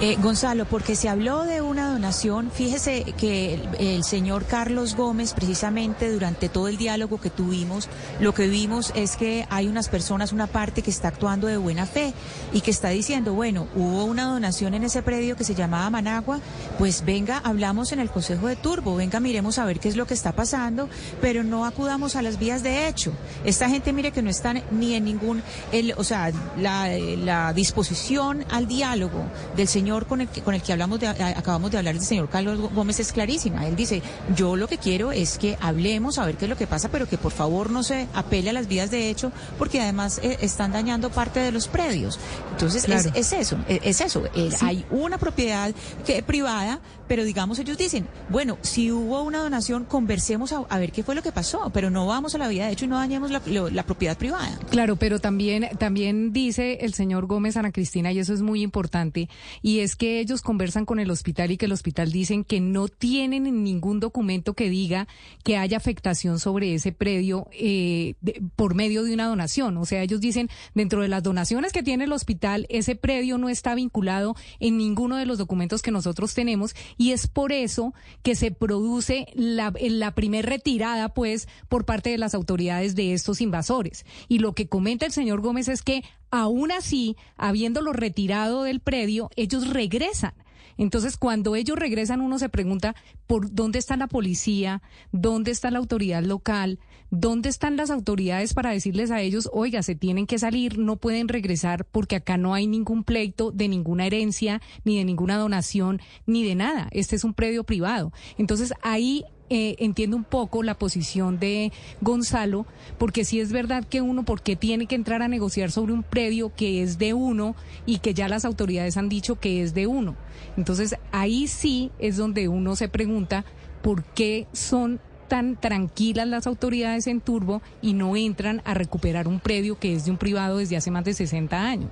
Eh, 0.00 0.16
Gonzalo, 0.22 0.64
porque 0.64 0.94
se 0.94 1.08
habló 1.08 1.42
de 1.42 1.60
una 1.60 1.90
donación, 1.90 2.52
fíjese 2.52 3.02
que 3.16 3.60
el, 3.80 4.04
señor 4.04 4.44
Carlos 4.44 4.94
Gómez, 4.94 5.32
precisamente 5.32 6.08
durante 6.12 6.48
todo 6.48 6.68
el 6.68 6.76
diálogo 6.76 7.20
que 7.20 7.30
tuvimos, 7.30 7.88
lo 8.20 8.32
que 8.32 8.46
vimos 8.46 8.92
es 8.94 9.16
que 9.16 9.44
hay 9.50 9.66
unas 9.66 9.88
personas, 9.88 10.32
una 10.32 10.46
parte 10.46 10.82
que 10.82 10.90
está 10.92 11.08
actuando 11.08 11.48
de 11.48 11.56
buena 11.56 11.84
fe 11.84 12.14
y 12.52 12.60
que 12.60 12.70
está 12.70 12.90
diciendo, 12.90 13.34
bueno, 13.34 13.66
hubo 13.74 14.04
una 14.04 14.26
donación 14.26 14.74
en 14.74 14.84
ese 14.84 15.02
predio 15.02 15.34
que 15.34 15.42
se 15.42 15.56
llamaba 15.56 15.90
Managua, 15.90 16.38
pues 16.78 17.04
venga, 17.04 17.38
hablamos 17.38 17.90
en 17.90 17.98
el 17.98 18.08
Consejo 18.08 18.46
de 18.46 18.54
Turbo, 18.54 18.94
venga, 18.94 19.18
miremos 19.18 19.58
a 19.58 19.64
ver 19.64 19.80
qué 19.80 19.88
es 19.88 19.96
lo 19.96 20.06
que 20.06 20.14
está 20.14 20.30
pasando, 20.30 20.88
pero 21.20 21.42
no 21.42 21.64
acudamos 21.64 22.14
a 22.14 22.22
las 22.22 22.38
vías 22.38 22.62
de 22.62 22.86
hecho. 22.86 23.12
Esta 23.44 23.68
gente, 23.68 23.92
mire 23.92 24.12
que 24.12 24.22
no 24.22 24.30
están 24.30 24.62
ni 24.70 24.94
en 24.94 25.06
ningún, 25.06 25.42
el, 25.72 25.94
o 25.96 26.04
sea, 26.04 26.30
la, 26.56 26.88
la 26.88 27.52
disposición 27.52 28.44
al 28.48 28.68
diálogo 28.68 29.24
del 29.56 29.66
señor 29.66 29.87
con 30.06 30.20
el 30.20 30.28
que, 30.28 30.42
con 30.42 30.54
el 30.54 30.62
que 30.62 30.72
hablamos 30.72 31.00
de, 31.00 31.08
acabamos 31.08 31.70
de 31.70 31.78
hablar, 31.78 31.94
el 31.94 32.02
señor 32.02 32.28
Carlos 32.28 32.60
Gómez, 32.72 33.00
es 33.00 33.12
clarísima. 33.12 33.66
Él 33.66 33.76
dice, 33.76 34.02
yo 34.36 34.56
lo 34.56 34.68
que 34.68 34.78
quiero 34.78 35.12
es 35.12 35.38
que 35.38 35.56
hablemos 35.60 36.18
a 36.18 36.26
ver 36.26 36.36
qué 36.36 36.44
es 36.44 36.48
lo 36.48 36.56
que 36.56 36.66
pasa, 36.66 36.90
pero 36.90 37.08
que 37.08 37.18
por 37.18 37.32
favor 37.32 37.70
no 37.70 37.82
se 37.82 38.08
apele 38.14 38.50
a 38.50 38.52
las 38.52 38.68
vías 38.68 38.90
de 38.90 39.10
hecho, 39.10 39.32
porque 39.58 39.80
además 39.80 40.20
eh, 40.22 40.38
están 40.40 40.72
dañando 40.72 41.10
parte 41.10 41.40
de 41.40 41.52
los 41.52 41.68
predios. 41.68 42.18
Entonces, 42.52 42.84
es, 42.88 43.32
eso, 43.32 43.58
es, 43.68 44.00
eso. 44.00 44.24
Hay 44.60 44.84
una 44.90 45.18
propiedad 45.18 45.72
que, 46.06 46.22
privada, 46.22 46.80
pero 47.06 47.24
digamos, 47.24 47.58
ellos 47.58 47.78
dicen, 47.78 48.06
bueno, 48.28 48.58
si 48.62 48.92
hubo 48.92 49.22
una 49.22 49.38
donación, 49.38 49.84
conversemos 49.84 50.52
a, 50.52 50.78
ver 50.78 50.92
qué 50.92 51.02
fue 51.02 51.14
lo 51.14 51.22
que 51.22 51.32
pasó, 51.32 51.70
pero 51.72 51.90
no 51.90 52.06
vamos 52.06 52.34
a 52.34 52.38
la 52.38 52.48
vía 52.48 52.66
de 52.66 52.72
hecho 52.72 52.84
y 52.84 52.88
no 52.88 52.96
dañemos 52.96 53.30
la, 53.30 53.40
la 53.72 53.82
propiedad 53.84 54.16
privada. 54.16 54.58
Claro, 54.70 54.96
pero 54.96 55.18
también, 55.18 55.68
también 55.78 56.32
dice 56.32 56.78
el 56.82 56.94
señor 56.94 57.26
Gómez, 57.26 57.56
Ana 57.56 57.72
Cristina, 57.72 58.12
y 58.12 58.18
eso 58.18 58.34
es 58.34 58.42
muy 58.42 58.62
importante, 58.62 59.28
y 59.62 59.77
es 59.82 59.96
que 59.96 60.20
ellos 60.20 60.42
conversan 60.42 60.84
con 60.84 61.00
el 61.00 61.10
hospital 61.10 61.50
y 61.50 61.56
que 61.56 61.66
el 61.66 61.72
hospital 61.72 62.12
dicen 62.12 62.44
que 62.44 62.60
no 62.60 62.88
tienen 62.88 63.64
ningún 63.64 64.00
documento 64.00 64.54
que 64.54 64.70
diga 64.70 65.08
que 65.44 65.56
haya 65.56 65.76
afectación 65.76 66.38
sobre 66.38 66.74
ese 66.74 66.92
predio 66.92 67.48
eh, 67.52 68.14
por 68.56 68.74
medio 68.74 69.02
de 69.04 69.14
una 69.14 69.26
donación. 69.26 69.76
O 69.76 69.84
sea, 69.84 70.02
ellos 70.02 70.20
dicen, 70.20 70.48
dentro 70.74 71.02
de 71.02 71.08
las 71.08 71.22
donaciones 71.22 71.72
que 71.72 71.82
tiene 71.82 72.04
el 72.04 72.12
hospital, 72.12 72.66
ese 72.68 72.96
predio 72.96 73.38
no 73.38 73.48
está 73.48 73.74
vinculado 73.74 74.34
en 74.60 74.76
ninguno 74.76 75.16
de 75.16 75.26
los 75.26 75.38
documentos 75.38 75.82
que 75.82 75.90
nosotros 75.90 76.34
tenemos 76.34 76.74
y 76.96 77.12
es 77.12 77.26
por 77.26 77.52
eso 77.52 77.94
que 78.22 78.34
se 78.34 78.50
produce 78.50 79.26
la, 79.34 79.72
la 79.80 80.14
primer 80.14 80.46
retirada, 80.46 81.14
pues, 81.14 81.48
por 81.68 81.84
parte 81.84 82.10
de 82.10 82.18
las 82.18 82.34
autoridades 82.34 82.94
de 82.94 83.12
estos 83.12 83.40
invasores. 83.40 84.04
Y 84.28 84.38
lo 84.38 84.54
que 84.54 84.68
comenta 84.68 85.06
el 85.06 85.12
señor 85.12 85.40
Gómez 85.40 85.68
es 85.68 85.82
que 85.82 86.04
Aún 86.30 86.72
así, 86.72 87.16
habiéndolo 87.36 87.92
retirado 87.92 88.62
del 88.64 88.80
predio, 88.80 89.30
ellos 89.36 89.68
regresan 89.68 90.34
Entonces, 90.76 91.16
cuando 91.16 91.56
ellos 91.56 91.76
regresan, 91.76 92.20
uno 92.20 92.38
se 92.38 92.48
pregunta 92.48 92.94
por 93.26 93.52
dónde 93.52 93.78
está 93.78 93.96
la 93.96 94.06
policía, 94.06 94.80
dónde 95.10 95.50
está 95.50 95.70
la 95.70 95.78
autoridad 95.78 96.22
local, 96.22 96.78
dónde 97.10 97.48
están 97.48 97.76
las 97.76 97.90
autoridades 97.90 98.54
para 98.54 98.70
decirles 98.70 99.10
a 99.10 99.20
ellos, 99.20 99.48
oiga, 99.52 99.82
se 99.82 99.96
tienen 99.96 100.26
que 100.26 100.38
salir, 100.38 100.78
no 100.78 100.96
pueden 100.96 101.28
regresar 101.28 101.84
porque 101.84 102.16
acá 102.16 102.36
no 102.36 102.54
hay 102.54 102.66
ningún 102.66 103.02
pleito 103.02 103.50
de 103.50 103.68
ninguna 103.68 104.06
herencia, 104.06 104.60
ni 104.84 104.98
de 104.98 105.04
ninguna 105.04 105.36
donación, 105.36 106.00
ni 106.26 106.44
de 106.44 106.54
nada. 106.54 106.88
Este 106.92 107.16
es 107.16 107.24
un 107.24 107.34
predio 107.34 107.64
privado. 107.64 108.12
Entonces, 108.36 108.72
ahí 108.82 109.24
eh, 109.50 109.76
entiendo 109.78 110.16
un 110.16 110.24
poco 110.24 110.62
la 110.62 110.74
posición 110.74 111.38
de 111.38 111.72
Gonzalo, 112.00 112.66
porque 112.98 113.24
sí 113.24 113.40
es 113.40 113.52
verdad 113.52 113.84
que 113.84 114.02
uno, 114.02 114.24
porque 114.24 114.56
tiene 114.56 114.86
que 114.86 114.94
entrar 114.94 115.22
a 115.22 115.28
negociar 115.28 115.70
sobre 115.70 115.92
un 115.92 116.02
predio 116.02 116.52
que 116.54 116.82
es 116.82 116.98
de 116.98 117.14
uno 117.14 117.54
y 117.86 117.98
que 117.98 118.14
ya 118.14 118.28
las 118.28 118.44
autoridades 118.44 118.96
han 118.96 119.08
dicho 119.08 119.36
que 119.36 119.62
es 119.62 119.74
de 119.74 119.86
uno. 119.86 120.16
Entonces 120.56 120.96
ahí 121.12 121.46
sí 121.46 121.90
es 121.98 122.16
donde 122.16 122.48
uno 122.48 122.76
se 122.76 122.88
pregunta 122.88 123.44
por 123.82 124.04
qué 124.04 124.46
son 124.52 125.00
tan 125.28 125.56
tranquilas 125.60 126.26
las 126.26 126.46
autoridades 126.46 127.06
en 127.06 127.20
Turbo 127.20 127.62
y 127.82 127.92
no 127.92 128.16
entran 128.16 128.62
a 128.64 128.74
recuperar 128.74 129.28
un 129.28 129.40
predio 129.40 129.78
que 129.78 129.94
es 129.94 130.04
de 130.06 130.10
un 130.10 130.16
privado 130.16 130.58
desde 130.58 130.76
hace 130.76 130.90
más 130.90 131.04
de 131.04 131.14
60 131.14 131.62
años. 131.62 131.90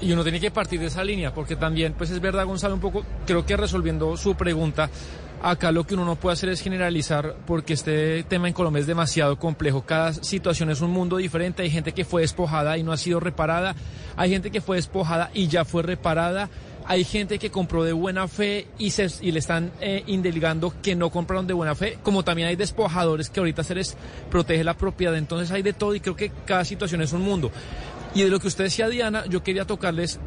Y 0.00 0.12
uno 0.12 0.22
tiene 0.22 0.40
que 0.40 0.50
partir 0.50 0.80
de 0.80 0.86
esa 0.86 1.04
línea, 1.04 1.32
porque 1.32 1.56
también, 1.56 1.94
pues 1.94 2.10
es 2.10 2.20
verdad, 2.20 2.44
Gonzalo, 2.44 2.74
un 2.74 2.80
poco, 2.80 3.04
creo 3.26 3.46
que 3.46 3.56
resolviendo 3.56 4.16
su 4.16 4.34
pregunta, 4.34 4.90
Acá 5.46 5.70
lo 5.70 5.86
que 5.86 5.94
uno 5.94 6.04
no 6.04 6.16
puede 6.16 6.32
hacer 6.32 6.48
es 6.48 6.60
generalizar 6.60 7.36
porque 7.46 7.74
este 7.74 8.24
tema 8.24 8.48
en 8.48 8.52
Colombia 8.52 8.80
es 8.80 8.88
demasiado 8.88 9.38
complejo. 9.38 9.82
Cada 9.82 10.12
situación 10.12 10.70
es 10.70 10.80
un 10.80 10.90
mundo 10.90 11.18
diferente. 11.18 11.62
Hay 11.62 11.70
gente 11.70 11.92
que 11.92 12.04
fue 12.04 12.22
despojada 12.22 12.76
y 12.76 12.82
no 12.82 12.90
ha 12.90 12.96
sido 12.96 13.20
reparada. 13.20 13.76
Hay 14.16 14.30
gente 14.30 14.50
que 14.50 14.60
fue 14.60 14.74
despojada 14.74 15.30
y 15.32 15.46
ya 15.46 15.64
fue 15.64 15.84
reparada. 15.84 16.50
Hay 16.84 17.04
gente 17.04 17.38
que 17.38 17.52
compró 17.52 17.84
de 17.84 17.92
buena 17.92 18.26
fe 18.26 18.66
y, 18.76 18.90
se, 18.90 19.06
y 19.20 19.30
le 19.30 19.38
están 19.38 19.70
eh, 19.80 20.02
indeligando 20.08 20.74
que 20.82 20.96
no 20.96 21.10
compraron 21.10 21.46
de 21.46 21.54
buena 21.54 21.76
fe. 21.76 21.96
Como 22.02 22.24
también 22.24 22.48
hay 22.48 22.56
despojadores 22.56 23.30
que 23.30 23.38
ahorita 23.38 23.62
se 23.62 23.76
les 23.76 23.96
protege 24.28 24.64
la 24.64 24.76
propiedad. 24.76 25.16
Entonces 25.16 25.52
hay 25.52 25.62
de 25.62 25.74
todo 25.74 25.94
y 25.94 26.00
creo 26.00 26.16
que 26.16 26.32
cada 26.44 26.64
situación 26.64 27.02
es 27.02 27.12
un 27.12 27.22
mundo. 27.22 27.52
Y 28.16 28.22
de 28.24 28.30
lo 28.30 28.40
que 28.40 28.48
usted 28.48 28.64
decía, 28.64 28.88
Diana, 28.88 29.24
yo 29.26 29.44
quería 29.44 29.64
tocarles 29.64 30.18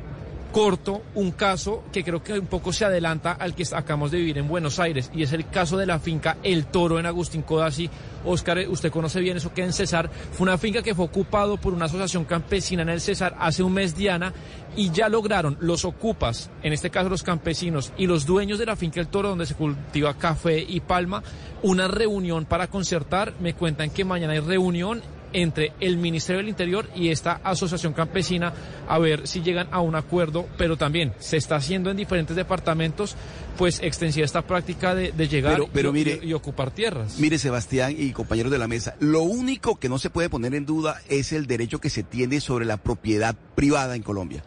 corto 0.51 1.03
un 1.15 1.31
caso 1.31 1.83
que 1.91 2.03
creo 2.03 2.23
que 2.23 2.39
un 2.39 2.47
poco 2.47 2.73
se 2.73 2.85
adelanta 2.85 3.33
al 3.33 3.53
que 3.53 3.63
acabamos 3.71 4.11
de 4.11 4.17
vivir 4.17 4.37
en 4.37 4.47
Buenos 4.47 4.79
Aires 4.79 5.11
y 5.13 5.23
es 5.23 5.33
el 5.33 5.47
caso 5.47 5.77
de 5.77 5.85
la 5.85 5.99
finca 5.99 6.37
El 6.43 6.65
Toro 6.65 6.99
en 6.99 7.05
Agustín 7.05 7.43
Codazzi. 7.43 7.89
Oscar, 8.25 8.57
usted 8.67 8.91
conoce 8.91 9.21
bien 9.21 9.37
eso 9.37 9.53
que 9.53 9.63
en 9.63 9.71
César 9.71 10.09
fue 10.33 10.45
una 10.45 10.57
finca 10.57 10.81
que 10.81 10.95
fue 10.95 11.05
ocupado 11.05 11.57
por 11.57 11.73
una 11.73 11.85
asociación 11.85 12.25
campesina 12.25 12.81
en 12.81 12.89
el 12.89 13.01
César 13.01 13.35
hace 13.39 13.63
un 13.63 13.73
mes, 13.73 13.95
Diana, 13.95 14.33
y 14.75 14.91
ya 14.91 15.07
lograron 15.07 15.57
los 15.61 15.85
ocupas, 15.85 16.49
en 16.63 16.73
este 16.73 16.89
caso 16.89 17.09
los 17.09 17.23
campesinos 17.23 17.93
y 17.97 18.07
los 18.07 18.25
dueños 18.25 18.59
de 18.59 18.65
la 18.65 18.75
finca 18.75 18.99
El 18.99 19.07
Toro 19.07 19.29
donde 19.29 19.45
se 19.45 19.55
cultiva 19.55 20.17
café 20.17 20.59
y 20.59 20.79
palma, 20.81 21.23
una 21.63 21.87
reunión 21.87 22.45
para 22.45 22.67
concertar. 22.67 23.33
Me 23.39 23.53
cuentan 23.53 23.89
que 23.89 24.03
mañana 24.03 24.33
hay 24.33 24.39
reunión 24.39 25.01
entre 25.33 25.73
el 25.79 25.97
Ministerio 25.97 26.39
del 26.39 26.49
Interior 26.49 26.89
y 26.95 27.09
esta 27.09 27.41
asociación 27.43 27.93
campesina 27.93 28.53
a 28.87 28.97
ver 28.99 29.27
si 29.27 29.41
llegan 29.41 29.67
a 29.71 29.81
un 29.81 29.95
acuerdo, 29.95 30.47
pero 30.57 30.77
también 30.77 31.13
se 31.19 31.37
está 31.37 31.55
haciendo 31.55 31.91
en 31.91 31.97
diferentes 31.97 32.35
departamentos, 32.35 33.15
pues 33.57 33.79
extensiva 33.81 34.25
esta 34.25 34.41
práctica 34.41 34.95
de, 34.95 35.11
llegar 35.27 35.59
y, 35.59 36.27
y, 36.27 36.33
ocupar 36.33 36.71
tierras. 36.71 37.19
Mire, 37.19 37.37
Sebastián 37.37 37.95
y 37.97 38.11
compañeros 38.11 38.51
de 38.51 38.57
la 38.57 38.67
mesa, 38.67 38.95
lo 38.99 39.21
único 39.21 39.79
que 39.79 39.89
no 39.89 39.99
se 39.99 40.09
puede 40.09 40.29
poner 40.29 40.55
en 40.55 40.65
duda 40.65 41.01
es 41.09 41.31
el 41.33 41.47
derecho 41.47 41.79
que 41.79 41.89
se 41.89 42.03
tiene 42.03 42.41
sobre 42.41 42.65
la 42.65 42.77
propiedad 42.77 43.35
privada 43.55 43.95
en 43.95 44.03
Colombia. 44.03 44.43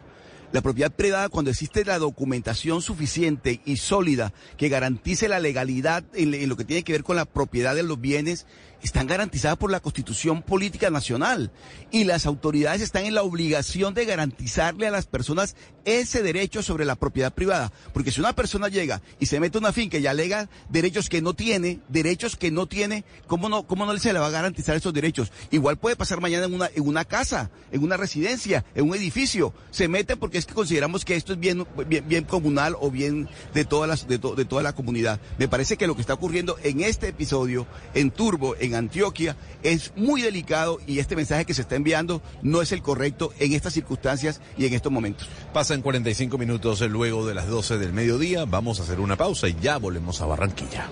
La 0.52 0.60
propiedad 0.60 0.92
privada 0.92 1.30
cuando 1.30 1.50
existe 1.50 1.82
la 1.82 1.98
documentación 1.98 2.82
suficiente 2.82 3.62
y 3.64 3.78
sólida 3.78 4.34
que 4.58 4.68
garantice 4.68 5.26
la 5.26 5.40
legalidad 5.40 6.04
en, 6.12 6.46
lo 6.46 6.58
que 6.58 6.66
tiene 6.66 6.84
que 6.84 6.92
ver 6.92 7.04
con 7.04 7.16
la 7.16 7.24
propiedad 7.24 7.74
de 7.74 7.82
los 7.82 7.98
bienes 7.98 8.46
están 8.82 9.06
garantizadas 9.06 9.58
por 9.58 9.70
la 9.70 9.80
Constitución 9.80 10.42
Política 10.42 10.90
Nacional 10.90 11.50
y 11.90 12.04
las 12.04 12.26
autoridades 12.26 12.82
están 12.82 13.04
en 13.04 13.14
la 13.14 13.22
obligación 13.22 13.94
de 13.94 14.04
garantizarle 14.04 14.86
a 14.86 14.90
las 14.90 15.06
personas 15.06 15.56
ese 15.84 16.22
derecho 16.22 16.62
sobre 16.62 16.84
la 16.84 16.96
propiedad 16.96 17.32
privada. 17.32 17.72
Porque 17.92 18.10
si 18.10 18.20
una 18.20 18.34
persona 18.34 18.68
llega 18.68 19.02
y 19.20 19.26
se 19.26 19.40
mete 19.40 19.58
a 19.58 19.60
una 19.60 19.72
finca 19.72 19.98
y 19.98 20.06
alega 20.06 20.48
derechos 20.68 21.08
que 21.08 21.22
no 21.22 21.34
tiene, 21.34 21.80
derechos 21.88 22.36
que 22.36 22.50
no 22.50 22.66
tiene, 22.66 23.04
¿cómo 23.26 23.48
no, 23.48 23.66
cómo 23.66 23.86
no 23.86 23.96
se 23.98 24.12
le 24.12 24.18
va 24.18 24.26
a 24.26 24.30
garantizar 24.30 24.76
esos 24.76 24.92
derechos? 24.92 25.32
Igual 25.50 25.78
puede 25.78 25.96
pasar 25.96 26.20
mañana 26.20 26.46
en 26.46 26.54
una, 26.54 26.70
en 26.74 26.86
una 26.86 27.04
casa, 27.04 27.50
en 27.70 27.82
una 27.82 27.96
residencia, 27.96 28.64
en 28.74 28.88
un 28.88 28.96
edificio. 28.96 29.54
Se 29.70 29.88
mete 29.88 30.16
porque 30.16 30.38
es 30.38 30.46
que 30.46 30.54
consideramos 30.54 31.04
que 31.04 31.16
esto 31.16 31.32
es 31.34 31.38
bien, 31.38 31.66
bien, 31.86 32.24
comunal 32.24 32.76
o 32.80 32.90
bien 32.90 33.28
de, 33.54 33.64
todas 33.64 33.88
las, 33.88 34.08
de, 34.08 34.18
de 34.18 34.44
toda 34.44 34.62
la 34.62 34.74
comunidad. 34.74 35.20
Me 35.38 35.48
parece 35.48 35.76
que 35.76 35.86
lo 35.86 35.94
que 35.94 36.00
está 36.00 36.14
ocurriendo 36.14 36.56
en 36.62 36.80
este 36.80 37.08
episodio, 37.08 37.66
en 37.94 38.10
Turbo, 38.10 38.56
en 38.58 38.71
Antioquia 38.74 39.36
es 39.62 39.92
muy 39.96 40.22
delicado 40.22 40.80
y 40.86 40.98
este 40.98 41.16
mensaje 41.16 41.44
que 41.44 41.54
se 41.54 41.62
está 41.62 41.76
enviando 41.76 42.22
no 42.42 42.62
es 42.62 42.72
el 42.72 42.82
correcto 42.82 43.32
en 43.38 43.52
estas 43.52 43.72
circunstancias 43.72 44.40
y 44.56 44.66
en 44.66 44.74
estos 44.74 44.92
momentos. 44.92 45.28
Pasan 45.52 45.82
45 45.82 46.38
minutos 46.38 46.80
luego 46.82 47.26
de 47.26 47.34
las 47.34 47.48
12 47.48 47.78
del 47.78 47.92
mediodía. 47.92 48.44
Vamos 48.44 48.80
a 48.80 48.82
hacer 48.82 49.00
una 49.00 49.16
pausa 49.16 49.48
y 49.48 49.56
ya 49.60 49.78
volvemos 49.78 50.20
a 50.20 50.26
Barranquilla. 50.26 50.88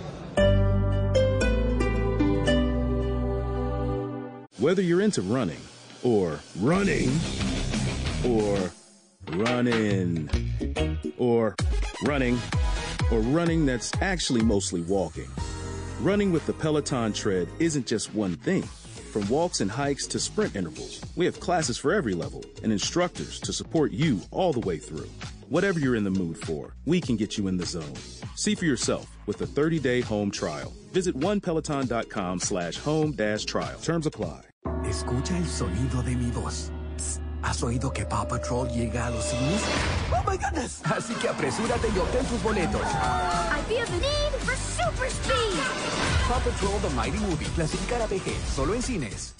Whether 4.58 4.82
you're 4.82 5.02
into 5.02 5.22
running 5.22 5.56
or 6.02 6.38
running 6.60 7.10
or 8.26 8.70
running 9.38 10.28
or 11.16 11.54
running 12.04 12.38
or 13.10 13.20
running 13.20 13.64
that's 13.64 13.90
actually 14.02 14.42
mostly 14.42 14.82
walking. 14.82 15.28
Running 16.00 16.32
with 16.32 16.46
the 16.46 16.54
Peloton 16.54 17.12
tread 17.12 17.46
isn't 17.58 17.86
just 17.86 18.14
one 18.14 18.34
thing. 18.36 18.62
From 19.12 19.28
walks 19.28 19.60
and 19.60 19.70
hikes 19.70 20.06
to 20.06 20.18
sprint 20.18 20.56
intervals, 20.56 21.04
we 21.14 21.26
have 21.26 21.40
classes 21.40 21.76
for 21.76 21.92
every 21.92 22.14
level 22.14 22.42
and 22.62 22.72
instructors 22.72 23.38
to 23.40 23.52
support 23.52 23.92
you 23.92 24.22
all 24.30 24.54
the 24.54 24.66
way 24.66 24.78
through. 24.78 25.10
Whatever 25.50 25.78
you're 25.78 25.96
in 25.96 26.04
the 26.04 26.10
mood 26.10 26.38
for, 26.38 26.74
we 26.86 27.02
can 27.02 27.16
get 27.16 27.36
you 27.36 27.48
in 27.48 27.58
the 27.58 27.66
zone. 27.66 27.94
See 28.34 28.54
for 28.54 28.64
yourself 28.64 29.14
with 29.26 29.42
a 29.42 29.46
30-day 29.46 30.00
home 30.00 30.30
trial. 30.30 30.72
Visit 30.92 31.14
onepeloton.com 31.16 32.40
slash 32.40 32.78
home 32.78 33.12
dash 33.12 33.44
trial. 33.44 33.78
Terms 33.80 34.06
apply. 34.06 34.40
Escucha 34.84 35.36
el 35.36 35.44
sonido 35.44 36.02
de 36.02 36.14
mi 36.14 36.30
voz. 36.30 36.70
¿Has 37.42 37.62
oído 37.62 37.92
que 37.92 38.04
Paw 38.04 38.28
Patrol 38.28 38.68
llega 38.68 39.06
a 39.06 39.10
los 39.10 39.24
cines? 39.24 39.62
¡Oh, 40.12 40.30
my 40.30 40.36
goodness! 40.36 40.80
Así 40.84 41.14
que 41.14 41.28
apresúrate 41.28 41.88
y 41.94 41.98
obtén 41.98 42.24
tus 42.26 42.42
boletos. 42.42 42.82
I 42.82 43.62
feel 43.68 43.86
the 43.86 44.00
need 44.00 44.32
for 44.44 44.54
super 44.56 45.08
speed. 45.08 45.58
Paw 46.28 46.40
Patrol 46.40 46.78
The 46.80 46.90
Mighty 46.94 47.18
Movie. 47.18 47.46
Clasificar 47.54 48.02
a 48.02 48.06
PG. 48.06 48.32
Solo 48.54 48.74
en 48.74 48.82
cines. 48.82 49.39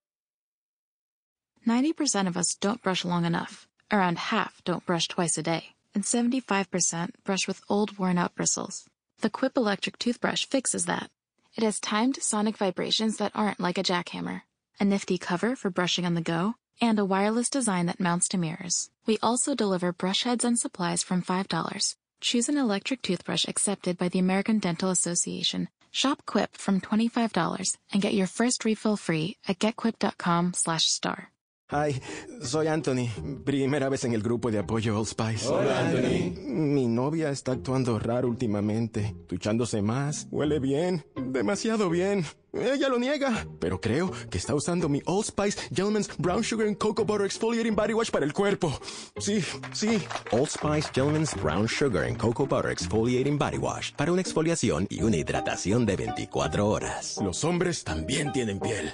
90% 1.67 2.27
of 2.27 2.37
us 2.37 2.55
don't 2.55 2.81
brush 2.81 3.05
long 3.05 3.25
enough. 3.25 3.67
Around 3.91 4.17
half 4.17 4.63
don't 4.63 4.85
brush 4.85 5.07
twice 5.07 5.37
a 5.37 5.43
day. 5.43 5.75
And 5.93 6.03
75% 6.03 7.11
brush 7.23 7.47
with 7.47 7.61
old 7.69 7.97
worn 7.97 8.17
out 8.17 8.35
bristles. 8.35 8.85
The 9.19 9.29
Quip 9.29 9.57
electric 9.57 9.99
toothbrush 9.99 10.45
fixes 10.45 10.85
that. 10.85 11.11
It 11.55 11.63
has 11.63 11.79
timed 11.79 12.21
sonic 12.21 12.57
vibrations 12.57 13.17
that 13.17 13.33
aren't 13.35 13.59
like 13.59 13.77
a 13.77 13.83
jackhammer, 13.83 14.41
a 14.79 14.85
nifty 14.85 15.17
cover 15.17 15.55
for 15.55 15.69
brushing 15.69 16.05
on 16.05 16.13
the 16.13 16.21
go, 16.21 16.55
and 16.79 16.97
a 16.97 17.05
wireless 17.05 17.49
design 17.49 17.85
that 17.87 17.99
mounts 17.99 18.27
to 18.29 18.37
mirrors. 18.37 18.89
We 19.05 19.19
also 19.21 19.53
deliver 19.53 19.91
brush 19.91 20.23
heads 20.23 20.45
and 20.45 20.57
supplies 20.57 21.03
from 21.03 21.21
$5. 21.21 21.95
Choose 22.21 22.49
an 22.49 22.57
electric 22.57 23.01
toothbrush 23.01 23.45
accepted 23.47 23.97
by 23.97 24.09
the 24.09 24.19
American 24.19 24.59
Dental 24.59 24.89
Association. 24.89 25.69
Shop 25.91 26.25
Quip 26.25 26.55
from 26.55 26.79
$25 26.79 27.77
and 27.91 28.01
get 28.01 28.13
your 28.13 28.27
first 28.27 28.63
refill 28.63 28.95
free 28.95 29.37
at 29.47 29.59
getquip.com 29.59 30.53
slash 30.53 30.85
star. 30.85 31.31
Hi, 31.71 32.01
soy 32.41 32.67
Anthony. 32.67 33.07
Primera 33.45 33.87
vez 33.87 34.03
en 34.03 34.11
el 34.11 34.21
grupo 34.21 34.51
de 34.51 34.59
apoyo 34.59 34.99
Old 34.99 35.07
Spice. 35.07 35.47
Hola, 35.47 35.79
Anthony. 35.79 36.33
Mi 36.45 36.85
novia 36.85 37.29
está 37.29 37.53
actuando 37.53 37.97
raro 37.97 38.27
últimamente, 38.27 39.15
duchándose 39.29 39.81
más, 39.81 40.27
huele 40.31 40.59
bien, 40.59 41.05
demasiado 41.15 41.89
bien. 41.89 42.25
Ella 42.51 42.89
lo 42.89 42.99
niega, 42.99 43.47
pero 43.61 43.79
creo 43.79 44.11
que 44.29 44.37
está 44.37 44.53
usando 44.53 44.89
mi 44.89 45.01
Old 45.05 45.27
Spice 45.27 45.57
Gentleman's 45.69 46.09
Brown 46.17 46.43
Sugar 46.43 46.67
and 46.67 46.77
Cocoa 46.77 47.05
Butter 47.05 47.25
Exfoliating 47.25 47.73
Body 47.73 47.93
Wash 47.93 48.11
para 48.11 48.25
el 48.25 48.33
cuerpo. 48.33 48.77
Sí, 49.17 49.41
sí. 49.71 50.01
Old 50.31 50.49
Spice 50.49 50.89
Gentleman's 50.93 51.33
Brown 51.41 51.69
Sugar 51.69 52.03
and 52.03 52.17
Cocoa 52.17 52.45
Butter 52.45 52.71
Exfoliating 52.71 53.37
Body 53.37 53.57
Wash 53.57 53.93
para 53.93 54.11
una 54.11 54.21
exfoliación 54.21 54.87
y 54.89 55.03
una 55.03 55.15
hidratación 55.15 55.85
de 55.85 55.95
24 55.95 56.67
horas. 56.67 57.17
Los 57.23 57.45
hombres 57.45 57.85
también 57.85 58.33
tienen 58.33 58.59
piel. 58.59 58.91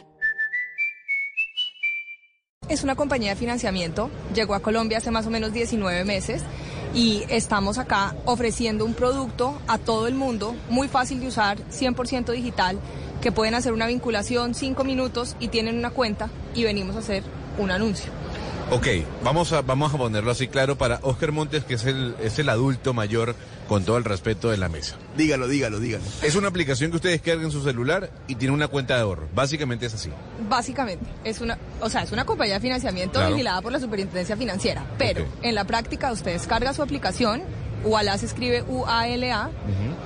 Es 2.69 2.83
una 2.83 2.95
compañía 2.95 3.29
de 3.29 3.35
financiamiento, 3.37 4.09
llegó 4.35 4.53
a 4.53 4.59
Colombia 4.59 4.97
hace 4.97 5.09
más 5.09 5.25
o 5.25 5.29
menos 5.29 5.53
19 5.53 6.03
meses 6.03 6.41
y 6.93 7.23
estamos 7.29 7.77
acá 7.77 8.13
ofreciendo 8.25 8.83
un 8.83 8.93
producto 8.93 9.57
a 9.67 9.77
todo 9.77 10.07
el 10.07 10.15
mundo, 10.15 10.53
muy 10.69 10.89
fácil 10.89 11.21
de 11.21 11.27
usar, 11.27 11.57
100% 11.69 12.33
digital, 12.33 12.77
que 13.21 13.31
pueden 13.31 13.55
hacer 13.55 13.71
una 13.71 13.87
vinculación 13.87 14.53
5 14.53 14.83
minutos 14.83 15.37
y 15.39 15.47
tienen 15.47 15.77
una 15.77 15.91
cuenta 15.91 16.29
y 16.55 16.65
venimos 16.65 16.97
a 16.97 16.99
hacer 16.99 17.23
un 17.57 17.71
anuncio. 17.71 18.11
Ok, 18.69 18.87
vamos 19.23 19.53
a, 19.53 19.61
vamos 19.61 19.93
a 19.93 19.97
ponerlo 19.97 20.29
así 20.29 20.49
claro 20.49 20.77
para 20.77 20.99
Oscar 21.03 21.31
Montes, 21.31 21.63
que 21.63 21.75
es 21.75 21.85
el, 21.85 22.15
es 22.21 22.37
el 22.37 22.49
adulto 22.49 22.93
mayor 22.93 23.33
con 23.67 23.83
todo 23.83 23.97
el 23.97 24.03
respeto 24.03 24.49
de 24.49 24.57
la 24.57 24.69
mesa. 24.69 24.95
Dígalo, 25.17 25.47
dígalo, 25.47 25.79
dígalo. 25.79 26.03
Es 26.21 26.35
una 26.35 26.47
aplicación 26.47 26.89
que 26.91 26.97
ustedes 26.97 27.21
cargan 27.21 27.45
en 27.45 27.51
su 27.51 27.63
celular 27.63 28.09
y 28.27 28.35
tiene 28.35 28.53
una 28.53 28.67
cuenta 28.67 28.95
de 28.95 29.01
ahorro. 29.01 29.27
Básicamente 29.35 29.85
es 29.85 29.93
así. 29.93 30.09
Básicamente, 30.49 31.05
es 31.23 31.41
una, 31.41 31.57
o 31.81 31.89
sea, 31.89 32.03
es 32.03 32.11
una 32.11 32.25
compañía 32.25 32.55
de 32.55 32.59
financiamiento 32.61 33.19
Claro. 33.19 33.33
vigilada 33.35 33.61
por 33.61 33.71
la 33.71 33.79
Superintendencia 33.79 34.37
Financiera, 34.37 34.85
pero 34.97 35.25
en 35.41 35.55
la 35.55 35.65
práctica 35.65 36.11
ustedes 36.11 36.47
cargan 36.47 36.73
su 36.73 36.81
aplicación, 36.81 37.41
UALA 37.83 38.17
se 38.17 38.25
escribe 38.25 38.63
UALA, 38.63 39.49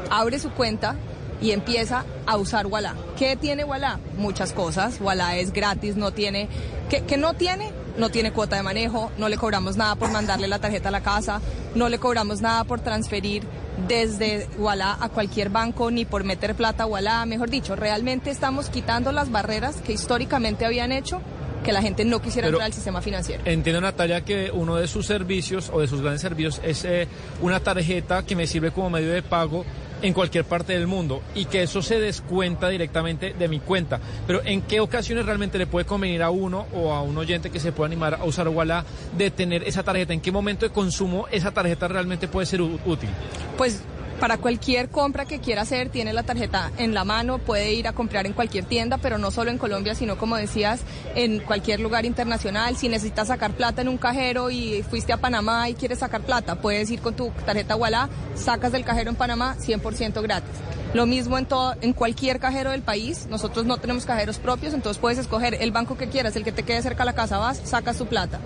abre 0.09 0.39
su 0.39 0.49
cuenta 0.51 0.95
y 1.41 1.51
empieza 1.51 2.05
a 2.27 2.37
usar 2.37 2.67
Walla. 2.67 2.95
¿Qué 3.17 3.35
tiene 3.35 3.63
Walla? 3.63 3.99
Muchas 4.17 4.53
cosas. 4.53 4.99
Walla 5.01 5.37
es 5.37 5.51
gratis, 5.53 5.95
no 5.95 6.11
tiene... 6.11 6.47
¿Qué, 6.89 7.03
qué 7.05 7.17
no 7.17 7.33
tiene? 7.33 7.71
No 7.97 8.09
tiene 8.09 8.31
cuota 8.31 8.55
de 8.55 8.63
manejo, 8.63 9.11
no 9.17 9.29
le 9.29 9.37
cobramos 9.37 9.77
nada 9.77 9.95
por 9.95 10.11
mandarle 10.11 10.47
la 10.47 10.59
tarjeta 10.59 10.89
a 10.89 10.91
la 10.91 11.01
casa, 11.01 11.41
no 11.75 11.89
le 11.89 11.99
cobramos 11.99 12.41
nada 12.41 12.63
por 12.63 12.79
transferir 12.79 13.43
desde 13.87 14.47
Walla 14.57 14.97
a 14.99 15.09
cualquier 15.09 15.49
banco 15.49 15.91
ni 15.91 16.05
por 16.05 16.23
meter 16.23 16.55
plata 16.55 16.83
a 16.83 16.85
Walla. 16.85 17.25
Mejor 17.25 17.49
dicho, 17.49 17.75
realmente 17.75 18.29
estamos 18.29 18.69
quitando 18.69 19.11
las 19.11 19.31
barreras 19.31 19.77
que 19.77 19.93
históricamente 19.93 20.65
habían 20.65 20.91
hecho 20.91 21.21
que 21.63 21.71
la 21.73 21.81
gente 21.81 22.05
no 22.05 22.21
quisiera 22.21 22.47
Pero- 22.47 22.57
entrar 22.57 22.67
al 22.67 22.73
sistema 22.73 23.01
financiero. 23.01 23.43
Entiendo, 23.45 23.81
Natalia, 23.81 24.21
que 24.21 24.49
uno 24.51 24.77
de 24.77 24.87
sus 24.87 25.05
servicios 25.05 25.69
o 25.71 25.79
de 25.79 25.87
sus 25.87 26.01
grandes 26.01 26.21
servicios 26.21 26.59
es 26.63 26.83
eh, 26.85 27.07
una 27.41 27.59
tarjeta 27.59 28.23
que 28.25 28.35
me 28.35 28.47
sirve 28.47 28.71
como 28.71 28.89
medio 28.89 29.11
de 29.11 29.21
pago 29.21 29.63
en 30.01 30.13
cualquier 30.13 30.45
parte 30.45 30.73
del 30.73 30.87
mundo 30.87 31.21
y 31.35 31.45
que 31.45 31.63
eso 31.63 31.81
se 31.81 31.99
descuenta 31.99 32.69
directamente 32.69 33.33
de 33.33 33.47
mi 33.47 33.59
cuenta. 33.59 33.99
Pero 34.27 34.41
¿en 34.43 34.61
qué 34.61 34.79
ocasiones 34.79 35.25
realmente 35.25 35.57
le 35.57 35.67
puede 35.67 35.85
convenir 35.85 36.23
a 36.23 36.29
uno 36.29 36.67
o 36.73 36.93
a 36.93 37.01
un 37.01 37.17
oyente 37.17 37.49
que 37.49 37.59
se 37.59 37.71
pueda 37.71 37.87
animar 37.87 38.15
a 38.15 38.23
usar 38.25 38.47
Walla 38.47 38.83
de 39.17 39.31
tener 39.31 39.63
esa 39.63 39.83
tarjeta? 39.83 40.13
¿En 40.13 40.21
qué 40.21 40.31
momento 40.31 40.65
de 40.65 40.71
consumo 40.71 41.27
esa 41.31 41.51
tarjeta 41.51 41.87
realmente 41.87 42.27
puede 42.27 42.45
ser 42.45 42.61
útil? 42.61 43.09
Pues 43.57 43.83
para 44.21 44.37
cualquier 44.37 44.89
compra 44.89 45.25
que 45.25 45.39
quiera 45.39 45.63
hacer, 45.63 45.89
tiene 45.89 46.13
la 46.13 46.21
tarjeta 46.21 46.71
en 46.77 46.93
la 46.93 47.03
mano, 47.03 47.39
puede 47.39 47.73
ir 47.73 47.87
a 47.87 47.93
comprar 47.93 48.27
en 48.27 48.33
cualquier 48.33 48.65
tienda, 48.65 48.99
pero 48.99 49.17
no 49.17 49.31
solo 49.31 49.49
en 49.49 49.57
Colombia, 49.57 49.95
sino 49.95 50.15
como 50.19 50.35
decías, 50.35 50.81
en 51.15 51.39
cualquier 51.39 51.79
lugar 51.79 52.05
internacional. 52.05 52.77
Si 52.77 52.87
necesitas 52.87 53.29
sacar 53.29 53.53
plata 53.53 53.81
en 53.81 53.89
un 53.89 53.97
cajero 53.97 54.51
y 54.51 54.83
fuiste 54.83 55.11
a 55.11 55.17
Panamá 55.17 55.69
y 55.69 55.73
quieres 55.73 55.97
sacar 55.97 56.21
plata, 56.21 56.61
puedes 56.61 56.91
ir 56.91 57.01
con 57.01 57.15
tu 57.15 57.31
tarjeta 57.47 57.75
Walla, 57.75 58.09
sacas 58.35 58.71
del 58.71 58.85
cajero 58.85 59.09
en 59.09 59.15
Panamá 59.15 59.55
100% 59.59 60.21
gratis. 60.21 60.51
Lo 60.93 61.07
mismo 61.07 61.39
en 61.39 61.47
todo, 61.47 61.73
en 61.81 61.93
cualquier 61.93 62.39
cajero 62.39 62.69
del 62.69 62.83
país. 62.83 63.25
Nosotros 63.27 63.65
no 63.65 63.77
tenemos 63.77 64.05
cajeros 64.05 64.37
propios, 64.37 64.75
entonces 64.75 65.01
puedes 65.01 65.17
escoger 65.17 65.55
el 65.55 65.71
banco 65.71 65.97
que 65.97 66.09
quieras, 66.09 66.35
el 66.35 66.43
que 66.43 66.51
te 66.51 66.61
quede 66.61 66.83
cerca 66.83 67.01
a 67.01 67.07
la 67.07 67.13
casa, 67.13 67.39
vas, 67.39 67.59
sacas 67.65 67.97
tu 67.97 68.05
plata. 68.05 68.39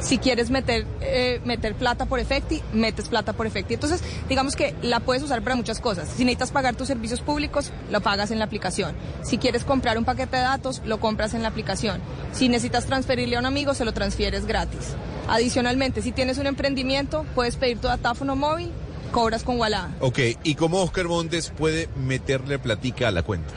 Si 0.00 0.18
quieres 0.18 0.50
meter, 0.50 0.86
eh, 1.00 1.40
meter 1.44 1.74
plata 1.74 2.06
por 2.06 2.20
Efecti, 2.20 2.62
metes 2.72 3.08
plata 3.08 3.32
por 3.32 3.46
Efecti. 3.46 3.74
Entonces, 3.74 4.02
digamos 4.28 4.56
que 4.56 4.74
la 4.82 5.00
puedes 5.00 5.22
usar 5.22 5.42
para 5.42 5.56
muchas 5.56 5.80
cosas. 5.80 6.08
Si 6.08 6.24
necesitas 6.24 6.52
pagar 6.52 6.74
tus 6.74 6.88
servicios 6.88 7.20
públicos, 7.20 7.72
lo 7.90 8.00
pagas 8.00 8.30
en 8.30 8.38
la 8.38 8.46
aplicación. 8.46 8.94
Si 9.22 9.38
quieres 9.38 9.64
comprar 9.64 9.98
un 9.98 10.04
paquete 10.04 10.36
de 10.36 10.42
datos, 10.42 10.80
lo 10.84 11.00
compras 11.00 11.34
en 11.34 11.42
la 11.42 11.48
aplicación. 11.48 12.00
Si 12.32 12.48
necesitas 12.48 12.86
transferirle 12.86 13.36
a 13.36 13.40
un 13.40 13.46
amigo, 13.46 13.74
se 13.74 13.84
lo 13.84 13.92
transfieres 13.92 14.46
gratis. 14.46 14.94
Adicionalmente, 15.28 16.02
si 16.02 16.12
tienes 16.12 16.38
un 16.38 16.46
emprendimiento, 16.46 17.26
puedes 17.34 17.56
pedir 17.56 17.78
tu 17.78 17.88
datáfono 17.88 18.36
móvil, 18.36 18.72
cobras 19.12 19.42
con 19.42 19.58
Walla. 19.58 19.90
Ok, 20.00 20.18
¿y 20.44 20.54
cómo 20.54 20.82
Oscar 20.82 21.08
Montes 21.08 21.50
puede 21.50 21.88
meterle 21.96 22.58
platica 22.58 23.08
a 23.08 23.10
la 23.10 23.22
cuenta? 23.22 23.52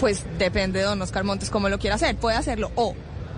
Pues 0.00 0.24
depende 0.38 0.80
de 0.80 0.84
don 0.84 1.00
Oscar 1.00 1.24
Montes 1.24 1.50
cómo 1.50 1.68
lo 1.68 1.78
quiera 1.78 1.96
hacer. 1.96 2.16
Puede 2.16 2.36
hacerlo 2.36 2.70
o 2.74 2.94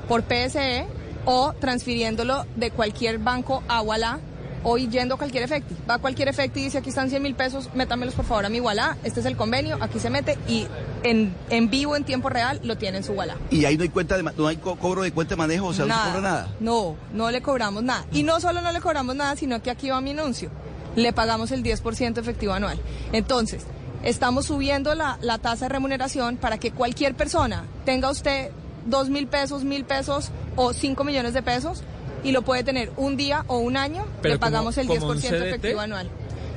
por 0.08 0.22
PSE 0.22 0.86
o 1.30 1.52
transfiriéndolo 1.60 2.46
de 2.56 2.70
cualquier 2.70 3.18
banco 3.18 3.62
a 3.68 3.82
Walla 3.82 4.18
o 4.64 4.76
yendo 4.78 5.14
a 5.14 5.18
cualquier 5.18 5.44
efecti. 5.44 5.76
Va 5.88 5.94
a 5.94 5.98
cualquier 5.98 6.28
efecti 6.28 6.60
y 6.60 6.64
dice 6.64 6.78
aquí 6.78 6.88
están 6.88 7.10
100 7.10 7.22
mil 7.22 7.34
pesos, 7.34 7.68
métamelos 7.74 8.14
por 8.14 8.24
favor 8.24 8.46
a 8.46 8.48
mi 8.48 8.60
Walla. 8.60 8.96
Este 9.04 9.20
es 9.20 9.26
el 9.26 9.36
convenio, 9.36 9.76
aquí 9.80 10.00
se 10.00 10.08
mete 10.10 10.38
y 10.48 10.66
en, 11.02 11.34
en 11.50 11.68
vivo, 11.68 11.94
en 11.96 12.04
tiempo 12.04 12.30
real, 12.30 12.60
lo 12.64 12.78
tiene 12.78 12.96
en 12.98 13.04
su 13.04 13.12
Walla. 13.12 13.36
Y 13.50 13.64
ahí 13.66 13.76
no 13.76 13.82
hay 13.82 13.88
cuenta 13.90 14.16
de, 14.16 14.22
no 14.22 14.46
hay 14.46 14.56
co- 14.56 14.76
cobro 14.76 15.02
de 15.02 15.12
cuenta 15.12 15.34
de 15.34 15.36
manejo, 15.36 15.66
o 15.66 15.72
sea, 15.74 15.84
no 15.86 15.94
se 15.94 16.06
cobra 16.08 16.20
nada. 16.22 16.48
No, 16.60 16.96
no 17.12 17.30
le 17.30 17.42
cobramos 17.42 17.82
nada. 17.82 18.04
Y 18.10 18.22
no 18.22 18.40
solo 18.40 18.60
no 18.62 18.72
le 18.72 18.80
cobramos 18.80 19.14
nada, 19.14 19.36
sino 19.36 19.62
que 19.62 19.70
aquí 19.70 19.90
va 19.90 20.00
mi 20.00 20.10
anuncio. 20.10 20.50
Le 20.96 21.12
pagamos 21.12 21.52
el 21.52 21.62
10% 21.62 22.18
efectivo 22.18 22.52
anual. 22.54 22.80
Entonces, 23.12 23.62
estamos 24.02 24.46
subiendo 24.46 24.94
la, 24.94 25.18
la 25.20 25.38
tasa 25.38 25.66
de 25.66 25.68
remuneración 25.68 26.36
para 26.36 26.58
que 26.58 26.72
cualquier 26.72 27.14
persona 27.14 27.64
tenga 27.84 28.10
usted 28.10 28.50
dos 28.88 29.08
mil 29.10 29.26
pesos, 29.26 29.64
mil 29.64 29.84
pesos 29.84 30.30
o 30.56 30.72
cinco 30.72 31.04
millones 31.04 31.34
de 31.34 31.42
pesos 31.42 31.82
y 32.24 32.32
lo 32.32 32.42
puede 32.42 32.64
tener 32.64 32.90
un 32.96 33.16
día 33.16 33.44
o 33.46 33.58
un 33.58 33.76
año, 33.76 34.04
Pero 34.22 34.34
le 34.34 34.38
pagamos 34.38 34.74
como- 34.74 34.92
el 34.92 34.98
como 35.00 35.10
un 35.12 35.18
10% 35.18 35.20
CDT. 35.36 35.48
efectivo 35.48 35.80
anual. 35.80 36.10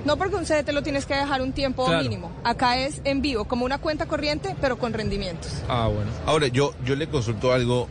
No 0.05 0.17
porque 0.17 0.35
un 0.35 0.45
CDT 0.45 0.71
lo 0.71 0.81
tienes 0.81 1.05
que 1.05 1.13
dejar 1.13 1.43
un 1.43 1.53
tiempo 1.53 1.85
Claro. 1.85 2.01
mínimo. 2.01 2.31
Acá 2.43 2.79
es 2.79 3.01
en 3.03 3.21
vivo, 3.21 3.45
como 3.45 3.65
una 3.65 3.77
cuenta 3.77 4.07
corriente, 4.07 4.55
pero 4.59 4.79
con 4.79 4.93
rendimientos. 4.93 5.51
Ah, 5.69 5.87
bueno. 5.93 6.09
Ahora, 6.25 6.47
yo, 6.47 6.73
yo 6.83 6.95
le 6.95 7.07
consulto 7.07 7.53
algo, 7.53 7.87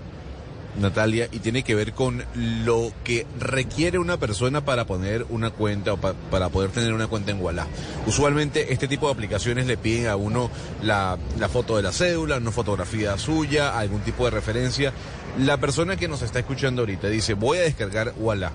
Natalia, 0.79 1.29
y 1.33 1.41
tiene 1.41 1.63
que 1.63 1.75
ver 1.75 1.93
con 1.93 2.25
lo 2.35 2.93
que 3.05 3.27
requiere 3.39 3.99
una 3.99 4.19
persona 4.19 4.65
para 4.65 4.87
poner 4.87 5.27
una 5.29 5.51
cuenta 5.51 5.93
o 5.93 5.97
pa- 5.97 6.15
para 6.31 6.49
poder 6.49 6.71
tener 6.71 6.93
una 6.93 7.07
cuenta 7.09 7.31
en 7.33 7.41
Walla. 7.41 7.67
Usualmente 8.07 8.73
este 8.73 8.89
tipo 8.89 9.07
de 9.07 9.13
aplicaciones 9.13 9.67
le 9.67 9.77
piden 9.77 10.07
a 10.07 10.17
uno 10.17 10.51
la, 10.83 11.19
la 11.39 11.49
foto 11.49 11.77
de 11.77 11.83
la 11.83 11.93
cédula, 11.93 12.37
una 12.37 12.51
fotografía 12.53 13.19
suya, 13.19 13.79
algún 13.79 14.01
tipo 14.01 14.25
de 14.25 14.31
referencia. 14.31 14.93
La 15.39 15.59
persona 15.59 15.97
que 15.97 16.09
nos 16.09 16.23
está 16.23 16.39
escuchando 16.41 16.83
ahorita 16.83 17.09
dice, 17.09 17.35
voy 17.35 17.59
a 17.59 17.63
descargar 17.63 18.15
Walla. 18.19 18.53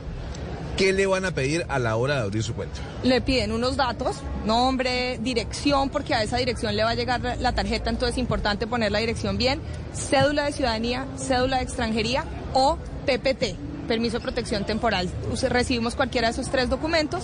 ¿Qué 0.77 0.91
le 0.91 1.05
van 1.05 1.23
a 1.25 1.31
pedir 1.31 1.65
a 1.69 1.79
la 1.79 1.95
hora 1.95 2.15
de 2.15 2.21
abrir 2.21 2.43
su 2.43 2.53
cuenta? 2.53 2.79
le 3.03 3.21
piden 3.21 3.51
unos 3.51 3.77
datos, 3.77 4.17
nombre, 4.45 5.17
dirección, 5.21 5.89
porque 5.89 6.13
a 6.13 6.23
esa 6.23 6.37
dirección 6.37 6.75
le 6.75 6.83
va 6.83 6.89
a 6.89 6.95
llegar 6.95 7.21
la- 7.39 7.51
tarjeta, 7.53 7.89
entonces 7.89 8.15
es 8.15 8.17
importante 8.19 8.67
poner 8.67 8.91
la 8.91 8.99
dirección 8.99 9.37
bien, 9.37 9.61
cédula 9.93 10.45
de 10.45 10.51
ciudadanía, 10.51 11.05
cédula 11.17 11.57
de 11.57 11.63
extranjería 11.63 12.25
o 12.53 12.77
PPT, 13.05 13.55
permiso 13.87 14.17
de 14.17 14.23
protección 14.23 14.65
temporal. 14.65 15.07
Recibimos 15.49 15.95
cualquiera 15.95 16.27
de 16.27 16.33
esos 16.33 16.49
tres 16.49 16.69
documentos, 16.69 17.23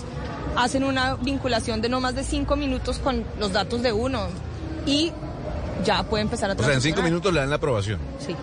hacen 0.56 0.84
una 0.84 1.14
vinculación 1.16 1.82
de 1.82 1.88
no 1.88 2.00
más 2.00 2.14
de 2.14 2.24
cinco 2.24 2.56
minutos 2.56 2.98
con 3.00 3.24
los 3.38 3.52
datos 3.52 3.82
de 3.82 3.92
uno 3.92 4.28
y 4.86 5.12
ya 5.84 6.02
puede 6.04 6.22
empezar 6.22 6.50
a 6.50 6.54
O 6.54 6.62
sea, 6.62 6.74
en 6.74 6.80
cinco 6.80 7.02
minutos 7.02 7.32
le 7.32 7.40
dan 7.40 7.50
la 7.50 7.56
aprobación. 7.56 7.98
Sí. 8.18 8.34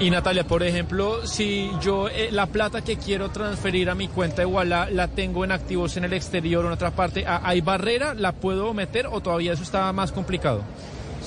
Y 0.00 0.10
Natalia, 0.10 0.44
por 0.44 0.62
ejemplo, 0.62 1.26
si 1.26 1.70
yo 1.80 2.08
eh, 2.08 2.28
la 2.32 2.46
plata 2.46 2.82
que 2.82 2.96
quiero 2.96 3.30
transferir 3.30 3.88
a 3.88 3.94
mi 3.94 4.08
cuenta 4.08 4.42
de 4.42 4.46
Walla 4.46 4.88
la 4.90 5.08
tengo 5.08 5.44
en 5.44 5.52
activos 5.52 5.96
en 5.96 6.04
el 6.04 6.12
exterior 6.12 6.64
o 6.64 6.68
en 6.68 6.74
otra 6.74 6.90
parte, 6.90 7.24
¿ha- 7.26 7.40
¿hay 7.44 7.60
barrera? 7.60 8.12
¿La 8.12 8.32
puedo 8.32 8.74
meter 8.74 9.06
o 9.06 9.20
todavía 9.20 9.52
eso 9.52 9.62
está 9.62 9.92
más 9.92 10.10
complicado? 10.12 10.62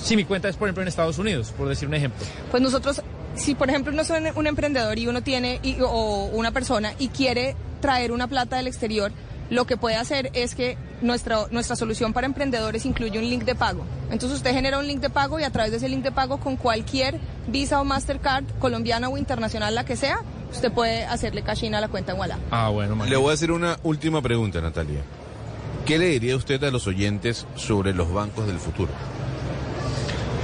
Si 0.00 0.16
mi 0.16 0.24
cuenta 0.24 0.48
es, 0.48 0.56
por 0.56 0.68
ejemplo, 0.68 0.82
en 0.82 0.88
Estados 0.88 1.18
Unidos, 1.18 1.52
por 1.56 1.66
decir 1.68 1.88
un 1.88 1.94
ejemplo. 1.94 2.24
Pues 2.50 2.62
nosotros, 2.62 3.02
si 3.34 3.54
por 3.54 3.68
ejemplo 3.70 3.92
uno 3.92 4.02
es 4.02 4.10
un 4.36 4.46
emprendedor 4.46 4.96
y 4.98 5.08
uno 5.08 5.22
tiene, 5.22 5.58
y- 5.62 5.78
o 5.80 6.26
una 6.32 6.52
persona 6.52 6.92
y 6.98 7.08
quiere 7.08 7.56
traer 7.80 8.12
una 8.12 8.28
plata 8.28 8.56
del 8.58 8.66
exterior, 8.68 9.10
lo 9.50 9.66
que 9.66 9.76
puede 9.76 9.96
hacer 9.96 10.30
es 10.34 10.54
que 10.54 10.76
nuestra, 11.00 11.46
nuestra 11.50 11.76
solución 11.76 12.12
para 12.12 12.26
emprendedores 12.26 12.84
incluye 12.84 13.18
un 13.18 13.28
link 13.28 13.44
de 13.44 13.54
pago. 13.54 13.84
Entonces 14.10 14.38
usted 14.38 14.52
genera 14.52 14.78
un 14.78 14.86
link 14.86 15.00
de 15.00 15.10
pago 15.10 15.40
y 15.40 15.44
a 15.44 15.50
través 15.50 15.70
de 15.70 15.78
ese 15.78 15.88
link 15.88 16.02
de 16.02 16.12
pago 16.12 16.38
con 16.38 16.56
cualquier 16.56 17.18
Visa 17.46 17.80
o 17.80 17.84
Mastercard, 17.84 18.44
colombiana 18.58 19.08
o 19.08 19.16
internacional, 19.16 19.74
la 19.74 19.84
que 19.84 19.96
sea, 19.96 20.20
usted 20.50 20.70
puede 20.70 21.04
hacerle 21.04 21.42
cash 21.42 21.64
in 21.64 21.74
a 21.74 21.80
la 21.80 21.88
cuenta 21.88 22.12
en 22.12 22.18
Walla. 22.18 22.38
Ah, 22.50 22.68
bueno, 22.68 23.04
Le 23.06 23.16
voy 23.16 23.30
a 23.30 23.34
hacer 23.34 23.52
una 23.52 23.78
última 23.82 24.20
pregunta, 24.20 24.60
Natalia. 24.60 25.00
¿Qué 25.86 25.98
le 25.98 26.06
diría 26.06 26.36
usted 26.36 26.62
a 26.64 26.70
los 26.70 26.86
oyentes 26.86 27.46
sobre 27.54 27.94
los 27.94 28.12
bancos 28.12 28.46
del 28.46 28.58
futuro? 28.58 28.92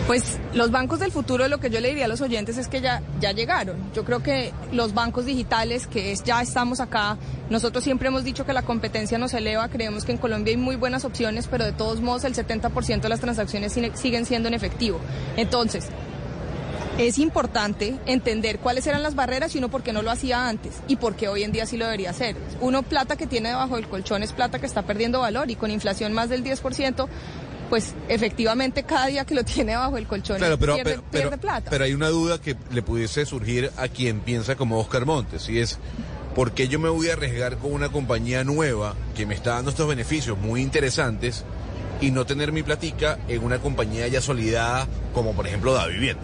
Pues 0.06 0.38
Los 0.54 0.70
bancos 0.70 1.00
del 1.00 1.10
futuro, 1.10 1.48
lo 1.48 1.58
que 1.58 1.68
yo 1.68 1.80
le 1.80 1.88
diría 1.88 2.04
a 2.04 2.08
los 2.08 2.20
oyentes 2.20 2.58
es 2.58 2.68
que 2.68 2.80
ya, 2.80 3.02
ya 3.20 3.32
llegaron. 3.32 3.76
Yo 3.92 4.04
creo 4.04 4.22
que 4.22 4.52
los 4.70 4.94
bancos 4.94 5.24
digitales, 5.24 5.88
que 5.88 6.12
es 6.12 6.22
ya 6.22 6.40
estamos 6.42 6.78
acá, 6.78 7.16
nosotros 7.50 7.82
siempre 7.82 8.06
hemos 8.06 8.22
dicho 8.22 8.46
que 8.46 8.52
la 8.52 8.62
competencia 8.62 9.18
nos 9.18 9.34
eleva, 9.34 9.68
creemos 9.68 10.04
que 10.04 10.12
en 10.12 10.18
Colombia 10.18 10.52
hay 10.52 10.56
muy 10.56 10.76
buenas 10.76 11.04
opciones, 11.04 11.48
pero 11.48 11.64
de 11.64 11.72
todos 11.72 12.00
modos 12.00 12.22
el 12.22 12.34
70% 12.34 13.00
de 13.00 13.08
las 13.08 13.18
transacciones 13.18 13.76
siguen 13.94 14.26
siendo 14.26 14.46
en 14.46 14.54
efectivo. 14.54 15.00
Entonces, 15.36 15.88
es 16.98 17.18
importante 17.18 17.98
entender 18.06 18.60
cuáles 18.60 18.86
eran 18.86 19.02
las 19.02 19.16
barreras 19.16 19.52
y 19.54 19.58
uno 19.58 19.68
por 19.68 19.82
qué 19.82 19.92
no 19.92 20.02
lo 20.02 20.12
hacía 20.12 20.48
antes 20.48 20.74
y 20.86 20.94
por 20.94 21.16
qué 21.16 21.26
hoy 21.26 21.42
en 21.42 21.50
día 21.50 21.66
sí 21.66 21.76
lo 21.76 21.86
debería 21.86 22.10
hacer. 22.10 22.36
Uno 22.60 22.84
plata 22.84 23.16
que 23.16 23.26
tiene 23.26 23.48
debajo 23.48 23.74
del 23.74 23.88
colchón 23.88 24.22
es 24.22 24.32
plata 24.32 24.60
que 24.60 24.66
está 24.66 24.82
perdiendo 24.82 25.18
valor 25.18 25.50
y 25.50 25.56
con 25.56 25.72
inflación 25.72 26.12
más 26.12 26.28
del 26.28 26.44
10%, 26.44 27.08
pues 27.70 27.94
efectivamente 28.08 28.82
cada 28.84 29.06
día 29.06 29.24
que 29.24 29.34
lo 29.34 29.44
tiene 29.44 29.76
bajo 29.76 29.96
el 29.96 30.06
colchón 30.06 30.38
Claro, 30.38 30.58
pero, 30.58 30.74
pierde, 30.74 30.90
pero, 30.92 31.02
pierde 31.10 31.28
pero- 31.30 31.40
plata. 31.40 31.70
pero 31.70 31.84
hay 31.84 31.94
una 31.94 32.08
duda 32.08 32.40
que 32.40 32.56
le 32.72 32.82
pudiese 32.82 33.24
surgir 33.26 33.70
a 33.76 33.88
quien 33.88 34.20
piensa 34.20 34.56
como 34.56 34.78
Oscar 34.78 35.06
Montes, 35.06 35.48
y 35.48 35.58
es, 35.58 35.78
¿por 36.34 36.52
qué 36.52 36.68
yo 36.68 36.78
me 36.78 36.88
voy 36.88 37.08
a 37.10 37.14
arriesgar 37.14 37.56
con 37.58 37.72
una 37.72 37.88
compañía 37.90 38.44
nueva 38.44 38.94
que 39.16 39.26
me 39.26 39.34
está 39.34 39.52
dando 39.54 39.70
estos 39.70 39.88
beneficios 39.88 40.38
muy 40.38 40.60
interesantes 40.62 41.44
y 42.00 42.10
no 42.10 42.26
tener 42.26 42.52
mi 42.52 42.62
platica 42.62 43.18
en 43.28 43.44
una 43.44 43.58
compañía 43.60 44.06
ya 44.08 44.20
solidada 44.20 44.86
como 45.14 45.32
por 45.32 45.46
ejemplo 45.46 45.72
Da 45.72 45.86
Vivienda? 45.86 46.22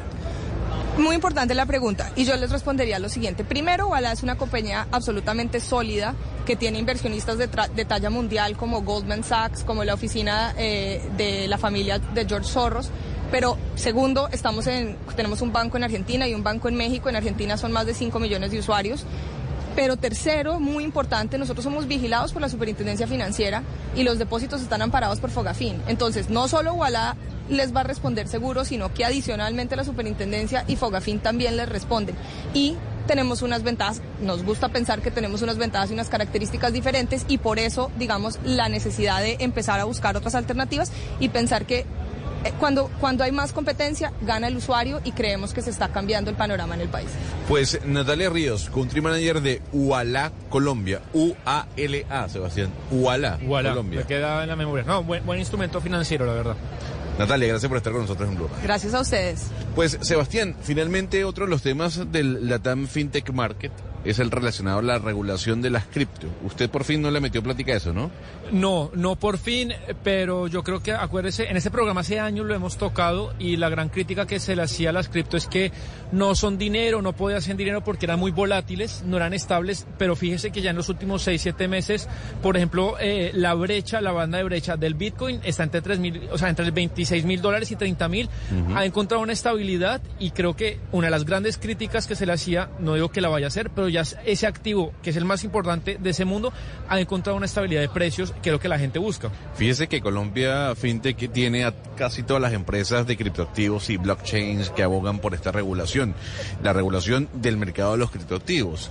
Muy 1.01 1.15
importante 1.15 1.55
la 1.55 1.65
pregunta 1.65 2.13
y 2.15 2.27
yo 2.27 2.37
les 2.37 2.51
respondería 2.51 2.99
lo 2.99 3.09
siguiente. 3.09 3.43
Primero, 3.43 3.89
Wala 3.89 4.13
es 4.13 4.23
una 4.23 4.37
compañía 4.37 4.87
absolutamente 4.93 5.59
sólida 5.59 6.15
que 6.45 6.57
tiene 6.57 6.79
inversionistas 6.79 7.39
de, 7.39 7.49
de 7.75 7.85
talla 7.87 8.11
mundial 8.11 8.55
como 8.55 8.83
Goldman 8.83 9.25
Sachs, 9.25 9.65
como 9.65 9.83
la 9.83 9.95
oficina 9.95 10.55
eh, 10.59 11.01
de 11.17 11.49
la 11.49 11.57
familia 11.57 11.99
de 11.99 12.27
George 12.27 12.51
Soros. 12.51 12.91
Pero 13.31 13.57
segundo, 13.77 14.29
estamos 14.31 14.67
en, 14.67 14.99
tenemos 15.17 15.41
un 15.41 15.55
banco 15.55 15.79
en 15.79 15.85
Argentina 15.85 16.29
y 16.29 16.35
un 16.35 16.43
banco 16.43 16.69
en 16.69 16.77
México. 16.77 17.09
En 17.09 17.17
Argentina 17.17 17.57
son 17.57 17.73
más 17.73 17.87
de 17.87 17.95
5 17.95 18.19
millones 18.19 18.51
de 18.51 18.59
usuarios. 18.59 19.07
Pero 19.75 19.97
tercero, 19.97 20.61
muy 20.61 20.85
importante, 20.85 21.39
nosotros 21.39 21.65
somos 21.65 21.87
vigilados 21.87 22.35
por 22.35 22.43
la 22.43 22.51
Superintendencia 22.51 23.07
Financiera 23.07 23.63
y 23.97 24.03
los 24.03 24.19
depósitos 24.19 24.61
están 24.61 24.83
amparados 24.83 25.19
por 25.19 25.31
Fogafín. 25.31 25.81
Entonces, 25.89 26.29
no 26.29 26.47
solo 26.47 26.75
Wala 26.75 27.17
les 27.51 27.75
va 27.75 27.81
a 27.81 27.85
responder 27.85 28.29
seguro, 28.29 28.65
sino 28.65 28.95
que 28.95 29.05
adicionalmente 29.05 29.77
la 29.77 29.85
Superintendencia 29.85 30.65
y 30.69 30.77
Fogafín 30.77 31.19
también 31.21 31.57
les 31.57 31.69
responden. 31.69 32.15
Y 32.55 32.77
tenemos 33.07 33.43
unas 33.43 33.63
ventajas, 33.63 34.01
nos 34.21 34.45
gusta 34.45 34.69
pensar 34.69 35.01
que 35.03 35.11
tenemos 35.11 35.43
unas 35.43 35.59
ventajas 35.59 35.91
y 35.91 35.95
unas 35.95 36.09
características 36.09 36.73
diferentes 36.73 37.25
y 37.29 37.39
por 37.39 37.59
eso, 37.59 37.91
digamos, 37.99 38.39
la 38.45 38.69
necesidad 38.69 39.21
de 39.21 39.37
empezar 39.41 39.81
a 39.81 39.85
buscar 39.85 40.17
otras 40.17 40.35
alternativas 40.37 40.93
y 41.19 41.29
pensar 41.31 41.67
que 41.67 41.81
eh, 42.43 42.53
cuando, 42.59 42.89
cuando 43.01 43.23
hay 43.25 43.33
más 43.33 43.53
competencia, 43.53 44.13
gana 44.23 44.47
el 44.47 44.57
usuario 44.57 45.01
y 45.05 45.13
creemos 45.13 45.53
que 45.53 45.61
se 45.61 45.71
está 45.71 45.89
cambiando 45.89 46.31
el 46.31 46.37
panorama 46.37 46.75
en 46.75 46.83
el 46.83 46.89
país. 46.89 47.09
Pues 47.49 47.81
Natalia 47.85 48.31
Ríos, 48.31 48.71
country 48.73 49.01
manager 49.01 49.43
de 49.43 49.61
UALA 49.73 50.33
Colombia, 50.49 51.01
U-A-L-A, 51.13 52.29
Sebastián, 52.29 52.71
UALA 52.93 53.39
Voilà, 53.43 53.71
Colombia. 53.71 54.01
me 54.01 54.07
queda 54.07 54.43
en 54.43 54.49
la 54.49 54.57
memoria. 54.57 54.85
No, 54.87 55.03
buen, 55.03 55.27
buen 55.27 55.39
instrumento 55.41 55.81
financiero, 55.81 56.25
la 56.27 56.33
verdad. 56.33 56.57
Natalia, 57.21 57.49
gracias 57.49 57.69
por 57.69 57.77
estar 57.77 57.93
con 57.93 58.01
nosotros 58.01 58.27
en 58.31 58.35
Blue 58.35 58.49
Radio. 58.49 58.63
Gracias 58.63 58.95
a 58.95 59.01
ustedes. 59.03 59.43
Pues 59.75 59.99
Sebastián, 60.01 60.57
finalmente 60.63 61.23
otro 61.25 61.45
de 61.45 61.51
los 61.51 61.61
temas 61.61 62.11
del 62.11 62.49
Latam 62.49 62.87
FinTech 62.87 63.31
Market 63.31 63.73
es 64.05 64.19
el 64.19 64.31
relacionado 64.31 64.79
a 64.79 64.83
la 64.83 64.99
regulación 64.99 65.63
de 65.63 65.71
las 65.71 65.85
cripto. 65.85 66.27
Usted 66.45 66.71
por 66.71 66.85
fin 66.85 67.03
no 67.03 67.11
le 67.11 67.21
metió 67.21 67.43
plática 67.43 67.73
a 67.73 67.77
eso, 67.77 67.93
¿no? 67.93 68.11
No, 68.53 68.91
no 68.95 69.17
por 69.17 69.39
fin, 69.39 69.73
pero 70.03 70.47
yo 70.47 70.63
creo 70.63 70.83
que, 70.83 70.93
acuérdese, 70.93 71.49
en 71.49 71.57
este 71.57 71.71
programa 71.71 72.01
hace 72.01 72.19
años 72.19 72.47
lo 72.47 72.55
hemos 72.55 72.77
tocado 72.77 73.35
y 73.39 73.57
la 73.57 73.69
gran 73.69 73.89
crítica 73.89 74.27
que 74.27 74.41
se 74.41 74.57
le 74.57 74.63
hacía 74.63 74.91
a 74.91 74.93
las 74.93 75.09
cripto 75.09 75.37
es 75.37 75.47
que 75.47 75.71
no 76.13 76.35
son 76.35 76.59
dinero, 76.59 77.03
no 77.03 77.13
podían 77.13 77.43
ser 77.43 77.57
dinero 77.57 77.85
porque 77.85 78.07
eran 78.07 78.19
muy 78.19 78.33
volátiles, 78.33 79.03
no 79.07 79.17
eran 79.17 79.35
estables, 79.35 79.87
pero 79.99 80.17
fíjese 80.17 80.51
que 80.51 80.63
ya 80.63 80.71
en 80.71 80.77
los 80.77 80.89
últimos 80.89 81.23
6, 81.23 81.41
7 81.41 81.69
meses, 81.69 82.09
por 82.43 82.57
ejemplo, 82.57 82.97
eh, 83.01 83.31
la 83.35 83.55
brecha, 83.55 84.01
la 84.01 84.13
banda 84.13 84.39
de 84.39 84.45
brecha 84.45 84.77
del 84.77 84.95
Bitcoin 84.95 85.41
está 85.45 85.63
entre 85.63 85.83
3 85.83 85.99
mil, 85.99 86.29
o 86.33 86.39
sea, 86.39 86.49
entre 86.49 86.71
26 86.71 87.25
mil 87.25 87.41
dólares 87.41 87.71
y 87.71 87.77
30 87.77 88.09
mil, 88.09 88.29
ha 88.75 88.85
encontrado 88.85 89.23
una 89.23 89.33
estabilidad 89.33 90.01
y 90.19 90.31
creo 90.31 90.57
que 90.57 90.81
una 90.93 91.07
de 91.07 91.11
las 91.11 91.25
grandes 91.25 91.59
críticas 91.59 92.07
que 92.07 92.15
se 92.15 92.27
le 92.27 92.33
hacía, 92.33 92.71
no 92.79 92.95
digo 92.95 93.11
que 93.11 93.21
la 93.21 93.29
vaya 93.29 93.47
a 93.47 93.49
hacer, 93.49 93.71
pero 93.71 93.90
ya 93.91 94.03
ese 94.25 94.47
activo, 94.47 94.93
que 95.03 95.11
es 95.11 95.17
el 95.17 95.25
más 95.25 95.45
importante 95.45 95.99
de 96.01 96.11
ese 96.11 96.25
mundo, 96.25 96.53
ha 96.89 97.01
encontrado 97.01 97.37
una 97.37 97.47
estabilidad 97.47 97.81
de 97.81 97.89
precios 97.89 98.33
que 98.43 98.51
es 98.51 98.53
lo 98.53 98.61
que 98.61 98.69
la 98.69 98.79
gente 98.79 98.99
busca. 98.99 99.31
Fíjese 99.55 99.89
que 99.89 100.01
Colombia 100.01 100.75
FinTech 100.75 101.33
tiene 101.33 101.65
a 101.65 101.75
casi 101.97 102.23
todas 102.23 102.43
las 102.43 102.53
empresas 102.53 103.07
de 103.07 103.17
criptoactivos 103.17 103.91
y 103.91 103.97
blockchains 103.97 104.71
que 104.71 104.83
abogan 104.83 105.19
por 105.19 105.35
esta 105.35 105.53
regulación, 105.53 106.15
la 106.63 106.73
regulación 106.73 107.29
del 107.35 107.57
mercado 107.57 107.93
de 107.93 107.99
los 107.99 108.11
criptoactivos. 108.11 108.91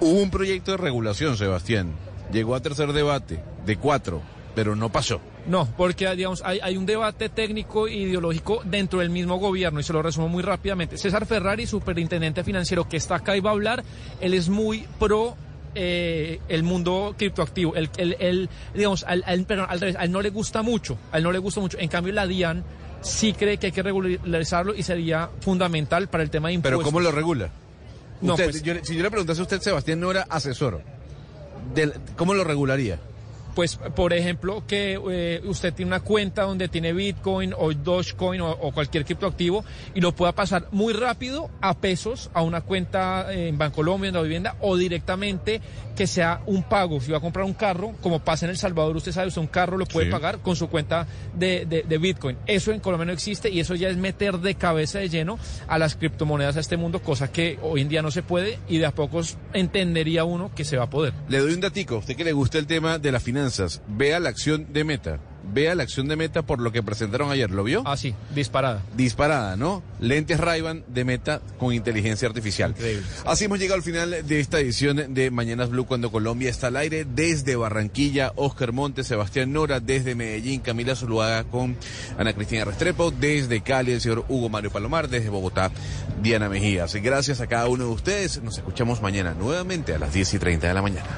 Hubo 0.00 0.22
un 0.22 0.30
proyecto 0.30 0.72
de 0.72 0.76
regulación, 0.76 1.36
Sebastián, 1.36 1.92
llegó 2.32 2.54
a 2.54 2.60
tercer 2.60 2.92
debate 2.92 3.42
de 3.66 3.76
cuatro, 3.76 4.22
pero 4.54 4.76
no 4.76 4.90
pasó. 4.90 5.20
No, 5.48 5.66
porque 5.76 6.14
digamos 6.14 6.42
hay, 6.44 6.60
hay 6.62 6.76
un 6.76 6.84
debate 6.86 7.28
técnico 7.30 7.88
e 7.88 7.94
ideológico 7.94 8.60
dentro 8.64 9.00
del 9.00 9.08
mismo 9.10 9.36
gobierno 9.38 9.80
y 9.80 9.82
se 9.82 9.92
lo 9.94 10.02
resumo 10.02 10.28
muy 10.28 10.42
rápidamente. 10.42 10.98
César 10.98 11.24
Ferrari, 11.26 11.66
superintendente 11.66 12.44
financiero 12.44 12.86
que 12.88 12.98
está 12.98 13.16
acá 13.16 13.36
y 13.36 13.40
va 13.40 13.50
a 13.50 13.52
hablar, 13.54 13.82
él 14.20 14.34
es 14.34 14.48
muy 14.50 14.86
pro 14.98 15.36
eh, 15.74 16.40
el 16.48 16.62
mundo 16.64 17.14
criptoactivo. 17.16 17.72
Digamos, 18.74 19.04
al, 19.04 19.22
al- 19.26 19.44
perdón, 19.44 19.66
al 19.70 19.80
revés, 19.80 19.96
a 19.96 20.04
él 20.04 20.12
no 20.12 20.20
le 20.20 20.30
gusta 20.30 20.62
mucho, 20.62 20.98
a 21.12 21.18
él 21.18 21.24
no 21.24 21.32
le 21.32 21.38
gusta 21.38 21.60
mucho. 21.60 21.78
En 21.78 21.88
cambio, 21.88 22.12
la 22.12 22.26
DIAN 22.26 22.62
sí 23.00 23.32
cree 23.32 23.56
que 23.58 23.66
hay 23.66 23.72
que 23.72 23.82
regularizarlo 23.82 24.74
y 24.74 24.82
sería 24.82 25.30
fundamental 25.40 26.08
para 26.08 26.22
el 26.22 26.30
tema 26.30 26.48
de 26.48 26.54
impuestos. 26.54 26.78
Pero 26.80 26.84
¿cómo 26.84 27.00
lo 27.00 27.10
regula? 27.10 27.50
No, 28.20 28.32
Usted, 28.34 28.44
pues- 28.50 28.62
yo 28.62 28.74
si 28.82 28.96
yo 28.96 29.02
le 29.02 29.10
preguntase 29.10 29.40
a 29.40 29.44
usted, 29.44 29.60
Sebastián 29.60 30.00
no 30.00 30.10
era 30.10 30.22
asesor, 30.28 30.82
del- 31.74 31.94
¿cómo 32.16 32.34
lo 32.34 32.44
regularía? 32.44 32.98
Pues, 33.58 33.74
por 33.74 34.12
ejemplo, 34.12 34.62
que 34.68 35.00
eh, 35.10 35.40
usted 35.44 35.74
tiene 35.74 35.88
una 35.88 35.98
cuenta 35.98 36.42
donde 36.42 36.68
tiene 36.68 36.92
Bitcoin 36.92 37.52
o 37.58 37.72
Dogecoin 37.74 38.40
o, 38.40 38.48
o 38.52 38.70
cualquier 38.70 39.04
criptoactivo 39.04 39.64
y 39.96 40.00
lo 40.00 40.14
pueda 40.14 40.30
pasar 40.30 40.68
muy 40.70 40.92
rápido 40.92 41.50
a 41.60 41.74
pesos 41.76 42.30
a 42.34 42.42
una 42.42 42.60
cuenta 42.60 43.26
en 43.34 43.58
Bancolombia, 43.58 44.10
en 44.10 44.14
la 44.14 44.22
vivienda 44.22 44.54
o 44.60 44.76
directamente 44.76 45.60
que 45.96 46.06
sea 46.06 46.40
un 46.46 46.62
pago. 46.62 47.00
Si 47.00 47.10
va 47.10 47.18
a 47.18 47.20
comprar 47.20 47.44
un 47.44 47.52
carro, 47.54 47.94
como 48.00 48.20
pasa 48.20 48.46
en 48.46 48.50
El 48.50 48.56
Salvador, 48.58 48.96
usted 48.96 49.10
sabe, 49.10 49.26
usted 49.26 49.40
un 49.40 49.48
carro 49.48 49.76
lo 49.76 49.86
puede 49.86 50.06
Sí. 50.06 50.12
pagar 50.12 50.38
con 50.38 50.54
su 50.54 50.68
cuenta 50.68 51.08
de, 51.36 51.66
de- 51.66 51.82
de 51.82 51.98
Bitcoin. 51.98 52.36
Eso 52.46 52.70
en 52.70 52.78
Colombia 52.78 53.06
no 53.06 53.12
existe 53.12 53.50
y 53.50 53.58
eso 53.58 53.74
ya 53.74 53.88
es 53.88 53.96
meter 53.96 54.38
de 54.38 54.54
cabeza 54.54 55.00
de 55.00 55.08
lleno 55.08 55.36
a 55.66 55.78
las 55.78 55.96
criptomonedas 55.96 56.56
a 56.56 56.60
este 56.60 56.76
mundo, 56.76 57.02
cosa 57.02 57.32
que 57.32 57.58
hoy 57.62 57.80
en 57.80 57.88
día 57.88 58.02
no 58.02 58.12
se 58.12 58.22
puede 58.22 58.60
y 58.68 58.78
de 58.78 58.86
a 58.86 58.92
pocos 58.92 59.36
entendería 59.52 60.22
uno 60.22 60.52
que 60.54 60.64
se 60.64 60.76
va 60.76 60.84
a 60.84 60.90
poder. 60.90 61.12
Le 61.28 61.38
doy 61.38 61.54
un 61.54 61.60
datico, 61.60 61.96
usted 61.96 62.14
que 62.14 62.22
le 62.22 62.32
gusta 62.32 62.58
el 62.58 62.68
tema 62.68 63.00
de 63.00 63.10
las 63.10 63.24
vea 63.86 64.20
la 64.20 64.28
acción 64.28 64.72
de 64.72 64.84
Meta, 64.84 65.18
vea 65.52 65.74
la 65.74 65.82
acción 65.82 66.08
de 66.08 66.16
Meta 66.16 66.42
por 66.42 66.60
lo 66.60 66.72
que 66.72 66.82
presentaron 66.82 67.30
ayer, 67.30 67.50
¿lo 67.50 67.64
vio? 67.64 67.82
Ah, 67.86 67.96
sí, 67.96 68.14
disparada. 68.34 68.82
Disparada, 68.96 69.56
¿no? 69.56 69.82
Lentes 70.00 70.38
ray 70.38 70.62
de 70.88 71.04
Meta 71.04 71.40
con 71.58 71.72
inteligencia 71.72 72.28
artificial. 72.28 72.72
Increíble. 72.72 73.06
Así 73.24 73.44
hemos 73.44 73.58
llegado 73.58 73.76
al 73.76 73.82
final 73.82 74.26
de 74.26 74.40
esta 74.40 74.60
edición 74.60 75.14
de 75.14 75.30
Mañanas 75.30 75.70
Blue 75.70 75.86
cuando 75.86 76.10
Colombia 76.10 76.50
está 76.50 76.68
al 76.68 76.76
aire. 76.76 77.04
Desde 77.04 77.56
Barranquilla, 77.56 78.32
Oscar 78.36 78.72
Montes, 78.72 79.06
Sebastián 79.06 79.52
Nora. 79.52 79.80
Desde 79.80 80.14
Medellín, 80.14 80.60
Camila 80.60 80.96
Zuluaga 80.96 81.44
con 81.44 81.76
Ana 82.18 82.32
Cristina 82.32 82.64
Restrepo. 82.64 83.10
Desde 83.10 83.60
Cali, 83.60 83.92
el 83.92 84.00
señor 84.00 84.24
Hugo 84.28 84.48
Mario 84.48 84.70
Palomar. 84.70 85.08
Desde 85.08 85.28
Bogotá, 85.28 85.70
Diana 86.22 86.48
Mejías. 86.48 86.94
Gracias 86.96 87.40
a 87.40 87.46
cada 87.46 87.68
uno 87.68 87.84
de 87.84 87.90
ustedes. 87.90 88.42
Nos 88.42 88.58
escuchamos 88.58 89.00
mañana 89.00 89.34
nuevamente 89.34 89.94
a 89.94 89.98
las 89.98 90.12
10 90.12 90.34
y 90.34 90.38
30 90.38 90.68
de 90.68 90.74
la 90.74 90.82
mañana. 90.82 91.08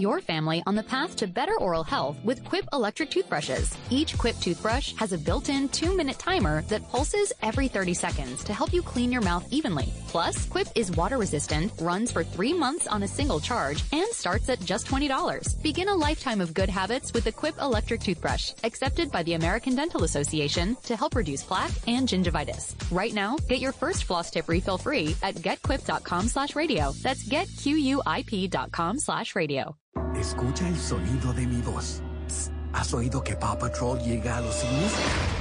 Your 0.00 0.20
family 0.20 0.62
on 0.66 0.74
the 0.74 0.82
path 0.82 1.14
to 1.16 1.26
better 1.26 1.56
oral 1.58 1.84
health 1.84 2.16
with 2.24 2.44
Quip 2.44 2.66
electric 2.72 3.10
toothbrushes. 3.10 3.72
Each 3.90 4.16
Quip 4.16 4.38
toothbrush 4.40 4.94
has 4.96 5.12
a 5.12 5.18
built-in 5.18 5.68
two-minute 5.68 6.18
timer 6.18 6.62
that 6.62 6.88
pulses 6.90 7.32
every 7.42 7.68
30 7.68 7.94
seconds 7.94 8.42
to 8.44 8.52
help 8.52 8.72
you 8.72 8.82
clean 8.82 9.12
your 9.12 9.22
mouth 9.22 9.46
evenly. 9.50 9.92
Plus, 10.08 10.44
Quip 10.46 10.66
is 10.74 10.90
water 10.92 11.18
resistant, 11.18 11.72
runs 11.80 12.10
for 12.10 12.24
three 12.24 12.52
months 12.52 12.86
on 12.86 13.02
a 13.02 13.08
single 13.08 13.38
charge, 13.40 13.84
and 13.92 14.08
starts 14.12 14.48
at 14.48 14.60
just 14.60 14.86
$20. 14.86 15.62
Begin 15.62 15.88
a 15.88 15.94
lifetime 15.94 16.40
of 16.40 16.54
good 16.54 16.68
habits 16.68 17.12
with 17.12 17.24
the 17.24 17.32
Quip 17.32 17.56
electric 17.60 18.00
toothbrush, 18.00 18.52
accepted 18.64 19.10
by 19.12 19.22
the 19.22 19.34
American 19.34 19.76
Dental 19.76 20.04
Association 20.04 20.76
to 20.84 20.96
help 20.96 21.14
reduce 21.14 21.42
plaque 21.42 21.72
and 21.86 22.08
gingivitis. 22.08 22.74
Right 22.90 23.14
now, 23.14 23.36
get 23.48 23.60
your 23.60 23.72
first 23.72 24.04
floss 24.04 24.30
tip 24.30 24.48
refill 24.48 24.78
free 24.78 25.14
at 25.22 25.36
getquip.com 25.36 26.28
slash 26.28 26.56
radio. 26.56 26.92
That's 27.02 27.28
getquip.com 27.28 28.98
slash 28.98 29.36
radio. 29.36 29.76
Escucha 30.20 30.68
el 30.68 30.78
sonido 30.78 31.32
de 31.32 31.46
mi 31.46 31.62
voz. 31.62 32.02
¿Has 32.74 32.92
oído 32.92 33.22
que 33.24 33.34
Paw 33.34 33.58
Patrol 33.58 33.98
llega 34.00 34.36
a 34.36 34.40
los 34.42 34.54
cines? 34.54 34.92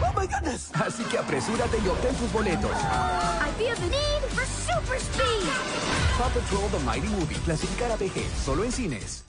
¡Oh, 0.02 0.19
my 0.19 0.26
goodness! 0.26 0.72
Así 0.74 1.03
que 1.03 1.18
apresúrate 1.18 1.78
y 1.84 1.88
obtén 1.90 2.16
tus 2.16 2.32
boletos. 2.32 2.72
I 2.72 3.52
feel 3.58 3.76
the 3.76 3.90
need 3.90 4.24
for 4.30 4.45
super 4.45 4.98
speed. 4.98 5.50
Paw 6.18 6.30
Patrol 6.30 6.69
The 6.72 6.80
Mighty 6.86 7.10
Movie, 7.10 7.36
clasificar 7.45 7.92
a 7.92 7.98
PG, 7.98 8.26
solo 8.44 8.64
en 8.64 8.72
cines. 8.72 9.28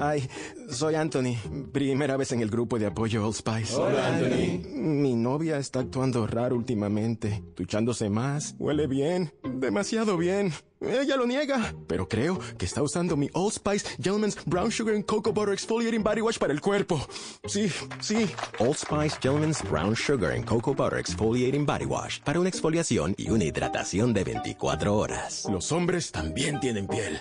Hi, 0.00 0.26
soy 0.70 0.94
Anthony. 0.94 1.36
Primera 1.72 2.16
vez 2.16 2.32
en 2.32 2.40
el 2.40 2.48
grupo 2.48 2.78
de 2.78 2.86
apoyo 2.86 3.22
Old 3.22 3.34
Spice. 3.34 3.76
Hola, 3.76 4.06
Anthony. 4.06 4.66
Mi 4.74 5.14
novia 5.14 5.58
está 5.58 5.80
actuando 5.80 6.26
raro 6.26 6.56
últimamente, 6.56 7.44
duchándose 7.54 8.08
más, 8.08 8.54
huele 8.58 8.86
bien, 8.86 9.30
demasiado 9.44 10.16
bien. 10.16 10.54
Ella 10.80 11.16
lo 11.16 11.26
niega, 11.26 11.74
pero 11.86 12.08
creo 12.08 12.38
que 12.56 12.64
está 12.64 12.82
usando 12.82 13.14
mi 13.14 13.28
Old 13.34 13.52
Spice 13.52 13.86
Gentleman's 14.02 14.38
Brown 14.46 14.70
Sugar 14.70 14.94
and 14.94 15.04
Cocoa 15.04 15.34
Butter 15.34 15.52
Exfoliating 15.52 16.02
Body 16.02 16.22
Wash 16.22 16.38
para 16.38 16.54
el 16.54 16.62
cuerpo. 16.62 17.06
Sí, 17.44 17.70
sí. 18.00 18.26
Old 18.58 18.76
Spice 18.76 19.18
Gentleman's 19.20 19.62
Brown 19.70 19.94
Sugar 19.94 20.32
and 20.32 20.46
Cocoa 20.46 20.72
Butter 20.72 20.98
Exfoliating 20.98 21.66
Body 21.66 21.84
Wash 21.84 22.20
para 22.20 22.40
una 22.40 22.48
exfoliación 22.48 23.14
y 23.18 23.28
una 23.28 23.44
hidratación 23.44 24.14
de 24.14 24.24
24 24.24 24.96
horas. 24.96 25.46
Los 25.50 25.70
hombres 25.72 26.10
también 26.10 26.58
tienen 26.58 26.86
piel. 26.86 27.20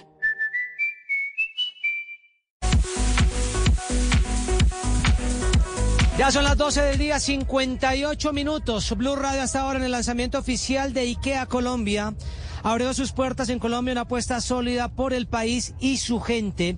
Ya 6.19 6.31
son 6.31 6.43
las 6.43 6.57
12 6.57 6.81
del 6.81 6.97
día, 6.97 7.17
58 7.17 8.33
minutos. 8.33 8.93
Blue 8.97 9.15
Radio 9.15 9.41
hasta 9.41 9.61
ahora 9.61 9.79
en 9.79 9.85
el 9.85 9.91
lanzamiento 9.91 10.37
oficial 10.37 10.91
de 10.91 10.99
IKEA 10.99 11.45
Colombia. 11.45 12.13
Abrió 12.61 12.93
sus 12.93 13.13
puertas 13.13 13.47
en 13.47 13.57
Colombia 13.57 13.93
una 13.93 14.01
apuesta 14.01 14.41
sólida 14.41 14.89
por 14.89 15.13
el 15.13 15.27
país 15.27 15.75
y 15.79 15.95
su 15.95 16.19
gente. 16.19 16.77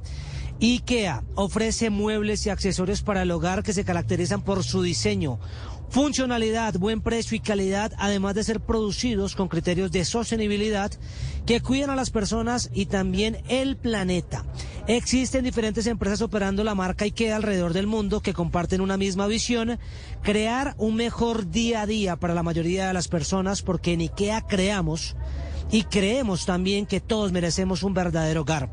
IKEA 0.61 1.23
ofrece 1.33 1.89
muebles 1.89 2.45
y 2.45 2.51
accesorios 2.51 3.01
para 3.01 3.23
el 3.23 3.31
hogar 3.31 3.63
que 3.63 3.73
se 3.73 3.83
caracterizan 3.83 4.43
por 4.43 4.63
su 4.63 4.83
diseño, 4.83 5.39
funcionalidad, 5.91 6.75
buen 6.75 7.01
precio 7.01 7.35
y 7.35 7.41
calidad, 7.41 7.91
además 7.97 8.33
de 8.33 8.45
ser 8.45 8.61
producidos 8.61 9.35
con 9.35 9.49
criterios 9.49 9.91
de 9.91 10.05
sostenibilidad 10.05 10.89
que 11.45 11.59
cuidan 11.59 11.89
a 11.89 11.95
las 11.97 12.09
personas 12.09 12.69
y 12.73 12.85
también 12.85 13.37
el 13.49 13.75
planeta. 13.75 14.45
Existen 14.87 15.43
diferentes 15.43 15.87
empresas 15.87 16.21
operando 16.21 16.63
la 16.63 16.75
marca 16.75 17.03
IKEA 17.03 17.35
alrededor 17.35 17.73
del 17.73 17.87
mundo 17.87 18.21
que 18.21 18.33
comparten 18.33 18.79
una 18.79 18.95
misma 18.95 19.27
visión, 19.27 19.79
crear 20.23 20.75
un 20.77 20.95
mejor 20.95 21.51
día 21.51 21.81
a 21.81 21.85
día 21.85 22.15
para 22.15 22.33
la 22.33 22.43
mayoría 22.43 22.87
de 22.87 22.93
las 22.93 23.09
personas 23.09 23.61
porque 23.61 23.91
en 23.91 23.99
IKEA 23.99 24.41
creamos 24.47 25.17
y 25.71 25.83
creemos 25.83 26.45
también 26.45 26.85
que 26.85 26.99
todos 26.99 27.31
merecemos 27.31 27.83
un 27.83 27.93
verdadero 27.93 28.41
hogar. 28.41 28.69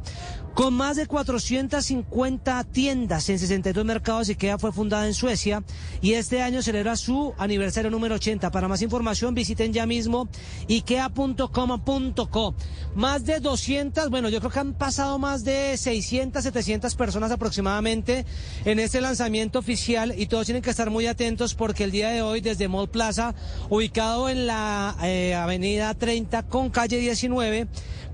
Con 0.59 0.75
más 0.75 0.97
de 0.97 1.07
450 1.07 2.65
tiendas 2.65 3.29
en 3.29 3.39
62 3.39 3.85
mercados, 3.85 4.29
IKEA 4.29 4.59
fue 4.59 4.73
fundada 4.73 5.07
en 5.07 5.15
Suecia 5.15 5.63
y 6.01 6.15
este 6.15 6.43
año 6.43 6.63
celebra 6.63 6.97
su 6.97 7.33
aniversario 7.39 7.93
número 7.93 8.17
80. 8.17 8.51
Para 8.51 8.67
más 8.67 8.83
información 8.83 9.37
visiten 9.37 9.73
ya 9.73 9.87
mismo 9.87 10.29
ikea.com.co. 10.69 12.57
Más 12.97 13.25
de 13.25 13.39
200, 13.39 14.11
bueno, 14.11 14.31
yo 14.31 14.41
creo 14.41 14.51
que 14.51 14.59
han 14.59 14.75
pasado 14.75 15.21
más 15.21 15.45
de 15.45 15.77
600, 15.77 16.43
700 16.43 16.93
personas 16.97 17.31
aproximadamente 17.31 18.27
en 18.65 18.81
este 18.81 19.01
lanzamiento 19.01 19.61
oficial 19.61 20.13
y 20.19 20.27
todos 20.27 20.47
tienen 20.47 20.65
que 20.65 20.71
estar 20.71 20.91
muy 20.91 21.07
atentos 21.07 21.55
porque 21.55 21.85
el 21.85 21.93
día 21.93 22.09
de 22.09 22.23
hoy 22.23 22.41
desde 22.41 22.67
Mall 22.67 22.91
Plaza, 22.91 23.37
ubicado 23.69 24.29
en 24.29 24.49
la 24.49 24.97
eh, 25.05 25.37
avenida 25.37 25.95
30 25.95 26.49
con 26.49 26.71
calle 26.71 26.99
19, 26.99 27.69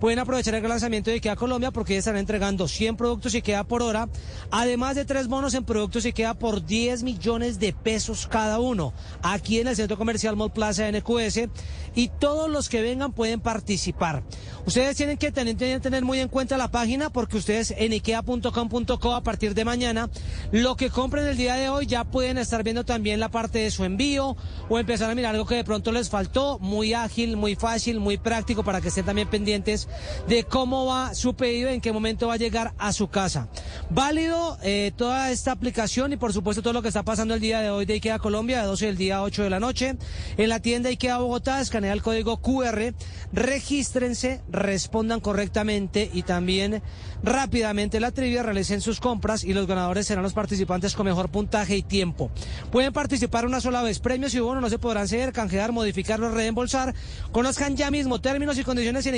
pueden 0.04 0.18
aprovechar 0.18 0.54
el 0.54 0.68
lanzamiento 0.68 1.08
de 1.08 1.16
IKEA 1.16 1.34
Colombia 1.34 1.70
porque 1.70 1.96
estarán 1.96 2.20
entregando 2.20 2.68
100 2.68 2.98
productos 2.98 3.34
IKEA 3.34 3.64
por 3.64 3.80
hora, 3.80 4.10
además 4.50 4.96
de 4.96 5.06
tres 5.06 5.28
bonos 5.28 5.54
en 5.54 5.64
productos 5.64 6.04
IKEA 6.04 6.34
por 6.34 6.66
10 6.66 7.02
millones 7.02 7.58
de 7.58 7.72
pesos 7.72 8.26
cada 8.26 8.60
uno, 8.60 8.92
aquí 9.22 9.60
en 9.60 9.68
el 9.68 9.76
Centro 9.76 9.96
Comercial 9.96 10.36
Mall 10.36 10.52
Plaza 10.52 10.92
NQS, 10.92 11.48
y 11.94 12.08
todos 12.08 12.50
los 12.50 12.68
que 12.68 12.82
vengan 12.82 13.12
pueden 13.12 13.40
participar. 13.40 14.22
Ustedes 14.66 14.96
tienen 14.96 15.16
que 15.16 15.32
tener 15.32 16.04
muy 16.04 16.20
en 16.20 16.28
cuenta 16.28 16.58
la 16.58 16.70
página 16.70 17.08
porque 17.08 17.38
ustedes 17.38 17.72
en 17.76 17.92
ikea.com.co 17.92 19.14
a 19.14 19.22
partir 19.22 19.54
de 19.54 19.64
mañana, 19.64 20.10
lo 20.52 20.76
que 20.76 20.90
compren 20.90 21.26
el 21.26 21.38
día 21.38 21.54
de 21.54 21.70
hoy 21.70 21.86
ya 21.86 22.04
pueden 22.04 22.36
estar 22.36 22.62
viendo 22.62 22.84
también 22.84 23.20
la 23.20 23.30
parte 23.30 23.60
de 23.60 23.70
su 23.70 23.84
envío 23.84 24.36
o 24.68 24.78
empezar 24.78 25.10
a 25.10 25.14
mirar 25.14 25.34
algo 25.34 25.46
que 25.46 25.54
de 25.54 25.64
pronto 25.64 25.92
les 25.92 26.10
faltó, 26.10 26.58
muy 26.58 26.92
ágil, 26.92 27.38
muy 27.38 27.54
fácil, 27.54 28.00
muy 28.00 28.18
práctico 28.18 28.64
para 28.64 28.82
que 28.82 28.88
estén 28.88 29.06
también 29.06 29.28
pendientes 29.28 29.88
de 30.28 30.44
cómo 30.44 30.86
va 30.86 31.14
su 31.14 31.34
pedido, 31.34 31.68
en 31.68 31.80
qué 31.80 31.92
momento 31.92 32.28
va 32.28 32.34
a 32.34 32.38
llegar 32.38 32.74
a 32.78 32.92
su 32.92 33.08
casa. 33.08 33.48
Válido 33.90 34.58
eh, 34.62 34.92
toda 34.96 35.30
esta 35.30 35.52
aplicación 35.52 36.12
y 36.12 36.16
por 36.16 36.32
supuesto 36.32 36.62
todo 36.62 36.72
lo 36.72 36.82
que 36.82 36.88
está 36.88 37.02
pasando 37.02 37.34
el 37.34 37.40
día 37.40 37.60
de 37.60 37.70
hoy 37.70 37.86
de 37.86 37.94
IKEA 37.94 38.18
Colombia, 38.18 38.60
de 38.60 38.66
12 38.66 38.86
del 38.86 38.96
día 38.96 39.22
8 39.22 39.42
de 39.42 39.50
la 39.50 39.60
noche. 39.60 39.96
En 40.36 40.48
la 40.48 40.60
tienda 40.60 40.88
IKEA 40.88 41.18
Bogotá, 41.18 41.60
escanea 41.60 41.92
el 41.92 42.02
código 42.02 42.38
QR, 42.38 42.94
regístrense, 43.32 44.42
respondan 44.48 45.20
correctamente 45.20 46.10
y 46.12 46.22
también 46.22 46.82
rápidamente 47.22 48.00
la 48.00 48.10
trivia, 48.10 48.42
realicen 48.42 48.80
sus 48.80 49.00
compras 49.00 49.44
y 49.44 49.54
los 49.54 49.66
ganadores 49.66 50.06
serán 50.06 50.22
los 50.22 50.34
participantes 50.34 50.94
con 50.94 51.06
mejor 51.06 51.30
puntaje 51.30 51.76
y 51.76 51.82
tiempo. 51.82 52.30
Pueden 52.70 52.92
participar 52.92 53.46
una 53.46 53.60
sola 53.60 53.82
vez. 53.82 53.98
Premios 53.98 54.34
y 54.34 54.40
bonos 54.40 54.62
no 54.62 54.68
se 54.68 54.78
podrán 54.78 55.08
ceder, 55.08 55.32
canjear, 55.32 55.72
modificar 55.72 56.20
o 56.22 56.30
reembolsar. 56.30 56.94
Conozcan 57.32 57.76
ya 57.76 57.90
mismo 57.90 58.20
términos 58.20 58.58
y 58.58 58.64
condiciones 58.64 59.06
en 59.06 59.14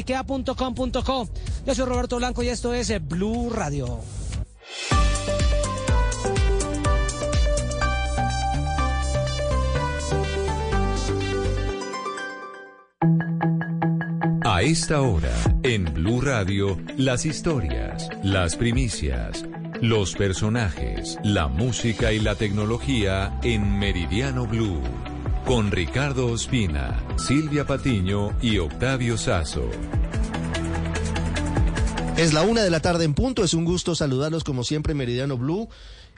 Yo 1.67 1.75
soy 1.75 1.85
Roberto 1.85 2.17
Blanco 2.17 2.43
y 2.43 2.49
esto 2.49 2.73
es 2.73 2.93
Blue 3.07 3.51
Radio. 3.51 4.01
A 14.45 14.63
esta 14.63 15.03
hora, 15.03 15.35
en 15.63 15.85
Blue 15.93 16.23
Radio, 16.23 16.79
las 16.97 17.27
historias, 17.27 18.09
las 18.23 18.57
primicias, 18.57 19.45
los 19.83 20.15
personajes, 20.15 21.19
la 21.23 21.49
música 21.49 22.13
y 22.13 22.21
la 22.21 22.37
tecnología 22.37 23.39
en 23.43 23.79
Meridiano 23.79 24.47
Blue. 24.47 24.81
Con 25.45 25.71
Ricardo 25.71 26.29
Ospina, 26.29 26.99
Silvia 27.19 27.67
Patiño 27.67 28.33
y 28.41 28.59
Octavio 28.59 29.19
Sazo. 29.19 29.69
Es 32.17 32.33
la 32.33 32.45
una 32.45 32.63
de 32.63 32.71
la 32.71 32.81
tarde 32.81 33.05
en 33.05 33.13
punto. 33.13 33.45
Es 33.45 33.53
un 33.53 33.67
gusto 33.67 33.95
saludarlos 33.95 34.43
como 34.43 34.65
siempre, 34.65 34.95
Meridiano 34.95 35.37
Blue. 35.37 35.69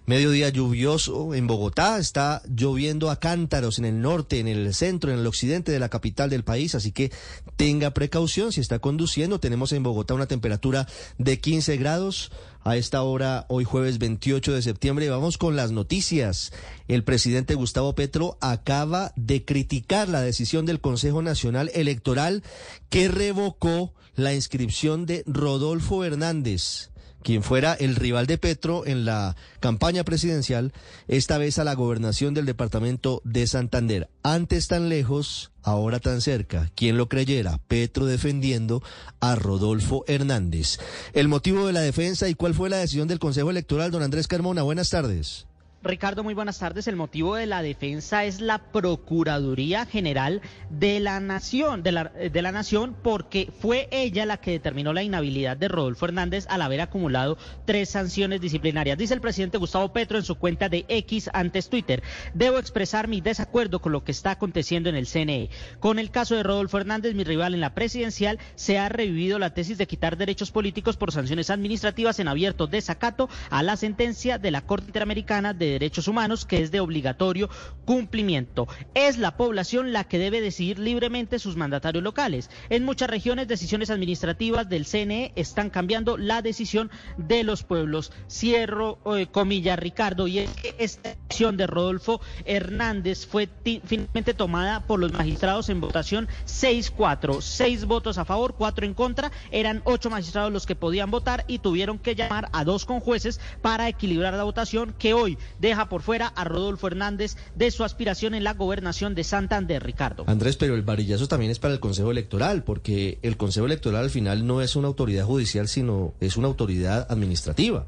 Mediodía 0.06 0.48
lluvioso 0.48 1.34
en 1.34 1.46
Bogotá, 1.48 1.98
está 1.98 2.40
lloviendo 2.48 3.10
a 3.10 3.18
cántaros 3.18 3.78
en 3.78 3.84
el 3.84 4.00
norte, 4.00 4.38
en 4.38 4.46
el 4.46 4.72
centro, 4.72 5.12
en 5.12 5.18
el 5.18 5.26
occidente 5.26 5.70
de 5.70 5.80
la 5.80 5.90
capital 5.90 6.30
del 6.30 6.44
país, 6.44 6.74
así 6.74 6.92
que 6.92 7.12
tenga 7.56 7.90
precaución 7.90 8.52
si 8.52 8.62
está 8.62 8.78
conduciendo. 8.78 9.38
Tenemos 9.38 9.72
en 9.72 9.82
Bogotá 9.82 10.14
una 10.14 10.24
temperatura 10.26 10.86
de 11.18 11.40
15 11.40 11.76
grados. 11.76 12.30
A 12.64 12.76
esta 12.76 13.02
hora, 13.02 13.44
hoy 13.48 13.64
jueves 13.64 13.98
28 13.98 14.52
de 14.52 14.62
septiembre, 14.62 15.10
vamos 15.10 15.36
con 15.36 15.56
las 15.56 15.72
noticias. 15.72 16.52
El 16.86 17.02
presidente 17.02 17.54
Gustavo 17.54 17.94
Petro 17.94 18.38
acaba 18.40 19.12
de 19.16 19.44
criticar 19.44 20.08
la 20.08 20.20
decisión 20.20 20.64
del 20.64 20.80
Consejo 20.80 21.22
Nacional 21.22 21.70
Electoral 21.74 22.42
que 22.88 23.08
revocó 23.08 23.92
la 24.18 24.34
inscripción 24.34 25.06
de 25.06 25.22
Rodolfo 25.26 26.04
Hernández 26.04 26.90
quien 27.22 27.42
fuera 27.42 27.74
el 27.74 27.96
rival 27.96 28.26
de 28.26 28.38
Petro 28.38 28.86
en 28.86 29.04
la 29.04 29.36
campaña 29.60 30.04
presidencial, 30.04 30.72
esta 31.08 31.36
vez 31.36 31.58
a 31.58 31.64
la 31.64 31.74
gobernación 31.74 32.32
del 32.32 32.46
departamento 32.46 33.20
de 33.24 33.46
Santander. 33.46 34.08
Antes 34.22 34.68
tan 34.68 34.88
lejos, 34.88 35.50
ahora 35.62 35.98
tan 35.98 36.20
cerca. 36.20 36.70
Quien 36.74 36.96
lo 36.96 37.08
creyera, 37.08 37.58
Petro 37.66 38.06
defendiendo 38.06 38.82
a 39.20 39.34
Rodolfo 39.34 40.04
Hernández. 40.06 40.78
El 41.12 41.28
motivo 41.28 41.66
de 41.66 41.72
la 41.72 41.80
defensa 41.80 42.28
y 42.28 42.34
cuál 42.34 42.54
fue 42.54 42.70
la 42.70 42.78
decisión 42.78 43.08
del 43.08 43.18
Consejo 43.18 43.50
Electoral, 43.50 43.90
don 43.90 44.02
Andrés 44.02 44.28
Carmona. 44.28 44.62
Buenas 44.62 44.90
tardes. 44.90 45.47
Ricardo, 45.80 46.24
muy 46.24 46.34
buenas 46.34 46.58
tardes. 46.58 46.88
El 46.88 46.96
motivo 46.96 47.36
de 47.36 47.46
la 47.46 47.62
defensa 47.62 48.24
es 48.24 48.40
la 48.40 48.58
Procuraduría 48.58 49.86
General 49.86 50.42
de 50.70 50.98
la 50.98 51.20
Nación, 51.20 51.84
de 51.84 51.92
la, 51.92 52.04
de 52.04 52.42
la 52.42 52.50
Nación, 52.50 52.96
porque 53.00 53.52
fue 53.60 53.88
ella 53.92 54.26
la 54.26 54.38
que 54.38 54.50
determinó 54.50 54.92
la 54.92 55.04
inhabilidad 55.04 55.56
de 55.56 55.68
Rodolfo 55.68 56.06
Hernández 56.06 56.46
al 56.48 56.62
haber 56.62 56.80
acumulado 56.80 57.38
tres 57.64 57.90
sanciones 57.90 58.40
disciplinarias. 58.40 58.98
Dice 58.98 59.14
el 59.14 59.20
presidente 59.20 59.58
Gustavo 59.58 59.92
Petro 59.92 60.18
en 60.18 60.24
su 60.24 60.34
cuenta 60.34 60.68
de 60.68 60.84
X 60.88 61.30
antes 61.32 61.70
Twitter. 61.70 62.02
Debo 62.34 62.58
expresar 62.58 63.06
mi 63.06 63.20
desacuerdo 63.20 63.80
con 63.80 63.92
lo 63.92 64.02
que 64.02 64.10
está 64.10 64.32
aconteciendo 64.32 64.88
en 64.88 64.96
el 64.96 65.06
CNE. 65.06 65.48
Con 65.78 66.00
el 66.00 66.10
caso 66.10 66.34
de 66.34 66.42
Rodolfo 66.42 66.78
Hernández, 66.78 67.14
mi 67.14 67.22
rival 67.22 67.54
en 67.54 67.60
la 67.60 67.76
presidencial, 67.76 68.40
se 68.56 68.78
ha 68.78 68.88
revivido 68.88 69.38
la 69.38 69.54
tesis 69.54 69.78
de 69.78 69.86
quitar 69.86 70.16
derechos 70.16 70.50
políticos 70.50 70.96
por 70.96 71.12
sanciones 71.12 71.50
administrativas 71.50 72.18
en 72.18 72.26
abierto 72.26 72.66
desacato 72.66 73.28
a 73.48 73.62
la 73.62 73.76
sentencia 73.76 74.38
de 74.38 74.50
la 74.50 74.62
Corte 74.62 74.88
Interamericana 74.88 75.54
de 75.54 75.67
Derechos 75.70 76.08
Humanos, 76.08 76.44
que 76.44 76.62
es 76.62 76.70
de 76.70 76.80
obligatorio 76.80 77.48
cumplimiento. 77.84 78.68
Es 78.94 79.18
la 79.18 79.36
población 79.36 79.92
la 79.92 80.04
que 80.04 80.18
debe 80.18 80.40
decidir 80.40 80.78
libremente 80.78 81.38
sus 81.38 81.56
mandatarios 81.56 82.04
locales. 82.04 82.50
En 82.68 82.84
muchas 82.84 83.10
regiones, 83.10 83.48
decisiones 83.48 83.90
administrativas 83.90 84.68
del 84.68 84.86
CNE 84.86 85.32
están 85.36 85.70
cambiando 85.70 86.16
la 86.16 86.42
decisión 86.42 86.90
de 87.16 87.44
los 87.44 87.62
pueblos. 87.62 88.12
Cierro 88.30 88.98
eh, 89.16 89.26
comilla, 89.26 89.76
Ricardo, 89.76 90.26
y 90.26 90.40
es 90.40 90.50
que 90.50 90.74
esta 90.78 91.14
decisión 91.14 91.56
de 91.56 91.66
Rodolfo 91.66 92.20
Hernández 92.44 93.26
fue 93.26 93.48
finalmente 93.84 94.34
tomada 94.34 94.86
por 94.86 95.00
los 95.00 95.12
magistrados 95.12 95.68
en 95.68 95.80
votación 95.80 96.28
6-4, 96.46 97.40
6 97.40 97.84
votos 97.86 98.18
a 98.18 98.24
favor, 98.24 98.54
4 98.54 98.86
en 98.86 98.94
contra. 98.94 99.30
Eran 99.50 99.82
8 99.84 100.10
magistrados 100.10 100.52
los 100.52 100.66
que 100.66 100.76
podían 100.76 101.10
votar 101.10 101.44
y 101.48 101.58
tuvieron 101.58 101.98
que 101.98 102.14
llamar 102.14 102.48
a 102.52 102.64
dos 102.64 102.84
conjueces 102.84 103.40
para 103.62 103.88
equilibrar 103.88 104.34
la 104.34 104.44
votación 104.44 104.94
que 104.98 105.14
hoy 105.14 105.38
deja 105.58 105.88
por 105.88 106.02
fuera 106.02 106.28
a 106.28 106.44
Rodolfo 106.44 106.86
Hernández 106.86 107.36
de 107.54 107.70
su 107.70 107.84
aspiración 107.84 108.34
en 108.34 108.44
la 108.44 108.54
gobernación 108.54 109.14
de 109.14 109.24
Santander, 109.24 109.82
Ricardo. 109.82 110.24
Andrés, 110.26 110.56
pero 110.56 110.74
el 110.74 110.82
varillazo 110.82 111.28
también 111.28 111.50
es 111.50 111.58
para 111.58 111.74
el 111.74 111.80
Consejo 111.80 112.10
Electoral, 112.10 112.64
porque 112.64 113.18
el 113.22 113.36
Consejo 113.36 113.66
Electoral 113.66 114.04
al 114.04 114.10
final 114.10 114.46
no 114.46 114.62
es 114.62 114.76
una 114.76 114.88
autoridad 114.88 115.24
judicial, 115.24 115.68
sino 115.68 116.14
es 116.20 116.36
una 116.36 116.48
autoridad 116.48 117.06
administrativa. 117.10 117.86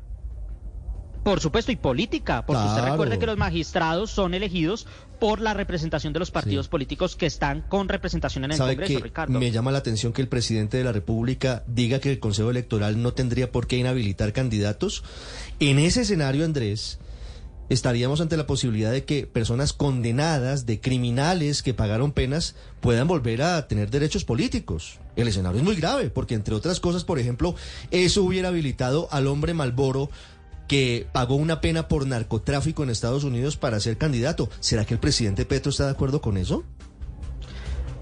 Por 1.23 1.41
supuesto, 1.41 1.71
y 1.71 1.77
política, 1.77 2.47
porque 2.47 2.65
usted 2.65 2.83
recuerde 2.83 3.19
que 3.19 3.27
los 3.27 3.37
magistrados 3.37 4.11
son 4.11 4.33
elegidos 4.33 4.87
por 5.19 5.41
la 5.41 5.53
representación 5.53 6.15
de 6.15 6.19
los 6.19 6.31
partidos 6.31 6.69
políticos 6.69 7.15
que 7.15 7.27
están 7.27 7.61
con 7.61 7.91
representación 7.91 8.45
en 8.45 8.53
el 8.53 8.59
Congreso, 8.59 9.01
Ricardo. 9.01 9.39
Me 9.39 9.51
llama 9.51 9.71
la 9.71 9.79
atención 9.79 10.15
que 10.15 10.23
el 10.23 10.29
presidente 10.29 10.79
de 10.79 10.85
la 10.85 10.93
República 10.93 11.63
diga 11.67 11.99
que 11.99 12.11
el 12.11 12.21
Consejo 12.21 12.51
Electoral 12.51 13.03
no 13.03 13.13
tendría 13.13 13.53
por 13.53 13.67
qué 13.67 13.77
inhabilitar 13.77 14.33
candidatos. 14.33 15.05
En 15.59 15.79
ese 15.79 16.03
escenario, 16.03 16.47
Andrés, 16.47 16.99
estaríamos 17.71 18.21
ante 18.21 18.37
la 18.37 18.47
posibilidad 18.47 18.91
de 18.91 19.05
que 19.05 19.27
personas 19.27 19.73
condenadas 19.73 20.67
de 20.67 20.81
criminales 20.81 21.63
que 21.63 21.73
pagaron 21.73 22.13
penas 22.13 22.57
puedan 22.81 23.09
volver 23.09 23.41
a 23.43 23.67
tener 23.69 23.91
derechos 23.91 24.25
políticos. 24.25 24.99
El 25.17 25.29
escenario 25.29 25.61
es 25.61 25.65
muy 25.65 25.77
grave, 25.77 26.11
porque 26.11 26.35
entre 26.35 26.55
otras 26.55 26.81
cosas, 26.81 27.05
por 27.05 27.19
ejemplo, 27.19 27.55
eso 27.91 28.25
hubiera 28.25 28.49
habilitado 28.49 29.09
al 29.13 29.29
hombre 29.29 29.55
Malboro 29.55 30.11
que 30.67 31.07
pagó 31.13 31.37
una 31.37 31.61
pena 31.61 31.89
por 31.89 32.07
narcotráfico 32.07 32.83
en 32.83 32.91
Estados 32.91 33.25
Unidos 33.25 33.57
para 33.57 33.81
ser 33.81 33.99
candidato. 33.99 34.51
¿Será 34.61 34.85
que 34.85 34.95
el 34.95 35.01
presidente 35.01 35.45
Petro 35.45 35.71
está 35.71 35.87
de 35.87 35.93
acuerdo 35.93 36.21
con 36.21 36.37
eso? 36.37 36.65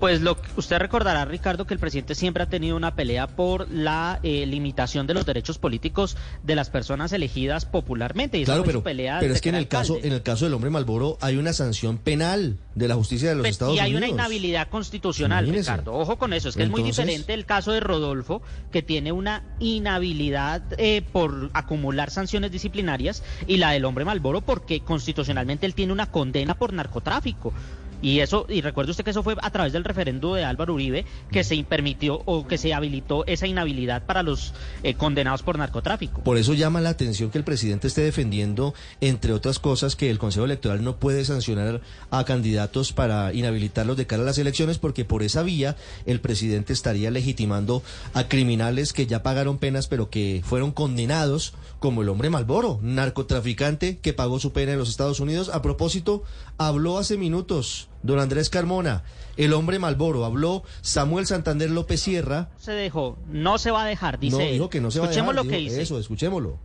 Pues 0.01 0.21
lo 0.21 0.37
usted 0.57 0.79
recordará, 0.79 1.25
Ricardo, 1.25 1.67
que 1.67 1.75
el 1.75 1.81
presidente 1.81 2.15
siempre 2.15 2.43
ha 2.43 2.49
tenido 2.49 2.77
una 2.77 2.95
pelea 2.95 3.27
por 3.27 3.71
la 3.71 4.21
eh, 4.23 4.47
limitación 4.47 5.07
de 5.07 5.15
los 5.15 5.27
derechos 5.27 5.59
políticos 5.59 6.17
de 6.43 6.55
las 6.55 6.71
personas 6.71 7.13
elegidas 7.13 7.65
popularmente. 7.65 8.39
Y 8.39 8.45
claro, 8.45 8.65
pero, 8.65 8.83
pelea 8.83 9.19
pero 9.21 9.35
es 9.35 9.41
que 9.41 9.49
en 9.49 9.57
el 9.57 9.69
caso 9.69 9.99
en 10.03 10.13
el 10.13 10.23
caso 10.23 10.45
del 10.45 10.55
hombre 10.55 10.71
Malboro 10.71 11.19
hay 11.21 11.37
una 11.37 11.53
sanción 11.53 11.99
penal 11.99 12.59
de 12.75 12.89
la 12.89 12.95
justicia 12.95 13.31
de 13.31 13.35
los 13.35 13.43
pues, 13.43 13.53
Estados 13.53 13.73
Unidos. 13.73 13.89
Y 13.89 13.91
hay 13.91 13.97
una 13.97 14.09
inhabilidad 14.09 14.69
constitucional, 14.69 15.49
Ricardo. 15.49 15.95
Ojo 15.95 16.17
con 16.17 16.33
eso, 16.33 16.49
es 16.49 16.57
que 16.57 16.63
es 16.63 16.71
muy 16.71 16.83
diferente 16.83 17.35
el 17.35 17.45
caso 17.45 17.73
de 17.73 17.81
Rodolfo, 17.81 18.43
que 18.71 18.83
tiene 18.83 19.13
una 19.13 19.43
inhabilidad 19.59 20.63
eh, 20.79 21.03
por 21.03 21.51
acumular 21.53 22.11
sanciones 22.11 22.53
disciplinarias, 22.53 23.23
y 23.47 23.57
la 23.57 23.73
del 23.73 23.85
hombre 23.85 24.05
Malboro 24.05 24.41
porque 24.43 24.81
constitucionalmente 24.81 25.67
él 25.67 25.75
tiene 25.75 25.93
una 25.93 26.11
condena 26.11 26.55
por 26.55 26.73
narcotráfico. 26.73 27.53
Y 28.01 28.21
eso, 28.21 28.47
y 28.49 28.61
recuerde 28.61 28.93
usted 28.93 29.05
que 29.05 29.11
eso 29.11 29.23
fue 29.23 29.37
a 29.41 29.51
través 29.51 29.73
del 29.73 29.85
referendo 29.85 30.35
de 30.35 30.45
Álvaro 30.45 30.75
Uribe 30.75 31.05
que 31.31 31.45
se 31.45 31.63
permitió 31.65 32.23
o 32.25 32.47
que 32.47 32.59
se 32.59 32.73
habilitó 32.73 33.27
esa 33.27 33.47
inhabilidad 33.47 34.05
para 34.07 34.23
los 34.23 34.55
eh, 34.83 34.95
condenados 34.95 35.43
por 35.43 35.59
narcotráfico. 35.59 36.23
Por 36.23 36.39
eso 36.39 36.55
llama 36.55 36.81
la 36.81 36.91
atención 36.91 37.31
que 37.31 37.39
el 37.39 37.45
presidente 37.45 37.89
esté 37.89 38.03
defendiendo, 38.03 38.75
entre 39.01 39.33
otras 39.33 39.59
cosas, 39.59 39.97
que 39.97 40.11
el 40.11 40.19
Consejo 40.19 40.45
Electoral 40.45 40.85
no 40.85 40.97
puede 40.97 41.25
sancionar 41.25 41.81
a 42.11 42.25
candidatos 42.25 42.93
para 42.93 43.33
inhabilitarlos 43.33 43.97
de 43.97 44.07
cara 44.07 44.23
a 44.23 44.27
las 44.27 44.39
elecciones, 44.39 44.79
porque 44.79 45.05
por 45.05 45.23
esa 45.23 45.43
vía 45.43 45.77
el 46.07 46.21
presidente 46.21 46.73
estaría 46.73 47.11
legitimando 47.11 47.83
a 48.15 48.29
criminales 48.29 48.93
que 48.93 49.07
ya 49.07 49.23
pagaron 49.23 49.59
penas, 49.59 49.89
pero 49.89 50.11
que 50.11 50.43
fueron 50.45 50.73
condenados, 50.73 51.55
como 51.79 52.03
el 52.03 52.09
hombre 52.09 52.31
Malboro, 52.31 52.79
narcotraficante 52.83 53.99
que 53.99 54.13
pagó 54.13 54.39
su 54.39 54.53
pena 54.53 54.73
en 54.73 54.79
los 54.79 54.89
Estados 54.89 55.21
Unidos. 55.21 55.51
A 55.53 55.63
propósito, 55.63 56.23
habló 56.59 56.99
hace 56.99 57.17
minutos 57.17 57.89
Don 58.03 58.21
Andrés 58.21 58.49
Carmona, 58.49 59.03
el 59.37 59.53
hombre 59.53 59.79
Malboro, 59.79 60.25
habló 60.25 60.63
Samuel 60.83 61.27
Santander 61.27 61.71
López 61.71 62.01
Sierra. 62.01 62.51
Se 62.59 62.73
dejó, 62.73 63.19
no 63.29 63.59
se 63.59 63.71
va 63.71 63.85
a 63.85 63.87
dejar, 63.87 64.19
dice. 64.19 64.37
No, 64.37 64.45
dijo 64.45 64.71
que 64.71 64.81
no 64.81 64.91
se 64.91 65.01
va 65.01 65.07
a 65.07 65.11
dejar. 65.11 65.35
lo 65.35 65.45
que 65.45 65.57
dice. 65.57 65.83
Eso, 65.83 65.99
escuchémoslo. 65.99 66.59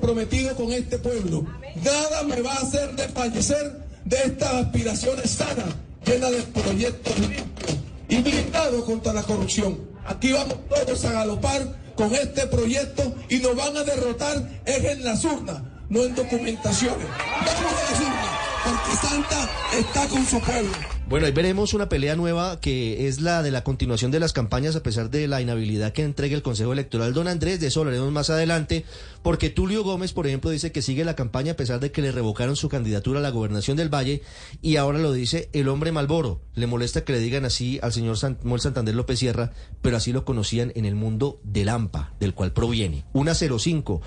Prometido 0.00 0.54
con 0.54 0.70
este 0.72 0.98
pueblo. 0.98 1.44
Nada 1.82 2.22
me 2.22 2.40
va 2.40 2.52
a 2.52 2.58
hacer 2.58 2.94
desfallecer 2.94 3.84
de 4.04 4.16
estas 4.16 4.54
aspiraciones 4.54 5.30
sanas, 5.30 5.74
llenas 6.06 6.30
de 6.30 6.42
proyectos 6.42 7.18
limpios 7.18 7.76
y 8.08 8.22
blindados 8.22 8.84
contra 8.84 9.12
la 9.12 9.22
corrupción. 9.22 9.78
Aquí 10.06 10.32
vamos 10.32 10.56
todos 10.68 11.04
a 11.04 11.12
galopar 11.12 11.78
con 11.94 12.14
este 12.14 12.46
proyecto 12.46 13.14
y 13.28 13.38
nos 13.38 13.54
van 13.56 13.76
a 13.76 13.84
derrotar 13.84 14.62
es 14.64 14.84
en 14.84 15.04
las 15.04 15.24
urnas, 15.24 15.62
no 15.88 16.04
en 16.04 16.14
documentaciones. 16.14 17.06
Vamos 17.06 17.72
a 17.72 17.92
las 17.92 18.00
urnas 18.00 18.29
porque 18.64 18.96
Santa 18.96 19.50
está 19.72 20.08
con 20.08 20.24
su 20.24 20.40
pueblo. 20.40 20.70
Bueno, 21.10 21.26
ahí 21.26 21.32
veremos 21.32 21.74
una 21.74 21.88
pelea 21.88 22.14
nueva 22.14 22.60
que 22.60 23.08
es 23.08 23.20
la 23.20 23.42
de 23.42 23.50
la 23.50 23.64
continuación 23.64 24.12
de 24.12 24.20
las 24.20 24.32
campañas 24.32 24.76
a 24.76 24.82
pesar 24.84 25.10
de 25.10 25.26
la 25.26 25.42
inhabilidad 25.42 25.92
que 25.92 26.04
entregue 26.04 26.36
el 26.36 26.42
Consejo 26.42 26.72
Electoral. 26.72 27.12
Don 27.12 27.26
Andrés, 27.26 27.58
de 27.58 27.66
eso 27.66 27.80
hablaremos 27.80 28.12
más 28.12 28.30
adelante, 28.30 28.84
porque 29.24 29.50
Tulio 29.50 29.82
Gómez, 29.82 30.12
por 30.12 30.28
ejemplo, 30.28 30.50
dice 30.50 30.70
que 30.70 30.82
sigue 30.82 31.04
la 31.04 31.16
campaña 31.16 31.54
a 31.54 31.56
pesar 31.56 31.80
de 31.80 31.90
que 31.90 32.00
le 32.00 32.12
revocaron 32.12 32.54
su 32.54 32.68
candidatura 32.68 33.18
a 33.18 33.22
la 33.22 33.30
gobernación 33.30 33.76
del 33.76 33.92
Valle 33.92 34.22
y 34.62 34.76
ahora 34.76 35.00
lo 35.00 35.12
dice 35.12 35.50
el 35.52 35.68
hombre 35.68 35.90
Malboro. 35.90 36.42
Le 36.54 36.68
molesta 36.68 37.02
que 37.02 37.12
le 37.12 37.18
digan 37.18 37.44
así 37.44 37.80
al 37.82 37.92
señor 37.92 38.16
Samuel 38.16 38.60
Santander 38.60 38.94
López 38.94 39.18
Sierra, 39.18 39.50
pero 39.82 39.96
así 39.96 40.12
lo 40.12 40.24
conocían 40.24 40.70
en 40.76 40.84
el 40.84 40.94
mundo 40.94 41.40
del 41.42 41.70
AMPA, 41.70 42.14
del 42.20 42.34
cual 42.34 42.52
proviene. 42.52 43.04
Una 43.12 43.34
05. 43.34 44.00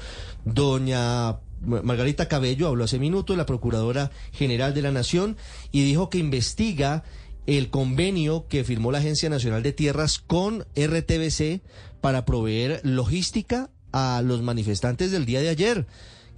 Doña 0.45 1.40
Margarita 1.66 2.27
Cabello 2.27 2.67
habló 2.67 2.83
hace 2.83 3.00
minutos, 3.00 3.38
la 3.38 3.45
Procuradora 3.45 4.11
General 4.32 4.74
de 4.74 4.82
la 4.82 4.92
Nación, 4.92 5.38
y 5.72 5.83
dijo 5.83 6.09
que 6.09 6.17
investiga 6.17 7.03
el 7.45 7.69
convenio 7.69 8.48
que 8.48 8.64
firmó 8.64 8.92
la 8.92 9.00
Agencia 9.00 9.30
Nacional 9.30 9.64
de 9.64 9.74
Tierras 9.74 10.19
con 10.19 10.66
RTBC 10.75 11.61
para 12.01 12.25
proveer 12.25 12.82
logística 12.83 13.69
a 13.92 14.22
los 14.24 14.42
manifestantes 14.42 15.11
del 15.11 15.25
día 15.25 15.42
de 15.42 15.50
ayer. 15.50 15.88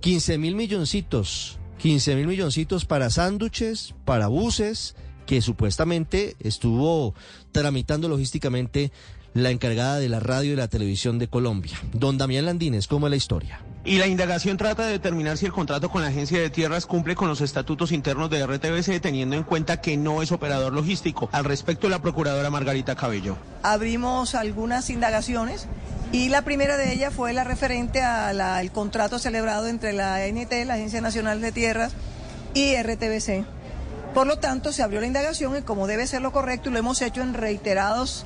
15 0.02 0.38
mil 0.38 0.56
milloncitos, 0.56 1.58
15 1.80 2.16
mil 2.16 2.28
milloncitos 2.28 2.86
para 2.86 3.10
sándwiches, 3.10 3.96
para 4.06 4.28
buses, 4.28 4.96
que 5.26 5.42
supuestamente 5.42 6.36
estuvo 6.40 7.16
tramitando 7.52 8.08
logísticamente 8.08 8.92
la 9.36 9.50
encargada 9.50 10.00
de 10.00 10.08
la 10.08 10.22
radio 10.22 10.54
y 10.54 10.56
la 10.56 10.70
televisión 10.70 11.20
de 11.20 11.28
Colombia. 11.28 11.78
Don 11.92 12.18
Damián 12.18 12.46
Landines, 12.46 12.88
¿cómo 12.88 13.08
es 13.08 13.12
la 13.12 13.18
historia? 13.18 13.60
Y 13.84 13.98
la 13.98 14.08
indagación 14.08 14.56
trata 14.56 14.86
de 14.86 14.94
determinar 14.94 15.38
si 15.38 15.46
el 15.46 15.52
contrato 15.52 15.90
con 15.90 16.02
la 16.02 16.08
agencia 16.08 16.40
de 16.40 16.50
tierras 16.50 16.86
cumple 16.86 17.16
con 17.16 17.28
los 17.28 17.42
estatutos 17.42 17.92
internos 17.92 18.30
de 18.30 18.48
RTBC, 18.48 19.02
teniendo 19.02 19.36
en 19.36 19.44
cuenta 19.44 19.82
que 19.82 19.98
no 19.98 20.22
es 20.22 20.32
operador 20.32 20.72
logístico. 20.72 21.28
Al 21.34 21.44
respecto, 21.44 21.90
la 21.90 22.02
procuradora 22.02 22.50
Margarita 22.50 22.96
Cabello. 22.96 23.36
Abrimos 23.62 24.36
algunas 24.36 24.90
indagaciones 24.90 25.68
y 26.14 26.30
la 26.30 26.44
primera 26.44 26.78
de 26.78 26.94
ellas 26.94 27.14
fue 27.14 27.34
la 27.34 27.44
referente 27.44 28.02
al 28.02 28.72
contrato 28.72 29.20
celebrado 29.20 29.68
entre 29.68 29.92
la 29.92 30.16
ANT, 30.16 30.54
la 30.66 30.76
Agencia 30.76 31.02
Nacional 31.02 31.42
de 31.42 31.52
Tierras, 31.52 31.92
y 32.54 32.74
RTBC. 32.82 33.46
Por 34.14 34.28
lo 34.28 34.40
tanto, 34.40 34.72
se 34.72 34.82
abrió 34.82 35.02
la 35.02 35.08
indagación 35.08 35.58
y 35.58 35.62
como 35.62 35.88
debe 35.88 36.08
ser 36.08 36.22
lo 36.22 36.32
correcto, 36.32 36.70
y 36.70 36.72
lo 36.72 36.80
hemos 36.80 37.02
hecho 37.02 37.22
en 37.22 37.34
reiterados 37.34 38.26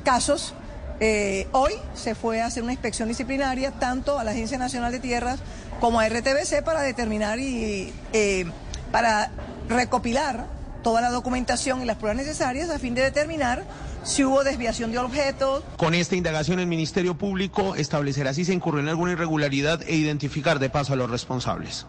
casos. 0.00 0.54
Eh, 1.00 1.48
hoy 1.52 1.72
se 1.94 2.14
fue 2.14 2.42
a 2.42 2.46
hacer 2.46 2.62
una 2.62 2.72
inspección 2.72 3.08
disciplinaria 3.08 3.70
tanto 3.72 4.18
a 4.18 4.24
la 4.24 4.32
Agencia 4.32 4.58
Nacional 4.58 4.92
de 4.92 5.00
Tierras 5.00 5.40
como 5.80 5.98
a 5.98 6.08
RTBC 6.08 6.62
para 6.62 6.82
determinar 6.82 7.38
y 7.38 7.92
eh, 8.12 8.44
para 8.92 9.30
recopilar 9.68 10.46
toda 10.82 11.00
la 11.00 11.10
documentación 11.10 11.82
y 11.82 11.84
las 11.86 11.96
pruebas 11.96 12.16
necesarias 12.16 12.70
a 12.70 12.78
fin 12.78 12.94
de 12.94 13.02
determinar 13.02 13.64
si 14.02 14.24
hubo 14.24 14.44
desviación 14.44 14.92
de 14.92 14.98
objetos. 14.98 15.62
Con 15.76 15.94
esta 15.94 16.16
indagación 16.16 16.58
el 16.58 16.66
Ministerio 16.66 17.16
Público 17.16 17.74
establecerá 17.74 18.34
si 18.34 18.44
se 18.44 18.52
incurrió 18.52 18.80
en 18.80 18.88
alguna 18.88 19.12
irregularidad 19.12 19.82
e 19.86 19.94
identificar 19.94 20.58
de 20.58 20.70
paso 20.70 20.92
a 20.92 20.96
los 20.96 21.10
responsables. 21.10 21.86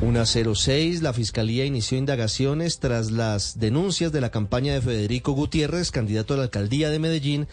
Una 0.00 0.26
06, 0.26 1.02
la 1.02 1.12
Fiscalía 1.12 1.64
inició 1.64 1.96
indagaciones 1.96 2.78
tras 2.78 3.10
las 3.10 3.58
denuncias 3.58 4.12
de 4.12 4.20
la 4.20 4.30
campaña 4.30 4.74
de 4.74 4.82
Federico 4.82 5.32
Gutiérrez, 5.32 5.90
candidato 5.90 6.34
a 6.34 6.36
la 6.36 6.42
alcaldía 6.42 6.90
de 6.90 6.98
Medellín, 6.98 7.46